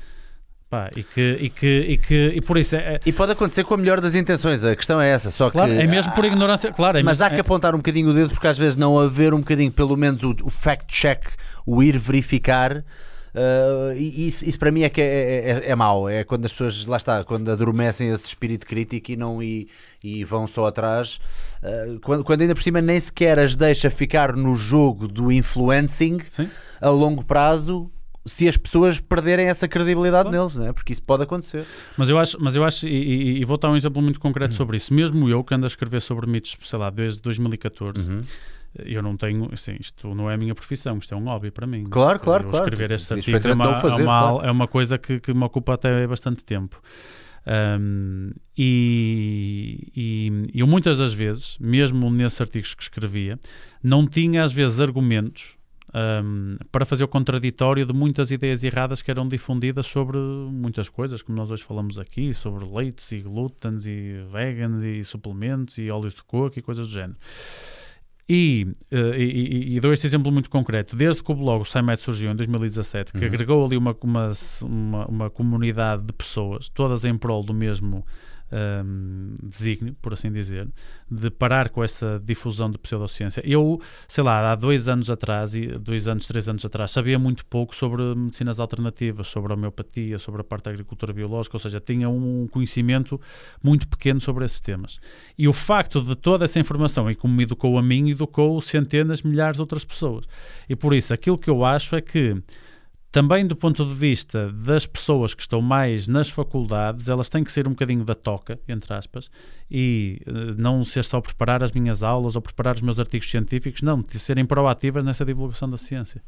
Pá, 0.68 0.88
e, 0.96 1.02
que, 1.02 1.38
e, 1.40 1.50
que, 1.50 1.66
e, 1.66 1.98
que, 1.98 2.32
e 2.36 2.40
por 2.40 2.56
isso 2.56 2.76
é, 2.76 2.94
é... 2.94 3.00
E 3.04 3.12
pode 3.12 3.32
acontecer 3.32 3.64
com 3.64 3.74
a 3.74 3.76
melhor 3.76 4.00
das 4.00 4.14
intenções, 4.14 4.62
a 4.62 4.76
questão 4.76 5.00
é 5.00 5.10
essa, 5.10 5.32
só 5.32 5.50
claro, 5.50 5.72
que... 5.72 5.78
é 5.78 5.84
mesmo 5.84 6.12
por 6.12 6.24
ignorância, 6.24 6.72
claro. 6.72 6.96
É 6.96 7.02
mas 7.02 7.18
mesmo, 7.18 7.26
há 7.26 7.30
que 7.30 7.36
é... 7.36 7.40
apontar 7.40 7.74
um 7.74 7.78
bocadinho 7.78 8.10
o 8.10 8.14
dedo 8.14 8.30
porque 8.30 8.46
às 8.46 8.56
vezes 8.56 8.76
não 8.76 8.96
haver 8.96 9.34
um 9.34 9.40
bocadinho, 9.40 9.72
pelo 9.72 9.96
menos 9.96 10.22
o, 10.22 10.30
o 10.44 10.48
fact-check, 10.48 11.24
o 11.66 11.82
ir 11.82 11.98
verificar 11.98 12.84
Uh, 13.34 13.92
e 13.96 14.28
isso, 14.28 14.44
isso, 14.44 14.58
para 14.58 14.72
mim 14.72 14.82
é 14.82 14.88
que 14.88 15.00
é, 15.00 15.04
é, 15.04 15.50
é, 15.50 15.70
é 15.70 15.74
mau. 15.74 16.08
É 16.08 16.24
quando 16.24 16.44
as 16.44 16.52
pessoas, 16.52 16.84
lá 16.86 16.96
está, 16.96 17.24
quando 17.24 17.50
adormecem 17.50 18.10
esse 18.10 18.26
espírito 18.26 18.66
crítico 18.66 19.12
e, 19.12 19.16
não, 19.16 19.42
e, 19.42 19.68
e 20.02 20.24
vão 20.24 20.46
só 20.46 20.66
atrás. 20.66 21.20
Uh, 21.62 22.00
quando, 22.00 22.24
quando, 22.24 22.40
ainda 22.42 22.54
por 22.54 22.62
cima 22.62 22.80
nem 22.80 22.98
sequer 22.98 23.38
as 23.38 23.54
deixa 23.54 23.90
ficar 23.90 24.34
no 24.34 24.54
jogo 24.54 25.06
do 25.06 25.30
influencing 25.30 26.18
Sim. 26.24 26.48
a 26.80 26.88
longo 26.88 27.24
prazo. 27.24 27.90
Se 28.26 28.46
as 28.46 28.56
pessoas 28.56 29.00
perderem 29.00 29.48
essa 29.48 29.66
credibilidade 29.66 30.28
claro. 30.28 30.44
neles, 30.44 30.54
né? 30.54 30.72
porque 30.74 30.92
isso 30.92 31.02
pode 31.02 31.22
acontecer. 31.22 31.64
Mas 31.96 32.10
eu 32.10 32.18
acho, 32.18 32.36
mas 32.38 32.54
eu 32.54 32.62
acho 32.62 32.86
e, 32.86 32.90
e, 32.90 33.40
e 33.40 33.44
vou 33.46 33.56
dar 33.56 33.70
um 33.70 33.76
exemplo 33.76 34.02
muito 34.02 34.20
concreto 34.20 34.52
uhum. 34.52 34.56
sobre 34.58 34.76
isso. 34.76 34.92
Mesmo 34.92 35.28
eu 35.30 35.42
que 35.42 35.54
ando 35.54 35.64
a 35.64 35.66
escrever 35.66 36.02
sobre 36.02 36.26
mitos, 36.26 36.54
sei 36.62 36.78
lá, 36.78 36.90
desde 36.90 37.18
2014, 37.22 38.10
uhum 38.10 38.18
eu 38.78 39.02
não 39.02 39.16
tenho, 39.16 39.48
assim, 39.52 39.76
isto 39.80 40.14
não 40.14 40.30
é 40.30 40.34
a 40.34 40.36
minha 40.36 40.54
profissão, 40.54 40.98
isto 40.98 41.12
é 41.12 41.16
um 41.16 41.24
hobby 41.24 41.50
para 41.50 41.66
mim. 41.66 41.84
Claro, 41.84 42.20
claro, 42.20 42.44
eu 42.44 42.50
claro. 42.50 42.64
Escrever 42.66 42.92
estes 42.92 43.10
artigos 43.10 43.44
é 43.44 43.52
uma, 43.52 43.76
fazer, 43.76 44.02
é, 44.02 44.04
uma, 44.04 44.20
claro. 44.20 44.46
é 44.46 44.50
uma 44.50 44.68
coisa 44.68 44.98
que, 44.98 45.18
que, 45.18 45.34
me 45.34 45.44
ocupa 45.44 45.74
até 45.74 46.06
bastante 46.06 46.44
tempo. 46.44 46.80
Um, 47.46 48.30
e, 48.56 49.88
e, 49.96 50.50
eu 50.54 50.66
muitas 50.66 50.98
das 50.98 51.12
vezes, 51.12 51.56
mesmo 51.58 52.10
nesses 52.10 52.40
artigos 52.40 52.74
que 52.74 52.82
escrevia, 52.82 53.38
não 53.82 54.06
tinha 54.06 54.44
às 54.44 54.52
vezes 54.52 54.80
argumentos 54.80 55.56
um, 55.92 56.56
para 56.70 56.84
fazer 56.84 57.02
o 57.02 57.08
contraditório 57.08 57.84
de 57.84 57.92
muitas 57.92 58.30
ideias 58.30 58.62
erradas 58.62 59.02
que 59.02 59.10
eram 59.10 59.26
difundidas 59.26 59.86
sobre 59.86 60.18
muitas 60.18 60.88
coisas, 60.88 61.22
como 61.22 61.36
nós 61.36 61.50
hoje 61.50 61.64
falamos 61.64 61.98
aqui, 61.98 62.32
sobre 62.32 62.64
leites 62.64 63.10
e 63.10 63.20
glútens 63.20 63.86
e 63.86 64.22
vegans 64.30 64.82
e 64.82 65.02
suplementos 65.02 65.78
e 65.78 65.90
óleos 65.90 66.14
de 66.14 66.22
coco 66.22 66.58
e 66.58 66.62
coisas 66.62 66.86
do 66.86 66.92
género. 66.92 67.18
E, 68.32 68.64
uh, 68.92 69.12
e, 69.16 69.74
e, 69.74 69.80
dou 69.80 69.92
este 69.92 70.06
exemplo 70.06 70.30
muito 70.30 70.48
concreto. 70.48 70.94
Desde 70.94 71.20
que 71.20 71.32
o 71.32 71.34
blog 71.34 71.64
SciMed 71.68 72.00
surgiu 72.00 72.30
em 72.30 72.36
2017, 72.36 73.12
que 73.12 73.18
uhum. 73.18 73.26
agregou 73.26 73.64
ali 73.64 73.76
uma, 73.76 73.96
uma, 74.00 74.30
uma, 74.62 75.06
uma, 75.06 75.30
comunidade 75.30 76.04
de 76.04 76.12
pessoas, 76.12 76.68
todas 76.68 77.04
em 77.04 77.18
prol 77.18 77.42
do 77.42 77.52
mesmo 77.52 78.06
um, 78.52 79.34
desígnio, 79.42 79.94
por 80.00 80.12
assim 80.12 80.30
dizer, 80.30 80.68
de 81.10 81.30
parar 81.30 81.68
com 81.68 81.82
essa 81.82 82.20
difusão 82.24 82.70
de 82.70 82.78
pseudociência. 82.78 83.42
Eu, 83.44 83.80
sei 84.08 84.24
lá, 84.24 84.50
há 84.50 84.54
dois 84.54 84.88
anos 84.88 85.10
atrás, 85.10 85.52
dois 85.80 86.08
anos, 86.08 86.26
três 86.26 86.48
anos 86.48 86.64
atrás, 86.64 86.90
sabia 86.90 87.18
muito 87.18 87.44
pouco 87.46 87.74
sobre 87.74 88.02
medicinas 88.14 88.58
alternativas, 88.58 89.28
sobre 89.28 89.52
a 89.52 89.56
homeopatia, 89.56 90.18
sobre 90.18 90.40
a 90.40 90.44
parte 90.44 90.64
da 90.64 90.70
agricultura 90.70 91.12
biológica, 91.12 91.56
ou 91.56 91.60
seja, 91.60 91.80
tinha 91.80 92.08
um 92.08 92.48
conhecimento 92.48 93.20
muito 93.62 93.86
pequeno 93.88 94.20
sobre 94.20 94.44
esses 94.44 94.60
temas. 94.60 95.00
E 95.38 95.48
o 95.48 95.52
facto 95.52 96.02
de 96.02 96.14
toda 96.16 96.44
essa 96.44 96.58
informação, 96.58 97.10
e 97.10 97.14
como 97.14 97.34
me 97.34 97.44
educou 97.44 97.78
a 97.78 97.82
mim, 97.82 98.10
educou 98.10 98.60
centenas, 98.60 99.22
milhares 99.22 99.56
de 99.56 99.60
outras 99.60 99.84
pessoas. 99.84 100.26
E 100.68 100.76
por 100.76 100.94
isso, 100.94 101.12
aquilo 101.14 101.38
que 101.38 101.50
eu 101.50 101.64
acho 101.64 101.96
é 101.96 102.00
que 102.00 102.36
também 103.10 103.44
do 103.44 103.56
ponto 103.56 103.84
de 103.84 103.92
vista 103.92 104.52
das 104.52 104.86
pessoas 104.86 105.34
que 105.34 105.42
estão 105.42 105.60
mais 105.60 106.06
nas 106.06 106.28
faculdades, 106.28 107.08
elas 107.08 107.28
têm 107.28 107.42
que 107.42 107.50
ser 107.50 107.66
um 107.66 107.72
bocadinho 107.72 108.04
da 108.04 108.14
toca, 108.14 108.58
entre 108.68 108.94
aspas, 108.94 109.30
e 109.70 110.22
uh, 110.26 110.54
não 110.56 110.84
ser 110.84 111.02
só 111.02 111.20
preparar 111.20 111.62
as 111.62 111.72
minhas 111.72 112.02
aulas 112.02 112.36
ou 112.36 112.42
preparar 112.42 112.76
os 112.76 112.82
meus 112.82 113.00
artigos 113.00 113.28
científicos, 113.28 113.82
não, 113.82 114.00
de 114.00 114.18
serem 114.18 114.46
proativas 114.46 115.04
nessa 115.04 115.24
divulgação 115.24 115.68
da 115.68 115.76
ciência. 115.76 116.22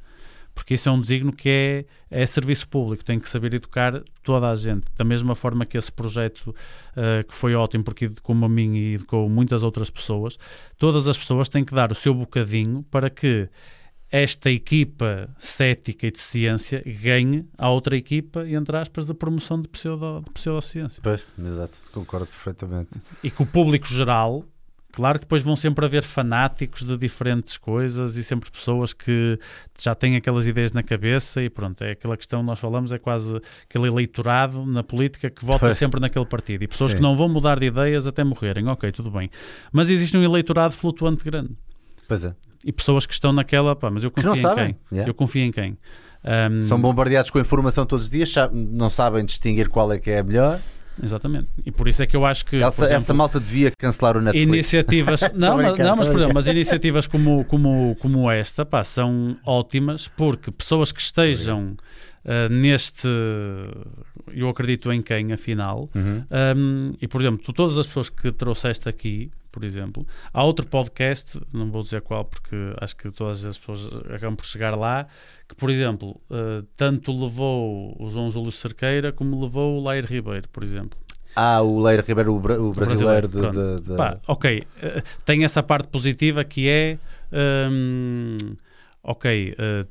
porque 0.54 0.74
isso 0.74 0.88
é 0.88 0.92
um 0.92 1.00
designo 1.00 1.32
que 1.32 1.48
é, 1.48 1.84
é 2.10 2.26
serviço 2.26 2.68
público, 2.68 3.04
tem 3.04 3.18
que 3.18 3.28
saber 3.28 3.54
educar 3.54 4.02
toda 4.22 4.50
a 4.50 4.56
gente. 4.56 4.84
Da 4.96 5.04
mesma 5.04 5.34
forma 5.34 5.64
que 5.64 5.78
esse 5.78 5.90
projeto, 5.90 6.48
uh, 6.48 7.24
que 7.26 7.34
foi 7.34 7.54
ótimo, 7.54 7.84
porque 7.84 8.06
educou-me 8.06 8.44
a 8.44 8.48
mim 8.48 8.74
e 8.76 8.94
educou 8.94 9.28
muitas 9.28 9.62
outras 9.62 9.88
pessoas, 9.88 10.36
todas 10.76 11.09
as 11.09 11.16
pessoas 11.16 11.48
têm 11.48 11.64
que 11.64 11.74
dar 11.74 11.92
o 11.92 11.94
seu 11.94 12.12
bocadinho 12.12 12.84
para 12.90 13.09
que 13.09 13.48
esta 14.12 14.51
equipa 14.51 15.30
cética 15.39 16.06
e 16.06 16.10
de 16.10 16.20
ciência 16.20 16.82
ganhe 16.84 17.48
a 17.56 17.70
outra 17.70 17.97
equipa, 17.97 18.47
entre 18.47 18.76
aspas, 18.76 19.06
de 19.06 19.14
promoção 19.14 19.60
de, 19.60 19.66
pseudo, 19.68 20.20
de 20.26 20.30
pseudociência. 20.32 21.01
Pois, 21.02 21.24
exato, 21.43 21.78
concordo 21.93 22.26
perfeitamente. 22.26 22.90
E 23.24 23.30
que 23.30 23.43
o 23.43 23.47
público 23.47 23.86
geral, 23.86 24.44
claro 24.93 25.18
que 25.18 25.24
depois 25.24 25.40
vão 25.40 25.56
sempre 25.56 25.86
haver 25.86 26.02
fanáticos 26.02 26.84
de 26.84 26.94
diferentes 26.98 27.56
coisas 27.56 28.14
e 28.16 28.22
sempre 28.22 28.51
pessoas 28.51 28.93
que 28.93 29.39
já 29.80 29.94
têm 29.94 30.14
aquelas 30.14 30.47
ideias 30.47 30.72
na 30.72 30.82
cabeça 30.82 31.43
e 31.43 31.48
pronto, 31.48 31.82
é 31.82 31.93
aquela 31.93 32.14
questão 32.14 32.40
que 32.40 32.47
nós 32.47 32.60
falamos, 32.60 32.93
é 32.93 32.98
quase 32.98 33.40
aquele 33.64 33.86
eleitorado 33.86 34.66
na 34.66 34.82
política 34.82 35.30
que 35.30 35.43
vota 35.43 35.60
Pois. 35.60 35.78
sempre 35.78 35.98
naquele 35.98 36.26
partido 36.26 36.62
e 36.62 36.68
pessoas 36.68 36.90
Sim. 36.90 36.98
que 36.98 37.02
não 37.02 37.16
vão 37.16 37.30
mudar 37.30 37.59
de 37.59 37.64
ideias 37.64 38.06
até 38.06 38.22
morrerem, 38.22 38.68
ok, 38.68 38.93
tudo 38.93 39.10
bem. 39.10 39.30
Mas 39.72 39.89
existe 39.89 40.14
um 40.18 40.22
eleitorado 40.22 40.74
flutuante 40.74 41.24
grande 41.24 41.56
Pois 42.12 42.24
é. 42.24 42.34
E 42.64 42.72
pessoas 42.72 43.06
que 43.06 43.12
estão 43.12 43.32
naquela, 43.32 43.74
pá, 43.76 43.90
mas 43.90 44.05
eu 44.05 44.10
confio 44.10 44.34
em 44.34 44.40
sabem. 44.40 44.66
quem? 44.66 44.76
Yeah. 44.93 45.10
Eu 45.10 45.14
confio 45.14 45.43
em 45.43 45.51
quem? 45.51 45.76
Ahm, 46.24 46.62
São 46.62 46.80
bombardeados 46.80 47.30
com 47.30 47.39
informação 47.39 47.84
todos 47.84 48.05
os 48.06 48.10
dias, 48.10 48.32
não 48.52 48.89
sabem 48.89 49.24
distinguir 49.24 49.68
qual 49.68 49.93
é 49.93 49.98
que 49.98 50.10
é 50.10 50.18
a 50.20 50.22
melhor. 50.24 50.60
Exatamente. 51.02 51.48
E 51.64 51.72
por 51.72 51.89
isso 51.89 52.02
é 52.02 52.06
que 52.06 52.14
eu 52.14 52.24
acho 52.26 52.44
que 52.44 52.56
Essa, 52.56 52.84
exemplo, 52.84 53.02
essa 53.02 53.14
malta 53.14 53.40
devia 53.40 53.70
cancelar 53.70 54.16
o 54.16 54.20
Netflix. 54.20 54.47
iniciativas, 54.47 55.20
não, 55.34 55.56
mas, 55.56 55.78
não, 55.78 55.97
mas 55.97 56.06
por 56.09 56.16
exemplo, 56.16 56.34
mas 56.34 56.47
iniciativas 56.47 57.06
como, 57.06 57.44
como, 57.47 57.97
como 57.97 58.30
esta, 58.30 58.64
pá, 58.64 58.84
são 58.84 59.36
ótimas 59.44 60.06
porque 60.09 60.51
pessoas 60.51 60.93
que 60.93 61.01
estejam 61.01 61.76
ah, 62.24 62.48
neste, 62.48 63.09
eu 64.32 64.48
acredito 64.48 64.93
em 64.93 65.02
quem, 65.02 65.32
afinal, 65.32 65.89
Uhum. 65.94 66.24
Um, 66.56 66.93
e, 67.01 67.09
por 67.09 67.20
exemplo, 67.20 67.43
tu, 67.44 67.52
todas 67.52 67.76
as 67.78 67.86
pessoas 67.86 68.09
que 68.09 68.30
trouxeste 68.30 68.89
aqui, 68.89 69.30
por 69.52 69.62
exemplo, 69.62 70.04
há 70.32 70.42
outro 70.42 70.66
podcast, 70.66 71.38
não 71.52 71.70
vou 71.70 71.82
dizer 71.82 72.00
qual 72.00 72.24
porque 72.24 72.56
acho 72.80 72.96
que 72.96 73.10
todas 73.12 73.44
as 73.44 73.56
pessoas 73.58 73.86
acabam 74.10 74.34
por 74.34 74.44
chegar 74.46 74.74
lá, 74.76 75.06
que, 75.48 75.54
por 75.54 75.70
exemplo, 75.70 76.20
uh, 76.30 76.66
tanto 76.76 77.12
levou 77.12 77.94
o 78.02 78.06
João 78.10 78.30
Júlio 78.30 78.50
Cerqueira 78.50 79.12
como 79.12 79.40
levou 79.40 79.78
o 79.78 79.84
Lair 79.84 80.06
Ribeiro, 80.06 80.48
por 80.48 80.64
exemplo. 80.64 80.98
Ah, 81.36 81.62
o 81.62 81.80
Leiro 81.82 82.02
Ribeiro, 82.06 82.34
o, 82.34 82.40
bra- 82.40 82.60
o 82.60 82.70
brasileiro, 82.72 83.28
de, 83.28 83.38
brasileiro, 83.38 83.80
de- 83.80 83.90
de- 83.90 83.96
Pá, 83.96 84.18
ok, 84.26 84.60
uh, 84.60 85.02
tem 85.24 85.44
essa 85.44 85.62
parte 85.62 85.88
positiva 85.88 86.42
que 86.44 86.68
é. 86.68 86.98
um, 87.70 88.36
ok, 89.02 89.54
uh, 89.58 89.88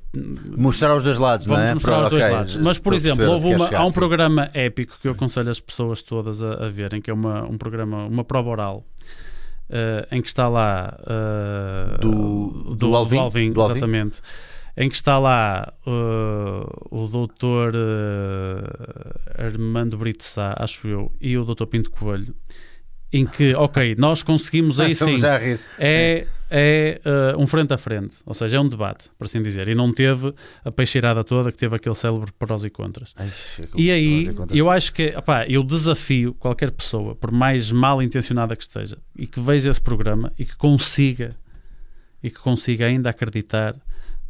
mostrar 0.57 0.95
os 0.95 1.03
dois 1.03 1.17
lados, 1.17 1.45
Vamos 1.45 1.63
não 1.63 1.69
é? 1.69 1.73
mostrar 1.73 1.93
os 1.93 1.99
Pronto, 1.99 2.09
dois 2.11 2.23
ok, 2.23 2.35
lados. 2.35 2.55
Mas, 2.57 2.77
por 2.77 2.93
exemplo, 2.93 3.25
houve 3.29 3.47
uma- 3.47 3.57
queres 3.57 3.61
há 3.61 3.65
um 3.65 3.69
chegar, 3.69 3.87
sim. 3.87 3.93
programa 3.93 4.49
épico 4.53 4.97
que 5.01 5.07
eu 5.07 5.11
aconselho 5.13 5.49
as 5.49 5.59
pessoas 5.59 6.01
todas 6.01 6.41
a, 6.43 6.65
a 6.65 6.69
verem, 6.69 7.01
que 7.01 7.09
é 7.09 7.13
uma, 7.13 7.43
um 7.43 7.57
programa, 7.57 8.05
uma 8.05 8.23
prova 8.23 8.49
oral, 8.49 8.85
eh, 9.71 10.07
em 10.11 10.21
que 10.21 10.27
está 10.27 10.47
lá 10.47 10.97
eh, 11.07 11.97
Do- 11.99 12.75
do 12.75 12.95
Alvin? 12.95 13.51
Do 13.53 13.61
Alvin? 13.61 13.71
exatamente. 13.77 14.21
Em 14.77 14.89
que 14.89 14.95
está 14.95 15.17
lá 15.19 15.73
eh, 15.85 16.65
o 16.91 17.07
doutor 17.07 17.73
Armando 19.37 19.97
Brito 19.97 20.23
Sá, 20.23 20.53
acho 20.57 20.87
eu, 20.87 21.11
e 21.19 21.37
o 21.37 21.43
doutor 21.43 21.67
Pinto 21.67 21.91
Coelho, 21.91 22.33
em 23.11 23.25
que, 23.25 23.53
ok, 23.55 23.95
nós 23.97 24.23
conseguimos 24.23 24.79
aí 24.79 24.95
sim 24.95 25.15
é, 25.77 26.27
é 26.53 26.99
eh, 27.05 27.35
um 27.37 27.47
frente 27.47 27.73
a 27.73 27.77
frente, 27.77 28.17
ou 28.25 28.33
seja, 28.33 28.57
é 28.57 28.59
um 28.59 28.67
debate, 28.67 29.09
por 29.17 29.23
assim 29.23 29.41
dizer, 29.41 29.69
e 29.69 29.73
não 29.73 29.93
teve 29.93 30.33
a 30.65 30.71
peixeirada 30.71 31.23
toda 31.23 31.49
que 31.49 31.57
teve 31.57 31.77
aquele 31.77 31.95
célebre 31.95 32.29
prós 32.37 32.65
e 32.65 32.69
contras. 32.69 33.13
Ai, 33.15 33.31
chega, 33.55 33.69
E 33.73 33.89
aí, 33.89 34.35
eu 34.51 34.69
acho 34.69 34.91
que, 34.91 35.15
opá, 35.15 35.45
eu 35.47 35.63
desafio 35.63 36.33
qualquer 36.33 36.71
pessoa, 36.71 37.15
por 37.15 37.31
mais 37.31 37.71
mal 37.71 38.01
intencionada 38.01 38.53
que 38.53 38.63
esteja, 38.63 38.97
e 39.17 39.25
que 39.25 39.39
veja 39.39 39.69
esse 39.69 39.79
programa 39.79 40.33
e 40.37 40.43
que 40.43 40.57
consiga, 40.57 41.33
e 42.21 42.29
que 42.29 42.39
consiga 42.39 42.85
ainda 42.85 43.09
acreditar, 43.09 43.73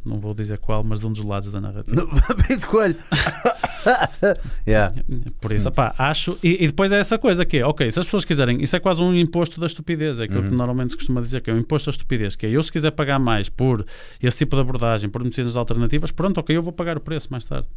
não 0.05 0.19
vou 0.19 0.33
dizer 0.33 0.57
qual, 0.57 0.83
mas 0.83 0.99
de 0.99 1.07
um 1.07 1.13
dos 1.13 1.23
lados 1.23 1.51
da 1.51 1.61
narrativa. 1.61 2.07
Pinto 2.47 2.67
Coelho. 2.67 2.95
yeah. 4.67 4.93
Por 5.39 5.51
isso, 5.51 5.67
opá, 5.69 5.93
acho. 5.97 6.37
E, 6.43 6.63
e 6.63 6.67
depois 6.67 6.91
é 6.91 6.99
essa 6.99 7.17
coisa 7.17 7.45
que 7.45 7.57
é, 7.57 7.65
ok, 7.65 7.89
se 7.89 7.99
as 7.99 8.05
pessoas 8.05 8.25
quiserem, 8.25 8.61
isso 8.61 8.75
é 8.75 8.79
quase 8.79 9.01
um 9.01 9.13
imposto 9.15 9.59
da 9.59 9.65
estupidez, 9.65 10.19
é 10.19 10.23
aquilo 10.23 10.43
que 10.43 10.49
Uhum. 10.49 10.57
normalmente 10.57 10.91
se 10.91 10.97
costuma 10.97 11.21
dizer, 11.21 11.41
que 11.41 11.49
é 11.49 11.53
um 11.53 11.57
imposto 11.59 11.89
da 11.89 11.95
estupidez, 11.95 12.35
que 12.35 12.45
é 12.45 12.49
eu 12.49 12.61
se 12.63 12.71
quiser 12.71 12.91
pagar 12.91 13.19
mais 13.19 13.49
por 13.49 13.85
esse 14.21 14.37
tipo 14.37 14.55
de 14.55 14.61
abordagem, 14.61 15.09
por 15.09 15.23
medicinas 15.23 15.55
alternativas, 15.55 16.11
pronto, 16.11 16.39
ok, 16.39 16.55
eu 16.55 16.61
vou 16.61 16.73
pagar 16.73 16.97
o 16.97 17.01
preço 17.01 17.27
mais 17.31 17.43
tarde. 17.43 17.67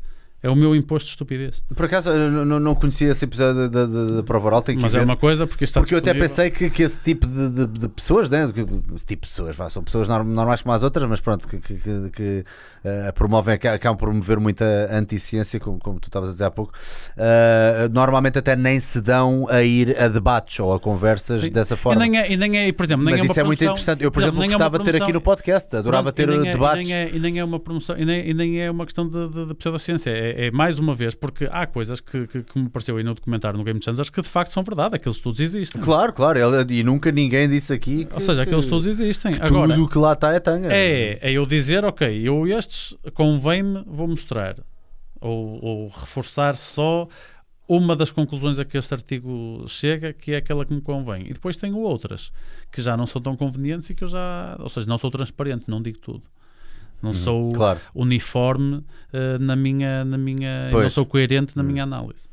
É 0.44 0.50
o 0.50 0.54
meu 0.54 0.76
imposto 0.76 1.06
de 1.06 1.12
estupidez. 1.12 1.62
Por 1.74 1.86
acaso, 1.86 2.10
eu 2.10 2.30
não, 2.44 2.60
não- 2.60 2.74
conhecia 2.74 3.08
esse 3.10 3.24
episódio 3.24 3.68
da, 3.70 3.86
da, 3.86 4.04
da 4.16 4.22
prova 4.22 4.46
oral, 4.48 4.60
tenho 4.62 4.76
que 4.76 4.82
Mas 4.82 4.92
ver. 4.92 4.98
é 5.00 5.02
uma 5.02 5.16
coisa, 5.16 5.46
porque 5.46 5.64
está 5.64 5.80
Porque 5.80 5.94
eu 5.94 5.98
até 5.98 6.12
disponível. 6.12 6.36
pensei 6.36 6.50
que, 6.50 6.68
que 6.74 6.82
esse 6.82 7.00
tipo 7.00 7.26
de, 7.26 7.48
de- 7.48 7.66
de 7.66 7.88
pessoas, 7.88 8.28
né? 8.28 8.50
que- 8.52 8.60
esse 8.94 9.06
tipo 9.06 9.22
de 9.26 9.28
pessoas, 9.32 9.56
vá, 9.56 9.70
são 9.70 9.82
pessoas 9.82 10.06
norm- 10.06 10.28
normais 10.28 10.60
como 10.60 10.74
as 10.74 10.82
outras, 10.82 11.08
mas 11.08 11.20
pronto, 11.20 11.48
que, 11.48 11.56
que, 11.58 11.74
que- 11.76 12.10
que, 12.10 12.44
eh, 12.84 13.10
promovem, 13.12 13.54
acabam 13.54 13.96
por 13.96 14.08
promover 14.10 14.38
muita 14.38 14.64
anticiência, 14.92 15.58
como, 15.58 15.78
como 15.78 15.98
tu 15.98 16.08
estavas 16.08 16.28
a 16.28 16.32
dizer 16.32 16.44
há 16.44 16.50
pouco, 16.50 16.72
eh, 17.16 17.88
normalmente 17.90 18.38
até 18.38 18.54
nem 18.56 18.78
se 18.80 19.00
dão 19.00 19.46
a 19.48 19.62
ir 19.62 19.96
a 19.98 20.08
debates 20.08 20.58
ou 20.60 20.74
a 20.74 20.80
conversas 20.80 21.40
Sim. 21.40 21.50
dessa 21.50 21.76
forma. 21.76 22.04
E 22.04 22.08
nem 22.10 22.20
é, 22.20 22.32
e 22.32 22.36
nem 22.36 22.56
é, 22.58 22.72
por 22.72 22.84
exemplo, 22.84 23.04
nem 23.04 23.14
mas 23.14 23.22
é 23.22 23.30
isso 23.30 23.40
é 23.40 23.44
muito 23.44 23.64
interessante. 23.64 24.04
Eu, 24.04 24.10
por 24.10 24.22
exemplo, 24.22 24.42
é 24.42 24.46
gostava 24.46 24.78
de 24.78 24.84
ter 24.84 25.02
aqui 25.02 25.12
no 25.12 25.20
podcast, 25.20 25.74
adorava 25.74 26.12
Pronto, 26.12 26.16
ter 26.16 26.28
e 26.44 26.48
é- 26.48 26.52
debates. 26.52 26.86
E 26.86 26.92
nem, 26.92 26.94
é, 26.94 27.10
e 27.14 27.18
nem 27.18 27.38
é 27.38 27.44
uma 27.44 27.58
promoção, 27.58 27.96
e 27.98 28.04
nem, 28.04 28.28
e 28.28 28.34
nem 28.34 28.60
é 28.60 28.70
uma 28.70 28.84
questão 28.84 29.08
de, 29.08 29.28
de, 29.28 29.46
de 29.46 29.54
pseudociência. 29.54 30.10
É, 30.10 30.33
é 30.36 30.50
mais 30.50 30.78
uma 30.78 30.94
vez, 30.94 31.14
porque 31.14 31.48
há 31.50 31.66
coisas 31.66 32.00
que, 32.00 32.26
que, 32.26 32.42
que 32.42 32.58
me 32.58 32.68
pareceu 32.68 32.96
aí 32.96 33.04
no 33.04 33.14
documentário 33.14 33.56
no 33.56 33.64
Game 33.64 33.80
Changers 33.82 34.10
que 34.10 34.20
de 34.20 34.28
facto 34.28 34.52
são 34.52 34.62
verdade, 34.62 34.96
aqueles 34.96 35.16
estudos 35.16 35.40
existem. 35.40 35.80
Claro, 35.80 36.12
claro, 36.12 36.38
e 36.68 36.82
nunca 36.82 37.12
ninguém 37.12 37.48
disse 37.48 37.72
aqui 37.72 38.04
que, 38.04 38.14
Ou 38.14 38.20
seja, 38.20 38.42
que 38.42 38.48
aqueles 38.48 38.64
estudos 38.64 38.86
existem. 38.86 39.34
tudo 39.34 39.44
Agora, 39.44 39.80
o 39.80 39.88
que 39.88 39.98
lá 39.98 40.12
está 40.12 40.32
é 40.32 40.40
tanga. 40.40 40.68
é, 40.72 41.18
é 41.20 41.32
eu 41.32 41.46
dizer, 41.46 41.84
ok, 41.84 42.20
eu 42.22 42.46
estes 42.46 42.96
convém-me, 43.14 43.82
vou 43.86 44.08
mostrar. 44.08 44.56
Ou, 45.20 45.64
ou 45.64 45.88
reforçar 45.88 46.54
só 46.54 47.08
uma 47.66 47.96
das 47.96 48.10
conclusões 48.10 48.58
a 48.58 48.64
que 48.64 48.76
este 48.76 48.92
artigo 48.92 49.64
chega, 49.66 50.12
que 50.12 50.32
é 50.32 50.36
aquela 50.36 50.64
que 50.66 50.74
me 50.74 50.80
convém. 50.80 51.22
E 51.28 51.32
depois 51.32 51.56
tenho 51.56 51.78
outras 51.78 52.30
que 52.70 52.82
já 52.82 52.96
não 52.96 53.06
são 53.06 53.22
tão 53.22 53.36
convenientes 53.36 53.88
e 53.88 53.94
que 53.94 54.04
eu 54.04 54.08
já. 54.08 54.56
Ou 54.58 54.68
seja, 54.68 54.86
não 54.86 54.98
sou 54.98 55.10
transparente, 55.10 55.64
não 55.68 55.80
digo 55.80 55.98
tudo. 55.98 56.22
Não 57.04 57.12
sou 57.12 57.44
Uhum, 57.48 57.52
Claro. 57.52 57.80
uniforme 57.94 58.82
eh, 59.12 59.38
na 59.38 59.54
minha. 59.54 60.04
Na 60.04 60.16
minha 60.18 60.70
não 60.70 60.90
sou 60.90 61.04
coerente 61.06 61.56
na 61.56 61.62
Hum. 61.62 61.66
minha 61.66 61.82
análise. 61.84 62.24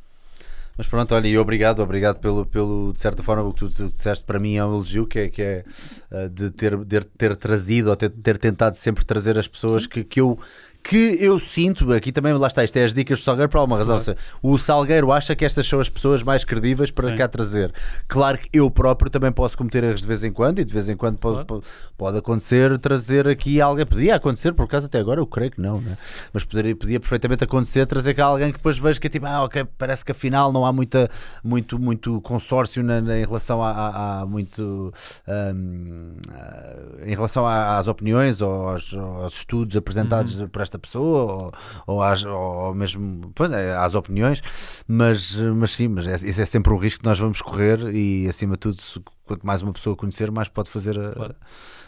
Mas 0.77 0.87
pronto, 0.87 1.13
olha, 1.13 1.27
e 1.27 1.37
obrigado, 1.37 1.81
obrigado 1.81 2.19
pelo, 2.19 2.45
pelo, 2.45 2.93
de 2.93 2.99
certa 3.01 3.21
forma, 3.21 3.43
o 3.43 3.53
que 3.53 3.59
tu, 3.59 3.69
tu 3.69 3.89
disseste 3.89 4.23
para 4.23 4.39
mim 4.39 4.55
é 4.55 4.65
um 4.65 4.73
elogio, 4.73 5.05
que 5.05 5.19
é, 5.19 5.29
que 5.29 5.41
é 5.41 5.63
uh, 6.09 6.29
de 6.29 6.49
ter, 6.49 6.75
ter, 6.85 7.03
ter 7.03 7.35
trazido 7.35 7.89
ou 7.89 7.95
ter, 7.95 8.09
ter 8.09 8.37
tentado 8.37 8.77
sempre 8.77 9.03
trazer 9.05 9.37
as 9.37 9.47
pessoas 9.47 9.85
que, 9.85 10.03
que 10.03 10.21
eu 10.21 10.39
que 10.83 11.17
eu 11.19 11.39
sinto, 11.39 11.91
aqui 11.93 12.11
também 12.11 12.33
lá 12.33 12.47
está, 12.47 12.63
isto 12.63 12.75
é 12.77 12.83
as 12.85 12.93
dicas 12.93 13.19
do 13.19 13.23
Salgueiro 13.23 13.49
por 13.49 13.59
alguma 13.59 13.77
razão. 13.77 13.99
Claro. 13.99 14.19
O 14.41 14.57
Salgueiro 14.57 15.11
acha 15.11 15.35
que 15.35 15.45
estas 15.45 15.67
são 15.67 15.79
as 15.79 15.87
pessoas 15.89 16.23
mais 16.23 16.43
credíveis 16.43 16.89
para 16.91 17.09
Sim. 17.11 17.15
cá 17.17 17.27
trazer. 17.27 17.71
Claro 18.07 18.37
que 18.37 18.49
eu 18.51 18.69
próprio 18.71 19.09
também 19.09 19.31
posso 19.31 19.57
cometer 19.57 19.83
erros 19.83 20.01
de 20.01 20.07
vez 20.07 20.23
em 20.23 20.31
quando 20.31 20.59
e 20.59 20.65
de 20.65 20.73
vez 20.73 20.89
em 20.89 20.95
quando 20.97 21.17
pode, 21.17 21.45
Claro. 21.45 21.63
pode, 21.97 22.17
acontecer 22.17 22.77
trazer 22.79 23.27
aqui 23.27 23.61
alguém. 23.61 23.85
Podia 23.85 24.15
acontecer, 24.15 24.53
por 24.53 24.63
acaso 24.63 24.87
até 24.87 24.99
agora 24.99 25.19
eu 25.19 25.27
creio 25.27 25.51
que 25.51 25.61
não, 25.61 25.79
né? 25.81 25.97
mas 26.33 26.43
poderia, 26.43 26.75
podia 26.75 26.99
perfeitamente 26.99 27.43
acontecer 27.43 27.85
trazer 27.85 28.13
cá 28.13 28.25
alguém 28.25 28.47
que 28.51 28.57
depois 28.57 28.77
veja 28.77 28.99
que 28.99 29.07
é 29.07 29.09
tipo, 29.09 29.25
ah, 29.27 29.43
ok, 29.43 29.65
parece 29.77 30.03
que 30.03 30.11
afinal 30.11 30.51
não 30.51 30.65
há 30.65 30.73
muita, 30.73 31.09
muito, 31.43 31.77
muito 31.79 32.19
consórcio 32.21 32.81
na, 32.83 32.99
na- 33.01 33.17
em 33.19 33.25
relação 33.25 33.61
a, 33.61 33.71
a- 33.71 34.21
a 34.21 34.25
muito 34.25 34.93
a- 35.27 37.05
em 37.05 37.11
relação 37.15 37.45
às 37.45 37.87
opiniões 37.87 38.41
ou 38.41 38.69
aos, 38.69 38.93
aos 38.93 39.33
estudos 39.33 39.75
apresentados 39.77 40.39
Uhum. 40.39 40.47
por 40.47 40.61
esta 40.71 40.79
pessoa 40.79 41.51
ou, 41.85 41.95
ou, 41.95 42.01
às, 42.03 42.23
ou 42.23 42.73
mesmo 42.73 43.31
pois 43.35 43.51
é, 43.51 43.75
às 43.75 43.93
opiniões, 43.93 44.41
mas, 44.87 45.35
mas 45.35 45.71
sim, 45.71 45.87
mas 45.89 46.07
é, 46.07 46.15
isso 46.15 46.41
é 46.41 46.45
sempre 46.45 46.73
um 46.73 46.77
risco 46.77 47.01
que 47.01 47.05
nós 47.05 47.19
vamos 47.19 47.41
correr 47.41 47.93
e 47.93 48.27
acima 48.27 48.53
de 48.53 48.59
tudo, 48.59 48.77
quanto 49.25 49.45
mais 49.45 49.61
uma 49.61 49.73
pessoa 49.73 49.95
conhecer, 49.95 50.31
mais 50.31 50.47
pode 50.47 50.69
fazer 50.69 50.97
a- 50.97 51.11
Claro. 51.11 51.35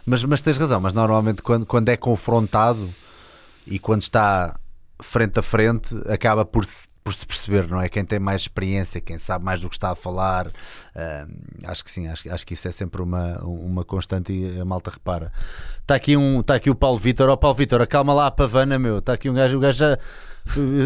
mas, 0.06 0.24
mas 0.26 0.42
tens 0.42 0.58
razão, 0.58 0.80
mas 0.82 0.94
normalmente 0.94 1.42
quando, 1.42 1.66
quando 1.66 1.90
é 1.90 1.96
confrontado 1.98 2.90
e 3.66 3.80
quando 3.80 4.02
está 4.02 4.60
frente 5.02 5.40
a 5.40 5.44
frente, 5.44 5.96
acaba 6.08 6.44
por 6.46 6.66
se, 6.66 6.86
por 7.04 7.14
se 7.14 7.26
perceber, 7.26 7.68
não 7.68 7.82
é? 7.82 7.90
Quem 7.90 8.06
tem 8.06 8.18
mais 8.18 8.42
experiência, 8.42 9.02
quem 9.02 9.18
sabe 9.18 9.44
mais 9.44 9.60
do 9.60 9.70
que 9.70 9.76
está 9.76 9.92
a 9.92 9.96
falar. 9.96 10.48
Ahm, 10.96 11.28
acho 11.66 11.84
que 11.84 11.92
sim, 11.92 12.08
acho, 12.08 12.32
acho 12.32 12.46
que 12.46 12.54
isso 12.54 12.68
é 12.68 12.72
sempre 12.72 13.02
uma, 13.02 13.40
uma 13.42 13.84
constante 13.84 14.32
e 14.32 14.60
a 14.60 14.64
malta 14.64 14.90
repara. 14.90 15.32
Está 15.82 15.96
aqui, 15.96 16.16
um, 16.16 16.40
está 16.40 16.56
aqui 16.56 16.70
o 16.70 16.76
Paulo 16.76 16.98
Vitor, 16.98 17.30
ó 17.30 17.36
Paulo 17.36 17.56
Vitor, 17.56 17.82
acalma 17.82 18.14
lá 18.14 18.28
a 18.28 18.32
pavana, 18.32 18.80
meu. 18.80 19.00
Está 19.00 19.14
aqui 19.14 19.30
um 19.30 19.34
gajo, 19.34 19.58
o 19.58 19.60
gajo 19.60 19.78
já. 19.78 19.98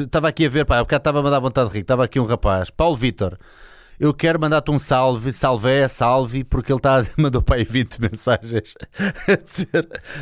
Estava 0.03 0.27
aqui 0.27 0.45
a 0.45 0.49
ver, 0.49 0.65
pá, 0.65 0.77
há 0.77 0.84
bocado 0.84 1.02
estava-me 1.02 1.27
a 1.27 1.31
dar 1.31 1.39
vontade 1.39 1.69
de 1.69 1.76
rir. 1.76 1.81
Estava 1.81 2.03
aqui 2.03 2.19
um 2.19 2.26
rapaz, 2.26 2.69
Paulo 2.69 2.95
Vitor. 2.95 3.38
Eu 3.99 4.14
quero 4.14 4.39
mandar-te 4.39 4.69
um 4.69 4.77
salve, 4.77 5.34
salve, 5.34 5.89
salve, 5.89 6.44
porque 6.44 6.72
ele 6.72 6.80
tá, 6.80 7.03
mandou 7.18 7.41
para 7.41 7.56
aí 7.56 7.64
20 7.64 7.99
mensagens 7.99 8.76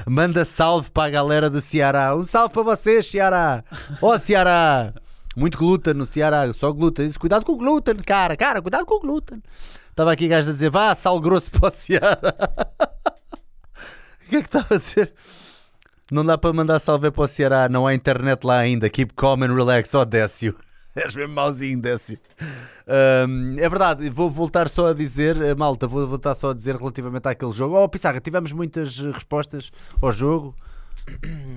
manda 0.08 0.46
salve 0.46 0.90
para 0.90 1.08
a 1.08 1.10
galera 1.10 1.50
do 1.50 1.60
Ceará. 1.60 2.16
Um 2.16 2.24
salve 2.24 2.54
para 2.54 2.64
vocês, 2.64 3.06
Ceará. 3.06 3.64
Ó 4.02 4.16
oh, 4.16 4.20
Ceará. 4.20 4.94
Muito 5.36 5.58
glúten 5.58 5.94
no 5.94 6.06
Ceará, 6.06 6.52
só 6.54 6.72
glúten. 6.72 7.08
Diz, 7.08 7.18
cuidado 7.18 7.46
com 7.46 7.54
o 7.54 7.58
glúten, 7.58 7.96
cara, 7.98 8.38
cara, 8.38 8.62
cuidado 8.62 8.86
com 8.86 8.96
o 8.96 9.00
glúten. 9.00 9.42
Estava 9.90 10.12
aqui 10.12 10.28
gajo 10.28 10.50
a 10.50 10.54
dizer: 10.54 10.70
vá, 10.70 10.94
sal 10.96 11.20
grosso 11.20 11.52
para 11.52 11.68
o 11.68 11.72
Ceará. 11.72 12.18
o 14.26 14.30
que 14.30 14.38
é 14.38 14.42
que 14.42 14.48
estava 14.48 14.76
a 14.76 14.78
dizer? 14.78 15.14
Não 16.12 16.24
dá 16.24 16.38
para 16.38 16.54
mandar 16.54 16.80
salve 16.80 17.10
para 17.10 17.24
o 17.24 17.28
Ceará, 17.28 17.68
não 17.68 17.88
há 17.88 17.94
internet 17.94 18.46
lá 18.46 18.60
ainda. 18.60 18.90
Keep 18.90 19.14
calm 19.16 19.44
and 19.44 19.56
relax, 19.56 19.94
ó 19.94 20.02
oh, 20.02 20.06
Décio. 20.06 20.56
És 20.96 21.14
mesmo 21.14 21.34
mauzinho, 21.34 21.82
Décio. 21.82 22.18
Um, 23.28 23.60
é 23.60 23.68
verdade, 23.68 24.10
vou 24.10 24.30
voltar 24.30 24.70
só 24.70 24.88
a 24.88 24.94
dizer, 24.94 25.42
eh, 25.42 25.54
malta, 25.54 25.88
vou 25.88 26.08
voltar 26.08 26.36
só 26.36 26.52
a 26.52 26.54
dizer 26.54 26.76
relativamente 26.76 27.28
àquele 27.28 27.52
jogo. 27.52 27.76
Oh, 27.76 27.90
Pissarra, 27.90 28.22
tivemos 28.22 28.54
muitas 28.54 28.98
respostas 28.98 29.72
ao 30.02 30.12
jogo. 30.12 30.56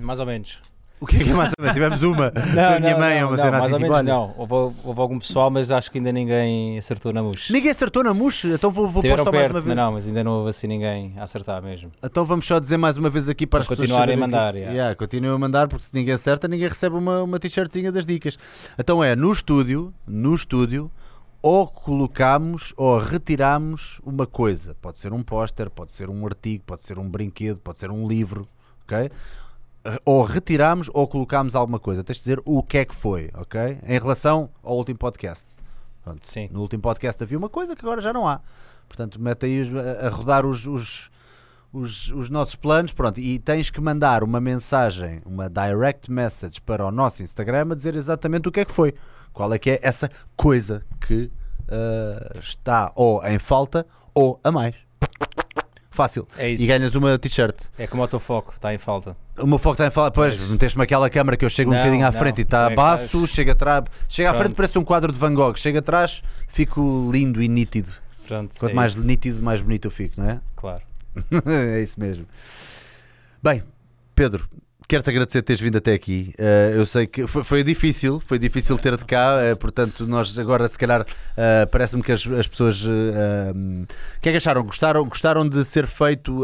Mais 0.03 0.19
ou 0.19 0.27
menos. 0.27 0.59
O 1.01 1.07
que 1.07 1.17
é 1.17 1.25
que 1.25 1.31
é 1.31 1.35
mais 1.35 1.53
ou 1.57 1.63
menos? 1.63 1.75
Tivemos 1.75 2.03
uma. 2.03 2.31
Não, 2.55 2.75
a 2.77 2.81
minha 2.81 2.93
não, 2.93 2.99
mãe, 2.99 3.21
não, 3.21 3.29
uma 3.29 3.37
não, 3.37 3.45
cena 3.45 3.51
mais 3.53 3.65
assim, 3.65 3.73
ou 3.73 3.79
tipo, 3.79 3.93
menos 3.93 4.07
não. 4.07 4.35
Houve, 4.37 4.77
houve 4.85 5.01
algum 5.01 5.19
pessoal, 5.19 5.51
mas 5.51 5.71
acho 5.71 5.91
que 5.91 5.99
ainda 5.99 6.11
ninguém 6.11 6.77
acertou 6.79 7.13
na 7.13 7.23
mus. 7.23 7.49
Ninguém 7.51 7.71
acertou 7.71 8.03
na 8.03 8.13
mousse, 8.13 8.49
então 8.49 8.71
vou, 8.71 8.85
vou 8.87 8.95
pôr 8.95 9.03
Tiveram 9.03 9.25
só 9.25 9.31
mais 9.31 9.43
perto, 9.43 9.53
uma 9.53 9.55
mas 9.59 9.65
vez. 9.65 9.77
não, 9.77 9.93
mas 9.93 10.07
ainda 10.07 10.25
não 10.25 10.33
houve 10.39 10.51
assim 10.51 10.67
ninguém 10.67 11.15
a 11.17 11.23
acertar 11.23 11.63
mesmo. 11.63 11.91
Então 12.03 12.25
vamos 12.25 12.47
só 12.47 12.59
dizer 12.59 12.77
mais 12.77 12.97
uma 12.97 13.09
vez 13.11 13.29
aqui 13.29 13.47
para, 13.47 13.61
as 13.61 13.67
pessoas 13.67 13.87
continuarem 13.89 14.15
a 14.17 14.19
mandar, 14.19 14.53
que- 14.53 14.59
yeah. 14.59 14.75
Yeah, 14.77 14.95
continuem 14.97 15.35
a 15.35 15.39
mandar, 15.39 15.69
porque 15.69 15.85
se 15.85 15.91
ninguém 15.93 16.15
acerta, 16.15 16.49
ninguém 16.49 16.69
recebe 16.69 16.97
uma, 16.97 17.23
uma 17.23 17.39
t-shirtzinha 17.39 17.93
das 17.93 18.05
dicas. 18.05 18.37
Então 18.79 19.03
é, 19.03 19.15
no 19.15 19.31
estúdio, 19.33 19.93
no 20.07 20.35
estúdio, 20.35 20.91
ou 21.41 21.69
colocamos 21.69 22.73
ou 22.77 22.99
retiramos 22.99 24.01
uma 24.05 24.27
coisa. 24.27 24.75
Pode 24.81 24.99
ser 24.99 25.13
um 25.13 25.23
póster, 25.23 25.71
pode 25.71 25.93
ser 25.93 26.11
um 26.11 26.27
artigo, 26.27 26.65
pode 26.67 26.83
ser 26.83 26.99
um 26.99 27.09
brinquedo, 27.09 27.59
pode 27.59 27.79
ser 27.79 27.91
um 27.91 28.09
livro, 28.09 28.49
ok? 28.85 29.11
Eh, 29.95 30.01
Ou 30.05 30.23
retiramos 30.23 30.91
ou 30.93 31.07
colocamos 31.09 31.55
alguma 31.55 31.79
coisa. 31.79 32.03
Tens 32.05 32.17
de 32.17 32.21
dizer 32.23 32.41
o 32.45 32.63
que 32.63 32.79
é 32.79 32.85
que 32.85 32.95
foi, 32.95 33.31
ok? 33.35 33.79
Em 33.87 33.99
relação 33.99 34.51
ao 34.63 34.77
último 34.77 34.99
podcast. 34.99 35.45
Pronto, 36.05 36.27
Sim. 36.27 36.49
No 36.53 36.61
último 36.61 36.83
podcast 36.83 37.23
havia 37.23 37.37
uma 37.39 37.49
coisa 37.49 37.75
que 37.77 37.85
agora 37.85 38.01
já 38.01 38.13
não 38.13 38.27
há. 38.27 38.41
Portanto, 38.89 39.21
mete 39.21 39.47
aí 39.47 39.61
os- 39.63 39.75
a, 39.77 40.09
rodar 40.09 40.47
os, 40.47 40.65
os, 40.67 41.11
os, 41.73 42.09
os 42.11 42.31
nossos 42.31 42.55
planos. 42.55 42.93
Pronto, 42.93 43.21
e 43.21 43.39
tens 43.39 43.71
que 43.71 43.81
mandar 43.81 44.23
uma 44.25 44.41
mensagem, 44.41 45.21
uma 45.27 45.49
direct 45.51 46.11
message 46.11 46.61
para 46.61 46.85
o 46.87 46.91
nosso 46.91 47.23
Instagram 47.23 47.69
a 47.73 47.75
dizer 47.75 47.95
exatamente 47.95 48.49
o 48.49 48.53
que 48.53 48.61
é 48.61 48.65
que 48.65 48.73
foi. 48.73 48.95
Qual 49.33 49.53
é 49.53 49.59
que 49.59 49.71
é 49.71 49.79
essa 49.83 50.11
coisa 50.37 50.83
que 51.07 51.31
ah, 51.71 52.39
está 52.41 52.91
ou 52.95 53.23
em 53.27 53.39
falta 53.39 53.87
ou 54.15 54.41
a 54.43 54.51
mais. 54.51 54.75
Fácil. 55.99 56.29
É 56.39 56.51
isso. 56.51 56.63
E 56.63 56.67
ganhas 56.69 56.95
uma 56.95 57.19
t-shirt. 57.19 57.57
É 57.77 57.85
como 57.89 58.05
o 58.05 58.07
teu 58.07 58.21
foco, 58.21 58.53
está 58.55 58.73
em 58.73 58.79
falta. 58.79 59.17
O 59.37 59.49
meu 59.49 59.59
foco 59.59 59.73
está 59.75 59.89
em 59.89 59.91
falar, 59.91 60.13
pois, 60.13 60.37
Pois. 60.37 60.49
meteste-me 60.49 60.85
aquela 60.85 61.11
câmara 61.11 61.37
que 61.37 61.45
eu 61.45 61.51
chego 61.51 61.73
um 61.73 61.75
Não, 61.75 61.81
bocadinho 61.81 62.07
à 62.07 62.13
não, 62.13 62.19
frente 62.21 62.39
e 62.39 62.43
está 62.43 62.71
é 62.71 62.75
baço, 62.77 63.27
chega 63.27 63.51
atrás, 63.51 63.83
chega 64.09 64.31
à 64.31 64.35
frente 64.35 64.55
parece 64.55 64.79
um 64.79 64.85
quadro 64.85 65.11
de 65.13 65.19
Van 65.19 65.35
Gogh, 65.35 65.57
chega 65.57 65.81
atrás, 65.81 66.23
fico 66.47 67.11
lindo 67.13 67.43
e 67.43 67.49
nítido. 67.49 67.91
Pronto, 68.29 68.57
Quanto 68.61 68.71
é 68.71 68.75
mais 68.75 68.93
isso, 68.93 69.05
nítido, 69.05 69.43
mais 69.43 69.61
bonito 69.61 69.87
eu 69.89 69.91
fico, 69.91 70.21
não 70.21 70.31
é? 70.31 70.41
Claro. 70.55 70.83
é 71.75 71.83
isso 71.83 71.99
mesmo. 71.99 72.27
Bem, 73.43 73.65
Pedro, 74.15 74.49
quero-te 74.89 75.11
agradecer 75.11 75.43
teres 75.43 75.61
vindo 75.61 75.77
até 75.77 75.93
aqui. 75.93 76.33
Eh, 76.39 76.73
eu 76.75 76.87
sei 76.87 77.07
que 77.07 77.27
foi, 77.27 77.45
foi 77.45 77.63
difícil, 77.63 78.21
foi 78.21 78.39
difícil 78.39 78.79
ter-te 78.79 79.05
cá, 79.05 79.39
eh, 79.43 79.55
portanto, 79.55 80.07
nós 80.07 80.37
agora, 80.39 80.67
se 80.67 80.79
calhar, 80.79 81.05
eh, 81.37 81.67
parece-me 81.67 82.03
que 82.03 82.11
as, 82.11 82.27
as 82.27 82.49
pessoas. 82.49 82.83
eh, 82.83 83.53
um, 83.55 83.83
o 83.83 84.21
que 84.23 84.31
é 84.31 84.33
que 84.33 84.39
acharam? 84.39 84.65
Gostaram, 84.65 85.05
gostaram 85.05 85.47
de 85.47 85.63
ser 85.67 85.87
feito 85.87 86.43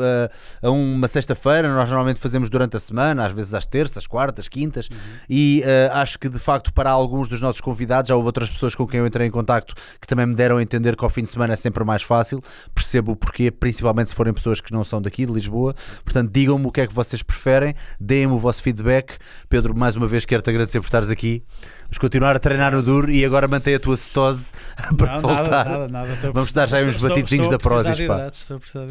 a 0.63 0.71
uma 0.71 1.09
sexta-feira? 1.09 1.75
Nós 1.75 1.89
normalmente 1.89 2.21
fazemos 2.21 2.51
durante 2.51 2.77
a 2.77 2.81
semana, 2.81 3.25
às 3.25 3.33
vezes 3.33 3.55
às 3.55 3.67
terças, 3.67 4.07
quartas, 4.07 4.47
quintas, 4.47 4.91
e 5.29 5.63
eh, 5.65 5.89
acho 5.93 6.19
que 6.19 6.29
de 6.29 6.39
facto, 6.39 6.71
para 6.73 6.91
alguns 6.91 7.29
dos 7.29 7.41
nossos 7.41 7.63
convidados, 7.63 8.09
já 8.11 8.15
houve 8.15 8.27
outras 8.27 8.51
pessoas 8.51 8.75
com 8.75 8.87
quem 8.87 9.01
eu 9.01 9.07
entrei 9.07 9.27
em 9.27 9.31
contacto 9.31 9.75
que 9.99 10.07
também 10.07 10.27
me 10.27 10.35
deram 10.35 10.59
a 10.59 10.63
entender 10.63 10.97
que 10.97 11.05
ao 11.05 11.11
fim 11.11 11.23
de 11.23 11.31
semana 11.31 11.55
é 11.55 11.57
sempre 11.57 11.83
mais 11.83 12.03
fácil. 12.03 12.43
Percebo 12.75 13.13
o 13.13 13.17
porquê, 13.17 13.51
principalmente 13.51 14.11
se 14.11 14.15
forem 14.15 14.35
pessoas 14.35 14.61
que 14.61 14.71
não 14.71 14.85
são 14.85 15.01
daqui, 15.01 15.25
de 15.25 15.33
Lisboa. 15.33 15.75
Portanto, 16.05 16.31
digam-me 16.31 16.67
o 16.67 16.71
que 16.71 16.83
é 16.83 16.87
que 16.87 16.93
vocês 16.93 17.23
preferem, 17.23 17.75
deem-me 17.99 18.34
o 18.35 18.39
vosso 18.39 18.63
feedback. 18.63 19.17
Pedro, 19.49 19.75
mais 19.77 19.97
uma 19.97 20.07
vez 20.07 20.25
quero-te 20.25 20.51
agradecer 20.51 20.81
por 20.81 20.87
estares 20.87 21.11
aqui. 21.11 21.43
Vamos 21.83 21.99
continuar 21.99 22.37
a 22.37 22.39
treinar 22.39 22.73
no 22.73 22.83
duro 22.83 23.11
e 23.11 23.25
agora 23.25 23.47
mantém 23.47 23.75
a 23.75 23.81
tua 23.81 23.97
cetose 23.97 24.47
para 24.97 25.15
Não, 25.15 25.21
voltar. 25.21 25.51
nada, 25.51 25.89
nada, 25.89 25.89
nada. 25.89 26.33
Vamos 26.33 26.53
dar 26.53 26.67
já 26.67 26.79
uns 26.79 26.97
estou 26.97 27.51
da 27.51 27.59
Prozis, 27.59 27.99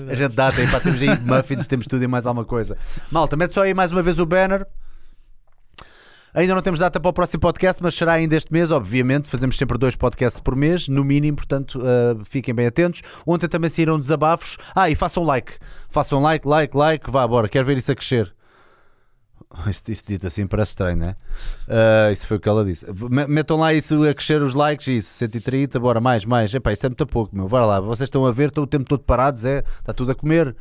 a 0.10 0.14
gente 0.14 0.36
dá, 0.36 0.52
tem, 0.52 0.70
pá, 0.70 0.80
temos 0.80 1.02
aí 1.02 1.20
muffins, 1.22 1.68
temos 1.68 1.88
tudo 1.88 2.04
e 2.04 2.08
mais 2.08 2.26
alguma 2.26 2.46
coisa. 2.46 2.78
Malta, 3.12 3.36
mete 3.36 3.54
só 3.54 3.64
aí 3.64 3.74
mais 3.74 3.92
uma 3.92 4.02
vez 4.02 4.20
o 4.20 4.26
banner. 4.26 4.66
Ainda 6.36 6.56
não 6.56 6.64
temos 6.64 6.80
data 6.80 7.00
para 7.00 7.10
o 7.10 7.14
próximo 7.14 7.42
podcast, 7.42 7.82
mas 7.84 7.94
será 7.94 8.14
ainda 8.14 8.36
este 8.36 8.52
mês, 8.52 8.72
obviamente. 8.72 9.30
Fazemos 9.30 9.56
sempre 9.56 9.78
dois 9.78 9.96
podcasts 9.96 10.40
por 10.40 10.56
mês, 10.56 10.88
no 10.88 11.04
mínimo, 11.04 11.38
portanto, 11.38 11.80
uh, 11.80 12.26
fiquem 12.26 12.56
bem 12.56 12.66
atentos. 12.66 13.04
Ontem 13.26 13.48
também 13.48 13.70
saíram 13.70 14.00
desabafos. 14.00 14.58
Ah, 14.76 14.90
e 14.90 14.96
façam 14.96 15.24
like. 15.24 15.54
Façam 15.92 16.20
like, 16.20 16.48
like, 16.48 16.76
like. 16.76 17.12
Vá, 17.12 17.28
bora, 17.28 17.48
quero 17.48 17.68
ver 17.68 17.78
isso 17.78 17.92
a 17.92 17.96
crescer. 17.96 18.34
Isto, 19.70 19.92
isto 19.92 20.08
dito 20.08 20.26
assim 20.28 20.48
parece 20.48 20.72
estranho, 20.72 20.98
não 20.98 21.08
é? 21.10 21.16
Ah, 21.70 22.12
isso 22.12 22.26
foi 22.26 22.38
o 22.38 22.40
que 22.40 22.50
ela 22.50 22.66
disse. 22.66 22.86
Me- 23.10 23.28
Metam 23.28 23.58
lá 23.58 23.74
isso 23.74 24.04
a 24.04 24.14
crescer 24.14 24.42
os 24.42 24.56
likes, 24.56 24.88
isso, 24.88 25.14
130, 25.14 25.80
bora, 25.80 26.02
mais, 26.02 26.26
mais. 26.26 26.54
Epá, 26.54 26.74
isto 26.74 26.86
é 26.86 26.90
muito 26.90 27.06
pouco, 27.06 27.36
meu. 27.36 27.48
Bora 27.48 27.66
lá, 27.66 27.80
vocês 27.80 28.08
estão 28.08 28.26
a 28.26 28.32
ver, 28.32 28.48
estão 28.48 28.64
o 28.64 28.68
tempo 28.68 28.86
todo 28.86 29.04
parados, 29.04 29.46
é? 29.46 29.60
Está 29.80 29.94
tudo 29.94 30.12
a 30.12 30.16
comer. 30.16 30.56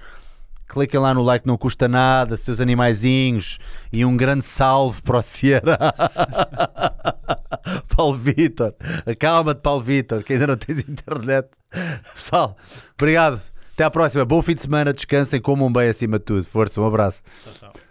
Cliquem 0.69 1.01
lá 1.01 1.13
no 1.13 1.23
like, 1.23 1.47
não 1.47 1.57
custa 1.59 1.89
nada, 1.89 2.37
seus 2.37 2.61
animaizinhos. 2.61 3.59
E 3.93 4.05
um 4.05 4.17
grande 4.17 4.45
salve 4.45 5.03
para 5.03 5.19
o 5.19 5.23
Ceará. 5.23 5.79
Paulo 7.97 8.17
Vitor. 8.17 8.75
Acalma-te, 9.07 9.61
Paulo 9.61 9.83
Vitor, 9.83 10.23
que 10.23 10.33
ainda 10.35 10.47
não 10.47 10.57
tens 10.57 10.79
internet. 10.81 11.49
Pessoal, 12.15 12.57
obrigado. 12.95 13.41
Até 13.75 13.85
à 13.85 13.91
próxima. 13.91 14.25
Bom 14.25 14.43
fim 14.43 14.55
de 14.55 14.63
semana. 14.63 14.93
Descansem, 14.93 15.41
comam 15.41 15.73
bem 15.73 15.89
acima 15.89 16.19
de 16.19 16.25
tudo. 16.25 16.45
Força, 16.45 16.81
um 16.81 16.87
abraço. 16.87 17.23
Tchau, 17.45 17.53
tchau. 17.59 17.72